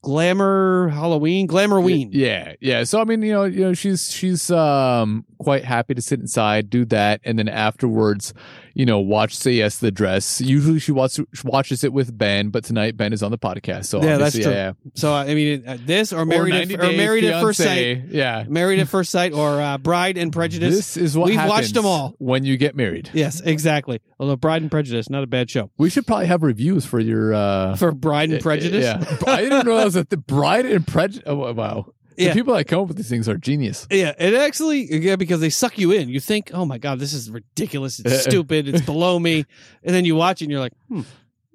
Glamour 0.03 0.89
Halloween, 0.89 1.47
Glamourween. 1.47 2.09
Yeah, 2.11 2.55
yeah. 2.59 2.83
So 2.83 2.99
I 2.99 3.03
mean, 3.03 3.21
you 3.21 3.31
know, 3.31 3.43
you 3.43 3.61
know, 3.61 3.73
she's 3.73 4.11
she's 4.11 4.49
um 4.49 5.25
quite 5.39 5.63
happy 5.63 5.93
to 5.93 6.01
sit 6.01 6.19
inside, 6.19 6.69
do 6.69 6.85
that, 6.85 7.21
and 7.23 7.37
then 7.37 7.47
afterwards, 7.47 8.33
you 8.73 8.85
know, 8.85 8.99
watch 8.99 9.35
Say 9.35 9.53
Yes 9.53 9.77
the 9.79 9.91
Dress. 9.91 10.41
Usually, 10.41 10.79
she 10.79 10.91
watches 10.91 11.25
watches 11.43 11.83
it 11.83 11.93
with 11.93 12.17
Ben, 12.17 12.49
but 12.49 12.63
tonight 12.63 12.97
Ben 12.97 13.13
is 13.13 13.21
on 13.23 13.31
the 13.31 13.37
podcast, 13.37 13.85
so 13.85 14.01
Yeah, 14.03 14.17
that's 14.17 14.35
true. 14.37 14.51
yeah, 14.51 14.73
So 14.95 15.13
uh, 15.13 15.23
I 15.23 15.33
mean, 15.35 15.67
uh, 15.67 15.77
this 15.85 16.13
or 16.13 16.25
married 16.25 16.51
90 16.53 16.73
at, 16.75 16.79
or 16.79 16.91
married 16.93 17.23
at 17.25 17.41
first 17.41 17.59
sight. 17.61 18.05
Yeah, 18.09 18.45
Married 18.47 18.79
at 18.79 18.87
First 18.87 19.11
Sight 19.11 19.33
or 19.33 19.61
uh, 19.61 19.77
Bride 19.77 20.17
and 20.17 20.31
Prejudice. 20.33 20.75
this 20.75 20.97
is 20.97 21.17
what 21.17 21.29
We've 21.29 21.37
watched 21.37 21.73
them 21.73 21.85
all. 21.85 22.15
when 22.19 22.43
you 22.45 22.57
get 22.57 22.75
married. 22.75 23.09
yes, 23.13 23.41
exactly. 23.41 24.01
Although 24.19 24.35
Bride 24.35 24.61
and 24.61 24.69
Prejudice, 24.71 25.09
not 25.09 25.23
a 25.23 25.27
bad 25.27 25.49
show. 25.49 25.71
We 25.77 25.89
should 25.89 26.05
probably 26.07 26.27
have 26.27 26.43
reviews 26.43 26.85
for 26.85 26.99
your 26.99 27.33
uh 27.33 27.75
For 27.75 27.91
Bride 27.91 28.31
and 28.31 28.41
Prejudice? 28.41 28.83
Yeah, 28.83 29.03
I 29.27 29.41
didn't 29.41 29.65
realize 29.65 29.93
that 29.95 30.09
the 30.09 30.17
Bride 30.17 30.65
and 30.65 30.85
Prejudice. 30.85 31.23
Oh 31.25 31.51
wow, 31.53 31.87
The 32.17 32.23
Yeah. 32.25 32.33
people 32.33 32.53
that 32.55 32.65
come 32.65 32.81
up 32.81 32.87
with 32.89 32.97
these 32.97 33.09
things 33.09 33.27
are 33.29 33.37
genius. 33.37 33.87
Yeah, 33.89 34.13
it 34.19 34.33
actually 34.33 34.81
yeah 35.03 35.15
because 35.15 35.39
they 35.39 35.49
suck 35.49 35.77
you 35.79 35.91
in. 35.91 36.09
You 36.09 36.19
think, 36.19 36.51
oh 36.53 36.65
my 36.65 36.77
god, 36.77 36.99
this 36.99 37.13
is 37.13 37.29
ridiculous. 37.31 37.99
It's 37.99 38.23
stupid. 38.29 38.67
It's 38.67 38.81
below 38.85 39.17
me, 39.19 39.45
and 39.83 39.95
then 39.95 40.05
you 40.05 40.15
watch 40.15 40.41
it 40.41 40.45
and 40.45 40.51
you're 40.51 40.59
like, 40.59 40.73
hmm, 40.89 41.01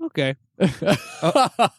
okay. 0.06 0.34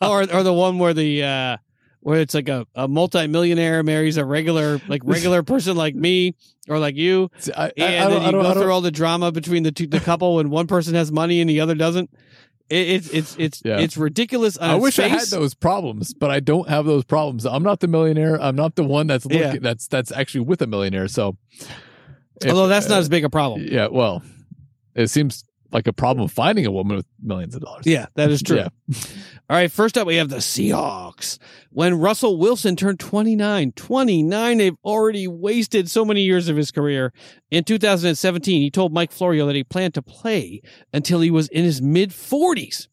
Or 0.02 0.22
or 0.32 0.44
the 0.44 0.54
one 0.54 0.80
where 0.80 0.94
the 0.94 1.24
uh 1.24 1.58
where 2.02 2.20
it's 2.22 2.34
like 2.34 2.48
a, 2.48 2.66
a 2.76 2.88
multimillionaire 2.88 3.84
marries 3.84 4.18
a 4.18 4.24
regular 4.26 4.80
like 4.88 5.02
regular 5.04 5.44
person 5.44 5.76
like 5.76 5.96
me 5.96 6.36
or 6.70 6.80
like 6.80 6.96
you, 6.96 7.30
See, 7.40 7.52
I, 7.54 7.66
I- 7.66 7.72
and 7.78 7.84
I 7.86 8.10
don't- 8.10 8.24
then 8.24 8.36
you 8.36 8.42
go 8.44 8.54
through 8.54 8.72
all 8.72 8.82
the 8.82 8.92
drama 8.92 9.32
between 9.32 9.64
the 9.64 9.72
two 9.72 9.88
the 9.88 10.00
couple 10.00 10.36
when 10.36 10.50
one 10.50 10.68
person 10.68 10.94
has 10.96 11.12
money 11.12 11.42
and 11.42 11.50
the 11.50 11.60
other 11.60 11.76
doesn't. 11.76 12.10
It, 12.70 12.76
it's 12.90 13.10
it's 13.10 13.36
it's 13.40 13.62
Yeah. 13.64 13.80
it's 13.80 13.96
ridiculous. 13.98 14.58
On 14.58 14.70
I 14.70 14.76
wish 14.76 15.00
I 15.00 15.08
had 15.08 15.28
those 15.28 15.54
problems, 15.54 16.14
but 16.14 16.30
I 16.32 16.40
don't 16.42 16.68
have 16.68 16.86
those 16.86 17.06
problems. 17.06 17.46
I'm 17.46 17.64
not 17.64 17.80
the 17.80 17.88
millionaire. 17.88 18.42
I'm 18.42 18.56
not 18.56 18.76
the 18.76 18.84
one 18.84 19.08
that's 19.08 19.26
looking, 19.26 19.40
Yeah. 19.40 19.56
that's 19.62 19.88
that's 19.88 20.12
actually 20.12 20.42
with 20.42 20.62
a 20.62 20.68
millionaire. 20.68 21.08
So, 21.08 21.38
if- 22.42 22.50
Although 22.50 22.68
that's 22.68 22.90
not 22.90 22.96
uh, 22.98 23.00
as 23.00 23.10
big 23.10 23.24
a 23.24 23.30
problem. 23.30 23.66
yeah. 23.70 23.88
Well, 23.88 24.22
it 24.96 25.08
seems 25.08 25.44
like 25.72 25.88
a 25.88 25.94
problem 25.94 26.28
finding 26.28 26.66
a 26.66 26.72
woman 26.72 26.98
with 26.98 27.06
millions 27.22 27.56
of 27.56 27.62
dollars. 27.62 27.86
Yeah, 27.86 28.08
that 28.16 28.30
is 28.30 28.42
true. 28.42 28.58
Yeah. 28.58 28.70
All 29.50 29.58
right, 29.58 29.72
first 29.72 29.98
up, 29.98 30.08
we 30.08 30.16
have 30.16 30.30
the 30.30 30.38
Seahawks. 30.38 31.38
When 31.72 32.00
Russell 32.00 32.38
Wilson 32.38 32.76
turned 32.76 33.00
29, 33.00 33.72
29, 33.74 34.58
they've 34.58 34.76
already 34.84 35.28
wasted 35.28 35.90
so 35.90 36.04
many 36.04 36.22
years 36.22 36.50
of 36.50 36.58
his 36.58 36.72
career. 36.72 37.14
In 37.50 37.64
2017, 37.64 38.62
he 38.62 38.70
told 38.70 38.94
Mike 38.94 39.12
Florio 39.12 39.46
that 39.46 39.56
he 39.56 39.64
planned 39.64 39.94
to 39.94 40.02
play 40.02 40.62
until 40.94 41.22
he 41.22 41.32
was 41.32 41.48
in 41.50 41.64
his 41.64 41.82
mid 41.82 42.12
40s. 42.12 42.88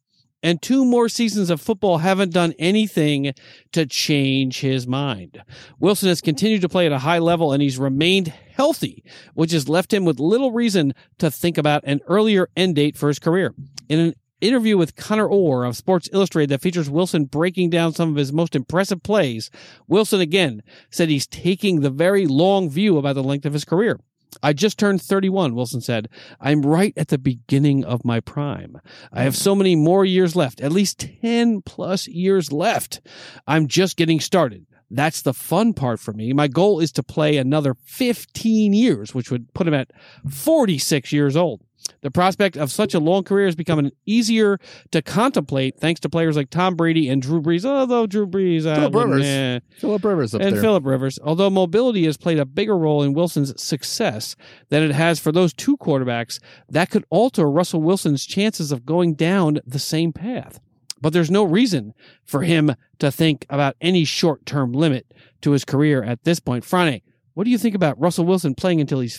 And 0.44 0.60
two 0.60 0.84
more 0.84 1.08
seasons 1.08 1.48
of 1.48 1.58
football 1.58 1.98
haven't 1.98 2.34
done 2.34 2.52
anything 2.58 3.32
to 3.72 3.86
change 3.86 4.60
his 4.60 4.86
mind. 4.86 5.42
Wilson 5.80 6.10
has 6.10 6.20
continued 6.20 6.60
to 6.60 6.68
play 6.68 6.84
at 6.84 6.92
a 6.92 6.98
high 6.98 7.18
level 7.18 7.50
and 7.50 7.62
he's 7.62 7.78
remained 7.78 8.28
healthy, 8.28 9.02
which 9.32 9.52
has 9.52 9.70
left 9.70 9.94
him 9.94 10.04
with 10.04 10.20
little 10.20 10.52
reason 10.52 10.92
to 11.16 11.30
think 11.30 11.56
about 11.56 11.82
an 11.86 12.00
earlier 12.08 12.50
end 12.54 12.76
date 12.76 12.94
for 12.94 13.08
his 13.08 13.18
career. 13.18 13.54
In 13.88 13.98
an 13.98 14.14
interview 14.42 14.76
with 14.76 14.96
Connor 14.96 15.26
Orr 15.26 15.64
of 15.64 15.78
Sports 15.78 16.10
Illustrated 16.12 16.50
that 16.50 16.60
features 16.60 16.90
Wilson 16.90 17.24
breaking 17.24 17.70
down 17.70 17.94
some 17.94 18.10
of 18.10 18.16
his 18.16 18.30
most 18.30 18.54
impressive 18.54 19.02
plays, 19.02 19.50
Wilson 19.88 20.20
again 20.20 20.62
said 20.90 21.08
he's 21.08 21.26
taking 21.26 21.80
the 21.80 21.88
very 21.88 22.26
long 22.26 22.68
view 22.68 22.98
about 22.98 23.14
the 23.14 23.22
length 23.22 23.46
of 23.46 23.54
his 23.54 23.64
career. 23.64 23.98
I 24.42 24.52
just 24.52 24.78
turned 24.78 25.02
31, 25.02 25.54
Wilson 25.54 25.80
said. 25.80 26.08
I'm 26.40 26.62
right 26.62 26.92
at 26.96 27.08
the 27.08 27.18
beginning 27.18 27.84
of 27.84 28.04
my 28.04 28.20
prime. 28.20 28.80
I 29.12 29.22
have 29.22 29.36
so 29.36 29.54
many 29.54 29.76
more 29.76 30.04
years 30.04 30.36
left, 30.36 30.60
at 30.60 30.72
least 30.72 31.06
10 31.22 31.62
plus 31.62 32.06
years 32.08 32.52
left. 32.52 33.00
I'm 33.46 33.68
just 33.68 33.96
getting 33.96 34.20
started. 34.20 34.66
That's 34.90 35.22
the 35.22 35.34
fun 35.34 35.72
part 35.72 35.98
for 35.98 36.12
me. 36.12 36.32
My 36.32 36.46
goal 36.46 36.78
is 36.78 36.92
to 36.92 37.02
play 37.02 37.36
another 37.36 37.74
15 37.84 38.72
years, 38.72 39.14
which 39.14 39.30
would 39.30 39.52
put 39.54 39.66
him 39.66 39.74
at 39.74 39.90
46 40.30 41.12
years 41.12 41.36
old. 41.36 41.62
The 42.00 42.10
prospect 42.10 42.56
of 42.56 42.70
such 42.70 42.92
a 42.92 43.00
long 43.00 43.24
career 43.24 43.46
is 43.46 43.54
becoming 43.56 43.90
easier 44.04 44.58
to 44.90 45.00
contemplate 45.00 45.78
thanks 45.78 46.00
to 46.00 46.08
players 46.10 46.36
like 46.36 46.50
Tom 46.50 46.76
Brady 46.76 47.08
and 47.08 47.22
Drew 47.22 47.40
Brees. 47.40 47.64
Although 47.64 48.06
Drew 48.06 48.26
Brees, 48.26 48.62
Philip 48.62 48.94
Rivers. 48.94 49.24
eh. 49.24 49.60
Philip 49.78 50.04
Rivers 50.04 50.34
up 50.34 50.42
and 50.42 50.54
there. 50.54 50.62
Philip 50.62 50.84
Rivers. 50.84 51.18
Although 51.24 51.48
mobility 51.50 52.04
has 52.04 52.16
played 52.16 52.38
a 52.38 52.44
bigger 52.44 52.76
role 52.76 53.02
in 53.02 53.14
Wilson's 53.14 53.60
success 53.62 54.36
than 54.68 54.82
it 54.82 54.92
has 54.92 55.18
for 55.18 55.32
those 55.32 55.52
two 55.54 55.76
quarterbacks, 55.78 56.40
that 56.68 56.90
could 56.90 57.04
alter 57.10 57.50
Russell 57.50 57.80
Wilson's 57.82 58.26
chances 58.26 58.70
of 58.70 58.84
going 58.84 59.14
down 59.14 59.60
the 59.66 59.78
same 59.78 60.12
path. 60.12 60.60
But 61.00 61.12
there's 61.12 61.30
no 61.30 61.44
reason 61.44 61.94
for 62.24 62.42
him 62.42 62.74
to 62.98 63.10
think 63.10 63.46
about 63.50 63.76
any 63.80 64.04
short 64.04 64.46
term 64.46 64.72
limit 64.72 65.06
to 65.42 65.52
his 65.52 65.64
career 65.64 66.02
at 66.02 66.24
this 66.24 66.40
point. 66.40 66.64
Frane, 66.64 67.00
what 67.34 67.44
do 67.44 67.50
you 67.50 67.58
think 67.58 67.74
about 67.74 67.98
Russell 68.00 68.24
Wilson 68.24 68.54
playing 68.54 68.80
until 68.80 69.00
he's 69.00 69.16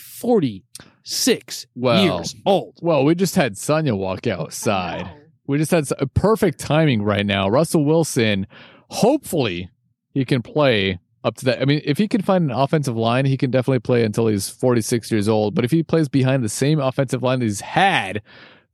46 1.06 1.68
Well, 1.76 2.04
years 2.04 2.36
old? 2.46 2.80
well, 2.82 3.06
we 3.06 3.14
just 3.16 3.36
had 3.36 3.58
Sonya 3.58 3.96
walk 3.96 4.26
outside. 4.28 5.10
We 5.48 5.58
just 5.60 5.72
had 5.72 5.84
s- 5.84 5.94
a 6.00 6.08
perfect 6.08 6.60
timing 6.60 7.04
right 7.04 7.26
now. 7.26 7.48
Russell 7.48 7.86
Wilson, 7.86 8.48
hopefully, 8.90 9.70
he 10.14 10.26
can 10.26 10.42
play 10.42 11.00
up 11.24 11.36
to 11.38 11.46
that. 11.46 11.62
I 11.62 11.66
mean, 11.66 11.82
if 11.86 12.00
he 12.00 12.08
can 12.08 12.22
find 12.24 12.46
an 12.46 12.52
offensive 12.58 12.98
line, 12.98 13.26
he 13.26 13.38
can 13.38 13.52
definitely 13.52 13.80
play 13.80 14.04
until 14.04 14.28
he's 14.28 14.50
46 14.50 15.12
years 15.12 15.30
old. 15.30 15.54
But 15.54 15.64
if 15.64 15.72
he 15.72 15.84
plays 15.84 16.10
behind 16.10 16.44
the 16.44 16.50
same 16.50 16.80
offensive 16.80 17.22
line 17.22 17.40
that 17.40 17.46
he's 17.46 17.62
had 17.62 18.24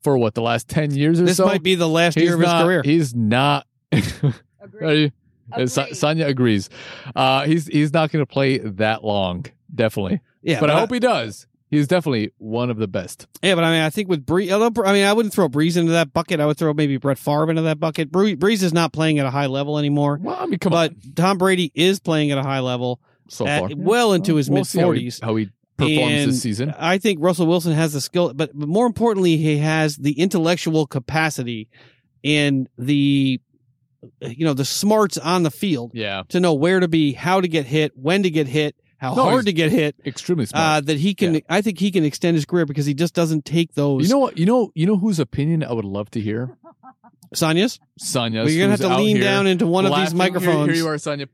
for 0.02 0.18
what 0.18 0.34
the 0.34 0.42
last 0.42 0.70
10 0.70 0.92
years 0.96 1.20
or 1.20 1.26
This 1.26 1.38
so, 1.38 1.44
this 1.44 1.52
might 1.54 1.64
be 1.64 1.76
the 1.76 1.88
last 1.90 2.16
year 2.18 2.36
of 2.36 2.40
his 2.40 2.50
career. 2.50 2.82
He's 2.84 3.14
not. 3.14 3.68
Are 4.82 4.94
you- 4.94 5.12
uh, 5.54 5.64
Agreed. 5.64 5.70
Sonia 5.98 6.28
agrees. 6.28 6.70
Uh, 7.14 7.44
he's 7.44 7.68
he's 7.68 7.92
not 7.92 8.10
going 8.10 8.22
to 8.22 8.26
play 8.26 8.60
that 8.60 9.04
long, 9.04 9.46
definitely. 9.76 10.22
Yeah, 10.42 10.62
but 10.62 10.70
I 10.70 10.80
hope 10.80 10.94
he 10.94 11.00
does. 11.02 11.46
He's 11.72 11.88
definitely 11.88 12.32
one 12.38 12.70
of 12.70 12.78
the 12.78 12.88
best. 12.88 13.28
Yeah, 13.42 13.56
but 13.56 13.64
I 13.64 13.72
mean, 13.72 13.82
I 13.82 13.90
think 13.90 14.10
with 14.10 14.26
Brees, 14.26 14.52
although 14.52 14.84
I 14.84 14.92
mean, 14.94 15.06
I 15.06 15.14
wouldn't 15.14 15.34
throw 15.34 15.48
Brees 15.50 15.78
into 15.78 15.94
that 15.94 16.12
bucket. 16.14 16.40
I 16.42 16.46
would 16.46 16.58
throw 16.58 16.74
maybe 16.74 16.98
Brett 16.98 17.18
Favre 17.18 17.50
into 17.50 17.62
that 17.64 17.80
bucket. 17.80 18.12
Bree- 18.12 18.36
Brees 18.36 18.62
is 18.62 18.74
not 18.74 18.92
playing 18.94 19.20
at 19.20 19.26
a 19.26 19.32
high 19.32 19.46
level 19.48 19.80
anymore, 19.80 20.20
Well, 20.22 20.36
I 20.38 20.46
mean, 20.46 20.60
come 20.60 20.72
but 20.72 20.92
on. 20.92 21.14
Tom 21.16 21.38
Brady 21.38 21.72
is 21.74 22.00
playing 22.00 22.30
at 22.32 22.38
a 22.38 22.44
high 22.44 22.60
level, 22.60 23.00
So 23.30 23.48
at- 23.48 23.60
far, 23.62 23.70
well 23.76 24.14
into 24.14 24.36
his 24.36 24.50
We'll 24.50 24.60
mid 24.60 24.68
see 24.68 24.80
how 24.80 24.92
he- 24.92 24.98
forties. 25.00 25.20
How 25.24 25.36
he 25.38 25.50
performs 25.78 26.12
And 26.12 26.32
this 26.32 26.42
season. 26.42 26.74
I 26.78 26.98
think 27.00 27.20
Russell 27.22 27.48
Wilson 27.48 27.72
has 27.74 27.94
the 27.94 28.02
skill, 28.02 28.34
but, 28.36 28.52
but 28.54 28.68
more 28.68 28.86
importantly, 28.86 29.38
he 29.38 29.58
has 29.58 29.96
the 29.96 30.12
intellectual 30.20 30.86
capacity 30.86 31.70
and 32.24 32.68
the 32.78 33.40
you 34.22 34.46
know 34.46 34.54
the 34.54 34.66
smarts 34.66 35.18
on 35.18 35.44
the 35.44 35.52
field 35.52 35.92
Yeah, 35.94 36.24
to 36.30 36.40
know 36.40 36.54
where 36.54 36.80
to 36.80 36.88
be, 36.88 37.14
how 37.14 37.40
to 37.40 37.48
get 37.48 37.66
hit, 37.66 37.92
when 37.96 38.24
to 38.24 38.30
get 38.30 38.48
hit, 38.48 38.76
how 39.02 39.16
No, 39.16 39.24
hard 39.24 39.46
to 39.48 39.54
get 39.54 39.72
hit. 39.72 39.96
extremely 40.06 40.46
Uh, 40.54 40.80
that 40.80 40.98
he 41.00 41.14
can, 41.16 41.34
Yeah. 41.36 41.40
I 41.50 41.62
think 41.62 41.80
he 41.80 41.90
can 41.92 42.06
extend 42.06 42.36
his 42.36 42.46
career 42.46 42.66
because 42.68 42.86
he 42.86 42.94
just 42.94 43.14
doesn't 43.16 43.44
take 43.44 43.74
those. 43.74 44.04
you 44.04 44.10
know 44.10 44.20
what? 44.20 44.38
You 44.38 44.46
know. 44.46 44.72
You 44.76 44.86
know 44.86 44.96
whose 44.98 45.20
opinion 45.20 45.64
I 45.64 45.74
would 45.74 45.86
love 45.86 46.10
to 46.12 46.22
hear. 46.22 46.56
Sonya's. 47.34 47.80
Sonya's. 47.98 48.46
Well, 48.46 48.54
you're 48.54 48.64
gonna 48.68 48.72
have 48.72 48.98
to 48.98 48.98
lean 49.04 49.20
down 49.20 49.48
into 49.48 49.66
one 49.68 49.86
of 49.86 49.92
these 49.92 50.14
laughing. 50.14 50.18
Here- 50.18 50.18
microphones. 50.18 50.68
Here, 50.68 50.76
you 50.76 50.88
are, 50.88 50.98
Sonya. 50.98 51.28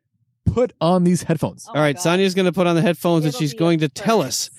Put 0.45 0.73
on 0.79 1.03
these 1.03 1.23
headphones. 1.23 1.65
Oh 1.67 1.73
All 1.75 1.81
right, 1.81 1.89
my 1.89 1.93
God. 1.93 2.01
Sonya's 2.01 2.33
going 2.33 2.45
to 2.45 2.53
put 2.53 2.67
on 2.67 2.75
the 2.75 2.81
headphones 2.81 3.25
and 3.25 3.29
It'll 3.33 3.39
she's 3.39 3.53
going 3.53 3.83
a 3.83 3.87
to 3.87 3.89
tell 3.89 4.21
us 4.21 4.49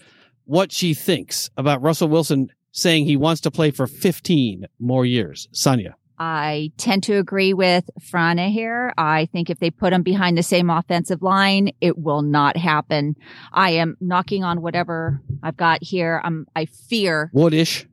what 0.45 0.71
she 0.71 0.93
thinks 0.93 1.49
about 1.57 1.81
Russell 1.81 2.09
Wilson 2.09 2.51
saying 2.73 3.07
he 3.07 3.17
wants 3.17 3.41
to 3.43 3.51
play 3.51 3.71
for 3.71 3.87
15 3.87 4.67
more 4.79 5.07
years. 5.07 5.49
Sonya. 5.53 5.97
I 6.19 6.73
tend 6.77 7.05
to 7.05 7.19
agree 7.19 7.55
with 7.55 7.89
Frana 8.01 8.51
here. 8.51 8.93
I 8.99 9.27
think 9.27 9.51
if 9.51 9.61
they 9.61 9.71
put 9.71 9.93
him 9.93 10.03
behind 10.03 10.37
the 10.37 10.43
same 10.43 10.69
offensive 10.69 11.23
line, 11.23 11.71
it 11.81 11.97
will 11.97 12.23
not 12.23 12.57
happen. 12.57 13.17
I 13.53 13.71
am 13.71 13.97
knocking 14.01 14.43
on 14.43 14.61
whatever 14.61 15.21
I've 15.43 15.57
got 15.57 15.83
here. 15.83 16.21
I'm, 16.25 16.47
I 16.57 16.67
fear, 16.67 17.31
Woodish. 17.35 17.87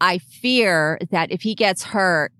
I 0.00 0.18
fear 0.18 0.98
that 1.10 1.30
if 1.30 1.42
he 1.42 1.54
gets 1.54 1.84
hurt, 1.84 2.32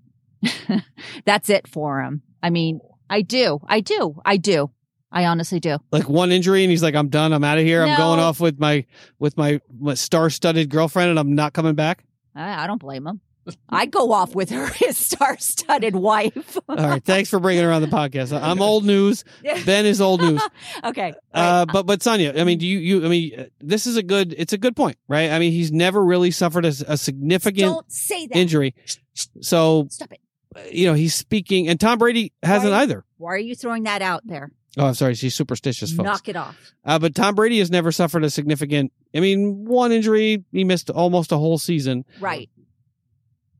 that's 1.25 1.49
it 1.49 1.67
for 1.67 2.01
him. 2.01 2.23
I 2.41 2.49
mean, 2.49 2.79
I 3.09 3.21
do, 3.21 3.59
I 3.67 3.81
do, 3.81 4.19
I 4.25 4.37
do. 4.37 4.71
I 5.11 5.25
honestly 5.25 5.59
do. 5.59 5.79
Like 5.91 6.07
one 6.07 6.31
injury 6.31 6.63
and 6.63 6.69
he's 6.69 6.83
like, 6.83 6.93
I'm 6.93 7.09
done. 7.09 7.33
I'm 7.33 7.43
out 7.43 7.57
of 7.57 7.63
here. 7.63 7.83
I'm 7.83 7.97
going 7.97 8.19
off 8.19 8.39
with 8.39 8.59
my, 8.59 8.85
with 9.17 9.37
my, 9.37 9.59
my 9.79 9.95
star 9.95 10.29
studded 10.29 10.69
girlfriend 10.69 11.09
and 11.09 11.17
I'm 11.17 11.33
not 11.33 11.53
coming 11.53 11.73
back. 11.73 12.03
I, 12.35 12.63
I 12.63 12.67
don't 12.67 12.79
blame 12.79 13.07
him. 13.07 13.19
I'd 13.69 13.91
go 13.91 14.11
off 14.11 14.35
with 14.35 14.49
her, 14.49 14.67
his 14.75 14.97
star-studded 14.97 15.95
wife. 15.95 16.57
All 16.67 16.75
right. 16.75 17.03
Thanks 17.03 17.29
for 17.29 17.39
bringing 17.39 17.63
her 17.63 17.71
on 17.71 17.81
the 17.81 17.87
podcast. 17.87 18.31
I'm 18.41 18.61
old 18.61 18.85
news. 18.85 19.23
Ben 19.65 19.85
is 19.85 20.01
old 20.01 20.21
news. 20.21 20.41
okay. 20.83 21.13
Uh, 21.33 21.65
but 21.65 21.85
but 21.85 22.01
Sonia, 22.03 22.33
I 22.39 22.43
mean, 22.43 22.57
do 22.59 22.67
you 22.67 22.79
you? 22.79 23.05
I 23.05 23.09
mean, 23.09 23.39
uh, 23.39 23.45
this 23.59 23.87
is 23.87 23.97
a 23.97 24.03
good. 24.03 24.33
It's 24.37 24.53
a 24.53 24.57
good 24.57 24.75
point, 24.75 24.97
right? 25.07 25.31
I 25.31 25.39
mean, 25.39 25.51
he's 25.51 25.71
never 25.71 26.03
really 26.03 26.31
suffered 26.31 26.65
a, 26.65 26.73
a 26.87 26.97
significant 26.97 27.59
Don't 27.73 27.91
say 27.91 28.27
that. 28.27 28.35
injury, 28.37 28.73
so 29.41 29.87
Stop 29.89 30.11
it. 30.13 30.19
uh, 30.55 30.61
you 30.71 30.85
know 30.87 30.93
he's 30.93 31.13
speaking, 31.15 31.67
and 31.67 31.79
Tom 31.79 31.99
Brady 31.99 32.33
hasn't 32.43 32.71
Right. 32.73 32.81
either. 32.81 33.05
Why 33.17 33.33
are 33.33 33.37
you 33.37 33.55
throwing 33.55 33.83
that 33.83 34.01
out 34.01 34.21
there? 34.25 34.51
Oh, 34.77 34.85
I'm 34.85 34.93
sorry, 34.93 35.15
she's 35.15 35.33
superstitious, 35.33 35.91
folks. 35.91 36.05
Knock 36.05 36.29
it 36.29 36.35
off. 36.35 36.55
Uh, 36.85 36.99
but 36.99 37.15
Tom 37.15 37.33
Brady 37.35 37.57
has 37.59 37.71
never 37.71 37.91
suffered 37.91 38.23
a 38.23 38.29
significant. 38.29 38.91
I 39.15 39.19
mean, 39.19 39.65
one 39.65 39.91
injury, 39.91 40.43
he 40.51 40.63
missed 40.63 40.89
almost 40.91 41.31
a 41.31 41.37
whole 41.37 41.57
season. 41.57 42.05
Right. 42.19 42.49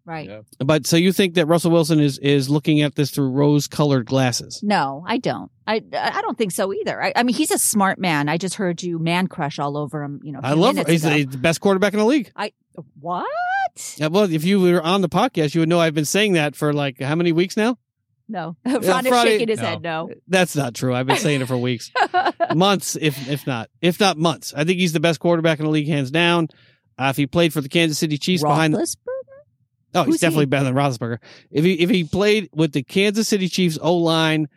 Right. 0.09 0.27
Yeah. 0.27 0.41
But 0.57 0.87
so 0.87 0.97
you 0.97 1.13
think 1.13 1.35
that 1.35 1.45
Russell 1.45 1.69
Wilson 1.69 1.99
is 1.99 2.17
is 2.17 2.49
looking 2.49 2.81
at 2.81 2.95
this 2.95 3.11
through 3.11 3.29
rose 3.29 3.67
colored 3.67 4.07
glasses? 4.07 4.59
No, 4.63 5.03
I 5.07 5.17
don't. 5.19 5.51
I 5.67 5.83
I 5.93 6.21
don't 6.23 6.35
think 6.35 6.51
so 6.51 6.73
either. 6.73 6.99
I, 7.01 7.13
I 7.15 7.21
mean, 7.21 7.35
he's 7.35 7.51
a 7.51 7.59
smart 7.59 7.99
man. 7.99 8.27
I 8.27 8.37
just 8.39 8.55
heard 8.55 8.81
you 8.81 8.97
man 8.97 9.27
crush 9.27 9.59
all 9.59 9.77
over 9.77 10.01
him. 10.01 10.19
You 10.23 10.31
know, 10.31 10.39
I 10.41 10.53
love 10.53 10.71
him. 10.71 10.83
minutes 10.87 10.89
He's 10.89 11.01
the, 11.03 11.25
the 11.25 11.37
best 11.37 11.61
quarterback 11.61 11.93
in 11.93 11.99
the 11.99 12.05
league. 12.05 12.31
I 12.35 12.53
what? 12.99 13.27
Yeah, 13.97 14.07
well, 14.07 14.23
if 14.23 14.43
you 14.43 14.59
were 14.59 14.81
on 14.81 15.01
the 15.01 15.09
podcast, 15.09 15.53
you 15.53 15.61
would 15.61 15.69
know 15.69 15.79
I've 15.79 15.93
been 15.93 16.05
saying 16.05 16.33
that 16.33 16.55
for 16.55 16.73
like 16.73 16.99
how 16.99 17.13
many 17.13 17.31
weeks 17.31 17.55
now? 17.55 17.77
No, 18.27 18.57
Ron 18.65 18.81
is 18.83 18.85
Friday- 19.07 19.29
shaking 19.31 19.47
his 19.49 19.59
No. 19.59 19.65
head. 19.65 19.81
No. 19.83 20.09
That's 20.27 20.55
not 20.55 20.73
true. 20.73 20.93
I've 20.95 21.05
been 21.07 21.17
saying 21.17 21.41
it 21.41 21.47
for 21.47 21.57
weeks. 21.69 21.91
months, 22.55 22.95
if 22.99 23.29
if 23.29 23.45
not, 23.45 23.69
if 23.81 23.99
not 23.99 24.17
months. 24.17 24.53
I 24.55 24.63
think 24.63 24.79
he's 24.79 24.93
the 24.93 24.99
best 24.99 25.19
quarterback 25.19 25.59
in 25.59 25.65
the 25.65 25.71
league, 25.71 25.87
hands 25.87 26.09
down. 26.11 26.47
Uh, 26.97 27.07
if 27.11 27.17
he 27.17 27.27
played 27.27 27.53
for 27.53 27.61
the 27.61 27.69
Kansas 27.69 27.97
City 27.97 28.17
Chiefs 28.17 28.43
behind, 28.43 28.73
Roethlisberger? 28.73 28.95
Oh, 29.95 30.03
he's 30.03 30.19
definitely 30.19 30.43
he? 30.43 30.47
better 30.47 30.65
than 30.65 30.75
Roethlisberger. 30.75 31.19
If 31.51 31.63
he 31.63 31.73
if 31.73 31.89
he 31.89 32.03
played 32.03 32.49
with 32.53 32.73
the 32.73 32.83
Kansas 32.83 33.27
City 33.27 33.47
Chiefs 33.47 33.77
O 33.81 33.95
line 33.95 34.47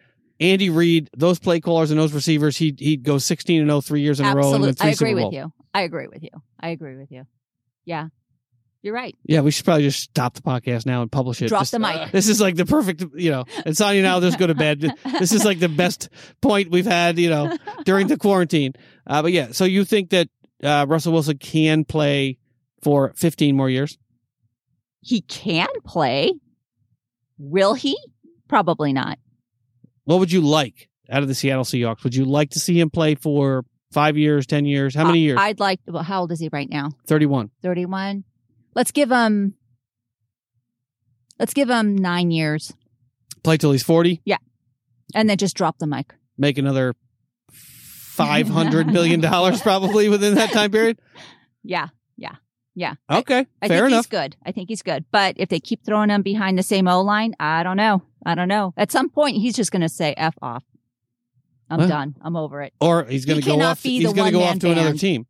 Andy 0.40 0.70
Reid, 0.70 1.10
those 1.16 1.38
play 1.38 1.60
callers 1.60 1.90
and 1.90 2.00
those 2.00 2.12
receivers, 2.12 2.56
he'd 2.56 2.80
he'd 2.80 3.02
go 3.02 3.18
sixteen 3.18 3.60
and 3.60 3.70
0 3.70 3.80
three 3.80 4.00
years 4.00 4.20
in 4.20 4.26
a 4.26 4.34
row 4.34 4.54
Absolutely. 4.54 4.86
I 4.86 4.90
agree 4.90 5.14
with 5.14 5.32
you. 5.32 5.52
I 5.74 5.82
agree 5.82 6.08
with 6.08 6.22
you. 6.22 6.30
I 6.60 6.68
agree 6.70 6.96
with 6.96 7.10
you. 7.10 7.26
Yeah. 7.84 8.08
You're 8.82 8.94
right. 8.94 9.16
Yeah, 9.24 9.42
we 9.42 9.52
should 9.52 9.64
probably 9.64 9.84
just 9.84 10.00
stop 10.00 10.34
the 10.34 10.42
podcast 10.42 10.86
now 10.86 11.02
and 11.02 11.12
publish 11.12 11.40
it. 11.40 11.48
Drop 11.48 11.62
Just- 11.62 11.72
the 11.72 11.78
mic. 11.78 12.10
This 12.12 12.28
is 12.28 12.40
like 12.40 12.56
the 12.56 12.66
perfect, 12.66 13.04
you 13.14 13.30
know, 13.30 13.44
and 13.64 13.76
Sonya 13.76 14.02
now 14.02 14.18
just 14.18 14.40
go 14.40 14.48
to 14.48 14.56
bed. 14.56 14.92
This 15.20 15.32
is 15.32 15.44
like 15.44 15.60
the 15.60 15.68
best 15.68 16.08
point 16.40 16.72
we've 16.72 16.84
had, 16.86 17.16
you 17.18 17.30
know, 17.30 17.56
during 17.84 18.08
the 18.08 18.16
quarantine. 18.16 18.72
Uh, 19.06 19.22
but 19.22 19.30
yeah, 19.30 19.52
so 19.52 19.64
you 19.64 19.84
think 19.84 20.10
that 20.10 20.28
uh, 20.64 20.86
Russell 20.88 21.12
Wilson 21.12 21.38
can 21.38 21.84
play 21.84 22.38
for 22.82 23.12
15 23.14 23.56
more 23.56 23.70
years? 23.70 23.98
He 25.02 25.20
can 25.20 25.68
play. 25.84 26.32
Will 27.38 27.74
he? 27.74 27.98
Probably 28.48 28.92
not. 28.92 29.18
What 30.04 30.18
would 30.20 30.32
you 30.32 30.40
like 30.40 30.88
out 31.10 31.22
of 31.22 31.28
the 31.28 31.34
Seattle 31.34 31.64
Seahawks? 31.64 32.02
Would 32.04 32.14
you 32.14 32.24
like 32.24 32.50
to 32.50 32.60
see 32.60 32.78
him 32.80 32.88
play 32.90 33.14
for 33.14 33.64
five 33.92 34.16
years, 34.16 34.46
10 34.46 34.64
years? 34.64 34.94
How 34.94 35.04
many 35.04 35.18
I- 35.18 35.22
years? 35.22 35.38
I'd 35.40 35.60
like, 35.60 35.80
well, 35.86 36.02
how 36.02 36.20
old 36.20 36.32
is 36.32 36.40
he 36.40 36.48
right 36.52 36.68
now? 36.70 36.90
31. 37.08 37.50
31. 37.62 38.24
Let's 38.74 38.90
give 38.92 39.10
him, 39.10 39.54
let's 41.38 41.52
give 41.54 41.68
him 41.68 41.96
nine 41.96 42.30
years 42.30 42.72
Play 43.42 43.56
till 43.56 43.72
he's 43.72 43.82
40, 43.82 44.22
Yeah. 44.24 44.36
and 45.14 45.28
then 45.28 45.36
just 45.36 45.56
drop 45.56 45.78
the 45.78 45.86
mic. 45.86 46.14
make 46.38 46.58
another 46.58 46.94
$500 48.16 48.90
million 48.92 49.20
probably 49.60 50.08
within 50.08 50.36
that 50.36 50.52
time 50.52 50.70
period? 50.70 50.98
Yeah. 51.64 51.88
Okay, 53.10 53.46
I 53.60 53.68
fair 53.68 53.78
think 53.80 53.86
enough. 53.88 53.98
he's 54.04 54.06
good. 54.06 54.36
I 54.46 54.52
think 54.52 54.68
he's 54.68 54.82
good. 54.82 55.04
But 55.12 55.34
if 55.38 55.48
they 55.48 55.60
keep 55.60 55.84
throwing 55.84 56.10
him 56.10 56.22
behind 56.22 56.58
the 56.58 56.62
same 56.62 56.88
O 56.88 57.00
line, 57.02 57.34
I 57.38 57.62
don't 57.62 57.76
know. 57.76 58.02
I 58.24 58.34
don't 58.34 58.48
know. 58.48 58.72
At 58.76 58.90
some 58.92 59.08
point, 59.10 59.36
he's 59.36 59.54
just 59.54 59.70
going 59.72 59.82
to 59.82 59.88
say 59.88 60.14
"f 60.16 60.34
off." 60.40 60.64
I'm 61.68 61.78
Well, 61.80 61.88
done. 61.88 62.16
I'm 62.22 62.36
over 62.36 62.62
it. 62.62 62.72
Or 62.80 63.04
he's 63.04 63.24
going 63.24 63.36
He 63.38 63.42
to 63.42 63.56
go 63.56 63.60
off. 63.62 63.82
He's 63.82 64.12
going 64.12 64.32
to 64.32 64.38
go 64.38 64.42
off 64.44 64.58
to 64.60 64.70
another 64.70 64.94
team. 64.94 65.26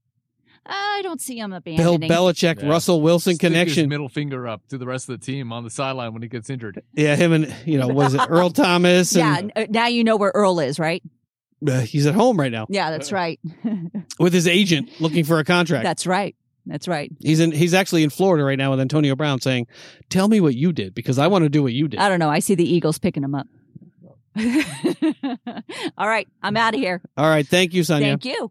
I 0.64 1.00
don't 1.02 1.20
see 1.20 1.38
him 1.38 1.52
abandoning. 1.52 1.76
Bill 1.84 1.94
abandoning. 1.96 2.16
Belichick, 2.34 2.62
Yeah. 2.62 2.68
Russell 2.68 3.00
Wilson 3.00 3.34
Stick 3.34 3.50
his 3.52 3.58
connection. 3.58 3.88
middle 3.88 4.08
finger 4.08 4.46
up 4.46 4.66
to 4.68 4.78
the 4.78 4.86
rest 4.86 5.08
of 5.08 5.18
the 5.18 5.24
team 5.26 5.52
on 5.52 5.64
the 5.64 5.70
sideline 5.70 6.12
when 6.12 6.22
he 6.22 6.28
gets 6.28 6.48
injured. 6.50 6.80
Yeah, 6.94 7.16
him 7.16 7.32
and 7.32 7.52
you 7.66 7.78
know 7.78 7.88
was 7.88 8.14
it 8.14 8.20
Earl 8.28 8.50
Thomas? 8.50 9.12
yeah. 9.16 9.38
And, 9.38 9.52
n- 9.56 9.64
uh, 9.64 9.66
Now 9.70 9.86
you 9.88 10.04
know 10.04 10.16
where 10.16 10.30
Earl 10.34 10.60
is, 10.60 10.78
right? 10.78 11.02
uh, 11.66 11.80
he's 11.80 12.06
at 12.06 12.14
home 12.14 12.38
right 12.38 12.50
now 12.52 12.66
Yeah, 12.68 12.90
that's 12.90 13.10
right. 13.12 13.38
with 14.20 14.32
his 14.32 14.46
agent 14.48 14.90
looking 15.00 15.24
for 15.24 15.38
a 15.38 15.44
contract. 15.44 15.82
that's 15.84 16.06
right. 16.06 16.36
That's 16.66 16.86
right. 16.86 17.10
he's 17.20 17.40
in. 17.40 17.50
He's 17.52 17.74
actually 17.74 18.04
in 18.04 18.10
Florida 18.10 18.44
right 18.44 18.58
now 18.58 18.70
with 18.70 18.80
Antonio 18.80 19.16
Brown, 19.16 19.40
saying, 19.40 19.66
"Tell 20.10 20.28
me 20.28 20.40
what 20.40 20.54
you 20.54 20.72
did 20.72 20.94
because 20.94 21.18
I 21.18 21.26
want 21.26 21.42
to 21.44 21.48
do 21.48 21.62
what 21.62 21.72
you 21.72 21.88
did." 21.88 21.98
I 21.98 22.08
don't 22.08 22.20
know. 22.20 22.30
I 22.30 22.38
see 22.38 22.54
the 22.54 22.64
Eagles 22.64 22.98
picking 22.98 23.24
him 23.24 23.34
up. 23.34 23.46
All 25.98 26.08
right, 26.08 26.28
I'm 26.42 26.56
out 26.56 26.74
of 26.74 26.80
here. 26.80 27.02
All 27.16 27.28
right, 27.28 27.46
thank 27.46 27.74
you, 27.74 27.84
Sonia. 27.84 28.16
Thank 28.18 28.24
you. 28.24 28.50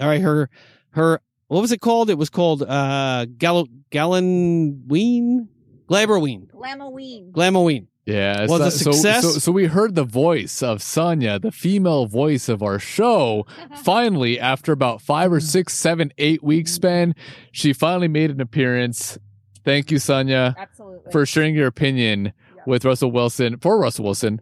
All 0.00 0.08
right, 0.08 0.20
her 0.20 0.50
her 0.90 1.20
what 1.48 1.60
was 1.60 1.72
it 1.72 1.80
called? 1.80 2.10
It 2.10 2.18
was 2.18 2.30
called 2.30 2.62
uh 2.62 3.26
Gall 3.38 3.68
Gallenween, 3.90 5.48
Glaberween, 5.88 6.50
Glamoween. 6.50 7.30
Glamoween. 7.32 7.86
Yeah, 8.06 8.46
Was 8.46 8.60
so, 8.60 8.90
a 8.90 8.92
success? 8.92 9.22
So, 9.22 9.30
so, 9.30 9.38
so 9.38 9.52
we 9.52 9.64
heard 9.66 9.94
the 9.94 10.04
voice 10.04 10.62
of 10.62 10.82
Sonya, 10.82 11.38
the 11.38 11.50
female 11.50 12.04
voice 12.06 12.50
of 12.50 12.62
our 12.62 12.78
show. 12.78 13.46
finally, 13.82 14.38
after 14.38 14.72
about 14.72 15.00
five 15.00 15.32
or 15.32 15.40
six, 15.40 15.72
seven, 15.72 16.12
eight 16.18 16.42
weeks 16.42 16.72
span, 16.72 17.14
she 17.50 17.72
finally 17.72 18.08
made 18.08 18.30
an 18.30 18.40
appearance. 18.42 19.18
Thank 19.64 19.90
you, 19.90 19.98
Sonya, 19.98 20.54
Absolutely. 20.58 21.12
for 21.12 21.24
sharing 21.24 21.54
your 21.54 21.66
opinion 21.66 22.34
with 22.66 22.84
Russell 22.84 23.10
Wilson 23.10 23.56
for 23.58 23.78
Russell 23.78 24.04
Wilson. 24.04 24.40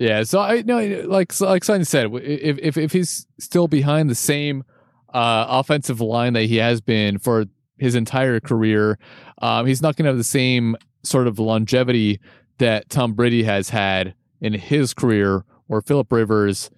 Yeah, 0.00 0.24
so 0.24 0.40
I 0.40 0.62
know, 0.62 0.78
like 1.06 1.32
so- 1.32 1.46
like 1.46 1.62
Sonya 1.62 1.84
said, 1.84 2.12
if 2.12 2.58
if 2.58 2.76
if 2.76 2.92
he's 2.92 3.26
still 3.38 3.68
behind 3.68 4.10
the 4.10 4.14
same 4.16 4.64
uh, 5.14 5.46
offensive 5.48 6.00
line 6.00 6.32
that 6.32 6.44
he 6.44 6.56
has 6.56 6.80
been 6.80 7.18
for 7.18 7.46
his 7.78 7.94
entire 7.94 8.40
career, 8.40 8.98
um, 9.40 9.64
he's 9.66 9.80
not 9.80 9.96
going 9.96 10.04
to 10.04 10.10
have 10.10 10.18
the 10.18 10.24
same 10.24 10.76
sort 11.04 11.28
of 11.28 11.38
longevity 11.38 12.20
that 12.58 12.88
Tom 12.88 13.14
Brady 13.14 13.42
has 13.44 13.70
had 13.70 14.14
in 14.40 14.52
his 14.54 14.94
career, 14.94 15.44
or 15.68 15.82
Philip 15.82 16.10
Rivers 16.12 16.70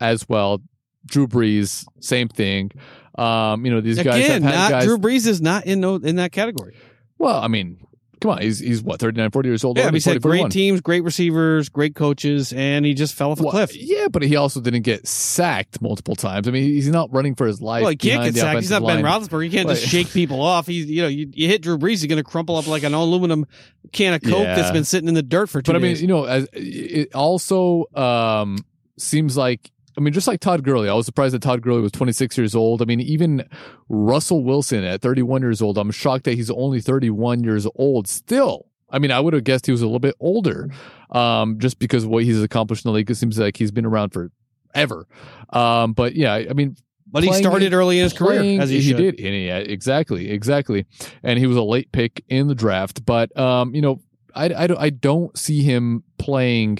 as 0.00 0.28
well. 0.28 0.62
Drew 1.06 1.26
Brees, 1.26 1.86
same 2.00 2.28
thing. 2.28 2.70
Um, 3.16 3.64
you 3.64 3.72
know, 3.72 3.80
these 3.80 3.96
guys 4.02 4.24
Again, 4.24 4.42
have 4.42 4.52
had 4.52 4.58
not 4.58 4.70
guys. 4.70 4.84
Drew 4.84 4.98
Brees 4.98 5.26
is 5.26 5.40
not 5.40 5.66
in 5.66 5.80
no, 5.80 5.96
in 5.96 6.16
that 6.16 6.32
category. 6.32 6.76
well, 7.18 7.40
I 7.40 7.48
mean, 7.48 7.84
come 8.20 8.32
on, 8.32 8.42
he's 8.42 8.58
he's 8.58 8.82
what 8.82 9.00
39, 9.00 9.30
40 9.30 9.48
years 9.48 9.64
old. 9.64 9.76
Yeah, 9.76 9.82
but 9.82 9.84
already, 9.86 9.96
he's 9.96 10.04
had 10.04 10.22
41. 10.22 10.42
great 10.44 10.52
teams, 10.52 10.80
great 10.80 11.04
receivers, 11.04 11.68
great 11.68 11.94
coaches, 11.94 12.52
and 12.52 12.84
he 12.84 12.94
just 12.94 13.14
fell 13.14 13.30
off 13.32 13.40
a 13.40 13.42
Well, 13.42 13.52
cliff. 13.52 13.76
Yeah, 13.76 14.08
but 14.08 14.22
he 14.22 14.36
also 14.36 14.60
didn't 14.60 14.82
get 14.82 15.06
sacked 15.06 15.80
multiple 15.80 16.14
times. 16.16 16.48
I 16.48 16.50
mean, 16.50 16.62
he's 16.64 16.88
not 16.88 17.12
running 17.12 17.34
for 17.34 17.46
his 17.46 17.60
life. 17.60 17.82
Well, 17.82 17.90
he 17.90 17.96
can't 17.96 18.24
get 18.24 18.34
sacked. 18.34 18.60
He's 18.60 18.70
not 18.70 18.82
offensive 18.82 19.02
Ben. 19.02 19.12
Roethlisberger. 19.12 19.44
He 19.44 19.50
can't 19.50 19.68
just 19.68 19.86
shake 19.86 20.10
people 20.10 20.40
off. 20.40 20.66
He's 20.66 20.86
you 20.86 21.02
know 21.02 21.08
you, 21.08 21.30
you 21.32 21.48
hit 21.48 21.62
Drew 21.62 21.78
Brees, 21.78 21.90
he's 21.90 22.06
going 22.06 22.22
to 22.22 22.24
crumple 22.28 22.56
up 22.56 22.66
like 22.66 22.82
an 22.82 22.94
aluminum 22.94 23.46
can 23.92 24.14
of 24.14 24.22
Coke 24.22 24.44
Yeah. 24.44 24.54
that's 24.56 24.70
been 24.70 24.84
sitting 24.84 25.08
in 25.08 25.14
the 25.14 25.22
dirt 25.22 25.48
for 25.48 25.62
two 25.62 25.72
But 25.72 25.76
I 25.76 25.80
mean, 25.80 25.96
you 25.96 26.06
know, 26.06 26.24
as 26.24 26.48
it 26.52 27.14
also 27.14 27.86
um, 27.94 28.58
seems 28.98 29.36
like 29.36 29.70
I 29.98 30.00
mean, 30.00 30.14
just 30.14 30.28
like 30.28 30.38
Todd 30.38 30.62
Gurley, 30.62 30.88
I 30.88 30.94
was 30.94 31.06
surprised 31.06 31.34
that 31.34 31.42
Todd 31.42 31.60
Gurley 31.60 31.80
was 31.80 31.90
26 31.90 32.38
years 32.38 32.54
old. 32.54 32.80
I 32.80 32.84
mean, 32.84 33.00
even 33.00 33.48
Russell 33.88 34.44
Wilson 34.44 34.84
at 34.84 35.02
31 35.02 35.42
years 35.42 35.60
old, 35.60 35.76
I'm 35.76 35.90
shocked 35.90 36.24
that 36.24 36.34
he's 36.34 36.50
only 36.50 36.80
31 36.80 37.42
years 37.42 37.66
old 37.74 38.06
still. 38.06 38.66
I 38.90 39.00
mean, 39.00 39.10
I 39.10 39.18
would 39.18 39.34
have 39.34 39.42
guessed 39.42 39.66
he 39.66 39.72
was 39.72 39.82
a 39.82 39.86
little 39.86 39.98
bit 39.98 40.14
older, 40.20 40.70
um, 41.10 41.58
just 41.58 41.80
because 41.80 42.04
of 42.04 42.10
what 42.10 42.22
he's 42.22 42.40
accomplished 42.40 42.84
in 42.84 42.90
the 42.90 42.94
league. 42.94 43.10
It 43.10 43.16
seems 43.16 43.40
like 43.40 43.56
he's 43.56 43.72
been 43.72 43.84
around 43.84 44.10
for 44.10 44.30
ever. 44.72 45.08
Um, 45.50 45.94
but 45.94 46.14
yeah, 46.14 46.32
I 46.34 46.52
mean, 46.52 46.76
but 47.10 47.24
he 47.24 47.32
started 47.32 47.74
early 47.74 47.98
in 47.98 48.04
his 48.04 48.12
career 48.12 48.60
as 48.60 48.70
he, 48.70 48.80
should. 48.80 48.98
did. 48.98 49.18
And 49.18 49.34
yeah, 49.34 49.58
exactly, 49.58 50.30
exactly. 50.30 50.86
And 51.24 51.40
he 51.40 51.46
was 51.46 51.56
a 51.56 51.62
late 51.62 51.90
pick 51.90 52.24
in 52.28 52.46
the 52.46 52.54
draft, 52.54 53.04
but 53.04 53.36
um, 53.36 53.74
you 53.74 53.82
know, 53.82 54.00
I, 54.34 54.46
I, 54.50 54.82
I 54.84 54.90
don't 54.90 55.36
see 55.36 55.62
him 55.62 56.04
playing, 56.18 56.78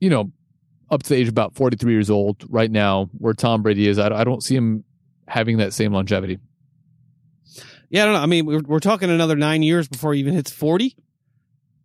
you 0.00 0.08
know, 0.08 0.32
up 0.94 1.02
to 1.02 1.08
the 1.10 1.16
age 1.16 1.26
of 1.28 1.32
about 1.32 1.54
43 1.54 1.92
years 1.92 2.08
old 2.10 2.44
right 2.48 2.70
now, 2.70 3.10
where 3.18 3.34
Tom 3.34 3.62
Brady 3.62 3.86
is. 3.88 3.98
I, 3.98 4.06
I 4.14 4.24
don't 4.24 4.42
see 4.42 4.54
him 4.56 4.84
having 5.28 5.58
that 5.58 5.72
same 5.72 5.92
longevity. 5.92 6.38
Yeah, 7.90 8.02
I 8.02 8.04
don't 8.06 8.14
know. 8.14 8.20
I 8.20 8.26
mean, 8.26 8.46
we're, 8.46 8.62
we're 8.66 8.80
talking 8.80 9.10
another 9.10 9.36
nine 9.36 9.62
years 9.62 9.88
before 9.88 10.14
he 10.14 10.20
even 10.20 10.34
hits 10.34 10.50
40. 10.50 10.96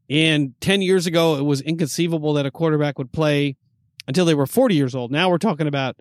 And 0.10 0.54
10 0.62 0.82
years 0.82 1.06
ago, 1.06 1.36
it 1.36 1.44
was 1.44 1.62
inconceivable 1.62 2.34
that 2.34 2.46
a 2.46 2.52
quarterback 2.52 2.98
would 2.98 3.12
play 3.12 3.58
until 4.08 4.26
they 4.26 4.34
were 4.34 4.48
40 4.48 4.74
years 4.76 4.96
old. 4.96 5.12
Now 5.12 5.30
we're 5.30 5.38
talking 5.38 5.68
about 5.68 5.98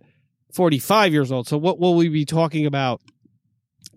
45 0.54 1.12
years 1.12 1.30
old. 1.30 1.46
So 1.46 1.58
what 1.58 1.78
will 1.78 1.94
we 1.94 2.08
be 2.08 2.24
talking 2.24 2.64
about 2.64 3.02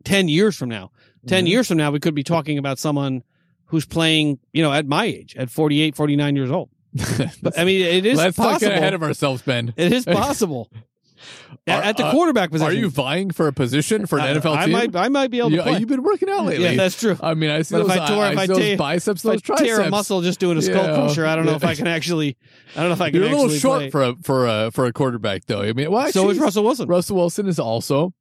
10 0.04 0.28
years 0.28 0.58
from 0.58 0.68
now? 0.70 0.92
10 1.28 1.46
Mhm. 1.46 1.50
years 1.50 1.68
from 1.68 1.78
now, 1.78 1.92
we 1.92 2.00
could 2.00 2.16
be 2.16 2.24
talking 2.24 2.58
about 2.58 2.78
someone 2.80 3.24
who's 3.68 3.86
playing, 3.86 4.40
you 4.52 4.62
know, 4.62 4.74
at 4.74 4.86
my 4.86 5.06
age, 5.06 5.36
at 5.38 5.50
48, 5.50 5.96
49 5.96 6.36
years 6.36 6.52
old. 6.52 6.70
But 7.42 7.58
I 7.58 7.64
mean, 7.64 7.86
it 7.86 8.06
is 8.06 8.18
Let's 8.18 8.38
not 8.38 8.52
possible. 8.52 8.70
get 8.70 8.78
ahead 8.78 8.94
of 8.94 9.04
ourselves, 9.04 9.42
Ben. 9.42 9.74
it 9.78 9.92
is 9.94 10.06
possible. 10.22 10.70
at, 11.68 11.80
Are- 11.80 11.84
at 11.84 11.98
the 11.98 12.06
uh, 12.06 12.12
quarterback 12.12 12.52
position. 12.52 12.72
Are 12.72 12.76
you 12.76 12.90
vying 12.90 13.32
for 13.32 13.48
a 13.48 13.54
position 13.54 14.06
for 14.08 14.18
an 14.20 14.26
I- 14.26 14.34
NFL 14.40 14.56
I 14.58 14.64
team? 14.66 14.72
might, 14.74 14.96
I 14.96 15.08
might 15.10 15.30
be 15.32 15.40
able 15.40 15.52
to 15.52 15.56
You- 15.58 15.62
play. 15.62 15.80
you've 15.80 15.88
been 15.90 16.04
working 16.04 16.30
out 16.30 16.46
lately. 16.46 16.64
Yeah, 16.66 16.76
that's 16.76 17.00
true. 17.00 17.18
I 17.22 17.34
mean, 17.36 17.50
I 17.50 17.62
see 17.62 17.76
But 17.76 17.82
if 17.82 17.88
those, 17.88 17.98
I 17.98 18.08
tore- 18.08 18.26
if 18.32 18.38
I 18.38 18.42
I 18.44 18.48
tear- 18.48 18.78
biceps, 18.78 19.24
If 19.24 19.30
I 19.30 19.34
those 19.34 19.42
triceps. 19.42 19.68
tear 19.68 19.82
a 19.82 19.90
muscle 19.90 20.22
just 20.22 20.40
doing 20.40 20.58
a 20.58 20.62
skull 20.62 20.84
Yeah. 20.86 20.96
crusher, 20.96 21.26
I 21.26 21.36
don't 21.36 21.46
know 21.46 21.56
if 21.56 21.64
I 21.64 21.76
can 21.80 21.88
actually. 21.88 22.36
I 22.76 22.80
don't 22.82 22.90
know 22.90 22.94
if 22.94 23.02
I 23.02 23.12
can. 23.12 23.20
You're 23.22 23.30
a 23.32 23.36
little 23.36 23.50
short 23.50 23.80
play. 23.80 23.90
for 23.92 24.04
a 24.04 24.16
for 24.24 24.48
a 24.48 24.72
for 24.72 24.86
a 24.86 24.94
quarterback, 24.94 25.46
though. 25.46 25.62
I 25.62 25.74
mean, 25.74 25.92
well, 25.92 26.02
so 26.12 26.22
actually, 26.22 26.36
is 26.36 26.40
Russell 26.40 26.64
Wilson. 26.64 26.88
Russell 26.90 27.16
Wilson 27.18 27.48
is 27.48 27.60
also. 27.60 28.14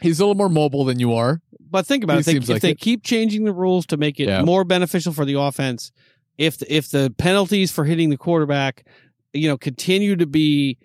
He's 0.00 0.18
a 0.20 0.24
little 0.24 0.34
more 0.36 0.48
mobile 0.48 0.84
than 0.84 0.98
you 1.00 1.14
are. 1.14 1.40
But 1.70 1.86
think 1.86 2.02
about 2.02 2.14
He 2.14 2.18
it. 2.20 2.20
If 2.20 2.26
they, 2.26 2.38
if 2.38 2.48
like 2.48 2.62
they 2.62 2.70
it. 2.70 2.80
keep 2.80 3.02
changing 3.04 3.44
the 3.44 3.52
rules 3.52 3.84
to 3.86 3.96
make 3.96 4.18
it 4.18 4.28
Yeah. 4.28 4.42
more 4.42 4.64
beneficial 4.64 5.12
for 5.12 5.24
the 5.24 5.34
offense, 5.38 5.92
if 6.38 6.58
the, 6.58 6.72
if 6.74 6.90
the 6.90 7.12
penalties 7.18 7.70
for 7.70 7.84
hitting 7.84 8.10
the 8.10 8.16
quarterback, 8.16 8.86
you 9.32 9.48
know, 9.48 9.58
continue 9.58 10.16
to 10.16 10.26
be 10.26 10.78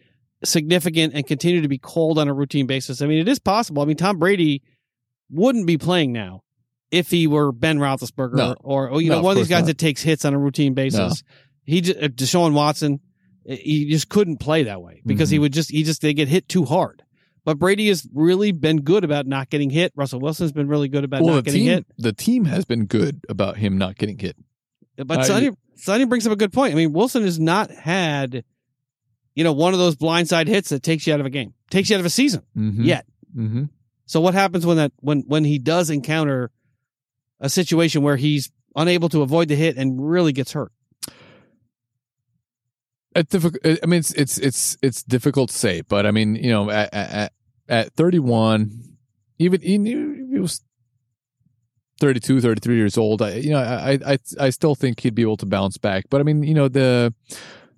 significant 0.44 1.14
and 1.14 1.26
continue 1.26 1.62
to 1.62 1.68
be 1.68 1.78
called 1.78 2.18
on 2.20 2.28
a 2.28 2.34
routine 2.34 2.68
basis, 2.68 3.02
I 3.02 3.08
mean, 3.08 3.20
it 3.20 3.28
is 3.28 3.40
possible. 3.40 3.82
I 3.82 3.86
mean, 3.86 3.98
Tom 3.98 4.18
Brady 4.18 4.62
wouldn't 5.30 5.66
be 5.68 5.78
playing 5.78 6.12
now 6.12 6.42
if 6.92 7.10
he 7.10 7.28
were 7.28 7.52
Ben 7.52 7.80
Roethlisberger 7.80 8.34
No. 8.36 8.56
or, 8.60 8.90
or 8.90 9.02
you 9.02 9.10
No, 9.10 9.18
know 9.18 9.24
one 9.24 9.32
of 9.32 9.38
these 9.38 9.48
guys 9.48 9.62
not. 9.62 9.68
that 9.68 9.78
takes 9.78 10.02
hits 10.02 10.26
on 10.26 10.34
a 10.34 10.40
routine 10.40 10.74
basis. 10.74 11.24
He 11.64 11.82
just, 11.82 11.98
uh, 12.00 12.08
Deshaun 12.10 12.54
Watson, 12.54 13.00
he 13.46 13.90
just 13.90 14.10
couldn't 14.10 14.38
play 14.38 14.64
that 14.64 14.82
way 14.82 15.02
because 15.06 15.30
he 15.30 15.38
Mhm. 15.38 15.42
would 15.42 15.54
just 15.54 15.72
he 15.72 15.84
just 15.84 16.02
they 16.02 16.14
get 16.14 16.28
hit 16.28 16.48
too 16.50 16.66
hard. 16.66 17.02
But 17.46 17.58
Brady 17.60 17.88
has 17.90 18.08
really 18.14 18.52
been 18.54 18.82
good 18.82 19.04
about 19.04 19.28
not 19.28 19.50
getting 19.50 19.70
hit. 19.70 19.92
Russell 19.96 20.20
Wilson's 20.22 20.52
been 20.54 20.68
really 20.68 20.88
good 20.88 21.04
about 21.04 21.24
well, 21.24 21.36
not 21.36 21.44
getting 21.46 21.62
team 21.62 21.70
hit. 21.72 21.86
the 21.98 22.14
team 22.14 22.46
has 22.46 22.64
been 22.66 22.86
good 22.86 23.26
about 23.28 23.58
him 23.58 23.78
not 23.78 23.98
getting 23.98 24.18
hit. 24.18 24.38
But 24.98 25.20
Uh, 25.20 25.24
Sonny, 25.24 25.50
Sonny 25.76 26.06
brings 26.06 26.26
up 26.28 26.34
a 26.34 26.36
good 26.36 26.54
point. 26.54 26.74
I 26.74 26.76
mean, 26.76 26.94
Wilson 26.94 27.24
has 27.24 27.40
not 27.40 27.72
had, 27.72 28.44
you 29.36 29.44
know, 29.44 29.54
one 29.54 29.74
of 29.74 29.80
those 29.80 29.96
blindside 29.96 30.48
hits 30.48 30.70
that 30.70 30.84
takes 30.84 31.08
you 31.08 31.14
out 31.14 31.20
of 31.20 31.26
a 31.26 31.30
game, 31.32 31.54
takes 31.72 31.90
you 31.90 31.96
out 31.96 32.00
of 32.00 32.06
a 32.06 32.10
season 32.12 32.44
Mm-hmm. 32.58 32.84
yet. 32.84 33.06
Mm-hmm. 33.36 33.64
So 34.06 34.22
what 34.22 34.34
happens 34.34 34.66
when 34.66 34.78
that 34.78 34.92
when 35.00 35.22
when 35.28 35.44
he 35.44 35.58
does 35.58 35.90
encounter 35.90 36.52
a 37.40 37.50
situation 37.50 38.04
where 38.04 38.16
he's 38.18 38.52
unable 38.76 39.10
to 39.10 39.22
avoid 39.22 39.48
the 39.48 39.56
hit 39.56 39.78
and 39.78 39.98
really 40.08 40.34
gets 40.34 40.52
hurt? 40.54 40.72
It's 43.16 43.30
difficult. 43.30 43.80
I 43.84 43.86
mean, 43.86 44.00
it's 44.00 44.12
it's 44.14 44.38
it's 44.40 44.78
it's 44.82 45.04
difficult 45.04 45.50
to 45.52 45.56
say, 45.58 45.82
but 45.82 46.06
I 46.06 46.12
mean, 46.12 46.36
you 46.36 46.50
know, 46.50 46.70
at 46.72 46.94
at, 46.94 47.34
at 47.70 47.94
31, 47.94 48.72
even 49.40 49.62
he, 49.62 49.78
he 50.32 50.40
was 50.40 50.62
32, 52.00 52.42
33 52.42 52.76
years 52.76 52.98
old. 52.98 53.22
I, 53.22 53.36
you 53.36 53.52
know, 53.52 53.60
I, 53.60 54.00
I 54.06 54.18
I 54.40 54.50
still 54.50 54.76
think 54.76 55.00
he'd 55.02 55.16
be 55.16 55.22
able 55.22 55.38
to 55.38 55.46
bounce 55.46 55.78
back. 55.78 56.06
But 56.10 56.22
I 56.22 56.24
mean, 56.24 56.44
you 56.44 56.54
know, 56.54 56.68
the 56.68 57.14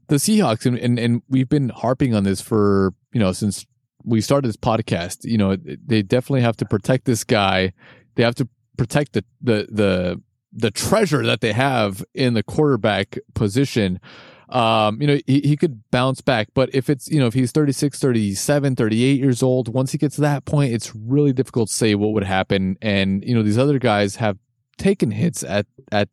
the 0.07 0.15
Seahawks 0.15 0.65
and 0.65 0.77
and, 0.77 0.99
and 0.99 1.21
we've 1.29 1.49
been 1.49 1.69
harping 1.69 2.13
on 2.13 2.23
this 2.23 2.41
for 2.41 2.93
you 3.11 3.19
know 3.19 3.31
since 3.31 3.65
we 4.03 4.21
started 4.21 4.47
this 4.47 4.57
podcast. 4.57 5.25
You 5.25 5.37
know, 5.37 5.55
they 5.55 6.01
definitely 6.01 6.41
have 6.41 6.57
to 6.57 6.65
protect 6.65 7.05
this 7.05 7.23
guy. 7.23 7.73
They 8.15 8.23
have 8.23 8.35
to 8.35 8.47
protect 8.77 9.13
the 9.13 9.25
the 9.41 9.67
the 9.69 10.21
the 10.53 10.71
treasure 10.71 11.25
that 11.25 11.41
they 11.41 11.51
have 11.51 12.03
in 12.13 12.33
the 12.33 12.43
quarterback 12.43 13.19
position 13.33 13.99
um, 14.49 15.01
you 15.01 15.07
know, 15.07 15.19
he, 15.25 15.41
he 15.41 15.57
could 15.57 15.81
bounce 15.91 16.21
back. 16.21 16.49
But 16.53 16.73
if 16.73 16.89
it's, 16.89 17.09
you 17.09 17.19
know, 17.19 17.27
if 17.27 17.33
he's 17.33 17.51
36, 17.51 17.99
37, 17.99 18.75
38 18.75 19.19
years 19.19 19.43
old, 19.43 19.73
once 19.73 19.91
he 19.91 19.97
gets 19.97 20.15
to 20.15 20.21
that 20.21 20.45
point, 20.45 20.73
it's 20.73 20.95
really 20.95 21.33
difficult 21.33 21.69
to 21.69 21.75
say 21.75 21.95
what 21.95 22.13
would 22.13 22.23
happen. 22.23 22.77
And, 22.81 23.23
you 23.23 23.33
know, 23.33 23.43
these 23.43 23.57
other 23.57 23.79
guys 23.79 24.17
have 24.17 24.37
taken 24.77 25.11
hits 25.11 25.43
at, 25.43 25.65
at 25.91 26.09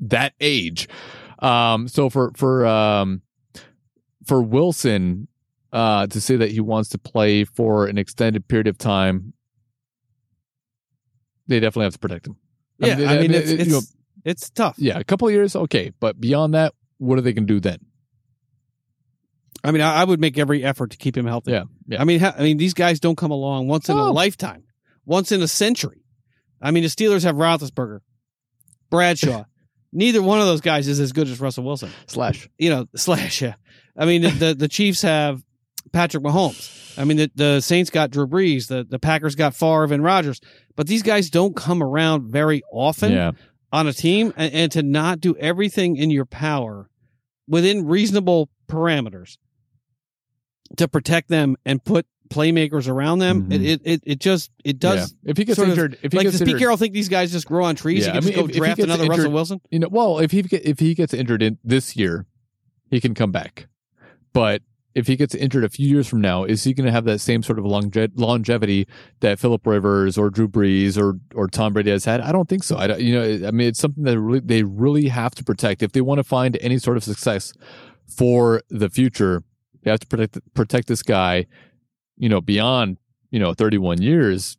that 0.00 0.34
age. 0.40 0.88
Um, 1.38 1.88
so 1.88 2.10
for, 2.10 2.32
for, 2.34 2.66
um, 2.66 3.22
for 4.24 4.42
Wilson, 4.42 5.28
uh, 5.72 6.06
to 6.06 6.20
say 6.20 6.36
that 6.36 6.50
he 6.50 6.60
wants 6.60 6.88
to 6.90 6.98
play 6.98 7.44
for 7.44 7.86
an 7.86 7.98
extended 7.98 8.48
period 8.48 8.66
of 8.66 8.78
time, 8.78 9.34
they 11.46 11.60
definitely 11.60 11.84
have 11.84 11.92
to 11.92 11.98
protect 11.98 12.26
him. 12.26 12.36
Yeah, 12.78 12.94
I 12.94 12.96
mean, 12.96 13.08
I 13.08 13.18
mean 13.20 13.34
it's, 13.34 13.50
it's, 13.50 13.66
you 13.66 13.72
know, 13.72 13.80
it's 14.24 14.50
tough. 14.50 14.74
Yeah, 14.78 14.98
a 14.98 15.04
couple 15.04 15.28
of 15.28 15.34
years, 15.34 15.54
okay, 15.54 15.92
but 16.00 16.20
beyond 16.20 16.54
that, 16.54 16.74
what 16.98 17.18
are 17.18 17.20
they 17.20 17.32
going 17.32 17.46
to 17.46 17.54
do 17.54 17.60
then? 17.60 17.78
I 19.64 19.70
mean, 19.72 19.82
I, 19.82 20.02
I, 20.02 20.04
would 20.04 20.20
make 20.20 20.38
every 20.38 20.62
effort 20.62 20.92
to 20.92 20.96
keep 20.96 21.16
him 21.16 21.26
healthy. 21.26 21.52
Yeah, 21.52 21.64
yeah. 21.88 22.00
I 22.00 22.04
mean, 22.04 22.20
ha- 22.20 22.34
I 22.38 22.42
mean, 22.42 22.56
these 22.56 22.74
guys 22.74 23.00
don't 23.00 23.16
come 23.16 23.30
along 23.30 23.68
once 23.68 23.88
in 23.88 23.96
oh. 23.96 24.10
a 24.10 24.12
lifetime, 24.12 24.64
once 25.04 25.32
in 25.32 25.42
a 25.42 25.48
century. 25.48 26.04
I 26.62 26.70
mean, 26.70 26.84
the 26.84 26.88
Steelers 26.88 27.24
have 27.24 27.36
Roethlisberger, 27.36 28.00
Bradshaw. 28.90 29.44
Neither 29.92 30.22
one 30.22 30.40
of 30.40 30.46
those 30.46 30.60
guys 30.60 30.88
is 30.88 31.00
as 31.00 31.12
good 31.12 31.26
as 31.28 31.40
Russell 31.40 31.64
Wilson. 31.64 31.90
Slash, 32.06 32.48
you 32.58 32.70
know, 32.70 32.86
slash. 32.96 33.40
Yeah. 33.40 33.54
I 33.96 34.04
mean, 34.04 34.22
the, 34.22 34.30
the, 34.30 34.54
the 34.54 34.68
Chiefs 34.68 35.02
have 35.02 35.42
Patrick 35.92 36.22
Mahomes. 36.22 36.98
I 36.98 37.04
mean, 37.04 37.16
the, 37.16 37.30
the 37.34 37.60
Saints 37.60 37.90
got 37.90 38.10
Drew 38.10 38.26
Brees. 38.26 38.68
The 38.68 38.84
the 38.84 38.98
Packers 38.98 39.34
got 39.34 39.54
Favre 39.54 39.92
and 39.92 40.02
Rodgers. 40.02 40.40
But 40.76 40.86
these 40.86 41.02
guys 41.02 41.30
don't 41.30 41.56
come 41.56 41.82
around 41.82 42.30
very 42.30 42.62
often. 42.70 43.12
Yeah 43.12 43.32
on 43.72 43.86
a 43.86 43.92
team 43.92 44.32
and, 44.36 44.52
and 44.52 44.72
to 44.72 44.82
not 44.82 45.20
do 45.20 45.36
everything 45.36 45.96
in 45.96 46.10
your 46.10 46.24
power 46.24 46.88
within 47.48 47.86
reasonable 47.86 48.48
parameters 48.68 49.38
to 50.76 50.88
protect 50.88 51.28
them 51.28 51.56
and 51.64 51.84
put 51.84 52.06
playmakers 52.28 52.88
around 52.88 53.20
them. 53.20 53.42
Mm-hmm. 53.42 53.64
It, 53.64 53.80
it 53.84 54.02
it 54.04 54.18
just 54.18 54.50
it 54.64 54.78
does. 54.78 55.14
Yeah. 55.22 55.30
If 55.30 55.36
he 55.36 55.44
gets 55.44 55.58
injured, 55.58 55.94
of, 55.94 56.00
if 56.02 56.12
he 56.12 56.18
like 56.18 56.24
gets 56.26 56.38
does 56.38 56.48
Pete 56.48 56.58
Carroll 56.58 56.76
think 56.76 56.92
these 56.92 57.08
guys 57.08 57.32
just 57.32 57.46
grow 57.46 57.64
on 57.64 57.76
trees? 57.76 58.06
Yeah, 58.06 58.14
he 58.14 58.18
can 58.20 58.24
I 58.24 58.26
mean, 58.26 58.34
just 58.34 58.46
go 58.46 58.50
if, 58.50 58.56
draft 58.56 58.78
if 58.80 58.84
another 58.84 59.04
injured, 59.04 59.18
Russell 59.18 59.32
Wilson. 59.32 59.60
You 59.70 59.78
know, 59.80 59.88
well, 59.90 60.18
if 60.18 60.32
he 60.32 60.40
if 60.50 60.80
he 60.80 60.94
gets 60.94 61.14
injured 61.14 61.42
in 61.42 61.58
this 61.62 61.96
year, 61.96 62.26
he 62.90 63.00
can 63.00 63.14
come 63.14 63.32
back. 63.32 63.68
But 64.32 64.62
if 64.96 65.06
he 65.06 65.14
gets 65.14 65.34
injured 65.34 65.62
a 65.62 65.68
few 65.68 65.86
years 65.86 66.08
from 66.08 66.22
now, 66.22 66.44
is 66.44 66.64
he 66.64 66.72
going 66.72 66.86
to 66.86 66.90
have 66.90 67.04
that 67.04 67.18
same 67.18 67.42
sort 67.42 67.58
of 67.58 67.66
longe- 67.66 68.12
longevity 68.14 68.88
that 69.20 69.38
Philip 69.38 69.66
Rivers 69.66 70.16
or 70.16 70.30
Drew 70.30 70.48
Brees 70.48 70.96
or 70.96 71.20
or 71.34 71.48
Tom 71.48 71.74
Brady 71.74 71.90
has 71.90 72.06
had? 72.06 72.22
I 72.22 72.32
don't 72.32 72.48
think 72.48 72.64
so. 72.64 72.76
I 72.76 72.96
you 72.96 73.14
know, 73.14 73.46
I 73.46 73.50
mean, 73.50 73.68
it's 73.68 73.78
something 73.78 74.04
that 74.04 74.18
really, 74.18 74.40
they 74.40 74.62
really 74.62 75.08
have 75.08 75.34
to 75.34 75.44
protect 75.44 75.82
if 75.82 75.92
they 75.92 76.00
want 76.00 76.18
to 76.18 76.24
find 76.24 76.56
any 76.62 76.78
sort 76.78 76.96
of 76.96 77.04
success 77.04 77.52
for 78.08 78.62
the 78.70 78.88
future. 78.88 79.44
They 79.82 79.90
have 79.90 80.00
to 80.00 80.06
protect 80.06 80.38
protect 80.54 80.88
this 80.88 81.02
guy, 81.02 81.46
you 82.16 82.30
know, 82.30 82.40
beyond 82.40 82.96
you 83.30 83.38
know 83.38 83.52
31 83.52 84.00
years. 84.00 84.56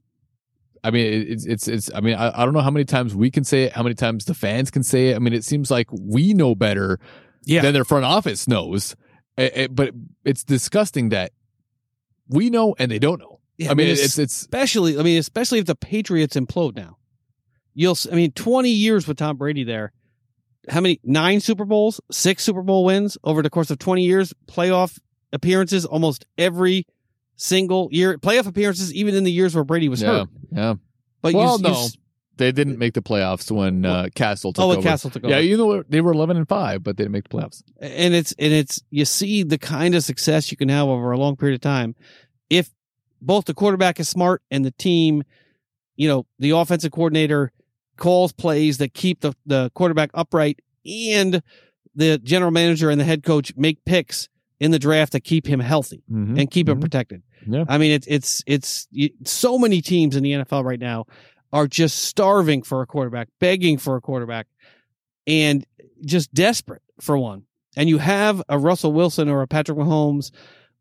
I 0.83 0.91
mean, 0.91 1.31
it's 1.31 1.47
it's 1.47 1.67
it's. 1.67 1.89
I 1.95 1.99
mean, 1.99 2.13
I, 2.13 2.43
I 2.43 2.45
don't 2.45 2.53
know 2.53 2.61
how 2.61 2.69
many 2.69 2.85
times 2.85 3.15
we 3.15 3.31
can 3.31 3.43
say 3.43 3.63
it, 3.63 3.73
how 3.73 3.81
many 3.81 3.95
times 3.95 4.25
the 4.25 4.35
fans 4.35 4.69
can 4.69 4.83
say 4.83 5.09
it. 5.09 5.15
I 5.15 5.19
mean, 5.19 5.33
it 5.33 5.43
seems 5.43 5.71
like 5.71 5.87
we 5.91 6.35
know 6.35 6.53
better 6.53 6.99
yeah. 7.43 7.63
than 7.63 7.73
their 7.73 7.85
front 7.85 8.05
office 8.05 8.47
knows 8.47 8.95
it, 9.37 9.57
it, 9.57 9.75
but 9.75 9.93
it's 10.25 10.43
disgusting 10.43 11.09
that 11.09 11.31
we 12.27 12.49
know 12.49 12.75
and 12.77 12.91
they 12.91 12.99
don't 12.99 13.19
know. 13.19 13.39
Yeah, 13.57 13.71
I 13.71 13.73
mean, 13.73 13.87
it's, 13.87 14.03
it's, 14.03 14.19
it's 14.19 14.41
especially. 14.41 14.99
I 14.99 15.03
mean, 15.03 15.17
especially 15.17 15.59
if 15.59 15.65
the 15.65 15.75
Patriots 15.75 16.35
implode 16.35 16.75
now. 16.75 16.97
You'll. 17.73 17.97
I 18.11 18.15
mean, 18.15 18.31
twenty 18.31 18.69
years 18.69 19.07
with 19.07 19.17
Tom 19.17 19.37
Brady 19.37 19.63
there. 19.63 19.93
How 20.69 20.81
many? 20.81 20.99
Nine 21.03 21.39
Super 21.39 21.65
Bowls, 21.65 22.01
six 22.11 22.43
Super 22.43 22.61
Bowl 22.61 22.85
wins 22.85 23.17
over 23.23 23.41
the 23.41 23.49
course 23.49 23.71
of 23.71 23.79
twenty 23.79 24.03
years. 24.03 24.33
Playoff 24.47 24.99
appearances 25.33 25.85
almost 25.85 26.25
every 26.37 26.85
single 27.35 27.89
year. 27.91 28.17
Playoff 28.17 28.47
appearances, 28.47 28.93
even 28.93 29.15
in 29.15 29.23
the 29.23 29.31
years 29.31 29.55
where 29.55 29.63
Brady 29.63 29.89
was 29.89 30.01
yeah, 30.01 30.07
hurt. 30.07 30.29
Yeah. 30.51 30.73
But 31.21 31.33
well, 31.33 31.57
you, 31.57 31.63
no. 31.63 31.69
You, 31.69 31.87
they 32.37 32.51
didn't 32.51 32.77
make 32.77 32.93
the 32.93 33.01
playoffs 33.01 33.51
when 33.51 33.85
uh, 33.85 34.07
Cassel 34.15 34.53
took 34.53 34.63
oh, 34.63 34.71
over. 34.71 34.81
Cassel 34.81 35.09
took 35.09 35.23
over. 35.23 35.33
Yeah, 35.33 35.39
you 35.39 35.57
know 35.57 35.83
they 35.83 36.01
were 36.01 36.11
eleven 36.11 36.37
and 36.37 36.47
five, 36.47 36.83
but 36.83 36.97
they 36.97 37.03
didn't 37.03 37.13
make 37.13 37.29
the 37.29 37.37
playoffs. 37.37 37.63
And 37.79 38.13
it's 38.13 38.33
and 38.39 38.53
it's 38.53 38.81
you 38.89 39.05
see 39.05 39.43
the 39.43 39.57
kind 39.57 39.95
of 39.95 40.03
success 40.03 40.51
you 40.51 40.57
can 40.57 40.69
have 40.69 40.87
over 40.87 41.11
a 41.11 41.17
long 41.17 41.35
period 41.35 41.55
of 41.55 41.61
time 41.61 41.95
if 42.49 42.69
both 43.21 43.45
the 43.45 43.53
quarterback 43.53 43.99
is 43.99 44.07
smart 44.07 44.41
and 44.51 44.63
the 44.63 44.71
team, 44.71 45.23
you 45.95 46.07
know, 46.07 46.25
the 46.39 46.51
offensive 46.51 46.91
coordinator 46.91 47.51
calls 47.97 48.31
plays 48.31 48.77
that 48.77 48.93
keep 48.93 49.21
the 49.21 49.33
the 49.45 49.71
quarterback 49.73 50.11
upright, 50.13 50.59
and 50.85 51.41
the 51.95 52.17
general 52.19 52.51
manager 52.51 52.89
and 52.89 52.99
the 52.99 53.05
head 53.05 53.23
coach 53.23 53.53
make 53.55 53.83
picks 53.85 54.29
in 54.59 54.71
the 54.71 54.79
draft 54.79 55.13
that 55.13 55.23
keep 55.23 55.47
him 55.47 55.59
healthy 55.59 56.03
mm-hmm. 56.11 56.37
and 56.37 56.51
keep 56.51 56.67
mm-hmm. 56.67 56.73
him 56.73 56.81
protected. 56.81 57.23
Yeah. 57.45 57.65
I 57.67 57.77
mean, 57.77 57.91
it's 57.91 58.07
it's 58.07 58.43
it's 58.45 58.87
so 59.25 59.57
many 59.57 59.81
teams 59.81 60.15
in 60.15 60.23
the 60.23 60.33
NFL 60.33 60.63
right 60.63 60.79
now 60.79 61.05
are 61.57 61.67
just 61.67 62.03
starving 62.03 62.61
for 62.61 62.83
a 62.83 62.85
quarterback, 62.85 63.29
begging 63.39 63.79
for 63.79 63.95
a 63.95 64.01
quarterback, 64.01 64.45
and 65.25 65.65
just 66.05 66.31
desperate 66.31 66.83
for 67.01 67.17
one. 67.17 67.45
And 67.75 67.89
you 67.89 67.97
have 67.97 68.43
a 68.47 68.59
Russell 68.59 68.93
Wilson 68.93 69.27
or 69.27 69.41
a 69.41 69.47
Patrick 69.47 69.75
Mahomes 69.75 70.29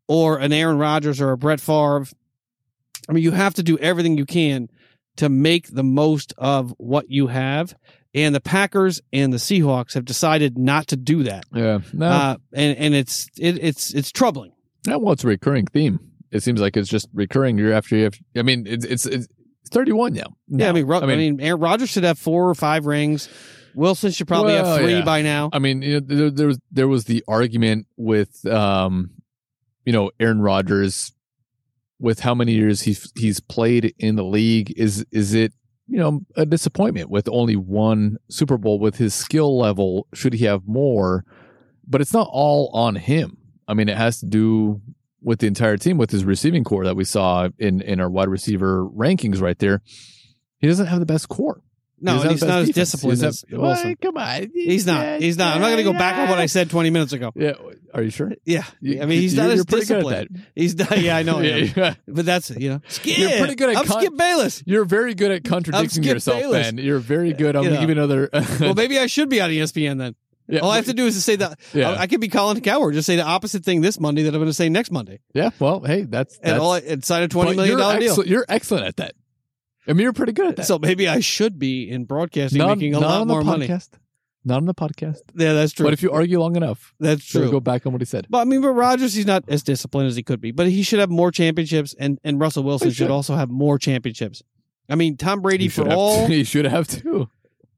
or 0.07 0.37
an 0.37 0.53
Aaron 0.53 0.77
Rodgers 0.77 1.19
or 1.19 1.31
a 1.31 1.37
Brett 1.37 1.59
Favre. 1.59 2.05
I 3.09 3.11
mean, 3.11 3.23
you 3.23 3.31
have 3.31 3.55
to 3.55 3.63
do 3.63 3.79
everything 3.79 4.19
you 4.19 4.27
can 4.27 4.69
to 5.15 5.29
make 5.29 5.67
the 5.67 5.83
most 5.83 6.35
of 6.37 6.75
what 6.77 7.09
you 7.09 7.25
have. 7.25 7.75
And 8.13 8.35
the 8.35 8.39
Packers 8.39 9.01
and 9.11 9.33
the 9.33 9.37
Seahawks 9.37 9.95
have 9.95 10.05
decided 10.05 10.59
not 10.59 10.85
to 10.89 10.95
do 10.95 11.23
that. 11.23 11.45
Yeah, 11.51 11.79
no. 11.91 12.05
Uh, 12.07 12.35
and 12.53 12.77
and 12.77 12.93
it's 12.93 13.29
it, 13.39 13.57
it's 13.63 13.95
it's 13.95 14.11
troubling. 14.11 14.51
Yeah, 14.87 14.97
well, 14.97 15.13
it's 15.13 15.23
a 15.23 15.27
recurring 15.27 15.65
theme. 15.65 15.99
It 16.29 16.43
seems 16.43 16.61
like 16.61 16.77
it's 16.77 16.89
just 16.89 17.07
recurring 17.15 17.57
year 17.57 17.73
after 17.73 17.95
year. 17.95 18.11
I 18.35 18.43
mean, 18.43 18.67
it's 18.67 18.85
it's, 18.85 19.05
it's 19.07 19.27
31 19.69 20.13
now. 20.13 20.35
Yeah, 20.47 20.69
I 20.69 20.71
mean, 20.71 20.89
I 20.91 20.99
mean, 21.01 21.09
I 21.09 21.15
mean, 21.15 21.41
Aaron 21.41 21.59
Rodgers 21.59 21.89
should 21.89 22.03
have 22.03 22.19
four 22.19 22.49
or 22.49 22.55
five 22.55 22.85
rings. 22.85 23.29
Wilson 23.75 24.11
should 24.11 24.27
probably 24.27 24.53
well, 24.53 24.65
have 24.65 24.81
three 24.81 24.97
yeah. 24.97 25.03
by 25.03 25.21
now. 25.21 25.49
I 25.53 25.59
mean, 25.59 25.83
you 25.83 25.99
know, 25.99 25.99
there, 25.99 26.31
there, 26.31 26.47
was 26.47 26.59
there 26.71 26.87
was 26.87 27.05
the 27.05 27.23
argument 27.27 27.85
with, 27.95 28.45
um, 28.47 29.11
you 29.85 29.93
know, 29.93 30.09
Aaron 30.19 30.41
Rodgers 30.41 31.13
with 31.99 32.19
how 32.19 32.35
many 32.35 32.53
years 32.53 32.81
he's 32.81 33.11
he's 33.15 33.39
played 33.39 33.93
in 33.99 34.15
the 34.15 34.23
league. 34.23 34.73
Is 34.77 35.05
is 35.11 35.33
it 35.33 35.53
you 35.87 35.97
know 35.97 36.21
a 36.35 36.45
disappointment 36.45 37.09
with 37.09 37.27
only 37.29 37.55
one 37.55 38.17
Super 38.29 38.57
Bowl 38.57 38.79
with 38.79 38.97
his 38.97 39.13
skill 39.13 39.57
level? 39.57 40.07
Should 40.13 40.33
he 40.33 40.45
have 40.45 40.67
more? 40.67 41.23
But 41.87 42.01
it's 42.01 42.13
not 42.13 42.29
all 42.31 42.69
on 42.73 42.95
him. 42.95 43.37
I 43.67 43.73
mean, 43.73 43.89
it 43.89 43.97
has 43.97 44.19
to 44.19 44.25
do 44.25 44.81
with 45.21 45.39
the 45.39 45.47
entire 45.47 45.77
team 45.77 45.97
with 45.97 46.11
his 46.11 46.25
receiving 46.25 46.63
corps 46.63 46.85
that 46.85 46.95
we 46.95 47.03
saw 47.03 47.49
in 47.57 47.81
in 47.81 47.99
our 47.99 48.09
wide 48.09 48.29
receiver 48.29 48.85
rankings 48.85 49.41
right 49.41 49.57
there. 49.59 49.81
He 50.59 50.67
doesn't 50.67 50.87
have 50.87 50.99
the 50.99 51.05
best 51.05 51.29
corps. 51.29 51.61
No, 51.99 52.19
he's 52.19 52.43
not 52.43 52.61
as 52.61 52.69
disciplined 52.69 53.23
as 53.23 53.43
Wilson. 53.51 53.95
come 53.95 54.17
on, 54.17 54.51
he's 54.53 54.85
not. 54.85 55.19
He's 55.19 55.35
not. 55.35 55.55
I'm 55.55 55.61
not 55.61 55.67
going 55.67 55.77
to 55.77 55.83
go 55.83 55.93
back 55.93 56.17
on 56.17 56.29
what 56.29 56.37
I 56.37 56.45
said 56.45 56.69
20 56.69 56.91
minutes 56.91 57.11
ago. 57.11 57.31
Yeah, 57.35 57.53
are 57.91 58.03
you 58.03 58.11
sure? 58.11 58.33
Yeah, 58.45 58.65
I 58.83 59.05
mean 59.05 59.19
he's 59.19 59.35
not 59.35 59.49
as 59.49 59.65
disciplined. 59.65 60.45
He's 60.55 60.75
not. 60.75 61.01
Yeah, 61.01 61.17
I 61.17 61.23
know. 61.23 61.39
yeah, 61.39 61.55
yeah. 61.75 61.95
But 62.07 62.25
that's 62.27 62.51
you 62.51 62.69
know, 62.69 62.81
Skip. 62.87 63.17
You're 63.17 63.39
pretty 63.39 63.55
good 63.55 63.71
at. 63.71 63.77
I'm 63.77 63.85
con- 63.85 64.01
Skip 64.01 64.15
Bayless. 64.15 64.61
You're 64.67 64.85
very 64.85 65.15
good 65.15 65.31
at 65.31 65.43
contradicting 65.43 66.03
yourself, 66.03 66.39
Bayless. 66.39 66.67
Ben. 66.67 66.77
You're 66.77 66.99
very 66.99 67.33
good. 67.33 67.55
I'm 67.55 67.63
you 67.63 67.69
know. 67.71 67.81
even 67.81 67.97
other. 67.97 68.29
well, 68.59 68.75
maybe 68.75 68.99
I 68.99 69.07
should 69.07 69.29
be 69.29 69.41
on 69.41 69.49
ESPN 69.49 69.97
then. 69.97 70.15
Yeah, 70.47 70.61
All 70.61 70.71
I 70.71 70.77
have 70.77 70.85
to 70.85 70.93
do 70.93 71.05
is 71.05 71.15
to 71.15 71.21
say 71.21 71.35
that 71.37 71.59
yeah. 71.73 71.91
I, 71.91 72.01
I 72.01 72.07
could 72.07 72.21
be 72.21 72.29
Colin 72.29 72.61
Cowherd, 72.61 72.93
just 72.93 73.05
say 73.05 73.17
the 73.17 73.23
opposite 73.23 73.65
thing 73.65 73.81
this 73.81 73.99
Monday 73.99 74.23
that 74.23 74.29
I'm 74.29 74.39
going 74.39 74.47
to 74.47 74.53
say 74.53 74.69
next 74.69 74.91
Monday. 74.91 75.19
Yeah, 75.33 75.49
well, 75.59 75.81
hey, 75.81 76.03
that's, 76.03 76.37
that's 76.37 76.51
and 76.51 76.61
all 76.61 76.73
and 76.73 77.03
sign 77.03 77.23
a 77.23 77.27
twenty 77.27 77.55
million 77.55 77.77
dollar 77.77 77.99
deal. 77.99 78.25
You're 78.25 78.45
excellent 78.47 78.85
at 78.85 78.97
that. 78.97 79.15
I 79.87 79.93
mean, 79.93 80.03
you're 80.03 80.13
pretty 80.13 80.33
good 80.33 80.47
at 80.47 80.55
that. 80.57 80.65
So 80.65 80.79
maybe 80.79 81.07
I 81.07 81.19
should 81.19 81.59
be 81.59 81.89
in 81.89 82.05
broadcasting, 82.05 82.59
not, 82.59 82.77
making 82.77 82.93
a 82.93 82.99
lot 82.99 83.27
more 83.27 83.43
money. 83.43 83.67
Not 84.47 84.57
on 84.57 84.65
the 84.65 84.73
podcast. 84.73 85.19
Yeah, 85.35 85.51
that's 85.51 85.73
true. 85.73 85.85
But 85.85 85.93
if 85.93 86.01
you 86.01 86.11
argue 86.11 86.39
long 86.39 86.55
enough, 86.55 86.93
that's 87.01 87.25
true. 87.25 87.51
Go 87.51 87.59
back 87.59 87.85
on 87.85 87.91
what 87.91 88.01
he 88.01 88.05
said. 88.05 88.27
But 88.29 88.39
I 88.39 88.43
mean, 88.45 88.61
but 88.61 88.71
Rodgers, 88.71 89.13
he's 89.13 89.25
not 89.25 89.43
as 89.49 89.61
disciplined 89.61 90.07
as 90.07 90.15
he 90.15 90.23
could 90.23 90.39
be, 90.39 90.51
but 90.51 90.67
he 90.67 90.83
should 90.83 90.99
have 90.99 91.09
more 91.09 91.31
championships, 91.31 91.93
and 91.99 92.17
and 92.23 92.39
Russell 92.39 92.63
Wilson 92.63 92.89
should. 92.89 92.95
should. 92.95 93.11
also 93.11 93.35
have 93.35 93.49
more 93.49 93.77
championships. 93.77 94.41
I 94.89 94.95
mean, 94.95 95.17
Tom 95.17 95.41
Brady 95.41 95.67
for 95.67 95.91
all 95.91 96.27
he 96.27 96.45
should 96.45 96.65
have 96.65 96.87
too. 96.87 97.29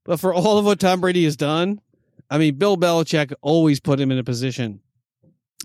But 0.03 0.19
for 0.19 0.31
all 0.31 0.59
of 0.59 0.65
what 0.65 0.79
Tom 0.79 1.01
Brady 1.01 1.23
has 1.23 1.35
done, 1.35 1.81
I 2.29 2.37
mean, 2.37 2.55
Bill 2.55 2.77
Belichick 2.77 3.33
always 3.41 3.79
put 3.79 3.99
him 3.99 4.11
in 4.11 4.17
a 4.17 4.23
position 4.23 4.81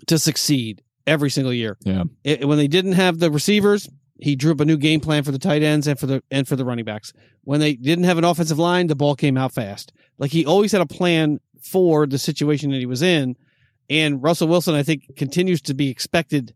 to 0.07 0.19
succeed 0.19 0.83
every 1.07 1.31
single 1.31 1.53
year. 1.53 1.77
Yeah. 1.85 2.05
It- 2.25 2.47
when 2.49 2.59
they 2.59 2.69
didn't 2.69 2.93
have 2.93 3.19
the 3.19 3.31
receivers, 3.31 3.89
he 4.21 4.37
drew 4.37 4.53
up 4.53 4.61
a 4.61 4.65
new 4.65 4.77
game 4.77 5.01
plan 5.01 5.23
for 5.25 5.33
the 5.33 5.39
tight 5.39 5.63
ends 5.63 5.87
and 5.87 5.99
for 5.99 6.07
the 6.07 6.23
and 6.31 6.47
for 6.47 6.57
the 6.57 6.65
running 6.65 6.85
backs. 6.85 7.13
When 7.43 7.61
they 7.61 7.75
didn't 7.75 8.05
have 8.05 8.17
an 8.19 8.25
offensive 8.25 8.59
line, 8.59 8.87
the 8.87 8.95
ball 8.95 9.15
came 9.17 9.37
out 9.37 9.53
fast. 9.53 9.93
Like 10.19 10.31
he 10.31 10.47
always 10.47 10.73
had 10.73 10.81
a 10.81 10.87
plan 10.87 11.41
for 11.63 12.07
the 12.07 12.19
situation 12.19 12.71
that 12.71 12.79
he 12.79 12.87
was 12.87 13.03
in. 13.03 13.37
And 13.91 14.23
Russell 14.23 14.49
Wilson, 14.49 14.75
I 14.75 14.83
think, 14.83 15.15
continues 15.17 15.61
to 15.63 15.75
be 15.75 15.91
expected 15.91 16.55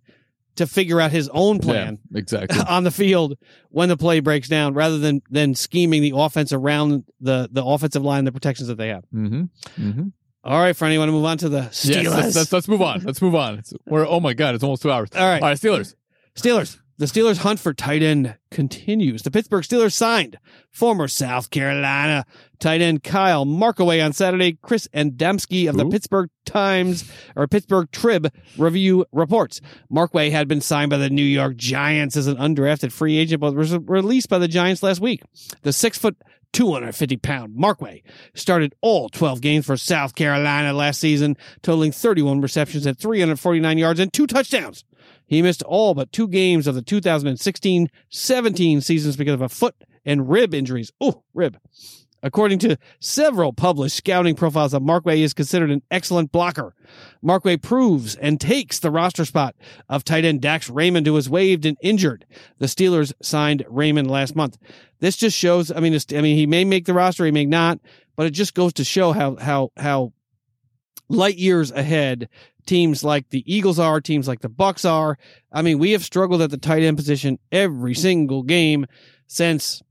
to 0.58 0.66
figure 0.66 1.00
out 1.00 1.10
his 1.10 1.28
own 1.32 1.58
plan 1.58 1.98
Yeah, 2.10 2.18
exactly. 2.18 2.60
on 2.68 2.84
the 2.84 2.90
field 2.90 3.36
when 3.70 3.88
the 3.88 3.96
play 3.96 4.20
breaks 4.20 4.48
down, 4.48 4.74
rather 4.74 4.98
than 4.98 5.22
than 5.30 5.54
scheming 5.54 6.02
the 6.02 6.12
offense 6.14 6.52
around 6.52 7.04
the 7.20 7.48
the 7.50 7.64
offensive 7.64 8.02
line, 8.02 8.24
the 8.24 8.32
protections 8.32 8.68
that 8.68 8.76
they 8.76 8.88
have. 8.88 9.04
mm-hmm. 9.14 9.42
Mm-hmm. 9.80 10.08
All 10.44 10.60
right, 10.60 10.74
Franny, 10.74 10.96
want 10.98 11.08
to 11.08 11.12
move 11.12 11.24
on 11.24 11.36
to 11.38 11.48
the 11.48 11.62
Steelers? 11.62 12.04
Yes, 12.04 12.14
let's, 12.14 12.36
let's, 12.36 12.52
let's 12.52 12.68
move 12.68 12.80
on. 12.80 13.00
Let's 13.00 13.20
move 13.20 13.34
on. 13.34 13.58
It's, 13.58 13.74
we're 13.86 14.06
oh 14.06 14.20
my 14.20 14.34
god, 14.34 14.54
it's 14.54 14.64
almost 14.64 14.82
two 14.82 14.90
hours. 14.90 15.08
All 15.14 15.26
right. 15.26 15.42
all 15.42 15.48
right, 15.48 15.58
Steelers. 15.58 15.94
Steelers. 16.36 16.78
The 16.98 17.06
Steelers' 17.06 17.38
hunt 17.38 17.60
for 17.60 17.72
tight 17.72 18.02
end 18.02 18.34
continues. 18.50 19.22
The 19.22 19.30
Pittsburgh 19.30 19.62
Steelers 19.62 19.92
signed 19.92 20.36
former 20.72 21.06
South 21.06 21.48
Carolina 21.50 22.26
tight 22.58 22.80
end 22.80 23.04
Kyle 23.04 23.46
Markway 23.46 24.04
on 24.04 24.12
Saturday. 24.12 24.58
Chris 24.62 24.88
Adamski 24.92 25.68
of 25.68 25.76
the 25.76 25.84
Who? 25.84 25.90
Pittsburgh 25.90 26.28
Times 26.44 27.08
or 27.36 27.46
Pittsburgh 27.46 27.88
Trib 27.92 28.32
Review 28.56 29.06
reports 29.12 29.60
Markway 29.92 30.32
had 30.32 30.48
been 30.48 30.60
signed 30.60 30.90
by 30.90 30.96
the 30.96 31.08
New 31.08 31.22
York 31.22 31.56
Giants 31.56 32.16
as 32.16 32.26
an 32.26 32.36
undrafted 32.36 32.90
free 32.90 33.16
agent, 33.16 33.40
but 33.40 33.54
was 33.54 33.76
released 33.76 34.28
by 34.28 34.38
the 34.38 34.48
Giants 34.48 34.82
last 34.82 35.00
week. 35.00 35.22
The 35.62 35.72
six 35.72 35.98
foot 35.98 36.16
250 36.52 37.16
pound 37.18 37.54
Markway 37.56 38.02
started 38.34 38.74
all 38.80 39.08
12 39.08 39.40
games 39.40 39.66
for 39.66 39.76
South 39.76 40.16
Carolina 40.16 40.72
last 40.72 40.98
season, 40.98 41.36
totaling 41.62 41.92
31 41.92 42.40
receptions 42.40 42.86
at 42.88 42.98
349 42.98 43.78
yards 43.78 44.00
and 44.00 44.12
two 44.12 44.26
touchdowns. 44.26 44.84
He 45.28 45.42
missed 45.42 45.62
all 45.62 45.94
but 45.94 46.10
two 46.10 46.26
games 46.26 46.66
of 46.66 46.74
the 46.74 46.82
2016 46.82 47.88
17 48.08 48.80
seasons 48.80 49.16
because 49.16 49.34
of 49.34 49.42
a 49.42 49.48
foot 49.48 49.76
and 50.04 50.28
rib 50.28 50.54
injuries. 50.54 50.90
Oh, 51.00 51.22
rib. 51.34 51.58
According 52.20 52.58
to 52.60 52.76
several 52.98 53.52
published 53.52 53.96
scouting 53.96 54.34
profiles, 54.34 54.74
of 54.74 54.82
Markway 54.82 55.18
is 55.18 55.34
considered 55.34 55.70
an 55.70 55.82
excellent 55.90 56.32
blocker. 56.32 56.74
Markway 57.24 57.62
proves 57.62 58.16
and 58.16 58.40
takes 58.40 58.80
the 58.80 58.90
roster 58.90 59.24
spot 59.24 59.54
of 59.88 60.02
tight 60.02 60.24
end 60.24 60.40
Dax 60.40 60.68
Raymond, 60.68 61.06
who 61.06 61.12
was 61.12 61.30
waived 61.30 61.64
and 61.64 61.76
injured. 61.80 62.26
The 62.58 62.66
Steelers 62.66 63.12
signed 63.22 63.64
Raymond 63.68 64.10
last 64.10 64.34
month. 64.34 64.58
This 64.98 65.16
just 65.16 65.36
shows. 65.36 65.70
I 65.70 65.78
mean, 65.78 65.96
I 66.10 66.20
mean, 66.20 66.36
he 66.36 66.46
may 66.46 66.64
make 66.64 66.86
the 66.86 66.94
roster, 66.94 67.24
he 67.24 67.30
may 67.30 67.46
not, 67.46 67.78
but 68.16 68.26
it 68.26 68.30
just 68.30 68.54
goes 68.54 68.72
to 68.74 68.84
show 68.84 69.12
how 69.12 69.36
how 69.36 69.70
how 69.76 70.12
light 71.08 71.36
years 71.36 71.70
ahead 71.70 72.28
teams 72.68 73.02
like 73.02 73.30
the 73.30 73.42
Eagles 73.52 73.78
are, 73.80 74.00
teams 74.00 74.28
like 74.28 74.40
the 74.40 74.48
Bucks 74.48 74.84
are. 74.84 75.18
I 75.52 75.62
mean, 75.62 75.78
we 75.80 75.90
have 75.92 76.04
struggled 76.04 76.40
at 76.42 76.50
the 76.50 76.58
tight 76.58 76.82
end 76.84 76.96
position 76.96 77.38
every 77.50 77.94
single 77.94 78.42
game 78.44 78.86
since 79.26 79.82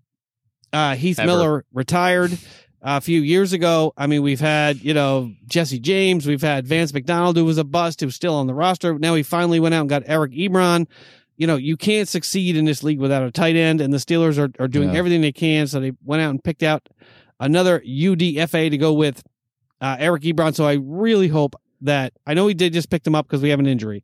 uh, 0.72 0.96
Heath 0.96 1.20
Ever. 1.20 1.28
Miller 1.28 1.66
retired 1.74 2.38
a 2.82 3.02
few 3.02 3.22
years 3.22 3.52
ago. 3.54 3.94
I 3.98 4.08
mean, 4.08 4.22
we've 4.22 4.40
had, 4.40 4.78
you 4.82 4.94
know, 4.94 5.34
Jesse 5.48 5.80
James, 5.80 6.26
we've 6.26 6.42
had 6.42 6.68
Vance 6.68 6.94
McDonald, 6.94 7.36
who 7.36 7.44
was 7.46 7.58
a 7.58 7.64
bust, 7.64 8.00
who's 8.02 8.16
still 8.16 8.36
on 8.36 8.48
the 8.48 8.54
roster. 8.54 8.98
Now 8.98 9.16
he 9.16 9.24
finally 9.24 9.60
went 9.60 9.74
out 9.76 9.82
and 9.82 9.90
got 9.90 10.04
Eric 10.06 10.32
Ebron. 10.32 10.88
You 11.36 11.48
know, 11.48 11.56
you 11.56 11.78
can't 11.78 12.08
succeed 12.08 12.56
in 12.56 12.66
this 12.66 12.84
league 12.84 13.00
without 13.00 13.24
a 13.24 13.32
tight 13.32 13.56
end, 13.56 13.80
and 13.82 13.94
the 13.94 13.98
Steelers 13.98 14.38
are, 14.40 14.50
are 14.64 14.68
doing 14.68 14.92
Yeah. 14.94 14.98
everything 15.00 15.22
they 15.22 15.32
can. 15.32 15.68
So 15.68 15.80
they 15.80 15.92
went 16.04 16.22
out 16.22 16.30
and 16.32 16.44
picked 16.44 16.64
out 16.64 16.88
another 17.40 17.80
UDFA 17.82 18.70
to 18.72 18.78
go 18.78 18.94
with 18.94 19.24
uh, 19.82 19.98
Eric 20.00 20.24
Ebron. 20.24 20.56
So 20.56 20.66
I 20.66 20.78
really 20.82 21.28
hope 21.28 21.56
that 21.82 22.14
I 22.26 22.34
know 22.34 22.46
we 22.46 22.54
did 22.54 22.74
just 22.74 22.90
pick 22.90 23.04
them 23.04 23.16
up 23.16 23.28
because 23.28 23.42
we 23.42 23.50
have 23.50 23.60
an 23.60 23.68
injury, 23.68 24.04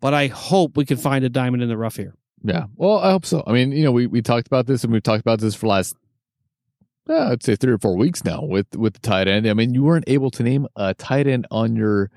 but 0.00 0.14
I 0.14 0.28
hope 0.28 0.76
we 0.76 0.84
can 0.84 0.96
find 0.96 1.24
a 1.24 1.28
diamond 1.28 1.62
in 1.62 1.68
the 1.68 1.76
rough 1.76 1.96
here. 1.96 2.14
Yeah. 2.42 2.66
Well, 2.76 2.98
I 2.98 3.10
hope 3.10 3.26
so. 3.26 3.42
I 3.46 3.52
mean, 3.52 3.72
you 3.72 3.84
know, 3.84 3.92
we, 3.92 4.06
we 4.06 4.22
talked 4.22 4.46
about 4.46 4.66
this 4.66 4.82
and 4.84 4.92
we've 4.92 5.02
talked 5.02 5.20
about 5.20 5.40
this 5.40 5.54
for 5.54 5.66
last, 5.66 5.94
uh, 7.08 7.32
I'd 7.32 7.42
say 7.42 7.56
three 7.56 7.72
or 7.72 7.78
four 7.78 7.96
weeks 7.96 8.24
now 8.24 8.42
with, 8.42 8.74
with 8.76 8.94
the 8.94 9.00
tight 9.00 9.28
end. 9.28 9.46
I 9.46 9.52
mean, 9.54 9.74
you 9.74 9.82
weren't 9.82 10.06
able 10.06 10.30
to 10.32 10.42
name 10.42 10.66
a 10.76 10.94
tight 10.94 11.26
end 11.26 11.46
on 11.50 11.76
your 11.76 12.10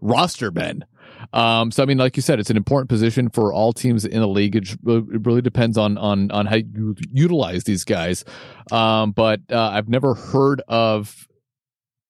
roster, 0.00 0.50
Ben. 0.50 0.84
Um, 1.32 1.70
so 1.70 1.82
I 1.82 1.86
mean, 1.86 1.98
like 1.98 2.16
you 2.16 2.22
said, 2.22 2.40
it's 2.40 2.50
an 2.50 2.56
important 2.56 2.88
position 2.88 3.28
for 3.28 3.52
all 3.52 3.72
teams 3.72 4.04
in 4.04 4.20
the 4.20 4.28
league. 4.28 4.56
It 4.56 4.74
really 4.82 5.42
depends 5.42 5.76
on 5.76 5.98
on 5.98 6.30
on 6.30 6.46
how 6.46 6.56
you 6.56 6.96
utilize 7.12 7.64
these 7.64 7.84
guys. 7.84 8.24
Um, 8.72 9.12
but 9.12 9.40
uh, 9.50 9.68
I've 9.68 9.88
never 9.88 10.14
heard 10.14 10.62
of 10.68 11.28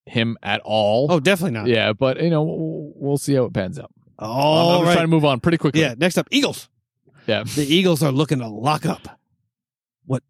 him 0.06 0.36
at 0.42 0.60
all. 0.64 1.06
Oh, 1.10 1.20
definitely 1.20 1.58
not. 1.58 1.66
yeah, 1.68 1.92
but 1.92 2.22
you 2.22 2.30
know, 2.30 2.42
we'll, 2.42 2.92
we'll 2.96 3.18
see 3.18 3.34
how 3.34 3.44
it 3.44 3.52
pans 3.52 3.78
out. 3.78 3.92
I'm- 4.18 4.30
I'm, 4.30 4.84
right. 4.84 4.92
trying 4.92 5.04
to 5.04 5.08
move 5.08 5.24
on 5.24 5.40
pretty 5.40 5.58
quickly. 5.58 5.80
Yeah. 5.80 5.94
Next 5.96 6.18
up, 6.18 6.28
Eagles. 6.30 6.68
yeah. 7.26 7.44
The 7.44 7.64
Eagles 7.64 8.02
are 8.02 8.12
looking 8.12 8.40
to 8.40 8.48
lock 8.48 8.84
up 8.84 9.18
what 10.04 10.22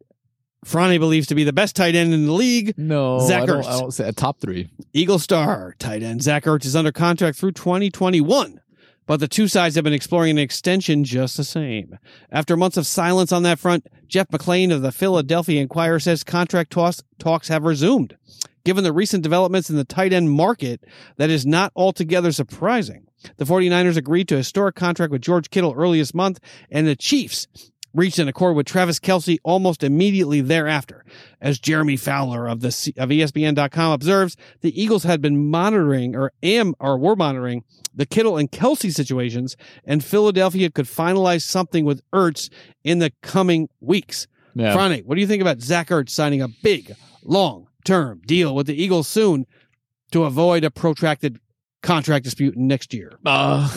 Franny 0.64 0.98
believes 0.98 1.26
to 1.28 1.34
be 1.34 1.42
the 1.44 1.52
best 1.52 1.74
tight 1.74 1.94
end 1.94 2.12
in 2.14 2.26
the 2.26 2.32
league. 2.32 2.74
No, 2.76 3.18
Zach 3.20 3.42
I 3.42 3.47
don't, 3.47 3.66
I 3.66 3.78
don't 3.80 3.90
say 3.92 4.09
a 4.09 4.12
top 4.12 4.40
three. 4.40 4.70
Eagle 4.92 5.18
star 5.18 5.74
tight 5.78 6.02
end 6.02 6.22
Zach 6.22 6.44
Ertz 6.44 6.66
is 6.66 6.76
under 6.76 6.92
contract 6.92 7.38
through 7.38 7.52
2021, 7.52 8.60
but 9.06 9.18
the 9.18 9.26
two 9.28 9.48
sides 9.48 9.74
have 9.74 9.84
been 9.84 9.92
exploring 9.92 10.32
an 10.32 10.38
extension 10.38 11.02
just 11.02 11.36
the 11.36 11.44
same. 11.44 11.98
After 12.30 12.56
months 12.56 12.76
of 12.76 12.86
silence 12.86 13.32
on 13.32 13.42
that 13.44 13.59
front, 13.59 13.86
Jeff 14.06 14.28
McLane 14.28 14.72
of 14.72 14.82
the 14.82 14.92
Philadelphia 14.92 15.60
Inquirer 15.62 15.98
says 15.98 16.22
contract 16.22 16.70
talks, 16.70 17.02
talks 17.18 17.48
have 17.48 17.64
resumed. 17.64 18.16
Given 18.64 18.84
the 18.84 18.92
recent 18.92 19.22
developments 19.22 19.70
in 19.70 19.76
the 19.76 19.84
tight 19.84 20.12
end 20.12 20.30
market, 20.30 20.84
that 21.16 21.30
is 21.30 21.46
not 21.46 21.72
altogether 21.74 22.32
surprising. 22.32 23.06
The 23.36 23.44
49ers 23.44 23.96
agreed 23.96 24.28
to 24.28 24.34
a 24.34 24.38
historic 24.38 24.74
contract 24.74 25.12
with 25.12 25.22
George 25.22 25.50
Kittle 25.50 25.74
early 25.76 25.98
this 25.98 26.14
month, 26.14 26.40
and 26.70 26.86
the 26.86 26.96
Chiefs 26.96 27.46
reached 27.92 28.18
an 28.18 28.28
accord 28.28 28.56
with 28.56 28.66
Travis 28.66 29.00
Kelce 29.00 29.38
almost 29.42 29.82
immediately 29.82 30.40
thereafter. 30.40 31.04
As 31.40 31.58
Jeremy 31.58 31.96
Fowler 31.96 32.46
of 32.48 32.60
the 32.60 32.70
C- 32.70 32.94
of 32.96 33.08
ESPN.com 33.08 33.92
observes, 33.92 34.36
the 34.60 34.80
Eagles 34.80 35.02
had 35.02 35.20
been 35.20 35.50
monitoring 35.50 36.14
or 36.14 36.32
am 36.42 36.74
or 36.78 36.98
were 36.98 37.16
monitoring 37.16 37.64
the 37.94 38.06
Kittle 38.06 38.36
and 38.36 38.50
Kelce 38.50 38.92
situations, 38.92 39.56
and 39.84 40.04
Philadelphia 40.04 40.70
could 40.70 40.86
finalize 40.86 41.42
something 41.42 41.84
with 41.84 42.02
Ertz 42.12 42.48
in 42.84 43.00
the 43.00 43.12
coming 43.22 43.68
weeks. 43.80 44.28
Yeah. 44.54 44.76
Franny, 44.76 45.04
what 45.04 45.16
do 45.16 45.20
you 45.20 45.26
think 45.26 45.42
about 45.42 45.60
Zach 45.60 45.88
Ertz 45.88 46.10
signing 46.10 46.42
a 46.42 46.48
big, 46.48 46.94
long 47.24 47.66
term 47.85 48.23
deal 48.27 48.55
with 48.55 48.66
the 48.66 48.81
Eagles 48.81 49.09
soon 49.09 49.47
to 50.12 50.24
avoid 50.24 50.65
a 50.65 50.70
protracted 50.70 51.39
contract 51.82 52.24
dispute 52.24 52.57
next 52.57 52.93
year? 52.94 53.12
Uh, 53.24 53.69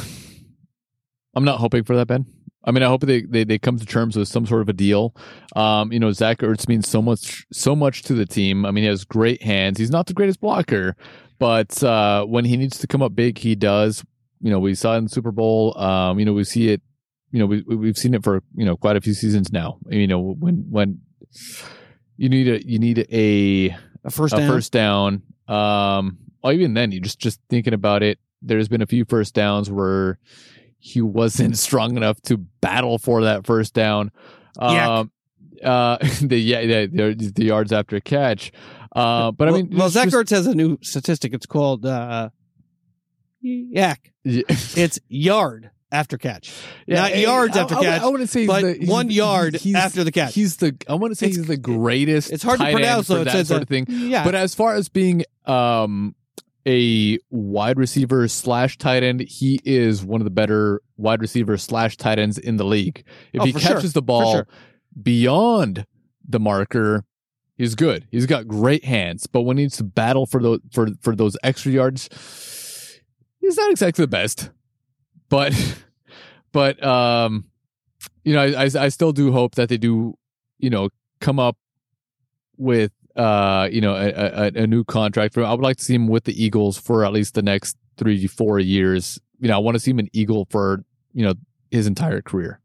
I'm 1.36 1.44
not 1.46 1.60
hoping 1.60 1.84
for 1.84 1.96
that, 1.96 2.08
Ben. 2.08 2.26
I 2.66 2.72
mean, 2.72 2.82
I 2.84 2.88
hope 2.88 3.02
they, 3.02 3.24
they, 3.24 3.44
they 3.44 3.60
come 3.60 3.78
to 3.78 3.86
terms 3.86 4.16
with 4.16 4.28
some 4.30 4.46
sort 4.46 4.62
of 4.62 4.70
a 4.70 4.74
deal. 4.74 5.14
Um, 5.56 5.92
you 5.92 6.00
know, 6.00 6.12
Zach 6.14 6.38
Ertz 6.40 6.68
means 6.70 6.88
so 6.88 7.02
much 7.02 7.46
so 7.52 7.76
much 7.76 8.04
to 8.04 8.14
the 8.14 8.26
team. 8.26 8.66
I 8.66 8.72
mean, 8.72 8.84
he 8.84 8.88
has 8.90 9.04
great 9.04 9.44
hands. 9.44 9.78
He's 9.78 9.92
not 9.92 10.06
the 10.08 10.14
greatest 10.14 10.40
blocker, 10.40 10.96
but 11.40 11.84
uh, 11.84 12.24
when 12.26 12.46
he 12.46 12.56
needs 12.56 12.78
to 12.80 12.88
come 12.88 13.02
up 13.02 13.16
big, 13.16 13.38
he 13.40 13.56
does. 13.56 14.06
You 14.40 14.50
know, 14.50 14.60
we 14.60 14.76
saw 14.76 14.94
it 14.96 15.00
in 15.00 15.04
the 15.06 15.10
Super 15.10 15.32
Bowl. 15.32 15.78
Um, 15.78 16.20
you 16.20 16.26
know, 16.26 16.34
we 16.34 16.44
see 16.46 16.70
it. 16.70 16.82
You 17.32 17.40
know, 17.40 17.48
we- 17.48 17.64
we've 17.64 17.98
seen 17.98 18.14
it 18.14 18.24
for 18.24 18.44
you 18.56 18.64
know 18.66 18.78
quite 18.78 18.96
a 18.96 19.02
few 19.02 19.14
seasons 19.14 19.52
now. 19.52 19.80
You 19.90 20.08
know, 20.08 20.20
when 20.22 20.66
when 20.70 21.02
you 22.16 22.30
need 22.30 22.48
a 22.48 22.66
you 22.66 22.80
need 22.80 23.08
a 23.12 23.76
A 24.04 24.12
first 24.12 24.34
a 24.34 24.38
down. 24.38 24.50
first 24.50 24.72
down. 24.72 25.22
Um, 25.48 26.18
or 26.44 26.54
even 26.54 26.74
then, 26.74 26.92
you 26.92 27.00
just 27.00 27.20
just 27.20 27.40
thinking 27.50 27.74
about 27.74 28.04
it. 28.04 28.20
There's 28.42 28.68
been 28.68 28.82
a 28.82 28.88
few 28.88 29.06
first 29.06 29.34
downs 29.34 29.72
where 29.72 30.20
he 30.80 31.02
wasn't 31.02 31.58
strong 31.68 31.96
enough 31.96 32.22
to 32.24 32.38
battle 32.38 32.98
for 32.98 33.24
that 33.24 33.46
first 33.46 33.74
down. 33.74 34.12
Yak. 34.62 34.88
Um, 34.90 35.12
uh, 35.64 35.98
the 36.22 36.38
yeah, 36.38 36.86
the, 36.88 37.32
the, 37.34 37.46
yards 37.46 37.72
after 37.72 38.00
catch. 38.00 38.52
Uh, 38.94 39.32
but 39.32 39.48
I 39.48 39.52
mean, 39.52 39.70
well, 39.74 39.90
Zach 39.90 40.10
just- 40.10 40.16
Ertz 40.16 40.30
has 40.32 40.48
a 40.48 40.54
new 40.54 40.78
statistic. 40.82 41.34
It's 41.34 41.46
called 41.46 41.86
uh, 41.86 42.30
yak. 43.42 44.12
Yeah. 44.24 44.42
It's 44.50 45.00
yard 45.08 45.72
after 45.94 46.18
catch. 46.18 46.52
Not 46.88 47.12
eh, 47.12 47.22
yards 47.22 47.56
I- 47.56 47.62
after 47.62 47.76
I, 47.76 47.82
catch, 47.84 48.02
I 48.02 48.08
wouldn't 48.08 48.30
say 48.30 48.46
but 48.48 48.62
the, 48.80 48.86
one 48.88 49.10
yard 49.12 49.56
he's- 49.56 49.76
after 49.82 50.04
the 50.04 50.12
catch. 50.12 50.34
He's 50.34 50.58
the. 50.58 50.76
I 50.90 50.96
want 50.96 51.12
to 51.12 51.16
say 51.16 51.28
It's- 51.28 51.38
he's 51.38 51.48
the 51.48 51.56
greatest. 51.58 52.32
it's 52.32 52.44
hard 52.44 52.60
to 52.60 52.72
pronounce, 52.72 53.08
so 53.08 53.24
that 53.24 53.48
sort 53.48 53.62
of 53.62 53.68
thing. 53.70 53.86
Yeah, 53.88 54.24
But 54.26 54.36
as 54.36 54.54
far 54.56 54.76
as 54.76 54.90
being 54.90 55.24
um 55.46 56.16
a 56.66 57.20
wide 57.30 57.78
receiver 57.78 58.28
slash 58.30 58.78
tight 58.78 59.04
end, 59.04 59.20
he 59.22 59.60
is 59.66 60.04
one 60.04 60.22
of 60.22 60.26
the 60.26 60.32
better 60.32 60.82
wide 60.98 61.20
receiver 61.22 61.58
slash 61.58 61.98
tight 61.98 62.18
ends 62.20 62.38
in 62.38 62.56
the 62.58 62.64
league. 62.66 63.04
If 63.34 63.42
Oh, 63.42 63.46
he 63.46 63.52
for 63.52 63.60
sure. 63.60 63.76
catches 63.76 63.92
the 63.94 64.02
ball 64.02 64.34
sure. 64.34 64.48
beyond 65.02 65.86
the 66.26 66.40
marker, 66.40 67.04
he's 67.58 67.76
good. 67.76 68.08
He's 68.12 68.26
got 68.26 68.48
great 68.48 68.86
hands, 68.86 69.28
but 69.28 69.42
when 69.42 69.58
he 69.58 69.64
needs 69.66 69.76
to 69.78 69.84
battle 69.84 70.26
for 70.26 70.42
those 70.42 70.60
for 70.72 70.88
for 71.02 71.16
those 71.18 71.36
extra 71.44 71.72
yards, 71.74 72.08
he's 73.42 73.58
not 73.58 73.70
exactly 73.72 74.04
the 74.04 74.08
best. 74.08 74.50
But 75.28 75.54
but 76.54 76.82
um 76.84 77.46
you 78.24 78.34
know, 78.34 78.42
I, 78.42 78.64
I 78.64 78.70
I 78.86 78.90
still 78.90 79.12
do 79.12 79.32
hope 79.34 79.56
that 79.56 79.68
they 79.70 79.78
do, 79.78 80.18
you 80.60 80.70
know, 80.70 80.90
come 81.20 81.40
up 81.40 81.58
with 82.58 82.92
uh, 83.16 83.70
you 83.72 83.80
know, 83.82 83.94
a, 83.96 84.10
a, 84.10 84.64
a 84.64 84.68
new 84.68 84.84
contract 84.84 85.34
for 85.34 85.42
him. 85.42 85.46
I 85.48 85.52
would 85.52 85.62
like 85.62 85.78
to 85.78 85.84
see 85.84 85.94
him 85.94 86.08
with 86.08 86.24
the 86.24 86.44
Eagles 86.44 86.78
for 86.80 87.06
at 87.06 87.14
least 87.14 87.36
the 87.36 87.44
next 87.44 87.78
three, 87.98 88.26
four 88.26 88.60
years. 88.60 89.20
You 89.40 89.50
know, 89.50 89.56
I 89.56 89.60
want 89.60 89.76
to 89.76 89.80
see 89.80 89.92
him 89.92 90.00
an 90.00 90.10
Eagle 90.14 90.48
for, 90.50 90.84
you 91.14 91.24
know, 91.24 91.34
his 91.70 91.86
entire 91.86 92.22
career. 92.22 92.60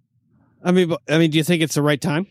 I 0.65 0.73
mean, 0.73 0.94
I 1.09 1.19
mean, 1.19 1.31
do 1.31 1.36
you 1.39 1.44
think 1.44 1.62
it's 1.62 1.74
the 1.74 1.82
right 1.82 2.01
time? 2.01 2.27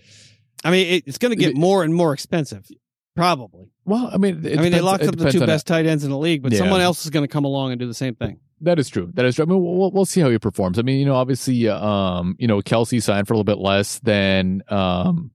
I 0.63 0.71
mean, 0.71 0.87
it, 0.87 1.03
it's 1.05 1.19
going 1.19 1.29
to 1.29 1.35
get 1.35 1.55
more 1.55 1.83
and 1.83 1.93
more 1.93 2.11
expensive, 2.13 2.67
probably. 3.15 3.69
Well, 3.85 4.09
I 4.11 4.17
mean, 4.17 4.37
I 4.47 4.61
mean, 4.61 4.71
they 4.71 4.81
locked 4.81 5.03
up 5.03 5.15
the 5.15 5.31
two 5.31 5.45
best 5.45 5.67
tight 5.67 5.85
ends 5.85 6.03
in 6.03 6.09
the 6.09 6.17
league, 6.17 6.41
but 6.41 6.51
Yeah. 6.53 6.59
someone 6.59 6.81
else 6.81 7.05
is 7.05 7.11
going 7.11 7.23
to 7.23 7.27
come 7.31 7.45
along 7.45 7.71
and 7.71 7.79
do 7.79 7.85
the 7.87 7.93
same 7.93 8.15
thing. 8.15 8.39
That 8.61 8.79
is 8.79 8.89
true. 8.89 9.11
That 9.13 9.25
is 9.25 9.35
true. 9.35 9.45
I 9.45 9.47
mean, 9.47 9.63
we'll, 9.63 9.91
we'll 9.91 10.05
see 10.05 10.21
how 10.21 10.29
he 10.29 10.39
performs. 10.39 10.79
I 10.79 10.81
mean, 10.81 10.99
you 10.99 11.05
know, 11.05 11.15
obviously, 11.15 11.67
uh, 11.67 11.79
um, 11.79 12.35
you 12.39 12.47
know, 12.47 12.59
Kelce 12.61 13.01
signed 13.01 13.27
for 13.27 13.33
a 13.33 13.37
little 13.37 13.43
bit 13.43 13.59
less 13.59 13.99
than 13.99 14.63
um, 14.69 15.31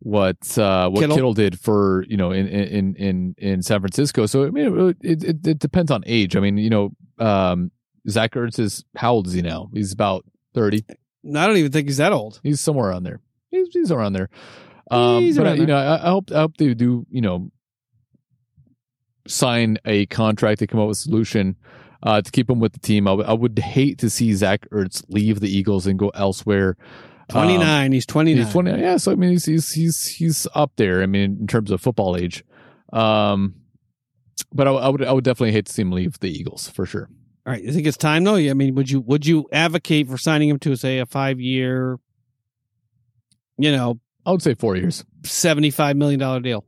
what 0.00 0.58
uh, 0.58 0.88
what 0.90 1.00
Kittle. 1.00 1.16
Kittle. 1.16 1.34
did 1.34 1.60
for 1.60 2.04
you 2.08 2.16
know 2.16 2.32
in 2.32 2.48
in 2.48 2.96
in 2.96 3.34
in 3.38 3.62
San 3.62 3.80
Francisco. 3.80 4.26
So 4.26 4.44
I 4.44 4.50
mean, 4.50 4.96
it 5.02 5.24
it, 5.24 5.46
it 5.46 5.58
depends 5.60 5.92
on 5.92 6.02
age. 6.06 6.34
I 6.34 6.40
mean, 6.40 6.58
you 6.58 6.70
know, 6.70 6.90
um, 7.18 7.70
Zach 8.08 8.32
Ertz 8.32 8.58
is 8.58 8.84
how 8.96 9.12
old 9.12 9.28
is 9.28 9.34
he 9.34 9.42
now? 9.42 9.70
He's 9.72 9.92
about 9.92 10.24
thirty. 10.54 10.84
I 10.90 11.46
don't 11.46 11.56
even 11.56 11.70
think 11.70 11.86
he's 11.86 11.98
that 11.98 12.12
old. 12.12 12.40
He's 12.42 12.60
somewhere 12.60 12.88
around 12.90 13.04
there. 13.04 13.20
He's, 13.52 13.68
he's 13.72 13.92
around 13.92 14.14
there. 14.14 14.28
Um, 14.90 15.22
He's 15.22 15.36
but 15.36 15.46
around 15.46 15.58
you 15.58 15.66
there. 15.66 15.76
know, 15.76 15.80
I, 15.80 16.06
I 16.06 16.10
hope 16.10 16.32
I 16.32 16.40
hope 16.40 16.56
they 16.56 16.74
do. 16.74 17.06
You 17.08 17.20
know, 17.20 17.52
sign 19.28 19.78
a 19.84 20.06
contract 20.06 20.58
to 20.58 20.66
come 20.66 20.80
up 20.80 20.88
with 20.88 20.98
a 20.98 21.00
solution 21.00 21.56
uh, 22.02 22.20
to 22.22 22.30
keep 22.30 22.48
him 22.50 22.58
with 22.60 22.72
the 22.72 22.80
team. 22.80 23.06
I 23.08 23.12
would- 23.12 23.26
I 23.26 23.32
would 23.32 23.58
hate 23.58 23.98
to 23.98 24.10
see 24.10 24.32
Zach 24.34 24.68
Ertz 24.70 25.04
leave 25.08 25.40
the 25.40 25.48
Eagles 25.54 25.86
and 25.86 25.98
go 25.98 26.08
elsewhere. 26.10 26.76
Um, 27.30 27.46
29. 27.46 27.92
he's 27.92 28.06
29. 28.06 28.44
he's 28.44 28.52
twenty. 28.52 28.70
Yeah, 28.72 28.96
so 28.98 29.12
I 29.12 29.14
mean, 29.14 29.30
he's 29.30 29.44
he's 29.46 29.72
he's 29.72 30.06
he's 30.06 30.46
up 30.54 30.72
there. 30.76 31.02
I 31.02 31.06
mean, 31.06 31.38
in 31.40 31.46
terms 31.46 31.70
of 31.70 31.80
football 31.80 32.16
age. 32.16 32.44
Um, 32.92 33.54
but 34.52 34.66
I, 34.68 34.72
I 34.72 34.88
would 34.88 35.02
I 35.04 35.12
would 35.12 35.24
definitely 35.24 35.52
hate 35.52 35.66
to 35.66 35.72
see 35.72 35.82
him 35.82 35.92
leave 35.92 36.18
the 36.20 36.28
Eagles 36.30 36.68
for 36.68 36.84
sure. 36.84 37.08
All 37.46 37.52
right. 37.52 37.62
You 37.62 37.72
think 37.72 37.86
it's 37.86 37.96
time 37.96 38.24
though? 38.24 38.36
I 38.36 38.52
mean, 38.54 38.74
would 38.74 38.90
you 38.90 39.00
would 39.00 39.24
you 39.24 39.46
advocate 39.52 40.08
for 40.08 40.18
signing 40.18 40.48
him 40.50 40.58
to 40.60 40.76
say 40.76 40.98
a 40.98 41.06
five 41.06 41.40
year, 41.40 41.98
you 43.56 43.72
know, 43.72 43.98
I 44.26 44.30
would 44.32 44.42
say 44.42 44.54
four 44.54 44.76
years. 44.76 45.04
seventy 45.24 45.70
five 45.70 45.96
million 45.96 46.20
dollar 46.20 46.40
deal? 46.40 46.64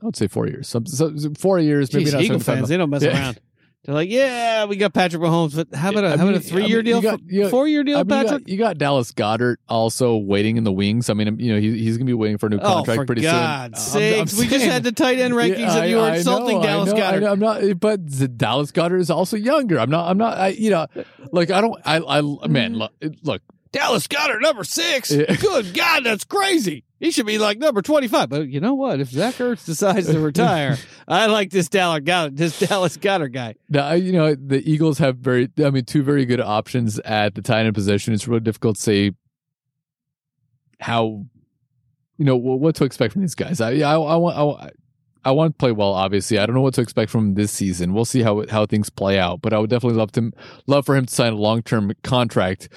I 0.00 0.06
would 0.06 0.16
say 0.16 0.26
four 0.28 0.46
years. 0.46 0.68
So, 0.68 0.82
so 0.84 1.12
four 1.38 1.58
years, 1.58 1.92
maybe 1.92 2.06
Jeez, 2.06 2.12
not 2.12 2.22
Eagle 2.22 2.40
75 2.40 2.56
fans, 2.56 2.68
they 2.68 2.76
don't 2.76 2.90
mess 2.90 3.02
Yeah. 3.02 3.18
around. 3.18 3.40
They're 3.84 3.96
like, 3.96 4.10
yeah, 4.10 4.66
we 4.66 4.76
got 4.76 4.92
Patrick 4.94 5.20
Mahomes, 5.20 5.56
but 5.56 5.76
how 5.76 5.90
about 5.90 6.04
a 6.04 6.08
how 6.10 6.14
about 6.14 6.28
a 6.28 6.30
mean- 6.32 6.40
three 6.40 6.66
year 6.66 6.78
I 6.78 6.82
mean, 6.82 6.84
deal, 6.84 6.96
you 6.98 7.02
got- 7.02 7.20
you 7.26 7.42
got- 7.42 7.50
four 7.50 7.66
year 7.66 7.82
deal, 7.82 7.98
I 7.98 8.04
mean, 8.04 8.16
you 8.16 8.24
Patrick? 8.24 8.44
got, 8.44 8.48
you 8.48 8.56
got 8.58 8.78
Dallas 8.78 9.10
Goedert 9.10 9.56
also 9.68 10.16
waiting 10.16 10.56
in 10.56 10.62
the 10.62 10.70
wings. 10.70 11.10
I 11.10 11.14
mean, 11.14 11.36
you 11.40 11.52
know, 11.52 11.58
he, 11.58 11.76
he's 11.78 11.96
going 11.96 12.06
to 12.06 12.10
be 12.10 12.14
waiting 12.14 12.38
for 12.38 12.46
a 12.46 12.50
new 12.50 12.58
Oh, 12.58 12.74
contract 12.74 12.96
for 13.00 13.06
pretty 13.06 13.22
God's 13.22 13.82
soon. 13.84 14.02
I'm- 14.02 14.20
I'm 14.20 14.26
sakes! 14.28 14.38
we 14.38 14.46
just 14.46 14.64
had 14.64 14.84
the 14.84 14.92
tight 14.92 15.18
end 15.18 15.34
rankings, 15.34 15.58
Yeah, 15.58 15.78
and 15.78 15.90
you 15.90 15.96
were 15.96 16.14
insulting 16.14 16.58
know, 16.58 16.62
Dallas 16.62 16.92
know, 16.92 16.96
Goedert. 16.96 17.26
I 17.26 17.30
I'm 17.32 17.40
not, 17.40 17.80
but 17.80 18.38
Dallas 18.38 18.70
Goedert 18.70 19.00
is 19.00 19.10
also 19.10 19.36
younger. 19.36 19.80
I'm 19.80 19.90
not. 19.90 20.08
I'm 20.08 20.18
not. 20.18 20.38
I, 20.38 20.48
you 20.48 20.70
know, 20.70 20.86
like 21.32 21.50
I 21.50 21.60
don't. 21.60 21.80
I. 21.84 21.96
I 21.96 22.20
man, 22.46 22.74
mm-hmm. 22.74 22.76
look. 22.76 22.92
look 23.22 23.42
Dallas 23.72 24.06
Goedert, 24.06 24.42
number 24.42 24.64
six. 24.64 25.10
Yeah. 25.10 25.34
Good 25.34 25.74
God, 25.74 26.04
that's 26.04 26.24
crazy. 26.24 26.84
He 27.02 27.10
should 27.10 27.26
be 27.26 27.36
like 27.38 27.58
number 27.58 27.82
twenty-five. 27.82 28.28
But 28.28 28.48
you 28.48 28.60
know 28.60 28.74
what? 28.74 29.00
If 29.00 29.08
Zach 29.10 29.34
Ertz 29.34 29.66
decides 29.66 30.06
to 30.06 30.20
retire, 30.20 30.78
I 31.08 31.26
like 31.26 31.50
this 31.50 31.68
Dallas 31.68 32.00
Goedert, 32.04 32.36
this 32.36 32.60
Dallas 32.60 32.96
Goedert 32.96 33.32
guy. 33.32 33.56
Now, 33.68 33.86
I- 33.88 33.94
you 33.96 34.12
know, 34.12 34.36
the 34.36 34.62
Eagles 34.70 34.98
have 34.98 35.16
very, 35.16 35.50
I 35.64 35.70
mean, 35.70 35.84
two 35.84 36.04
very 36.04 36.24
good 36.24 36.40
options 36.40 37.00
at 37.00 37.34
the 37.34 37.42
tight 37.42 37.66
end 37.66 37.74
position. 37.74 38.14
It's 38.14 38.28
really 38.28 38.40
difficult 38.40 38.76
to 38.76 38.82
say 38.82 39.12
how, 40.80 41.24
you 42.18 42.24
know, 42.24 42.36
wh- 42.38 42.60
what 42.60 42.76
to 42.76 42.84
expect 42.84 43.12
from 43.14 43.22
these 43.22 43.34
guys. 43.34 43.60
I, 43.60 43.72
I, 43.80 43.94
I 43.94 44.16
want, 44.16 44.36
I, 44.36 44.42
want- 44.44 44.72
I 45.24 45.30
want 45.32 45.54
to 45.54 45.58
play 45.58 45.72
well. 45.72 45.92
Obviously, 45.94 46.38
I 46.38 46.46
don't 46.46 46.54
know 46.54 46.62
what 46.62 46.74
to 46.74 46.80
expect 46.80 47.10
from 47.10 47.34
this 47.34 47.52
season. 47.52 47.94
We'll 47.94 48.04
see 48.04 48.22
how 48.22 48.44
how 48.48 48.66
things 48.66 48.90
play 48.90 49.18
out. 49.20 49.40
But 49.40 49.52
I 49.52 49.58
would 49.58 49.70
definitely 49.70 49.98
love 49.98 50.10
to, 50.12 50.32
love 50.66 50.84
for 50.86 50.96
him 50.96 51.06
to 51.06 51.12
sign 51.14 51.32
a 51.32 51.36
long 51.36 51.62
term 51.62 51.92
contract, 52.02 52.68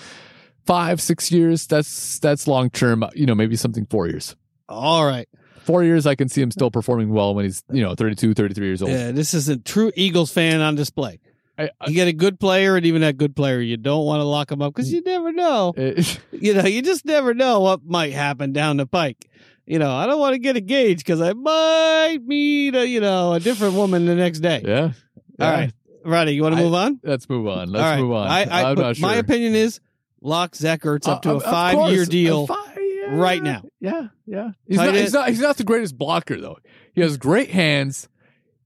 five, 0.65 1.01
six 1.01 1.31
years. 1.31 1.67
That's 1.67 2.19
that's 2.19 2.47
long 2.47 2.69
term. 2.69 3.03
Uh, 3.03 3.09
you 3.15 3.25
know, 3.25 3.35
maybe 3.35 3.55
something 3.55 3.85
four 3.87 4.07
years. 4.07 4.35
All 4.69 5.05
right. 5.05 5.27
Four 5.63 5.83
years, 5.83 6.05
I 6.05 6.13
can 6.15 6.29
see 6.29 6.41
him 6.41 6.51
still 6.51 6.69
performing 6.69 7.09
well 7.09 7.33
when 7.33 7.45
he's, 7.45 7.63
you 7.71 7.81
know, 7.81 7.95
32, 7.95 8.35
33 8.35 8.67
years 8.67 8.81
old. 8.83 8.91
Yeah, 8.91 9.11
this 9.11 9.33
is 9.33 9.49
a 9.49 9.57
true 9.57 9.91
Eagles 9.95 10.31
fan 10.31 10.61
on 10.61 10.75
display. 10.75 11.19
I, 11.57 11.71
I, 11.81 11.87
You 11.87 11.95
get 11.95 12.07
a 12.07 12.13
good 12.13 12.39
player, 12.39 12.75
and 12.75 12.85
even 12.85 13.01
that 13.01 13.17
good 13.17 13.35
player, 13.35 13.59
you 13.59 13.75
don't 13.77 14.05
want 14.05 14.19
to 14.19 14.25
lock 14.25 14.51
him 14.51 14.61
up 14.61 14.75
because 14.75 14.93
you 14.93 15.01
never 15.01 15.31
know. 15.31 15.73
it- 15.75 16.19
eh. 16.33 16.37
You 16.37 16.53
know, 16.53 16.65
you 16.65 16.83
just 16.83 17.03
never 17.05 17.33
know 17.33 17.61
what 17.61 17.83
might 17.83 18.13
happen 18.13 18.53
down 18.53 18.77
the 18.77 18.85
pike. 18.85 19.27
You 19.65 19.79
know, 19.79 19.91
I 19.91 20.05
don't 20.05 20.19
want 20.19 20.33
to 20.33 20.39
get 20.39 20.55
engaged 20.55 20.99
because 20.99 21.19
I 21.21 21.33
might 21.33 22.19
meet 22.23 22.75
a 22.75 22.87
you 22.87 22.99
know 22.99 23.33
a 23.33 23.39
different 23.39 23.73
woman 23.73 24.05
the 24.05 24.13
next 24.13 24.41
day. 24.41 24.61
yeah. 24.63 24.81
All 24.83 24.91
Yeah. 25.39 25.51
right, 25.51 25.73
Roddy, 26.03 26.35
you 26.35 26.43
want 26.43 26.55
to 26.57 26.61
move 26.61 26.75
on? 26.75 26.99
Let's 27.03 27.27
move 27.27 27.47
on. 27.47 27.71
Let's 27.71 27.83
All 27.83 27.89
right. 27.89 27.99
move 28.01 28.11
on. 28.11 28.27
I, 28.27 28.41
I, 28.69 28.73
not 28.75 28.97
sure. 28.97 29.07
My 29.09 29.15
opinion 29.15 29.55
is 29.55 29.79
lock 30.25 30.55
Zach 30.55 30.81
Ertz 30.81 31.07
up 31.07 31.21
to 31.23 31.29
Uh, 31.29 31.33
a 31.33 31.35
of- 31.37 31.43
of 31.43 31.49
five 31.51 31.91
year 31.93 32.05
deal. 32.05 32.43
A 32.43 32.47
fi- 32.47 32.73
yeah. 32.77 33.15
right 33.17 33.43
now. 33.43 33.63
Yeah, 33.79 34.07
yeah. 34.25 34.51
He's 34.67 34.77
not, 34.77 34.93
he's 34.95 35.13
not. 35.13 35.29
He's 35.29 35.39
not 35.39 35.57
the 35.57 35.63
greatest 35.63 35.97
blocker 35.97 36.39
though. 36.39 36.57
He 36.93 37.01
has 37.01 37.17
great 37.17 37.51
hands. 37.51 38.09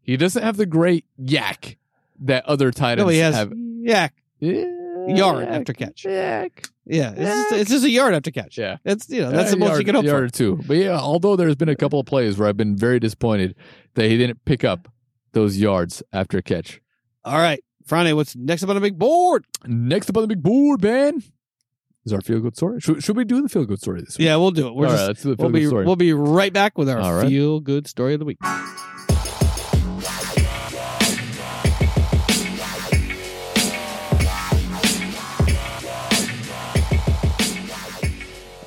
He 0.01 0.17
doesn't 0.17 0.41
have 0.41 0.57
the 0.57 0.65
great 0.65 1.05
yak 1.17 1.77
that 2.21 2.45
other 2.45 2.71
tight 2.71 2.93
ends 2.93 3.03
No, 3.03 3.07
he 3.09 3.19
has 3.19 3.35
have. 3.35 3.51
yak 3.81 4.13
Yeah, 4.39 4.63
yard 5.07 5.45
yak, 5.45 5.59
after 5.59 5.73
catch. 5.73 6.05
Yak. 6.05 6.67
Yeah, 6.85 7.11
it's 7.11 7.19
just, 7.21 7.51
it's 7.53 7.69
just 7.69 7.85
a 7.85 7.89
yard 7.89 8.15
after 8.15 8.31
catch. 8.31 8.57
Yeah. 8.57 8.77
it's 8.85 9.09
you 9.09 9.21
know 9.21 9.29
that's 9.31 9.49
Uh, 9.49 9.55
the 9.55 9.57
most 9.59 9.67
yard, 9.69 9.79
you 9.79 9.85
can 9.85 9.95
hope 9.95 10.05
yard 10.05 10.19
for. 10.21 10.25
or 10.25 10.29
two. 10.29 10.63
But 10.67 10.77
yeah, 10.77 10.97
although 10.99 11.35
there's 11.35 11.55
been 11.55 11.69
a 11.69 11.75
couple 11.75 11.99
of 11.99 12.05
plays 12.07 12.37
where 12.37 12.47
I've 12.49 12.57
been 12.57 12.75
very 12.75 12.99
disappointed 12.99 13.55
that 13.95 14.09
he 14.09 14.17
didn't 14.17 14.43
pick 14.45 14.63
up 14.63 14.87
those 15.33 15.57
yards 15.59 16.01
after 16.11 16.37
a 16.39 16.41
catch. 16.41 16.81
All 17.23 17.37
right, 17.37 17.63
Friday, 17.85 18.13
what's 18.13 18.35
next 18.35 18.63
up 18.63 18.69
on 18.69 18.75
the 18.75 18.81
big 18.81 18.97
board? 18.97 19.45
Next 19.67 20.09
up 20.09 20.17
on 20.17 20.23
the 20.23 20.27
big 20.27 20.41
board, 20.41 20.81
man, 20.81 21.21
is 22.05 22.13
our 22.13 22.21
feel 22.21 22.39
good 22.39 22.55
story. 22.55 22.79
Should, 22.79 23.03
should 23.03 23.17
we 23.17 23.25
do 23.25 23.41
the 23.41 23.49
feel 23.49 23.65
good 23.65 23.79
story 23.79 24.01
this 24.01 24.17
week? 24.17 24.25
Yeah, 24.25 24.35
we'll 24.37 24.51
do 24.51 24.67
it. 24.67 24.75
We're 24.75 24.87
All 24.87 24.91
right, 24.93 24.97
just 24.97 25.07
let's 25.07 25.23
do 25.23 25.35
the 25.35 25.41
we'll 25.41 25.51
good 25.51 25.59
be 25.59 25.65
story. 25.67 25.85
we'll 25.85 25.95
be 25.95 26.13
right 26.13 26.53
back 26.53 26.77
with 26.77 26.89
our 26.89 26.99
All 26.99 27.13
right. 27.13 27.27
feel 27.27 27.59
good 27.59 27.87
story 27.87 28.13
of 28.13 28.19
the 28.19 28.25
week. 28.25 28.37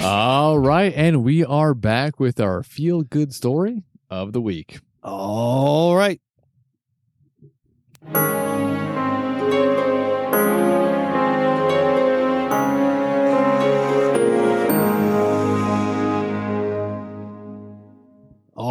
All 0.00 0.58
right, 0.58 0.92
and 0.96 1.22
we 1.22 1.44
are 1.44 1.74
back 1.74 2.18
with 2.18 2.40
our 2.40 2.64
feel 2.64 3.02
good 3.02 3.32
story 3.32 3.84
of 4.10 4.32
the 4.32 4.40
week. 4.40 4.80
All 5.04 5.94
right. 5.94 6.20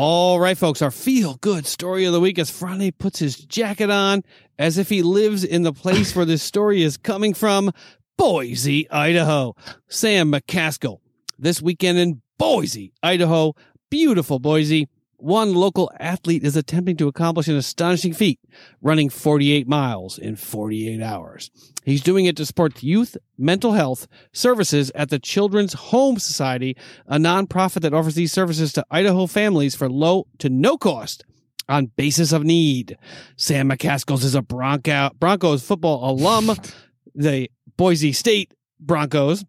All 0.03 0.39
right, 0.39 0.57
folks, 0.57 0.81
our 0.81 0.89
feel 0.89 1.35
good 1.35 1.67
story 1.67 2.05
of 2.05 2.11
the 2.11 2.19
week 2.19 2.39
as 2.39 2.49
Friday 2.49 2.89
puts 2.89 3.19
his 3.19 3.37
jacket 3.37 3.91
on 3.91 4.23
as 4.57 4.79
if 4.79 4.89
he 4.89 5.03
lives 5.03 5.43
in 5.43 5.61
the 5.61 5.73
place 5.73 6.15
where 6.15 6.25
this 6.25 6.41
story 6.41 6.81
is 6.81 6.97
coming 6.97 7.35
from 7.35 7.71
Boise, 8.17 8.89
Idaho. 8.89 9.53
Sam 9.89 10.31
McCaskill. 10.31 11.01
This 11.37 11.61
weekend 11.61 11.99
in 11.99 12.23
Boise, 12.39 12.93
Idaho. 13.03 13.53
Beautiful 13.91 14.39
Boise. 14.39 14.89
One 15.21 15.53
local 15.53 15.91
athlete 15.99 16.43
is 16.43 16.55
attempting 16.55 16.97
to 16.97 17.07
accomplish 17.07 17.47
an 17.47 17.55
astonishing 17.55 18.11
feat, 18.11 18.39
running 18.81 19.07
48 19.07 19.67
miles 19.67 20.17
in 20.17 20.35
48 20.35 20.99
hours. 20.99 21.51
He's 21.85 22.01
doing 22.01 22.25
it 22.25 22.35
to 22.37 22.45
support 22.47 22.81
youth 22.81 23.15
mental 23.37 23.73
health 23.73 24.07
services 24.33 24.91
at 24.95 25.11
the 25.11 25.19
Children's 25.19 25.73
Home 25.73 26.17
Society, 26.17 26.75
a 27.05 27.17
nonprofit 27.19 27.81
that 27.81 27.93
offers 27.93 28.15
these 28.15 28.33
services 28.33 28.73
to 28.73 28.85
Idaho 28.89 29.27
families 29.27 29.75
for 29.75 29.91
low 29.91 30.25
to 30.39 30.49
no 30.49 30.75
cost 30.75 31.23
on 31.69 31.91
basis 31.97 32.31
of 32.31 32.43
need. 32.43 32.97
Sam 33.37 33.69
McCaskills 33.69 34.23
is 34.23 34.33
a 34.33 34.41
Bronco, 34.41 35.11
Broncos 35.19 35.63
football 35.63 36.09
alum, 36.09 36.57
the 37.13 37.51
Boise 37.77 38.11
State 38.11 38.55
Broncos, 38.79 39.45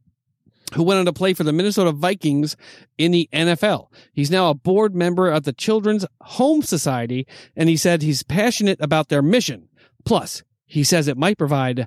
who 0.75 0.83
went 0.83 0.99
on 0.99 1.07
to 1.07 1.13
play 1.13 1.35
for 1.35 1.45
the 1.45 1.53
Minnesota 1.53 1.93
Vikings 1.93 2.57
in 2.99 3.13
the 3.13 3.29
NFL. 3.33 3.89
He's 4.13 4.31
now 4.31 4.51
a 4.51 4.55
board 4.55 4.95
member 4.95 5.31
of 5.31 5.45
the 5.45 5.53
Children's 5.53 6.07
Home 6.23 6.63
Society, 6.63 7.27
and 7.57 7.69
he 7.69 7.77
said 7.77 8.03
he's 8.03 8.23
passionate 8.23 8.81
about 8.81 9.09
their 9.09 9.23
mission. 9.23 9.69
Plus, 10.05 10.43
he 10.65 10.85
says 10.85 11.09
it 11.09 11.19
might 11.19 11.39
provide 11.39 11.87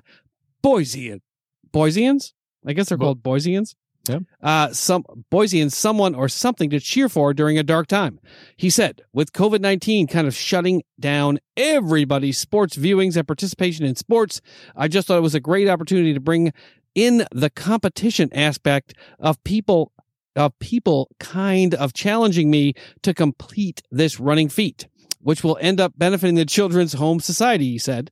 Boise 0.62 1.20
Boiseans. 1.72 2.32
I 2.64 2.72
guess 2.72 2.88
they're 2.88 2.98
Bo- 2.98 3.06
called 3.06 3.22
Boiseans. 3.22 3.74
Yeah. 4.08 4.20
Uh, 4.40 4.72
some 4.72 5.04
Boiseans, 5.32 5.72
someone 5.72 6.14
or 6.14 6.28
something 6.28 6.70
to 6.70 6.80
cheer 6.80 7.08
for 7.08 7.34
during 7.34 7.58
a 7.58 7.62
dark 7.62 7.88
time. 7.88 8.20
He 8.56 8.70
said, 8.70 9.02
with 9.12 9.32
COVID 9.32 9.60
19 9.60 10.06
kind 10.06 10.26
of 10.26 10.34
shutting 10.34 10.82
down 10.98 11.38
everybody's 11.56 12.38
sports 12.38 12.76
viewings 12.76 13.16
and 13.16 13.26
participation 13.26 13.84
in 13.84 13.96
sports, 13.96 14.40
I 14.76 14.88
just 14.88 15.08
thought 15.08 15.18
it 15.18 15.22
was 15.22 15.34
a 15.34 15.40
great 15.40 15.68
opportunity 15.68 16.14
to 16.14 16.20
bring 16.20 16.52
in 16.96 17.26
the 17.30 17.50
competition 17.50 18.28
aspect 18.32 18.94
of 19.20 19.44
people 19.44 19.92
of 20.34 20.58
people 20.58 21.08
kind 21.18 21.74
of 21.74 21.94
challenging 21.94 22.50
me 22.50 22.74
to 23.02 23.14
complete 23.14 23.82
this 23.90 24.20
running 24.20 24.50
feat, 24.50 24.86
which 25.20 25.42
will 25.42 25.56
end 25.62 25.80
up 25.80 25.94
benefiting 25.96 26.34
the 26.34 26.44
Children's 26.44 26.92
Home 26.92 27.20
Society, 27.20 27.70
he 27.70 27.78
said. 27.78 28.10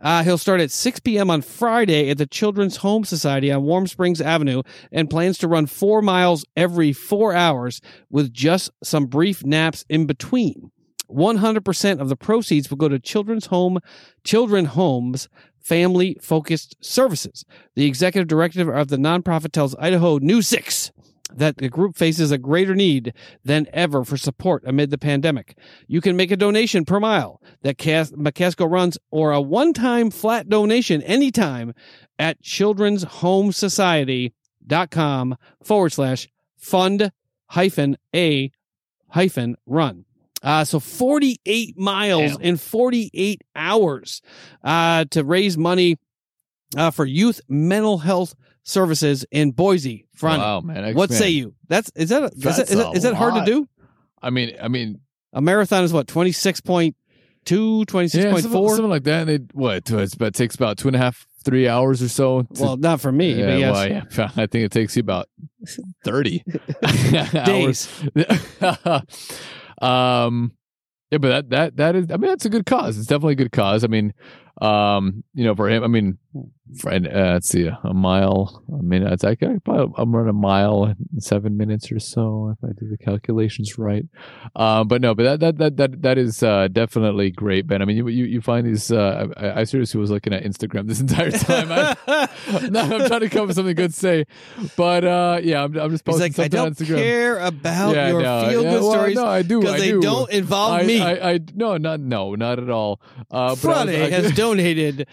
Uh, 0.00 0.22
he'll 0.22 0.38
start 0.38 0.60
at 0.60 0.70
6 0.70 1.00
p.m. 1.00 1.30
on 1.30 1.42
Friday 1.42 2.10
at 2.10 2.18
the 2.18 2.26
Children's 2.26 2.76
Home 2.76 3.02
Society 3.02 3.50
on 3.50 3.64
Warm 3.64 3.88
Springs 3.88 4.20
Avenue 4.20 4.62
and 4.92 5.10
plans 5.10 5.36
to 5.38 5.48
run 5.48 5.66
four 5.66 6.00
miles 6.00 6.44
every 6.56 6.92
four 6.92 7.34
hours 7.34 7.80
with 8.08 8.32
just 8.32 8.70
some 8.84 9.06
brief 9.06 9.44
naps 9.44 9.84
in 9.88 10.06
between. 10.06 10.70
100% 11.10 12.00
of 12.00 12.08
the 12.08 12.16
proceeds 12.16 12.70
will 12.70 12.76
go 12.76 12.88
to 12.88 12.98
Children's 12.98 13.46
Home, 13.46 13.78
Children 14.24 14.66
Homes, 14.66 15.28
Family 15.64 16.16
Focused 16.20 16.76
Services. 16.80 17.44
The 17.74 17.86
executive 17.86 18.28
director 18.28 18.70
of 18.72 18.88
the 18.88 18.98
nonprofit 18.98 19.50
tells 19.50 19.74
Idaho 19.76 20.18
News 20.18 20.46
6 20.48 20.92
that 21.32 21.56
the 21.56 21.70
group 21.70 21.96
faces 21.96 22.30
a 22.30 22.38
greater 22.38 22.74
need 22.74 23.14
than 23.42 23.66
ever 23.72 24.04
for 24.04 24.16
support 24.16 24.62
amid 24.66 24.90
the 24.90 24.98
pandemic. 24.98 25.56
You 25.88 26.00
can 26.00 26.16
make 26.16 26.30
a 26.30 26.36
donation 26.36 26.84
per 26.84 27.00
mile 27.00 27.40
that 27.62 27.78
Cas- 27.78 28.12
McCaskill 28.12 28.70
runs 28.70 28.98
or 29.10 29.32
a 29.32 29.40
one-time 29.40 30.10
flat 30.10 30.48
donation 30.48 31.02
anytime 31.02 31.74
at 32.18 32.42
children's 32.42 33.02
home 33.04 33.50
society.com 33.50 35.36
forward 35.62 35.92
slash 35.92 36.28
fund 36.56 37.10
hyphen 37.46 37.96
a 38.14 38.52
hyphen 39.08 39.56
run. 39.66 40.04
Uh, 40.44 40.62
so 40.64 40.78
48 40.78 41.78
miles 41.78 42.32
Damn. 42.36 42.40
in 42.42 42.56
48 42.58 43.42
hours 43.56 44.20
uh, 44.62 45.06
to 45.10 45.24
raise 45.24 45.56
money 45.58 45.96
uh, 46.76 46.90
for 46.90 47.06
youth 47.06 47.40
mental 47.48 47.98
health 47.98 48.34
services 48.62 49.24
in 49.30 49.50
Boise. 49.52 50.06
Front. 50.14 50.40
Wow, 50.42 50.60
man. 50.60 50.94
What 50.94 51.10
man. 51.10 51.18
say 51.18 51.30
you? 51.30 51.54
That's 51.68 51.90
is 51.96 52.10
that 52.10 52.34
is 52.34 52.42
that, 52.42 52.58
is 52.60 52.76
that, 52.76 52.94
is 52.94 53.04
a 53.04 53.08
that 53.08 53.14
hard 53.16 53.34
to 53.34 53.50
do? 53.50 53.66
I 54.22 54.30
mean, 54.30 54.54
I 54.62 54.68
mean, 54.68 55.00
A 55.32 55.40
marathon 55.40 55.82
is 55.82 55.92
what 55.92 56.06
26.2, 56.06 56.94
26.4? 57.46 58.14
yeah, 58.14 58.30
something, 58.40 58.68
something 58.68 58.88
like 58.88 59.04
that. 59.04 59.22
And 59.22 59.30
it 59.30 59.42
what? 59.54 59.90
It's 59.90 60.14
about 60.14 60.34
takes 60.34 60.54
about 60.54 60.78
two 60.78 60.88
and 60.88 60.94
a 60.96 60.98
half, 61.00 61.26
three 61.44 61.66
hours 61.68 62.02
or 62.02 62.08
so. 62.08 62.42
to- 62.42 62.62
well, 62.62 62.76
not 62.76 63.00
for 63.00 63.10
me, 63.12 63.32
yeah, 63.34 63.46
but 63.46 63.58
yes. 63.58 63.72
well, 63.74 63.88
yeah, 63.88 64.30
I 64.42 64.46
think 64.46 64.64
it 64.66 64.72
takes 64.72 64.94
you 64.96 65.00
about 65.00 65.28
thirty 66.04 66.42
Days. 67.32 67.88
Um, 69.84 70.52
yeah, 71.10 71.18
but 71.18 71.28
that 71.28 71.50
that 71.50 71.76
that 71.76 71.96
is. 71.96 72.10
I 72.10 72.16
mean, 72.16 72.30
that's 72.30 72.44
a 72.44 72.50
good 72.50 72.66
cause. 72.66 72.98
It's 72.98 73.06
definitely 73.06 73.34
a 73.34 73.36
good 73.36 73.52
cause. 73.52 73.84
I 73.84 73.88
mean, 73.88 74.12
um, 74.60 75.24
you 75.34 75.44
know, 75.44 75.54
for 75.54 75.68
him, 75.68 75.82
I 75.82 75.88
mean, 75.88 76.18
friend, 76.78 77.06
uh, 77.06 77.32
let's 77.34 77.48
see, 77.48 77.66
a 77.66 77.94
mile, 77.94 78.62
a 78.72 78.82
minute. 78.82 79.12
It's 79.12 79.22
like 79.22 79.42
I 79.42 79.58
probably 79.64 79.94
I'm 79.98 80.14
running 80.14 80.30
a 80.30 80.32
mile 80.32 80.84
in 81.12 81.20
seven 81.20 81.56
minutes 81.56 81.90
or 81.92 81.98
so 81.98 82.54
if 82.56 82.68
I 82.68 82.72
do 82.78 82.88
the 82.88 82.96
calculations 82.96 83.78
right. 83.78 84.04
Um, 84.56 84.88
but 84.88 85.00
no, 85.00 85.14
but 85.14 85.24
that 85.24 85.40
that 85.40 85.58
that 85.58 85.76
that 85.76 86.02
that 86.02 86.18
is 86.18 86.42
uh, 86.42 86.68
definitely 86.68 87.30
great, 87.30 87.66
Ben. 87.66 87.82
I 87.82 87.84
mean, 87.84 87.96
you 87.96 88.08
you, 88.08 88.24
you 88.24 88.40
find 88.40 88.66
these. 88.66 88.90
Uh, 88.92 89.26
I, 89.36 89.60
I 89.60 89.64
seriously 89.64 90.00
was 90.00 90.10
looking 90.10 90.32
at 90.32 90.44
Instagram 90.44 90.86
this 90.86 91.00
entire 91.06 91.30
time. 91.32 91.68
I, 91.70 92.28
no, 92.70 92.80
I'm 92.80 93.06
trying 93.08 93.20
to 93.20 93.28
come 93.28 93.42
up 93.42 93.46
with 93.48 93.56
something 93.56 93.74
good 93.76 93.92
to 93.92 93.96
say, 93.96 94.24
but 94.76 95.04
uh, 95.04 95.40
yeah, 95.42 95.64
I'm, 95.64 95.76
I'm 95.76 95.90
just 95.90 96.04
He's 96.06 96.14
posting 96.14 96.32
like, 96.32 96.38
I 96.38 96.56
something 96.56 96.60
on 96.60 96.64
don't 96.66 96.76
Instagram. 96.78 96.96
care 96.96 97.38
about 97.38 97.94
yeah, 97.94 98.08
your 98.08 98.22
no, 98.22 98.48
feel 98.48 98.62
yeah, 98.62 98.72
well, 98.72 98.90
stories 98.92 99.16
No, 99.16 99.26
I 99.26 99.42
do. 99.42 99.60
because 99.60 99.80
they 99.80 99.90
do. 99.90 100.00
don't 100.00 100.30
involve 100.30 100.72
I, 100.74 100.82
me. 100.84 101.00
I, 101.00 101.32
I, 101.32 101.40
no, 101.54 101.76
not 101.76 102.00
no, 102.00 102.34
not 102.34 102.58
at 102.58 102.70
all. 102.70 103.00
Uh, 103.18 103.24
but 103.30 103.36
I 103.38 103.50
was- 103.50 103.60
Friday 103.60 104.02
I- 104.04 104.10
has 104.10 104.32
donated, 104.44 105.06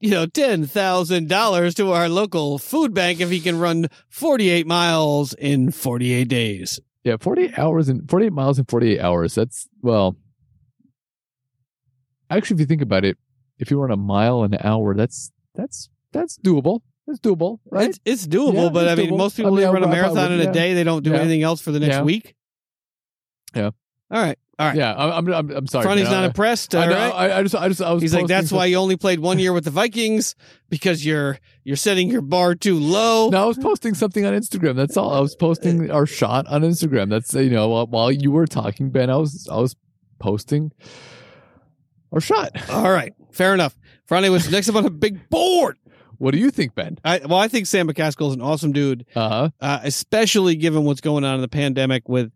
you 0.00 0.10
know, 0.10 0.26
ten 0.26 0.66
thousand 0.66 1.28
dollars 1.28 1.74
to 1.74 1.92
our 1.92 2.08
local 2.08 2.58
food 2.58 2.92
bank 2.94 3.20
if 3.20 3.30
he 3.30 3.40
can 3.40 3.58
run 3.58 3.86
forty-eight 4.08 4.66
miles 4.66 5.32
in 5.34 5.70
forty-eight 5.70 6.28
days. 6.28 6.80
Yeah, 7.04 7.16
48 7.20 7.58
hours 7.58 7.88
and 7.88 8.08
48 8.08 8.32
miles 8.32 8.60
in 8.60 8.64
48 8.66 9.00
hours. 9.00 9.34
That's, 9.34 9.68
well, 9.82 10.16
actually, 12.30 12.54
if 12.54 12.60
you 12.60 12.66
think 12.66 12.80
about 12.82 13.04
it, 13.04 13.18
if 13.58 13.72
you 13.72 13.80
run 13.80 13.90
a 13.90 13.96
mile 13.96 14.44
an 14.44 14.56
hour, 14.62 14.94
that's, 14.94 15.32
that's, 15.56 15.88
that's 16.12 16.38
doable. 16.38 16.82
That's 17.08 17.18
doable, 17.18 17.58
right? 17.68 17.88
It's, 17.88 17.98
it's 18.04 18.26
doable, 18.28 18.54
Yeah, 18.54 18.68
but 18.68 18.86
I 18.88 18.94
mean, 18.94 19.10
doable. 19.10 19.18
most 19.18 19.36
people 19.36 19.52
I 19.58 19.64
mean, 19.64 19.68
run 19.74 19.82
a 19.82 19.88
marathon 19.88 20.30
in 20.30 20.40
a 20.42 20.44
yeah. 20.44 20.52
day. 20.52 20.74
They 20.74 20.84
don't 20.84 21.02
do 21.02 21.10
Yeah. 21.10 21.18
anything 21.18 21.42
else 21.42 21.60
for 21.60 21.72
the 21.72 21.80
next 21.80 22.04
week. 22.04 22.36
Yeah. 23.52 23.70
All 24.12 24.22
right. 24.22 24.38
All 24.58 24.68
right. 24.68 24.76
yeah, 24.76 24.94
I'm, 24.94 25.28
I'm, 25.28 25.34
I'm, 25.34 25.50
I'm 25.50 25.66
sorry. 25.66 25.84
Fronty's 25.84 26.10
not 26.10 26.24
impressed. 26.24 26.74
I, 26.74 26.86
know, 26.86 26.94
right. 26.94 27.30
I, 27.30 27.38
I 27.38 27.42
just, 27.42 27.54
I 27.54 27.68
just, 27.68 27.80
I 27.80 27.92
was 27.92 28.02
He's 28.02 28.14
like, 28.14 28.26
that's 28.26 28.52
why 28.52 28.66
you 28.66 28.76
only 28.76 28.96
played 28.96 29.18
one 29.18 29.38
year 29.38 29.52
with 29.52 29.64
the 29.64 29.70
Vikings 29.70 30.34
because 30.68 31.04
you're 31.06 31.38
you're 31.64 31.76
setting 31.76 32.10
your 32.10 32.20
bar 32.20 32.54
too 32.54 32.78
low. 32.78 33.30
No, 33.30 33.42
I 33.42 33.46
was 33.46 33.56
posting 33.58 33.94
something 33.94 34.26
on 34.26 34.34
Instagram. 34.34 34.76
That's 34.76 34.96
all. 34.96 35.12
I 35.14 35.20
was 35.20 35.34
posting 35.34 35.90
our 35.90 36.06
shot 36.06 36.46
on 36.48 36.62
Instagram. 36.62 37.08
That's 37.08 37.32
you 37.34 37.50
know 37.50 37.68
while, 37.68 37.86
while 37.86 38.12
you 38.12 38.30
were 38.30 38.46
talking, 38.46 38.90
Ben, 38.90 39.08
I 39.08 39.16
was 39.16 39.48
I 39.50 39.56
was 39.56 39.74
posting 40.18 40.72
our 42.12 42.20
shot. 42.20 42.70
All 42.70 42.90
right. 42.90 43.14
Fair 43.32 43.54
enough. 43.54 43.76
Friday 44.04 44.28
was 44.28 44.50
next 44.50 44.68
up 44.68 44.76
on 44.76 44.84
a 44.84 44.90
big 44.90 45.30
board. 45.30 45.78
What 46.18 46.32
do 46.32 46.38
you 46.38 46.50
think, 46.50 46.74
Ben? 46.74 46.98
I, 47.04 47.18
well, 47.18 47.38
I 47.38 47.48
think 47.48 47.66
Sam 47.66 47.88
McCaskill 47.88 48.28
is 48.28 48.34
an 48.34 48.42
awesome 48.42 48.70
dude. 48.70 49.06
Uh 49.16 49.28
huh. 49.28 49.50
uh, 49.60 49.80
especially 49.82 50.54
given 50.54 50.84
what's 50.84 51.00
going 51.00 51.24
on 51.24 51.36
in 51.36 51.40
the 51.40 51.48
pandemic 51.48 52.08
with 52.08 52.30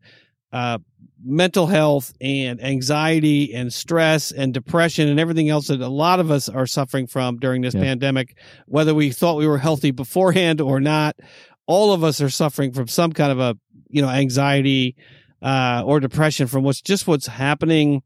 uh, 0.53 0.79
mental 1.25 1.67
health 1.67 2.13
and 2.21 2.63
anxiety 2.63 3.55
and 3.55 3.73
stress 3.73 4.31
and 4.33 4.53
depression 4.53 5.09
and 5.09 5.19
everything 5.19 5.49
else 5.49 5.69
that 5.69 5.81
a 5.81 5.89
lot 5.89 6.21
of 6.21 6.31
us 6.31 6.49
are 6.49 6.67
suffering 6.67 7.07
from 7.07 7.39
during 7.39 7.63
this 7.63 7.75
Yeah. 7.75 7.83
pandemic, 7.83 8.37
whether 8.67 8.95
we 8.95 9.11
thought 9.11 9.37
we 9.37 9.47
were 9.47 9.59
healthy 9.59 9.91
beforehand 9.91 10.61
or 10.61 10.81
not. 10.81 11.17
All 11.67 11.93
of 11.93 12.05
us 12.05 12.21
are 12.21 12.29
suffering 12.31 12.73
from 12.73 12.87
some 12.89 13.13
kind 13.13 13.33
of 13.33 13.39
a 13.41 13.57
you 13.89 14.03
know 14.03 14.09
anxiety 14.09 14.95
uh, 15.43 15.83
or 15.85 16.01
depression 16.01 16.47
from 16.47 16.65
what's 16.65 16.81
just 16.83 17.07
what's 17.07 17.27
happening 17.27 18.03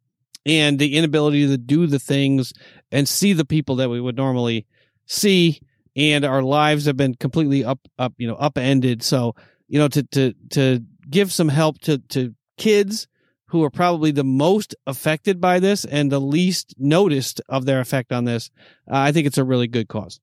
and 0.47 0.78
the 0.78 0.97
inability 0.97 1.47
to 1.49 1.59
do 1.59 1.87
the 1.87 1.99
things 1.99 2.53
and 2.93 3.09
see 3.09 3.32
the 3.32 3.45
people 3.45 3.77
that 3.77 3.89
we 3.91 4.01
would 4.01 4.16
normally 4.16 4.66
see 5.07 5.61
and 5.97 6.24
our 6.24 6.43
lives 6.43 6.87
have 6.87 6.97
been 6.97 7.15
completely 7.15 7.65
up 7.65 7.78
up 7.99 8.12
you 8.19 8.27
know 8.27 8.35
upended 8.37 9.03
so 9.03 9.35
you 9.69 9.78
know 9.78 9.89
to 9.89 10.03
to 10.05 10.32
to 10.51 10.81
give 11.09 11.32
some 11.32 11.49
help 11.49 11.78
to 11.81 11.99
to 12.09 12.35
kids 12.61 13.09
who 13.47 13.65
are 13.65 13.70
probably 13.70 14.12
the 14.12 14.23
most 14.24 14.77
affected 14.87 15.41
by 15.41 15.59
this 15.59 15.85
and 15.85 16.12
the 16.12 16.20
least 16.20 16.74
noticed 16.78 17.41
of 17.49 17.65
their 17.65 17.81
effect 17.81 18.12
on 18.12 18.24
this 18.24 18.51
uh, 18.91 18.97
i 18.99 19.11
think 19.12 19.27
it's 19.27 19.39
a 19.39 19.45
really 19.45 19.66
good 19.66 19.89
cause 19.89 20.20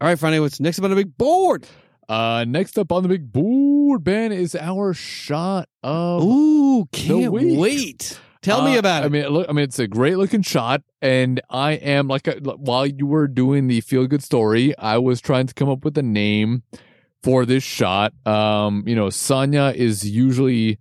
all 0.00 0.08
right 0.08 0.18
friday 0.18 0.38
what's 0.40 0.60
next 0.60 0.78
up 0.78 0.84
on 0.84 0.90
the 0.90 0.96
big 0.96 1.16
board 1.18 1.66
Uh, 2.08 2.44
next 2.46 2.78
up 2.78 2.92
on 2.92 3.02
the 3.02 3.08
big 3.08 3.32
board, 3.32 4.04
Ben, 4.04 4.30
is 4.30 4.54
our 4.54 4.94
shot 4.94 5.68
of. 5.82 6.22
ooh 6.22 6.86
can't 6.92 7.32
wait 7.32 8.20
tell 8.42 8.62
me 8.62 8.76
Uh, 8.76 8.78
about 8.78 9.02
I 9.02 9.06
it 9.06 9.10
mean, 9.12 9.26
look, 9.26 9.46
I 9.48 9.52
mean, 9.52 9.64
it's 9.64 9.80
a 9.80 9.88
great 9.88 10.16
looking 10.16 10.42
shot, 10.42 10.82
and 11.02 11.40
I 11.50 11.72
am 11.72 12.06
like, 12.06 12.28
uh, 12.28 12.36
while 12.68 12.86
you 12.86 13.06
were 13.08 13.26
doing 13.26 13.66
the 13.66 13.80
feel 13.80 14.06
good 14.06 14.22
story, 14.22 14.72
I 14.78 14.98
was 14.98 15.20
trying 15.20 15.48
to 15.48 15.54
come 15.54 15.68
up 15.68 15.84
with 15.84 15.98
a 15.98 16.02
name 16.04 16.62
for 17.24 17.44
this 17.44 17.64
shot. 17.64 18.12
Um, 18.24 18.84
you 18.86 18.94
know, 18.94 19.10
Sonya 19.10 19.72
is 19.74 20.08
usually 20.08 20.78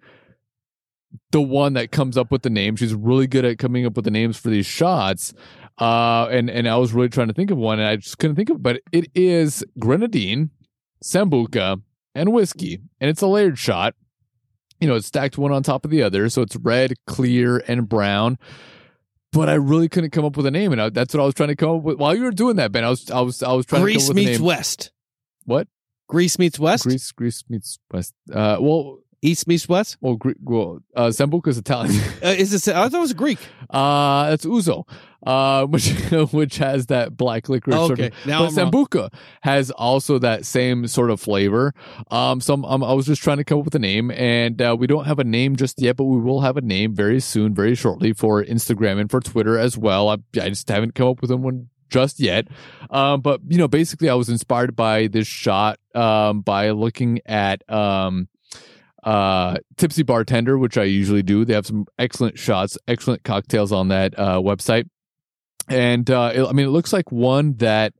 the 1.32 1.42
one 1.42 1.74
that 1.74 1.92
comes 1.92 2.18
up 2.18 2.32
with 2.32 2.42
the 2.42 2.50
name. 2.50 2.76
She's 2.76 2.94
really 2.94 3.28
good 3.28 3.46
at 3.46 3.58
coming 3.58 3.86
up 3.86 3.96
with 3.96 4.06
the 4.06 4.12
names 4.12 4.38
for 4.38 4.50
these 4.50 4.66
shots. 4.66 5.34
Uh, 5.78 6.28
and 6.32 6.50
and 6.50 6.68
I 6.68 6.78
was 6.78 6.94
really 6.94 7.10
trying 7.10 7.28
to 7.28 7.34
think 7.34 7.52
of 7.52 7.58
one, 7.58 7.80
and 7.80 7.88
I 7.88 7.98
just 7.98 8.18
couldn't 8.18 8.36
think 8.36 8.50
of. 8.50 8.58
It. 8.58 8.64
But 8.64 8.82
it 8.92 9.10
is 9.14 9.64
grenadine, 9.78 10.52
sambuca, 11.04 11.82
and 12.14 12.32
whiskey, 12.32 12.82
and 13.02 13.10
it's 13.10 13.22
a 13.22 13.28
layered 13.28 13.58
shot 13.58 13.96
you 14.80 14.88
know, 14.88 14.96
it's 14.96 15.08
stacked 15.08 15.38
one 15.38 15.52
on 15.52 15.64
top 15.64 15.86
of 15.86 15.92
the 15.92 16.04
other. 16.04 16.30
So 16.30 16.42
it's 16.42 16.56
red, 16.58 16.94
clear, 17.08 17.64
and 17.68 17.88
brown. 17.88 18.38
But 19.32 19.50
I 19.50 19.56
really 19.56 19.90
couldn't 19.90 20.12
come 20.12 20.26
up 20.26 20.38
with 20.38 20.46
a 20.46 20.52
name, 20.52 20.72
and 20.72 20.82
I, 20.82 20.90
that's 20.90 21.14
what 21.14 21.22
I 21.22 21.26
was 21.26 21.34
trying 21.34 21.50
to 21.50 21.56
come 21.56 21.78
up 21.78 21.84
with. 21.84 21.98
While 21.98 22.16
you 22.16 22.24
were 22.24 22.32
doing 22.32 22.56
that, 22.56 22.72
Ben, 22.72 22.84
I 22.84 22.90
was 22.90 23.12
I 23.12 23.20
was 23.22 23.44
I 23.44 23.52
was 23.54 23.66
trying 23.66 23.86
to 23.86 23.94
come 23.94 24.02
up 24.02 24.08
with 24.08 24.18
a 24.18 24.22
meets 24.22 24.40
west 24.40 24.92
What? 25.44 25.68
greece 26.08 26.38
meets 26.38 26.60
west 26.60 26.84
Greece, 26.84 27.12
Greece 27.12 27.44
meets 27.50 27.80
West. 27.92 28.14
Uh, 28.32 28.58
well, 28.60 29.00
east 29.26 29.48
meets 29.48 29.68
west 29.68 29.98
well, 30.02 30.16
Gre- 30.16 30.32
well, 30.42 30.80
uh, 30.96 31.08
Sambuca 31.08 31.48
is 31.48 31.58
Italian. 31.58 31.96
uh, 32.24 32.28
is 32.30 32.54
it 32.54 32.68
i 32.76 32.88
thought 32.90 32.98
it 32.98 33.02
was 33.02 33.14
greek 33.14 33.40
uh, 33.70 34.30
that's 34.30 34.46
ouzo, 34.46 34.88
uh, 35.26 35.66
which 35.74 35.90
which 36.32 36.58
has 36.58 36.86
that 36.88 37.18
black 37.18 37.50
licorice. 37.50 37.76
sort 37.88 38.00
okay 38.00 38.08
of 38.08 38.26
now 38.26 38.46
but 38.46 38.58
I'm 38.58 38.70
wrong. 38.72 38.86
Sambuca 38.86 39.14
has 39.42 39.72
also 39.72 40.20
that 40.20 40.46
same 40.46 40.86
sort 40.88 41.10
of 41.10 41.20
flavor. 41.20 41.74
Um, 42.12 42.40
so 42.42 42.54
I'm, 42.54 42.64
I'm- 42.66 42.84
I 42.84 42.94
was 42.94 43.08
just 43.08 43.24
trying 43.24 43.38
to 43.38 43.44
come 43.44 43.58
up 43.60 43.66
with 43.66 43.74
a 43.76 43.80
name, 43.80 44.12
and 44.12 44.62
uh, 44.62 44.76
we 44.78 44.86
don't 44.86 45.06
have 45.06 45.18
a 45.18 45.24
name 45.24 45.56
just 45.56 45.82
yet, 45.82 45.96
but 45.98 46.04
we 46.06 46.20
will 46.20 46.42
have 46.42 46.58
a 46.58 46.62
name 46.62 46.94
very 46.94 47.20
soon, 47.20 47.56
very 47.56 47.74
shortly 47.74 48.14
for 48.14 48.44
Instagram 48.44 49.00
and 49.00 49.10
for 49.10 49.20
Twitter 49.20 49.58
as 49.58 49.78
well. 49.78 50.10
I, 50.10 50.18
I 50.40 50.50
just 50.50 50.70
haven't 50.70 50.94
come 50.94 51.08
up 51.08 51.22
with 51.22 51.32
one 51.32 51.70
just 51.90 52.20
yet. 52.20 52.48
Um, 52.92 53.22
but 53.22 53.42
you 53.48 53.58
know, 53.58 53.68
basically, 53.68 54.10
I 54.10 54.14
was 54.14 54.30
inspired 54.30 54.76
by 54.76 55.08
this 55.08 55.28
shot 55.28 55.80
um, 55.96 56.42
by 56.42 56.70
looking 56.70 57.22
at 57.26 57.68
um, 57.72 58.28
uh, 59.06 59.58
Tipsy 59.78 60.04
Bartender, 60.04 60.58
which 60.58 60.78
I 60.78 60.84
usually 60.84 61.24
do. 61.24 61.46
They 61.46 61.54
have 61.54 61.66
some 61.66 61.86
excellent 61.98 62.38
shots, 62.38 62.78
excellent 62.88 63.24
cocktails 63.24 63.72
on 63.72 63.88
that 63.90 64.18
uh, 64.20 64.40
website. 64.42 64.90
And 65.70 66.10
uh, 66.12 66.32
it, 66.36 66.44
I 66.46 66.52
mean, 66.52 66.66
it 66.66 66.72
looks 66.72 66.92
like 66.92 67.12
one 67.12 67.54
that 67.58 67.94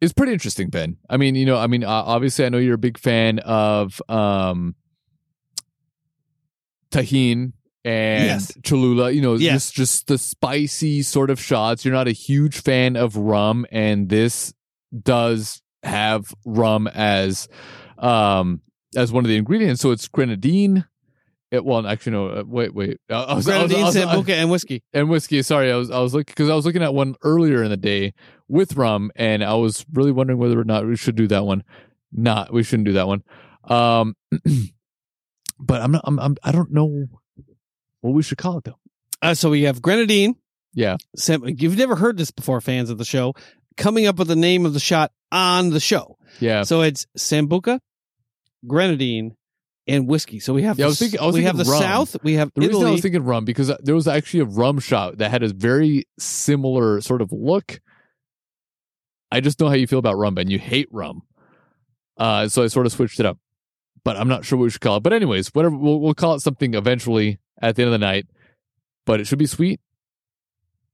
is 0.00 0.12
pretty 0.12 0.32
interesting, 0.32 0.68
Ben. 0.70 0.96
I 1.08 1.16
mean, 1.16 1.34
you 1.34 1.46
know, 1.46 1.56
I 1.58 1.66
mean, 1.66 1.84
obviously, 1.84 2.44
I 2.44 2.48
know 2.50 2.58
you're 2.58 2.74
a 2.74 2.78
big 2.78 2.98
fan 2.98 3.38
of 3.40 4.00
um, 4.08 4.74
Tajín 6.90 7.52
and 7.84 8.24
Yes. 8.26 8.52
Cholula. 8.62 9.10
You 9.10 9.22
know, 9.22 9.34
Yes. 9.34 9.70
just 9.70 9.74
just 9.74 10.06
the 10.06 10.18
spicy 10.18 11.02
sort 11.02 11.30
of 11.30 11.40
shots. 11.40 11.84
You're 11.84 11.94
not 11.94 12.08
a 12.08 12.12
huge 12.12 12.60
fan 12.60 12.96
of 12.96 13.16
rum, 13.16 13.66
and 13.72 14.08
this 14.08 14.52
does 15.02 15.62
have 15.82 16.32
rum 16.44 16.86
as 16.86 17.48
um 17.98 18.60
as 18.96 19.12
one 19.12 19.24
of 19.24 19.28
the 19.28 19.36
ingredients. 19.36 19.80
So 19.82 19.90
it's 19.90 20.08
grenadine. 20.08 20.84
It 21.50 21.64
well, 21.64 21.86
actually, 21.86 22.12
no. 22.12 22.28
Uh, 22.28 22.44
wait, 22.46 22.74
wait. 22.74 22.98
I, 23.10 23.14
was, 23.14 23.26
I 23.28 23.34
was- 23.34 23.48
I 23.48 23.50
Grenadine, 23.52 23.84
I- 23.84 23.90
Sambuca, 23.90 24.30
and 24.30 24.50
whiskey. 24.50 24.82
and 24.92 25.10
whiskey. 25.10 25.42
Sorry, 25.42 25.70
I 25.70 25.76
was 25.76 25.90
I 25.90 25.98
was 25.98 26.14
looking 26.14 26.32
because 26.32 26.48
I 26.48 26.54
was 26.54 26.64
looking 26.64 26.82
at 26.82 26.94
one 26.94 27.14
earlier 27.22 27.62
in 27.62 27.70
the 27.70 27.76
day 27.76 28.14
with 28.48 28.76
rum, 28.76 29.10
and 29.16 29.44
I 29.44 29.54
was 29.54 29.84
really 29.92 30.12
wondering 30.12 30.38
whether 30.38 30.58
or 30.58 30.64
not 30.64 30.86
we 30.86 30.96
should 30.96 31.14
do 31.16 31.26
that 31.28 31.44
one. 31.44 31.62
Not, 32.10 32.52
we 32.52 32.62
shouldn't 32.62 32.86
do 32.86 32.92
that 32.94 33.06
one. 33.06 33.22
Um, 33.64 34.14
but 35.58 35.82
I'm 35.82 35.92
not. 35.92 36.02
I'm, 36.04 36.18
I'm. 36.18 36.36
I 36.42 36.52
don't 36.52 36.72
know 36.72 37.06
what 38.00 38.14
we 38.14 38.22
should 38.22 38.38
call 38.38 38.58
it 38.58 38.64
though. 38.64 38.78
Uh, 39.20 39.34
so 39.34 39.50
we 39.50 39.62
have 39.62 39.80
grenadine. 39.82 40.36
Yeah. 40.74 40.96
Sam, 41.16 41.42
you've 41.46 41.76
never 41.76 41.96
heard 41.96 42.16
this 42.16 42.30
before, 42.30 42.60
fans 42.60 42.90
of 42.90 42.98
the 42.98 43.04
show. 43.04 43.34
Coming 43.76 44.06
up 44.06 44.16
with 44.18 44.28
the 44.28 44.36
name 44.36 44.66
of 44.66 44.74
the 44.74 44.80
shot 44.80 45.12
on 45.30 45.70
the 45.70 45.80
show. 45.80 46.16
Yeah. 46.40 46.62
So 46.62 46.82
it's 46.82 47.06
Sambuca, 47.16 47.78
grenadine, 48.66 49.36
and 49.86 50.06
whiskey. 50.06 50.38
So 50.40 50.54
we 50.54 50.62
have 50.62 50.78
Yeah, 50.78 50.84
I 50.84 50.86
the 50.86 50.90
was 50.90 50.98
thinking- 50.98 51.32
we 51.32 51.42
have 51.44 51.56
the 51.56 51.64
rum. 51.64 51.82
South. 51.82 52.16
We 52.22 52.34
have 52.34 52.52
The 52.54 52.60
reason 52.68 52.86
I 52.86 52.90
was 52.92 53.00
thinking 53.00 53.24
rum 53.24 53.44
because 53.44 53.70
uh, 53.70 53.76
there 53.82 53.94
was 53.94 54.06
actually 54.06 54.40
a 54.40 54.44
rum 54.44 54.78
shot 54.78 55.18
that 55.18 55.30
had 55.30 55.42
a 55.42 55.48
very 55.52 56.04
similar 56.18 57.00
sort 57.00 57.20
of 57.22 57.32
look. 57.32 57.80
I 59.30 59.40
just 59.40 59.58
know 59.60 59.68
how 59.68 59.74
you 59.74 59.86
feel 59.86 59.98
about 59.98 60.16
rum, 60.18 60.34
Ben. 60.34 60.50
You 60.50 60.58
hate 60.58 60.88
rum, 60.92 61.22
uh, 62.18 62.48
so 62.48 62.62
I 62.62 62.66
sort 62.68 62.86
of 62.86 62.92
switched 62.92 63.18
it 63.18 63.26
up. 63.26 63.38
But 64.04 64.16
I'm 64.16 64.28
not 64.28 64.44
sure 64.44 64.58
what 64.58 64.64
we 64.64 64.70
should 64.70 64.80
call 64.80 64.96
it. 64.96 65.02
But 65.02 65.12
anyways, 65.12 65.48
whatever 65.54 65.76
we'll, 65.76 66.00
we'll 66.00 66.14
call 66.14 66.34
it 66.34 66.40
something 66.40 66.74
eventually 66.74 67.38
at 67.60 67.76
the 67.76 67.82
end 67.82 67.88
of 67.88 67.92
the 68.00 68.04
night. 68.04 68.26
But 69.06 69.20
it 69.20 69.26
should 69.26 69.38
be 69.38 69.46
sweet. 69.46 69.80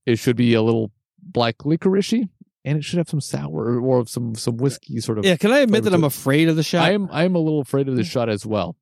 It 0.06 0.18
should 0.18 0.36
be 0.36 0.54
a 0.54 0.62
little 0.62 0.92
black 1.22 1.58
licoricey, 1.58 2.28
and 2.68 2.76
it 2.76 2.84
should 2.84 2.98
have 2.98 3.08
some 3.08 3.20
sour 3.20 3.80
or 3.80 4.06
some 4.06 4.34
some 4.34 4.58
whiskey 4.58 5.00
sort 5.00 5.18
of. 5.18 5.24
yeah, 5.24 5.36
can 5.36 5.50
I 5.50 5.60
admit 5.60 5.84
that 5.84 5.94
I'm 5.94 6.04
afraid 6.04 6.48
of 6.48 6.56
the 6.56 6.62
shot? 6.62 6.84
I 6.84 6.92
am 6.92 7.08
I 7.10 7.24
am 7.24 7.34
a 7.34 7.38
little 7.38 7.60
afraid 7.60 7.88
of 7.88 7.96
the 7.96 8.02
mm. 8.02 8.10
shot 8.10 8.28
as 8.28 8.44
well. 8.44 8.76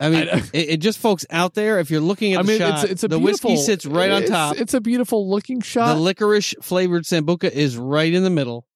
I 0.00 0.08
mean, 0.08 0.28
I- 0.28 0.38
it, 0.54 0.68
it 0.70 0.76
just 0.78 0.98
folks 0.98 1.26
out 1.28 1.52
there. 1.52 1.80
If 1.80 1.90
you're 1.90 2.00
looking 2.00 2.32
at 2.34 2.40
I 2.40 2.42
the 2.42 2.48
mean, 2.48 2.58
shot, 2.58 2.84
it's 2.84 2.92
it's 2.92 3.04
a 3.04 3.08
the 3.08 3.18
whiskey 3.18 3.56
sits 3.56 3.84
right 3.84 4.10
on 4.10 4.24
top. 4.24 4.56
It's 4.56 4.72
a 4.72 4.80
beautiful 4.80 5.28
looking 5.28 5.60
shot. 5.60 5.94
the 5.94 6.00
licorice 6.00 6.54
flavored 6.62 7.04
sambuca 7.04 7.50
is 7.50 7.76
right 7.76 8.12
in 8.12 8.24
the 8.24 8.30
middle, 8.30 8.66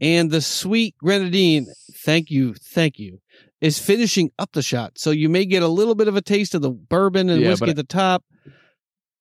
and 0.00 0.30
the 0.30 0.40
sweet 0.40 0.96
grenadine. 0.98 1.66
Thank 2.04 2.30
you, 2.30 2.54
thank 2.54 2.98
you. 2.98 3.20
Is 3.60 3.80
finishing 3.80 4.30
up 4.38 4.52
the 4.52 4.62
shot, 4.62 4.98
so 4.98 5.10
you 5.10 5.28
may 5.28 5.44
get 5.44 5.64
a 5.64 5.68
little 5.68 5.96
bit 5.96 6.06
of 6.06 6.14
a 6.14 6.22
taste 6.22 6.54
of 6.54 6.62
the 6.62 6.70
bourbon 6.70 7.28
and 7.28 7.42
Yeah, 7.42 7.48
whiskey 7.48 7.70
at 7.70 7.76
the 7.76 7.82
top, 7.82 8.22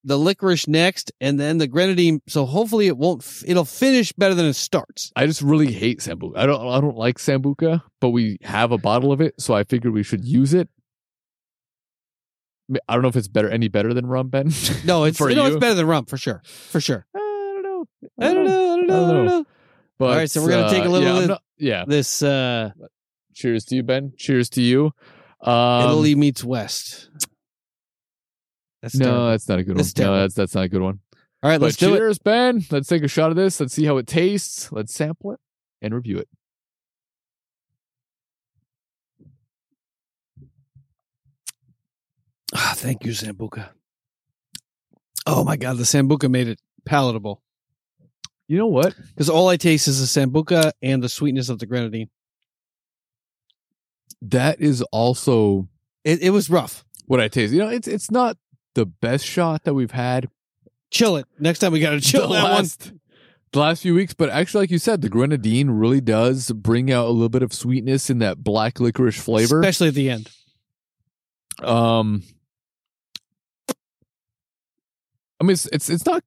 the 0.08 0.18
licorice 0.18 0.68
next, 0.68 1.12
and 1.22 1.40
then 1.40 1.58
the 1.60 1.68
grenadine. 1.68 2.22
So 2.28 2.46
hopefully 2.46 2.88
it 2.88 2.98
won't. 2.98 3.22
f- 3.24 3.44
It'll 3.46 3.66
finish 3.66 4.12
better 4.14 4.34
than 4.34 4.46
it 4.46 4.54
starts. 4.54 5.12
I 5.16 5.26
just 5.28 5.42
really 5.42 5.72
hate 5.72 6.00
sambuca. 6.00 6.38
I 6.38 6.46
don't 6.46 6.68
I 6.68 6.80
don't 6.82 6.98
like 6.98 7.18
sambuca, 7.18 7.84
but 8.00 8.10
we 8.10 8.38
have 8.42 8.72
a 8.72 8.78
bottle 8.78 9.12
of 9.12 9.22
it, 9.22 9.40
so 9.40 9.54
I 9.54 9.64
figured 9.64 9.94
we 9.94 10.04
should 10.04 10.26
use 10.26 10.54
it. 10.54 10.70
I 12.88 12.94
don't 12.94 13.02
know 13.02 13.08
if 13.10 13.16
it's 13.16 13.28
better 13.30 13.50
any 13.50 13.68
better 13.70 13.94
than 13.94 14.06
rum, 14.06 14.30
Ben. 14.30 14.52
No, 14.86 15.04
it's 15.06 15.20
you 15.20 15.36
know 15.36 15.46
it's 15.46 15.56
better 15.58 15.76
than 15.76 15.86
rum 15.88 16.06
for 16.06 16.18
sure, 16.18 16.42
for 16.46 16.82
sure. 16.82 17.06
I 17.16 17.20
don't 17.20 17.64
know. 17.64 17.86
I 18.20 18.34
don't 18.34 18.44
know. 18.46 18.74
I 18.74 18.76
don't 18.78 18.88
know. 18.88 19.06
I 19.06 19.12
don't 19.14 19.26
know. 19.26 19.46
But, 20.00 20.06
All 20.10 20.16
right, 20.16 20.30
so 20.30 20.42
we're 20.44 20.50
gonna 20.50 20.70
take 20.70 20.84
a 20.84 20.88
uh, 20.88 20.90
little 20.90 21.08
Yeah, 21.08 21.22
I'm 21.22 21.28
not- 21.28 21.42
yeah. 21.58 21.84
This 21.88 22.22
uh, 22.22 22.72
Cheers 23.34 23.66
to 23.66 23.76
you, 23.76 23.84
Ben. 23.84 24.14
Cheers 24.18 24.50
to 24.52 24.62
you. 24.62 24.92
Um, 25.42 25.84
Italy 25.84 26.16
meets 26.16 26.44
West. 26.44 27.10
That's 28.94 28.96
no, 29.00 29.06
terrible. 29.06 29.28
that's 29.30 29.48
not 29.50 29.60
a 29.60 29.64
good 29.64 29.76
one. 29.78 29.86
Terrible. 29.86 30.16
No, 30.16 30.22
that's 30.22 30.34
that's 30.36 30.56
not 30.56 30.64
a 30.64 30.70
good 30.70 30.82
one. 30.82 31.00
All 31.44 31.50
right, 31.52 31.60
But 31.60 31.66
let's 31.66 31.78
do 31.78 31.94
it. 31.94 31.98
cheers, 31.98 32.18
Ben. 32.20 32.64
Let's 32.72 32.88
take 32.88 33.04
a 33.04 33.08
shot 33.08 33.30
of 33.30 33.36
this. 33.36 33.60
Let's 33.60 33.74
see 33.74 33.86
how 33.86 33.98
it 33.98 34.08
tastes. 34.08 34.72
Let's 34.72 34.94
sample 34.94 35.32
it 35.34 35.40
and 35.82 35.94
review 35.94 36.18
it. 36.18 36.28
Ah, 42.54 42.74
thank 42.76 43.04
you, 43.06 43.12
Sambuca. 43.12 43.70
Oh 45.26 45.44
my 45.44 45.58
god, 45.58 45.78
the 45.78 45.84
Sambuca 45.84 46.30
made 46.30 46.48
it 46.48 46.60
palatable. 46.86 47.42
You 48.48 48.58
know 48.58 48.68
what? 48.68 48.96
Because 49.10 49.30
all 49.30 49.50
I 49.50 49.58
taste 49.58 49.88
is 49.90 50.00
the 50.14 50.22
Sambuca 50.22 50.72
and 50.82 51.04
the 51.04 51.10
sweetness 51.10 51.50
of 51.50 51.60
the 51.60 51.66
grenadine. 51.66 52.10
That 54.22 54.62
is 54.62 54.82
also 54.84 55.68
It, 56.06 56.22
it 56.22 56.30
was 56.30 56.50
rough. 56.50 56.86
what 57.06 57.20
I 57.20 57.28
taste. 57.28 57.52
You 57.54 57.60
know, 57.60 57.70
it's 57.70 57.88
it's 57.88 58.10
not 58.10 58.38
the 58.78 58.86
best 58.86 59.26
shot 59.26 59.64
that 59.64 59.74
we've 59.74 59.92
had 59.92 60.30
Chill 60.90 61.18
it. 61.18 61.26
Next 61.40 61.60
time 61.60 61.72
we 61.72 61.80
got 61.80 61.90
to 62.00 62.00
chill 62.00 62.30
the 62.30 62.36
that 62.36 62.44
one. 62.44 62.52
last, 62.54 62.94
the 63.52 63.60
last 63.60 63.82
few 63.82 63.94
weeks, 63.94 64.14
but 64.14 64.30
actually, 64.30 64.64
like 64.64 64.72
you 64.72 64.78
said, 64.78 65.02
the 65.02 65.10
grenadine 65.10 65.70
really 65.70 66.02
does 66.02 66.52
bring 66.52 66.92
out 66.92 67.08
a 67.08 67.12
little 67.12 67.30
bit 67.30 67.44
of 67.44 67.54
sweetness 67.54 68.10
in 68.10 68.20
that 68.20 68.44
black 68.44 68.80
licorice 68.80 69.20
flavor. 69.22 69.60
Especially 69.60 69.90
at 69.90 69.94
the 69.96 70.10
end. 70.10 70.30
Um, 71.62 72.24
I 75.40 75.44
mean, 75.44 75.52
it's 75.52 75.66
it's 75.68 75.90
it's 75.90 76.06
not 76.06 76.24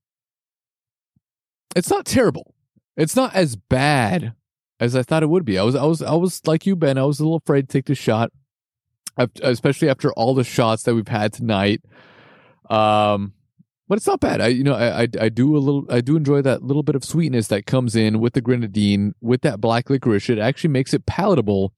it's 1.75 1.89
not 1.91 2.05
terrible. 2.05 2.55
It's 2.97 3.17
not 3.17 3.35
as 3.35 3.57
bad 3.57 4.35
as 4.79 4.95
I 4.95 5.03
thought 5.03 5.23
it 5.23 5.31
would 5.31 5.45
be. 5.45 5.59
I 5.59 5.63
was 5.63 5.75
I 5.75 5.85
was 5.85 6.03
I 6.03 6.15
was 6.15 6.47
like 6.47 6.67
you, 6.67 6.77
Ben. 6.77 6.99
I 6.99 7.05
was 7.05 7.21
a 7.21 7.23
little 7.23 7.39
afraid 7.39 7.69
to 7.69 7.73
take 7.73 7.87
the 7.87 7.95
shot, 7.95 8.31
especially 9.43 9.89
after 9.89 10.13
all 10.13 10.35
the 10.35 10.45
shots 10.45 10.83
that 10.83 10.95
we've 10.95 11.09
had 11.09 11.33
tonight. 11.33 11.83
Um, 12.71 13.33
but 13.89 13.97
it's 13.99 14.07
not 14.07 14.21
bad. 14.21 14.41
I 14.41 14.47
you 14.49 14.63
know 14.63 14.75
I, 14.75 15.03
I 15.03 15.09
I 15.21 15.29
do 15.29 15.57
a 15.57 15.59
little 15.59 15.85
I 15.91 16.01
do 16.01 16.17
enjoy 16.17 16.43
that 16.43 16.63
little 16.63 16.85
bit 16.85 16.95
of 16.95 17.05
sweetness 17.05 17.49
that 17.49 17.67
comes 17.67 17.97
in 17.97 18.21
with 18.21 18.35
the 18.35 18.41
grenadine 18.41 19.15
with 19.21 19.41
that 19.43 19.61
black 19.61 19.91
licorice. 19.91 20.31
It 20.31 20.39
actually 20.39 20.71
makes 20.71 20.95
it 20.95 21.07
palatable, 21.07 21.73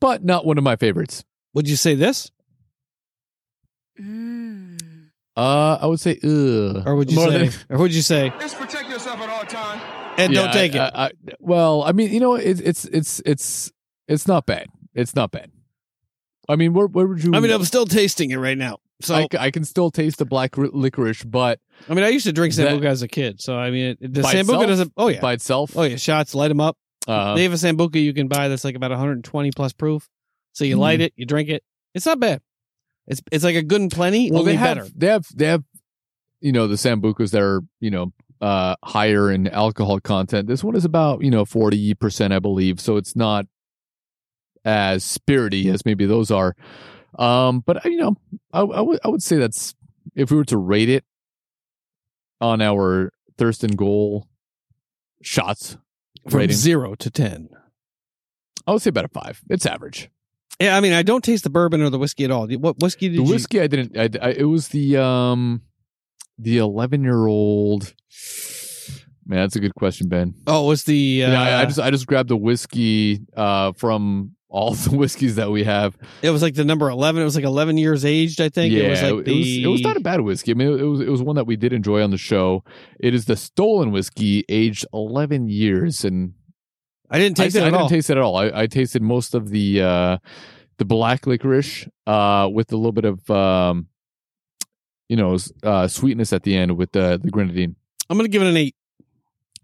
but 0.00 0.24
not 0.24 0.46
one 0.46 0.56
of 0.58 0.62
my 0.64 0.76
favorites. 0.76 1.24
Would 1.54 1.68
you 1.68 1.74
say 1.76 1.94
this? 1.96 2.30
Mm. 4.00 4.78
Uh, 5.36 5.78
I 5.80 5.86
would 5.86 6.00
say, 6.00 6.18
ugh. 6.22 6.82
Or 6.86 6.96
would 6.96 7.10
you 7.10 7.16
More 7.16 7.30
say 7.30 7.48
than- 7.48 7.52
or 7.70 7.78
would 7.78 7.94
you 7.94 8.02
say 8.02 8.32
Just 8.40 8.56
protect 8.58 8.88
yourself 8.88 9.20
at 9.20 9.28
all 9.30 9.44
times. 9.44 9.82
and 10.16 10.32
Yeah, 10.32 10.42
don't 10.44 10.52
take 10.52 10.74
I- 10.74 10.86
it? 10.86 10.92
I- 10.94 11.04
I- 11.06 11.10
well, 11.40 11.82
I 11.82 11.92
mean, 11.92 12.12
you 12.12 12.20
know, 12.20 12.34
it's 12.34 12.60
it's 12.60 12.84
it's 12.86 13.20
it's 13.24 13.72
it's 14.08 14.26
not 14.28 14.46
bad. 14.46 14.68
It's 14.94 15.14
not 15.14 15.30
bad. 15.30 15.50
I 16.48 16.56
mean, 16.56 16.72
where 16.72 16.86
where 16.86 17.06
would 17.06 17.22
you? 17.22 17.34
I 17.34 17.40
mean, 17.40 17.50
I'm 17.52 17.64
still 17.64 17.86
tasting 17.86 18.30
it 18.30 18.36
right 18.36 18.58
now. 18.58 18.78
So 19.00 19.26
I 19.38 19.50
can 19.52 19.64
still 19.64 19.90
taste 19.90 20.18
the 20.18 20.24
black 20.26 20.56
licorice, 20.56 21.22
but 21.24 21.60
I 21.88 21.94
mean, 21.94 22.04
I 22.04 22.08
used 22.08 22.26
to 22.26 22.32
drink 22.32 22.52
Sambuca 22.52 22.86
as 22.86 23.02
a 23.02 23.08
kid. 23.08 23.40
So 23.40 23.56
I 23.56 23.70
mean, 23.70 23.96
it, 24.00 24.12
the 24.14 24.22
Sambuca 24.22 24.40
itself? 24.40 24.66
doesn't. 24.66 24.92
Oh 24.96 25.08
yeah. 25.08 25.20
by 25.20 25.34
itself, 25.34 25.76
Oh 25.76 25.82
yeah. 25.84 25.96
Shots 25.96 26.34
light 26.34 26.48
them 26.48 26.60
up. 26.60 26.76
uh, 27.06 27.34
They 27.36 27.44
have 27.44 27.52
a 27.52 27.56
Sambuca 27.56 28.02
you 28.02 28.12
can 28.12 28.26
buy 28.28 28.48
that's 28.48 28.64
like 28.64 28.74
about 28.74 28.90
120 28.90 29.50
plus 29.52 29.72
proof. 29.72 30.08
So 30.52 30.64
you 30.64 30.76
Mm. 30.76 30.80
light 30.80 31.00
it, 31.00 31.12
you 31.16 31.26
drink 31.26 31.48
it. 31.48 31.62
It's 31.94 32.06
not 32.06 32.18
bad. 32.18 32.40
It's 33.06 33.22
it's 33.30 33.44
like 33.44 33.54
a 33.56 33.62
good 33.62 33.80
and 33.80 33.90
plenty, 33.90 34.30
well, 34.32 34.42
they 34.42 34.56
have 34.56 34.76
better. 34.78 34.88
they 34.96 35.06
have 35.06 35.26
they 35.34 35.46
have 35.46 35.62
you 36.40 36.50
know 36.52 36.66
the 36.66 36.74
sambucas 36.74 37.30
that 37.30 37.40
are 37.42 37.62
you 37.80 37.90
know 37.90 38.12
uh 38.40 38.74
higher 38.84 39.30
in 39.30 39.46
alcohol 39.48 39.98
content. 40.00 40.48
This 40.48 40.62
one 40.64 40.74
is 40.76 40.84
about 40.84 41.22
you 41.22 41.30
know 41.30 41.44
forty 41.44 41.94
percent, 41.94 42.32
I 42.32 42.40
believe, 42.40 42.80
so 42.80 42.96
it's 42.96 43.14
not 43.16 43.46
as 44.64 45.04
spirity 45.04 45.72
as 45.72 45.84
maybe 45.86 46.04
those 46.06 46.30
are. 46.30 46.54
Um, 47.16 47.60
but 47.64 47.84
you 47.84 47.96
know, 47.96 48.16
I, 48.52 48.60
I 48.60 48.80
would 48.80 49.00
I 49.04 49.08
would 49.08 49.22
say 49.22 49.36
that's 49.36 49.74
if 50.14 50.30
we 50.30 50.36
were 50.36 50.44
to 50.46 50.58
rate 50.58 50.88
it 50.88 51.04
on 52.40 52.60
our 52.60 53.12
Thurston 53.36 53.76
goal 53.76 54.26
shots 55.22 55.76
From 56.28 56.40
rating, 56.40 56.56
zero 56.56 56.94
to 56.96 57.10
ten. 57.10 57.48
I 58.66 58.72
would 58.72 58.82
say 58.82 58.90
about 58.90 59.06
a 59.06 59.08
five. 59.08 59.40
It's 59.48 59.66
average. 59.66 60.10
Yeah, 60.60 60.76
I 60.76 60.80
mean, 60.80 60.92
I 60.92 61.02
don't 61.02 61.22
taste 61.22 61.44
the 61.44 61.50
bourbon 61.50 61.82
or 61.82 61.90
the 61.90 61.98
whiskey 61.98 62.24
at 62.24 62.30
all. 62.30 62.48
What 62.48 62.80
whiskey 62.80 63.08
did 63.08 63.18
the 63.18 63.22
you? 63.22 63.30
whiskey 63.30 63.60
I 63.60 63.66
didn't. 63.68 63.96
I, 63.96 64.26
I, 64.26 64.30
it 64.32 64.44
was 64.44 64.68
the 64.68 64.96
um 64.96 65.62
the 66.38 66.58
eleven 66.58 67.02
year 67.02 67.26
old. 67.26 67.94
Man, 69.26 69.40
that's 69.40 69.56
a 69.56 69.60
good 69.60 69.74
question, 69.74 70.08
Ben. 70.08 70.34
Oh, 70.46 70.64
it 70.64 70.68
was 70.68 70.84
the. 70.84 71.24
Uh, 71.24 71.30
yeah, 71.30 71.42
I, 71.42 71.62
I 71.62 71.64
just 71.66 71.78
I 71.78 71.90
just 71.90 72.06
grabbed 72.06 72.28
the 72.30 72.36
whiskey 72.36 73.20
uh 73.36 73.72
from 73.72 74.34
all 74.50 74.72
the 74.74 74.96
whiskeys 74.96 75.36
that 75.36 75.50
we 75.50 75.64
have. 75.64 75.96
it 76.22 76.30
was 76.30 76.42
like 76.42 76.54
the 76.54 76.64
number 76.64 76.88
eleven. 76.88 77.20
It 77.22 77.24
was 77.24 77.36
like 77.36 77.44
eleven 77.44 77.76
years 77.78 78.04
aged. 78.04 78.40
I 78.40 78.48
think 78.48 78.72
yeah, 78.72 78.82
it 78.84 78.90
was 78.90 79.02
like 79.02 79.12
it, 79.14 79.24
the. 79.26 79.38
was, 79.38 79.48
it 79.58 79.66
was 79.66 79.80
not 79.82 79.96
a 79.96 80.00
bad 80.00 80.20
whiskey. 80.22 80.52
I 80.52 80.54
mean, 80.54 80.78
it, 80.78 80.82
was 80.82 81.00
it 81.00 81.08
was 81.08 81.22
one 81.22 81.36
that 81.36 81.46
we 81.46 81.56
did 81.56 81.72
enjoy 81.72 82.02
on 82.02 82.10
the 82.10 82.18
show. 82.18 82.64
It 82.98 83.14
is 83.14 83.26
the 83.26 83.36
stolen 83.36 83.90
whiskey, 83.92 84.44
aged 84.48 84.86
eleven 84.92 85.48
years, 85.48 86.04
and 86.04 86.34
I 87.10 87.18
didn't 87.18 87.38
I, 87.40 87.44
taste 87.44 87.54
did, 87.54 87.62
it 87.62 87.66
I 87.66 87.70
didn't 87.70 87.82
all. 87.82 87.88
taste 87.88 88.10
it 88.10 88.16
at 88.16 88.22
all. 88.22 88.36
I, 88.36 88.50
I 88.62 88.66
tasted 88.66 89.02
most 89.02 89.34
of 89.34 89.50
the 89.50 89.82
uh 89.82 90.18
the 90.78 90.84
black 90.84 91.26
licorice 91.26 91.88
uh 92.06 92.48
with 92.52 92.72
a 92.72 92.76
little 92.76 92.92
bit 92.92 93.04
of 93.04 93.28
um 93.30 93.88
you 95.08 95.16
know 95.16 95.36
uh 95.62 95.88
sweetness 95.88 96.32
at 96.32 96.42
the 96.42 96.56
end 96.56 96.76
with 96.76 96.92
the 96.92 97.18
the 97.22 97.30
grenadine. 97.30 97.76
I'm 98.08 98.16
gonna 98.16 98.28
give 98.28 98.42
it 98.42 98.48
an 98.48 98.56
eight. 98.56 98.74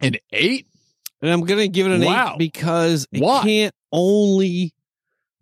An 0.01 0.17
eight? 0.33 0.67
And 1.23 1.31
I'm 1.33 1.41
going 1.43 1.61
to 1.61 1.69
give 1.69 1.87
it 1.87 1.93
an 1.93 2.05
Wow. 2.05 2.33
eight 2.35 2.39
because 2.39 3.07
it 3.11 3.23
Why? 3.23 3.43
can't 3.43 3.75
only 3.95 4.75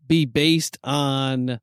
be 0.06 0.26
based 0.26 0.78
on 0.84 1.58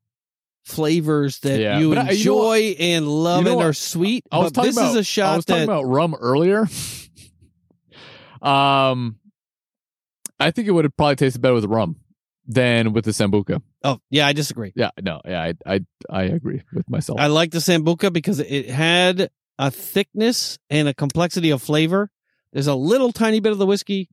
flavors 0.64 1.38
that 1.40 1.58
Yeah, 1.60 1.78
you 1.78 1.88
but 1.90 1.98
I- 1.98 2.10
you 2.10 2.24
know 2.26 2.52
enjoy 2.52 2.76
and 2.78 3.08
love 3.08 3.38
you 3.38 3.44
know 3.46 3.58
and 3.60 3.62
are 3.68 3.72
sweet. 3.72 4.24
I 4.30 4.38
was 4.38 4.52
but 4.52 4.54
talking 4.56 4.68
this 4.70 4.76
about 4.76 4.90
is 4.90 4.96
a 4.96 5.04
shot 5.04 5.32
I 5.32 5.36
was 5.36 5.44
talking 5.44 5.60
that 5.66 5.72
about 5.72 5.84
rum 5.86 6.14
earlier. 6.20 6.66
um, 8.42 9.16
I 10.38 10.50
think 10.50 10.68
it 10.68 10.72
would 10.72 10.84
have 10.84 10.96
probably 10.96 11.16
tasted 11.16 11.40
better 11.40 11.54
with 11.54 11.64
rum 11.66 11.96
than 12.46 12.92
with 12.92 13.04
the 13.04 13.10
sambuca. 13.12 13.62
oh 13.84 13.98
yeah, 14.10 14.26
I 14.26 14.32
disagree. 14.32 14.72
Yeah, 14.74 14.90
no, 15.00 15.20
yeah, 15.24 15.42
I 15.42 15.54
I, 15.74 15.80
I 16.10 16.22
agree 16.24 16.62
with 16.72 16.88
myself. 16.88 17.20
I 17.20 17.26
like 17.28 17.50
the 17.52 17.58
sambuca 17.58 18.12
because 18.12 18.40
it 18.40 18.68
had 18.70 19.30
a 19.58 19.70
thickness 19.70 20.58
and 20.70 20.88
a 20.88 20.94
complexity 20.94 21.50
of 21.50 21.62
flavor. 21.62 22.10
There's 22.52 22.66
a 22.66 22.74
little 22.74 23.12
tiny 23.12 23.40
bit 23.40 23.52
of 23.52 23.58
the 23.58 23.66
whiskey. 23.66 24.08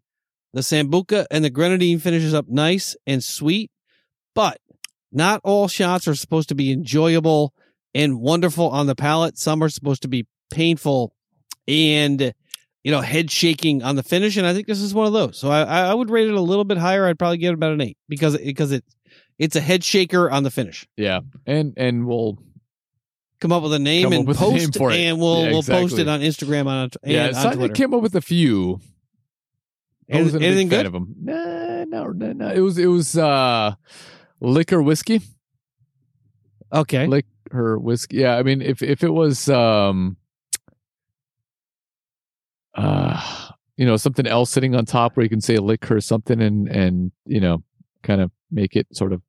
The 0.53 0.61
sambuca 0.61 1.25
and 1.29 1.43
the 1.43 1.49
grenadine 1.49 1.99
finishes 1.99 2.33
up 2.33 2.47
nice 2.47 2.95
and 3.05 3.23
sweet, 3.23 3.69
but 4.33 4.59
not 5.11 5.41
all 5.43 5.67
shots 5.67 6.07
are 6.07 6.15
supposed 6.15 6.49
to 6.49 6.55
be 6.55 6.71
enjoyable 6.71 7.53
and 7.93 8.19
wonderful 8.19 8.69
on 8.69 8.87
the 8.87 8.95
palate. 8.95 9.37
Some 9.37 9.61
are 9.63 9.69
supposed 9.69 10.01
to 10.03 10.07
be 10.07 10.25
painful 10.49 11.13
and 11.67 12.33
you 12.83 12.91
know 12.91 13.01
head 13.01 13.29
shaking 13.29 13.83
on 13.83 13.95
the 13.95 14.03
finish. 14.03 14.37
And 14.37 14.47
I 14.47 14.53
think 14.53 14.67
this 14.67 14.81
is 14.81 14.93
one 14.93 15.07
of 15.07 15.13
those. 15.13 15.37
So 15.37 15.49
I, 15.49 15.61
I 15.61 15.93
would 15.93 16.09
rate 16.09 16.27
it 16.27 16.33
a 16.33 16.41
little 16.41 16.63
bit 16.63 16.77
higher. 16.77 17.05
I'd 17.05 17.19
probably 17.19 17.37
give 17.37 17.51
it 17.51 17.55
about 17.55 17.73
an 17.73 17.81
eight 17.81 17.97
because 18.07 18.37
because 18.37 18.71
it 18.71 18.83
it's 19.37 19.55
a 19.55 19.61
head 19.61 19.83
shaker 19.83 20.29
on 20.31 20.43
the 20.43 20.51
finish. 20.51 20.87
yeah, 20.97 21.19
and 21.45 21.73
and 21.77 22.07
we'll 22.07 22.37
come 23.39 23.51
up 23.51 23.61
with 23.63 23.73
a 23.73 23.79
name 23.79 24.11
and 24.13 24.25
name 24.25 24.35
post 24.35 24.77
for 24.77 24.91
it. 24.91 24.97
and 24.97 25.19
we'll 25.19 25.45
Yeah, 25.45 25.51
we'll 25.51 25.63
post 25.63 25.99
it 25.99 26.07
on 26.07 26.21
Instagram 26.21 26.67
on 26.67 26.89
and 27.03 27.11
yeah. 27.13 27.31
on 27.35 27.55
Twitter. 27.55 27.73
came 27.73 27.93
up 27.93 28.01
with 28.01 28.15
a 28.15 28.21
few. 28.21 28.79
I 30.11 30.21
wasn't 30.21 30.43
anything 30.43 30.69
good? 30.69 30.85
of 30.85 30.93
them. 30.93 31.15
Nah, 31.19 31.83
no, 31.85 32.07
no, 32.07 32.31
no. 32.31 32.49
It 32.49 32.59
was 32.59 32.77
it 32.77 32.87
was 32.87 33.17
uh, 33.17 33.75
liquor 34.39 34.81
whiskey. 34.81 35.21
Okay. 36.71 37.07
liquor 37.07 37.77
whiskey. 37.77 38.17
Yeah, 38.17 38.37
I 38.37 38.43
mean, 38.43 38.61
if 38.61 38.81
if 38.81 39.03
it 39.03 39.09
was 39.09 39.49
um, 39.49 40.17
uh, 42.73 43.49
you 43.75 43.85
know, 43.85 43.97
something 43.97 44.27
else 44.27 44.49
sitting 44.49 44.75
on 44.75 44.85
top 44.85 45.17
where 45.17 45.23
you 45.23 45.29
can 45.29 45.41
say 45.41 45.57
liquor 45.57 45.95
her 45.95 46.01
something 46.01 46.41
and 46.41 46.67
and 46.69 47.11
you 47.25 47.39
know, 47.41 47.63
kind 48.03 48.21
of 48.21 48.31
make 48.51 48.75
it 48.75 48.87
sort 48.95 49.11
of, 49.13 49.21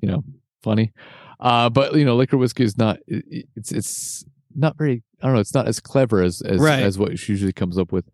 you 0.00 0.08
know, 0.08 0.22
funny. 0.62 0.92
Uh, 1.40 1.70
but 1.70 1.94
you 1.94 2.04
know, 2.04 2.16
liquor 2.16 2.36
whiskey 2.36 2.62
is 2.62 2.78
not. 2.78 2.98
It's 3.06 3.72
it's 3.72 4.24
not 4.54 4.76
very. 4.76 5.02
I 5.22 5.26
don't 5.26 5.34
know. 5.34 5.40
It's 5.40 5.54
not 5.54 5.68
as 5.68 5.80
clever 5.80 6.22
as 6.22 6.40
as, 6.42 6.60
Right. 6.60 6.82
as 6.82 6.98
what 6.98 7.18
she 7.18 7.32
usually 7.32 7.52
comes 7.52 7.78
up 7.78 7.92
with. 7.92 8.04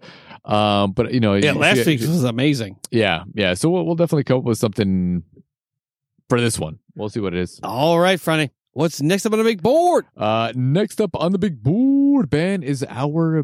Um, 0.45 0.93
but 0.93 1.13
you 1.13 1.21
know, 1.21 1.35
yeah, 1.35 1.53
she- 1.53 1.59
last 1.59 1.87
week's 1.87 2.07
was 2.07 2.25
amazing. 2.25 2.77
yeah, 2.91 3.25
yeah. 3.35 3.55
So 3.55 3.69
we'll, 3.71 3.85
we'll 3.85 3.95
definitely 3.97 4.25
come 4.25 4.39
up 4.39 4.45
with 4.45 4.59
something 4.59 5.23
for 6.29 6.41
this 6.41 6.59
one. 6.59 6.79
We'll 6.95 7.09
see 7.09 7.21
what 7.21 7.35
it 7.35 7.41
is. 7.41 7.61
All 7.63 7.99
right, 7.99 8.19
Franny. 8.19 8.51
What's 8.73 9.01
next 9.01 9.25
up 9.25 9.33
on 9.33 9.39
the 9.39 9.45
big 9.45 9.63
board? 9.63 10.05
Uh, 10.17 10.53
next 10.55 11.01
up 11.01 11.11
on 11.15 11.33
the 11.33 11.39
big 11.39 11.63
board, 11.63 12.29
Ben, 12.29 12.63
is 12.63 12.85
our 12.91 13.43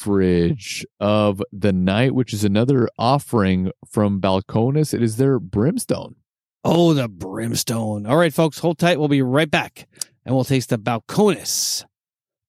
beverage 0.00 0.84
of 1.00 1.42
the 1.52 1.72
night, 1.72 2.14
which 2.14 2.34
is 2.34 2.44
another 2.44 2.88
offering 2.98 3.70
from 3.88 4.20
Balcones. 4.20 4.92
It 4.92 5.02
is 5.02 5.16
their 5.16 5.38
brimstone. 5.38 6.16
Oh, 6.62 6.92
the 6.92 7.08
brimstone. 7.08 8.06
All 8.06 8.16
right, 8.18 8.34
folks, 8.34 8.58
hold 8.58 8.78
tight. 8.78 8.98
We'll 8.98 9.08
be 9.08 9.22
right 9.22 9.50
back, 9.50 9.88
and 10.26 10.34
we'll 10.34 10.44
taste 10.44 10.68
the 10.70 10.78
Balcones 10.78 11.84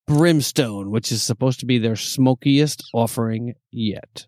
brimstone, 0.07 0.89
which 0.89 1.11
is 1.11 1.21
supposed 1.21 1.59
to 1.59 1.65
be 1.65 1.77
their 1.77 1.95
smokiest 1.95 2.89
offering 2.93 3.53
yet. 3.71 4.25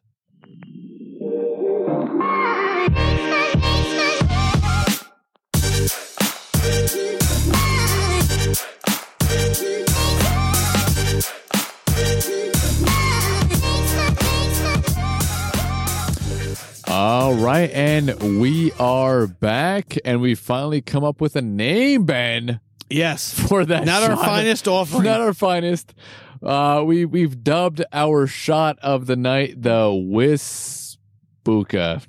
All 16.92 17.36
right, 17.36 17.70
and 17.72 18.40
we 18.40 18.72
are 18.74 19.28
back, 19.28 19.96
and 20.04 20.20
we 20.20 20.36
finally 20.36 20.82
come 20.82 21.04
up 21.04 21.22
with 21.22 21.36
a 21.36 21.42
name, 21.42 22.04
Ben, 22.04 22.60
Yes, 22.90 23.34
for 23.48 23.66
that. 23.66 23.86
not 23.86 24.04
our 24.04 24.18
finest 24.18 24.68
offering. 24.68 25.04
not 25.04 25.22
our 25.22 25.34
finest. 25.34 25.94
Uh, 26.42 26.84
we 26.86 27.06
we've 27.06 27.44
dubbed 27.44 27.84
our 27.92 28.26
shot 28.26 28.78
of 28.82 29.08
the 29.08 29.16
night 29.16 29.62
the 29.62 29.88
Wisbuka. 29.90 32.06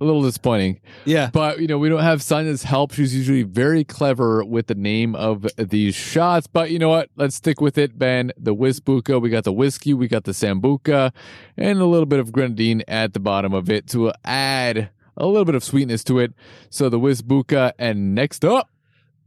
A 0.00 0.04
little 0.04 0.22
disappointing, 0.22 0.80
yeah, 1.04 1.28
but 1.32 1.58
you 1.58 1.66
know 1.66 1.76
we 1.76 1.88
don't 1.88 2.04
have 2.04 2.22
Sonya's 2.22 2.62
help. 2.62 2.94
She's 2.94 3.16
usually 3.16 3.42
very 3.42 3.82
clever 3.82 4.44
with 4.44 4.68
the 4.68 4.76
name 4.76 5.16
of 5.16 5.44
these 5.56 5.96
shots. 5.96 6.46
But 6.46 6.70
you 6.70 6.78
know 6.78 6.88
what? 6.88 7.10
Let's 7.16 7.34
stick 7.34 7.60
with 7.60 7.76
it, 7.76 7.98
Ben. 7.98 8.30
The 8.38 8.54
Wisbuka. 8.54 9.20
We 9.20 9.28
got 9.28 9.42
the 9.42 9.52
whiskey. 9.52 9.94
We 9.94 10.06
got 10.06 10.22
the 10.22 10.30
Sambuca, 10.30 11.12
and 11.56 11.80
a 11.80 11.84
little 11.84 12.06
bit 12.06 12.20
of 12.20 12.30
grenadine 12.30 12.84
at 12.86 13.12
the 13.12 13.18
bottom 13.18 13.52
of 13.52 13.68
it 13.68 13.88
to 13.88 14.12
add 14.24 14.90
a 15.16 15.26
little 15.26 15.44
bit 15.44 15.56
of 15.56 15.64
sweetness 15.64 16.04
to 16.04 16.20
it. 16.20 16.32
So 16.70 16.88
the 16.88 17.00
Wisbuka, 17.00 17.72
and 17.76 18.14
next 18.14 18.44
up 18.44 18.70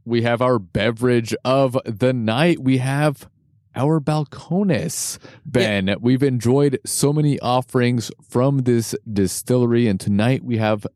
we 0.04 0.22
have 0.22 0.42
our 0.42 0.58
beverage 0.58 1.34
of 1.44 1.78
the 1.84 2.12
night. 2.12 2.58
We 2.60 2.78
have 2.78 3.28
our 3.74 4.00
Balcones. 4.00 5.18
Ben, 5.46 5.94
we've 6.00 6.22
enjoyed 6.22 6.78
so 6.84 7.12
many 7.12 7.38
offerings 7.40 8.10
from 8.28 8.58
this 8.58 8.94
distillery, 9.10 9.86
and 9.88 9.98
tonight 10.00 10.44
we 10.44 10.58
have 10.58 10.86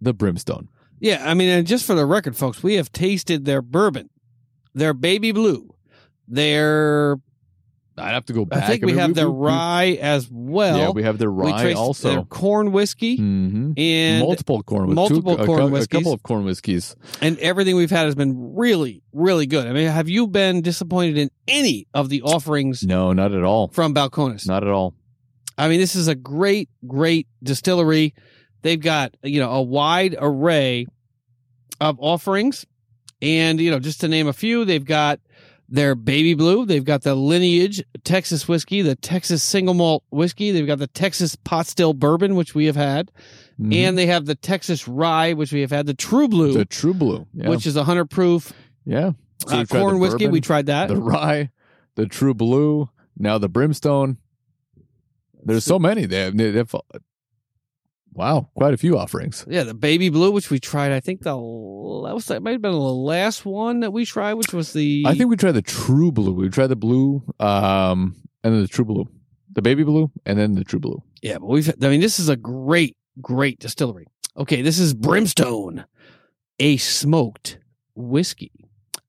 the 0.00 0.12
Brimstone. 0.12 0.68
yeah. 1.00 1.28
I 1.28 1.34
mean, 1.34 1.48
and 1.48 1.66
just 1.66 1.84
for 1.86 1.94
the 1.94 2.04
record, 2.06 2.36
folks, 2.36 2.62
we 2.62 2.74
have 2.74 2.92
tasted 2.92 3.44
their 3.44 3.62
bourbon, 3.62 4.10
their 4.74 4.92
baby 4.92 5.32
blue, 5.32 5.74
their 6.28 7.16
I'd 7.98 8.12
have 8.12 8.26
to 8.26 8.32
go 8.34 8.44
back. 8.44 8.62
I 8.64 8.66
think 8.66 8.82
we 8.84 8.92
mean, 8.92 8.98
have 8.98 9.14
their 9.14 9.30
we- 9.30 9.46
rye 9.48 9.98
as 10.02 10.28
well. 10.30 10.76
yeah, 10.78 10.90
we 10.90 11.02
have 11.02 11.16
their 11.18 11.30
rye 11.30 11.72
also. 11.72 12.10
their 12.10 12.22
corn 12.24 12.72
whiskey 12.72 13.16
hmm 13.16 13.72
and 13.76 14.20
multiple 14.20 14.62
corn, 14.62 14.92
multiple 14.94 15.36
two, 15.36 15.42
a 15.42 15.46
corn 15.46 15.60
a, 15.62 15.66
whiskeys. 15.68 15.98
couple 15.98 16.12
of 16.12 16.22
corn 16.22 16.44
whiskeys. 16.44 16.94
and 17.22 17.38
everything 17.38 17.74
we've 17.76 17.90
had 17.90 18.04
has 18.04 18.14
been 18.14 18.54
really, 18.54 19.02
really 19.12 19.46
good. 19.46 19.66
I 19.66 19.72
mean, 19.72 19.88
have 19.88 20.08
you 20.08 20.26
been 20.26 20.60
disappointed 20.60 21.16
in 21.16 21.30
any 21.48 21.86
of 21.94 22.08
the 22.10 22.22
offerings 22.22 22.82
No, 22.82 23.12
not 23.14 23.32
at 23.32 23.42
all. 23.42 23.68
from 23.68 23.94
Balcones? 23.94 24.46
Not 24.46 24.62
at 24.62 24.70
all. 24.70 24.94
I 25.58 25.68
mean, 25.68 25.80
this 25.80 25.96
is 25.96 26.06
a 26.06 26.14
great, 26.14 26.68
great 26.86 27.26
distillery. 27.42 28.12
They've 28.60 28.78
got 28.80 29.14
you 29.22 29.40
know 29.40 29.50
a 29.52 29.62
wide 29.62 30.14
array 30.18 30.86
of 31.80 31.96
offerings, 32.00 32.66
and 33.22 33.58
you 33.60 33.70
know 33.70 33.78
just 33.78 34.00
to 34.02 34.08
name 34.08 34.26
a 34.28 34.32
few, 34.34 34.64
they've 34.66 34.84
got 34.84 35.20
their 35.68 35.94
baby 35.94 36.34
blue, 36.34 36.64
they've 36.64 36.84
got 36.84 37.02
the 37.02 37.14
lineage 37.14 37.82
Texas 38.04 38.46
whiskey, 38.46 38.82
the 38.82 38.94
Texas 38.94 39.42
single 39.42 39.74
malt 39.74 40.04
whiskey, 40.10 40.50
they've 40.52 40.66
got 40.66 40.78
the 40.78 40.86
Texas 40.86 41.34
pot 41.36 41.66
still 41.66 41.92
bourbon, 41.92 42.34
which 42.36 42.54
we 42.54 42.66
have 42.66 42.76
had, 42.76 43.10
Mhm. 43.60 43.74
and 43.74 43.98
they 43.98 44.06
have 44.06 44.26
the 44.26 44.34
Texas 44.36 44.86
rye, 44.86 45.32
which 45.32 45.52
we 45.52 45.60
have 45.62 45.70
had, 45.72 45.86
the 45.86 45.94
True 45.94 46.28
Blue, 46.28 46.52
the 46.52 46.64
True 46.64 46.94
Blue, 46.94 47.26
yeah, 47.34 47.48
which 47.48 47.66
is 47.66 47.74
a 47.76 47.84
hundred 47.84 48.06
proof 48.10 48.52
yeah. 48.84 49.12
So 49.46 49.56
uh, 49.58 49.64
corn 49.66 49.98
whiskey. 49.98 50.18
bourbon, 50.24 50.32
We 50.32 50.40
tried 50.40 50.66
that. 50.66 50.88
the 50.88 50.96
rye, 50.96 51.50
the 51.96 52.06
True 52.06 52.34
Blue, 52.34 52.88
now 53.18 53.38
the 53.38 53.48
Brimstone. 53.48 54.18
There's 55.44 55.64
so 55.64 55.78
many. 55.78 56.06
They 56.06 56.20
have, 56.20 56.36
they 56.36 56.52
have 56.52 56.74
wow, 58.16 58.48
quite 58.54 58.74
a 58.74 58.76
few 58.76 58.98
offerings. 58.98 59.44
yeah, 59.48 59.62
the 59.62 59.74
baby 59.74 60.08
blue, 60.08 60.30
which 60.32 60.50
we 60.50 60.58
tried. 60.58 60.92
I 60.92 61.00
think 61.00 61.22
the 61.22 61.30
that 61.30 62.14
was 62.14 62.26
that 62.26 62.42
might 62.42 62.52
have 62.52 62.62
been 62.62 62.72
the 62.72 62.78
last 62.78 63.44
one 63.44 63.80
that 63.80 63.92
we 63.92 64.04
tried, 64.04 64.34
which 64.34 64.52
was 64.52 64.72
the 64.72 65.04
I 65.06 65.14
think 65.14 65.30
we 65.30 65.36
tried 65.36 65.52
the 65.52 65.62
True 65.62 66.10
Blue. 66.10 66.32
We 66.32 66.48
tried 66.48 66.68
the 66.68 66.76
blue, 66.76 67.22
um, 67.38 68.16
and 68.42 68.54
then 68.54 68.62
the 68.62 68.68
True 68.68 68.84
Blue, 68.84 69.08
the 69.52 69.62
baby 69.62 69.84
blue, 69.84 70.10
and 70.24 70.38
then 70.38 70.54
the 70.54 70.64
True 70.64 70.80
Blue. 70.80 71.02
Yeah, 71.22 71.38
but 71.38 71.46
we've. 71.46 71.68
I 71.82 71.88
mean, 71.88 72.00
this 72.00 72.18
is 72.18 72.28
a 72.28 72.36
great, 72.36 72.96
great 73.20 73.58
distillery. 73.58 74.06
Okay, 74.36 74.62
this 74.62 74.78
is 74.78 74.94
Brimstone, 74.94 75.86
a 76.58 76.76
smoked 76.76 77.58
whiskey. 77.94 78.52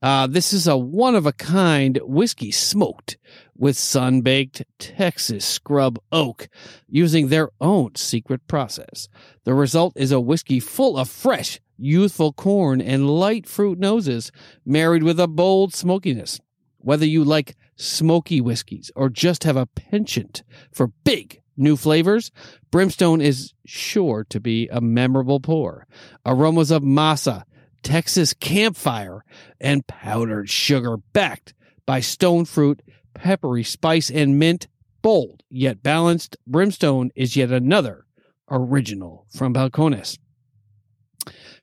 Uh, 0.01 0.27
this 0.27 0.53
is 0.53 0.67
a 0.67 0.77
one 0.77 1.15
of 1.15 1.25
a 1.25 1.33
kind 1.33 1.99
whiskey 2.03 2.51
smoked 2.51 3.17
with 3.57 3.77
sun 3.77 4.21
baked 4.21 4.63
Texas 4.79 5.45
scrub 5.45 5.99
oak 6.11 6.47
using 6.87 7.27
their 7.27 7.49
own 7.59 7.95
secret 7.95 8.47
process. 8.47 9.09
The 9.43 9.53
result 9.53 9.93
is 9.95 10.11
a 10.11 10.19
whiskey 10.19 10.59
full 10.59 10.97
of 10.97 11.09
fresh, 11.09 11.59
youthful 11.77 12.33
corn 12.33 12.81
and 12.81 13.09
light 13.09 13.47
fruit 13.47 13.79
noses 13.79 14.31
married 14.65 15.03
with 15.03 15.19
a 15.19 15.27
bold 15.27 15.73
smokiness. 15.73 16.39
Whether 16.77 17.05
you 17.05 17.23
like 17.23 17.55
smoky 17.75 18.39
whiskeys 18.39 18.91
or 18.95 19.09
just 19.09 19.43
have 19.43 19.57
a 19.57 19.65
penchant 19.65 20.43
for 20.71 20.87
big 21.03 21.41
new 21.57 21.75
flavors, 21.75 22.31
Brimstone 22.71 23.19
is 23.19 23.53
sure 23.65 24.25
to 24.29 24.39
be 24.39 24.67
a 24.71 24.79
memorable 24.79 25.39
pour. 25.39 25.87
Aromas 26.25 26.71
of 26.71 26.83
masa, 26.83 27.43
Texas 27.83 28.33
campfire, 28.33 29.23
and 29.59 29.87
powdered 29.87 30.49
sugar 30.49 30.97
backed 31.13 31.53
by 31.85 31.99
stone 31.99 32.45
fruit, 32.45 32.81
peppery 33.17 33.63
spice, 33.63 34.09
and 34.09 34.39
mint. 34.39 34.67
Bold 35.01 35.43
yet 35.49 35.83
balanced, 35.83 36.37
Brimstone 36.45 37.11
is 37.15 37.35
yet 37.35 37.51
another 37.51 38.05
original 38.49 39.25
from 39.29 39.53
Balcones. 39.53 40.17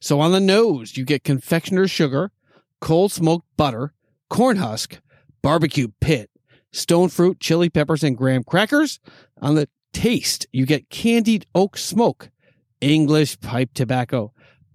So 0.00 0.20
on 0.20 0.32
the 0.32 0.40
nose, 0.40 0.96
you 0.96 1.04
get 1.04 1.24
confectioner's 1.24 1.90
sugar, 1.90 2.30
cold 2.80 3.12
smoked 3.12 3.46
butter, 3.56 3.92
corn 4.30 4.56
husk, 4.58 4.98
barbecue 5.42 5.88
pit, 6.00 6.30
stone 6.72 7.08
fruit, 7.08 7.40
chili 7.40 7.68
peppers, 7.70 8.02
and 8.02 8.16
graham 8.16 8.44
crackers. 8.44 9.00
On 9.42 9.54
the 9.54 9.68
taste, 9.92 10.46
you 10.52 10.66
get 10.66 10.90
candied 10.90 11.46
oak 11.54 11.76
smoke, 11.76 12.30
English 12.80 13.40
pipe 13.40 13.70
tobacco, 13.74 14.32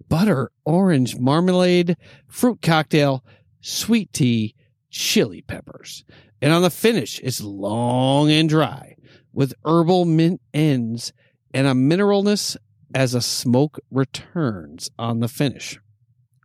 butter, 0.08 0.50
orange 0.64 1.16
marmalade, 1.16 1.96
fruit 2.28 2.60
cocktail, 2.62 3.24
sweet 3.60 4.12
tea, 4.12 4.54
chili 4.90 5.42
peppers. 5.42 6.04
And 6.42 6.52
on 6.52 6.62
the 6.62 6.70
finish, 6.70 7.20
it's 7.22 7.40
long 7.40 8.30
and 8.30 8.48
dry 8.48 8.96
with 9.32 9.54
herbal 9.64 10.06
mint 10.06 10.40
ends 10.54 11.12
and 11.52 11.66
a 11.66 11.72
mineralness 11.72 12.56
as 12.94 13.14
a 13.14 13.20
smoke 13.20 13.78
returns 13.90 14.90
on 14.98 15.20
the 15.20 15.28
finish. 15.28 15.78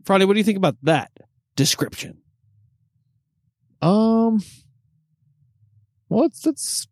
Friday, 0.04 0.26
what 0.26 0.34
do 0.34 0.40
you 0.40 0.44
think 0.44 0.58
about 0.58 0.78
that 0.84 1.12
description? 1.56 2.20
Um, 3.82 4.42
well, 6.10 6.26
it's 6.26 6.42
that's. 6.42 6.88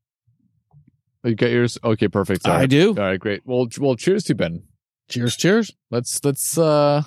Oh, 1.23 1.29
you 1.29 1.35
got 1.35 1.51
yours? 1.51 1.77
Okay, 1.83 2.07
perfect. 2.07 2.43
Sorry. 2.43 2.63
I 2.63 2.65
do. 2.65 2.89
All 2.89 2.95
right, 2.95 3.19
great. 3.19 3.41
Well, 3.45 3.67
well, 3.79 3.95
cheers 3.95 4.23
to 4.25 4.35
Ben. 4.35 4.63
Cheers, 5.09 5.35
cheers. 5.35 5.71
Let's 5.91 6.23
let's 6.23 6.57
uh 6.57 7.03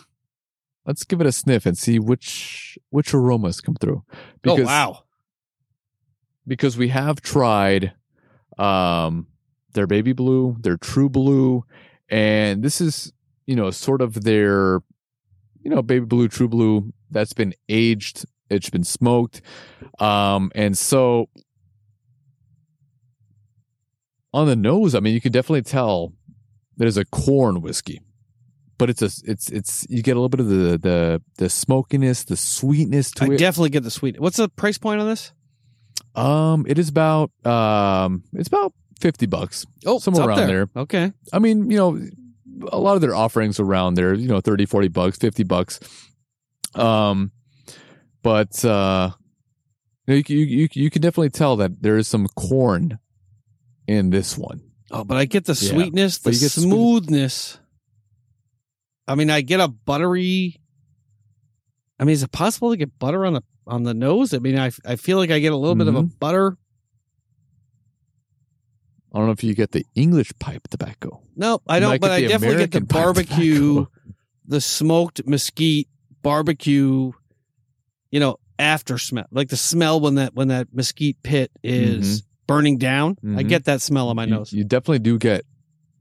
let's 0.87 1.05
give 1.05 1.21
it 1.21 1.27
a 1.27 1.33
sniff 1.33 1.67
and 1.67 1.77
see 1.77 1.99
which 1.99 2.79
which 2.91 3.13
aromas 3.13 3.61
come 3.61 3.75
through. 3.75 4.05
oh, 4.47 4.63
wow. 4.63 5.03
Because 6.47 6.77
we 6.77 6.89
have 6.89 7.21
tried 7.21 7.93
um 8.59 9.27
their 9.73 9.87
baby 9.87 10.13
blue, 10.13 10.57
their 10.61 10.77
true 10.77 11.11
blue, 11.11 11.65
and 12.09 12.63
this 12.63 12.81
is, 12.81 13.13
you 13.47 13.55
know, 13.55 13.71
sort 13.71 14.01
of 14.01 14.25
their 14.25 14.81
you 15.63 15.71
know, 15.71 15.83
baby 15.83 16.07
blue, 16.07 16.29
true 16.29 16.49
blue 16.49 16.93
that's 17.11 17.33
been 17.33 17.53
aged, 17.69 18.25
it's 18.51 18.71
been 18.71 18.85
smoked. 18.85 19.43
Um 19.99 20.51
and 20.55 20.77
so 20.77 21.29
on 24.33 24.47
the 24.47 24.57
nose, 24.57 24.95
I 24.95 25.01
mean, 25.01 25.15
you 25.15 25.21
can 25.21 25.33
definitely 25.33 25.63
tell 25.63 26.13
there's 26.77 26.99
a 26.99 27.05
corn 27.07 27.63
whiskey. 27.63 28.03
But 28.79 28.91
it's 28.91 29.01
a 29.01 29.11
it's 29.25 29.49
it's 29.49 29.87
you 29.89 30.03
get 30.03 30.13
a 30.13 30.21
little 30.21 30.29
bit 30.29 30.41
of 30.41 30.49
the 30.49 30.77
the 30.77 31.23
the 31.39 31.49
smokiness, 31.49 32.25
the 32.25 32.37
sweetness 32.37 33.11
to 33.13 33.25
it. 33.25 33.31
I 33.31 33.35
it. 33.35 33.39
definitely 33.39 33.71
get 33.71 33.85
the 33.85 33.91
sweet. 33.91 34.21
What's 34.21 34.37
the 34.37 34.51
price 34.51 34.77
point 34.77 35.01
on 35.01 35.07
this? 35.07 35.33
Um, 36.15 36.65
it 36.69 36.79
is 36.79 36.89
about 36.89 37.31
um, 37.45 38.25
it's 38.33 38.49
about 38.49 38.73
fifty 39.01 39.27
bucks. 39.27 39.67
Oh, 39.85 39.99
Somewhere 39.99 40.29
around 40.29 40.47
there. 40.49 40.69
Okay. 40.77 41.13
I 41.33 41.39
mean, 41.39 41.71
you 41.71 41.77
know, 41.77 42.01
a 42.73 42.79
lot 42.79 42.95
of 42.95 43.01
their 43.03 43.15
offerings 43.15 43.61
around 43.61 43.95
there, 43.95 44.15
you 44.15 44.29
know, 44.29 44.41
30, 44.41 44.65
40 44.67 44.89
bucks, 44.89 45.19
50 45.19 45.45
bucks. 45.45 45.79
Um, 46.75 47.33
but, 48.23 48.65
uh, 48.65 49.11
you, 50.07 50.23
you, 50.27 50.37
you, 50.39 50.69
you 50.73 50.91
can 50.91 51.03
definitely 51.03 51.29
tell 51.31 51.57
that 51.57 51.83
there 51.83 51.99
is 51.99 52.09
some 52.09 52.27
corn 52.29 52.99
in 53.87 54.09
this 54.11 54.39
one. 54.39 54.63
Oh, 54.91 55.05
but 55.05 55.17
I 55.19 55.27
get 55.27 55.45
the 55.45 55.53
Yeah, 55.53 55.71
sweetness, 55.71 56.19
the 56.19 56.25
but 56.31 56.35
you 56.35 56.41
get 56.41 56.53
the 56.53 56.61
sweet- 56.63 56.71
smoothness. 56.71 57.59
I 59.07 59.15
mean, 59.17 59.29
I 59.31 59.43
get 59.43 59.61
a 59.61 59.69
buttery. 59.69 60.61
I 62.01 62.05
mean, 62.05 62.15
is 62.15 62.23
it 62.23 62.33
possible 62.33 62.71
to 62.71 62.77
get 62.79 62.99
butter 62.99 63.27
on 63.27 63.35
the 63.35 63.43
on 63.67 63.83
the 63.85 63.95
nose? 63.95 64.33
I 64.35 64.39
mean, 64.39 64.59
I 64.59 64.71
I 64.85 64.97
feel 64.97 65.19
like 65.19 65.31
I 65.31 65.39
get 65.39 65.53
a 65.53 65.57
little 65.57 65.75
bit 65.77 65.89
of 65.89 65.95
a 65.97 66.03
Mm-hmm. 66.03 66.17
butter. 66.19 66.57
I 69.13 69.19
don't 69.19 69.27
know 69.27 69.33
if 69.33 69.43
you 69.45 69.55
get 69.55 69.73
the 69.73 69.87
English 69.95 70.33
pipe 70.39 70.69
tobacco. 70.69 71.23
No, 71.37 71.61
I 71.67 71.81
don't. 71.81 72.01
But 72.01 72.11
I 72.11 72.21
definitely 72.27 72.57
get 72.59 72.73
the 72.73 72.81
barbecue, 72.83 73.87
the 74.47 74.61
smoked 74.61 75.27
mesquite 75.27 75.89
barbecue. 76.23 77.13
You 78.11 78.21
know, 78.21 78.37
after 78.59 78.99
smell, 78.99 79.27
like 79.31 79.49
the 79.49 79.57
smell 79.57 80.01
when 80.01 80.17
that 80.17 80.35
when 80.35 80.49
that 80.49 80.69
mesquite 80.73 81.23
pit 81.23 81.51
is 81.63 82.23
burning 82.47 82.79
down. 82.79 83.17
I 83.25 83.43
Mhm. 83.43 83.49
get 83.49 83.65
that 83.65 83.81
smell 83.83 84.09
on 84.09 84.17
my 84.17 84.25
you, 84.25 84.31
nose. 84.31 84.53
You 84.53 84.65
definitely 84.65 85.01
do 85.01 85.19
get 85.19 85.45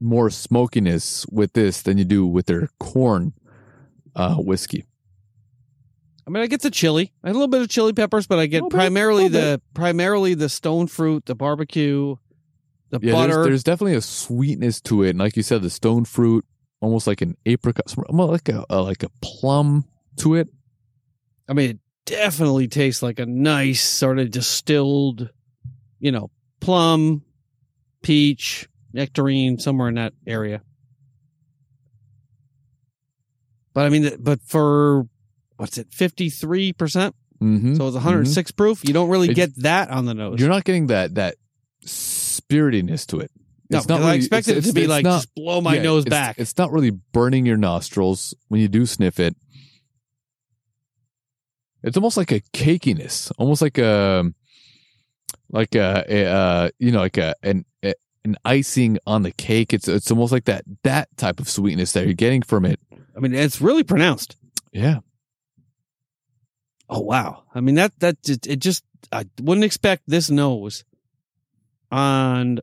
more 0.00 0.28
smokiness 0.30 1.26
with 1.32 1.52
this 1.54 1.82
than 1.82 1.96
you 1.98 2.04
do 2.04 2.26
with 2.26 2.46
their 2.46 2.68
corn 2.78 3.32
uh, 4.14 4.36
whiskey. 4.36 4.84
I 6.26 6.30
mean, 6.30 6.42
I 6.42 6.48
get 6.48 6.60
the 6.62 6.70
chili, 6.70 7.12
I 7.22 7.30
a 7.30 7.32
little 7.32 7.46
bit 7.46 7.62
of 7.62 7.68
chili 7.68 7.92
peppers, 7.92 8.26
but 8.26 8.38
I 8.38 8.46
get 8.46 8.62
oh, 8.62 8.64
Little 8.64 8.70
bit, 8.70 8.76
primarily 8.76 9.28
the 9.28 9.60
primarily 9.74 10.34
the 10.34 10.48
stone 10.48 10.88
fruit, 10.88 11.26
the 11.26 11.36
barbecue, 11.36 12.16
the 12.90 12.98
Yeah, 13.00 13.12
butter. 13.12 13.34
There's, 13.34 13.46
there's 13.46 13.64
definitely 13.64 13.94
a 13.94 14.00
sweetness 14.00 14.80
to 14.82 15.04
it, 15.04 15.10
and 15.10 15.18
like 15.20 15.36
you 15.36 15.44
said, 15.44 15.62
the 15.62 15.70
stone 15.70 16.04
fruit, 16.04 16.44
almost 16.80 17.06
like 17.06 17.20
an 17.20 17.36
apricot, 17.46 17.94
almost 18.08 18.32
like 18.32 18.48
a, 18.48 18.66
a 18.68 18.82
like 18.82 19.04
a 19.04 19.08
plum 19.22 19.84
to 20.16 20.34
it. 20.34 20.48
I 21.48 21.52
mean, 21.52 21.70
it 21.70 21.78
definitely 22.06 22.66
tastes 22.66 23.02
like 23.02 23.20
a 23.20 23.26
nice 23.26 23.84
sort 23.84 24.18
of 24.18 24.32
distilled, 24.32 25.30
you 26.00 26.10
know, 26.10 26.30
plum, 26.58 27.22
peach, 28.02 28.68
nectarine, 28.92 29.60
somewhere 29.60 29.88
in 29.88 29.94
that 29.94 30.12
area. 30.26 30.62
But 33.74 33.86
I 33.86 33.90
mean, 33.90 34.16
but 34.18 34.40
for 34.42 35.06
what's 35.56 35.78
it, 35.78 35.88
fifty 35.92 36.30
three 36.30 36.72
percent? 36.72 37.14
Mm-hmm. 37.42 37.74
So 37.76 37.86
it's 37.88 37.94
one 37.94 38.02
hundred 38.02 38.28
six 38.28 38.50
proof. 38.50 38.82
You 38.86 38.92
don't 38.94 39.08
really 39.10 39.28
It's- 39.30 39.48
get 39.54 39.62
that 39.62 39.90
on 39.90 40.06
the 40.06 40.14
nose. 40.14 40.40
You're 40.40 40.48
not 40.48 40.64
getting 40.64 40.86
that 40.88 41.14
that 41.16 41.36
spiritiness 41.84 43.06
to 43.08 43.20
it. 43.20 43.30
no, 43.70 43.78
It's 43.78 43.88
not 43.88 44.00
I 44.00 44.04
really- 44.06 44.16
expected 44.18 44.52
it's- 44.56 44.66
it 44.66 44.68
to 44.70 44.74
be 44.74 44.86
like 44.86 45.04
not- 45.04 45.18
just 45.22 45.34
blow 45.34 45.60
my 45.60 45.76
yeah, 45.76 45.82
nose 45.82 46.04
it's- 46.06 46.10
back. 46.10 46.38
It's 46.38 46.56
not 46.56 46.72
really 46.72 46.90
burning 46.90 47.44
your 47.46 47.56
nostrils 47.56 48.34
when 48.48 48.60
you 48.60 48.68
do 48.68 48.86
sniff 48.86 49.18
it. 49.20 49.36
It's 51.82 51.96
almost 51.96 52.16
like 52.16 52.32
a 52.32 52.40
cakiness, 52.52 53.30
almost 53.38 53.62
like 53.62 53.78
a 53.78 54.24
like 55.50 55.74
a, 55.76 56.04
a 56.08 56.24
uh, 56.26 56.70
you 56.78 56.90
know 56.90 56.98
like 57.00 57.16
a 57.18 57.34
an 57.42 57.64
a, 57.84 57.94
an 58.24 58.36
icing 58.44 58.98
on 59.06 59.22
the 59.22 59.30
cake. 59.32 59.72
It's 59.72 59.86
it's 59.86 60.10
almost 60.10 60.32
like 60.32 60.46
that 60.46 60.64
that 60.82 61.08
type 61.16 61.38
of 61.38 61.48
sweetness 61.48 61.92
that 61.92 62.04
you're 62.04 62.14
getting 62.14 62.42
from 62.42 62.64
it. 62.64 62.80
I 63.16 63.20
mean, 63.20 63.34
it's 63.34 63.60
really 63.60 63.84
pronounced. 63.84 64.36
Yeah. 64.72 64.98
Oh 66.88 67.00
wow! 67.00 67.44
I 67.54 67.60
mean 67.60 67.74
that 67.76 67.98
that 68.00 68.22
just, 68.22 68.46
it 68.46 68.60
just 68.60 68.84
I 69.12 69.24
wouldn't 69.40 69.64
expect 69.64 70.04
this 70.06 70.30
nose 70.30 70.84
on 71.90 72.60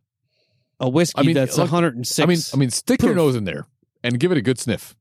a 0.80 0.90
whiskey 0.90 1.20
I 1.20 1.24
mean, 1.24 1.36
that's 1.36 1.58
look, 1.58 1.72
106. 1.72 2.20
I 2.20 2.26
mean, 2.26 2.38
I 2.54 2.58
mean, 2.58 2.70
stick 2.70 3.02
your 3.02 3.16
nose 3.16 3.36
in 3.36 3.44
there 3.46 3.68
and 4.04 4.20
give 4.20 4.32
it 4.32 4.38
a 4.38 4.42
good 4.42 4.60
sniff. 4.60 4.96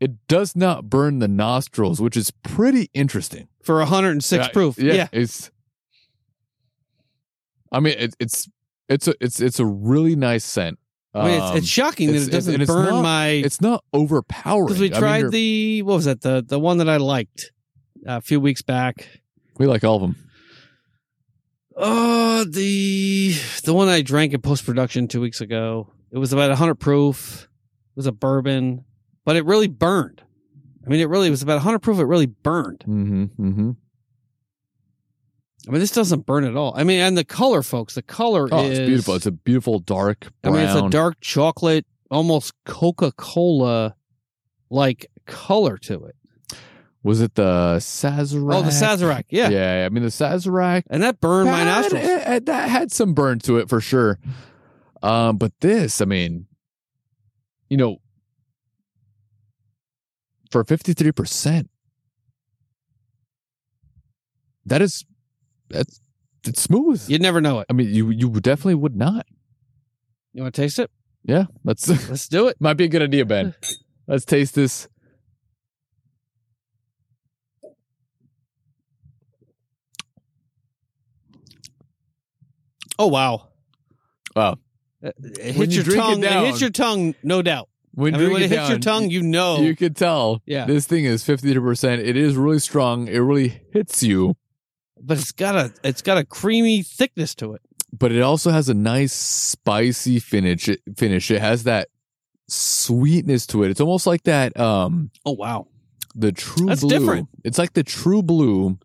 It 0.00 0.26
does 0.28 0.56
not 0.56 0.88
burn 0.88 1.18
the 1.18 1.28
nostrils, 1.28 2.00
which 2.00 2.16
is 2.16 2.30
pretty 2.42 2.88
interesting. 2.94 3.48
for 3.62 3.76
106 3.78 4.46
Yeah, 4.46 4.52
proof. 4.52 4.78
Yeah. 4.78 4.94
yeah, 4.94 5.08
it's. 5.12 5.50
I 7.72 7.80
mean, 7.80 7.94
it, 7.98 8.14
it's 8.18 8.48
it's 8.88 9.08
a 9.08 9.14
it's 9.20 9.40
it's 9.40 9.60
a 9.60 9.66
really 9.66 10.16
nice 10.16 10.44
scent. 10.44 10.78
I 11.14 11.28
mean, 11.28 11.40
Um, 11.40 11.48
it's, 11.48 11.58
it's 11.58 11.68
shocking 11.68 12.12
that 12.12 12.22
it 12.28 12.30
doesn't 12.30 12.60
it's 12.60 12.70
burn 12.70 12.86
not- 12.86 13.02
my 13.02 13.28
It's 13.28 13.60
not 13.60 13.84
overpowering. 13.92 14.66
because 14.66 14.80
we 14.80 14.88
I 14.88 14.90
mean, 14.92 15.00
tried 15.00 15.30
the 15.30 15.82
what 15.82 15.96
was 15.96 16.04
that 16.06 16.20
the 16.22 16.44
the 16.46 16.58
one 16.58 16.78
that 16.78 16.88
I 16.88 16.96
liked 16.98 17.52
a 18.06 18.20
few 18.20 18.40
weeks 18.40 18.62
back. 18.62 19.08
we 19.58 19.66
like 19.66 19.84
all 19.84 19.96
of 19.96 20.02
them. 20.02 20.16
Oh, 21.76 22.44
the 22.44 23.34
the 23.64 23.74
one 23.74 23.88
I 23.88 24.02
drank 24.02 24.32
in 24.32 24.40
post 24.40 24.66
production 24.66 25.08
two 25.08 25.20
weeks 25.20 25.40
ago. 25.40 25.88
It 26.12 26.18
was 26.18 26.32
about 26.32 26.48
100 26.50 26.74
proof. 26.74 27.44
It 27.44 27.96
was 27.96 28.06
a 28.06 28.12
bourbon, 28.12 28.84
but 29.24 29.36
it 29.36 29.44
really 29.44 29.68
burned. 29.68 30.22
I 30.84 30.90
mean, 30.90 31.00
it 31.00 31.08
really 31.08 31.30
was 31.30 31.42
about 31.42 31.54
100 31.54 31.78
proof. 31.80 31.98
It 31.98 32.04
really 32.04 32.26
burned. 32.26 32.80
Mm-hmm, 32.80 33.24
mm-hmm. 33.24 33.70
I 35.68 35.70
mean, 35.70 35.80
this 35.80 35.92
doesn't 35.92 36.26
burn 36.26 36.44
at 36.44 36.56
all. 36.56 36.72
I 36.74 36.84
mean, 36.84 37.00
and 37.00 37.16
the 37.16 37.24
color, 37.24 37.62
folks, 37.62 37.94
the 37.94 38.02
color 38.02 38.48
Oh, 38.50 38.64
is 38.64 38.78
it's 38.78 38.86
beautiful. 38.88 39.14
It's 39.14 39.26
a 39.26 39.30
beautiful 39.30 39.78
dark 39.78 40.28
I 40.42 40.50
mean, 40.50 40.60
it's 40.60 40.74
a 40.74 40.88
dark 40.88 41.20
chocolate, 41.20 41.86
almost 42.10 42.52
Coca 42.64 43.12
Cola 43.12 43.94
like 44.70 45.06
color 45.26 45.76
to 45.78 46.04
it. 46.06 46.16
Was 47.02 47.20
it 47.22 47.34
the 47.34 47.76
Sazerac? 47.78 48.54
Oh, 48.54 48.62
the 48.62 48.68
Sazerac, 48.70 49.24
yeah. 49.30 49.48
yeah. 49.48 49.86
I 49.86 49.88
mean, 49.88 50.02
the 50.02 50.10
Sazerac 50.10 50.82
And 50.90 51.02
that 51.02 51.18
burned 51.20 51.50
my 51.50 51.64
That- 51.64 51.82
nostrils. 51.82 52.04
it- 52.04 52.28
it- 52.28 52.46
that 52.46 52.68
had 52.68 52.92
some 52.92 53.14
burn 53.14 53.38
to 53.40 53.56
it 53.56 53.68
for 53.70 53.80
sure. 53.80 54.18
Um, 55.02 55.38
but 55.38 55.52
this, 55.60 56.02
I 56.02 56.04
mean, 56.04 56.46
you 57.70 57.78
know, 57.78 57.98
for 60.50 60.62
fifty 60.64 60.92
three 60.92 61.12
percent, 61.12 61.70
that 64.66 64.82
is 64.82 65.04
that's 65.68 66.00
it's 66.44 66.60
smooth. 66.62 67.02
You'd 67.08 67.22
never 67.22 67.40
know 67.40 67.60
it. 67.60 67.66
I 67.70 67.72
mean, 67.72 67.88
you 67.94 68.10
you 68.10 68.28
definitely 68.40 68.74
would 68.74 68.96
not. 68.96 69.26
You 70.32 70.42
want 70.42 70.54
to 70.54 70.60
taste 70.62 70.78
it? 70.78 70.90
Yeah, 71.24 71.46
let's 71.64 71.88
Let's 71.88 72.28
do 72.28 72.48
it. 72.48 72.56
might 72.60 72.74
be 72.74 72.84
a 72.84 72.88
good 72.88 73.02
idea, 73.02 73.24
Ben. 73.24 73.54
Let's 74.06 74.24
taste 74.24 74.54
this. 74.54 74.88
Oh 83.00 83.06
wow. 83.06 83.48
Oh, 84.36 84.54
It 85.02 85.14
When 85.22 85.34
hits 85.54 85.72
you 85.74 85.76
your 85.76 85.84
drink 85.84 85.96
it 85.96 86.00
tongue. 86.02 86.18
It, 86.22 86.28
down- 86.28 86.44
hits 86.46 86.60
your 86.60 86.70
tongue, 86.70 87.14
no 87.22 87.40
doubt. 87.42 87.68
When 87.92 88.14
I 88.14 88.18
mean, 88.18 88.32
when 88.32 88.42
it 88.42 88.48
drink 88.48 88.52
hits 88.60 88.68
your 88.68 88.78
down, 88.78 89.02
tongue, 89.02 89.10
you 89.10 89.22
know. 89.22 89.58
you 89.62 89.74
could 89.74 89.96
tell. 89.96 90.42
Yeah. 90.46 90.66
this 90.66 90.86
thing 90.86 91.04
is 91.06 91.24
fifty 91.24 91.52
percent. 91.58 92.02
It 92.02 92.16
is 92.16 92.36
really 92.36 92.58
strong. 92.60 93.08
It 93.08 93.18
really 93.18 93.62
hits 93.72 94.02
you, 94.02 94.36
but 95.00 95.18
it's 95.18 95.32
got 95.32 95.56
a 95.56 95.72
it's 95.82 96.02
got 96.02 96.18
a 96.18 96.24
creamy 96.24 96.82
thickness 96.82 97.34
to 97.36 97.54
it. 97.54 97.62
but 97.92 98.12
it 98.12 98.20
also 98.22 98.50
has 98.50 98.68
a 98.68 98.74
nice 98.74 99.12
spicy 99.12 100.18
finish. 100.20 100.68
It, 100.68 100.80
finish. 100.96 101.30
It 101.30 101.40
has 101.40 101.64
that 101.64 101.88
sweetness 102.48 103.46
to 103.48 103.64
it. 103.64 103.70
It's 103.70 103.80
almost 103.80 104.06
like 104.06 104.22
that. 104.24 104.58
Um, 104.60 105.10
Oh 105.24 105.32
wow. 105.32 105.66
the 106.14 106.30
true 106.32 106.66
That's 106.66 106.82
blue. 106.82 106.90
different. 106.98 107.28
It's 107.44 107.58
like 107.58 107.72
the 107.72 107.82
true 107.82 108.22
blue, 108.22 108.78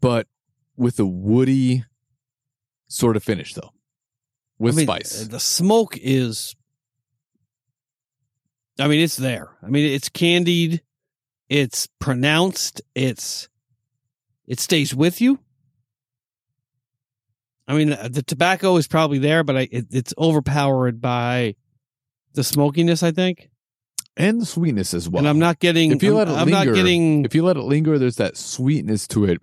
but 0.00 0.26
with 0.80 0.98
a 0.98 1.04
woody 1.06 1.84
sort 2.88 3.14
of 3.16 3.22
finish, 3.22 3.54
though, 3.54 3.70
with 4.58 4.74
I 4.74 4.76
mean, 4.78 4.86
spice. 4.86 5.26
The 5.26 5.38
smoke 5.38 5.96
is. 6.00 6.56
I 8.78 8.88
mean, 8.88 9.00
it's 9.00 9.16
there. 9.16 9.50
I 9.62 9.68
mean, 9.68 9.84
it's 9.84 10.08
candied. 10.08 10.82
It's 11.48 11.86
pronounced. 12.00 12.80
It's. 12.94 13.48
It 14.46 14.58
stays 14.58 14.94
with 14.94 15.20
you. 15.20 15.38
I 17.68 17.74
mean, 17.74 17.92
uh, 17.92 18.08
the 18.10 18.22
tobacco 18.22 18.76
is 18.78 18.88
probably 18.88 19.18
there, 19.18 19.44
but 19.44 19.56
I, 19.56 19.68
it, 19.70 19.86
it's 19.90 20.14
overpowered 20.18 21.00
by 21.00 21.54
the 22.32 22.42
smokiness. 22.42 23.02
I 23.02 23.12
think, 23.12 23.50
and 24.16 24.40
the 24.40 24.46
sweetness 24.46 24.94
as 24.94 25.08
well. 25.08 25.20
and 25.20 25.28
I'm 25.28 25.38
not 25.38 25.60
getting. 25.60 25.92
If 25.92 26.02
you 26.02 26.10
I'm, 26.10 26.16
let 26.16 26.28
it 26.28 26.32
I'm 26.32 26.50
not 26.50 26.66
linger, 26.66 26.74
getting. 26.74 27.24
if 27.26 27.34
you 27.34 27.44
let 27.44 27.56
it 27.56 27.62
linger, 27.62 27.98
there's 27.98 28.16
that 28.16 28.36
sweetness 28.36 29.06
to 29.08 29.26
it. 29.26 29.40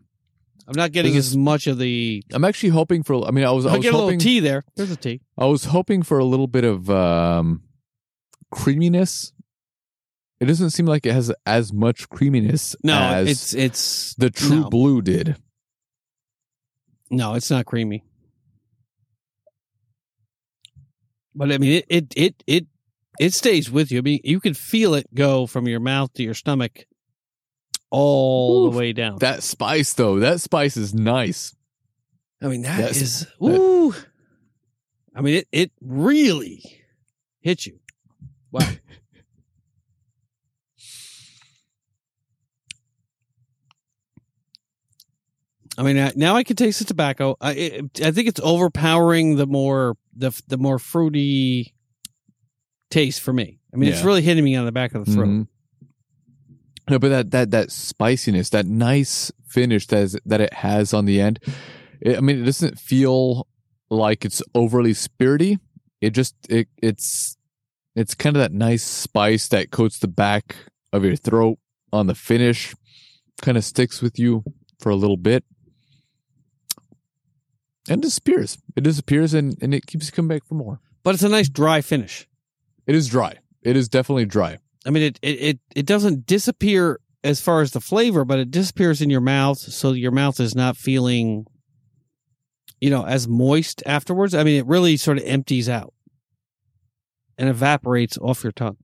I'm 0.67 0.75
not 0.75 0.91
getting 0.91 1.13
this 1.13 1.27
as 1.27 1.37
much 1.37 1.67
of 1.67 1.77
the. 1.77 2.23
I'm 2.33 2.43
actually 2.43 2.69
hoping 2.69 3.03
for. 3.03 3.25
I 3.25 3.31
mean, 3.31 3.45
I 3.45 3.51
was. 3.51 3.65
I 3.65 3.71
I 3.73 3.77
was 3.77 3.83
get 3.83 3.89
a 3.93 3.97
little 3.97 4.07
hoping. 4.07 4.19
tea 4.19 4.39
there. 4.41 4.63
There's 4.75 4.91
a 4.91 4.97
tea. 4.97 5.21
I 5.37 5.45
was 5.45 5.65
hoping 5.65 6.03
for 6.03 6.17
a 6.19 6.25
little 6.25 6.47
bit 6.47 6.65
of 6.65 6.89
um, 6.89 7.61
creaminess. 8.51 9.31
It 10.39 10.45
doesn't 10.45 10.71
seem 10.71 10.85
like 10.85 11.05
it 11.05 11.13
has 11.13 11.31
as 11.47 11.73
much 11.73 12.09
creaminess 12.09 12.75
No, 12.83 12.95
as 12.95 13.27
it's 13.27 13.53
it's 13.55 14.15
the 14.15 14.29
True 14.29 14.61
no. 14.61 14.69
Blue 14.69 15.01
did. 15.01 15.37
No, 17.09 17.33
it's 17.33 17.49
not 17.49 17.65
creamy. 17.65 18.03
But 21.33 21.51
I 21.51 21.57
mean, 21.57 21.71
it 21.73 21.85
it 21.89 22.13
it 22.15 22.43
it 22.45 22.65
it 23.19 23.33
stays 23.33 23.71
with 23.71 23.91
you. 23.91 23.99
I 23.99 24.01
mean, 24.01 24.19
you 24.23 24.39
can 24.39 24.53
feel 24.53 24.93
it 24.95 25.07
go 25.13 25.47
from 25.47 25.67
your 25.67 25.79
mouth 25.79 26.13
to 26.15 26.23
your 26.23 26.33
stomach, 26.33 26.85
all 27.89 28.67
Oof. 28.67 28.73
the 28.73 28.77
way 28.79 28.93
down. 28.93 29.17
That 29.19 29.43
spice, 29.43 29.93
though, 29.93 30.19
that 30.19 30.41
spice 30.41 30.77
is 30.77 30.93
nice. 30.93 31.55
I 32.41 32.47
mean, 32.47 32.61
that 32.63 32.77
That's- 32.77 33.01
is 33.01 33.27
ooh. 33.43 33.93
I 35.15 35.21
mean, 35.21 35.35
it 35.37 35.47
it 35.51 35.71
really 35.81 36.61
hits 37.39 37.65
you. 37.65 37.79
Wow. 38.51 38.61
I 45.77 45.83
mean, 45.83 46.11
now 46.15 46.35
I 46.35 46.43
can 46.43 46.55
taste 46.55 46.79
the 46.79 46.85
tobacco. 46.85 47.35
I 47.39 47.51
it, 47.53 48.01
I 48.03 48.11
think 48.11 48.27
it's 48.27 48.39
overpowering 48.43 49.35
the 49.35 49.45
more 49.45 49.95
the 50.15 50.31
the 50.47 50.57
more 50.57 50.79
fruity 50.79 51.75
taste 52.89 53.21
for 53.21 53.31
me. 53.31 53.59
I 53.73 53.77
mean, 53.77 53.89
it's 53.91 54.01
really 54.03 54.23
hitting 54.23 54.43
me 54.43 54.55
on 54.55 54.65
the 54.65 54.71
back 54.71 54.95
of 54.95 55.05
the 55.05 55.11
throat. 55.13 55.27
Mhm. 55.27 55.47
No, 56.89 56.99
but 56.99 57.09
that 57.09 57.31
that 57.31 57.51
that 57.51 57.71
spiciness, 57.71 58.49
that 58.51 58.65
nice 58.65 59.31
finish 59.45 59.87
that 59.87 59.99
is, 59.99 60.19
that 60.25 60.41
it 60.41 60.53
has 60.53 60.93
on 60.93 61.05
the 61.05 61.19
end. 61.19 61.39
It, 61.99 62.17
I 62.17 62.21
mean, 62.21 62.41
it 62.41 62.45
doesn't 62.45 62.79
feel 62.79 63.47
like 63.89 64.23
it's 64.23 64.41
overly 64.55 64.93
spirity. 64.93 65.59
It 66.01 66.11
just 66.11 66.35
it 66.49 66.67
it's 66.77 67.37
it's 67.95 68.15
kind 68.15 68.35
of 68.35 68.41
that 68.41 68.53
nice 68.53 68.83
spice 68.83 69.47
that 69.49 69.71
coats 69.71 69.99
the 69.99 70.07
back 70.07 70.55
of 70.93 71.03
your 71.03 71.15
throat 71.15 71.57
on 71.91 72.07
the 72.07 72.15
finish, 72.15 72.75
kind 73.41 73.57
of 73.57 73.65
sticks 73.65 74.01
with 74.01 74.17
you 74.19 74.43
for 74.79 74.89
a 74.89 74.95
little 74.95 75.17
bit, 75.17 75.43
and 77.89 78.01
disappears. 78.01 78.57
It 78.75 78.83
disappears 78.83 79.33
and 79.33 79.57
and 79.61 79.73
it 79.73 79.87
keeps 79.87 80.09
coming 80.11 80.29
back 80.29 80.45
for 80.45 80.55
more. 80.55 80.79
But 81.03 81.15
it's 81.15 81.23
a 81.23 81.29
nice 81.29 81.49
dry 81.49 81.81
finish. 81.81 82.27
It 82.85 82.95
is 82.95 83.07
dry. 83.07 83.35
It 83.61 83.75
is 83.75 83.89
definitely 83.89 84.25
dry. 84.25 84.59
I 84.87 84.89
mean, 84.89 85.03
it, 85.03 85.19
it, 85.21 85.27
it, 85.27 85.59
it 85.75 85.85
doesn't 85.85 86.25
disappear 86.25 87.01
as 87.23 87.41
far 87.41 87.61
as 87.61 87.71
the 87.71 87.81
flavor, 87.81 88.23
but 88.23 88.39
it 88.39 88.49
disappears 88.49 89.01
in 89.01 89.09
your 89.09 89.21
mouth. 89.21 89.57
So 89.57 89.91
your 89.91 90.11
mouth 90.11 90.39
is 90.39 90.55
not 90.55 90.77
feeling, 90.77 91.45
you 92.79 92.89
know, 92.89 93.05
as 93.05 93.27
moist 93.27 93.83
afterwards. 93.85 94.33
I 94.33 94.43
mean, 94.43 94.57
it 94.57 94.65
really 94.65 94.95
sort 94.95 95.17
of 95.17 95.25
empties 95.25 95.67
out 95.67 95.93
and 97.37 97.49
evaporates 97.49 98.17
off 98.17 98.43
your 98.43 98.53
tongue. 98.53 98.77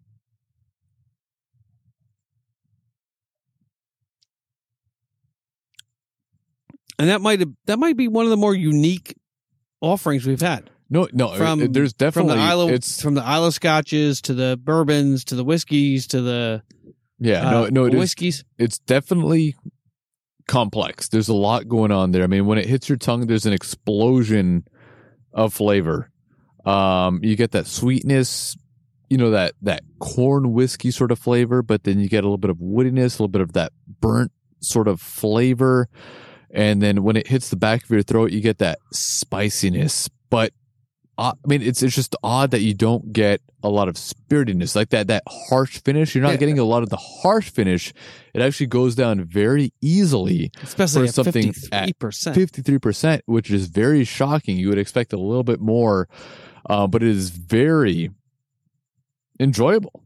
And 7.00 7.10
that 7.10 7.22
might 7.22 7.42
that 7.66 7.80
might 7.80 7.98
be 7.98 8.08
one 8.08 8.26
of 8.26 8.30
the 8.30 8.38
more 8.38 8.54
unique 8.54 9.16
offerings 9.82 10.28
we've 10.28 10.42
had 10.42 10.70
No, 10.94 11.08
no. 11.12 11.34
From- 11.34 11.72
there's 11.72 11.94
from 11.94 11.98
definitely 11.98 12.36
the 12.36 12.42
Isle 12.42 12.70
it's 12.70 13.02
from 13.02 13.16
the 13.16 13.24
Islay 13.24 13.50
Scotches 13.50 14.22
to 14.22 14.36
the 14.36 14.60
bourbons 14.64 15.26
to 15.26 15.36
the 15.36 15.44
whiskeys 15.44 16.06
to 16.08 16.22
the 16.22 16.62
yeah. 17.18 17.48
uh, 17.48 17.52
no, 17.52 17.66
no. 17.70 17.86
It 17.86 17.96
is 17.96 18.00
whiskeys. 18.00 18.46
it's 18.60 18.78
definitely 18.78 19.56
complex. 20.48 21.10
There's 21.10 21.30
a 21.30 21.34
lot 21.34 21.68
going 21.68 21.92
on 21.92 22.12
there. 22.12 22.24
I 22.24 22.28
mean, 22.28 22.46
when 22.46 22.60
it 22.60 22.68
hits 22.68 22.90
your 22.90 23.00
tongue, 23.00 23.26
there's 23.26 23.48
an 23.48 23.54
explosion 23.54 24.68
of 25.34 25.52
flavor. 25.52 26.12
Um, 26.64 27.22
you 27.24 27.36
get 27.36 27.54
that 27.54 27.66
sweetness, 27.66 28.56
you 29.10 29.18
know 29.18 29.32
that 29.32 29.54
that 29.64 29.82
corn 29.98 30.54
whiskey 30.54 30.92
sort 30.92 31.12
of 31.12 31.18
flavor, 31.18 31.64
but 31.64 31.86
then 31.86 32.00
you 32.00 32.08
get 32.08 32.24
a 32.24 32.28
little 32.28 32.38
bit 32.38 32.52
of 32.52 32.58
woodiness, 32.58 33.18
a 33.20 33.24
little 33.24 33.30
bit 33.30 33.42
of 33.42 33.54
that 33.54 33.74
burnt 34.00 34.32
sort 34.60 34.88
of 34.88 35.02
flavor, 35.02 35.90
and 36.52 36.84
then 36.84 37.02
when 37.02 37.16
it 37.16 37.26
hits 37.26 37.50
the 37.50 37.56
back 37.56 37.84
of 37.84 37.90
your 37.90 38.04
throat, 38.04 38.32
you 38.32 38.42
get 38.42 38.60
that 38.60 38.78
spiciness. 38.92 40.08
But 40.30 40.54
I 41.16 41.34
mean, 41.46 41.62
it's 41.62 41.84
it's 41.84 41.94
just 41.96 42.16
odd 42.24 42.52
that 42.52 42.62
you 42.62 42.74
don't 42.74 43.14
get 43.14 43.40
a 43.62 43.70
lot 43.70 43.88
of 43.88 43.96
spiritiness 43.96 44.76
like 44.76 44.90
that. 44.90 45.08
That 45.08 45.22
harsh 45.28 45.80
finish, 45.84 46.16
you're 46.16 46.24
not 46.24 46.32
Yeah. 46.32 46.38
getting 46.38 46.58
a 46.60 46.64
lot 46.64 46.82
of 46.82 46.90
the 46.90 46.98
harsh 46.98 47.50
finish. 47.52 47.94
It 48.34 48.42
actually 48.42 48.66
goes 48.68 48.96
down 48.96 49.24
very 49.24 49.72
easily, 49.80 50.52
especially 50.64 51.04
for 51.04 51.10
at 51.10 51.14
something 51.14 51.54
fifty 51.54 51.68
at 51.72 52.36
fifty 52.36 52.62
three 52.64 52.80
percent, 52.80 53.22
which 53.28 53.52
is 53.52 53.68
very 53.68 54.04
shocking. 54.06 54.58
You 54.58 54.70
would 54.70 54.80
expect 54.80 55.14
a 55.14 55.18
little 55.18 55.44
bit 55.44 55.62
more, 55.62 56.10
uh, 56.68 56.88
but 56.88 57.04
it 57.04 57.10
is 57.10 57.30
very 57.30 58.10
enjoyable. 59.40 60.04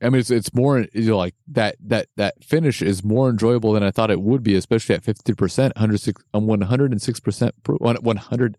I 0.00 0.10
mean, 0.10 0.20
it's 0.20 0.30
it's 0.30 0.54
more 0.54 0.86
you 0.92 1.10
know, 1.10 1.16
like 1.16 1.34
that 1.48 1.76
that 1.80 2.06
that 2.16 2.44
finish 2.44 2.82
is 2.82 3.02
more 3.02 3.30
enjoyable 3.30 3.72
than 3.72 3.82
I 3.82 3.90
thought 3.90 4.10
it 4.10 4.20
would 4.20 4.42
be, 4.42 4.54
especially 4.54 4.94
at 4.94 5.02
fifty 5.02 5.34
percent, 5.34 5.72
um, 5.76 6.46
one 6.46 6.60
hundred 6.60 6.92
and 6.92 7.02
six 7.02 7.18
percent 7.20 7.54
one 7.66 8.16
hundred 8.16 8.56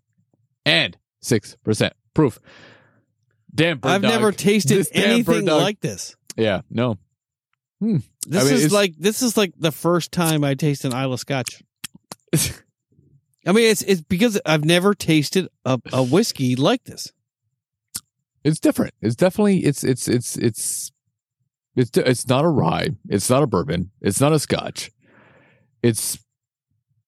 and 0.66 0.98
six 1.22 1.56
percent 1.64 1.94
proof. 2.12 2.38
Damn, 3.54 3.80
I've 3.84 4.02
dog. 4.02 4.10
never 4.10 4.32
tasted 4.32 4.76
This 4.76 4.90
anything 4.92 5.46
like 5.46 5.80
this. 5.80 6.14
Yeah, 6.36 6.60
no, 6.68 6.98
hmm. 7.80 7.98
This 8.26 8.42
I 8.42 8.46
mean, 8.46 8.54
is 8.54 8.72
like 8.72 8.94
this 8.98 9.22
is 9.22 9.36
like 9.38 9.54
the 9.56 9.72
first 9.72 10.12
time 10.12 10.44
I 10.44 10.54
taste 10.54 10.84
an 10.84 10.92
Islay 10.92 11.16
Scotch. 11.16 11.62
I 13.46 13.52
mean, 13.52 13.70
it's 13.70 13.80
it's 13.82 14.02
because 14.02 14.38
I've 14.44 14.64
never 14.64 14.92
tasted 14.92 15.48
a, 15.64 15.80
a 15.92 16.02
whiskey 16.02 16.56
like 16.56 16.84
this. 16.84 17.12
it's 18.44 18.60
different. 18.60 18.92
It's 19.00 19.16
definitely 19.16 19.60
it's 19.60 19.84
it's 19.84 20.08
it's 20.08 20.36
it's 20.36 20.92
it's 21.76 21.96
it's 21.96 22.26
not 22.26 22.44
a 22.44 22.48
rye. 22.48 22.88
It's 23.08 23.30
not 23.30 23.42
a 23.42 23.46
bourbon. 23.46 23.92
It's 24.00 24.20
not 24.20 24.32
a 24.32 24.38
Scotch. 24.38 24.90
It's 25.82 26.18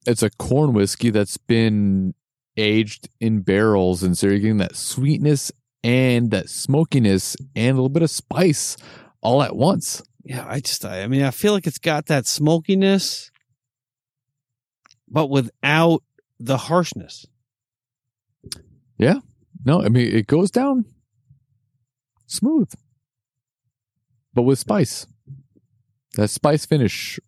it's 0.07 0.23
a 0.23 0.31
corn 0.31 0.73
whiskey 0.73 1.11
that's 1.11 1.37
been 1.37 2.15
aged 2.59 3.09
in 3.21 3.41
barrels, 3.41 4.03
and 4.03 4.17
so 4.17 4.27
you're 4.27 4.39
getting 4.39 4.59
that 4.59 4.77
sweetness 4.77 5.53
and 5.83 6.31
that 6.33 6.51
smokiness 6.51 7.37
and 7.55 7.71
a 7.71 7.75
little 7.75 7.89
bit 7.89 8.03
of 8.03 8.11
spice 8.11 8.77
all 9.21 9.43
at 9.43 9.57
once. 9.57 10.03
Yeah, 10.25 10.45
I 10.47 10.61
just 10.61 10.85
I 10.85 11.07
mean, 11.07 11.23
I 11.23 11.31
feel 11.31 11.53
like 11.53 11.67
it's 11.67 11.79
got 11.79 12.07
that 12.07 12.27
smokiness, 12.27 13.31
but 15.09 15.31
without 15.31 16.03
the 16.39 16.57
harshness. 16.57 17.27
Yeah. 18.99 19.21
No, 19.65 19.83
I 19.83 19.89
mean 19.89 20.15
it 20.15 20.27
goes 20.27 20.51
down 20.51 20.85
smooth, 22.27 22.71
but 24.35 24.43
with 24.43 24.59
spice. 24.59 25.07
That 26.15 26.29
spice 26.29 26.67
finish. 26.67 27.19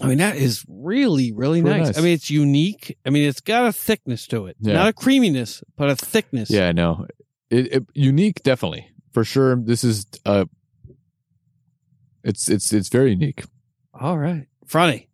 I 0.00 0.06
mean, 0.08 0.18
that 0.18 0.36
is 0.36 0.64
really, 0.68 1.32
really 1.32 1.62
nice. 1.62 1.86
nice. 1.86 1.98
I 1.98 2.02
mean, 2.02 2.12
it's 2.12 2.30
unique. 2.30 2.98
I 3.06 3.10
mean, 3.10 3.28
it's 3.28 3.40
got 3.40 3.66
a 3.66 3.72
thickness 3.72 4.26
to 4.28 4.46
it. 4.46 4.56
Yeah. 4.60 4.74
Not 4.74 4.88
a 4.88 4.92
creaminess, 4.92 5.62
but 5.76 5.88
a 5.88 5.96
thickness. 5.96 6.50
Yeah, 6.50 6.72
no, 6.72 7.06
it, 7.50 7.72
it 7.72 7.86
unique 7.94 8.42
definitely 8.42 8.90
for 9.12 9.24
sure. 9.24 9.56
This 9.56 9.84
is 9.84 10.06
uh, 10.26 10.44
it's 12.22 12.48
it's 12.48 12.72
it's 12.72 12.88
very 12.88 13.10
unique. 13.10 13.44
All 13.94 14.18
right. 14.18 14.46
Friday, 14.66 15.08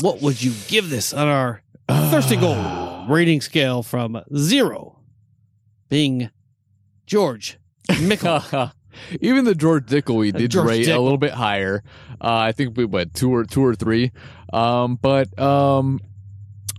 what 0.00 0.20
would 0.20 0.42
you 0.42 0.52
give 0.68 0.90
this 0.90 1.14
on 1.14 1.28
our 1.28 1.62
Thirsty 1.88 2.36
Gold? 2.36 2.84
rating 3.08 3.40
scale 3.40 3.82
from 3.82 4.20
zero 4.36 5.00
being 5.88 6.30
George 7.06 7.58
Dickel. 7.88 8.72
Even 9.20 9.44
the 9.44 9.54
George 9.54 9.86
Dickel 9.86 10.16
we 10.16 10.32
did 10.32 10.50
George 10.50 10.68
rate 10.68 10.88
a 10.88 11.00
little 11.00 11.18
bit 11.18 11.32
higher. 11.32 11.82
Uh, 12.20 12.36
I 12.36 12.52
think 12.52 12.76
we 12.76 12.84
went 12.84 13.14
two 13.14 13.34
or 13.34 13.44
two 13.44 13.64
or 13.64 13.74
three. 13.74 14.12
Um, 14.52 14.96
but 15.00 15.36
um, 15.38 16.00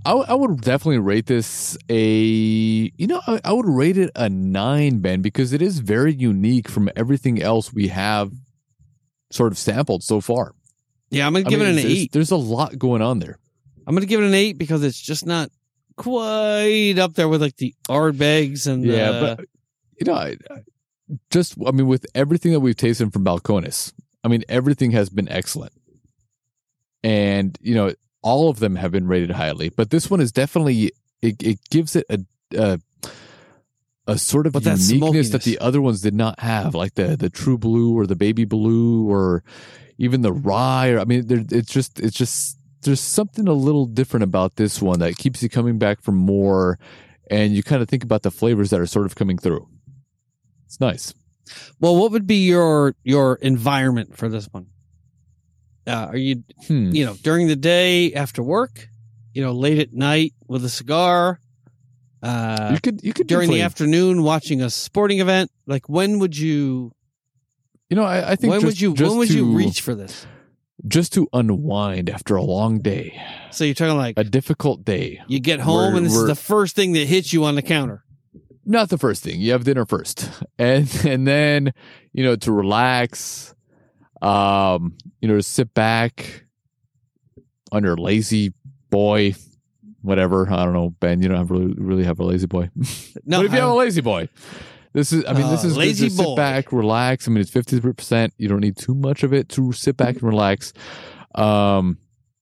I, 0.06 0.10
w- 0.12 0.26
I 0.30 0.34
would 0.34 0.62
definitely 0.62 1.00
rate 1.00 1.26
this 1.26 1.78
a 1.90 2.06
you 2.08 3.08
know 3.08 3.22
I, 3.28 3.40
I 3.44 3.52
would 3.54 3.68
rate 3.68 3.98
it 3.98 4.12
a 4.16 4.30
nine, 4.30 5.00
Ben, 5.00 5.22
because 5.22 5.52
it 5.54 5.62
is 5.62 5.80
very 5.80 6.14
unique 6.14 6.70
from 6.70 6.90
everything 6.96 7.42
else 7.42 7.74
we 7.74 7.88
have 7.90 8.32
sort 9.32 9.52
of 9.52 9.58
sampled 9.58 10.04
so 10.04 10.22
far. 10.22 10.54
yeah, 11.10 11.26
I'm 11.28 11.34
gonna 11.34 11.46
I 11.48 11.50
give 11.50 11.60
mean, 11.60 11.68
it 11.70 11.72
an 11.72 11.76
there's, 11.78 11.86
eight. 11.86 12.12
There's 12.12 12.32
a 12.32 12.38
lot 12.38 12.78
going 12.78 13.02
on 13.02 13.20
there. 13.20 13.38
I'm 13.88 13.94
gonna 13.96 14.06
give 14.06 14.22
it 14.22 14.28
an 14.28 14.34
eight 14.34 14.58
because 14.58 14.84
it's 14.84 15.00
just 15.00 15.26
not 15.26 15.50
quite 15.98 16.98
up 17.00 17.14
there 17.14 17.28
with 17.28 17.42
like 17.42 17.56
the 17.58 17.74
Ardbegs 17.90 18.68
and 18.68 18.84
Yeah, 18.86 19.12
the, 19.12 19.36
but 19.38 19.46
you 20.00 20.06
know, 20.06 20.14
I, 20.18 20.36
I- 20.52 20.62
just 21.30 21.56
I 21.66 21.72
mean, 21.72 21.88
with 21.88 22.06
everything 22.16 22.52
that 22.54 22.60
we've 22.60 22.76
tasted 22.76 23.12
from 23.14 23.24
Balcones, 23.24 23.94
I 24.24 24.28
mean, 24.28 24.44
everything 24.50 24.92
has 24.92 25.10
been 25.10 25.30
excellent, 25.30 25.74
and 27.04 27.58
you 27.62 27.76
know, 27.76 27.94
all 28.22 28.50
of 28.50 28.60
them 28.60 28.76
have 28.76 28.92
been 28.92 29.08
rated 29.08 29.32
highly. 29.32 29.70
But 29.70 29.90
this 29.90 30.10
one 30.10 30.22
is 30.22 30.32
definitely 30.32 30.92
it. 31.22 31.42
It 31.44 31.60
gives 31.70 31.96
it 31.96 32.06
a 32.10 32.20
a, 32.56 32.80
a 34.08 34.18
sort 34.18 34.48
of 34.48 34.54
But 34.54 34.64
that 34.64 34.80
uniqueness 34.80 35.30
that 35.30 35.44
smokiness. 35.44 35.46
the 35.46 35.60
other 35.60 35.82
ones 35.82 36.02
did 36.02 36.16
not 36.16 36.40
have, 36.40 36.74
like 36.74 36.96
the 36.96 37.16
the 37.16 37.30
True 37.30 37.58
Blue 37.58 37.98
or 37.98 38.08
the 38.08 38.16
Baby 38.16 38.46
Blue 38.46 39.08
or 39.10 39.44
even 39.98 40.22
the 40.22 40.34
Rye. 40.34 40.90
Or 40.90 41.00
I 41.00 41.06
mean, 41.06 41.28
there, 41.28 41.44
it's 41.52 41.72
just 41.72 42.00
it's 42.00 42.18
just 42.18 42.58
there's 42.82 43.00
something 43.00 43.48
a 43.48 43.54
little 43.54 43.86
different 43.86 44.24
about 44.24 44.56
this 44.56 44.82
one 44.82 45.00
that 45.00 45.18
keeps 45.18 45.42
you 45.42 45.50
coming 45.50 45.78
back 45.80 46.02
for 46.02 46.12
more 46.12 46.78
and 47.32 47.54
you 47.56 47.64
kind 47.64 47.82
of 47.82 47.90
think 47.90 48.04
about 48.04 48.22
the 48.22 48.30
flavors 48.32 48.70
that 48.70 48.80
are 48.80 48.86
sort 48.86 49.06
of 49.08 49.16
coming 49.16 49.38
through. 49.38 49.68
It's 50.66 50.80
nice. 50.80 51.14
well, 51.80 51.96
what 51.96 52.12
would 52.12 52.26
be 52.28 52.46
your 52.46 52.96
your 53.04 53.36
environment 53.36 54.18
for 54.18 54.30
this 54.30 54.48
one? 54.52 54.68
Uh, 55.88 56.08
are 56.10 56.18
you 56.18 56.44
Hmm. 56.68 56.92
you 56.92 57.06
know 57.06 57.16
during 57.22 57.48
the 57.48 57.56
day 57.56 58.14
after 58.14 58.42
work? 58.42 58.90
You 59.34 59.42
know, 59.44 59.52
late 59.52 59.80
at 59.80 59.94
night 59.94 60.34
with 60.48 60.64
a 60.66 60.70
cigar. 60.70 61.40
Uh, 62.24 62.72
you 62.74 62.80
could 62.82 63.04
you 63.04 63.14
could 63.14 63.28
during 63.28 63.52
the 63.52 63.62
afternoon 63.62 64.24
watching 64.24 64.62
a 64.62 64.70
sporting 64.70 65.20
event. 65.20 65.52
Like 65.68 65.88
when 65.90 66.20
would 66.20 66.36
you? 66.38 66.92
You 67.90 67.96
know, 67.98 68.04
I, 68.04 68.32
I 68.32 68.36
think 68.36 68.50
When 68.52 68.62
just, 68.62 68.66
would 68.66 68.82
you? 68.82 68.94
When 68.94 69.18
would 69.18 69.28
to, 69.28 69.36
you 69.36 69.56
reach 69.56 69.82
for 69.82 69.94
this? 69.94 70.26
just 70.88 71.14
to 71.14 71.28
unwind 71.34 72.10
after 72.10 72.36
a 72.36 72.44
long 72.44 72.80
day, 72.80 73.20
So 73.52 73.64
you're 73.64 73.74
talking 73.74 73.98
like 73.98 74.16
a 74.18 74.24
difficult 74.24 74.84
day. 74.86 75.20
you 75.28 75.40
get 75.40 75.60
home 75.60 75.94
we're- 75.94 75.98
and 75.98 76.06
this 76.06 76.16
is 76.16 76.28
the 76.28 76.36
first 76.36 76.76
thing 76.76 76.92
that 76.94 77.08
hits 77.08 77.32
you 77.34 77.44
on 77.46 77.56
the 77.56 77.62
counter. 77.62 78.04
Not 78.66 78.90
the 78.90 78.98
first 78.98 79.24
thing. 79.24 79.40
You 79.40 79.52
have 79.52 79.64
dinner 79.64 79.86
first, 79.86 80.30
and 80.60 80.90
and 81.06 81.28
then 81.28 81.74
you 82.14 82.24
know 82.24 82.36
to 82.38 82.52
relax. 82.52 83.54
Um, 84.22 84.96
you 85.22 85.28
know, 85.28 85.36
to 85.36 85.44
sit 85.44 85.74
back 85.74 86.46
on 87.72 87.84
your 87.84 87.96
lazy 87.98 88.54
boy, 88.90 89.36
whatever. 90.02 90.52
I 90.52 90.64
don't 90.64 90.74
know, 90.74 90.90
Ben. 91.00 91.22
You 91.22 91.28
don't 91.28 91.38
have 91.38 91.52
really 91.52 91.74
really 91.78 92.04
have 92.06 92.20
a 92.20 92.24
lazy 92.24 92.48
boy. 92.48 92.70
No, 93.28 93.40
but 93.40 93.46
if 93.48 93.52
you 93.54 93.60
have 93.60 93.70
a 93.70 93.74
lazy 93.74 94.02
boy, 94.02 94.30
this 94.94 95.12
is. 95.12 95.26
I 95.28 95.34
mean, 95.34 95.50
this 95.50 95.64
Uh, 95.64 95.68
is 95.68 95.74
good 95.74 95.80
lazy 95.80 96.10
to 96.10 96.16
sit 96.16 96.36
back, 96.36 96.72
relax. 96.72 97.28
I 97.28 97.32
mean, 97.32 97.42
it's 97.42 97.50
fifty 97.52 97.80
percent. 97.82 98.34
You 98.38 98.48
don't 98.48 98.62
need 98.62 98.78
too 98.78 98.94
much 98.96 99.24
of 99.24 99.34
it 99.34 99.50
to 99.50 99.72
sit 99.74 99.98
back 99.98 100.16
and 100.16 100.24
relax. 100.24 100.74
Um, 101.34 101.98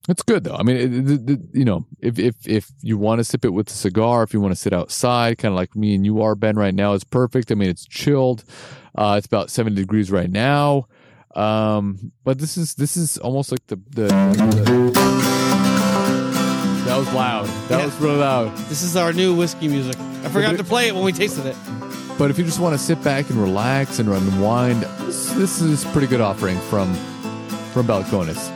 it's 0.09 0.22
good 0.23 0.43
though. 0.43 0.56
I 0.56 0.64
mean, 0.64 0.75
it, 0.77 1.11
it, 1.11 1.30
it- 1.30 1.40
you 1.53 1.65
know, 1.65 1.85
if 1.99 2.19
if 2.19 2.35
if 2.48 2.72
you 2.82 2.98
want 2.98 3.19
to 3.19 3.23
sip 3.23 3.45
it 3.45 3.49
with 3.49 3.69
a 3.69 3.73
cigar, 3.73 4.23
if 4.23 4.33
you 4.33 4.41
want 4.41 4.51
to 4.53 4.59
sit 4.59 4.73
outside, 4.73 5.38
kind 5.38 5.53
of 5.53 5.56
like 5.56 5.75
me 5.75 5.95
and 5.95 6.06
you 6.06 6.22
are, 6.22 6.35
Ben, 6.35 6.56
right 6.56 6.73
now, 6.75 6.93
it's 6.93 7.03
perfect. 7.03 7.51
I 7.51 7.56
mean, 7.56 7.69
it's 7.69 7.85
chilled. 7.85 8.43
Uh, 8.95 9.15
it's 9.17 9.27
about 9.27 9.49
seventy 9.49 9.75
degrees 9.77 10.11
right 10.11 10.30
now. 10.30 10.88
Um, 11.35 12.11
but 12.23 12.38
this 12.38 12.57
is 12.57 12.75
this 12.75 12.95
is 12.98 13.17
almost 13.17 13.51
like 13.51 13.65
the 13.67 13.77
the. 13.91 14.07
the 14.07 14.93
that 16.85 16.98
was 16.98 17.11
loud. 17.14 17.45
That 17.69 17.80
Yeah. 17.80 17.85
was 17.85 17.95
really 17.99 18.17
loud. 18.17 18.56
This 18.67 18.83
is 18.83 18.95
our 18.98 19.14
new 19.14 19.33
whiskey 19.35 19.67
music. 19.67 19.95
I 20.23 20.30
forgot 20.30 20.57
to 20.57 20.64
play 20.64 20.88
it 20.90 20.93
when 20.95 21.03
we 21.03 21.11
tasted 21.14 21.45
it. 21.45 21.56
But 22.19 22.30
if 22.30 22.38
you 22.38 22.43
just 22.43 22.59
want 22.59 22.73
to 22.73 22.77
sit 22.77 23.01
back 23.03 23.30
and 23.30 23.40
relax 23.41 23.99
and 23.99 24.07
unwind, 24.09 24.83
this, 25.07 25.32
this 25.32 25.61
is 25.61 25.83
a 25.85 25.88
pretty 25.90 26.07
good 26.07 26.22
offering 26.22 26.59
from 26.69 26.93
from 27.73 27.88
Balcones. 27.88 28.51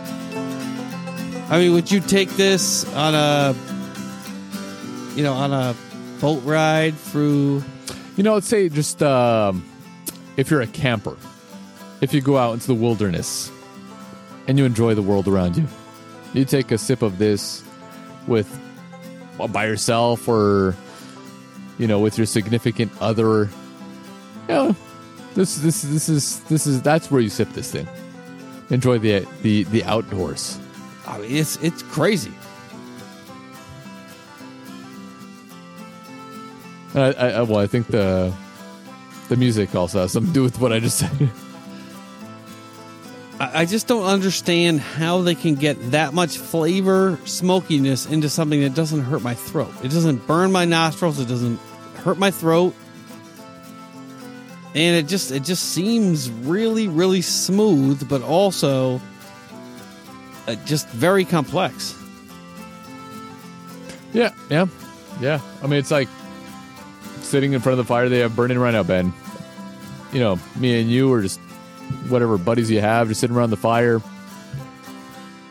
I 1.49 1.59
mean, 1.59 1.73
would 1.73 1.89
you 1.89 2.01
take 2.01 2.29
this 2.31 2.83
on 2.93 3.15
a, 3.15 3.55
you 5.15 5.23
know, 5.23 5.33
on 5.33 5.53
a 5.53 5.75
boat 6.19 6.43
ride 6.43 6.97
through? 6.97 7.63
You 8.17 8.23
know, 8.23 8.33
let's 8.33 8.47
say 8.47 8.67
just 8.67 9.01
um, 9.01 9.65
if 10.35 10.51
you're 10.51 10.61
a 10.61 10.67
camper, 10.67 11.15
if 12.01 12.13
you 12.13 12.19
go 12.19 12.37
out 12.37 12.53
into 12.53 12.67
the 12.67 12.75
wilderness 12.75 13.49
and 14.47 14.57
you 14.57 14.65
enjoy 14.65 14.93
the 14.93 15.01
world 15.01 15.27
around 15.27 15.55
you, 15.55 15.67
you 16.33 16.43
take 16.43 16.71
a 16.71 16.77
sip 16.77 17.01
of 17.01 17.17
this 17.17 17.63
with 18.27 18.59
well, 19.37 19.47
by 19.47 19.67
yourself 19.67 20.27
or 20.27 20.75
you 21.77 21.87
know 21.87 21.99
with 21.99 22.17
your 22.17 22.27
significant 22.27 22.91
other. 22.99 23.49
You 24.49 24.53
know, 24.53 24.75
this 25.33 25.55
this 25.57 25.81
this 25.83 26.09
is 26.09 26.41
this 26.41 26.67
is 26.67 26.81
that's 26.81 27.09
where 27.09 27.21
you 27.21 27.29
sip 27.29 27.53
this 27.53 27.71
thing. 27.71 27.87
Enjoy 28.69 28.97
the 28.97 29.25
the 29.43 29.63
the 29.63 29.85
outdoors. 29.85 30.59
I 31.07 31.17
mean, 31.19 31.35
it's 31.35 31.55
it's 31.57 31.81
crazy. 31.83 32.33
I, 36.95 36.99
I, 37.13 37.27
I- 37.29 37.41
well, 37.43 37.57
I 37.59 37.67
think 37.67 37.87
the 37.87 38.33
the 39.29 39.35
music 39.35 39.75
also 39.75 39.99
has 40.01 40.13
something 40.13 40.31
to 40.31 40.39
do 40.39 40.43
with 40.43 40.59
what 40.59 40.71
I 40.71 40.79
just 40.79 40.97
said. 40.99 41.29
I, 43.39 43.61
I 43.61 43.65
just 43.65 43.87
don't 43.87 44.05
understand 44.05 44.79
how 44.79 45.21
they 45.21 45.35
can 45.35 45.55
get 45.55 45.91
that 45.91 46.13
much 46.13 46.37
flavor, 46.37 47.19
smokiness 47.25 48.05
into 48.05 48.29
something 48.29 48.61
that 48.61 48.73
doesn't 48.73 49.01
hurt 49.01 49.21
my 49.21 49.33
throat. 49.33 49.73
It 49.83 49.89
doesn't 49.91 50.25
burn 50.27 50.51
my 50.51 50.65
nostrils. 50.65 51.19
It 51.19 51.27
doesn't 51.27 51.59
hurt 52.03 52.17
my 52.17 52.31
throat. 52.31 52.73
And 54.75 54.95
it 54.95 55.07
just 55.07 55.31
it 55.31 55.43
just 55.43 55.63
seems 55.71 56.29
really 56.31 56.87
really 56.87 57.21
smooth, 57.21 58.07
but 58.07 58.21
also 58.21 59.01
uh, 60.47 60.55
just 60.65 60.87
very 60.89 61.25
complex. 61.25 61.95
Yeah, 64.13 64.33
yeah, 64.49 64.67
yeah. 65.19 65.41
I 65.61 65.67
mean, 65.67 65.79
it's 65.79 65.91
like 65.91 66.07
sitting 67.21 67.53
in 67.53 67.59
front 67.59 67.79
of 67.79 67.85
the 67.85 67.87
fire 67.87 68.09
they 68.09 68.19
have 68.19 68.35
burning 68.35 68.57
right 68.57 68.71
now, 68.71 68.83
Ben. 68.83 69.13
You 70.13 70.19
know, 70.19 70.39
me 70.55 70.79
and 70.79 70.89
you, 70.89 71.11
or 71.11 71.21
just 71.21 71.39
whatever 72.07 72.37
buddies 72.37 72.71
you 72.71 72.79
have, 72.79 73.09
just 73.09 73.19
sitting 73.19 73.35
around 73.35 73.49
the 73.49 73.57
fire. 73.57 74.01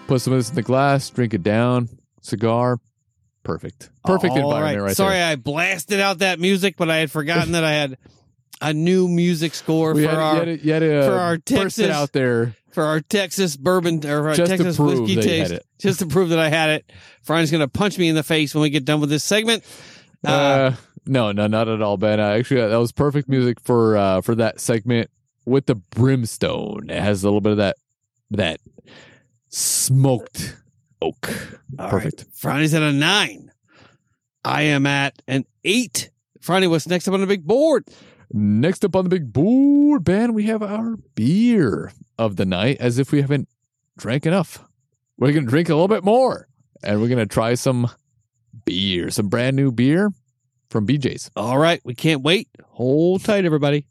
Put 0.07 0.23
some 0.23 0.33
of 0.33 0.39
this 0.39 0.49
in 0.49 0.55
the 0.55 0.63
glass, 0.63 1.11
drink 1.11 1.35
it 1.35 1.43
down, 1.43 1.89
cigar. 2.23 2.79
Perfect, 3.43 3.91
perfect 4.05 4.33
All 4.33 4.39
environment 4.39 4.83
right, 4.83 4.97
Sorry, 4.97 5.15
there. 5.15 5.27
I 5.27 5.37
blasted 5.37 6.01
out 6.01 6.19
that 6.19 6.41
music, 6.41 6.77
but 6.77 6.91
I 6.91 6.97
had 6.97 7.13
forgotten 7.13 7.53
that 7.53 7.63
I 7.63 7.73
had 7.73 7.99
a 8.61 8.73
new 8.73 9.09
music 9.09 9.55
score 9.55 9.93
We 9.95 10.05
for 10.05 10.11
had, 10.11 10.19
our 10.19 10.33
you 10.35 10.39
had 10.39 10.45
to, 10.61 10.67
you 10.67 10.73
had 10.73 10.79
to, 10.81 11.03
for 11.03 11.15
uh, 11.19 11.21
our 11.23 11.39
Texas- 11.39 11.91
out 11.91 12.13
there. 12.13 12.55
for 12.73 12.85
our 12.85 13.01
Texas 13.01 13.57
bourbon 13.57 14.05
or 14.07 14.29
our 14.29 14.35
Just 14.35 14.51
Texas 14.51 14.79
whiskey 14.79 15.17
taste, 15.17 15.55
just 15.79 15.99
to 16.01 16.07
prove 16.07 16.29
that 16.31 16.39
I 16.39 16.49
had 16.49 16.71
it. 16.71 16.93
Brian's 17.27 17.51
going 17.51 17.61
to 17.63 17.69
punch 17.69 17.99
me 17.99 18.09
in 18.09 18.15
the 18.15 18.23
face 18.23 18.55
when 18.55 18.63
we 18.63 18.71
get 18.71 18.85
done 18.85 19.01
with 19.01 19.11
this 19.11 19.25
segment. 19.25 19.65
Uh, 20.27 20.31
Uh, 20.31 20.75
no, 21.07 21.33
no, 21.33 21.47
not 21.47 21.69
at 21.69 21.81
all, 21.83 21.97
Ben. 21.97 22.19
Uh, 22.19 22.31
actually, 22.31 22.61
that 22.67 22.77
was 22.77 22.93
perfect 22.93 23.29
music 23.29 23.61
for 23.61 23.97
uh, 23.97 24.21
for 24.23 24.35
that 24.37 24.61
segment 24.61 25.09
with 25.45 25.67
the 25.67 25.77
brimstone. 25.77 26.91
It 26.91 27.01
has 27.01 27.23
a 27.23 27.27
little 27.27 27.41
bit 27.41 27.53
of 27.53 27.59
that 27.59 27.77
that 28.33 28.61
smoked 29.49 30.57
oak. 31.01 31.29
all 31.79 31.91
perfect. 31.91 32.21
right. 32.23 32.27
Friday's 32.35 32.75
at 32.75 32.83
a 32.83 32.93
nine. 32.93 33.51
I 34.45 34.63
am 34.63 34.87
at 34.87 35.21
an 35.27 35.45
eight. 35.65 36.11
Friday, 36.41 36.67
what's 36.67 36.87
next 36.87 37.09
up 37.09 37.15
on 37.15 37.21
the 37.21 37.27
big 37.27 37.45
board? 37.45 37.85
Next 38.33 38.85
up 38.85 38.97
on 38.97 39.05
the 39.05 39.11
big 39.11 39.33
board, 39.33 40.05
Ben, 40.05 40.35
we 40.35 40.45
have 40.45 40.63
our 40.63 40.97
beer 41.15 41.93
of 42.19 42.37
the 42.37 42.45
night. 42.45 42.79
As 42.81 42.99
if 42.99 43.13
we 43.13 43.21
haven't 43.21 43.49
drank 43.97 44.27
enough, 44.27 44.65
we're 45.17 45.33
gonna 45.33 45.47
drink 45.47 45.69
a 45.69 45.75
little 45.75 45.89
bit 45.89 46.05
more, 46.05 46.49
and 46.83 47.01
we're 47.01 47.09
gonna 47.09 47.27
try 47.27 47.55
some 47.55 47.91
beer, 48.65 49.11
some 49.11 49.29
brand 49.29 49.57
new 49.57 49.71
beer 49.71 50.11
from 50.71 50.87
BJ's. 50.87 51.31
All 51.37 51.59
right, 51.59 51.81
we 51.85 51.95
can't 51.95 52.23
wait. 52.23 52.49
Hold 52.65 53.25
tight, 53.25 53.45
everybody. 53.45 53.87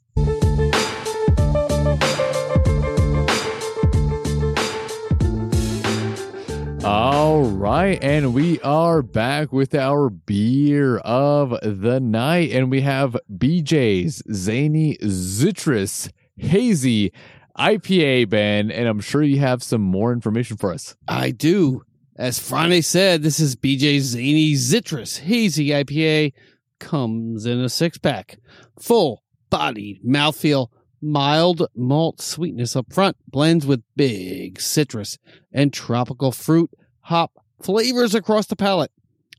All 6.85 7.41
right, 7.41 7.97
and 8.03 8.31
we 8.35 8.61
are 8.61 9.01
back 9.01 9.51
with 9.51 9.73
our 9.73 10.11
beer 10.11 10.97
of 10.97 11.57
the 11.63 11.99
night, 11.99 12.51
and 12.51 12.69
we 12.69 12.81
have 12.81 13.17
BJ's 13.35 14.21
Zany 14.31 14.95
Citrus 15.01 16.09
Hazy 16.37 17.11
IPA, 17.57 18.29
Ben, 18.29 18.69
and 18.69 18.87
I'm 18.87 18.99
sure 18.99 19.23
you 19.23 19.39
have 19.39 19.63
some 19.63 19.81
more 19.81 20.13
information 20.13 20.57
for 20.57 20.71
us. 20.71 20.95
I 21.07 21.31
do. 21.31 21.81
As 22.17 22.37
Friday 22.37 22.81
said, 22.81 23.23
this 23.23 23.39
is 23.39 23.55
BJ's 23.55 24.03
Zany 24.03 24.53
Citrus 24.53 25.17
Hazy 25.17 25.69
IPA. 25.69 26.33
Comes 26.79 27.47
in 27.47 27.61
a 27.61 27.69
six 27.69 27.97
pack. 27.97 28.37
Full 28.79 29.23
bodied 29.49 30.03
mouthfeel, 30.05 30.67
mild 31.05 31.67
malt 31.75 32.19
sweetness 32.21 32.75
up 32.75 32.91
front, 32.91 33.15
blends 33.27 33.65
with 33.65 33.83
big 33.95 34.59
citrus 34.59 35.17
and 35.53 35.71
tropical 35.71 36.31
fruit 36.31 36.69
hop 37.01 37.31
flavors 37.61 38.15
across 38.15 38.47
the 38.47 38.55
palate. 38.55 38.91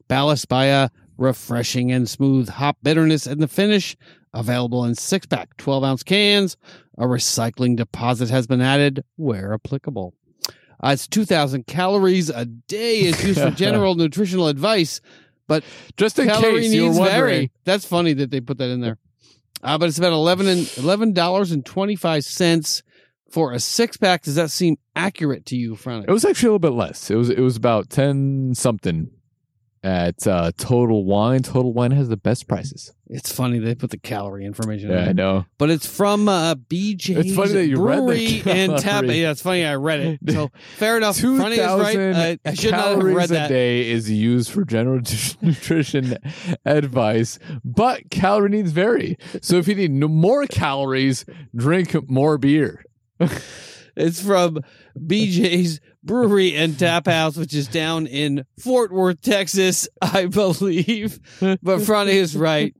Ballast 0.09 0.49
by 0.49 0.67
a 0.67 0.91
refreshing 1.19 1.91
and 1.91 2.09
smooth 2.09 2.49
hop 2.49 2.77
bitterness 2.83 3.27
in 3.27 3.41
the 3.41 3.49
finish. 3.49 3.97
Available 4.33 4.85
in 4.85 4.95
six 4.95 5.27
pack, 5.27 5.57
12 5.57 5.83
ounce 5.85 6.03
cans. 6.03 6.57
A 6.99 7.05
recycling 7.05 7.75
deposit 7.77 8.29
has 8.31 8.47
been 8.47 8.61
added 8.61 9.03
where 9.17 9.55
applicable. 9.55 10.15
Uh, 10.83 10.91
it's 10.93 11.09
2,000 11.09 11.67
calories 11.67 12.29
a 12.29 12.45
day. 12.45 13.01
is 13.01 13.25
used 13.25 13.41
for 13.41 13.51
general 13.57 13.95
nutritional 13.95 14.49
advice, 14.49 15.01
but 15.49 15.65
Just 15.97 16.19
in 16.19 16.29
calorie 16.29 16.63
case 16.63 16.75
you're 16.75 16.89
wondering. 16.89 17.09
vary. 17.11 17.53
That's 17.65 17.87
funny 17.87 18.13
that 18.13 18.31
they 18.31 18.41
put 18.43 18.59
that 18.59 18.69
in 18.69 18.81
there. 18.83 18.99
Uh, 19.67 19.77
but 19.77 19.89
it's 19.89 19.99
about 19.99 20.13
11 20.13 20.47
and 20.47 20.61
$11.25 20.61 22.83
for 23.31 23.53
a 23.53 23.59
six 23.59 23.97
pack. 23.97 24.23
Does 24.23 24.37
that 24.37 24.53
seem 24.53 24.77
accurate 24.95 25.45
to 25.47 25.57
you, 25.57 25.75
Frank? 25.75 26.05
It 26.07 26.13
was 26.13 26.25
actually 26.25 26.47
a 26.47 26.51
little 26.53 26.61
bit 26.61 26.73
less. 26.73 27.11
It 27.11 27.17
was 27.17 27.31
it 27.31 27.41
was 27.41 27.57
about 27.57 27.91
ten 27.91 28.55
something 28.55 29.11
at 29.87 30.27
uh, 30.27 30.51
Total 30.59 31.05
Wine. 31.05 31.43
Total 31.43 31.73
Wine 31.73 31.93
has 31.93 32.09
the 32.09 32.17
best 32.17 32.49
prices. 32.49 32.93
It's 33.09 33.31
funny 33.31 33.61
they 33.61 33.77
put 33.77 33.91
the 33.91 33.99
calorie 33.99 34.45
information 34.45 34.91
in 34.91 34.95
Yeah, 34.97 35.01
there. 35.03 35.11
I 35.11 35.13
know. 35.13 35.47
But 35.59 35.71
it's 35.71 35.87
from 35.87 36.29
uh, 36.29 36.57
BJ's 36.57 37.11
It's 37.27 37.37
funny 37.37 37.53
that 37.53 37.67
you 37.69 37.81
read 37.81 37.99
the 38.01 38.03
Brewery 38.03 38.43
and 38.47 38.77
Tap. 38.79 39.05
Yeah, 39.05 39.31
it's 39.31 39.43
funny 39.43 39.65
I 39.65 39.77
read 39.77 40.01
it. 40.01 40.21
So 40.33 40.51
fair 40.77 40.97
enough. 40.97 41.17
Two 41.17 41.39
Funny 41.39 41.55
is 41.55 41.61
right. 41.61 41.67
thousand 41.69 42.15
Uh, 42.15 42.37
I 42.45 42.55
should 42.55 42.73
not 42.73 42.89
have 42.97 43.03
read 43.05 43.31
a 43.31 43.35
that. 43.35 43.49
day 43.49 43.89
is 43.89 44.11
used 44.11 44.51
for 44.51 44.65
general 44.65 45.01
nutrition 45.41 46.19
advice, 46.65 47.39
but 47.65 48.11
calorie 48.11 48.49
needs 48.51 48.73
vary. 48.73 49.17
So 49.41 49.57
if 49.57 49.69
you 49.69 49.77
need 49.77 49.93
more 49.93 50.47
calories, 50.47 51.25
drink 51.55 51.95
more 52.11 52.39
beer. 52.39 52.85
It's 53.97 54.21
from 54.21 54.61
BJ's 54.99 55.81
Brewery 56.05 56.55
and 56.55 56.79
Tap 56.79 57.07
House, 57.07 57.37
which 57.37 57.55
is 57.55 57.67
down 57.67 58.07
in 58.07 58.45
Fort 58.61 58.93
Worth, 58.93 59.21
Texas, 59.23 59.89
I 60.03 60.27
believe. 60.27 61.19
But 61.63 61.83
Friday 61.83 62.17
is 62.19 62.37
right. 62.37 62.75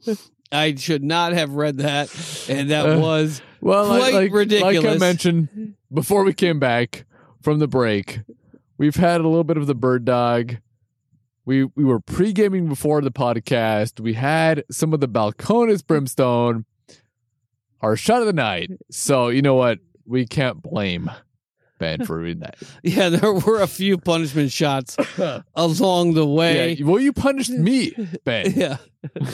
I 0.53 0.75
should 0.77 1.03
not 1.03 1.33
have 1.33 1.53
read 1.55 1.79
that, 1.79 2.09
and 2.49 2.71
that 2.71 2.87
Uh, 2.87 3.01
was 3.01 3.43
Well, 3.61 3.87
like, 3.87 4.31
Quite 4.31 4.51
like, 4.53 4.63
like 4.63 4.85
I 4.85 4.97
mentioned 4.99 5.75
before 5.93 6.23
we 6.25 6.33
came 6.33 6.61
back 6.61 7.05
from 7.43 7.59
the 7.59 7.67
break, 7.67 8.21
we've 8.79 8.95
had 8.97 9.21
a 9.21 9.27
little 9.27 9.45
bit 9.45 9.57
of 9.57 9.67
the 9.67 9.75
bird 9.75 10.05
dog. 10.05 10.57
We 11.45 11.65
we 11.65 11.85
were 11.85 12.01
pre 12.01 12.33
gaming 12.33 12.69
before 12.69 13.01
the 13.01 13.11
podcast. 13.11 14.01
We 14.01 14.13
had 14.15 14.65
some 14.71 14.93
of 14.93 15.01
the 15.01 15.09
Balcones 15.09 15.85
brimstone, 15.85 16.65
our 17.81 17.97
shot 17.97 18.21
of 18.21 18.27
the 18.27 18.33
night. 18.33 18.71
So 18.91 19.29
you 19.29 19.43
know 19.43 19.55
what? 19.55 19.79
We 20.07 20.27
can't 20.27 20.63
blame 20.63 21.11
Ben 21.79 22.05
for 22.05 22.19
reading 22.19 22.41
that. 22.41 22.57
yeah. 22.83 23.09
There 23.09 23.33
were 23.33 23.61
a 23.61 23.67
few 23.67 23.99
punishment 23.99 24.53
shots 24.53 24.97
along 25.55 26.15
the 26.15 26.27
way. 26.27 26.73
yeah, 26.75 26.87
well, 26.87 27.01
you 27.01 27.13
punished 27.13 27.51
me, 27.51 27.93
Ben. 28.25 28.53
Yeah. 28.57 28.79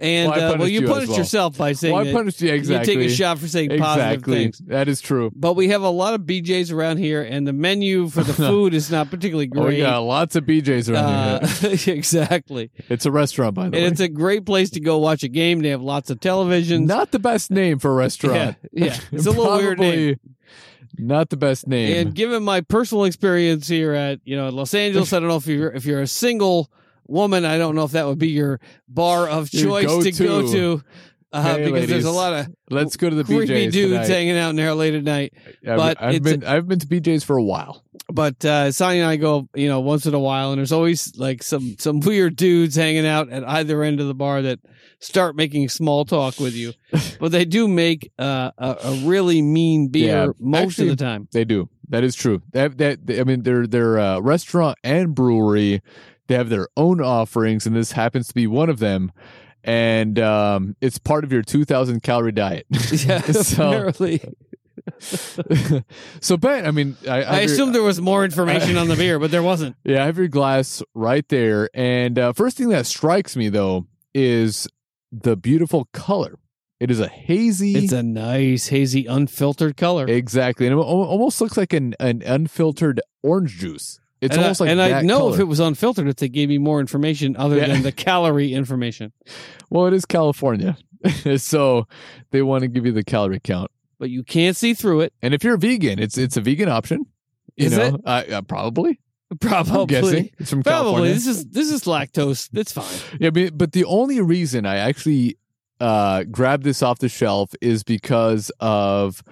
And 0.00 0.30
Well, 0.32 0.54
uh, 0.54 0.58
well, 0.58 0.68
you 0.68 0.80
you 0.80 0.86
punished 0.88 1.10
well. 1.10 1.18
yourself 1.18 1.56
by 1.58 1.74
saying 1.74 1.94
Well, 1.94 2.08
I 2.08 2.12
punished 2.12 2.40
you 2.40 2.52
exactly. 2.52 2.94
you 2.94 3.00
take 3.02 3.10
a 3.10 3.14
shot 3.14 3.38
for 3.38 3.46
saying 3.46 3.78
positive 3.78 4.24
things. 4.24 4.58
that 4.66 4.88
is 4.88 5.00
true. 5.00 5.30
But 5.34 5.54
we 5.54 5.68
have 5.68 5.82
a 5.82 5.90
lot 5.90 6.14
of 6.14 6.22
BJ's 6.22 6.70
around 6.72 6.96
here, 6.96 7.22
and 7.22 7.46
the 7.46 7.52
menu 7.52 8.08
for 8.08 8.24
the 8.24 8.32
food 8.48 8.74
is 8.74 8.90
not 8.90 9.10
particularly 9.10 9.46
great. 9.46 9.60
Oh, 9.62 9.66
we 9.66 9.74
great. 9.76 9.82
got 9.82 9.98
lots 10.00 10.34
of 10.34 10.44
BJ's 10.44 10.90
around 10.90 11.46
here. 11.46 11.70
Uh, 11.70 11.76
exactly. 11.92 12.70
It's 12.88 13.06
a 13.06 13.12
restaurant, 13.12 13.54
by 13.54 13.68
the 13.68 13.76
And 13.76 13.84
way. 13.84 13.90
it's 13.92 14.00
a 14.00 14.08
great 14.08 14.44
place 14.44 14.70
to 14.70 14.80
go 14.80 14.98
watch 14.98 15.22
a 15.22 15.28
game. 15.28 15.60
They 15.60 15.68
have 15.68 15.82
lots 15.82 16.10
of 16.10 16.18
televisions. 16.18 16.86
Not 16.86 17.12
the 17.12 17.18
best 17.20 17.50
name 17.52 17.78
for 17.78 17.90
a 17.92 17.94
restaurant. 17.94 18.56
yeah. 18.72 18.96
It's 19.12 19.26
a 19.26 19.30
little 19.30 19.56
weird 19.56 19.78
name. 19.78 20.18
Not 20.98 21.30
the 21.30 21.36
best 21.36 21.66
name. 21.68 21.96
And 22.08 22.14
given 22.14 22.42
my 22.42 22.60
personal 22.60 23.04
experience 23.04 23.68
here 23.68 23.92
at 23.92 24.20
you 24.24 24.36
know 24.36 24.48
Los 24.50 24.74
Angeles, 24.74 25.12
I 25.12 25.20
don't 25.20 25.28
know 25.28 25.36
if 25.36 25.46
you're 25.46 25.70
if 25.72 25.84
you're 25.86 26.02
a 26.02 26.06
single 26.06 26.70
woman, 27.12 27.44
I 27.44 27.58
don't 27.58 27.74
know 27.76 27.84
if 27.84 27.92
that 27.92 28.06
would 28.06 28.18
be 28.18 28.30
your 28.30 28.58
bar 28.88 29.28
of 29.28 29.50
choice 29.50 29.86
to 30.04 30.10
go 30.12 30.42
go-to. 30.42 30.82
Uh, 31.34 31.42
Hey, 31.56 31.64
because 31.64 31.88
there's 31.88 32.04
a 32.04 32.10
lot 32.10 32.34
of 32.34 32.46
Let's 32.68 32.96
go 32.98 33.08
to 33.08 33.16
the 33.16 33.24
creepy 33.24 33.46
BJ's 33.68 33.72
dudes 33.72 33.92
tonight. 33.92 34.08
hanging 34.08 34.36
out 34.36 34.50
in 34.50 34.56
there 34.56 34.74
late 34.74 34.92
at 34.94 35.02
night. 35.04 35.32
I've, 35.66 35.76
but 35.78 36.02
I've 36.02 36.14
it's- 36.16 36.20
been 36.38 36.44
I've 36.44 36.68
been 36.68 36.78
to 36.80 36.86
BJ's 36.86 37.24
for 37.24 37.38
a 37.38 37.42
while. 37.42 37.82
But 38.12 38.44
uh, 38.44 38.70
Sonya 38.70 39.02
and 39.02 39.10
I 39.10 39.16
go, 39.16 39.48
you 39.54 39.66
know, 39.68 39.80
once 39.80 40.04
in 40.04 40.12
a 40.12 40.18
while, 40.18 40.50
and 40.52 40.58
there's 40.58 40.72
always 40.72 41.16
like 41.16 41.42
some 41.42 41.76
some 41.78 42.00
weird 42.00 42.36
dudes 42.36 42.76
hanging 42.76 43.06
out 43.06 43.30
at 43.30 43.48
either 43.48 43.82
end 43.82 44.00
of 44.00 44.08
the 44.08 44.14
bar 44.14 44.42
that 44.42 44.58
start 45.00 45.34
making 45.34 45.70
small 45.70 46.04
talk 46.04 46.38
with 46.38 46.54
you. 46.54 46.72
but 47.20 47.32
they 47.32 47.46
do 47.46 47.66
make 47.66 48.12
uh, 48.18 48.50
a, 48.58 48.76
a 48.84 48.94
really 49.04 49.40
mean 49.40 49.88
beer 49.88 50.08
Yeah, 50.26 50.26
most 50.38 50.62
actually- 50.72 50.90
of 50.90 50.98
the 50.98 51.04
time. 51.04 51.28
They 51.32 51.44
do. 51.46 51.70
That 51.88 52.04
is 52.04 52.14
true. 52.14 52.42
That 52.52 52.76
that 52.78 52.98
I 53.20 53.24
mean, 53.24 53.42
their 53.42 53.66
their 53.66 53.98
uh, 53.98 54.18
restaurant 54.20 54.76
and 54.84 55.14
brewery, 55.14 55.80
they 56.28 56.34
have 56.34 56.48
their 56.48 56.68
own 56.76 57.00
offerings, 57.00 57.66
and 57.66 57.74
this 57.74 57.92
happens 57.92 58.28
to 58.28 58.34
be 58.34 58.46
one 58.46 58.70
of 58.70 58.78
them. 58.78 59.12
And 59.64 60.18
um, 60.18 60.76
it's 60.80 60.98
part 60.98 61.22
of 61.24 61.32
your 61.32 61.42
2,000 61.42 62.02
calorie 62.02 62.32
diet. 62.32 62.66
Yeah, 62.92 63.20
So- 63.22 63.68
apparently. 63.68 64.20
so 66.20 66.36
Ben, 66.36 66.66
I 66.66 66.70
mean, 66.70 66.96
I, 67.08 67.22
I 67.22 67.38
assumed 67.40 67.74
there 67.74 67.82
was 67.82 68.00
more 68.00 68.24
information 68.24 68.76
on 68.76 68.88
the 68.88 68.96
beer, 68.96 69.18
but 69.18 69.30
there 69.30 69.42
wasn't. 69.42 69.76
Yeah, 69.84 70.02
I 70.02 70.06
have 70.06 70.18
your 70.18 70.28
glass 70.28 70.82
right 70.94 71.28
there. 71.28 71.68
And 71.74 72.18
uh, 72.18 72.32
first 72.32 72.56
thing 72.56 72.68
that 72.70 72.86
strikes 72.86 73.36
me 73.36 73.48
though 73.48 73.86
is 74.14 74.66
the 75.12 75.36
beautiful 75.36 75.88
color. 75.92 76.38
It 76.80 76.90
is 76.90 76.98
a 76.98 77.06
hazy. 77.06 77.76
It's 77.76 77.92
a 77.92 78.02
nice, 78.02 78.68
hazy, 78.68 79.06
unfiltered 79.06 79.76
color. 79.76 80.06
exactly, 80.08 80.66
and 80.66 80.76
it 80.76 80.82
almost 80.82 81.40
looks 81.40 81.56
like 81.56 81.72
an 81.72 81.94
an 82.00 82.22
unfiltered 82.22 83.00
orange 83.22 83.58
juice. 83.58 84.00
It's 84.22 84.34
and 84.36 84.42
almost 84.44 84.60
I, 84.60 84.64
like 84.64 84.70
and 84.70 84.80
I'd 84.80 85.04
know 85.04 85.18
color. 85.18 85.34
if 85.34 85.40
it 85.40 85.44
was 85.44 85.60
unfiltered 85.60 86.08
if 86.08 86.16
they 86.16 86.28
gave 86.28 86.48
me 86.48 86.56
more 86.56 86.80
information 86.80 87.36
other 87.36 87.56
Yeah. 87.58 87.66
than 87.66 87.82
the 87.82 87.92
calorie 87.92 88.54
information. 88.54 89.12
well, 89.70 89.86
it 89.86 89.92
is 89.92 90.06
California, 90.06 90.78
so 91.36 91.86
they 92.30 92.40
want 92.40 92.62
to 92.62 92.68
give 92.68 92.86
you 92.86 92.92
the 92.92 93.04
calorie 93.04 93.40
count. 93.40 93.70
But 93.98 94.10
you 94.10 94.22
can't 94.24 94.56
see 94.56 94.74
through 94.74 95.00
it. 95.00 95.12
And 95.22 95.34
if 95.34 95.44
you're 95.44 95.56
vegan, 95.58 95.98
it's 95.98 96.16
it's 96.16 96.36
a 96.36 96.40
vegan 96.40 96.68
option. 96.68 97.04
You 97.56 97.66
Is 97.66 97.76
know, 97.76 98.00
it? 98.06 98.32
Uh, 98.32 98.42
probably. 98.42 98.98
Probably. 99.40 99.80
I'm 99.80 99.86
guessing 99.86 100.30
it's 100.38 100.50
from 100.50 100.62
Probably. 100.62 100.84
California. 100.92 101.14
This 101.14 101.26
is 101.26 101.46
this 101.46 101.70
is 101.72 101.82
lactose. 101.84 102.48
It's 102.52 102.72
fine. 102.72 103.18
Yeah, 103.20 103.30
but, 103.30 103.56
but 103.58 103.72
the 103.72 103.84
only 103.86 104.20
reason 104.20 104.66
I 104.66 104.76
actually 104.76 105.36
uh, 105.80 106.24
grabbed 106.24 106.64
this 106.64 106.82
off 106.82 106.98
the 106.98 107.08
shelf 107.08 107.52
is 107.60 107.82
because 107.82 108.50
of 108.60 109.22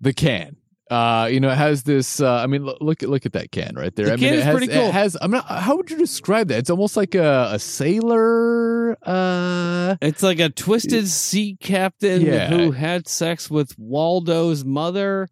the 0.00 0.12
can. 0.12 0.56
Uh, 0.90 1.28
you 1.30 1.40
know, 1.40 1.50
it 1.50 1.56
has 1.56 1.82
this. 1.82 2.20
Uh, 2.20 2.32
I 2.32 2.46
mean, 2.46 2.64
look 2.64 3.02
at 3.02 3.08
look 3.08 3.26
at 3.26 3.32
that 3.32 3.50
can 3.50 3.74
right 3.74 3.94
there. 3.96 4.06
The 4.06 4.12
I 4.12 4.16
can 4.16 4.24
mean, 4.24 4.32
it 4.34 4.38
is 4.38 4.44
has, 4.44 4.56
pretty 4.56 4.72
cool. 4.72 4.88
It 4.88 4.92
has. 4.92 5.16
I'm 5.20 5.30
not. 5.32 5.44
How 5.46 5.76
would 5.76 5.90
you 5.90 5.96
describe 5.98 6.48
that? 6.48 6.58
It's 6.58 6.70
almost 6.70 6.96
like 6.96 7.14
a, 7.14 7.50
a 7.52 7.58
sailor. 7.58 8.96
Uh, 9.06 9.96
It's 10.00 10.22
like 10.22 10.38
a 10.38 10.48
twisted 10.48 11.08
sea 11.08 11.56
captain 11.60 12.22
Yeah. 12.22 12.48
who 12.48 12.70
had 12.70 13.08
sex 13.08 13.50
with 13.50 13.76
Waldo's 13.78 14.64
mother 14.64 15.28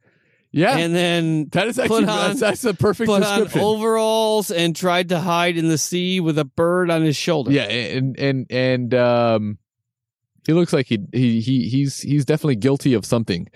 yeah, 0.57 0.77
and 0.77 0.95
then 0.95 1.49
that 1.51 1.67
is 1.67 1.81
actually 1.81 2.05
on- 2.05 2.07
that's, 2.07 2.39
that's 2.39 2.65
a 2.65 2.75
perfect 2.75 3.09
put 3.09 3.25
on 3.25 3.49
overalls 3.59 4.53
and 4.53 4.77
tried 4.77 5.09
to 5.09 5.19
hide 5.19 5.57
in 5.57 5.67
the 5.69 5.77
sea 5.77 6.21
with 6.21 6.39
a 6.39 6.45
bird 6.45 6.91
on 6.93 7.03
his 7.03 7.17
shoulder. 7.17 7.51
Yeah, 7.51 7.65
and 7.65 8.17
and 8.17 8.47
and 8.51 8.95
um, 8.95 9.59
he 10.47 10.53
looks 10.53 10.73
like 10.73 10.87
he 10.87 10.99
he 11.13 11.41
he 11.41 11.69
he's 11.69 12.01
he's 12.01 12.25
definitely 12.25 12.57
guilty 12.57 12.95
of 12.95 13.05
something. 13.05 13.49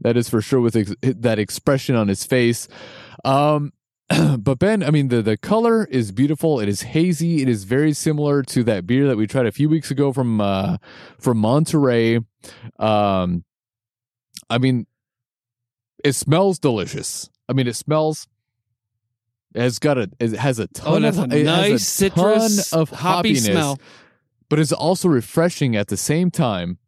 That 0.00 0.16
is 0.16 0.28
for 0.28 0.40
sure 0.40 0.60
with 0.60 0.76
ex- 0.76 0.94
that 1.02 1.38
expression 1.38 1.96
on 1.96 2.08
his 2.08 2.24
face. 2.24 2.68
Um, 3.24 3.72
but 4.38 4.58
Ben, 4.58 4.82
I 4.82 4.90
mean 4.90 5.08
the 5.08 5.22
the 5.22 5.36
color 5.36 5.84
is 5.86 6.12
beautiful. 6.12 6.60
It 6.60 6.68
is 6.68 6.82
hazy. 6.82 7.42
It 7.42 7.48
is 7.48 7.64
very 7.64 7.92
similar 7.92 8.42
to 8.44 8.62
that 8.64 8.86
beer 8.86 9.08
that 9.08 9.16
we 9.16 9.26
tried 9.26 9.46
a 9.46 9.52
few 9.52 9.68
weeks 9.68 9.90
ago 9.90 10.12
from 10.12 10.40
uh 10.40 10.76
from 11.18 11.38
Monterey. 11.38 12.20
Um, 12.78 13.44
I 14.48 14.58
mean, 14.58 14.86
it 16.04 16.12
smells 16.12 16.60
delicious. 16.60 17.28
I 17.48 17.52
mean, 17.52 17.66
it 17.66 17.74
smells. 17.74 18.28
It 19.54 19.62
has 19.62 19.78
got 19.78 19.98
a. 19.98 20.10
It 20.20 20.32
has 20.34 20.58
a 20.58 20.66
ton 20.68 21.04
Oh, 21.04 21.08
of 21.08 21.18
a 21.18 21.26
nice 21.42 21.86
citrus 21.88 22.72
of 22.72 22.90
hoppy 22.90 23.34
hoppiness, 23.34 23.44
smell. 23.50 23.78
But 24.48 24.58
it's 24.58 24.72
also 24.72 25.08
refreshing 25.08 25.76
at 25.76 25.88
the 25.88 25.96
same 25.96 26.30
time. 26.30 26.78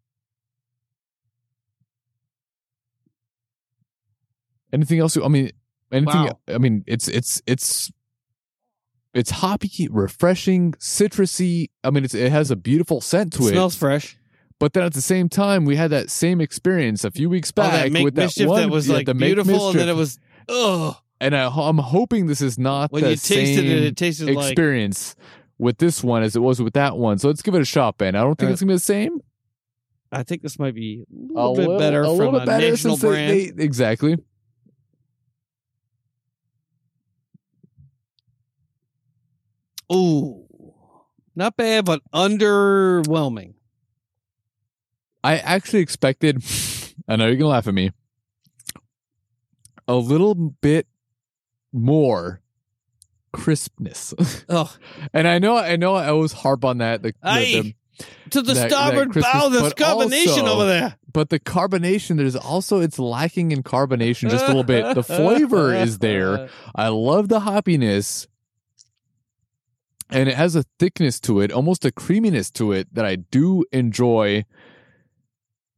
Anything 4.73 4.99
else? 4.99 5.17
I 5.17 5.29
mean, 5.29 5.51
anything? 5.91 6.15
Wow. 6.15 6.39
I 6.49 6.59
mean, 6.59 6.85
it's 6.87 7.09
it's 7.09 7.41
it's 7.47 7.91
it's 9.15 9.31
hoppy, 9.31 9.89
refreshing, 9.91 10.73
citrusy. 10.73 11.71
I 11.83 11.91
mean, 11.91 12.05
it's, 12.05 12.15
it 12.15 12.31
has 12.31 12.51
a 12.51 12.57
beautiful 12.57 13.01
scent 13.01 13.33
to 13.35 13.45
it. 13.45 13.51
smells 13.51 13.75
fresh. 13.75 14.17
But 14.61 14.73
then 14.73 14.83
at 14.83 14.93
the 14.93 15.01
same 15.01 15.29
time, 15.29 15.65
we 15.65 15.77
had 15.77 15.91
that 15.93 16.11
same 16.11 16.41
experience 16.41 17.05
a 17.05 17.11
few 17.11 17.31
weeks 17.31 17.53
Oh, 17.57 17.63
back 17.63 17.93
that 17.93 18.03
with 18.03 18.15
that 18.17 18.33
one 18.47 18.63
that 18.63 18.71
was 18.71 18.89
yeah, 18.89 18.95
like 18.95 19.07
the 19.07 19.15
beautiful, 19.15 19.71
and 19.71 19.79
then 19.79 19.89
it 19.89 19.95
was 19.97 20.19
ugh. 20.49 20.97
and 21.21 21.35
I, 21.35 21.47
I'm 21.49 21.79
hoping 21.79 22.27
this 22.27 22.41
is 22.41 22.59
not 22.59 22.91
When 22.93 23.05
the 23.05 23.11
you 23.11 23.17
tasted 23.17 23.57
same 23.57 23.67
it, 23.67 23.83
it 23.85 23.97
tasted 23.97 24.35
like 24.35 24.51
experience 24.51 25.15
with 25.59 25.79
this 25.79 26.03
one 26.05 26.23
as 26.23 26.37
it 26.37 26.41
was 26.41 26.61
with 26.63 26.75
that 26.75 26.97
one. 26.97 27.19
So 27.19 27.29
let's 27.29 27.43
give 27.43 27.55
it 27.55 27.61
a 27.61 27.65
shot, 27.65 27.99
Ben. 27.99 28.15
I 28.15 28.21
don't 28.21 28.39
think 28.39 28.51
Uh, 28.51 28.53
it's 28.53 28.63
gonna 28.63 28.71
be 28.73 28.77
the 28.77 28.81
same. 28.81 29.21
I 30.11 30.23
think 30.23 30.43
this 30.43 30.59
might 30.59 30.75
be 30.75 31.05
a 31.11 31.49
little 31.49 31.55
bit 31.57 31.79
better 31.79 32.03
a 32.03 32.07
from 32.07 32.17
little 32.17 32.37
a 32.37 32.39
bit 32.41 32.47
better 32.47 32.71
national 32.71 32.97
since 32.97 33.13
they- 33.15 33.51
they- 33.51 33.63
exactly. 33.65 34.17
Ooh, 39.93 40.45
not 41.35 41.57
bad, 41.57 41.85
but 41.85 42.03
underwhelming. 42.13 43.55
I 45.25 45.39
actually 45.39 45.81
expected. 45.81 46.43
I 47.09 47.17
know 47.17 47.27
you're 47.27 47.37
gonna 47.37 47.49
laugh 47.49 47.67
at 47.69 47.75
me. 47.75 47.93
A 49.87 49.95
little 49.95 50.35
bit 50.35 50.87
more 51.73 52.43
crispness, 53.33 54.15
Oh, 54.49 54.75
and 55.13 55.27
I 55.29 55.39
know, 55.39 55.57
I 55.57 55.77
know, 55.77 55.95
I 55.95 56.09
always 56.09 56.33
harp 56.33 56.65
on 56.65 56.79
that. 56.79 57.03
The, 57.03 57.13
the- 57.23 57.63
the- 57.63 57.75
to 58.31 58.43
the 58.43 58.53
That- 58.55 58.69
that 58.69 58.71
starboard 58.71 59.11
Christmas- 59.13 59.33
bow, 59.33 59.49
there's 59.49 59.75
carbonation 59.75 60.43
also- 60.43 60.47
over 60.55 60.67
there. 60.67 60.97
but 61.13 61.31
the 61.31 61.41
carbonation, 61.41 62.17
there's 62.17 62.37
also 62.37 62.81
it's 62.81 62.99
lacking 62.99 63.51
in 63.53 63.63
carbonation 63.65 64.31
just 64.31 64.45
a 64.45 64.49
little 64.49 64.63
bit. 64.65 64.95
The 64.95 65.03
flavor 65.19 65.75
is 65.75 65.99
there. 65.99 66.49
I 66.77 66.89
love 66.89 67.29
the 67.29 67.41
hoppiness. 67.41 68.27
And 70.11 70.29
it 70.29 70.37
has 70.37 70.55
a 70.57 70.65
thickness 70.79 71.21
to 71.21 71.41
it, 71.41 71.53
almost 71.53 71.85
a 71.85 71.91
creaminess 71.93 72.51
to 72.53 72.73
it 72.73 72.89
that 72.95 73.05
I 73.05 73.17
do 73.17 73.65
enjoy. 73.73 74.45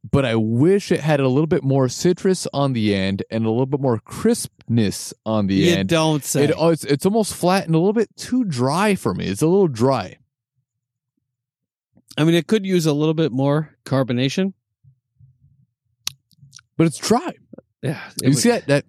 But 0.09 0.25
I 0.25 0.35
wish 0.35 0.91
it 0.91 0.99
had 1.01 1.19
a 1.19 1.27
little 1.27 1.45
bit 1.47 1.63
more 1.63 1.87
citrus 1.87 2.47
on 2.53 2.73
the 2.73 2.95
end 2.95 3.21
and 3.29 3.45
a 3.45 3.49
little 3.49 3.67
bit 3.67 3.79
more 3.79 3.99
crispness 3.99 5.13
on 5.25 5.45
the 5.47 5.53
You 5.55 5.75
end. 5.75 5.89
don't 5.89 6.23
say. 6.25 6.45
It, 6.45 6.55
it's, 6.57 6.83
it's 6.83 7.05
almost 7.05 7.35
flat 7.35 7.67
and 7.67 7.75
a 7.75 7.77
little 7.77 7.93
bit 7.93 8.09
too 8.17 8.43
dry 8.43 8.95
for 8.95 9.13
me. 9.13 9.27
It's 9.27 9.43
a 9.43 9.47
little 9.47 9.67
dry. 9.67 10.17
I 12.17 12.23
mean, 12.23 12.33
it 12.35 12.47
could 12.47 12.65
use 12.65 12.85
a 12.87 12.93
little 12.93 13.13
bit 13.13 13.31
more 13.31 13.75
carbonation. 13.85 14.53
But 16.77 16.87
it's 16.87 16.97
dry. 16.97 17.33
Yeah, 17.83 18.01
You 18.23 18.33
see 18.33 18.49
that? 18.49 18.67
that 18.67 18.85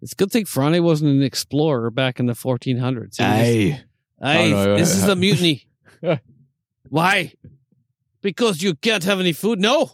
It's 0.00 0.12
a 0.12 0.16
good 0.16 0.30
thing 0.32 0.44
Frane 0.44 0.82
wasn't 0.82 1.12
an 1.12 1.22
explorer 1.22 1.90
back 1.90 2.18
in 2.20 2.26
the 2.26 2.32
1400s. 2.34 2.74
He 2.74 2.98
was 2.98 3.16
just- 3.16 3.20
Aye. 3.20 3.84
Aye, 4.20 4.52
Oh, 4.52 4.76
this 4.76 4.94
is 4.94 5.04
a 5.04 5.16
mutiny. 5.16 5.66
Why? 6.88 7.32
Because 8.22 8.62
you 8.62 8.74
can't 8.74 9.04
have 9.04 9.20
any 9.20 9.32
food? 9.32 9.58
No, 9.60 9.92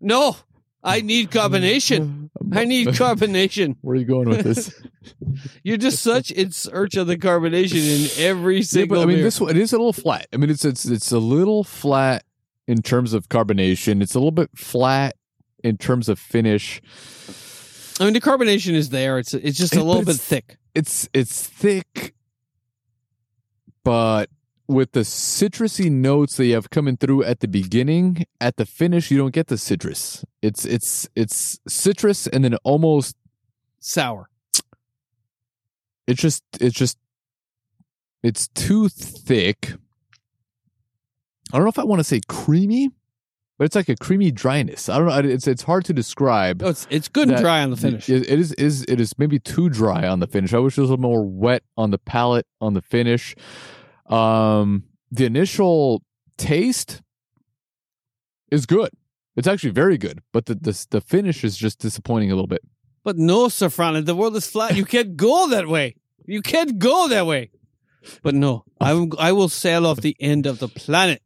no. 0.00 0.36
I 0.84 1.00
need 1.00 1.30
carbonation. 1.32 2.30
I 2.52 2.64
need 2.64 2.86
carbonation. 2.88 3.76
Where 3.80 3.96
are 3.96 3.98
you 3.98 4.04
going 4.04 4.28
with 4.28 4.44
this? 4.44 4.72
You're 5.64 5.78
just 5.78 6.00
such 6.00 6.30
in 6.30 6.52
search 6.52 6.94
of 6.96 7.08
the 7.08 7.16
carbonation 7.16 8.18
in 8.18 8.24
every 8.24 8.58
Yeah, 8.58 8.62
single. 8.62 8.96
but 8.98 9.02
I 9.02 9.06
mean, 9.06 9.16
beer. 9.16 9.24
this 9.24 9.40
one 9.40 9.50
it 9.50 9.56
is 9.56 9.72
a 9.72 9.76
little 9.78 9.92
flat. 9.92 10.26
I 10.32 10.36
mean, 10.36 10.48
it's 10.48 10.64
it's 10.64 10.84
it's 10.84 11.10
a 11.10 11.18
little 11.18 11.64
flat 11.64 12.22
in 12.68 12.82
terms 12.82 13.12
of 13.14 13.28
carbonation. 13.28 14.00
It's 14.00 14.14
a 14.14 14.18
little 14.18 14.30
bit 14.30 14.50
flat 14.56 15.16
in 15.64 15.76
terms 15.76 16.08
of 16.08 16.20
finish. 16.20 16.80
I 17.98 18.04
mean, 18.04 18.12
the 18.12 18.20
carbonation 18.20 18.74
is 18.74 18.90
there. 18.90 19.18
It's 19.18 19.34
it's 19.34 19.58
just 19.58 19.74
a 19.74 19.82
little 19.82 20.04
bit 20.04 20.16
thick. 20.16 20.56
It's 20.76 21.08
it's 21.12 21.48
thick, 21.48 22.14
but 23.82 24.30
with 24.68 24.92
the 24.92 25.00
citrusy 25.00 25.90
notes 25.90 26.36
that 26.36 26.46
you 26.46 26.54
have 26.54 26.70
coming 26.70 26.96
through 26.96 27.24
at 27.24 27.40
the 27.40 27.48
beginning, 27.48 28.26
at 28.40 28.56
the 28.56 28.66
finish, 28.66 29.10
you 29.10 29.18
don't 29.18 29.32
get 29.32 29.46
the 29.48 29.58
citrus. 29.58 30.24
It's 30.42 30.64
it's 30.64 31.08
it's 31.14 31.58
citrus, 31.68 32.26
and 32.26 32.44
then 32.44 32.54
almost 32.64 33.16
Sour. 33.78 34.28
it's 36.06 36.20
just 36.20 36.42
it's 36.60 36.76
just 36.76 36.98
it's 38.22 38.48
too 38.48 38.88
thick. 38.88 39.74
I 41.52 41.58
don't 41.58 41.64
know 41.64 41.68
if 41.68 41.78
I 41.78 41.84
want 41.84 42.00
to 42.00 42.04
say 42.04 42.20
creamy, 42.26 42.90
but 43.56 43.64
it's 43.66 43.76
like 43.76 43.88
a 43.88 43.94
creamy 43.94 44.32
dryness. 44.32 44.88
I 44.88 44.98
don't 44.98 45.06
know. 45.06 45.30
It's 45.30 45.46
it's 45.46 45.62
hard 45.62 45.84
to 45.84 45.92
describe. 45.92 46.62
Oh, 46.62 46.70
it's 46.70 46.86
it's 46.90 47.08
good 47.08 47.30
and 47.30 47.38
dry 47.38 47.62
on 47.62 47.70
the 47.70 47.76
finish. 47.76 48.08
It, 48.08 48.28
it 48.28 48.38
is 48.38 48.52
is 48.54 48.84
it 48.88 49.00
is 49.00 49.16
maybe 49.18 49.38
too 49.38 49.68
dry 49.68 50.06
on 50.08 50.20
the 50.20 50.26
finish. 50.26 50.52
I 50.52 50.58
wish 50.58 50.76
it 50.76 50.80
was 50.80 50.90
a 50.90 50.94
little 50.94 51.02
more 51.02 51.24
wet 51.24 51.62
on 51.76 51.92
the 51.92 51.98
palate 51.98 52.46
on 52.60 52.74
the 52.74 52.82
finish. 52.82 53.36
Um, 54.08 54.84
the 55.10 55.24
initial 55.24 56.02
taste 56.36 57.02
is 58.50 58.66
good. 58.66 58.90
It's 59.36 59.46
actually 59.46 59.70
very 59.70 59.98
good, 59.98 60.22
but 60.32 60.46
the 60.46 60.54
the, 60.54 60.86
the 60.90 61.00
finish 61.00 61.44
is 61.44 61.56
just 61.56 61.78
disappointing 61.78 62.30
a 62.30 62.34
little 62.34 62.46
bit. 62.46 62.62
But 63.04 63.18
no, 63.18 63.46
Safran, 63.46 64.04
the 64.04 64.16
world 64.16 64.36
is 64.36 64.46
flat. 64.46 64.76
You 64.76 64.84
can't 64.84 65.16
go 65.16 65.48
that 65.50 65.68
way. 65.68 65.96
You 66.24 66.42
can't 66.42 66.78
go 66.78 67.08
that 67.08 67.26
way. 67.26 67.50
But 68.22 68.34
no, 68.34 68.64
I 68.80 68.94
will, 68.94 69.08
I 69.18 69.32
will 69.32 69.48
sail 69.48 69.86
off 69.86 70.00
the 70.00 70.16
end 70.18 70.46
of 70.46 70.58
the 70.58 70.68
planet 70.68 71.22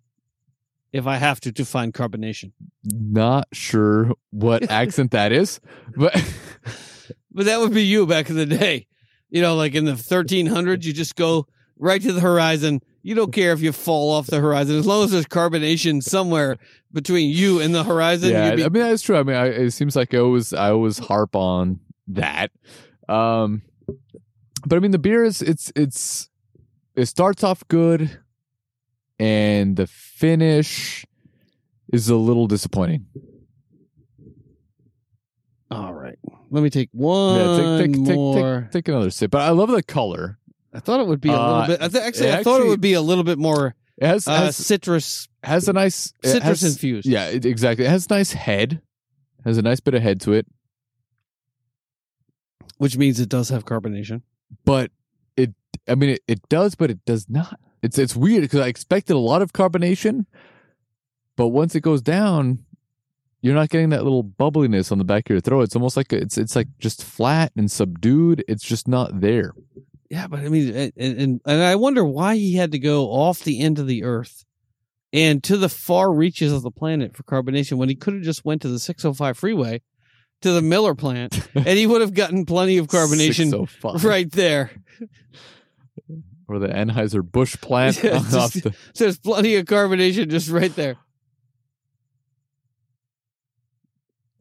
if 0.93 1.07
I 1.07 1.17
have 1.17 1.41
to 1.41 1.53
to 1.53 1.65
find 1.65 1.95
carbonation. 1.95 2.53
Not 2.85 3.49
sure 3.53 4.13
what 4.31 4.71
accent 4.71 5.13
that 5.13 5.33
is, 5.33 5.61
but 5.97 6.15
But 7.33 7.47
that 7.47 7.61
would 7.61 7.73
be 7.73 7.85
you 7.85 8.07
back 8.07 8.29
in 8.31 8.37
the 8.37 8.47
day. 8.47 8.87
You 9.29 9.41
know, 9.41 9.55
like 9.55 9.75
in 9.75 9.85
the 9.85 9.93
1300s, 9.93 10.85
you 10.85 10.93
just 10.93 11.15
go 11.15 11.47
right 11.81 12.01
to 12.03 12.13
the 12.13 12.21
horizon. 12.21 12.81
You 13.03 13.15
don't 13.15 13.33
care 13.33 13.53
if 13.53 13.61
you 13.63 13.73
fall 13.73 14.13
off 14.13 14.27
the 14.27 14.41
horizon 14.41 14.77
as 14.77 14.87
long 14.87 15.05
as 15.05 15.11
there's 15.11 15.27
carbonation 15.27 16.03
somewhere 16.03 16.59
between 16.93 17.31
you 17.31 17.61
and 17.61 17.75
the 17.75 17.83
horizon. 17.83 18.31
yeah, 18.31 18.55
be- 18.55 18.65
I 18.65 18.69
mean 18.69 18.83
that's 18.83 19.03
true. 19.03 19.17
I 19.17 19.23
mean, 19.23 19.37
I, 19.37 19.47
it 19.47 19.71
seems 19.71 19.97
like 19.97 20.15
I 20.15 20.19
always 20.19 20.53
I 20.53 20.71
always 20.71 20.99
harp 20.99 21.35
on 21.35 21.81
that. 22.09 22.51
Um, 23.09 23.63
but 24.67 24.77
I 24.77 24.79
mean, 24.81 24.91
the 24.91 24.99
beer 24.99 25.25
is 25.25 25.41
it's 25.43 25.73
it's 25.75 26.29
it 26.95 27.07
starts 27.07 27.43
off 27.43 27.67
good, 27.69 28.21
and 29.19 29.77
the 29.77 29.87
finish 29.87 31.07
is 31.93 32.09
a 32.11 32.17
little 32.17 32.47
disappointing. 32.47 33.07
all 35.71 35.95
right. 35.95 36.19
Let 36.51 36.63
me 36.63 36.71
take 36.71 36.89
one 36.93 37.37
yeah, 37.37 37.79
take 37.79 37.93
take, 37.95 38.05
take 38.05 38.17
more. 38.17 38.63
take 38.63 38.71
take 38.73 38.89
another 38.89 39.11
sip. 39.11 39.31
But 39.31 39.43
I 39.43 39.51
love 39.51 39.71
the 39.71 39.83
color. 39.83 40.39
I 40.73 40.81
thought 40.81 41.01
it 41.01 41.07
would 41.07 41.21
be 41.21 41.29
a 41.31 41.33
little 41.33 41.45
Uh, 41.47 41.67
bit. 41.67 41.83
I 41.83 41.89
th- 41.89 42.05
actually, 42.05 42.33
I 42.33 42.43
thought 42.43 42.61
it 42.61 42.67
would 42.69 42.81
be 42.81 42.93
a 42.93 43.01
little 43.01 43.25
bit 43.25 43.39
more 43.39 43.75
It 43.97 44.07
has 44.07 44.29
uh, 44.29 44.37
has, 44.37 44.57
citrus, 44.57 45.29
has 45.43 45.69
a 45.69 45.73
nice 45.73 46.13
citrus 46.23 46.63
has- 46.63 46.73
infused. 46.75 47.07
Yeah, 47.07 47.27
it, 47.27 47.45
exactly. 47.45 47.85
It 47.87 47.91
has 47.91 48.09
nice 48.09 48.33
head. 48.33 48.81
Has 49.45 49.59
a 49.59 49.63
nice 49.63 49.81
bit 49.81 49.95
of 49.95 50.03
head 50.03 50.21
to 50.23 50.33
it. 50.33 50.47
which 52.79 52.97
means 52.97 53.21
it 53.21 53.29
does 53.29 53.49
have 53.51 53.65
carbonation. 53.65 54.23
but 54.65 54.91
it 55.37 55.53
i 55.89 55.95
mean 55.95 56.11
it, 56.11 56.21
it 56.27 56.41
does 56.49 56.75
but 56.75 56.91
it 56.91 57.05
does 57.05 57.29
not 57.29 57.59
it's 57.83 57.99
it's 57.99 58.17
weird 58.17 58.43
because 58.43 58.61
i 58.61 58.67
expected 58.69 59.15
a 59.15 59.19
lot 59.19 59.43
of 59.43 59.53
carbonation 59.53 60.25
but 61.37 61.49
once 61.49 61.75
it 61.75 61.81
goes 61.83 62.03
down 62.03 62.65
you're 63.43 63.55
not 63.55 63.69
getting 63.71 63.91
that 63.91 64.03
little 64.03 64.23
bubbliness 64.25 64.91
on 64.91 64.99
the 64.99 65.05
back 65.05 65.27
of 65.29 65.31
your 65.35 65.41
throat 65.41 65.63
it's 65.63 65.77
almost 65.77 65.97
like 65.97 66.13
it's 66.13 66.37
it's 66.39 66.57
like 66.57 66.69
just 66.79 67.05
flat 67.05 67.53
and 67.57 67.71
subdued 67.71 68.43
it's 68.49 68.65
just 68.65 68.89
not 68.89 69.21
there 69.21 69.53
Yeah, 70.11 70.27
but 70.27 70.41
I 70.41 70.49
mean, 70.49 70.75
and, 70.75 70.93
and 70.97 71.41
and 71.47 71.63
I 71.63 71.77
wonder 71.77 72.05
why 72.05 72.35
he 72.37 72.57
had 72.57 72.73
to 72.73 72.79
go 72.81 73.07
off 73.13 73.41
the 73.45 73.61
end 73.61 73.79
of 73.79 73.87
the 73.87 74.03
Earth 74.03 74.45
and 75.13 75.43
to 75.45 75.57
the 75.57 75.69
far 75.69 76.13
reaches 76.13 76.53
of 76.53 76.63
the 76.63 76.71
planet 76.73 77.17
for 77.17 77.23
carbonation 77.23 77.75
when 77.79 77.89
he 77.89 77.95
could 77.95 78.15
have 78.15 78.23
just 78.25 78.45
went 78.45 78.61
to 78.63 78.69
the 78.69 78.79
605 78.81 79.39
freeway 79.39 79.83
to 80.43 80.53
the 80.53 80.63
Miller 80.63 80.95
plant 80.97 81.49
and 81.55 81.67
he 81.79 81.87
would 81.87 82.01
have 82.01 82.15
gotten 82.15 82.45
plenty 82.45 82.77
of 82.79 82.89
carbonation 82.89 83.53
oh 83.85 83.99
right 84.09 84.31
there. 84.33 84.71
or 86.49 86.59
the 86.59 86.69
anheuser 86.69 87.23
busch 87.23 87.57
plant 87.61 88.01
Yeah, 88.03 88.17
off 88.17 88.31
just- 88.31 88.65
the- 88.65 88.75
So 88.95 89.05
there's 89.05 89.19
plenty 89.19 89.55
of 89.57 89.67
carbonation 89.67 90.29
just 90.29 90.49
right 90.49 90.75
there. 90.75 90.97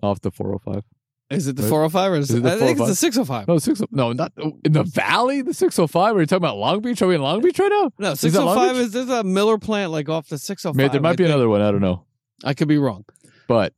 off 0.02 0.22
the 0.22 0.32
405 0.32 0.84
Is 1.30 1.48
it 1.48 1.56
the 1.56 1.62
Right. 1.64 1.70
405 1.70 2.12
or 2.12 2.16
is 2.16 2.30
Is 2.32 2.36
it 2.38 2.44
the 2.44 2.54
I 2.54 2.58
think 2.58 2.80
it's 2.80 2.88
the 2.90 2.96
605. 2.96 3.48
no 3.48 3.58
six 3.60 3.82
no 3.92 4.14
not 4.14 4.32
in 4.66 4.72
the 4.74 4.84
valley 4.84 5.42
the 5.44 5.54
605 5.54 6.16
are 6.16 6.20
you 6.20 6.26
talking 6.26 6.38
about 6.44 6.58
long 6.58 6.82
beach 6.82 7.02
are 7.04 7.08
we 7.08 7.16
in 7.16 7.22
long 7.22 7.42
beach 7.42 7.60
right 7.60 7.70
now 7.70 7.92
No, 8.00 8.14
605 8.16 8.56
Long 8.56 8.76
is 8.78 8.92
there's 8.94 9.10
a 9.10 9.24
Miller 9.24 9.58
plant 9.60 9.92
like 9.92 10.10
off 10.10 10.28
the 10.30 10.38
605. 10.40 10.76
Maybe 10.76 10.92
there 10.92 11.02
might 11.02 11.10
I 11.10 11.14
be 11.14 11.24
think. 11.26 11.30
another 11.30 11.48
one 11.50 11.62
i 11.62 11.70
don't 11.72 11.82
know 11.82 12.06
I 12.44 12.54
could 12.54 12.68
be 12.68 12.78
wrong. 12.78 13.06
but 13.48 13.74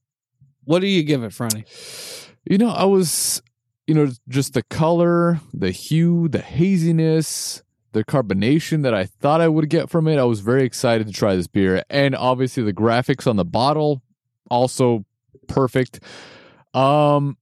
What 0.65 0.79
do 0.79 0.87
you 0.87 1.03
give 1.03 1.23
it, 1.23 1.31
Franny? 1.31 1.65
You 2.45 2.57
know, 2.59 2.69
I 2.69 2.85
was, 2.85 3.41
you 3.87 3.95
know, 3.95 4.09
just 4.29 4.53
the 4.53 4.61
color, 4.63 5.39
the 5.53 5.71
hue, 5.71 6.27
the 6.27 6.39
haziness, 6.41 7.63
the 7.93 8.03
carbonation 8.03 8.83
that 8.83 8.93
I 8.93 9.05
thought 9.05 9.41
I 9.41 9.47
would 9.47 9.67
get 9.69 9.89
from 9.89 10.07
it. 10.07 10.17
I 10.19 10.23
was 10.25 10.39
very 10.41 10.63
excited 10.63 11.07
to 11.07 11.13
try 11.13 11.35
this 11.35 11.47
beer. 11.47 11.83
And 11.89 12.15
obviously 12.15 12.61
the 12.63 12.71
graphics 12.73 13.25
on 13.27 13.35
the 13.35 13.45
bottle 13.45 14.01
also 14.49 15.05
perfect. 15.47 15.99
Um 16.73 17.37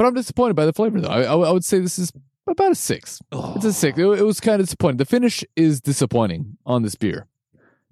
but 0.00 0.06
I'm 0.06 0.14
disappointed 0.14 0.56
by 0.56 0.64
the 0.64 0.72
flavor 0.72 0.98
though. 0.98 1.08
I, 1.10 1.24
I, 1.24 1.34
I 1.36 1.50
would 1.50 1.62
say 1.62 1.78
this 1.78 1.98
is 1.98 2.10
about 2.48 2.70
a 2.72 2.74
6. 2.74 3.20
It's 3.30 3.64
a 3.66 3.72
6. 3.74 3.98
It, 3.98 4.02
it 4.02 4.22
was 4.24 4.40
kind 4.40 4.58
of 4.58 4.66
disappointing. 4.66 4.96
The 4.96 5.04
finish 5.04 5.44
is 5.56 5.78
disappointing 5.82 6.56
on 6.64 6.82
this 6.82 6.94
beer. 6.94 7.26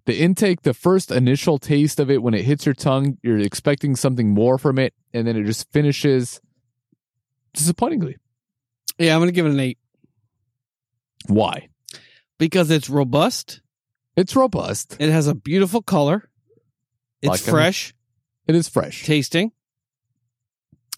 The 0.06 0.18
intake, 0.18 0.62
the 0.62 0.72
first 0.72 1.10
initial 1.10 1.58
taste 1.58 2.00
of 2.00 2.10
it, 2.10 2.22
when 2.22 2.32
it 2.32 2.46
hits 2.46 2.64
your 2.64 2.74
tongue, 2.74 3.18
you're 3.22 3.38
expecting 3.38 3.94
something 3.94 4.30
more 4.30 4.56
from 4.56 4.78
it, 4.78 4.94
and 5.12 5.26
then 5.26 5.36
it 5.36 5.44
just 5.44 5.70
finishes 5.70 6.40
disappointingly. 7.52 8.16
Yeah, 8.98 9.12
I'm 9.14 9.20
going 9.20 9.28
to 9.28 9.32
give 9.34 9.44
it 9.44 9.50
an 9.52 9.60
eight 9.60 9.76
Why? 11.26 11.68
because 12.38 12.70
it's 12.70 12.88
robust. 12.88 13.60
It's 14.16 14.34
robust. 14.34 14.96
It 14.98 15.10
has 15.10 15.26
a 15.26 15.34
beautiful 15.34 15.82
color. 15.82 16.30
It's 17.20 17.28
Like 17.28 17.46
'em. 17.46 17.52
fresh 17.52 17.94
It 18.46 18.54
is 18.54 18.66
fresh. 18.66 19.04
tasting, 19.04 19.52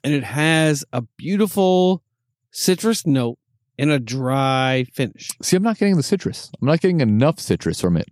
and 0.04 0.12
it 0.14 0.24
has 0.24 0.84
a 0.92 1.02
beautiful 1.16 2.02
citrus 2.50 3.06
note 3.06 3.38
and 3.78 3.90
a 3.90 3.98
dry 3.98 4.84
finish. 4.92 5.28
See, 5.42 5.56
I'm 5.56 5.62
not 5.62 5.78
getting 5.78 5.96
the 5.96 6.02
citrus. 6.02 6.50
I'm 6.60 6.66
not 6.68 6.80
getting 6.80 7.00
enough 7.00 7.38
citrus 7.40 7.80
from 7.80 7.96
it. 7.96 8.08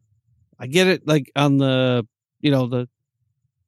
I 0.59 0.67
get 0.67 0.87
it 0.87 1.07
like 1.07 1.31
on 1.37 1.59
the, 1.59 2.07
you 2.41 2.51
know, 2.51 2.67
the, 2.67 2.89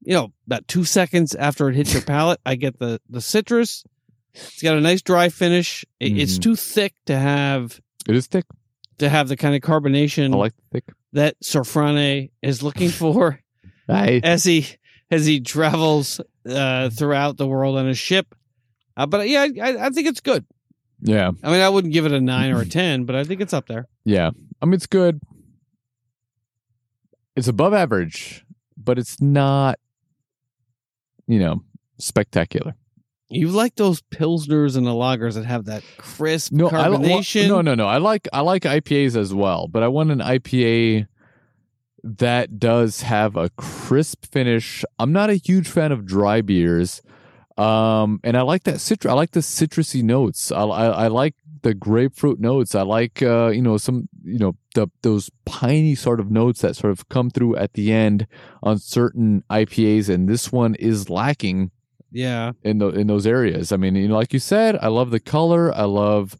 you 0.02 0.14
know, 0.14 0.32
about 0.46 0.66
two 0.66 0.84
seconds 0.84 1.34
after 1.34 1.68
it 1.68 1.76
hits 1.76 1.92
your 1.92 2.02
palate, 2.14 2.40
I 2.46 2.54
get 2.54 2.78
the 2.78 3.00
the 3.08 3.20
citrus. 3.20 3.84
It's 4.32 4.62
got 4.62 4.76
a 4.76 4.80
nice 4.80 5.02
dry 5.02 5.28
finish. 5.28 5.84
It- 5.98 6.16
It's 6.16 6.38
Mhm. 6.38 6.42
too 6.42 6.56
thick 6.56 6.94
to 7.06 7.18
have 7.18 7.80
It 8.08 8.14
is 8.16 8.26
thick. 8.26 8.44
to 8.98 9.08
have 9.08 9.28
the 9.28 9.36
kind 9.36 9.54
of 9.54 9.60
carbonation 9.60 10.32
I 10.34 10.36
like 10.38 10.54
thick. 10.72 10.84
that 11.12 11.36
Sofrane 11.42 12.30
is 12.42 12.62
looking 12.62 12.88
for 12.90 13.40
I, 13.88 14.20
as 14.22 14.44
he 14.44 14.66
as 15.10 15.26
he 15.26 15.40
travels 15.40 16.20
uh, 16.48 16.90
throughout 16.90 17.36
the 17.36 17.46
world 17.46 17.76
on 17.76 17.88
a 17.88 17.94
ship. 17.94 18.34
Uh, 18.96 19.06
but 19.06 19.28
yeah, 19.28 19.46
I, 19.62 19.86
I 19.86 19.90
think 19.90 20.06
it's 20.08 20.20
good. 20.20 20.44
yeah, 21.00 21.30
I 21.42 21.50
mean, 21.50 21.60
I 21.60 21.68
wouldn't 21.68 21.92
give 21.92 22.06
it 22.06 22.12
a 22.12 22.20
nine 22.20 22.52
or 22.52 22.60
a 22.60 22.66
ten, 22.66 23.04
but 23.04 23.16
I 23.16 23.24
think 23.24 23.40
it's 23.40 23.52
up 23.54 23.66
there. 23.66 23.86
yeah. 24.04 24.30
I 24.62 24.66
mean, 24.66 24.74
it's 24.74 24.86
good. 24.86 25.20
It's 27.36 27.48
above 27.48 27.72
average, 27.72 28.44
but 28.76 28.98
it's 28.98 29.20
not, 29.20 29.78
you 31.26 31.38
know, 31.38 31.62
spectacular. 31.98 32.74
You 33.30 33.48
like 33.48 33.76
those 33.76 34.02
pilsners 34.02 34.76
and 34.76 34.84
the 34.86 34.90
lagers 34.90 35.34
that 35.34 35.44
have 35.46 35.66
that 35.66 35.82
crisp 35.96 36.52
No, 36.52 36.66
I, 36.66 36.70
carbonation. 36.88 37.48
no, 37.48 37.60
no, 37.62 37.74
no. 37.74 37.86
I 37.86 37.98
like 37.98 38.26
I 38.32 38.40
like 38.40 38.62
IPAs 38.64 39.16
as 39.16 39.32
well, 39.32 39.68
but 39.68 39.82
I 39.82 39.88
want 39.88 40.10
an 40.10 40.18
IPA 40.18 41.06
that 42.02 42.58
does 42.58 43.02
have 43.02 43.36
a 43.36 43.50
crisp 43.50 44.26
finish. 44.26 44.84
I'm 44.98 45.12
not 45.12 45.30
a 45.30 45.34
huge 45.34 45.68
fan 45.68 45.92
of 45.92 46.06
dry 46.06 46.40
beers, 46.40 47.02
um, 47.56 48.20
and 48.24 48.36
I 48.36 48.42
like 48.42 48.64
that 48.64 48.80
citrus. 48.80 49.10
I 49.10 49.14
like 49.14 49.32
the 49.32 49.40
citrusy 49.40 50.02
notes. 50.02 50.50
I, 50.52 50.62
I, 50.62 50.86
I 50.86 51.06
like 51.08 51.34
the 51.62 51.74
grapefruit 51.74 52.40
notes. 52.40 52.74
I 52.74 52.82
like 52.82 53.22
uh, 53.22 53.48
you 53.48 53.62
know 53.62 53.76
some 53.76 54.08
you 54.24 54.38
know 54.38 54.56
the 54.74 54.88
those 55.02 55.30
piney 55.44 55.94
sort 55.94 56.20
of 56.20 56.30
notes 56.30 56.60
that 56.62 56.76
sort 56.76 56.92
of 56.92 57.08
come 57.08 57.30
through 57.30 57.56
at 57.56 57.74
the 57.74 57.92
end 57.92 58.26
on 58.62 58.78
certain 58.78 59.44
IPAs, 59.50 60.08
and 60.08 60.28
this 60.28 60.52
one 60.52 60.74
is 60.76 61.10
lacking 61.10 61.70
Yeah, 62.12 62.52
in 62.62 62.78
the 62.78 62.88
in 62.88 63.06
those 63.06 63.26
areas. 63.26 63.72
I 63.72 63.76
mean, 63.76 63.94
you 63.94 64.08
know, 64.08 64.16
like 64.16 64.32
you 64.32 64.38
said, 64.40 64.76
I 64.80 64.88
love 64.88 65.10
the 65.10 65.20
color. 65.20 65.72
I 65.74 65.84
love, 65.84 66.36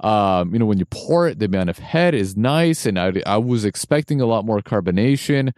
um, 0.00 0.52
you 0.52 0.58
know, 0.58 0.66
when 0.66 0.78
you 0.78 0.84
pour 0.86 1.26
it, 1.26 1.38
the 1.38 1.46
amount 1.46 1.70
of 1.70 1.78
head 1.78 2.14
is 2.14 2.36
nice, 2.36 2.84
and 2.84 2.98
I 2.98 3.12
I 3.24 3.38
was 3.38 3.64
expecting 3.64 4.20
a 4.20 4.26
lot 4.26 4.44
more 4.44 4.60
carbonation, 4.60 5.52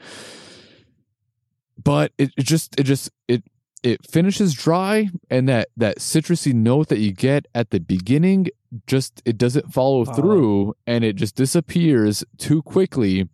but 1.83 2.13
it, 2.17 2.31
it 2.37 2.45
just 2.45 2.79
it 2.79 2.85
just 2.85 3.11
it 3.27 3.43
it 3.83 4.07
finishes 4.09 4.55
dry, 4.55 5.09
and 5.31 5.49
that 5.49 5.69
that 5.77 5.99
citrusy 5.99 6.55
note 6.55 6.89
that 6.89 6.99
you 6.99 7.13
get 7.13 7.47
at 7.55 7.71
the 7.71 7.81
beginning 7.81 8.49
just 8.87 9.23
it 9.25 9.37
doesn't 9.39 9.73
follow 9.73 10.05
Follow. 10.05 10.17
through, 10.17 10.75
and 10.87 11.03
it 11.03 11.17
just 11.17 11.35
disappears 11.35 12.25
too 12.39 12.63
quickly, 12.63 13.29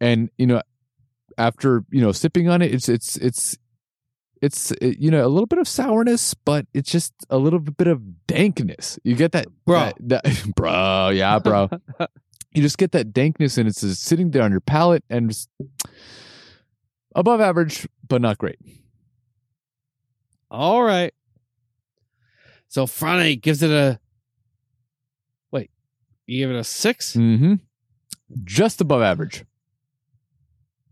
and 0.00 0.30
you 0.38 0.46
know. 0.46 0.62
After 1.38 1.84
you 1.90 2.02
know 2.02 2.12
sipping 2.12 2.50
on 2.50 2.60
it, 2.60 2.74
it's 2.74 2.86
it's 2.86 3.16
it's 3.16 3.56
it's 4.42 4.72
uh, 4.72 4.76
you 4.80 5.10
know 5.10 5.24
a 5.24 5.28
little 5.28 5.46
bit 5.46 5.58
of 5.58 5.68
sourness, 5.68 6.34
but 6.34 6.66
it's 6.74 6.90
just 6.90 7.12
a 7.28 7.36
little 7.38 7.58
bit 7.60 7.86
of 7.86 8.00
dankness. 8.26 8.98
You 9.04 9.14
get 9.14 9.32
that, 9.32 9.46
Bro. 9.66 9.92
that, 10.00 10.24
that 10.24 10.52
bro, 10.56 11.10
yeah, 11.10 11.38
bro. 11.38 11.68
you 12.52 12.62
just 12.62 12.78
get 12.78 12.92
that 12.92 13.12
dankness, 13.12 13.58
and 13.58 13.68
it's 13.68 13.80
just 13.82 14.02
sitting 14.02 14.30
there 14.30 14.42
on 14.42 14.50
your 14.50 14.60
palate, 14.60 15.04
and 15.10 15.30
just 15.30 15.48
above 17.14 17.40
average, 17.40 17.86
but 18.08 18.20
not 18.22 18.38
great. 18.38 18.58
all 20.50 20.82
right. 20.82 21.12
So 22.68 22.86
Frane 22.86 23.40
gives 23.40 23.62
it 23.64 23.70
a 23.70 23.98
wait. 25.50 25.70
You 26.26 26.38
give 26.46 26.50
it 26.54 26.58
a 26.58 26.64
six. 26.64 27.14
Mm-hmm. 27.14 27.54
Just 28.44 28.80
above 28.80 29.02
average, 29.02 29.44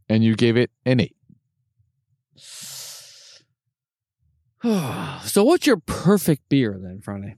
and 0.09 0.25
you 0.25 0.35
gave 0.35 0.57
it 0.57 0.71
an 0.85 0.99
eight. 1.01 1.15
so 5.25 5.45
what's 5.45 5.67
your 5.67 5.79
perfect 5.79 6.49
beer 6.49 6.79
then, 6.83 7.01
Frane? 7.01 7.37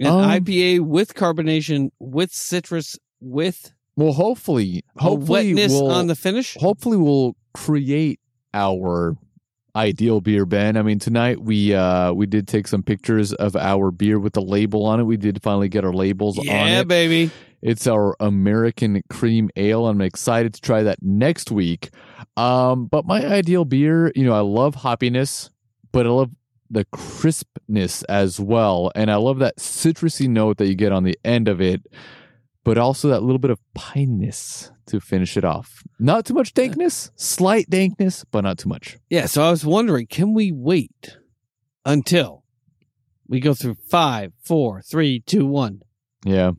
An 0.00 0.06
Um, 0.06 0.30
IPA 0.30 0.80
with 0.80 1.14
carbonation, 1.14 1.90
with 1.98 2.32
citrus, 2.32 2.98
with 3.20 3.72
Well, 3.96 4.12
hopefully, 4.12 4.84
a 4.98 5.02
hopefully, 5.02 5.54
wetness 5.54 5.72
we'll, 5.72 5.90
on 5.90 6.06
the 6.06 6.14
finish. 6.14 6.56
hopefully 6.60 6.96
we'll 6.98 7.34
create 7.54 8.20
our 8.52 9.16
ideal 9.74 10.22
beer 10.22 10.46
ben 10.46 10.74
i 10.78 10.80
mean 10.80 10.98
tonight 10.98 11.42
we 11.42 11.74
uh 11.74 12.10
we 12.10 12.24
did 12.24 12.48
take 12.48 12.66
some 12.66 12.82
pictures 12.82 13.34
of 13.34 13.54
our 13.56 13.90
beer 13.90 14.18
with 14.18 14.32
the 14.32 14.40
label 14.40 14.86
on 14.86 14.98
it 15.00 15.02
we 15.04 15.18
did 15.18 15.42
finally 15.42 15.68
get 15.68 15.84
our 15.84 15.92
labels 15.92 16.38
on 16.38 16.46
Yeah, 16.46 16.80
it 16.80 16.88
baby. 16.88 17.30
it's 17.60 17.86
our 17.86 18.16
american 18.18 19.02
cream 19.10 19.50
ale 19.56 19.86
i'm 19.86 20.00
excited 20.00 20.54
to 20.54 20.62
try 20.62 20.82
that 20.84 21.02
next 21.02 21.50
week 21.50 21.90
um 22.38 22.86
but 22.86 23.04
my 23.04 23.22
ideal 23.26 23.66
beer 23.66 24.10
you 24.16 24.24
know 24.24 24.32
i 24.32 24.40
love 24.40 24.76
hoppiness 24.76 25.50
but 25.92 26.06
i 26.06 26.10
love 26.10 26.30
the 26.70 26.84
crispness 26.86 28.02
as 28.04 28.40
well 28.40 28.90
and 28.94 29.10
i 29.10 29.16
love 29.16 29.38
that 29.38 29.56
citrusy 29.58 30.28
note 30.28 30.56
that 30.58 30.66
you 30.66 30.74
get 30.74 30.92
on 30.92 31.04
the 31.04 31.18
end 31.24 31.48
of 31.48 31.60
it 31.60 31.82
but 32.64 32.76
also 32.78 33.08
that 33.08 33.22
little 33.22 33.38
bit 33.38 33.50
of 33.52 33.60
pineness 33.74 34.72
to 34.86 34.98
finish 34.98 35.36
it 35.36 35.44
off. 35.44 35.84
Not 36.00 36.26
too 36.26 36.34
much 36.34 36.52
dankness, 36.52 37.12
slight 37.14 37.70
dankness, 37.70 38.24
but 38.24 38.40
not 38.40 38.58
too 38.58 38.68
much. 38.68 38.98
Yeah, 39.08 39.26
so 39.26 39.44
I 39.44 39.50
was 39.50 39.64
wondering, 39.64 40.08
can 40.08 40.34
we 40.34 40.50
wait 40.50 41.16
until 41.84 42.42
we 43.28 43.38
go 43.38 43.54
through 43.54 43.76
five, 43.88 44.32
four, 44.42 44.82
three, 44.82 45.20
two, 45.20 45.46
one 45.46 45.82
Yeah. 46.24 46.52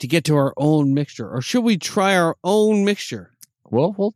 to 0.00 0.08
get 0.08 0.24
to 0.24 0.34
our 0.34 0.52
own 0.56 0.92
mixture, 0.92 1.30
or 1.30 1.40
should 1.40 1.62
we 1.62 1.76
try 1.78 2.16
our 2.16 2.36
own 2.42 2.84
mixture 2.84 3.30
Well, 3.70 3.94
we'll 3.96 4.14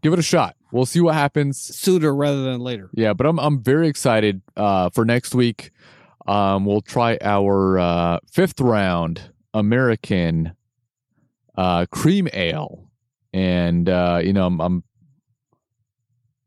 give 0.00 0.14
it 0.14 0.18
a 0.18 0.22
shot. 0.22 0.56
We'll 0.72 0.86
see 0.86 1.00
what 1.00 1.14
happens. 1.14 1.58
sooner 1.60 2.14
rather 2.14 2.42
than 2.42 2.60
later? 2.60 2.90
Yeah, 2.94 3.12
but 3.12 3.26
I'm 3.26 3.38
I'm 3.38 3.62
very 3.62 3.88
excited 3.88 4.40
uh, 4.56 4.88
for 4.90 5.04
next 5.04 5.34
week. 5.34 5.70
Um, 6.26 6.64
we'll 6.64 6.80
try 6.80 7.18
our 7.20 7.78
uh, 7.78 8.18
fifth 8.30 8.60
round 8.60 9.32
American 9.52 10.54
uh, 11.58 11.86
cream 11.90 12.26
ale, 12.32 12.88
and 13.34 13.88
uh, 13.88 14.20
you 14.24 14.32
know 14.32 14.46
I'm, 14.46 14.60
I'm 14.60 14.84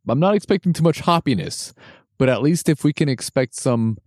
I'm 0.09 0.19
not 0.19 0.33
expecting 0.33 0.73
too 0.73 0.83
much 0.83 1.03
hoppiness, 1.03 1.73
but 2.17 2.27
at 2.27 2.41
least 2.41 2.67
if 2.67 2.83
we 2.83 2.93
can 2.93 3.07
expect 3.07 3.53
some 3.55 3.97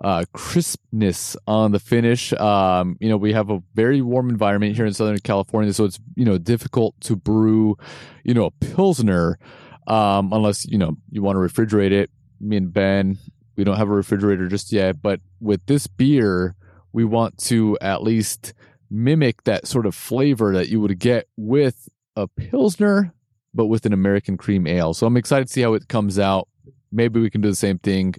uh, 0.00 0.24
crispness 0.32 1.36
on 1.46 1.72
the 1.72 1.78
finish, 1.78 2.32
um, 2.34 2.96
you 3.00 3.08
know 3.08 3.16
we 3.16 3.32
have 3.32 3.50
a 3.50 3.62
very 3.74 4.00
warm 4.00 4.30
environment 4.30 4.76
here 4.76 4.86
in 4.86 4.94
Southern 4.94 5.18
California, 5.18 5.72
so 5.72 5.84
it's 5.84 5.98
you 6.14 6.24
know 6.24 6.38
difficult 6.38 6.94
to 7.02 7.16
brew, 7.16 7.76
you 8.24 8.34
know, 8.34 8.46
a 8.46 8.50
pilsner 8.50 9.38
um, 9.86 10.32
unless 10.32 10.64
you 10.66 10.78
know 10.78 10.96
you 11.10 11.22
want 11.22 11.36
to 11.36 11.40
refrigerate 11.40 11.90
it. 11.90 12.10
Me 12.40 12.56
and 12.56 12.72
Ben, 12.72 13.18
we 13.56 13.64
don't 13.64 13.76
have 13.76 13.90
a 13.90 13.94
refrigerator 13.94 14.48
just 14.48 14.72
yet, 14.72 15.02
but 15.02 15.20
with 15.40 15.64
this 15.66 15.86
beer, 15.86 16.54
we 16.92 17.04
want 17.04 17.36
to 17.38 17.76
at 17.80 18.02
least 18.02 18.54
mimic 18.90 19.44
that 19.44 19.66
sort 19.66 19.86
of 19.86 19.94
flavor 19.94 20.54
that 20.54 20.68
you 20.68 20.80
would 20.80 20.98
get 20.98 21.28
with 21.36 21.88
a 22.16 22.26
pilsner, 22.26 23.12
but 23.52 23.66
with 23.66 23.84
an 23.84 23.92
American 23.92 24.36
cream 24.36 24.66
ale. 24.66 24.94
So 24.94 25.06
I'm 25.06 25.16
excited 25.16 25.46
to 25.48 25.52
see 25.52 25.60
how 25.60 25.74
it 25.74 25.88
comes 25.88 26.18
out. 26.18 26.48
Maybe 26.90 27.20
we 27.20 27.30
can 27.30 27.40
do 27.40 27.50
the 27.50 27.56
same 27.56 27.78
thing 27.78 28.14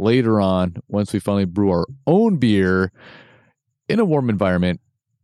later 0.00 0.40
on 0.40 0.76
once 0.88 1.12
we 1.12 1.20
finally 1.20 1.44
brew 1.44 1.70
our 1.70 1.86
own 2.06 2.36
beer 2.38 2.92
in 3.88 4.00
a 4.00 4.04
warm 4.04 4.30
environment 4.30 4.80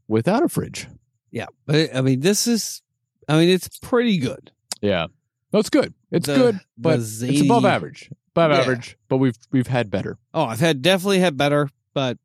without 0.09 0.43
a 0.43 0.49
fridge. 0.49 0.87
Yeah, 1.31 1.47
I 1.69 2.01
mean, 2.01 2.21
this 2.21 2.47
is, 2.47 2.83
I 3.29 3.37
mean, 3.39 3.49
it's 3.49 3.79
pretty 3.79 4.19
good. 4.19 4.51
Yeah. 4.81 5.07
No, 5.53 5.59
it's 5.61 5.71
good. 5.71 5.95
It's 6.11 6.27
The- 6.27 6.35
good, 6.35 6.61
but 6.79 6.99
it's 7.01 7.41
above 7.41 7.65
average. 7.65 8.11
Above 8.35 8.51
Yeah. 8.53 8.59
average, 8.59 8.97
but 9.09 9.17
we've 9.17 9.37
we've 9.51 9.67
had 9.67 9.91
better. 9.91 10.19
Oh, 10.35 10.45
I've 10.45 10.61
had 10.61 10.83
definitely 10.83 11.21
had 11.21 11.37
better, 11.37 11.71
but 11.95 12.19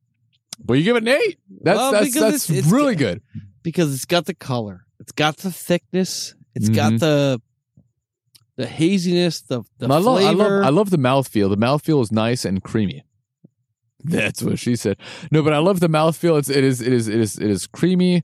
But 0.64 0.74
you 0.74 0.84
give 0.84 0.96
it 0.98 1.04
an 1.04 1.08
eight. 1.10 1.40
That's 1.64 1.78
Well, 1.78 1.92
that's 1.94 2.14
that's 2.14 2.50
it's- 2.50 2.50
it's- 2.50 2.72
really 2.72 2.96
good. 2.96 3.22
because 3.64 3.94
it's 3.94 4.06
got 4.06 4.26
the 4.26 4.34
color, 4.34 4.86
it's 5.00 5.12
got 5.14 5.38
the 5.38 5.52
thickness, 5.52 6.36
it's 6.54 6.70
Mhm. 6.70 6.76
got 6.76 7.00
the 7.00 7.42
the 8.58 8.68
haziness, 8.68 9.42
the 9.42 9.64
the 9.78 9.88
I 9.88 9.98
love, 9.98 10.18
I 10.18 10.22
flavor. 10.34 10.38
love 10.38 10.66
I 10.66 10.70
love 10.70 10.90
the 10.90 10.98
mouthfeel. 10.98 11.50
The 11.50 11.58
mouthfeel 11.58 12.02
is 12.02 12.12
nice 12.12 12.46
and 12.46 12.64
creamy. 12.64 13.04
That's 14.04 14.42
what 14.42 14.58
she 14.60 14.76
said. 14.76 14.98
No, 15.32 15.44
but 15.44 15.54
I 15.54 15.60
love 15.60 15.80
the 15.80 15.88
mouthfeel. 15.90 16.38
It's 16.40 16.50
it 16.50 16.64
is 16.64 16.82
it 16.82 16.92
is 16.92 17.08
it 17.08 17.20
is 17.20 17.38
it 17.38 17.50
is 17.50 17.68
creamy, 17.68 18.24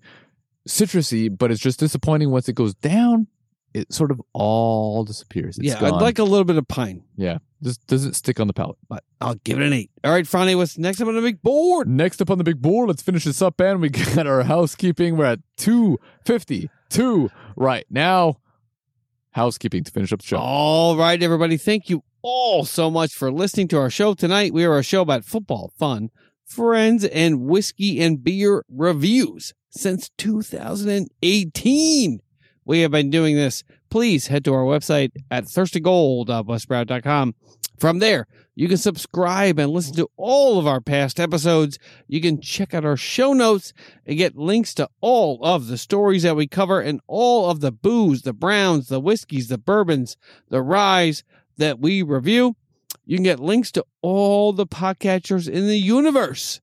citrusy, 0.68 1.36
but 1.36 1.52
it's 1.52 1.62
just 1.62 1.80
disappointing 1.80 2.32
once 2.32 2.50
it 2.50 2.54
goes 2.56 2.74
down. 2.74 3.28
it 3.74 3.94
sort 3.94 4.10
of 4.12 4.20
all 4.34 5.04
disappears. 5.04 5.58
It's 5.60 5.68
yeah, 5.68 5.80
gone. 5.80 5.94
I'd 5.94 6.02
like 6.02 6.18
a 6.20 6.24
little 6.24 6.46
bit 6.46 6.58
of 6.58 6.68
pine, 6.68 7.04
yeah, 7.16 7.38
just 7.62 7.86
doesn't 7.86 8.14
stick 8.16 8.40
on 8.40 8.48
the 8.48 8.54
palate. 8.54 8.78
but 8.90 9.04
I'll 9.22 9.36
give 9.36 9.60
it 9.60 9.66
an 9.68 9.74
eight. 9.74 9.92
All 10.04 10.12
right, 10.12 10.26
Friday, 10.28 10.56
what's 10.56 10.78
next 10.80 11.00
up 11.00 11.08
on 11.10 11.16
the 11.16 11.22
big 11.22 11.42
board? 11.44 11.88
Next 11.88 12.22
up 12.22 12.32
on 12.32 12.40
the 12.40 12.44
big 12.44 12.60
board, 12.60 12.88
let's 12.88 13.04
finish 13.04 13.26
this 13.26 13.42
up, 13.42 13.60
and 13.62 13.80
We 13.80 13.90
got 14.16 14.26
our 14.26 14.44
housekeeping. 14.44 15.16
We're 15.16 15.26
at 15.26 15.40
252 15.58 17.30
right 17.56 17.86
now. 17.90 18.38
Housekeeping 19.38 19.84
to 19.84 19.92
finish 19.92 20.12
up 20.12 20.22
the 20.22 20.28
show. 20.28 20.38
All 20.38 20.98
right, 20.98 21.22
everybody. 21.22 21.58
Thank 21.58 21.92
you 21.92 22.02
all 22.24 22.66
so 22.66 22.90
much 22.90 23.14
for 23.14 23.32
listening 23.32 23.68
to 23.68 23.78
our 23.78 23.92
show 23.92 24.16
tonight. 24.16 24.52
We 24.52 24.66
are 24.66 24.80
a 24.80 24.84
show 24.84 25.04
about 25.04 25.26
football, 25.26 25.72
fun, 25.78 26.10
friends, 26.44 27.06
and 27.06 27.42
whiskey 27.42 28.02
and 28.02 28.24
beer 28.24 28.66
reviews 28.68 29.54
since 29.70 30.10
2018. 30.18 32.20
We 32.66 32.80
have 32.80 32.92
been 32.92 33.12
doing 33.12 33.36
this. 33.36 33.64
Please 33.92 34.26
head 34.28 34.44
to 34.46 34.54
our 34.54 34.64
website 34.64 35.12
at 35.30 35.44
thirstygold.buzzsprout.com. 35.46 37.36
From 37.78 38.00
there, 38.00 38.28
you 38.56 38.68
can 38.68 38.78
subscribe 38.78 39.60
and 39.60 39.72
listen 39.72 39.96
to 39.96 40.10
all 40.18 40.58
of 40.58 40.66
our 40.66 40.82
past 40.82 41.20
episodes. 41.20 41.78
You 42.08 42.22
can 42.22 42.42
check 42.42 42.74
out 42.74 42.86
our 42.86 42.98
show 42.98 43.34
notes 43.34 43.72
and 44.06 44.18
get 44.18 44.36
links 44.36 44.74
to 44.76 44.90
all 45.00 45.40
of 45.44 45.68
the 45.68 45.78
stories 45.78 46.24
that 46.24 46.36
we 46.36 46.48
cover 46.48 46.82
and 46.82 47.00
all 47.06 47.52
of 47.52 47.60
the 47.60 47.72
booze, 47.72 48.24
the 48.24 48.34
browns, 48.34 48.88
the 48.88 49.00
whiskeys, 49.00 49.48
the 49.48 49.60
bourbons, 49.60 50.18
the 50.50 50.62
ryes 50.62 51.24
that 51.58 51.80
we 51.80 52.02
review. 52.02 52.56
You 53.06 53.18
can 53.18 53.24
get 53.24 53.40
links 53.40 53.72
to 53.74 53.86
all 54.02 54.54
the 54.54 54.68
podcatchers 54.68 55.48
in 55.48 55.68
the 55.68 55.78
universe 55.78 56.60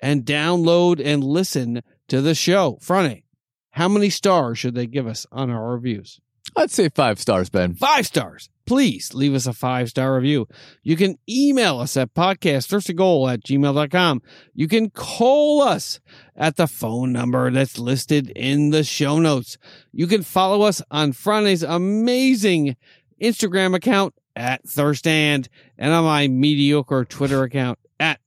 and 0.00 0.26
download 0.26 1.00
and 1.04 1.24
listen 1.24 1.82
to 2.08 2.20
the 2.20 2.34
show. 2.34 2.78
Fronte, 2.82 3.24
how 3.70 3.88
many 3.88 4.10
stars 4.10 4.58
should 4.58 4.74
they 4.74 4.86
give 4.86 5.06
us 5.06 5.26
on 5.32 5.50
our 5.50 5.72
reviews? 5.72 6.20
I'd 6.56 6.70
say 6.70 6.88
five 6.88 7.18
stars, 7.18 7.48
Ben. 7.48 7.74
Five 7.74 8.06
stars. 8.06 8.50
Please 8.68 9.14
leave 9.14 9.34
us 9.34 9.46
a 9.46 9.54
five 9.54 9.88
star 9.88 10.14
review. 10.14 10.46
You 10.82 10.94
can 10.94 11.16
email 11.26 11.78
us 11.78 11.96
at 11.96 12.12
podcastthirstygoal 12.12 13.32
at 13.32 13.42
gmail.com. 13.42 14.20
You 14.52 14.68
can 14.68 14.90
call 14.90 15.62
us 15.62 16.00
at 16.36 16.56
the 16.56 16.66
phone 16.66 17.10
number 17.10 17.50
that's 17.50 17.78
listed 17.78 18.28
in 18.36 18.68
the 18.68 18.84
show 18.84 19.20
notes. 19.20 19.56
You 19.90 20.06
can 20.06 20.22
follow 20.22 20.66
us 20.66 20.82
on 20.90 21.12
Fronte's 21.12 21.62
amazing 21.62 22.76
Instagram 23.18 23.74
account 23.74 24.12
at 24.36 24.66
Thirstand 24.66 25.48
and 25.78 25.94
on 25.94 26.04
my 26.04 26.28
mediocre 26.28 27.06
Twitter 27.06 27.44
account 27.44 27.78
at 27.98 28.20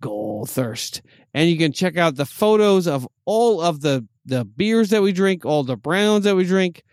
Goal 0.00 0.46
Thirst. 0.46 1.02
And 1.34 1.50
you 1.50 1.58
can 1.58 1.72
check 1.72 1.98
out 1.98 2.16
the 2.16 2.24
photos 2.24 2.86
of 2.86 3.06
all 3.26 3.60
of 3.60 3.82
the, 3.82 4.08
the 4.24 4.46
beers 4.46 4.88
that 4.88 5.02
we 5.02 5.12
drink, 5.12 5.44
all 5.44 5.62
the 5.62 5.76
browns 5.76 6.24
that 6.24 6.36
we 6.36 6.44
drink, 6.44 6.84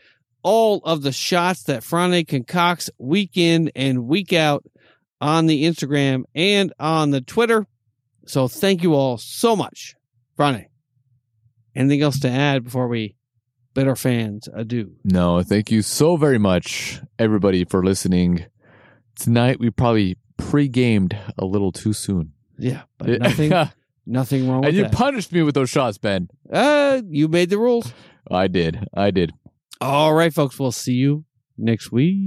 all 0.44 0.78
of 0.84 1.02
the 1.02 1.12
shots 1.12 1.64
that 1.64 1.84
Frane 1.84 2.26
concocts 2.28 2.90
week 2.98 3.32
in 3.38 3.72
and 3.76 4.06
week 4.08 4.34
out 4.34 4.64
on 5.20 5.46
the 5.46 5.64
Instagram 5.66 6.24
and 6.34 6.74
on 6.80 7.12
the 7.12 7.22
Twitter. 7.22 7.68
So 8.26 8.48
thank 8.48 8.84
you 8.84 8.94
all 8.94 9.18
so 9.18 9.56
much. 9.56 9.96
Frane, 10.38 10.68
anything 11.76 12.02
else 12.02 12.20
to 12.22 12.30
add 12.30 12.64
before 12.64 12.88
we 12.88 13.16
bid 13.74 13.88
our 13.88 13.96
fans 13.96 14.48
adieu? 14.54 14.96
No, 15.04 15.42
thank 15.44 15.72
you 15.72 15.82
so 15.82 16.18
very 16.18 16.38
much, 16.40 17.00
everybody, 17.20 17.66
for 17.66 17.84
listening. 17.84 18.46
Tonight, 19.16 19.60
we 19.60 19.70
probably 19.70 20.18
pre-gamed 20.38 21.16
a 21.38 21.46
little 21.46 21.72
too 21.72 21.94
soon. 21.94 22.34
Yeah, 22.58 22.84
but 22.98 23.20
nothing, 23.22 23.52
nothing 24.06 24.50
wrong 24.50 24.62
with 24.62 24.70
and 24.70 24.78
you 24.78 24.84
that. 24.84 24.92
punished 24.94 25.32
me 25.32 25.44
with 25.44 25.56
those 25.56 25.70
shots, 25.70 25.98
Ben. 25.98 26.30
uh, 26.52 27.02
you 27.10 27.28
made 27.28 27.50
the 27.50 27.58
rules. 27.58 27.94
I 28.30 28.48
did. 28.48 28.88
I 28.94 29.12
did. 29.12 29.34
All 29.82 30.14
right, 30.14 30.32
folks. 30.32 30.60
We'll 30.60 30.72
see 30.72 30.94
you 30.94 31.26
next 31.58 31.92
week. 31.92 32.18